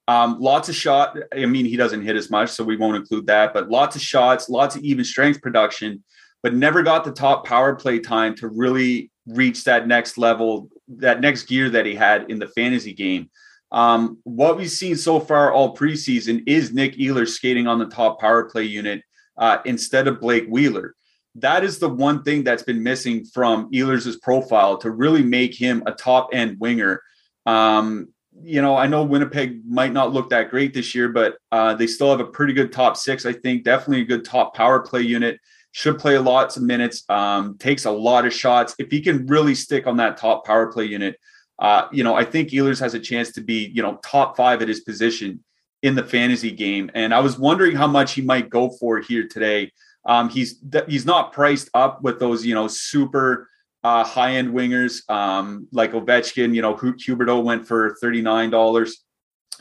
um, 0.08 0.40
lots 0.40 0.70
of 0.70 0.76
shot. 0.76 1.18
I 1.34 1.46
mean, 1.46 1.66
he 1.66 1.76
doesn't 1.76 2.02
hit 2.04 2.16
as 2.16 2.32
much, 2.32 2.50
so 2.50 2.64
we 2.64 2.78
won't 2.78 2.96
include 2.96 3.28
that. 3.28 3.54
But 3.54 3.70
lots 3.70 3.96
of 3.96 4.02
shots, 4.02 4.50
lots 4.50 4.76
of 4.76 4.84
even 4.84 5.04
strength 5.04 5.42
production, 5.42 6.04
but 6.42 6.54
never 6.56 6.82
got 6.82 7.04
the 7.04 7.12
top 7.12 7.46
power 7.46 7.76
play 7.76 8.00
time 8.00 8.34
to 8.36 8.48
really 8.48 9.12
reach 9.28 9.66
that 9.66 9.88
next 9.88 10.18
level, 10.18 10.70
that 10.88 11.22
next 11.22 11.44
gear 11.44 11.70
that 11.70 11.86
he 11.86 11.94
had 11.94 12.32
in 12.32 12.40
the 12.40 12.48
fantasy 12.48 12.94
game. 12.94 13.30
Um, 13.72 14.18
what 14.24 14.58
we've 14.58 14.72
seen 14.72 14.96
so 14.96 15.20
far 15.20 15.52
all 15.52 15.76
preseason 15.76 16.44
is 16.48 16.74
Nick 16.74 16.96
Ehlers 16.96 17.30
skating 17.30 17.68
on 17.68 17.78
the 17.78 17.86
top 17.86 18.20
power 18.20 18.46
play 18.46 18.64
unit 18.64 19.04
uh, 19.38 19.60
instead 19.66 20.08
of 20.08 20.20
Blake 20.20 20.48
Wheeler 20.48 20.96
that 21.42 21.64
is 21.64 21.80
the 21.80 21.90
one 21.90 22.24
thing 22.24 22.44
that's 22.44 22.64
been 22.64 22.84
missing 22.84 23.26
from 23.26 23.72
Ehlers' 23.72 24.22
profile 24.22 24.78
to 24.78 24.92
really 24.92 25.24
make 25.24 25.56
him 25.56 25.84
a 25.86 25.92
top 25.92 26.30
end 26.34 26.60
winger. 26.60 27.02
Um, 27.46 28.10
you 28.42 28.62
know, 28.62 28.76
I 28.76 28.88
know 28.88 29.04
Winnipeg 29.04 29.62
might 29.68 29.92
not 29.92 30.14
look 30.14 30.30
that 30.30 30.50
great 30.50 30.74
this 30.74 30.96
year, 30.96 31.10
but 31.10 31.38
uh, 31.52 31.74
they 31.74 31.88
still 31.88 32.10
have 32.10 32.20
a 32.20 32.26
pretty 32.32 32.54
good 32.54 32.72
top 32.72 32.96
six. 32.96 33.26
I 33.26 33.34
think 33.34 33.64
definitely 33.64 34.02
a 34.02 34.06
good 34.06 34.24
top 34.24 34.56
power 34.56 34.80
play 34.80 35.02
unit. 35.02 35.40
Should 35.72 36.00
play 36.00 36.18
lots 36.18 36.58
of 36.58 36.64
minutes. 36.64 37.04
Um, 37.10 37.58
takes 37.58 37.86
a 37.86 37.92
lot 37.92 38.26
of 38.26 38.34
shots. 38.34 38.76
If 38.80 38.90
he 38.90 39.02
can 39.02 39.28
really 39.28 39.56
stick 39.56 39.88
on 39.88 39.98
that 39.98 40.18
top 40.18 40.46
power 40.46 40.72
play 40.72 40.86
unit, 40.86 41.20
uh, 41.60 41.88
you 41.92 42.04
know, 42.04 42.16
I 42.16 42.24
think 42.24 42.50
Ehlers 42.50 42.80
has 42.80 42.94
a 42.94 43.00
chance 43.00 43.32
to 43.34 43.42
be, 43.42 43.70
you 43.74 43.84
know, 43.84 44.00
top 44.04 44.38
five 44.38 44.62
at 44.62 44.68
his 44.68 44.80
position 44.80 45.44
in 45.84 45.96
the 45.96 46.04
fantasy 46.04 46.52
game. 46.52 46.90
And 46.94 47.14
I 47.14 47.20
was 47.20 47.38
wondering 47.38 47.76
how 47.76 47.88
much 47.88 48.14
he 48.14 48.22
might 48.22 48.50
go 48.50 48.70
for 48.70 49.00
here 49.00 49.28
today. 49.28 49.72
Um, 50.10 50.28
he's 50.28 50.60
he's 50.88 51.06
not 51.06 51.32
priced 51.32 51.70
up 51.76 52.02
with 52.02 52.20
those 52.20 52.44
you 52.44 52.56
know 52.56 52.68
super 52.68 53.48
uh, 53.84 54.04
high 54.04 54.34
end 54.34 54.54
wingers 54.54 55.08
um, 55.10 55.68
like 55.72 55.92
Ovechkin. 55.92 56.54
You 56.56 56.64
know, 56.64 56.74
Huberdeau 56.74 57.44
went 57.44 57.68
for 57.68 57.96
thirty 58.02 58.22
nine 58.22 58.50
dollars. 58.50 59.06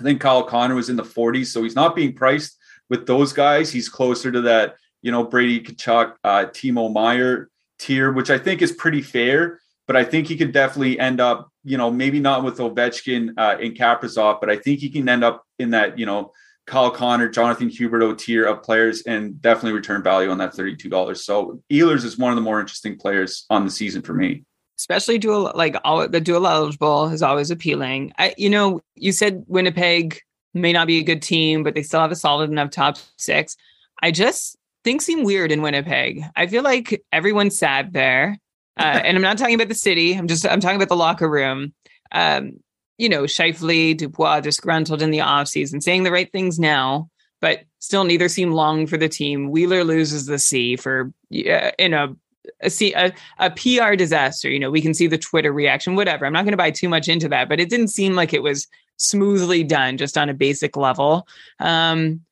I 0.00 0.02
think 0.02 0.20
Kyle 0.22 0.42
Connor 0.42 0.74
was 0.74 0.88
in 0.88 0.96
the 0.96 1.04
forties, 1.04 1.52
so 1.52 1.62
he's 1.62 1.74
not 1.74 1.94
being 1.94 2.14
priced 2.14 2.56
with 2.88 3.06
those 3.06 3.34
guys. 3.34 3.70
He's 3.70 3.90
closer 3.90 4.32
to 4.32 4.40
that 4.40 4.76
you 5.02 5.12
know 5.12 5.22
Brady 5.22 5.60
Tkachuk, 5.60 6.14
uh, 6.24 6.46
Timo 6.46 6.90
Meier 6.90 7.50
tier, 7.78 8.10
which 8.10 8.30
I 8.30 8.38
think 8.38 8.62
is 8.62 8.72
pretty 8.72 9.02
fair. 9.02 9.60
But 9.86 9.96
I 9.96 10.04
think 10.04 10.28
he 10.28 10.36
could 10.36 10.52
definitely 10.52 10.98
end 10.98 11.20
up, 11.20 11.50
you 11.64 11.78
know, 11.78 11.90
maybe 11.90 12.20
not 12.20 12.44
with 12.44 12.58
Ovechkin 12.58 13.32
uh, 13.38 13.56
and 13.60 13.74
Kaprizov, 13.74 14.38
but 14.40 14.50
I 14.50 14.56
think 14.56 14.80
he 14.80 14.90
can 14.90 15.08
end 15.08 15.24
up 15.24 15.44
in 15.58 15.70
that, 15.70 15.98
you 15.98 16.04
know, 16.04 16.32
Kyle 16.68 16.90
Connor, 16.90 17.28
Jonathan 17.28 17.68
Huberdeau 17.68 18.16
tier 18.16 18.44
of 18.44 18.62
players, 18.62 19.02
and 19.02 19.40
definitely 19.40 19.72
return 19.72 20.02
value 20.02 20.30
on 20.30 20.38
that 20.38 20.54
$32. 20.54 21.16
So 21.16 21.62
Ehlers 21.72 22.04
is 22.04 22.18
one 22.18 22.30
of 22.30 22.36
the 22.36 22.42
more 22.42 22.60
interesting 22.60 22.96
players 22.96 23.46
on 23.50 23.64
the 23.64 23.70
season 23.70 24.02
for 24.02 24.12
me. 24.12 24.44
Especially 24.78 25.18
dual, 25.18 25.50
like 25.54 25.76
all 25.82 26.06
the 26.06 26.20
dual 26.20 26.46
eligible 26.46 27.08
is 27.08 27.22
always 27.22 27.50
appealing. 27.50 28.12
I, 28.18 28.34
you 28.36 28.48
know, 28.48 28.80
you 28.94 29.10
said 29.10 29.44
Winnipeg 29.48 30.20
may 30.54 30.72
not 30.72 30.86
be 30.86 30.98
a 30.98 31.02
good 31.02 31.22
team, 31.22 31.64
but 31.64 31.74
they 31.74 31.82
still 31.82 32.00
have 32.00 32.12
a 32.12 32.16
solid 32.16 32.50
enough 32.50 32.70
top 32.70 32.96
six. 33.16 33.56
I 34.02 34.12
just 34.12 34.56
things 34.84 35.04
seem 35.04 35.24
weird 35.24 35.50
in 35.50 35.62
Winnipeg. 35.62 36.22
I 36.36 36.46
feel 36.46 36.62
like 36.62 37.02
everyone's 37.12 37.58
sad 37.58 37.92
there. 37.92 38.38
Uh, 38.76 38.82
and 39.04 39.16
I'm 39.16 39.22
not 39.22 39.38
talking 39.38 39.54
about 39.54 39.68
the 39.68 39.74
city. 39.74 40.14
I'm 40.14 40.28
just 40.28 40.46
I'm 40.46 40.60
talking 40.60 40.76
about 40.76 40.88
the 40.88 40.96
locker 40.96 41.28
room. 41.28 41.72
Um, 42.12 42.60
you 42.98 43.08
know, 43.08 43.22
Scheifele, 43.22 43.96
Dubois 43.96 44.40
disgruntled 44.40 45.02
in 45.02 45.10
the 45.10 45.18
offseason, 45.18 45.82
saying 45.82 46.02
the 46.02 46.12
right 46.12 46.30
things 46.30 46.58
now, 46.58 47.08
but 47.40 47.60
still 47.78 48.04
neither 48.04 48.28
seem 48.28 48.52
long 48.52 48.86
for 48.86 48.96
the 48.96 49.08
team. 49.08 49.50
Wheeler 49.50 49.84
loses 49.84 50.26
the 50.26 50.38
C 50.38 50.76
for 50.76 51.12
uh, 51.32 51.70
in 51.78 51.94
a 51.94 52.14
a, 52.62 52.70
C, 52.70 52.92
a, 52.94 53.12
a 53.38 53.50
PR 53.50 53.94
disaster. 53.94 54.48
You 54.48 54.58
know, 54.58 54.70
we 54.70 54.80
can 54.80 54.94
see 54.94 55.06
the 55.06 55.18
Twitter 55.18 55.52
reaction, 55.52 55.96
whatever. 55.96 56.26
I'm 56.26 56.32
not 56.32 56.44
going 56.44 56.52
to 56.52 56.56
buy 56.56 56.70
too 56.70 56.88
much 56.88 57.08
into 57.08 57.28
that, 57.28 57.48
but 57.48 57.60
it 57.60 57.68
didn't 57.68 57.88
seem 57.88 58.14
like 58.14 58.32
it 58.32 58.42
was 58.42 58.66
smoothly 58.96 59.62
done 59.62 59.96
just 59.96 60.18
on 60.18 60.28
a 60.28 60.34
basic 60.34 60.76
level. 60.76 61.28
Um, 61.60 62.22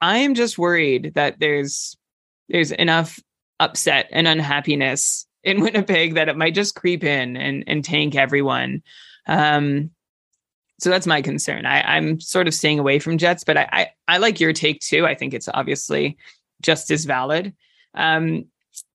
I 0.00 0.18
am 0.18 0.34
just 0.34 0.58
worried 0.58 1.12
that 1.14 1.38
there's 1.38 1.96
there's 2.48 2.70
enough 2.70 3.18
upset 3.58 4.08
and 4.12 4.28
unhappiness 4.28 5.26
in 5.42 5.60
Winnipeg 5.62 6.14
that 6.14 6.28
it 6.28 6.36
might 6.36 6.54
just 6.54 6.74
creep 6.74 7.04
in 7.04 7.36
and 7.36 7.64
and 7.66 7.84
tank 7.84 8.14
everyone. 8.14 8.82
Um, 9.26 9.90
so 10.78 10.90
that's 10.90 11.06
my 11.06 11.22
concern. 11.22 11.64
I, 11.64 11.96
am 11.96 12.20
sort 12.20 12.48
of 12.48 12.54
staying 12.54 12.78
away 12.78 12.98
from 12.98 13.18
Jets, 13.18 13.44
but 13.44 13.56
I, 13.56 13.68
I, 13.72 13.90
I 14.08 14.18
like 14.18 14.40
your 14.40 14.52
take 14.52 14.80
too. 14.80 15.06
I 15.06 15.14
think 15.14 15.32
it's 15.32 15.48
obviously 15.52 16.18
just 16.60 16.90
as 16.90 17.04
valid. 17.04 17.54
Um, 17.94 18.46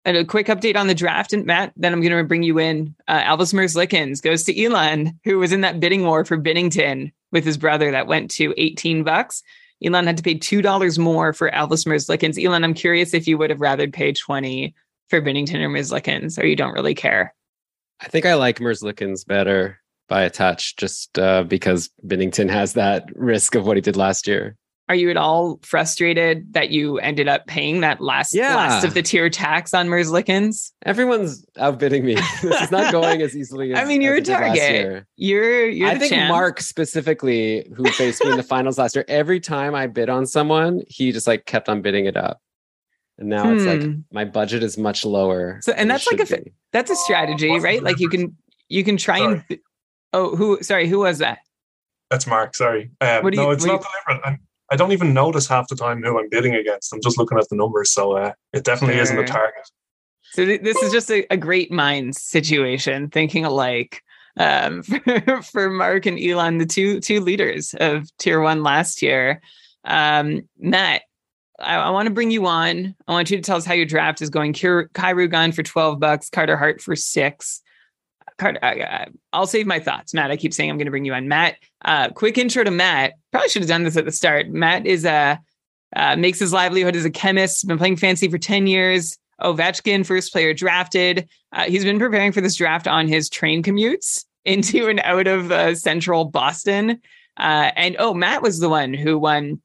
and 0.06 0.18
a 0.18 0.26
quick 0.26 0.48
update 0.48 0.76
on 0.76 0.88
the 0.88 0.96
draft, 0.96 1.34
and 1.34 1.46
Matt. 1.46 1.74
Then 1.76 1.94
I'm 1.94 2.02
going 2.02 2.16
to 2.16 2.24
bring 2.24 2.44
you 2.44 2.60
in. 2.60 2.96
Uh, 3.08 3.22
Elvis 3.22 3.54
Merzlikins 3.54 4.22
goes 4.22 4.44
to 4.44 4.64
Elon, 4.64 5.20
who 5.24 5.40
was 5.40 5.52
in 5.52 5.62
that 5.62 5.80
bidding 5.80 6.04
war 6.04 6.26
for 6.26 6.38
Binnington 6.38 7.12
with 7.32 7.44
his 7.44 7.58
brother 7.58 7.92
that 7.92 8.08
went 8.08 8.30
to 8.32 8.54
18 8.58 9.04
bucks. 9.04 9.44
Elon 9.84 10.06
had 10.06 10.18
to 10.18 10.24
pay 10.24 10.36
two 10.36 10.62
dollars 10.62 11.00
more 11.00 11.34
for 11.34 11.50
Elvis 11.50 11.88
Merzlikins. 11.88 12.44
Elon, 12.44 12.64
I'm 12.64 12.74
curious 12.74 13.14
if 13.14 13.28
you 13.28 13.38
would 13.38 13.50
have 13.50 13.62
rather 13.62 13.88
paid 13.88 14.18
20 14.18 14.76
for 15.10 15.22
Binnington 15.22 15.62
or 15.62 15.70
Merzlikins, 15.70 16.40
or 16.40 16.46
you 16.46 16.56
don't 16.56 16.74
really 16.74 16.96
care. 16.96 17.34
I 18.00 18.08
think 18.08 18.26
I 18.26 18.36
like 18.36 18.60
Merzlikins 18.60 19.26
better 19.26 19.81
by 20.12 20.24
a 20.24 20.30
touch 20.30 20.76
just 20.76 21.18
uh, 21.18 21.44
because 21.44 21.90
Binnington 22.06 22.50
has 22.50 22.74
that 22.74 23.06
risk 23.16 23.56
of 23.56 23.66
what 23.66 23.78
he 23.78 23.82
did 23.82 23.96
last 23.96 24.28
year. 24.28 24.58
are 24.90 24.96
you 24.96 25.10
at 25.10 25.16
all 25.16 25.58
frustrated 25.64 26.52
that 26.54 26.70
you 26.70 26.98
ended 27.00 27.30
up 27.30 27.48
paying 27.48 27.80
that 27.80 28.02
last 28.02 28.34
Yeah. 28.36 28.54
last 28.58 28.84
of 28.84 28.94
the 28.94 29.02
tier 29.02 29.30
tax 29.30 29.74
on 29.74 29.88
Merzlikins? 29.88 30.74
Everyone's 30.86 31.46
outbidding 31.58 32.04
me. 32.04 32.16
this 32.42 32.62
is 32.64 32.72
not 32.72 32.92
going 32.92 33.22
as 33.22 33.34
easily 33.38 33.72
as 33.74 33.80
I 33.80 33.86
mean, 33.86 34.02
you're 34.02 34.16
a 34.16 34.18
it 34.18 34.26
did 34.26 34.34
last 34.34 34.58
target. 34.60 35.06
You're 35.16 35.70
you're 35.70 35.88
I 35.88 35.98
think 35.98 36.12
champ. 36.12 36.28
Mark 36.30 36.60
specifically, 36.60 37.72
who 37.74 37.86
faced 37.92 38.22
me 38.24 38.32
in 38.32 38.38
the 38.38 38.44
finals 38.56 38.78
last 38.78 38.96
year, 38.98 39.06
every 39.08 39.40
time 39.40 39.74
I 39.76 39.88
bid 39.88 40.10
on 40.10 40.26
someone, 40.26 40.82
he 40.90 41.14
just 41.14 41.26
like 41.28 41.46
kept 41.46 41.70
on 41.70 41.82
bidding 41.82 42.06
it 42.06 42.18
up. 42.18 42.42
And 43.18 43.30
now 43.30 43.50
it's 43.54 43.64
like 43.64 43.82
Hmm. 43.84 44.00
my 44.12 44.26
budget 44.26 44.62
is 44.62 44.78
much 44.78 45.06
lower. 45.06 45.60
So- 45.62 45.72
and 45.72 45.90
that's 45.90 46.06
like 46.12 46.20
a 46.20 46.26
be. 46.26 46.52
That's 46.74 46.92
a 46.92 46.96
strategy, 46.98 47.58
right? 47.62 47.82
Like 47.82 48.00
you 48.00 48.10
can 48.10 48.36
you 48.68 48.84
can 48.84 48.98
try 48.98 49.20
and 49.20 49.44
oh 50.14 50.36
who 50.36 50.62
sorry 50.62 50.88
who 50.88 51.00
was 51.00 51.20
that? 51.20 51.40
That's 52.10 52.28
Mark. 52.28 52.56
Sorry. 52.56 52.92
Um, 53.00 53.24
do 53.24 53.38
you- 53.38 53.44
no, 53.44 53.52
it's 53.52 53.64
do 53.64 53.72
not 53.72 53.82
deliberate. 54.08 54.26
I'm, 54.28 54.40
I 54.72 54.76
don't 54.78 54.92
even 54.94 55.14
notice 55.14 55.48
half 55.48 55.68
the 55.68 55.76
time 55.76 56.02
who 56.02 56.18
I'm 56.20 56.30
bidding 56.30 56.56
against. 56.56 56.94
I'm 56.94 57.02
just 57.02 57.18
looking 57.18 57.38
at 57.38 57.50
the 57.50 57.56
numbers, 57.58 57.92
so 57.92 58.14
uh, 58.18 58.32
it 58.54 58.64
definitely 58.64 59.00
isn't 59.02 59.16
Sure. 59.16 59.24
a 59.24 59.28
target. 59.28 59.70
So 60.32 60.46
th- 60.46 60.62
this 60.62 60.78
is 60.82 60.94
just 60.94 61.12
a, 61.12 61.26
a 61.30 61.36
great 61.36 61.72
minds 61.74 62.22
situation, 62.22 63.10
thinking 63.10 63.44
alike. 63.44 64.02
Um, 64.38 64.82
for, 64.84 65.42
for 65.42 65.70
Mark 65.70 66.06
and 66.06 66.18
Elon, 66.18 66.58
the 66.58 66.66
two 66.66 67.02
two 67.02 67.20
leaders 67.20 67.76
of 67.82 68.08
Tier 68.18 68.40
One 68.40 68.64
last 68.64 69.02
year. 69.02 69.42
Um, 69.84 70.48
Matt, 70.58 71.02
I, 71.60 71.76
I 71.76 71.90
want 71.90 72.08
to 72.08 72.14
bring 72.14 72.32
you 72.32 72.46
on. 72.46 72.96
I 73.08 73.12
want 73.12 73.30
you 73.30 73.36
to 73.38 73.44
tell 73.44 73.58
us 73.58 73.66
how 73.66 73.74
your 73.74 73.86
draft 73.86 74.22
is 74.22 74.30
going. 74.30 74.54
Kyru 74.54 75.30
Gun 75.30 75.52
for 75.52 75.64
twelve 75.64 76.00
bucks, 76.00 76.30
Carter 76.30 76.56
Hart 76.56 76.80
for 76.82 76.96
six. 76.96 77.61
Carter, 78.42 78.60
I, 78.64 78.82
I, 78.82 79.08
I'll 79.34 79.46
save 79.46 79.68
my 79.68 79.80
thoughts, 79.80 80.16
Matt. 80.16 80.32
I 80.32 80.36
keep 80.36 80.52
saying 80.52 80.70
I'm 80.70 80.78
going 80.78 80.88
to 80.88 80.92
bring 80.92 81.06
you 81.06 81.14
on, 81.14 81.28
Matt. 81.28 81.58
Uh, 81.86 82.10
quick 82.10 82.40
intro 82.40 82.64
to 82.64 82.72
Matt. 82.72 83.14
Probably 83.32 83.50
should 83.50 83.62
have 83.62 83.70
done 83.70 83.84
this 83.84 83.96
at 83.96 84.06
the 84.06 84.12
start. 84.12 84.50
Matt 84.50 84.88
is 84.88 85.06
a 85.06 85.40
uh, 85.96 86.16
makes 86.16 86.40
his 86.40 86.52
livelihood 86.52 86.96
as 86.96 87.06
a 87.06 87.12
chemist. 87.12 87.68
Been 87.68 87.78
playing 87.78 87.98
fancy 87.98 88.28
for 88.30 88.40
ten 88.40 88.66
years. 88.66 89.16
Ovechkin, 89.42 90.06
first 90.06 90.32
player 90.32 90.56
drafted. 90.56 91.30
Uh, 91.52 91.66
he's 91.66 91.84
been 91.84 92.00
preparing 92.00 92.32
for 92.32 92.42
this 92.42 92.56
draft 92.56 92.88
on 92.88 93.08
his 93.08 93.30
train 93.30 93.62
commutes 93.62 94.26
into 94.44 94.88
and 94.88 95.00
out 95.02 95.28
of 95.28 95.52
uh, 95.52 95.76
central 95.76 96.26
Boston. 96.26 97.00
Uh, 97.38 97.72
and 97.76 97.96
oh, 98.00 98.14
Matt 98.14 98.42
was 98.42 98.60
the 98.60 98.70
one 98.70 98.94
who 98.94 99.20
won 99.20 99.62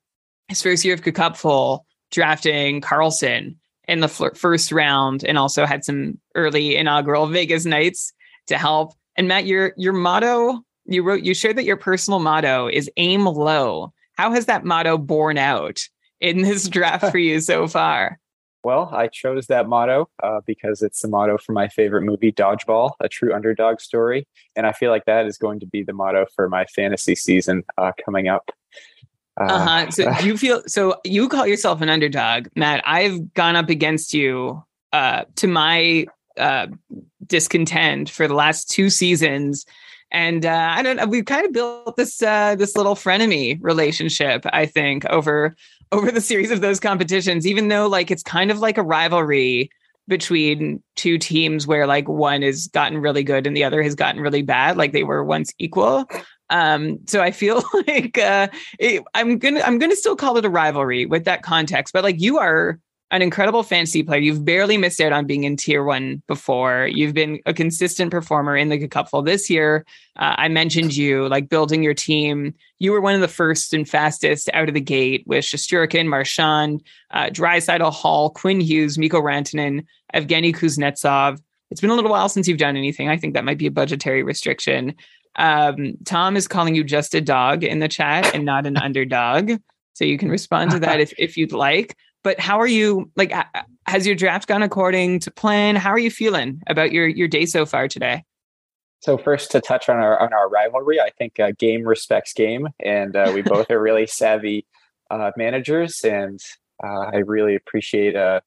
his 0.48 0.60
first 0.60 0.84
year 0.84 0.94
of 0.94 1.00
Cupful 1.00 1.86
drafting 2.10 2.82
Carlson 2.82 3.58
in 3.88 4.00
the 4.00 4.08
fl- 4.08 4.34
first 4.34 4.70
round, 4.70 5.24
and 5.24 5.38
also 5.38 5.64
had 5.64 5.84
some 5.84 6.18
early 6.34 6.76
inaugural 6.76 7.26
Vegas 7.26 7.64
nights 7.64 8.12
to 8.46 8.58
help. 8.58 8.92
And 9.16 9.28
Matt, 9.28 9.46
your 9.46 9.72
your 9.76 9.92
motto 9.92 10.62
you 10.86 11.02
wrote 11.02 11.22
you 11.22 11.34
shared 11.34 11.56
that 11.56 11.64
your 11.64 11.76
personal 11.76 12.20
motto 12.20 12.68
is 12.68 12.90
aim 12.96 13.24
low. 13.24 13.92
How 14.12 14.32
has 14.32 14.46
that 14.46 14.64
motto 14.64 14.96
borne 14.98 15.38
out 15.38 15.80
in 16.20 16.42
this 16.42 16.68
draft 16.68 17.10
for 17.10 17.18
you 17.18 17.40
so 17.40 17.66
far? 17.66 18.18
Well, 18.64 18.90
I 18.92 19.06
chose 19.06 19.46
that 19.46 19.68
motto 19.68 20.08
uh, 20.22 20.40
because 20.44 20.82
it's 20.82 21.00
the 21.02 21.08
motto 21.08 21.38
for 21.38 21.52
my 21.52 21.68
favorite 21.68 22.02
movie, 22.02 22.32
Dodgeball, 22.32 22.92
a 22.98 23.08
true 23.08 23.32
underdog 23.32 23.80
story. 23.80 24.26
And 24.56 24.66
I 24.66 24.72
feel 24.72 24.90
like 24.90 25.04
that 25.04 25.26
is 25.26 25.38
going 25.38 25.60
to 25.60 25.66
be 25.66 25.84
the 25.84 25.92
motto 25.92 26.26
for 26.34 26.48
my 26.48 26.64
fantasy 26.66 27.14
season 27.14 27.62
uh, 27.78 27.92
coming 28.04 28.26
up. 28.26 28.50
Uh, 29.40 29.44
Uh-huh. 29.44 29.90
So 29.90 30.10
you 30.22 30.36
feel 30.36 30.62
so 30.66 30.96
you 31.04 31.28
call 31.28 31.46
yourself 31.46 31.80
an 31.80 31.88
underdog, 31.88 32.48
Matt. 32.56 32.82
I've 32.84 33.34
gone 33.34 33.54
up 33.54 33.68
against 33.68 34.14
you 34.14 34.64
uh 34.92 35.24
to 35.36 35.46
my 35.46 36.06
uh 36.38 36.66
discontent 37.26 38.10
for 38.10 38.28
the 38.28 38.34
last 38.34 38.70
two 38.70 38.90
seasons. 38.90 39.66
And 40.10 40.46
uh 40.46 40.74
I 40.76 40.82
don't 40.82 40.96
know, 40.96 41.06
we've 41.06 41.24
kind 41.24 41.46
of 41.46 41.52
built 41.52 41.96
this 41.96 42.22
uh 42.22 42.54
this 42.56 42.76
little 42.76 42.94
frenemy 42.94 43.58
relationship, 43.60 44.44
I 44.52 44.66
think, 44.66 45.04
over 45.06 45.56
over 45.92 46.10
the 46.10 46.20
series 46.20 46.50
of 46.50 46.60
those 46.60 46.80
competitions, 46.80 47.46
even 47.46 47.68
though 47.68 47.86
like 47.86 48.10
it's 48.10 48.22
kind 48.22 48.50
of 48.50 48.58
like 48.58 48.78
a 48.78 48.82
rivalry 48.82 49.70
between 50.08 50.82
two 50.94 51.18
teams 51.18 51.66
where 51.66 51.86
like 51.86 52.08
one 52.08 52.42
has 52.42 52.68
gotten 52.68 52.98
really 52.98 53.24
good 53.24 53.46
and 53.46 53.56
the 53.56 53.64
other 53.64 53.82
has 53.82 53.94
gotten 53.94 54.20
really 54.20 54.42
bad, 54.42 54.76
like 54.76 54.92
they 54.92 55.02
were 55.02 55.24
once 55.24 55.52
equal. 55.58 56.06
Um, 56.50 57.00
so 57.06 57.22
I 57.22 57.32
feel 57.32 57.62
like 57.86 58.16
uh, 58.18 58.48
it, 58.78 59.02
I'm 59.14 59.38
gonna 59.38 59.60
I'm 59.60 59.78
gonna 59.78 59.96
still 59.96 60.16
call 60.16 60.36
it 60.36 60.44
a 60.44 60.50
rivalry 60.50 61.06
with 61.06 61.24
that 61.24 61.42
context. 61.42 61.92
But 61.92 62.04
like 62.04 62.20
you 62.20 62.38
are 62.38 62.78
an 63.12 63.22
incredible 63.22 63.62
fantasy 63.62 64.02
player. 64.02 64.20
You've 64.20 64.44
barely 64.44 64.76
missed 64.76 65.00
out 65.00 65.12
on 65.12 65.26
being 65.26 65.44
in 65.44 65.56
tier 65.56 65.84
one 65.84 66.22
before. 66.26 66.88
You've 66.90 67.14
been 67.14 67.40
a 67.46 67.54
consistent 67.54 68.10
performer 68.10 68.56
in 68.56 68.68
the 68.68 68.88
cupful 68.88 69.22
this 69.22 69.48
year. 69.48 69.86
Uh, 70.16 70.34
I 70.36 70.48
mentioned 70.48 70.96
you 70.96 71.28
like 71.28 71.48
building 71.48 71.84
your 71.84 71.94
team. 71.94 72.52
You 72.78 72.90
were 72.90 73.00
one 73.00 73.14
of 73.14 73.20
the 73.20 73.28
first 73.28 73.72
and 73.72 73.88
fastest 73.88 74.50
out 74.54 74.68
of 74.68 74.74
the 74.74 74.80
gate 74.80 75.22
with 75.26 75.44
Shesterkin, 75.44 76.08
Marchand, 76.08 76.82
uh, 77.12 77.90
Hall, 77.90 78.30
Quinn 78.30 78.60
Hughes, 78.60 78.98
Mikko 78.98 79.20
Rantanen, 79.20 79.84
Evgeny 80.12 80.54
Kuznetsov. 80.54 81.40
It's 81.70 81.80
been 81.80 81.90
a 81.90 81.94
little 81.94 82.10
while 82.10 82.28
since 82.28 82.48
you've 82.48 82.58
done 82.58 82.76
anything. 82.76 83.08
I 83.08 83.16
think 83.16 83.34
that 83.34 83.44
might 83.44 83.58
be 83.58 83.66
a 83.66 83.72
budgetary 83.72 84.24
restriction. 84.24 84.94
Um, 85.36 85.94
Tom 86.04 86.36
is 86.36 86.48
calling 86.48 86.74
you 86.74 86.82
just 86.82 87.14
a 87.14 87.20
dog 87.20 87.62
in 87.62 87.78
the 87.78 87.88
chat 87.88 88.34
and 88.34 88.44
not 88.44 88.66
an 88.66 88.76
underdog. 88.82 89.52
So 89.92 90.04
you 90.04 90.18
can 90.18 90.28
respond 90.28 90.72
to 90.72 90.78
that 90.80 91.00
if, 91.00 91.14
if 91.18 91.36
you'd 91.36 91.52
like. 91.52 91.96
But 92.26 92.40
how 92.40 92.60
are 92.60 92.66
you? 92.66 93.08
Like, 93.14 93.32
has 93.86 94.04
your 94.04 94.16
draft 94.16 94.48
gone 94.48 94.64
according 94.64 95.20
to 95.20 95.30
plan? 95.30 95.76
How 95.76 95.90
are 95.90 95.98
you 95.98 96.10
feeling 96.10 96.60
about 96.66 96.90
your 96.90 97.06
your 97.06 97.28
day 97.28 97.46
so 97.46 97.64
far 97.64 97.86
today? 97.86 98.24
So 98.98 99.16
first, 99.16 99.52
to 99.52 99.60
touch 99.60 99.88
on 99.88 99.98
our 99.98 100.18
on 100.18 100.32
our 100.32 100.48
rivalry, 100.48 101.00
I 101.00 101.10
think 101.10 101.38
uh, 101.38 101.52
game 101.56 101.84
respects 101.84 102.32
game, 102.32 102.66
and 102.84 103.14
uh, 103.14 103.30
we 103.32 103.42
both 103.42 103.70
are 103.70 103.80
really 103.80 104.06
savvy 104.08 104.66
uh, 105.08 105.30
managers, 105.36 106.00
and 106.02 106.40
uh, 106.82 107.10
I 107.12 107.18
really 107.18 107.54
appreciate 107.54 108.16
uh, 108.16 108.40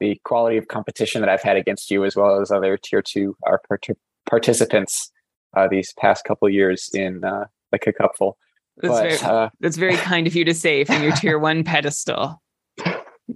the 0.00 0.18
quality 0.24 0.56
of 0.56 0.68
competition 0.68 1.20
that 1.20 1.28
I've 1.28 1.42
had 1.42 1.58
against 1.58 1.90
you, 1.90 2.06
as 2.06 2.16
well 2.16 2.40
as 2.40 2.50
other 2.50 2.78
tier 2.78 3.02
two 3.02 3.36
our 3.42 3.60
part- 3.68 3.98
participants 4.24 5.12
uh, 5.54 5.68
these 5.70 5.92
past 6.00 6.24
couple 6.24 6.48
years 6.48 6.88
in 6.94 7.22
uh, 7.22 7.44
the 7.72 7.78
Cupful. 7.78 8.38
That's 8.78 8.94
But, 8.94 9.02
very 9.02 9.18
uh, 9.20 9.48
that's 9.60 9.76
very 9.76 9.96
kind 9.96 10.26
of 10.26 10.34
you 10.34 10.46
to 10.46 10.54
say 10.54 10.84
from 10.84 11.02
your 11.02 11.12
tier 11.12 11.38
one 11.50 11.62
pedestal. 11.62 12.40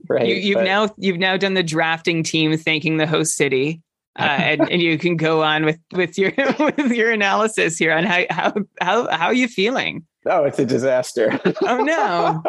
Right, 0.08 0.26
you, 0.26 0.34
you've 0.36 0.54
but- 0.56 0.64
now 0.64 0.94
you've 0.96 1.18
now 1.18 1.36
done 1.36 1.54
the 1.54 1.62
drafting 1.62 2.22
team 2.22 2.56
thanking 2.56 2.96
the 2.96 3.06
host 3.06 3.36
city. 3.36 3.80
Uh, 4.18 4.22
and, 4.40 4.60
and 4.70 4.82
you 4.82 4.98
can 4.98 5.16
go 5.16 5.42
on 5.42 5.64
with 5.64 5.78
with 5.92 6.18
your 6.18 6.32
with 6.58 6.92
your 6.92 7.10
analysis 7.10 7.78
here 7.78 7.92
on 7.92 8.04
how 8.04 8.24
how 8.30 8.52
how 8.80 9.08
how 9.10 9.26
are 9.26 9.34
you 9.34 9.48
feeling? 9.48 10.04
Oh, 10.26 10.44
it's 10.44 10.58
a 10.58 10.64
disaster. 10.66 11.40
Oh 11.62 11.78
no! 11.78 12.42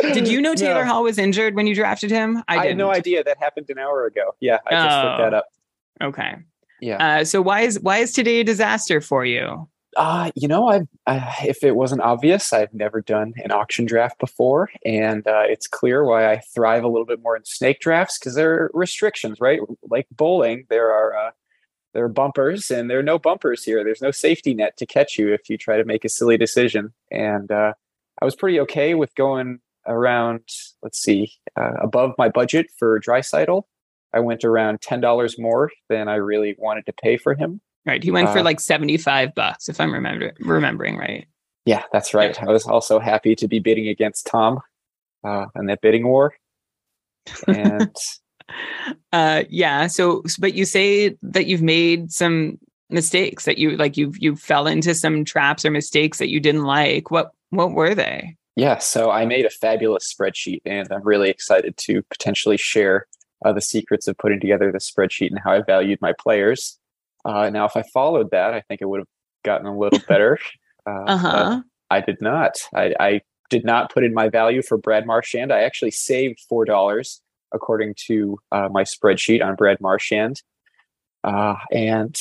Did 0.00 0.28
you 0.28 0.40
know 0.40 0.54
Taylor 0.56 0.84
No. 0.84 0.90
Hall 0.92 1.02
was 1.02 1.18
injured 1.18 1.54
when 1.56 1.66
you 1.66 1.74
drafted 1.74 2.10
him? 2.10 2.42
I, 2.48 2.56
had 2.56 2.62
didn't. 2.62 2.78
no 2.78 2.90
idea 2.90 3.22
that 3.24 3.36
happened 3.38 3.66
an 3.68 3.78
hour 3.78 4.06
ago. 4.06 4.34
Yeah, 4.40 4.58
I 4.66 4.70
just 4.70 5.04
looked 5.04 5.18
that 5.18 5.34
Oh. 5.34 5.38
up. 5.38 5.46
Okay. 6.00 6.36
Yeah. 6.80 7.04
Uh, 7.20 7.24
so 7.24 7.42
why 7.42 7.62
is 7.62 7.80
why 7.80 7.98
is 7.98 8.12
today 8.12 8.40
a 8.40 8.44
disaster 8.44 9.00
for 9.00 9.24
you? 9.26 9.68
Uh, 9.98 10.30
you 10.36 10.46
know, 10.46 10.68
I've, 10.68 10.86
uh, 11.08 11.32
if 11.44 11.64
it 11.64 11.74
wasn't 11.74 12.02
obvious, 12.02 12.52
I've 12.52 12.72
never 12.72 13.02
done 13.02 13.34
an 13.38 13.50
auction 13.50 13.84
draft 13.84 14.20
before, 14.20 14.70
and 14.84 15.26
uh, 15.26 15.42
it's 15.46 15.66
clear 15.66 16.04
why 16.04 16.32
I 16.32 16.38
thrive 16.54 16.84
a 16.84 16.88
little 16.88 17.06
bit 17.06 17.20
more 17.20 17.36
in 17.36 17.44
snake 17.44 17.80
drafts 17.80 18.18
because 18.18 18.36
there 18.36 18.54
are 18.54 18.70
restrictions, 18.74 19.40
right? 19.40 19.60
Like 19.90 20.06
bowling, 20.12 20.66
there 20.70 20.92
are 20.92 21.18
uh, 21.18 21.30
there 21.94 22.04
are 22.04 22.08
bumpers, 22.08 22.70
and 22.70 22.88
there 22.88 23.00
are 23.00 23.04
no 23.04 23.18
bumpers 23.18 23.64
here. 23.64 23.84
There's 23.84 24.02
no 24.02 24.12
safety 24.12 24.54
net 24.54 24.76
to 24.78 24.86
catch 24.86 25.18
you 25.18 25.34
if 25.34 25.50
you 25.50 25.58
try 25.58 25.76
to 25.78 25.84
make 25.84 26.04
a 26.04 26.10
silly 26.10 26.36
decision. 26.38 26.94
And 27.10 27.50
uh, 27.50 27.74
I 28.22 28.26
was 28.26 28.36
pretty 28.36 28.60
okay 28.60 28.94
with 28.94 29.14
going 29.16 29.60
around. 29.86 30.42
Let's 30.82 31.02
see, 31.02 31.32
above 31.56 32.14
my 32.18 32.28
budget 32.30 32.68
for 32.78 33.00
Draisaitl. 33.00 33.64
I 34.14 34.20
went 34.20 34.44
around 34.44 34.80
ten 34.80 35.00
dollars 35.00 35.40
more 35.40 35.72
than 35.88 36.08
I 36.08 36.16
really 36.16 36.56
wanted 36.58 36.86
to 36.86 36.92
pay 36.92 37.16
for 37.16 37.34
him. 37.34 37.60
Right. 37.88 38.04
He 38.04 38.10
went 38.10 38.28
for 38.30 38.38
Uh, 38.38 38.44
like 38.44 38.60
seventy 38.60 38.96
five 38.98 39.34
bucks, 39.34 39.68
if 39.68 39.80
I'm 39.80 39.92
remember 39.92 40.32
remembering 40.40 40.96
right. 40.96 41.26
Yeah, 41.64 41.82
that's 41.92 42.14
right. 42.14 42.40
I 42.42 42.52
was 42.52 42.66
also 42.66 42.98
happy 42.98 43.34
to 43.34 43.48
be 43.48 43.58
bidding 43.58 43.88
against 43.88 44.26
Tom 44.26 44.60
uh, 45.24 45.46
in 45.56 45.66
that 45.66 45.80
bidding 45.80 46.06
war. 46.06 46.34
And 47.46 47.94
Uh, 49.12 49.44
yeah. 49.48 49.86
So, 49.86 50.22
but 50.38 50.54
you 50.54 50.64
say 50.64 51.16
that 51.22 51.46
you've 51.46 51.62
made 51.62 52.10
some 52.12 52.58
mistakes 52.90 53.44
that 53.44 53.58
you 53.58 53.76
like 53.76 53.96
you 53.96 54.12
you 54.18 54.36
fell 54.36 54.66
into 54.66 54.94
some 54.94 55.24
traps 55.24 55.64
or 55.64 55.70
mistakes 55.70 56.18
that 56.18 56.30
you 56.30 56.40
didn't 56.40 56.64
like. 56.64 57.10
What 57.10 57.32
what 57.50 57.72
were 57.72 57.94
they? 57.94 58.36
yeah, 58.56 58.78
so 58.78 59.10
I 59.10 59.24
made 59.24 59.44
a 59.44 59.50
fabulous 59.50 60.12
spreadsheet, 60.12 60.62
and 60.64 60.88
I'm 60.90 61.04
really 61.04 61.30
excited 61.30 61.76
to 61.76 62.02
potentially 62.10 62.56
share 62.56 63.06
uh, 63.44 63.52
the 63.52 63.60
secrets 63.60 64.08
of 64.08 64.18
putting 64.18 64.40
together 64.40 64.72
the 64.72 64.78
spreadsheet 64.78 65.28
and 65.28 65.38
how 65.38 65.52
I 65.52 65.62
valued 65.62 66.00
my 66.00 66.12
players. 66.18 66.77
Uh, 67.28 67.50
now, 67.50 67.66
if 67.66 67.76
I 67.76 67.82
followed 67.92 68.30
that, 68.30 68.54
I 68.54 68.62
think 68.62 68.80
it 68.80 68.86
would 68.86 69.00
have 69.00 69.08
gotten 69.44 69.66
a 69.66 69.76
little 69.76 70.00
better. 70.08 70.38
Uh, 70.86 71.04
Uh 71.06 71.16
huh. 71.18 71.62
I 71.90 72.00
did 72.00 72.20
not. 72.20 72.56
I, 72.74 72.94
I 72.98 73.20
did 73.50 73.64
not 73.64 73.92
put 73.92 74.04
in 74.04 74.14
my 74.14 74.28
value 74.28 74.62
for 74.62 74.76
Brad 74.78 75.06
Marchand. 75.06 75.52
I 75.52 75.60
actually 75.60 75.90
saved 75.90 76.40
four 76.48 76.64
dollars 76.64 77.20
according 77.52 77.94
to 78.06 78.38
uh, 78.52 78.68
my 78.70 78.84
spreadsheet 78.84 79.44
on 79.44 79.54
Brad 79.54 79.80
Marchand, 79.80 80.42
uh, 81.24 81.56
and 81.72 82.16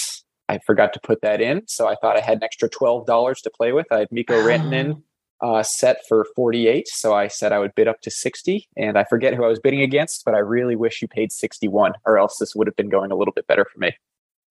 I 0.47 0.59
forgot 0.59 0.93
to 0.93 0.99
put 1.01 1.21
that 1.21 1.41
in. 1.41 1.67
So 1.67 1.88
I 1.88 1.95
thought 1.95 2.17
I 2.17 2.21
had 2.21 2.38
an 2.38 2.43
extra 2.43 2.69
twelve 2.69 3.05
dollars 3.05 3.41
to 3.41 3.49
play 3.49 3.71
with. 3.73 3.88
I 3.91 3.99
had 3.99 4.11
Mikko 4.11 4.35
Rantanen 4.45 5.01
uh, 5.41 5.63
set 5.63 5.97
for 6.07 6.25
48. 6.35 6.88
So 6.88 7.13
I 7.13 7.27
said 7.27 7.51
I 7.51 7.59
would 7.59 7.75
bid 7.75 7.88
up 7.88 8.01
to 8.01 8.11
60. 8.11 8.67
And 8.75 8.97
I 8.97 9.03
forget 9.03 9.34
who 9.34 9.43
I 9.43 9.47
was 9.47 9.59
bidding 9.59 9.81
against, 9.81 10.25
but 10.25 10.34
I 10.34 10.39
really 10.39 10.75
wish 10.75 11.01
you 11.01 11.07
paid 11.07 11.31
61, 11.31 11.93
or 12.05 12.17
else 12.17 12.38
this 12.39 12.55
would 12.55 12.67
have 12.67 12.75
been 12.75 12.89
going 12.89 13.11
a 13.11 13.15
little 13.15 13.34
bit 13.34 13.47
better 13.47 13.65
for 13.65 13.79
me. 13.79 13.93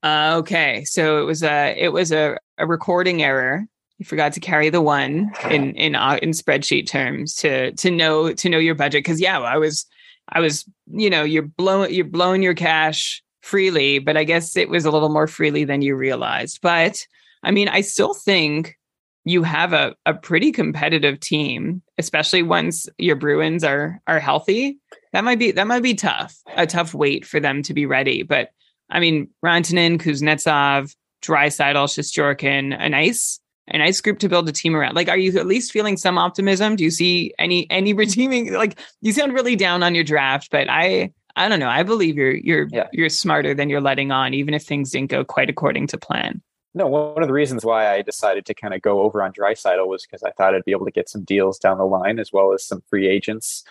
Uh, 0.03 0.37
okay, 0.39 0.85
so 0.85 1.21
it 1.21 1.25
was 1.25 1.43
a 1.43 1.75
it 1.77 1.93
was 1.93 2.13
a, 2.13 2.39
a 2.59 2.67
recording 2.67 3.23
error. 3.23 3.67
You 3.99 4.05
forgot 4.05 4.33
to 4.35 4.41
carry 4.41 4.69
the 4.71 4.83
one 4.83 5.33
in 5.51 5.75
in 5.75 5.95
uh, 5.95 6.19
in 6.23 6.31
spreadsheet 6.31 6.87
terms 6.87 7.35
to 7.37 7.73
to 7.73 7.91
know 7.91 8.33
to 8.33 8.49
know 8.49 8.59
your 8.59 8.75
budget 8.75 9.05
because 9.05 9.21
yeah, 9.21 9.41
I 9.41 9.57
was 9.57 9.87
I 10.29 10.41
was 10.41 10.65
you 10.93 11.11
know 11.11 11.25
you're 11.25 11.43
blowing 11.43 11.93
you're 11.93 12.05
blowing 12.05 12.43
your 12.43 12.55
cash 12.55 13.23
freely, 13.43 13.99
but 13.99 14.17
I 14.17 14.25
guess 14.25 14.57
it 14.57 14.69
was 14.69 14.85
a 14.85 14.91
little 14.91 15.09
more 15.09 15.27
freely 15.27 15.65
than 15.65 15.83
you 15.83 15.97
realized. 15.97 16.61
But 16.61 17.07
I 17.43 17.51
mean, 17.51 17.69
I 17.69 17.81
still 17.81 18.13
think 18.13 18.77
you 19.25 19.43
have 19.43 19.73
a, 19.73 19.95
a 20.05 20.15
pretty 20.15 20.53
competitive 20.53 21.19
team, 21.21 21.83
especially 21.99 22.43
once 22.43 22.89
your 22.99 23.17
Bruins 23.17 23.65
are 23.65 24.01
are 24.07 24.21
healthy. 24.21 24.79
That 25.13 25.25
might 25.25 25.39
be 25.39 25.53
that 25.53 25.67
might 25.67 25.83
be 25.83 25.95
tough, 25.95 26.37
a 26.57 26.67
tough 26.67 26.93
wait 26.93 27.25
for 27.25 27.41
them 27.41 27.63
to 27.63 27.75
be 27.75 27.87
ready. 27.87 28.23
But 28.23 28.51
I 28.91 29.01
mean, 29.01 29.29
Rantanen, 29.45 30.01
Kuznetsov, 30.01 30.95
Draisaitl, 31.23 31.89
Shesterkin, 31.89 32.77
a 32.79 32.89
nice 32.89 33.41
a 33.69 33.79
nice 33.79 34.01
group 34.01 34.21
to 34.21 34.29
build 34.29 34.49
a 34.49 34.53
team 34.53 34.77
around. 34.77 34.95
Like, 34.95 35.09
are 35.09 35.19
you 35.19 35.37
at 35.39 35.47
least 35.47 35.73
feeling 35.73 35.97
some 35.97 36.19
optimism? 36.19 36.77
Do 36.77 36.85
you 36.85 36.91
see 36.91 37.35
any 37.39 37.69
any 37.71 37.93
redeeming? 37.95 38.53
Like, 38.53 38.79
you 39.01 39.13
sound 39.13 39.33
really 39.33 39.57
down 39.57 39.83
on 39.83 39.95
your 39.95 40.05
draft, 40.05 40.51
but 40.51 40.69
I 40.71 41.13
I 41.35 41.49
don't 41.49 41.61
know. 41.61 41.69
I 41.69 41.83
believe 41.83 42.17
you're 42.17 42.35
you're 42.37 42.69
yeah. 42.73 42.89
you're 42.93 43.09
smarter 43.09 43.55
than 43.55 43.69
you're 43.69 43.81
letting 43.81 44.11
on, 44.11 44.35
even 44.35 44.55
if 44.55 44.63
things 44.63 44.91
didn't 44.91 45.11
go 45.11 45.25
quite 45.25 45.51
according 45.51 45.89
to 45.89 45.99
plan. 45.99 46.43
No, 46.75 46.87
one 46.87 47.23
of 47.23 47.27
the 47.27 47.33
reasons 47.33 47.65
why 47.65 47.91
I 47.91 48.03
decided 48.03 48.45
to 48.47 48.55
kind 48.55 48.75
of 48.75 48.83
go 48.83 49.01
over 49.01 49.23
on 49.23 49.33
Draisaitl 49.33 49.87
was 49.87 50.05
because 50.05 50.23
I 50.23 50.31
thought 50.33 50.55
I'd 50.55 50.65
be 50.65 50.73
able 50.73 50.85
to 50.85 50.93
get 50.93 51.09
some 51.09 51.25
deals 51.25 51.59
down 51.59 51.79
the 51.79 51.87
line 51.87 52.19
as 52.19 52.35
well 52.35 52.53
as 52.53 52.67
some 52.67 52.83
free 52.91 53.09
agents 53.09 53.65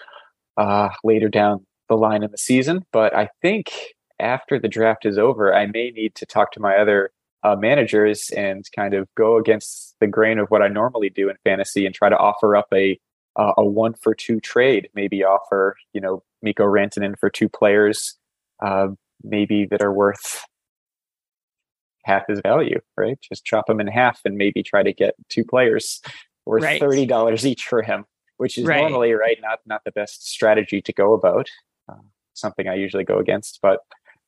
uh, 0.57 0.89
later 1.03 1.29
down 1.29 1.67
the 1.87 1.97
line 1.97 2.23
in 2.23 2.31
the 2.31 2.37
season. 2.37 2.83
But 2.91 3.15
I 3.15 3.29
think 3.43 3.71
after 4.19 4.59
the 4.59 4.67
draft 4.67 5.05
is 5.05 5.17
over, 5.17 5.53
I 5.53 5.65
may 5.65 5.91
need 5.91 6.15
to 6.15 6.25
talk 6.25 6.51
to 6.53 6.59
my 6.59 6.75
other 6.77 7.11
uh, 7.43 7.55
managers 7.55 8.31
and 8.31 8.65
kind 8.75 8.93
of 8.93 9.07
go 9.15 9.37
against 9.37 9.95
the 9.99 10.07
grain 10.07 10.39
of 10.39 10.47
what 10.49 10.61
I 10.61 10.67
normally 10.67 11.09
do 11.09 11.29
in 11.29 11.35
fantasy 11.43 11.85
and 11.85 11.93
try 11.93 12.09
to 12.09 12.17
offer 12.17 12.55
up 12.55 12.67
a 12.73 12.99
uh, 13.37 13.51
a 13.57 13.65
one 13.65 13.93
for 13.93 14.15
two 14.15 14.39
trade. 14.39 14.89
Maybe 14.95 15.23
offer 15.23 15.75
you 15.93 16.01
know 16.01 16.23
Mikko 16.41 16.63
Rantanen 16.63 17.17
for 17.19 17.29
two 17.29 17.49
players, 17.49 18.17
uh, 18.63 18.87
maybe 19.23 19.65
that 19.65 19.81
are 19.81 19.93
worth 19.93 20.43
half 22.03 22.23
his 22.27 22.39
value, 22.39 22.79
right? 22.97 23.19
Just 23.21 23.45
chop 23.45 23.69
him 23.69 23.79
in 23.79 23.87
half 23.87 24.21
and 24.25 24.37
maybe 24.37 24.63
try 24.63 24.83
to 24.83 24.93
get 24.93 25.15
two 25.29 25.43
players 25.43 26.01
worth 26.45 26.63
right. 26.63 26.79
thirty 26.79 27.05
dollars 27.05 27.45
each 27.45 27.65
for 27.65 27.83
him, 27.83 28.05
which 28.37 28.57
is 28.57 28.65
right. 28.65 28.79
normally 28.79 29.13
right 29.13 29.37
not 29.41 29.59
not 29.65 29.83
the 29.85 29.91
best 29.91 30.27
strategy 30.27 30.81
to 30.81 30.93
go 30.93 31.13
about. 31.13 31.49
Uh, 31.87 32.01
something 32.33 32.67
I 32.67 32.75
usually 32.75 33.03
go 33.03 33.19
against, 33.19 33.59
but 33.61 33.79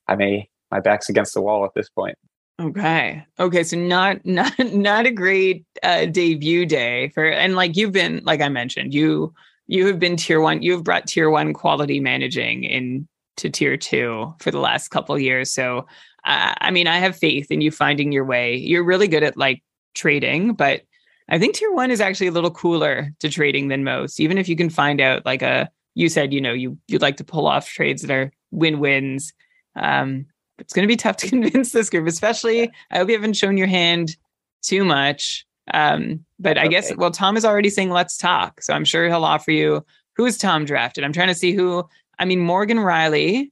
I 0.07 0.15
may 0.15 0.49
my 0.71 0.79
back's 0.79 1.09
against 1.09 1.33
the 1.33 1.41
wall 1.41 1.65
at 1.65 1.73
this 1.73 1.89
point. 1.89 2.17
Okay. 2.59 3.25
Okay. 3.39 3.63
So 3.63 3.77
not 3.77 4.19
not 4.25 4.53
not 4.59 5.05
a 5.05 5.11
great 5.11 5.65
uh, 5.83 6.05
debut 6.05 6.65
day 6.65 7.09
for 7.09 7.25
and 7.25 7.55
like 7.55 7.75
you've 7.75 7.91
been 7.91 8.21
like 8.23 8.41
I 8.41 8.49
mentioned 8.49 8.93
you 8.93 9.33
you 9.67 9.85
have 9.87 9.99
been 9.99 10.15
tier 10.15 10.39
one 10.39 10.61
you 10.61 10.71
have 10.73 10.83
brought 10.83 11.07
tier 11.07 11.29
one 11.29 11.53
quality 11.53 11.99
managing 11.99 12.63
in 12.63 13.07
to 13.37 13.49
tier 13.49 13.77
two 13.77 14.33
for 14.39 14.51
the 14.51 14.59
last 14.59 14.89
couple 14.89 15.17
years. 15.19 15.51
So 15.51 15.85
I 16.27 16.71
mean, 16.71 16.87
I 16.87 16.97
have 16.97 17.15
faith 17.15 17.51
in 17.51 17.61
you 17.61 17.71
finding 17.71 18.11
your 18.11 18.25
way. 18.25 18.55
You're 18.55 18.83
really 18.83 19.07
good 19.07 19.23
at 19.23 19.37
like 19.37 19.63
trading, 19.95 20.53
but 20.53 20.81
I 21.29 21.39
think 21.39 21.55
tier 21.55 21.71
one 21.71 21.89
is 21.89 22.01
actually 22.01 22.27
a 22.27 22.31
little 22.31 22.51
cooler 22.51 23.11
to 23.19 23.29
trading 23.29 23.69
than 23.69 23.83
most. 23.83 24.19
Even 24.19 24.37
if 24.37 24.49
you 24.49 24.55
can 24.55 24.69
find 24.69 24.99
out 24.99 25.25
like 25.25 25.41
a, 25.41 25.69
you 25.95 26.09
said, 26.09 26.33
you 26.33 26.41
know, 26.41 26.53
you 26.53 26.77
you'd 26.87 27.01
like 27.01 27.17
to 27.17 27.23
pull 27.23 27.47
off 27.47 27.67
trades 27.67 28.01
that 28.01 28.11
are 28.11 28.31
win 28.51 28.79
wins. 28.79 29.33
Um, 29.77 30.25
it's 30.59 30.73
going 30.73 30.83
to 30.83 30.91
be 30.91 30.97
tough 30.97 31.17
to 31.17 31.27
convince 31.29 31.71
this 31.71 31.89
group, 31.89 32.07
especially. 32.07 32.69
I 32.91 32.97
hope 32.97 33.09
you 33.09 33.15
haven't 33.15 33.37
shown 33.37 33.57
your 33.57 33.67
hand 33.67 34.15
too 34.61 34.83
much. 34.83 35.45
Um, 35.73 36.25
but 36.39 36.57
I 36.57 36.61
okay. 36.61 36.69
guess 36.69 36.95
well, 36.95 37.11
Tom 37.11 37.35
is 37.35 37.43
already 37.43 37.69
saying 37.69 37.89
let's 37.89 38.17
talk, 38.17 38.61
so 38.61 38.73
I'm 38.73 38.85
sure 38.85 39.07
he'll 39.07 39.25
offer 39.25 39.51
you. 39.51 39.85
Who 40.15 40.25
is 40.25 40.37
Tom 40.37 40.65
drafted? 40.65 41.03
I'm 41.03 41.13
trying 41.13 41.27
to 41.27 41.35
see 41.35 41.53
who. 41.53 41.87
I 42.19 42.25
mean, 42.25 42.39
Morgan 42.39 42.77
Rielly 42.77 43.51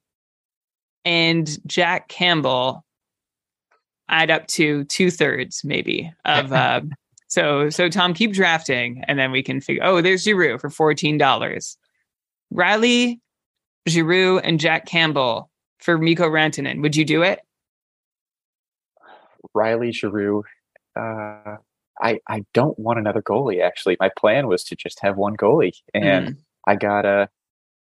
and 1.04 1.58
Jack 1.68 2.08
Campbell 2.08 2.84
add 4.08 4.32
up 4.32 4.48
to 4.48 4.84
two 4.86 5.12
thirds 5.12 5.64
maybe 5.64 6.12
of 6.26 6.54
uh, 6.54 6.82
so 7.28 7.70
so 7.70 7.90
Tom 7.90 8.14
keep 8.14 8.34
drafting 8.34 9.04
and 9.08 9.18
then 9.18 9.32
we 9.32 9.42
can 9.42 9.60
figure 9.60 9.84
oh 9.84 10.00
there's 10.00 10.24
Giroux 10.24 10.58
for 10.58 10.70
fourteen 10.70 11.18
dollars. 11.18 11.78
Rielly, 12.54 13.20
Giroux, 13.90 14.40
and 14.40 14.60
Jack 14.60 14.86
Campbell 14.86 15.50
for 15.80 15.98
Mikko 15.98 16.30
Rantanen. 16.30 16.82
Would 16.82 16.96
you 16.96 17.06
do 17.06 17.24
it? 17.24 17.40
Rielly 19.56 19.94
Giroux. 19.94 20.44
Uh, 20.96 21.58
I 22.02 22.20
I 22.28 22.46
don't 22.54 22.78
want 22.78 23.00
another 23.00 23.22
goalie. 23.22 23.62
Actually, 23.62 23.98
my 24.00 24.10
plan 24.18 24.48
was 24.48 24.64
to 24.66 24.76
just 24.76 25.00
have 25.02 25.18
one 25.18 25.38
goalie, 25.38 25.76
and 25.94 26.28
mm. 26.28 26.38
I 26.68 26.76
got 26.76 27.06
a 27.06 27.30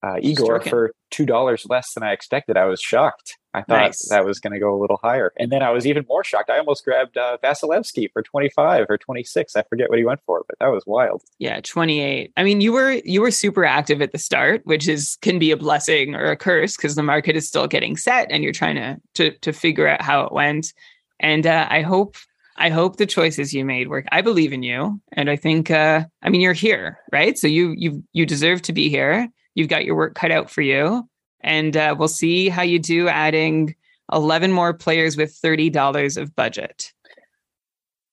uh, 0.02 0.16
Igor 0.22 0.62
for 0.62 0.94
two 1.12 1.26
dollars 1.26 1.66
less 1.70 1.94
than 1.94 2.04
I 2.04 2.14
expected. 2.14 2.58
I 2.58 2.66
was 2.66 2.80
shocked. 2.80 3.38
I 3.54 3.62
thought 3.64 3.82
nice. 3.82 4.10
that 4.10 4.26
was 4.26 4.40
going 4.40 4.54
to 4.54 4.60
go 4.60 4.74
a 4.74 4.80
little 4.80 5.00
higher, 5.02 5.34
and 5.38 5.52
then 5.52 5.64
I 5.64 5.72
was 5.72 5.88
even 5.88 6.06
more 6.08 6.24
shocked. 6.24 6.50
I 6.50 6.60
almost 6.60 6.86
grabbed 6.86 7.18
uh, 7.18 7.38
Vasilevskiy 7.44 8.12
for 8.12 8.22
twenty 8.22 8.50
five 8.50 8.86
or 8.90 8.98
twenty 8.98 9.24
six. 9.24 9.56
I 9.56 9.64
forget 9.64 9.90
what 9.90 9.98
he 9.98 10.06
went 10.06 10.22
for, 10.26 10.44
but 10.48 10.58
that 10.60 10.68
was 10.68 10.84
wild. 10.86 11.24
Yeah, 11.40 11.60
twenty 11.62 12.00
eight. 12.00 12.32
I 12.38 12.44
mean, 12.44 12.62
you 12.62 12.72
were 12.72 12.94
you 13.04 13.22
were 13.22 13.32
super 13.32 13.66
active 13.66 14.02
at 14.02 14.12
the 14.12 14.18
start, 14.18 14.62
which 14.66 14.88
is 14.88 15.18
can 15.22 15.40
be 15.40 15.52
a 15.52 15.58
blessing 15.58 16.16
or 16.16 16.26
a 16.26 16.38
curse 16.38 16.76
because 16.76 16.96
the 16.96 17.04
market 17.04 17.36
is 17.36 17.48
still 17.48 17.68
getting 17.68 17.98
set, 17.98 18.28
and 18.32 18.44
you're 18.44 18.54
trying 18.54 18.76
to 18.76 18.98
to 19.16 19.38
to 19.40 19.54
figure 19.54 19.88
out 19.88 20.02
how 20.02 20.22
it 20.22 20.32
went. 20.32 20.74
And 21.20 21.48
uh, 21.48 21.68
I 21.70 21.82
hope 21.82 22.16
I 22.58 22.70
hope 22.70 22.98
the 22.98 23.06
choices 23.06 23.54
you 23.54 23.66
made 23.66 23.88
work. 23.88 24.06
I 24.12 24.22
believe 24.22 24.54
in 24.54 24.64
you, 24.64 25.02
and 25.14 25.30
I 25.30 25.36
think 25.36 25.72
uh, 25.72 26.06
I 26.22 26.30
mean 26.30 26.42
you're 26.42 26.54
here, 26.54 27.00
right? 27.12 27.38
So 27.38 27.48
you 27.48 27.74
you 27.76 28.04
you 28.14 28.26
deserve 28.26 28.62
to 28.64 28.74
be 28.74 28.90
here 28.90 29.28
you've 29.60 29.68
got 29.68 29.86
your 29.86 29.96
work 29.96 30.16
cut 30.16 30.32
out 30.32 30.50
for 30.50 30.62
you. 30.62 31.08
And 31.42 31.76
uh, 31.76 31.96
we'll 31.98 32.08
see 32.08 32.50
how 32.50 32.62
you 32.62 32.80
do 32.80 33.08
adding 33.08 33.76
11 34.12 34.52
more 34.52 34.74
players 34.74 35.18
with 35.18 35.40
$30 35.42 36.18
of 36.18 36.36
budget. 36.36 36.94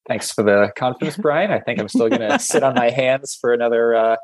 Thanks 0.08 0.30
for 0.30 0.44
the 0.44 0.70
confidence, 0.76 1.16
Brian. 1.16 1.50
I 1.50 1.58
think 1.58 1.80
I'm 1.80 1.88
still 1.88 2.08
going 2.08 2.20
to 2.30 2.38
sit 2.38 2.62
on 2.62 2.74
my 2.74 2.90
hands 2.90 3.34
for 3.34 3.52
another 3.52 3.94
uh, 3.94 4.16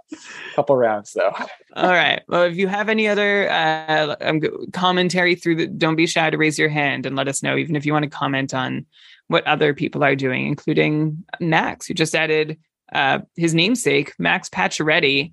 couple 0.54 0.76
rounds, 0.76 1.12
though. 1.12 1.32
All 1.74 1.90
right. 1.90 2.22
Well, 2.28 2.44
if 2.44 2.56
you 2.56 2.68
have 2.68 2.88
any 2.88 3.08
other 3.08 3.50
uh, 3.50 4.14
um, 4.20 4.40
commentary 4.72 5.34
through 5.34 5.56
the, 5.56 5.66
don't 5.66 5.96
be 5.96 6.06
shy 6.06 6.30
to 6.30 6.38
raise 6.38 6.58
your 6.58 6.68
hand 6.68 7.04
and 7.04 7.16
let 7.16 7.26
us 7.26 7.42
know, 7.42 7.56
even 7.56 7.74
if 7.74 7.84
you 7.84 7.92
want 7.92 8.04
to 8.04 8.10
comment 8.10 8.54
on 8.54 8.86
what 9.26 9.46
other 9.46 9.74
people 9.74 10.04
are 10.04 10.14
doing, 10.14 10.46
including 10.46 11.24
Max, 11.40 11.86
who 11.86 11.94
just 11.94 12.14
added 12.14 12.58
uh, 12.92 13.20
his 13.36 13.54
namesake, 13.54 14.12
Max 14.18 14.48
Pacioretty, 14.48 15.32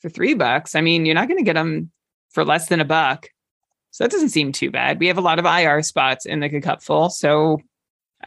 for 0.00 0.10
three 0.10 0.34
bucks. 0.34 0.74
I 0.74 0.80
mean, 0.80 1.06
you're 1.06 1.14
not 1.14 1.28
going 1.28 1.38
to 1.38 1.44
get 1.44 1.54
them 1.54 1.90
for 2.32 2.44
less 2.44 2.68
than 2.68 2.80
a 2.80 2.84
buck. 2.84 3.28
So 3.90 4.04
that 4.04 4.10
doesn't 4.10 4.30
seem 4.30 4.52
too 4.52 4.70
bad. 4.70 4.98
We 4.98 5.08
have 5.08 5.18
a 5.18 5.22
lot 5.22 5.38
of 5.38 5.44
IR 5.44 5.82
spots 5.82 6.24
in 6.24 6.40
the 6.40 6.60
cupful. 6.60 7.10
So 7.10 7.60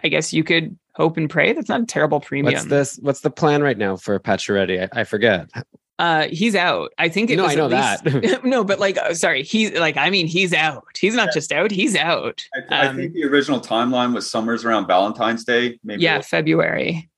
I 0.04 0.10
guess 0.10 0.32
you 0.32 0.44
could 0.44 0.78
hope 0.94 1.18
and 1.18 1.30
pray. 1.30 1.54
That's 1.54 1.70
not 1.70 1.82
a 1.82 1.86
terrible 1.86 2.20
premium. 2.20 2.54
What's 2.54 2.66
this? 2.66 3.00
What's 3.02 3.22
the 3.22 3.32
plan 3.32 3.64
right 3.64 3.78
now 3.78 3.96
for 3.96 4.20
Pacioretty? 4.20 4.90
I, 4.94 5.02
I 5.02 5.04
forget. 5.04 5.50
Uh, 5.98 6.28
he's 6.30 6.56
out. 6.56 6.92
I 6.98 7.10
think 7.10 7.30
it 7.32 7.38
no, 7.38 7.44
was 7.44 7.54
I 7.54 7.56
know 7.56 7.68
least, 7.68 8.04
that. 8.04 8.44
no, 8.44 8.64
but 8.64 8.80
like, 8.80 8.98
uh, 8.98 9.14
sorry, 9.14 9.44
he's 9.44 9.72
like, 9.74 9.98
I 9.98 10.10
mean, 10.10 10.28
he's 10.28 10.54
out. 10.54 10.86
He's 11.00 11.16
not 11.16 11.28
yeah. 11.28 11.34
just 11.34 11.52
out. 11.52 11.72
He's 11.72 11.96
out. 11.96 12.46
I, 12.54 12.60
th- 12.60 12.72
um, 12.72 12.96
I, 12.96 13.00
think 13.00 13.14
the 13.14 13.24
original 13.24 13.60
timeline 13.60 14.14
was 14.14 14.30
summers 14.30 14.66
around 14.66 14.88
Valentine's 14.88 15.46
Day. 15.46 15.80
Maybe 15.84 16.04
yeah, 16.04 16.22
February. 16.22 17.10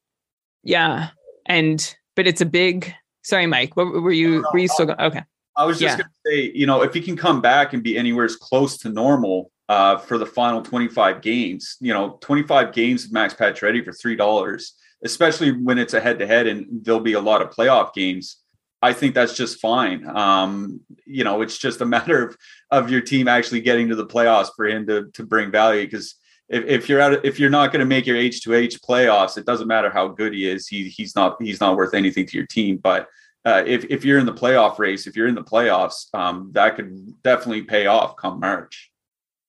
Yeah, 0.64 1.10
and 1.48 1.96
but 2.16 2.28
it's 2.28 2.42
a 2.42 2.46
big 2.46 2.94
Sorry, 3.28 3.46
Mike. 3.46 3.76
What 3.76 3.88
were 3.92 4.14
you? 4.14 4.42
No, 4.42 4.50
were 4.54 4.60
you 4.60 4.70
still 4.70 4.86
going? 4.86 5.02
Okay. 5.02 5.22
I 5.58 5.66
was 5.66 5.80
just 5.80 5.98
yeah. 5.98 6.04
going 6.04 6.10
to 6.10 6.32
say, 6.32 6.52
you 6.58 6.68
know, 6.68 6.84
if 6.84 6.94
he 6.94 7.02
can 7.02 7.18
come 7.18 7.42
back 7.42 7.74
and 7.74 7.82
be 7.82 7.98
anywhere 7.98 8.26
as 8.26 8.36
close 8.36 8.78
to 8.80 8.90
normal 8.90 9.52
uh, 9.68 9.98
for 9.98 10.18
the 10.18 10.26
final 10.26 10.62
25 10.62 11.22
games, 11.22 11.78
you 11.82 11.94
know, 11.94 12.18
25 12.22 12.72
games 12.74 13.06
of 13.06 13.12
Max 13.12 13.34
Pacioretty 13.34 13.84
for 13.84 13.92
three 13.92 14.16
dollars, 14.16 14.74
especially 15.04 15.52
when 15.52 15.78
it's 15.78 15.94
a 15.94 16.00
head 16.00 16.20
to 16.20 16.28
head 16.28 16.48
and 16.48 16.68
there'll 16.84 17.00
be 17.00 17.14
a 17.14 17.20
lot 17.20 17.42
of 17.42 17.50
playoff 17.50 17.94
games. 17.94 18.38
I 18.82 18.94
think 18.94 19.16
that's 19.16 19.36
just 19.36 19.60
fine. 19.60 20.08
Um, 20.08 20.82
you 21.06 21.24
know, 21.24 21.42
it's 21.42 21.58
just 21.58 21.82
a 21.82 21.86
matter 21.96 22.28
of 22.28 22.38
of 22.72 22.92
your 22.92 23.02
team 23.02 23.28
actually 23.28 23.62
getting 23.62 23.90
to 23.90 23.96
the 23.96 24.06
playoffs 24.06 24.50
for 24.56 24.68
him 24.68 24.86
to 24.88 25.10
to 25.14 25.26
bring 25.26 25.52
value 25.52 25.86
because 25.86 26.16
if, 26.50 26.64
if 26.66 26.90
you're 26.90 27.02
out 27.02 27.26
if 27.26 27.40
you're 27.40 27.50
not 27.50 27.72
going 27.72 27.80
to 27.80 27.86
make 27.86 28.06
your 28.06 28.16
H 28.16 28.44
two 28.44 28.54
H 28.54 28.80
playoffs, 28.82 29.38
it 29.38 29.46
doesn't 29.46 29.68
matter 29.68 29.90
how 29.90 30.08
good 30.08 30.34
he 30.34 30.48
is. 30.48 30.68
He 30.68 30.90
he's 30.90 31.16
not 31.16 31.42
he's 31.42 31.60
not 31.60 31.76
worth 31.76 31.94
anything 31.94 32.26
to 32.28 32.38
your 32.38 32.46
team. 32.46 32.78
But 32.78 33.08
uh, 33.48 33.64
if 33.66 33.86
if 33.86 34.04
you're 34.04 34.20
in 34.20 34.26
the 34.26 34.34
playoff 34.34 34.78
race, 34.78 35.08
if 35.08 35.16
you're 35.16 35.28
in 35.28 35.36
the 35.36 35.44
playoffs, 35.44 36.14
um, 36.14 36.50
that 36.52 36.76
could 36.76 37.14
definitely 37.24 37.62
pay 37.62 37.86
off 37.86 38.18
come 38.18 38.42
March. 38.42 38.92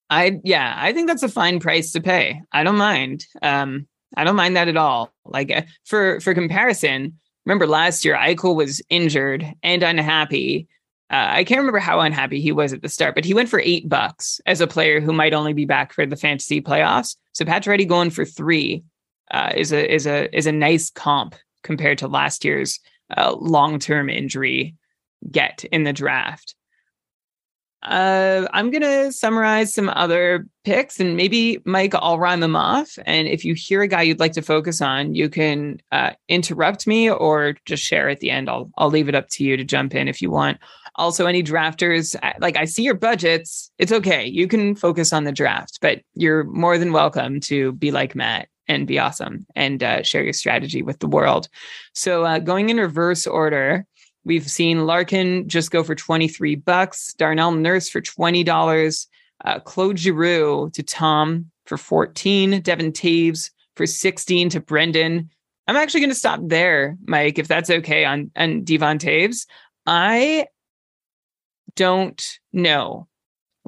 I 0.09 0.41
yeah, 0.45 0.73
I 0.79 0.93
think 0.93 1.09
that's 1.09 1.25
a 1.25 1.29
fine 1.29 1.59
price 1.59 1.91
to 1.93 2.01
pay. 2.01 2.41
I 2.53 2.63
don't 2.63 2.77
mind. 2.77 3.27
Um, 3.43 3.89
I 4.17 4.23
don't 4.23 4.37
mind 4.37 4.55
that 4.55 4.69
at 4.69 4.77
all. 4.77 5.13
Like 5.25 5.51
uh, 5.51 5.63
for 5.85 6.21
for 6.21 6.33
comparison, 6.33 7.19
remember 7.45 7.67
last 7.67 8.05
year, 8.05 8.17
Eichel 8.17 8.55
was 8.55 8.81
injured 8.89 9.45
and 9.65 9.83
unhappy. 9.83 10.69
Uh, 11.11 11.27
I 11.31 11.43
can't 11.43 11.59
remember 11.59 11.81
how 11.81 11.99
unhappy 11.99 12.41
he 12.41 12.53
was 12.53 12.73
at 12.73 12.83
the 12.83 12.89
start, 12.89 13.17
but 13.17 13.25
he 13.25 13.35
went 13.35 13.49
for 13.49 13.59
eight 13.59 13.89
bucks 13.89 14.41
as 14.47 14.61
a 14.61 14.69
player 14.69 15.01
who 15.01 15.13
might 15.13 15.35
only 15.35 15.55
be 15.55 15.65
back 15.65 15.93
for 15.93 16.07
the 16.07 16.17
fantasy 16.17 16.61
playoffs. 16.61 17.17
So 17.33 17.45
Pacioretty 17.45 17.89
going 17.89 18.11
for 18.11 18.25
three 18.25 18.85
uh, 19.33 19.53
is 19.57 19.73
a 19.73 19.93
is 19.93 20.07
a 20.07 20.35
is 20.37 20.47
a 20.47 20.53
nice 20.53 20.89
comp 20.89 21.35
compared 21.65 21.99
to 21.99 22.07
last 22.07 22.45
year's 22.45 22.79
uh, 23.17 23.35
long 23.39 23.79
term 23.79 24.09
injury 24.09 24.75
get 25.31 25.65
in 25.65 25.85
the 25.85 25.93
draft. 25.93 26.55
Uh, 27.83 28.47
I'm 28.53 28.71
going 28.71 28.83
to 28.83 29.13
summarize 29.13 29.73
some 29.73 29.89
other 29.91 30.49
picks 30.65 30.99
and 30.99 31.17
maybe, 31.17 31.61
Mike, 31.65 31.95
I'll 31.95 32.19
rhyme 32.19 32.41
them 32.41 32.57
off. 32.57 32.99
And 33.07 33.29
if 33.29 33.45
you 33.45 33.55
hear 33.55 33.83
a 33.83 33.89
guy 33.89 34.03
you'd 34.03 34.19
like 34.19 34.33
to 34.33 34.43
focus 34.43 34.83
on, 34.83 35.15
you 35.15 35.29
can 35.29 35.81
uh, 35.93 36.11
interrupt 36.29 36.89
me 36.89 37.09
or 37.09 37.55
just 37.67 37.85
share 37.85 38.09
at 38.09 38.19
the 38.19 38.31
end. 38.31 38.51
I'll, 38.51 38.71
I'll 38.79 38.91
leave 38.91 39.09
it 39.09 39.15
up 39.15 39.29
to 39.31 39.45
you 39.45 39.57
to 39.57 39.65
jump 39.65 39.95
in 39.95 40.09
if 40.09 40.21
you 40.21 40.31
want. 40.31 40.59
Also, 40.97 41.27
any 41.27 41.45
drafters, 41.45 42.17
like 42.41 42.57
I 42.57 42.65
see 42.65 42.83
your 42.83 42.95
budgets, 42.95 43.71
it's 43.79 43.93
okay. 43.93 44.27
You 44.27 44.49
can 44.49 44.75
focus 44.75 45.13
on 45.13 45.23
the 45.23 45.31
draft, 45.31 45.79
but 45.81 46.01
you're 46.15 46.43
more 46.45 46.79
than 46.79 46.93
welcome 46.93 47.39
to 47.43 47.71
be 47.73 47.93
like 47.93 48.17
Matt 48.17 48.49
and 48.69 48.87
be 48.87 48.99
awesome 48.99 49.47
and 49.57 49.83
uh, 49.83 50.03
share 50.03 50.23
your 50.23 50.33
strategy 50.33 50.83
with 50.83 50.99
the 50.99 51.07
world. 51.07 51.49
So, 51.95 52.25
uh, 52.25 52.39
going 52.39 52.69
in 52.69 52.77
reverse 52.77 53.27
order, 53.27 53.87
We've 54.29 54.51
seen 54.51 54.85
Larkin 54.85 55.49
just 55.49 55.71
go 55.71 55.83
for 55.83 55.95
23 55.95 56.57
bucks, 56.57 57.15
Darnell 57.15 57.53
Nurse 57.53 57.89
for 57.89 58.03
$20, 58.03 59.07
uh, 59.47 59.61
Claude 59.61 59.99
Giroux 59.99 60.69
to 60.75 60.83
Tom 60.83 61.51
for 61.65 61.79
14, 61.79 62.61
Devon 62.61 62.93
Toews 62.93 63.51
for 63.75 63.87
16 63.87 64.51
to 64.51 64.61
Brendan. 64.61 65.31
I'm 65.67 65.77
actually 65.77 66.01
going 66.01 66.11
to 66.11 66.15
stop 66.15 66.41
there, 66.43 66.99
Mike, 67.07 67.39
if 67.39 67.49
that's 67.49 67.71
okay 67.71 68.05
on, 68.05 68.31
on 68.37 68.65
Devon 68.65 68.99
Toews. 68.99 69.47
I 69.87 70.47
don't 71.75 72.39
know 72.53 73.08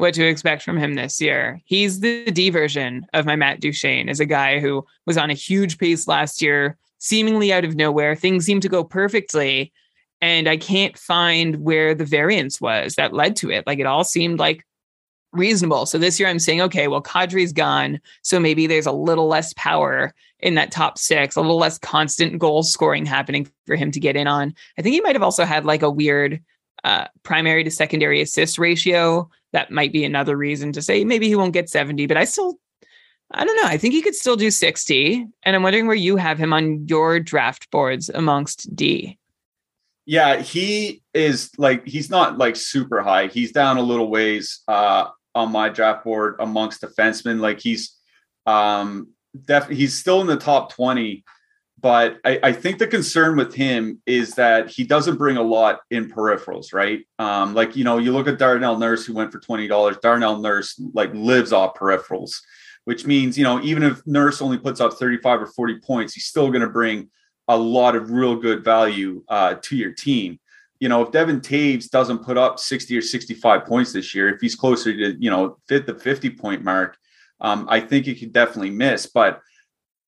what 0.00 0.14
to 0.14 0.26
expect 0.26 0.62
from 0.62 0.78
him 0.78 0.94
this 0.94 1.20
year. 1.20 1.60
He's 1.64 2.00
the 2.00 2.30
D 2.30 2.50
version 2.50 3.06
of 3.12 3.26
my 3.26 3.36
Matt 3.36 3.60
Duchene 3.60 4.08
as 4.08 4.20
a 4.20 4.26
guy 4.26 4.58
who 4.58 4.84
was 5.06 5.18
on 5.18 5.30
a 5.30 5.34
huge 5.34 5.78
pace 5.78 6.08
last 6.08 6.42
year, 6.42 6.76
seemingly 6.98 7.52
out 7.52 7.64
of 7.64 7.76
nowhere. 7.76 8.14
Things 8.14 8.44
seemed 8.44 8.62
to 8.62 8.68
go 8.68 8.82
perfectly 8.82 9.72
and 10.20 10.48
I 10.48 10.56
can't 10.56 10.98
find 10.98 11.56
where 11.56 11.94
the 11.94 12.04
variance 12.04 12.60
was 12.60 12.94
that 12.94 13.14
led 13.14 13.36
to 13.36 13.50
it. 13.50 13.66
Like 13.66 13.78
it 13.78 13.86
all 13.86 14.04
seemed 14.04 14.38
like 14.38 14.66
reasonable. 15.32 15.86
So 15.86 15.96
this 15.96 16.18
year 16.18 16.28
I'm 16.28 16.38
saying, 16.38 16.60
okay, 16.62 16.88
well, 16.88 17.02
Kadri's 17.02 17.52
gone. 17.52 18.00
So 18.22 18.40
maybe 18.40 18.66
there's 18.66 18.86
a 18.86 18.92
little 18.92 19.28
less 19.28 19.54
power 19.54 20.12
in 20.40 20.54
that 20.54 20.72
top 20.72 20.98
six, 20.98 21.36
a 21.36 21.40
little 21.40 21.58
less 21.58 21.78
constant 21.78 22.38
goal 22.38 22.62
scoring 22.62 23.06
happening 23.06 23.48
for 23.66 23.76
him 23.76 23.90
to 23.92 24.00
get 24.00 24.16
in 24.16 24.26
on. 24.26 24.54
I 24.78 24.82
think 24.82 24.94
he 24.94 25.00
might 25.00 25.14
have 25.14 25.22
also 25.22 25.44
had 25.44 25.64
like 25.64 25.82
a 25.82 25.90
weird 25.90 26.42
uh, 26.84 27.06
primary 27.22 27.64
to 27.64 27.70
secondary 27.70 28.20
assist 28.20 28.58
ratio. 28.58 29.30
That 29.52 29.70
might 29.70 29.92
be 29.92 30.04
another 30.04 30.36
reason 30.36 30.72
to 30.72 30.82
say 30.82 31.04
maybe 31.04 31.28
he 31.28 31.36
won't 31.36 31.52
get 31.52 31.68
70, 31.68 32.06
but 32.06 32.16
I 32.16 32.24
still, 32.24 32.58
I 33.30 33.44
don't 33.44 33.56
know. 33.56 33.68
I 33.68 33.76
think 33.76 33.94
he 33.94 34.02
could 34.02 34.14
still 34.14 34.36
do 34.36 34.50
60. 34.50 35.26
And 35.42 35.56
I'm 35.56 35.62
wondering 35.62 35.86
where 35.86 35.96
you 35.96 36.16
have 36.16 36.38
him 36.38 36.52
on 36.52 36.86
your 36.86 37.20
draft 37.20 37.70
boards 37.70 38.08
amongst 38.08 38.74
D. 38.74 39.18
Yeah, 40.06 40.38
he 40.38 41.02
is 41.14 41.50
like 41.58 41.86
he's 41.86 42.10
not 42.10 42.38
like 42.38 42.56
super 42.56 43.00
high. 43.00 43.28
He's 43.28 43.52
down 43.52 43.76
a 43.76 43.82
little 43.82 44.08
ways 44.08 44.60
uh 44.66 45.06
on 45.34 45.52
my 45.52 45.68
draft 45.68 46.04
board 46.04 46.36
amongst 46.40 46.82
defensemen. 46.82 47.38
Like 47.38 47.60
he's 47.60 47.96
um 48.46 49.08
def 49.44 49.68
he's 49.68 49.98
still 49.98 50.20
in 50.20 50.26
the 50.26 50.36
top 50.36 50.72
20, 50.74 51.24
but 51.80 52.18
I, 52.24 52.38
I 52.42 52.52
think 52.52 52.78
the 52.78 52.86
concern 52.86 53.36
with 53.36 53.54
him 53.54 54.02
is 54.04 54.34
that 54.34 54.70
he 54.70 54.84
doesn't 54.84 55.16
bring 55.16 55.36
a 55.36 55.42
lot 55.42 55.80
in 55.90 56.10
peripherals, 56.10 56.74
right? 56.74 57.06
Um, 57.18 57.54
like 57.54 57.76
you 57.76 57.84
know, 57.84 57.98
you 57.98 58.12
look 58.12 58.28
at 58.28 58.38
Darnell 58.38 58.78
Nurse 58.78 59.06
who 59.06 59.14
went 59.14 59.32
for 59.32 59.40
twenty 59.40 59.66
dollars. 59.66 59.96
Darnell 60.02 60.38
Nurse 60.38 60.80
like 60.94 61.12
lives 61.14 61.52
off 61.52 61.74
peripherals, 61.74 62.40
which 62.84 63.06
means 63.06 63.38
you 63.38 63.44
know 63.44 63.60
even 63.62 63.82
if 63.82 64.06
Nurse 64.06 64.42
only 64.42 64.58
puts 64.58 64.80
up 64.80 64.94
thirty 64.94 65.18
five 65.18 65.40
or 65.40 65.46
forty 65.46 65.78
points, 65.78 66.14
he's 66.14 66.26
still 66.26 66.48
going 66.48 66.62
to 66.62 66.68
bring 66.68 67.08
a 67.50 67.56
lot 67.56 67.96
of 67.96 68.10
real 68.10 68.36
good 68.36 68.64
value 68.64 69.24
uh, 69.28 69.54
to 69.62 69.76
your 69.76 69.92
team. 69.92 70.38
You 70.78 70.88
know, 70.88 71.02
if 71.02 71.10
Devon 71.10 71.40
Toews 71.40 71.90
doesn't 71.90 72.24
put 72.24 72.38
up 72.38 72.58
60 72.58 72.96
or 72.96 73.02
65 73.02 73.66
points 73.66 73.92
this 73.92 74.14
year, 74.14 74.32
if 74.32 74.40
he's 74.40 74.54
closer 74.54 74.96
to, 74.96 75.20
you 75.20 75.30
know, 75.30 75.58
fit 75.68 75.84
the 75.84 75.94
50 75.94 76.30
point 76.30 76.62
mark, 76.62 76.96
um, 77.40 77.66
I 77.68 77.80
think 77.80 78.06
he 78.06 78.14
could 78.14 78.32
definitely 78.32 78.70
miss. 78.70 79.06
But 79.06 79.40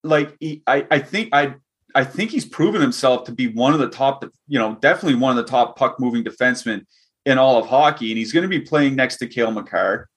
like, 0.04 0.36
I, 0.66 0.86
I 0.90 0.98
think 1.00 1.30
I, 1.32 1.56
I 1.94 2.04
think 2.04 2.30
he's 2.30 2.44
proven 2.44 2.80
himself 2.80 3.24
to 3.24 3.32
be 3.32 3.48
one 3.48 3.72
of 3.72 3.80
the 3.80 3.88
top, 3.88 4.24
you 4.48 4.58
know, 4.58 4.76
definitely 4.80 5.18
one 5.18 5.36
of 5.36 5.44
the 5.44 5.50
top 5.50 5.76
puck 5.76 6.00
moving 6.00 6.24
defensemen 6.24 6.86
in 7.26 7.38
all 7.38 7.58
of 7.58 7.66
hockey. 7.66 8.10
And 8.10 8.18
he's 8.18 8.32
going 8.32 8.42
to 8.42 8.48
be 8.48 8.60
playing 8.60 8.96
next 8.96 9.16
to 9.18 9.26
Cale 9.26 9.50
Makar. 9.50 10.08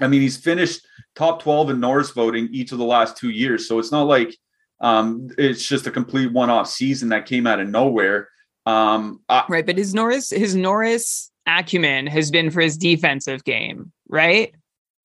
I 0.00 0.08
mean, 0.08 0.20
he's 0.20 0.36
finished 0.36 0.86
top 1.14 1.42
12 1.42 1.70
in 1.70 1.80
Norris 1.80 2.10
voting 2.10 2.48
each 2.52 2.72
of 2.72 2.78
the 2.78 2.84
last 2.84 3.16
two 3.16 3.30
years. 3.30 3.66
So 3.66 3.78
it's 3.78 3.92
not 3.92 4.02
like, 4.02 4.36
um, 4.80 5.30
it's 5.38 5.66
just 5.66 5.86
a 5.86 5.90
complete 5.90 6.32
one-off 6.32 6.68
season 6.68 7.08
that 7.08 7.26
came 7.26 7.46
out 7.46 7.60
of 7.60 7.68
nowhere. 7.68 8.28
Um, 8.66 9.20
I, 9.28 9.44
right, 9.48 9.64
but 9.64 9.78
his 9.78 9.94
Norris 9.94 10.30
his 10.30 10.56
Norris 10.56 11.30
acumen 11.46 12.08
has 12.08 12.30
been 12.30 12.50
for 12.50 12.60
his 12.60 12.76
defensive 12.76 13.44
game, 13.44 13.92
right? 14.08 14.52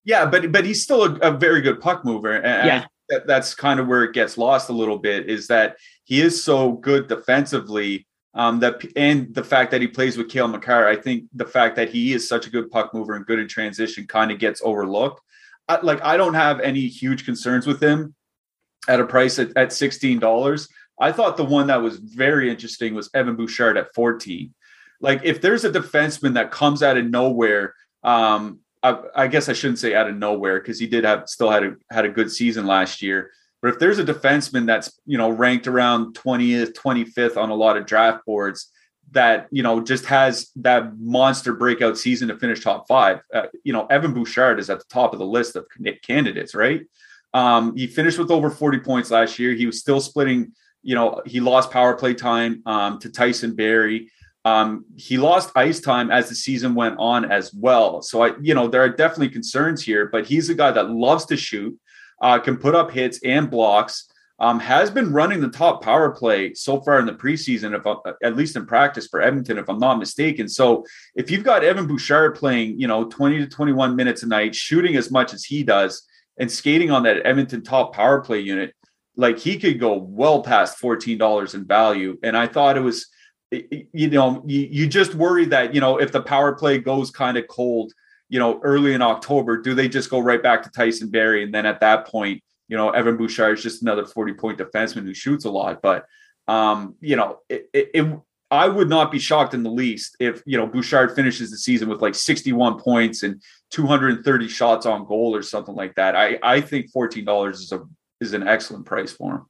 Yeah, 0.04 0.26
but 0.26 0.52
but 0.52 0.66
he's 0.66 0.82
still 0.82 1.04
a, 1.04 1.30
a 1.30 1.32
very 1.32 1.62
good 1.62 1.80
puck 1.80 2.04
mover, 2.04 2.34
and 2.34 2.68
yeah. 2.68 2.86
That, 3.10 3.28
that's 3.28 3.54
kind 3.54 3.80
of 3.80 3.88
where 3.88 4.04
it 4.04 4.14
gets 4.14 4.38
lost 4.38 4.70
a 4.70 4.74
little 4.74 4.98
bit. 4.98 5.30
Is 5.30 5.48
that 5.48 5.76
he 6.12 6.20
is 6.20 6.44
so 6.44 6.74
good 6.74 7.08
defensively. 7.08 8.06
Um, 8.34 8.60
that 8.60 8.84
and 8.98 9.34
the 9.34 9.46
fact 9.46 9.72
that 9.72 9.80
he 9.80 9.88
plays 9.88 10.18
with 10.18 10.30
Cale 10.30 10.50
Makar, 10.50 10.86
I 10.86 10.98
think 10.98 11.24
the 11.34 11.46
fact 11.46 11.78
that 11.78 11.90
he 11.90 12.12
is 12.12 12.28
such 12.28 12.48
a 12.48 12.50
good 12.50 12.70
puck 12.70 12.94
mover 12.94 13.16
and 13.16 13.26
good 13.26 13.40
in 13.40 13.48
transition 13.48 14.06
kind 14.08 14.30
of 14.30 14.38
gets 14.38 14.62
overlooked. 14.62 15.22
I, 15.70 15.80
like 15.80 16.04
I 16.04 16.18
don't 16.18 16.34
have 16.34 16.60
any 16.60 16.82
huge 16.88 17.24
concerns 17.24 17.66
with 17.66 17.82
him 17.82 18.14
at 18.90 19.00
a 19.00 19.06
price 19.06 19.40
at, 19.40 19.56
at 19.56 19.70
$16. 19.70 20.70
I 21.00 21.14
thought 21.14 21.38
the 21.38 21.46
one 21.46 21.68
that 21.68 21.82
was 21.82 21.96
very 21.96 22.52
interesting 22.52 22.94
was 22.94 23.10
Evan 23.14 23.38
Bouchard 23.38 23.78
at 23.78 23.96
14. 23.96 24.54
Like 25.00 25.22
if 25.24 25.40
there's 25.40 25.64
a 25.64 25.72
defenseman 25.72 26.34
that 26.34 26.52
comes 26.52 26.84
out 26.84 26.98
of 26.98 27.06
nowhere, 27.06 27.74
um, 28.04 28.60
I, 28.84 29.00
I 29.16 29.28
guess 29.28 29.48
I 29.48 29.54
shouldn't 29.54 29.80
say 29.80 29.96
out 29.96 30.10
of 30.10 30.18
nowhere 30.18 30.60
because 30.60 30.78
he 30.78 30.88
did 30.88 31.06
have 31.06 31.30
still 31.30 31.50
had 31.50 31.64
a 31.64 31.76
had 31.90 32.04
a 32.04 32.10
good 32.10 32.30
season 32.30 32.66
last 32.66 33.02
year. 33.02 33.32
But 33.62 33.74
if 33.74 33.80
there's 33.80 34.00
a 34.00 34.04
defenseman 34.04 34.66
that's 34.66 35.00
you 35.06 35.18
know 35.18 35.30
ranked 35.30 35.68
around 35.68 36.16
20th, 36.16 36.74
25th 36.74 37.38
on 37.38 37.50
a 37.50 37.56
lot 37.56 37.78
of 37.78 37.86
draft 37.86 38.26
boards 38.26 38.72
that 39.12 39.48
you 39.52 39.62
know 39.62 39.82
just 39.82 40.06
has 40.06 40.50
that 40.56 40.98
monster 40.98 41.54
breakout 41.54 41.98
season 41.98 42.30
to 42.30 42.38
finish 42.38 42.64
top 42.64 42.88
five, 42.88 43.22
uh, 43.34 43.48
you 43.64 43.74
know 43.74 43.86
Evan 43.88 44.14
Bouchard 44.14 44.60
is 44.60 44.70
at 44.70 44.80
the 44.80 44.86
top 44.90 45.14
of 45.14 45.20
the 45.20 45.26
list 45.26 45.56
of 45.56 45.68
candidates, 46.02 46.56
right? 46.56 46.82
Um, 47.34 47.76
he 47.76 47.88
finished 47.88 48.20
with 48.20 48.32
over 48.32 48.50
40 48.50 48.80
points 48.80 49.12
last 49.12 49.40
year. 49.40 49.54
He 49.54 49.66
was 49.66 49.80
still 49.80 50.02
splitting, 50.02 50.54
you 50.84 50.96
know, 50.96 51.22
he 51.26 51.40
lost 51.40 51.72
power 51.72 51.96
play 51.96 52.14
time 52.14 52.62
um, 52.66 53.00
to 53.00 53.10
Tyson 53.10 53.56
Barrie. 53.56 54.12
Um, 54.44 54.86
he 54.96 55.18
lost 55.18 55.52
ice 55.56 55.80
time 55.80 56.10
as 56.10 56.28
the 56.28 56.36
season 56.36 56.74
went 56.74 56.96
on 56.98 57.32
as 57.32 57.54
well. 57.54 58.02
So 58.02 58.24
I, 58.24 58.32
you 58.42 58.54
know, 58.54 58.68
there 58.68 58.82
are 58.82 58.90
definitely 58.90 59.30
concerns 59.30 59.84
here, 59.84 60.08
but 60.08 60.26
he's 60.26 60.50
a 60.50 60.56
guy 60.56 60.72
that 60.72 60.90
loves 60.90 61.26
to 61.26 61.38
shoot, 61.38 61.78
uh, 62.22 62.40
can 62.40 62.58
put 62.58 62.76
up 62.76 62.92
hits 62.92 63.20
and 63.24 63.50
blocks. 63.50 64.08
Um, 64.40 64.60
has 64.60 64.90
been 64.90 65.14
running 65.14 65.40
the 65.40 65.50
top 65.50 65.84
power 65.84 66.10
play 66.10 66.56
so 66.56 66.82
far 66.82 67.00
in 67.00 67.06
the 67.06 67.14
preseason, 67.14 67.78
if 67.78 67.86
uh, 67.86 67.98
at 68.24 68.36
least 68.36 68.56
in 68.56 68.66
practice 68.66 69.06
for 69.06 69.22
Edmonton, 69.22 69.60
if 69.60 69.70
I'm 69.70 69.78
not 69.78 70.00
mistaken. 70.00 70.48
So 70.48 70.84
if 71.14 71.30
you've 71.30 71.44
got 71.44 71.64
Evan 71.64 71.86
Bouchard 71.86 72.34
playing, 72.34 72.80
you 72.80 72.88
know, 72.88 73.04
20 73.04 73.38
to 73.38 73.48
21 73.48 73.96
minutes 73.96 74.24
a 74.24 74.28
night, 74.28 74.56
shooting 74.56 74.96
as 74.96 75.12
much 75.12 75.36
as 75.36 75.44
he 75.44 75.62
does, 75.62 76.08
and 76.40 76.52
skating 76.52 76.90
on 76.90 77.04
that 77.04 77.24
Edmonton 77.24 77.62
top 77.62 77.94
power 77.94 78.20
play 78.20 78.40
unit, 78.40 78.74
like 79.16 79.38
he 79.38 79.60
could 79.60 79.80
go 79.80 79.98
well 79.98 80.42
past 80.42 80.82
$14 80.82 81.54
in 81.54 81.66
value. 81.66 82.18
And 82.24 82.36
I 82.36 82.48
thought 82.48 82.78
it 82.78 82.82
was, 82.82 83.08
you 83.52 84.10
know, 84.10 84.44
you, 84.48 84.68
you 84.72 84.88
just 84.88 85.14
worry 85.14 85.46
that, 85.46 85.76
you 85.76 85.82
know, 85.82 85.98
if 85.98 86.12
the 86.12 86.22
power 86.22 86.56
play 86.56 86.80
goes 86.80 87.12
kind 87.12 87.38
of 87.38 87.48
cold, 87.48 87.94
you 88.32 88.40
know, 88.40 88.62
early 88.64 88.94
in 88.94 89.02
October, 89.02 89.58
do 89.58 89.76
they 89.76 89.90
just 89.90 90.10
go 90.10 90.20
right 90.20 90.42
back 90.42 90.64
to 90.64 90.72
Tyson 90.72 91.10
Barrie? 91.10 91.44
And 91.44 91.54
then 91.54 91.66
at 91.66 91.82
that 91.82 92.08
point, 92.08 92.42
you 92.70 92.78
know, 92.78 92.90
Evan 92.92 93.18
Bouchard 93.18 93.58
is 93.58 93.64
just 93.64 93.82
another 93.82 94.06
40 94.06 94.34
point 94.36 94.58
defenseman 94.58 95.04
who 95.04 95.14
shoots 95.14 95.44
a 95.44 95.52
lot. 95.52 95.82
But, 95.82 96.06
um, 96.48 96.96
you 97.02 97.18
know, 97.18 97.40
it, 97.50 97.70
it, 97.74 97.92
it 97.94 98.20
I 98.50 98.70
would 98.70 98.88
not 98.88 99.12
be 99.12 99.20
shocked 99.20 99.54
in 99.54 99.64
the 99.64 99.70
least 99.70 100.16
if 100.22 100.42
you 100.46 100.58
know 100.58 100.66
Bouchard 100.66 101.14
finishes 101.14 101.52
the 101.52 101.58
season 101.58 101.90
with 101.90 102.02
like 102.02 102.16
61 102.16 102.80
points 102.80 103.24
and 103.24 103.42
230 103.72 104.48
shots 104.48 104.86
on 104.86 105.06
goal 105.06 105.36
or 105.36 105.42
something 105.42 105.76
like 105.76 105.96
that. 105.96 106.16
I 106.16 106.40
I 106.42 106.62
think 106.62 106.92
$14 106.94 107.52
is 107.52 107.72
a 107.74 107.82
is 108.22 108.32
an 108.32 108.48
excellent 108.48 108.86
price 108.86 109.12
for 109.12 109.36
him. 109.36 109.46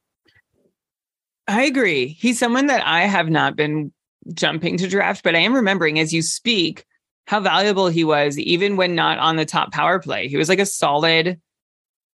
I 1.46 1.62
agree. 1.62 2.08
He's 2.08 2.38
someone 2.38 2.66
that 2.66 2.84
I 2.84 3.02
have 3.02 3.28
not 3.30 3.54
been 3.54 3.92
jumping 4.34 4.76
to 4.78 4.88
draft, 4.88 5.22
but 5.22 5.36
I 5.36 5.40
am 5.40 5.54
remembering 5.54 6.00
as 6.00 6.12
you 6.12 6.22
speak 6.22 6.84
how 7.26 7.40
valuable 7.40 7.88
he 7.88 8.04
was 8.04 8.38
even 8.38 8.76
when 8.76 8.94
not 8.94 9.18
on 9.18 9.36
the 9.36 9.44
top 9.44 9.72
power 9.72 9.98
play. 9.98 10.28
He 10.28 10.36
was 10.36 10.48
like 10.48 10.58
a 10.58 10.66
solid 10.66 11.40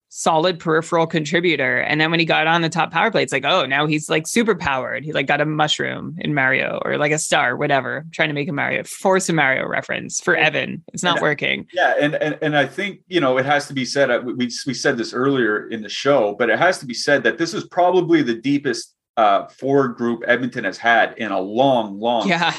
solid 0.09 0.59
peripheral 0.59 1.07
contributor. 1.07 1.77
And 1.77 2.01
then 2.01 2.11
when 2.11 2.19
he 2.19 2.25
got 2.25 2.47
on 2.47 2.61
the 2.61 2.69
top 2.69 2.91
power 2.91 3.11
play, 3.11 3.23
it's 3.23 3.31
like, 3.31 3.45
oh, 3.45 3.65
now 3.65 3.85
he's 3.85 4.09
like 4.09 4.27
super 4.27 4.55
powered. 4.55 5.05
He 5.05 5.13
like 5.13 5.27
got 5.27 5.39
a 5.39 5.45
mushroom 5.45 6.15
in 6.19 6.33
Mario 6.33 6.81
or 6.83 6.97
like 6.97 7.11
a 7.11 7.19
star, 7.19 7.55
whatever. 7.55 7.99
I'm 7.99 8.11
trying 8.11 8.29
to 8.29 8.33
make 8.33 8.49
a 8.49 8.53
Mario 8.53 8.83
force 8.83 9.29
a 9.29 9.33
Mario 9.33 9.67
reference 9.67 10.19
for 10.19 10.35
Evan. 10.35 10.83
It's 10.93 11.03
not 11.03 11.17
and, 11.17 11.21
working. 11.21 11.67
Yeah, 11.73 11.93
and, 11.99 12.15
and 12.15 12.37
and 12.41 12.57
I 12.57 12.65
think 12.65 13.01
you 13.07 13.21
know 13.21 13.37
it 13.37 13.45
has 13.45 13.67
to 13.67 13.73
be 13.73 13.85
said. 13.85 14.09
Uh, 14.09 14.21
we 14.25 14.49
we 14.65 14.73
said 14.73 14.97
this 14.97 15.13
earlier 15.13 15.67
in 15.69 15.83
the 15.83 15.89
show, 15.89 16.35
but 16.37 16.49
it 16.49 16.57
has 16.57 16.79
to 16.79 16.85
be 16.85 16.93
said 16.93 17.23
that 17.23 17.37
this 17.37 17.53
is 17.53 17.65
probably 17.67 18.23
the 18.23 18.35
deepest 18.35 18.95
uh, 19.17 19.47
forward 19.47 19.95
group 19.95 20.23
Edmonton 20.25 20.63
has 20.63 20.77
had 20.77 21.17
in 21.17 21.31
a 21.31 21.39
long, 21.39 21.99
long. 21.99 22.27
Yeah. 22.27 22.55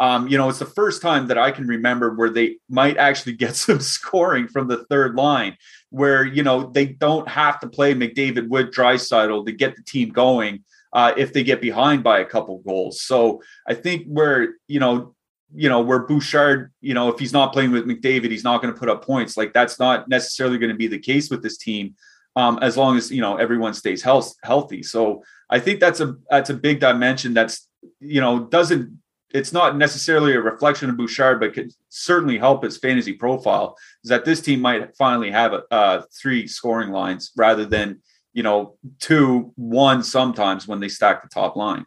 Um, 0.00 0.26
you 0.28 0.36
know, 0.36 0.48
it's 0.48 0.58
the 0.58 0.66
first 0.66 1.02
time 1.02 1.28
that 1.28 1.38
I 1.38 1.50
can 1.50 1.66
remember 1.66 2.14
where 2.14 2.30
they 2.30 2.58
might 2.68 2.96
actually 2.96 3.34
get 3.34 3.56
some 3.56 3.80
scoring 3.80 4.48
from 4.48 4.68
the 4.68 4.84
third 4.84 5.14
line, 5.14 5.56
where 5.90 6.24
you 6.24 6.42
know 6.42 6.70
they 6.70 6.86
don't 6.86 7.28
have 7.28 7.60
to 7.60 7.68
play 7.68 7.94
McDavid 7.94 8.48
with 8.48 8.72
Draisaitl 8.72 9.46
to 9.46 9.52
get 9.52 9.76
the 9.76 9.82
team 9.82 10.10
going 10.10 10.64
uh, 10.92 11.12
if 11.16 11.32
they 11.32 11.42
get 11.42 11.60
behind 11.60 12.02
by 12.02 12.20
a 12.20 12.24
couple 12.24 12.58
goals. 12.58 13.02
So 13.02 13.42
I 13.68 13.74
think 13.74 14.06
where 14.06 14.54
you 14.66 14.80
know, 14.80 15.14
you 15.54 15.68
know, 15.68 15.80
where 15.80 16.00
Bouchard, 16.00 16.72
you 16.80 16.94
know, 16.94 17.08
if 17.08 17.18
he's 17.18 17.32
not 17.32 17.52
playing 17.52 17.70
with 17.70 17.86
McDavid, 17.86 18.30
he's 18.30 18.44
not 18.44 18.60
going 18.60 18.74
to 18.74 18.78
put 18.78 18.88
up 18.88 19.04
points. 19.04 19.36
Like 19.36 19.52
that's 19.52 19.78
not 19.78 20.08
necessarily 20.08 20.58
going 20.58 20.72
to 20.72 20.76
be 20.76 20.88
the 20.88 20.98
case 20.98 21.30
with 21.30 21.42
this 21.42 21.56
team, 21.56 21.94
um, 22.34 22.58
as 22.62 22.76
long 22.76 22.96
as 22.96 23.12
you 23.12 23.20
know 23.20 23.36
everyone 23.36 23.74
stays 23.74 24.02
health, 24.02 24.34
healthy. 24.42 24.82
So 24.82 25.22
I 25.48 25.60
think 25.60 25.78
that's 25.78 26.00
a 26.00 26.16
that's 26.28 26.50
a 26.50 26.54
big 26.54 26.80
dimension. 26.80 27.34
That's 27.34 27.68
you 28.00 28.20
know 28.20 28.40
doesn't 28.40 28.98
it's 29.30 29.52
not 29.52 29.76
necessarily 29.76 30.34
a 30.34 30.40
reflection 30.40 30.88
of 30.88 30.96
Bouchard, 30.96 31.40
but 31.40 31.54
could 31.54 31.72
certainly 31.88 32.38
help 32.38 32.62
his 32.62 32.78
fantasy 32.78 33.12
profile. 33.12 33.76
Is 34.04 34.10
that 34.10 34.24
this 34.24 34.40
team 34.40 34.60
might 34.60 34.96
finally 34.96 35.30
have 35.30 35.52
a, 35.52 35.62
uh, 35.72 36.02
three 36.12 36.46
scoring 36.46 36.90
lines 36.90 37.32
rather 37.36 37.64
than 37.64 38.00
you 38.32 38.42
know 38.42 38.76
two, 39.00 39.52
one 39.56 40.02
sometimes 40.02 40.68
when 40.68 40.80
they 40.80 40.88
stack 40.88 41.22
the 41.22 41.28
top 41.28 41.56
line. 41.56 41.84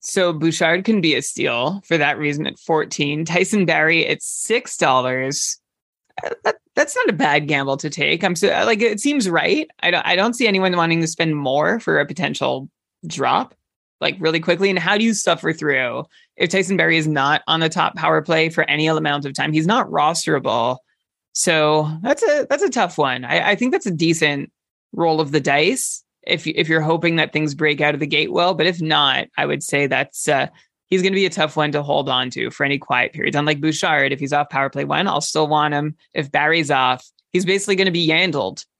So 0.00 0.32
Bouchard 0.32 0.84
can 0.84 1.00
be 1.00 1.14
a 1.14 1.22
steal 1.22 1.82
for 1.86 1.98
that 1.98 2.18
reason 2.18 2.46
at 2.46 2.58
14. 2.58 3.24
Tyson 3.24 3.66
Barrie 3.66 4.06
at 4.06 4.22
six 4.22 4.76
dollars. 4.76 5.58
Uh, 6.22 6.30
that, 6.44 6.56
that's 6.74 6.96
not 6.96 7.08
a 7.08 7.14
bad 7.14 7.48
gamble 7.48 7.76
to 7.78 7.90
take. 7.90 8.24
I'm 8.24 8.36
so 8.36 8.48
like 8.48 8.82
it 8.82 9.00
seems 9.00 9.28
right. 9.28 9.68
I 9.80 9.90
don't 9.90 10.06
I 10.06 10.16
don't 10.16 10.34
see 10.34 10.46
anyone 10.46 10.76
wanting 10.76 11.00
to 11.00 11.06
spend 11.06 11.36
more 11.36 11.80
for 11.80 12.00
a 12.00 12.06
potential 12.06 12.68
drop 13.06 13.54
like 14.00 14.16
really 14.18 14.40
quickly? 14.40 14.70
And 14.70 14.78
how 14.78 14.96
do 14.96 15.04
you 15.04 15.14
suffer 15.14 15.52
through 15.52 16.04
if 16.36 16.50
Tyson 16.50 16.76
Barrie 16.76 16.98
is 16.98 17.06
not 17.06 17.42
on 17.46 17.60
the 17.60 17.68
top 17.68 17.96
power 17.96 18.22
play 18.22 18.48
for 18.48 18.68
any 18.68 18.86
amount 18.86 19.24
of 19.24 19.34
time? 19.34 19.52
He's 19.52 19.66
not 19.66 19.88
rosterable. 19.88 20.78
So 21.32 21.90
that's 22.02 22.22
a 22.22 22.46
that's 22.48 22.62
a 22.62 22.70
tough 22.70 22.98
one. 22.98 23.24
I, 23.24 23.50
I 23.50 23.54
think 23.54 23.72
that's 23.72 23.86
a 23.86 23.90
decent 23.90 24.50
roll 24.92 25.20
of 25.20 25.30
the 25.30 25.40
dice 25.40 26.02
if 26.26 26.46
if 26.46 26.68
you're 26.68 26.80
hoping 26.80 27.16
that 27.16 27.32
things 27.32 27.54
break 27.54 27.80
out 27.80 27.94
of 27.94 28.00
the 28.00 28.06
gate 28.06 28.32
well. 28.32 28.54
But 28.54 28.66
if 28.66 28.80
not, 28.80 29.28
I 29.36 29.46
would 29.46 29.62
say 29.62 29.86
that's 29.86 30.28
uh, 30.28 30.48
he's 30.88 31.02
going 31.02 31.12
to 31.12 31.16
be 31.16 31.26
a 31.26 31.30
tough 31.30 31.56
one 31.56 31.72
to 31.72 31.82
hold 31.82 32.08
on 32.08 32.30
to 32.30 32.50
for 32.50 32.64
any 32.64 32.78
quiet 32.78 33.12
periods. 33.12 33.36
Unlike 33.36 33.60
Bouchard, 33.60 34.12
if 34.12 34.20
he's 34.20 34.32
off 34.32 34.50
power 34.50 34.68
play 34.68 34.84
one, 34.84 35.06
I'll 35.06 35.20
still 35.20 35.46
want 35.46 35.74
him. 35.74 35.96
If 36.12 36.30
Barrie's 36.30 36.70
off, 36.70 37.06
he's 37.32 37.44
basically 37.44 37.76
going 37.76 37.86
to 37.86 37.92
be 37.92 38.06
yandled. 38.06 38.64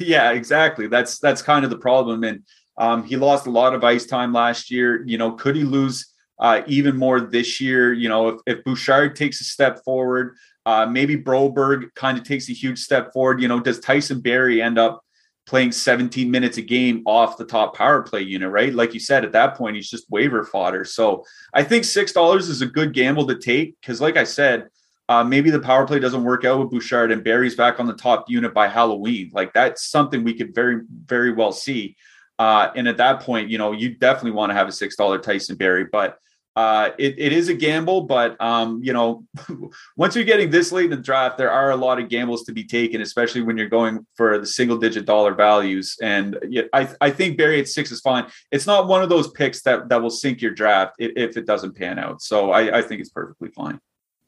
Yeah, 0.00 0.32
exactly. 0.32 0.88
That's 0.88 1.20
that's 1.20 1.40
kind 1.40 1.64
of 1.64 1.70
the 1.70 1.78
problem. 1.78 2.24
And 2.24 2.42
um, 2.78 3.02
he 3.02 3.16
lost 3.16 3.46
a 3.46 3.50
lot 3.50 3.74
of 3.74 3.84
ice 3.84 4.06
time 4.06 4.32
last 4.32 4.70
year. 4.70 5.04
You 5.04 5.18
know, 5.18 5.32
could 5.32 5.56
he 5.56 5.64
lose 5.64 6.14
uh, 6.38 6.62
even 6.66 6.96
more 6.96 7.20
this 7.20 7.60
year? 7.60 7.92
You 7.92 8.08
know, 8.08 8.28
if, 8.28 8.40
if 8.46 8.64
Bouchard 8.64 9.16
takes 9.16 9.40
a 9.40 9.44
step 9.44 9.84
forward, 9.84 10.36
uh, 10.64 10.86
maybe 10.86 11.16
Broberg 11.16 11.92
kind 11.94 12.16
of 12.16 12.24
takes 12.24 12.48
a 12.48 12.52
huge 12.52 12.78
step 12.78 13.12
forward. 13.12 13.42
You 13.42 13.48
know, 13.48 13.60
does 13.60 13.80
Tyson 13.80 14.20
Barrie 14.20 14.62
end 14.62 14.78
up 14.78 15.02
playing 15.48 15.72
17 15.72 16.30
minutes 16.30 16.58
a 16.58 16.62
game 16.62 17.02
off 17.06 17.38
the 17.38 17.44
top 17.44 17.74
power 17.74 18.02
play 18.02 18.20
unit, 18.20 18.50
right? 18.50 18.72
Like 18.72 18.92
you 18.92 19.00
said, 19.00 19.24
at 19.24 19.32
that 19.32 19.56
point, 19.56 19.76
he's 19.76 19.88
just 19.88 20.10
waiver 20.10 20.44
fodder. 20.44 20.84
So 20.84 21.24
I 21.54 21.64
think 21.64 21.84
$6 21.84 22.38
is 22.38 22.60
a 22.60 22.66
good 22.66 22.92
gamble 22.92 23.26
to 23.26 23.38
take 23.38 23.80
because, 23.80 24.00
like 24.00 24.18
I 24.18 24.24
said, 24.24 24.68
uh, 25.08 25.24
maybe 25.24 25.48
the 25.48 25.58
power 25.58 25.86
play 25.86 25.98
doesn't 25.98 26.22
work 26.22 26.44
out 26.44 26.60
with 26.60 26.70
Bouchard 26.70 27.10
and 27.10 27.24
Barrie's 27.24 27.56
back 27.56 27.80
on 27.80 27.86
the 27.86 27.94
top 27.94 28.28
unit 28.28 28.52
by 28.52 28.68
Halloween. 28.68 29.30
Like 29.32 29.54
that's 29.54 29.88
something 29.88 30.22
we 30.22 30.34
could 30.34 30.54
very, 30.54 30.82
very 31.06 31.32
well 31.32 31.52
see. 31.52 31.96
Uh, 32.38 32.70
and 32.76 32.86
at 32.86 32.96
that 32.98 33.20
point, 33.20 33.50
you 33.50 33.58
know, 33.58 33.72
you 33.72 33.94
definitely 33.94 34.30
want 34.32 34.50
to 34.50 34.54
have 34.54 34.68
a 34.68 34.72
six 34.72 34.96
dollar 34.96 35.18
Tyson 35.18 35.56
Barrie, 35.56 35.86
but 35.90 36.18
uh, 36.58 36.90
it, 36.98 37.14
it 37.18 37.32
is 37.32 37.48
a 37.48 37.54
gamble. 37.54 38.00
But 38.00 38.40
um, 38.40 38.80
you 38.82 38.92
know, 38.92 39.24
once 39.96 40.16
you're 40.16 40.24
getting 40.24 40.50
this 40.50 40.72
late 40.72 40.86
in 40.86 40.90
the 40.90 40.96
draft, 40.96 41.38
there 41.38 41.52
are 41.52 41.70
a 41.70 41.76
lot 41.76 42.00
of 42.00 42.08
gambles 42.08 42.42
to 42.44 42.52
be 42.52 42.64
taken, 42.64 43.00
especially 43.00 43.42
when 43.42 43.56
you're 43.56 43.68
going 43.68 44.04
for 44.16 44.38
the 44.38 44.46
single 44.46 44.76
digit 44.76 45.04
dollar 45.04 45.34
values. 45.34 45.96
And 46.02 46.36
I 46.72 46.88
I 47.00 47.10
think 47.10 47.38
Barrie 47.38 47.60
at 47.60 47.68
six 47.68 47.92
is 47.92 48.00
fine. 48.00 48.26
It's 48.50 48.66
not 48.66 48.88
one 48.88 49.02
of 49.02 49.08
those 49.08 49.30
picks 49.30 49.62
that 49.62 49.88
that 49.88 50.02
will 50.02 50.10
sink 50.10 50.40
your 50.40 50.52
draft 50.52 50.94
if, 50.98 51.12
if 51.16 51.36
it 51.36 51.46
doesn't 51.46 51.76
pan 51.76 51.96
out. 51.96 52.22
So 52.22 52.50
I, 52.50 52.78
I 52.78 52.82
think 52.82 53.00
it's 53.00 53.10
perfectly 53.10 53.50
fine. 53.50 53.78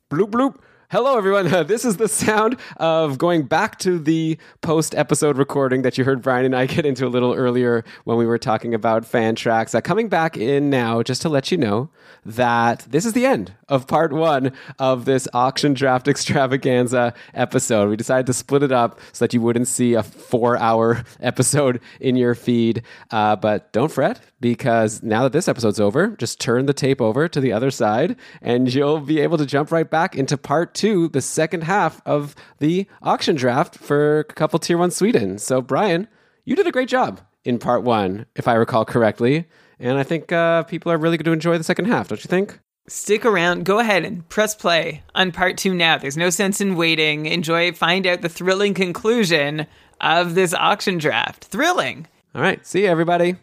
Bloop 0.09 0.31
bloop. 0.31 0.57
Hello, 0.93 1.17
everyone. 1.17 1.45
this 1.69 1.85
is 1.85 1.99
the 1.99 2.09
sound 2.09 2.57
of 2.79 3.17
going 3.17 3.45
back 3.45 3.79
to 3.79 3.97
the 3.97 4.37
post 4.61 4.93
episode 4.97 5.39
recording 5.39 5.83
that 5.83 5.97
you 5.97 6.03
heard 6.03 6.21
Brian 6.21 6.45
and 6.45 6.57
I 6.57 6.67
get 6.67 6.85
into 6.85 7.07
a 7.07 7.09
little 7.09 7.33
earlier 7.33 7.85
when 8.03 8.17
we 8.17 8.27
were 8.27 8.39
talking 8.39 8.75
about 8.75 9.05
Fantrax. 9.05 9.73
Uh, 9.73 9.81
coming 9.83 10.09
back 10.09 10.37
in 10.37 10.69
now, 10.69 11.05
just 11.05 11.23
to 11.23 11.29
let 11.29 11.53
you 11.53 11.59
know 11.59 11.91
that 12.27 12.89
this 12.91 13.07
is 13.07 13.13
the 13.13 13.25
end 13.25 13.53
of 13.69 13.87
part 13.87 14.13
one 14.13 14.51
of 14.81 15.05
this 15.05 15.29
auction 15.33 15.75
draft 15.75 16.09
extravaganza 16.09 17.15
episode. 17.35 17.89
We 17.89 17.95
decided 17.95 18.27
to 18.27 18.33
split 18.33 18.65
it 18.65 18.73
up 18.73 18.99
so 19.13 19.27
that 19.27 19.33
you 19.33 19.41
wouldn't 19.41 19.69
see 19.69 19.95
a 19.95 20.03
four 20.03 20.57
hour 20.57 21.05
episode 21.21 21.81
in 22.01 22.17
your 22.17 22.35
feed. 22.35 22.83
Uh, 23.13 23.37
but 23.37 23.73
don't 23.73 23.93
fret 23.93 24.21
because 24.41 25.03
now 25.03 25.23
that 25.23 25.33
this 25.33 25.49
episode's 25.49 25.81
over, 25.81 26.09
just 26.09 26.41
turn 26.41 26.67
the 26.67 26.73
tape 26.73 27.01
over 27.01 27.29
to 27.29 27.41
the 27.41 27.53
other 27.53 27.71
side 27.71 28.17
and 28.41 28.73
you'll 28.73 29.01
be 29.01 29.21
able 29.21 29.39
to 29.39 29.47
jump 29.47 29.71
right 29.71 29.89
back 29.89 30.17
into 30.17 30.37
part 30.37 30.75
two, 30.75 31.09
the 31.09 31.21
second 31.21 31.65
half 31.65 32.01
of 32.07 32.35
the 32.59 32.87
auction 33.03 33.37
draft 33.37 33.77
for 33.77 34.21
a 34.21 34.25
couple 34.25 34.59
tier 34.59 34.79
one 34.79 34.91
Sweden. 34.91 35.39
So, 35.39 35.61
Brian, 35.61 36.09
you 36.45 36.57
did 36.57 36.67
a 36.67 36.73
great 36.73 36.89
job 36.89 37.21
in 37.45 37.59
part 37.59 37.83
one, 37.83 38.27
if 38.35 38.49
I 38.49 38.55
recall 38.55 38.85
correctly. 38.85 39.47
And 39.79 39.99
I 39.99 40.03
think 40.03 40.33
uh, 40.33 40.65
people 40.65 40.93
are 40.93 40.99
really 40.99 41.17
going 41.17 41.25
to 41.25 41.33
enjoy 41.33 41.59
the 41.59 41.65
second 41.65 41.87
half, 41.87 42.09
don't 42.09 42.23
you 42.23 42.29
think? 42.29 42.59
Stick 42.87 43.25
around. 43.25 43.65
Go 43.65 43.79
ahead 43.79 44.05
and 44.05 44.29
press 44.29 44.55
play 44.55 45.03
on 45.15 45.33
part 45.33 45.57
two 45.57 45.75
now. 45.75 45.97
There's 45.97 46.17
no 46.17 46.29
sense 46.31 46.61
in 46.61 46.77
waiting. 46.77 47.27
Enjoy, 47.27 47.73
find 47.73 48.07
out 48.07 48.21
the 48.21 48.29
thrilling 48.29 48.75
conclusion 48.75 49.67
of 50.01 50.35
this 50.35 50.53
auction 50.55 50.99
draft. 50.99 51.45
Thrilling. 51.45 52.07
All 52.35 52.43
right. 52.43 52.65
See 52.67 52.83
you, 52.83 52.89
everybody. 52.89 53.37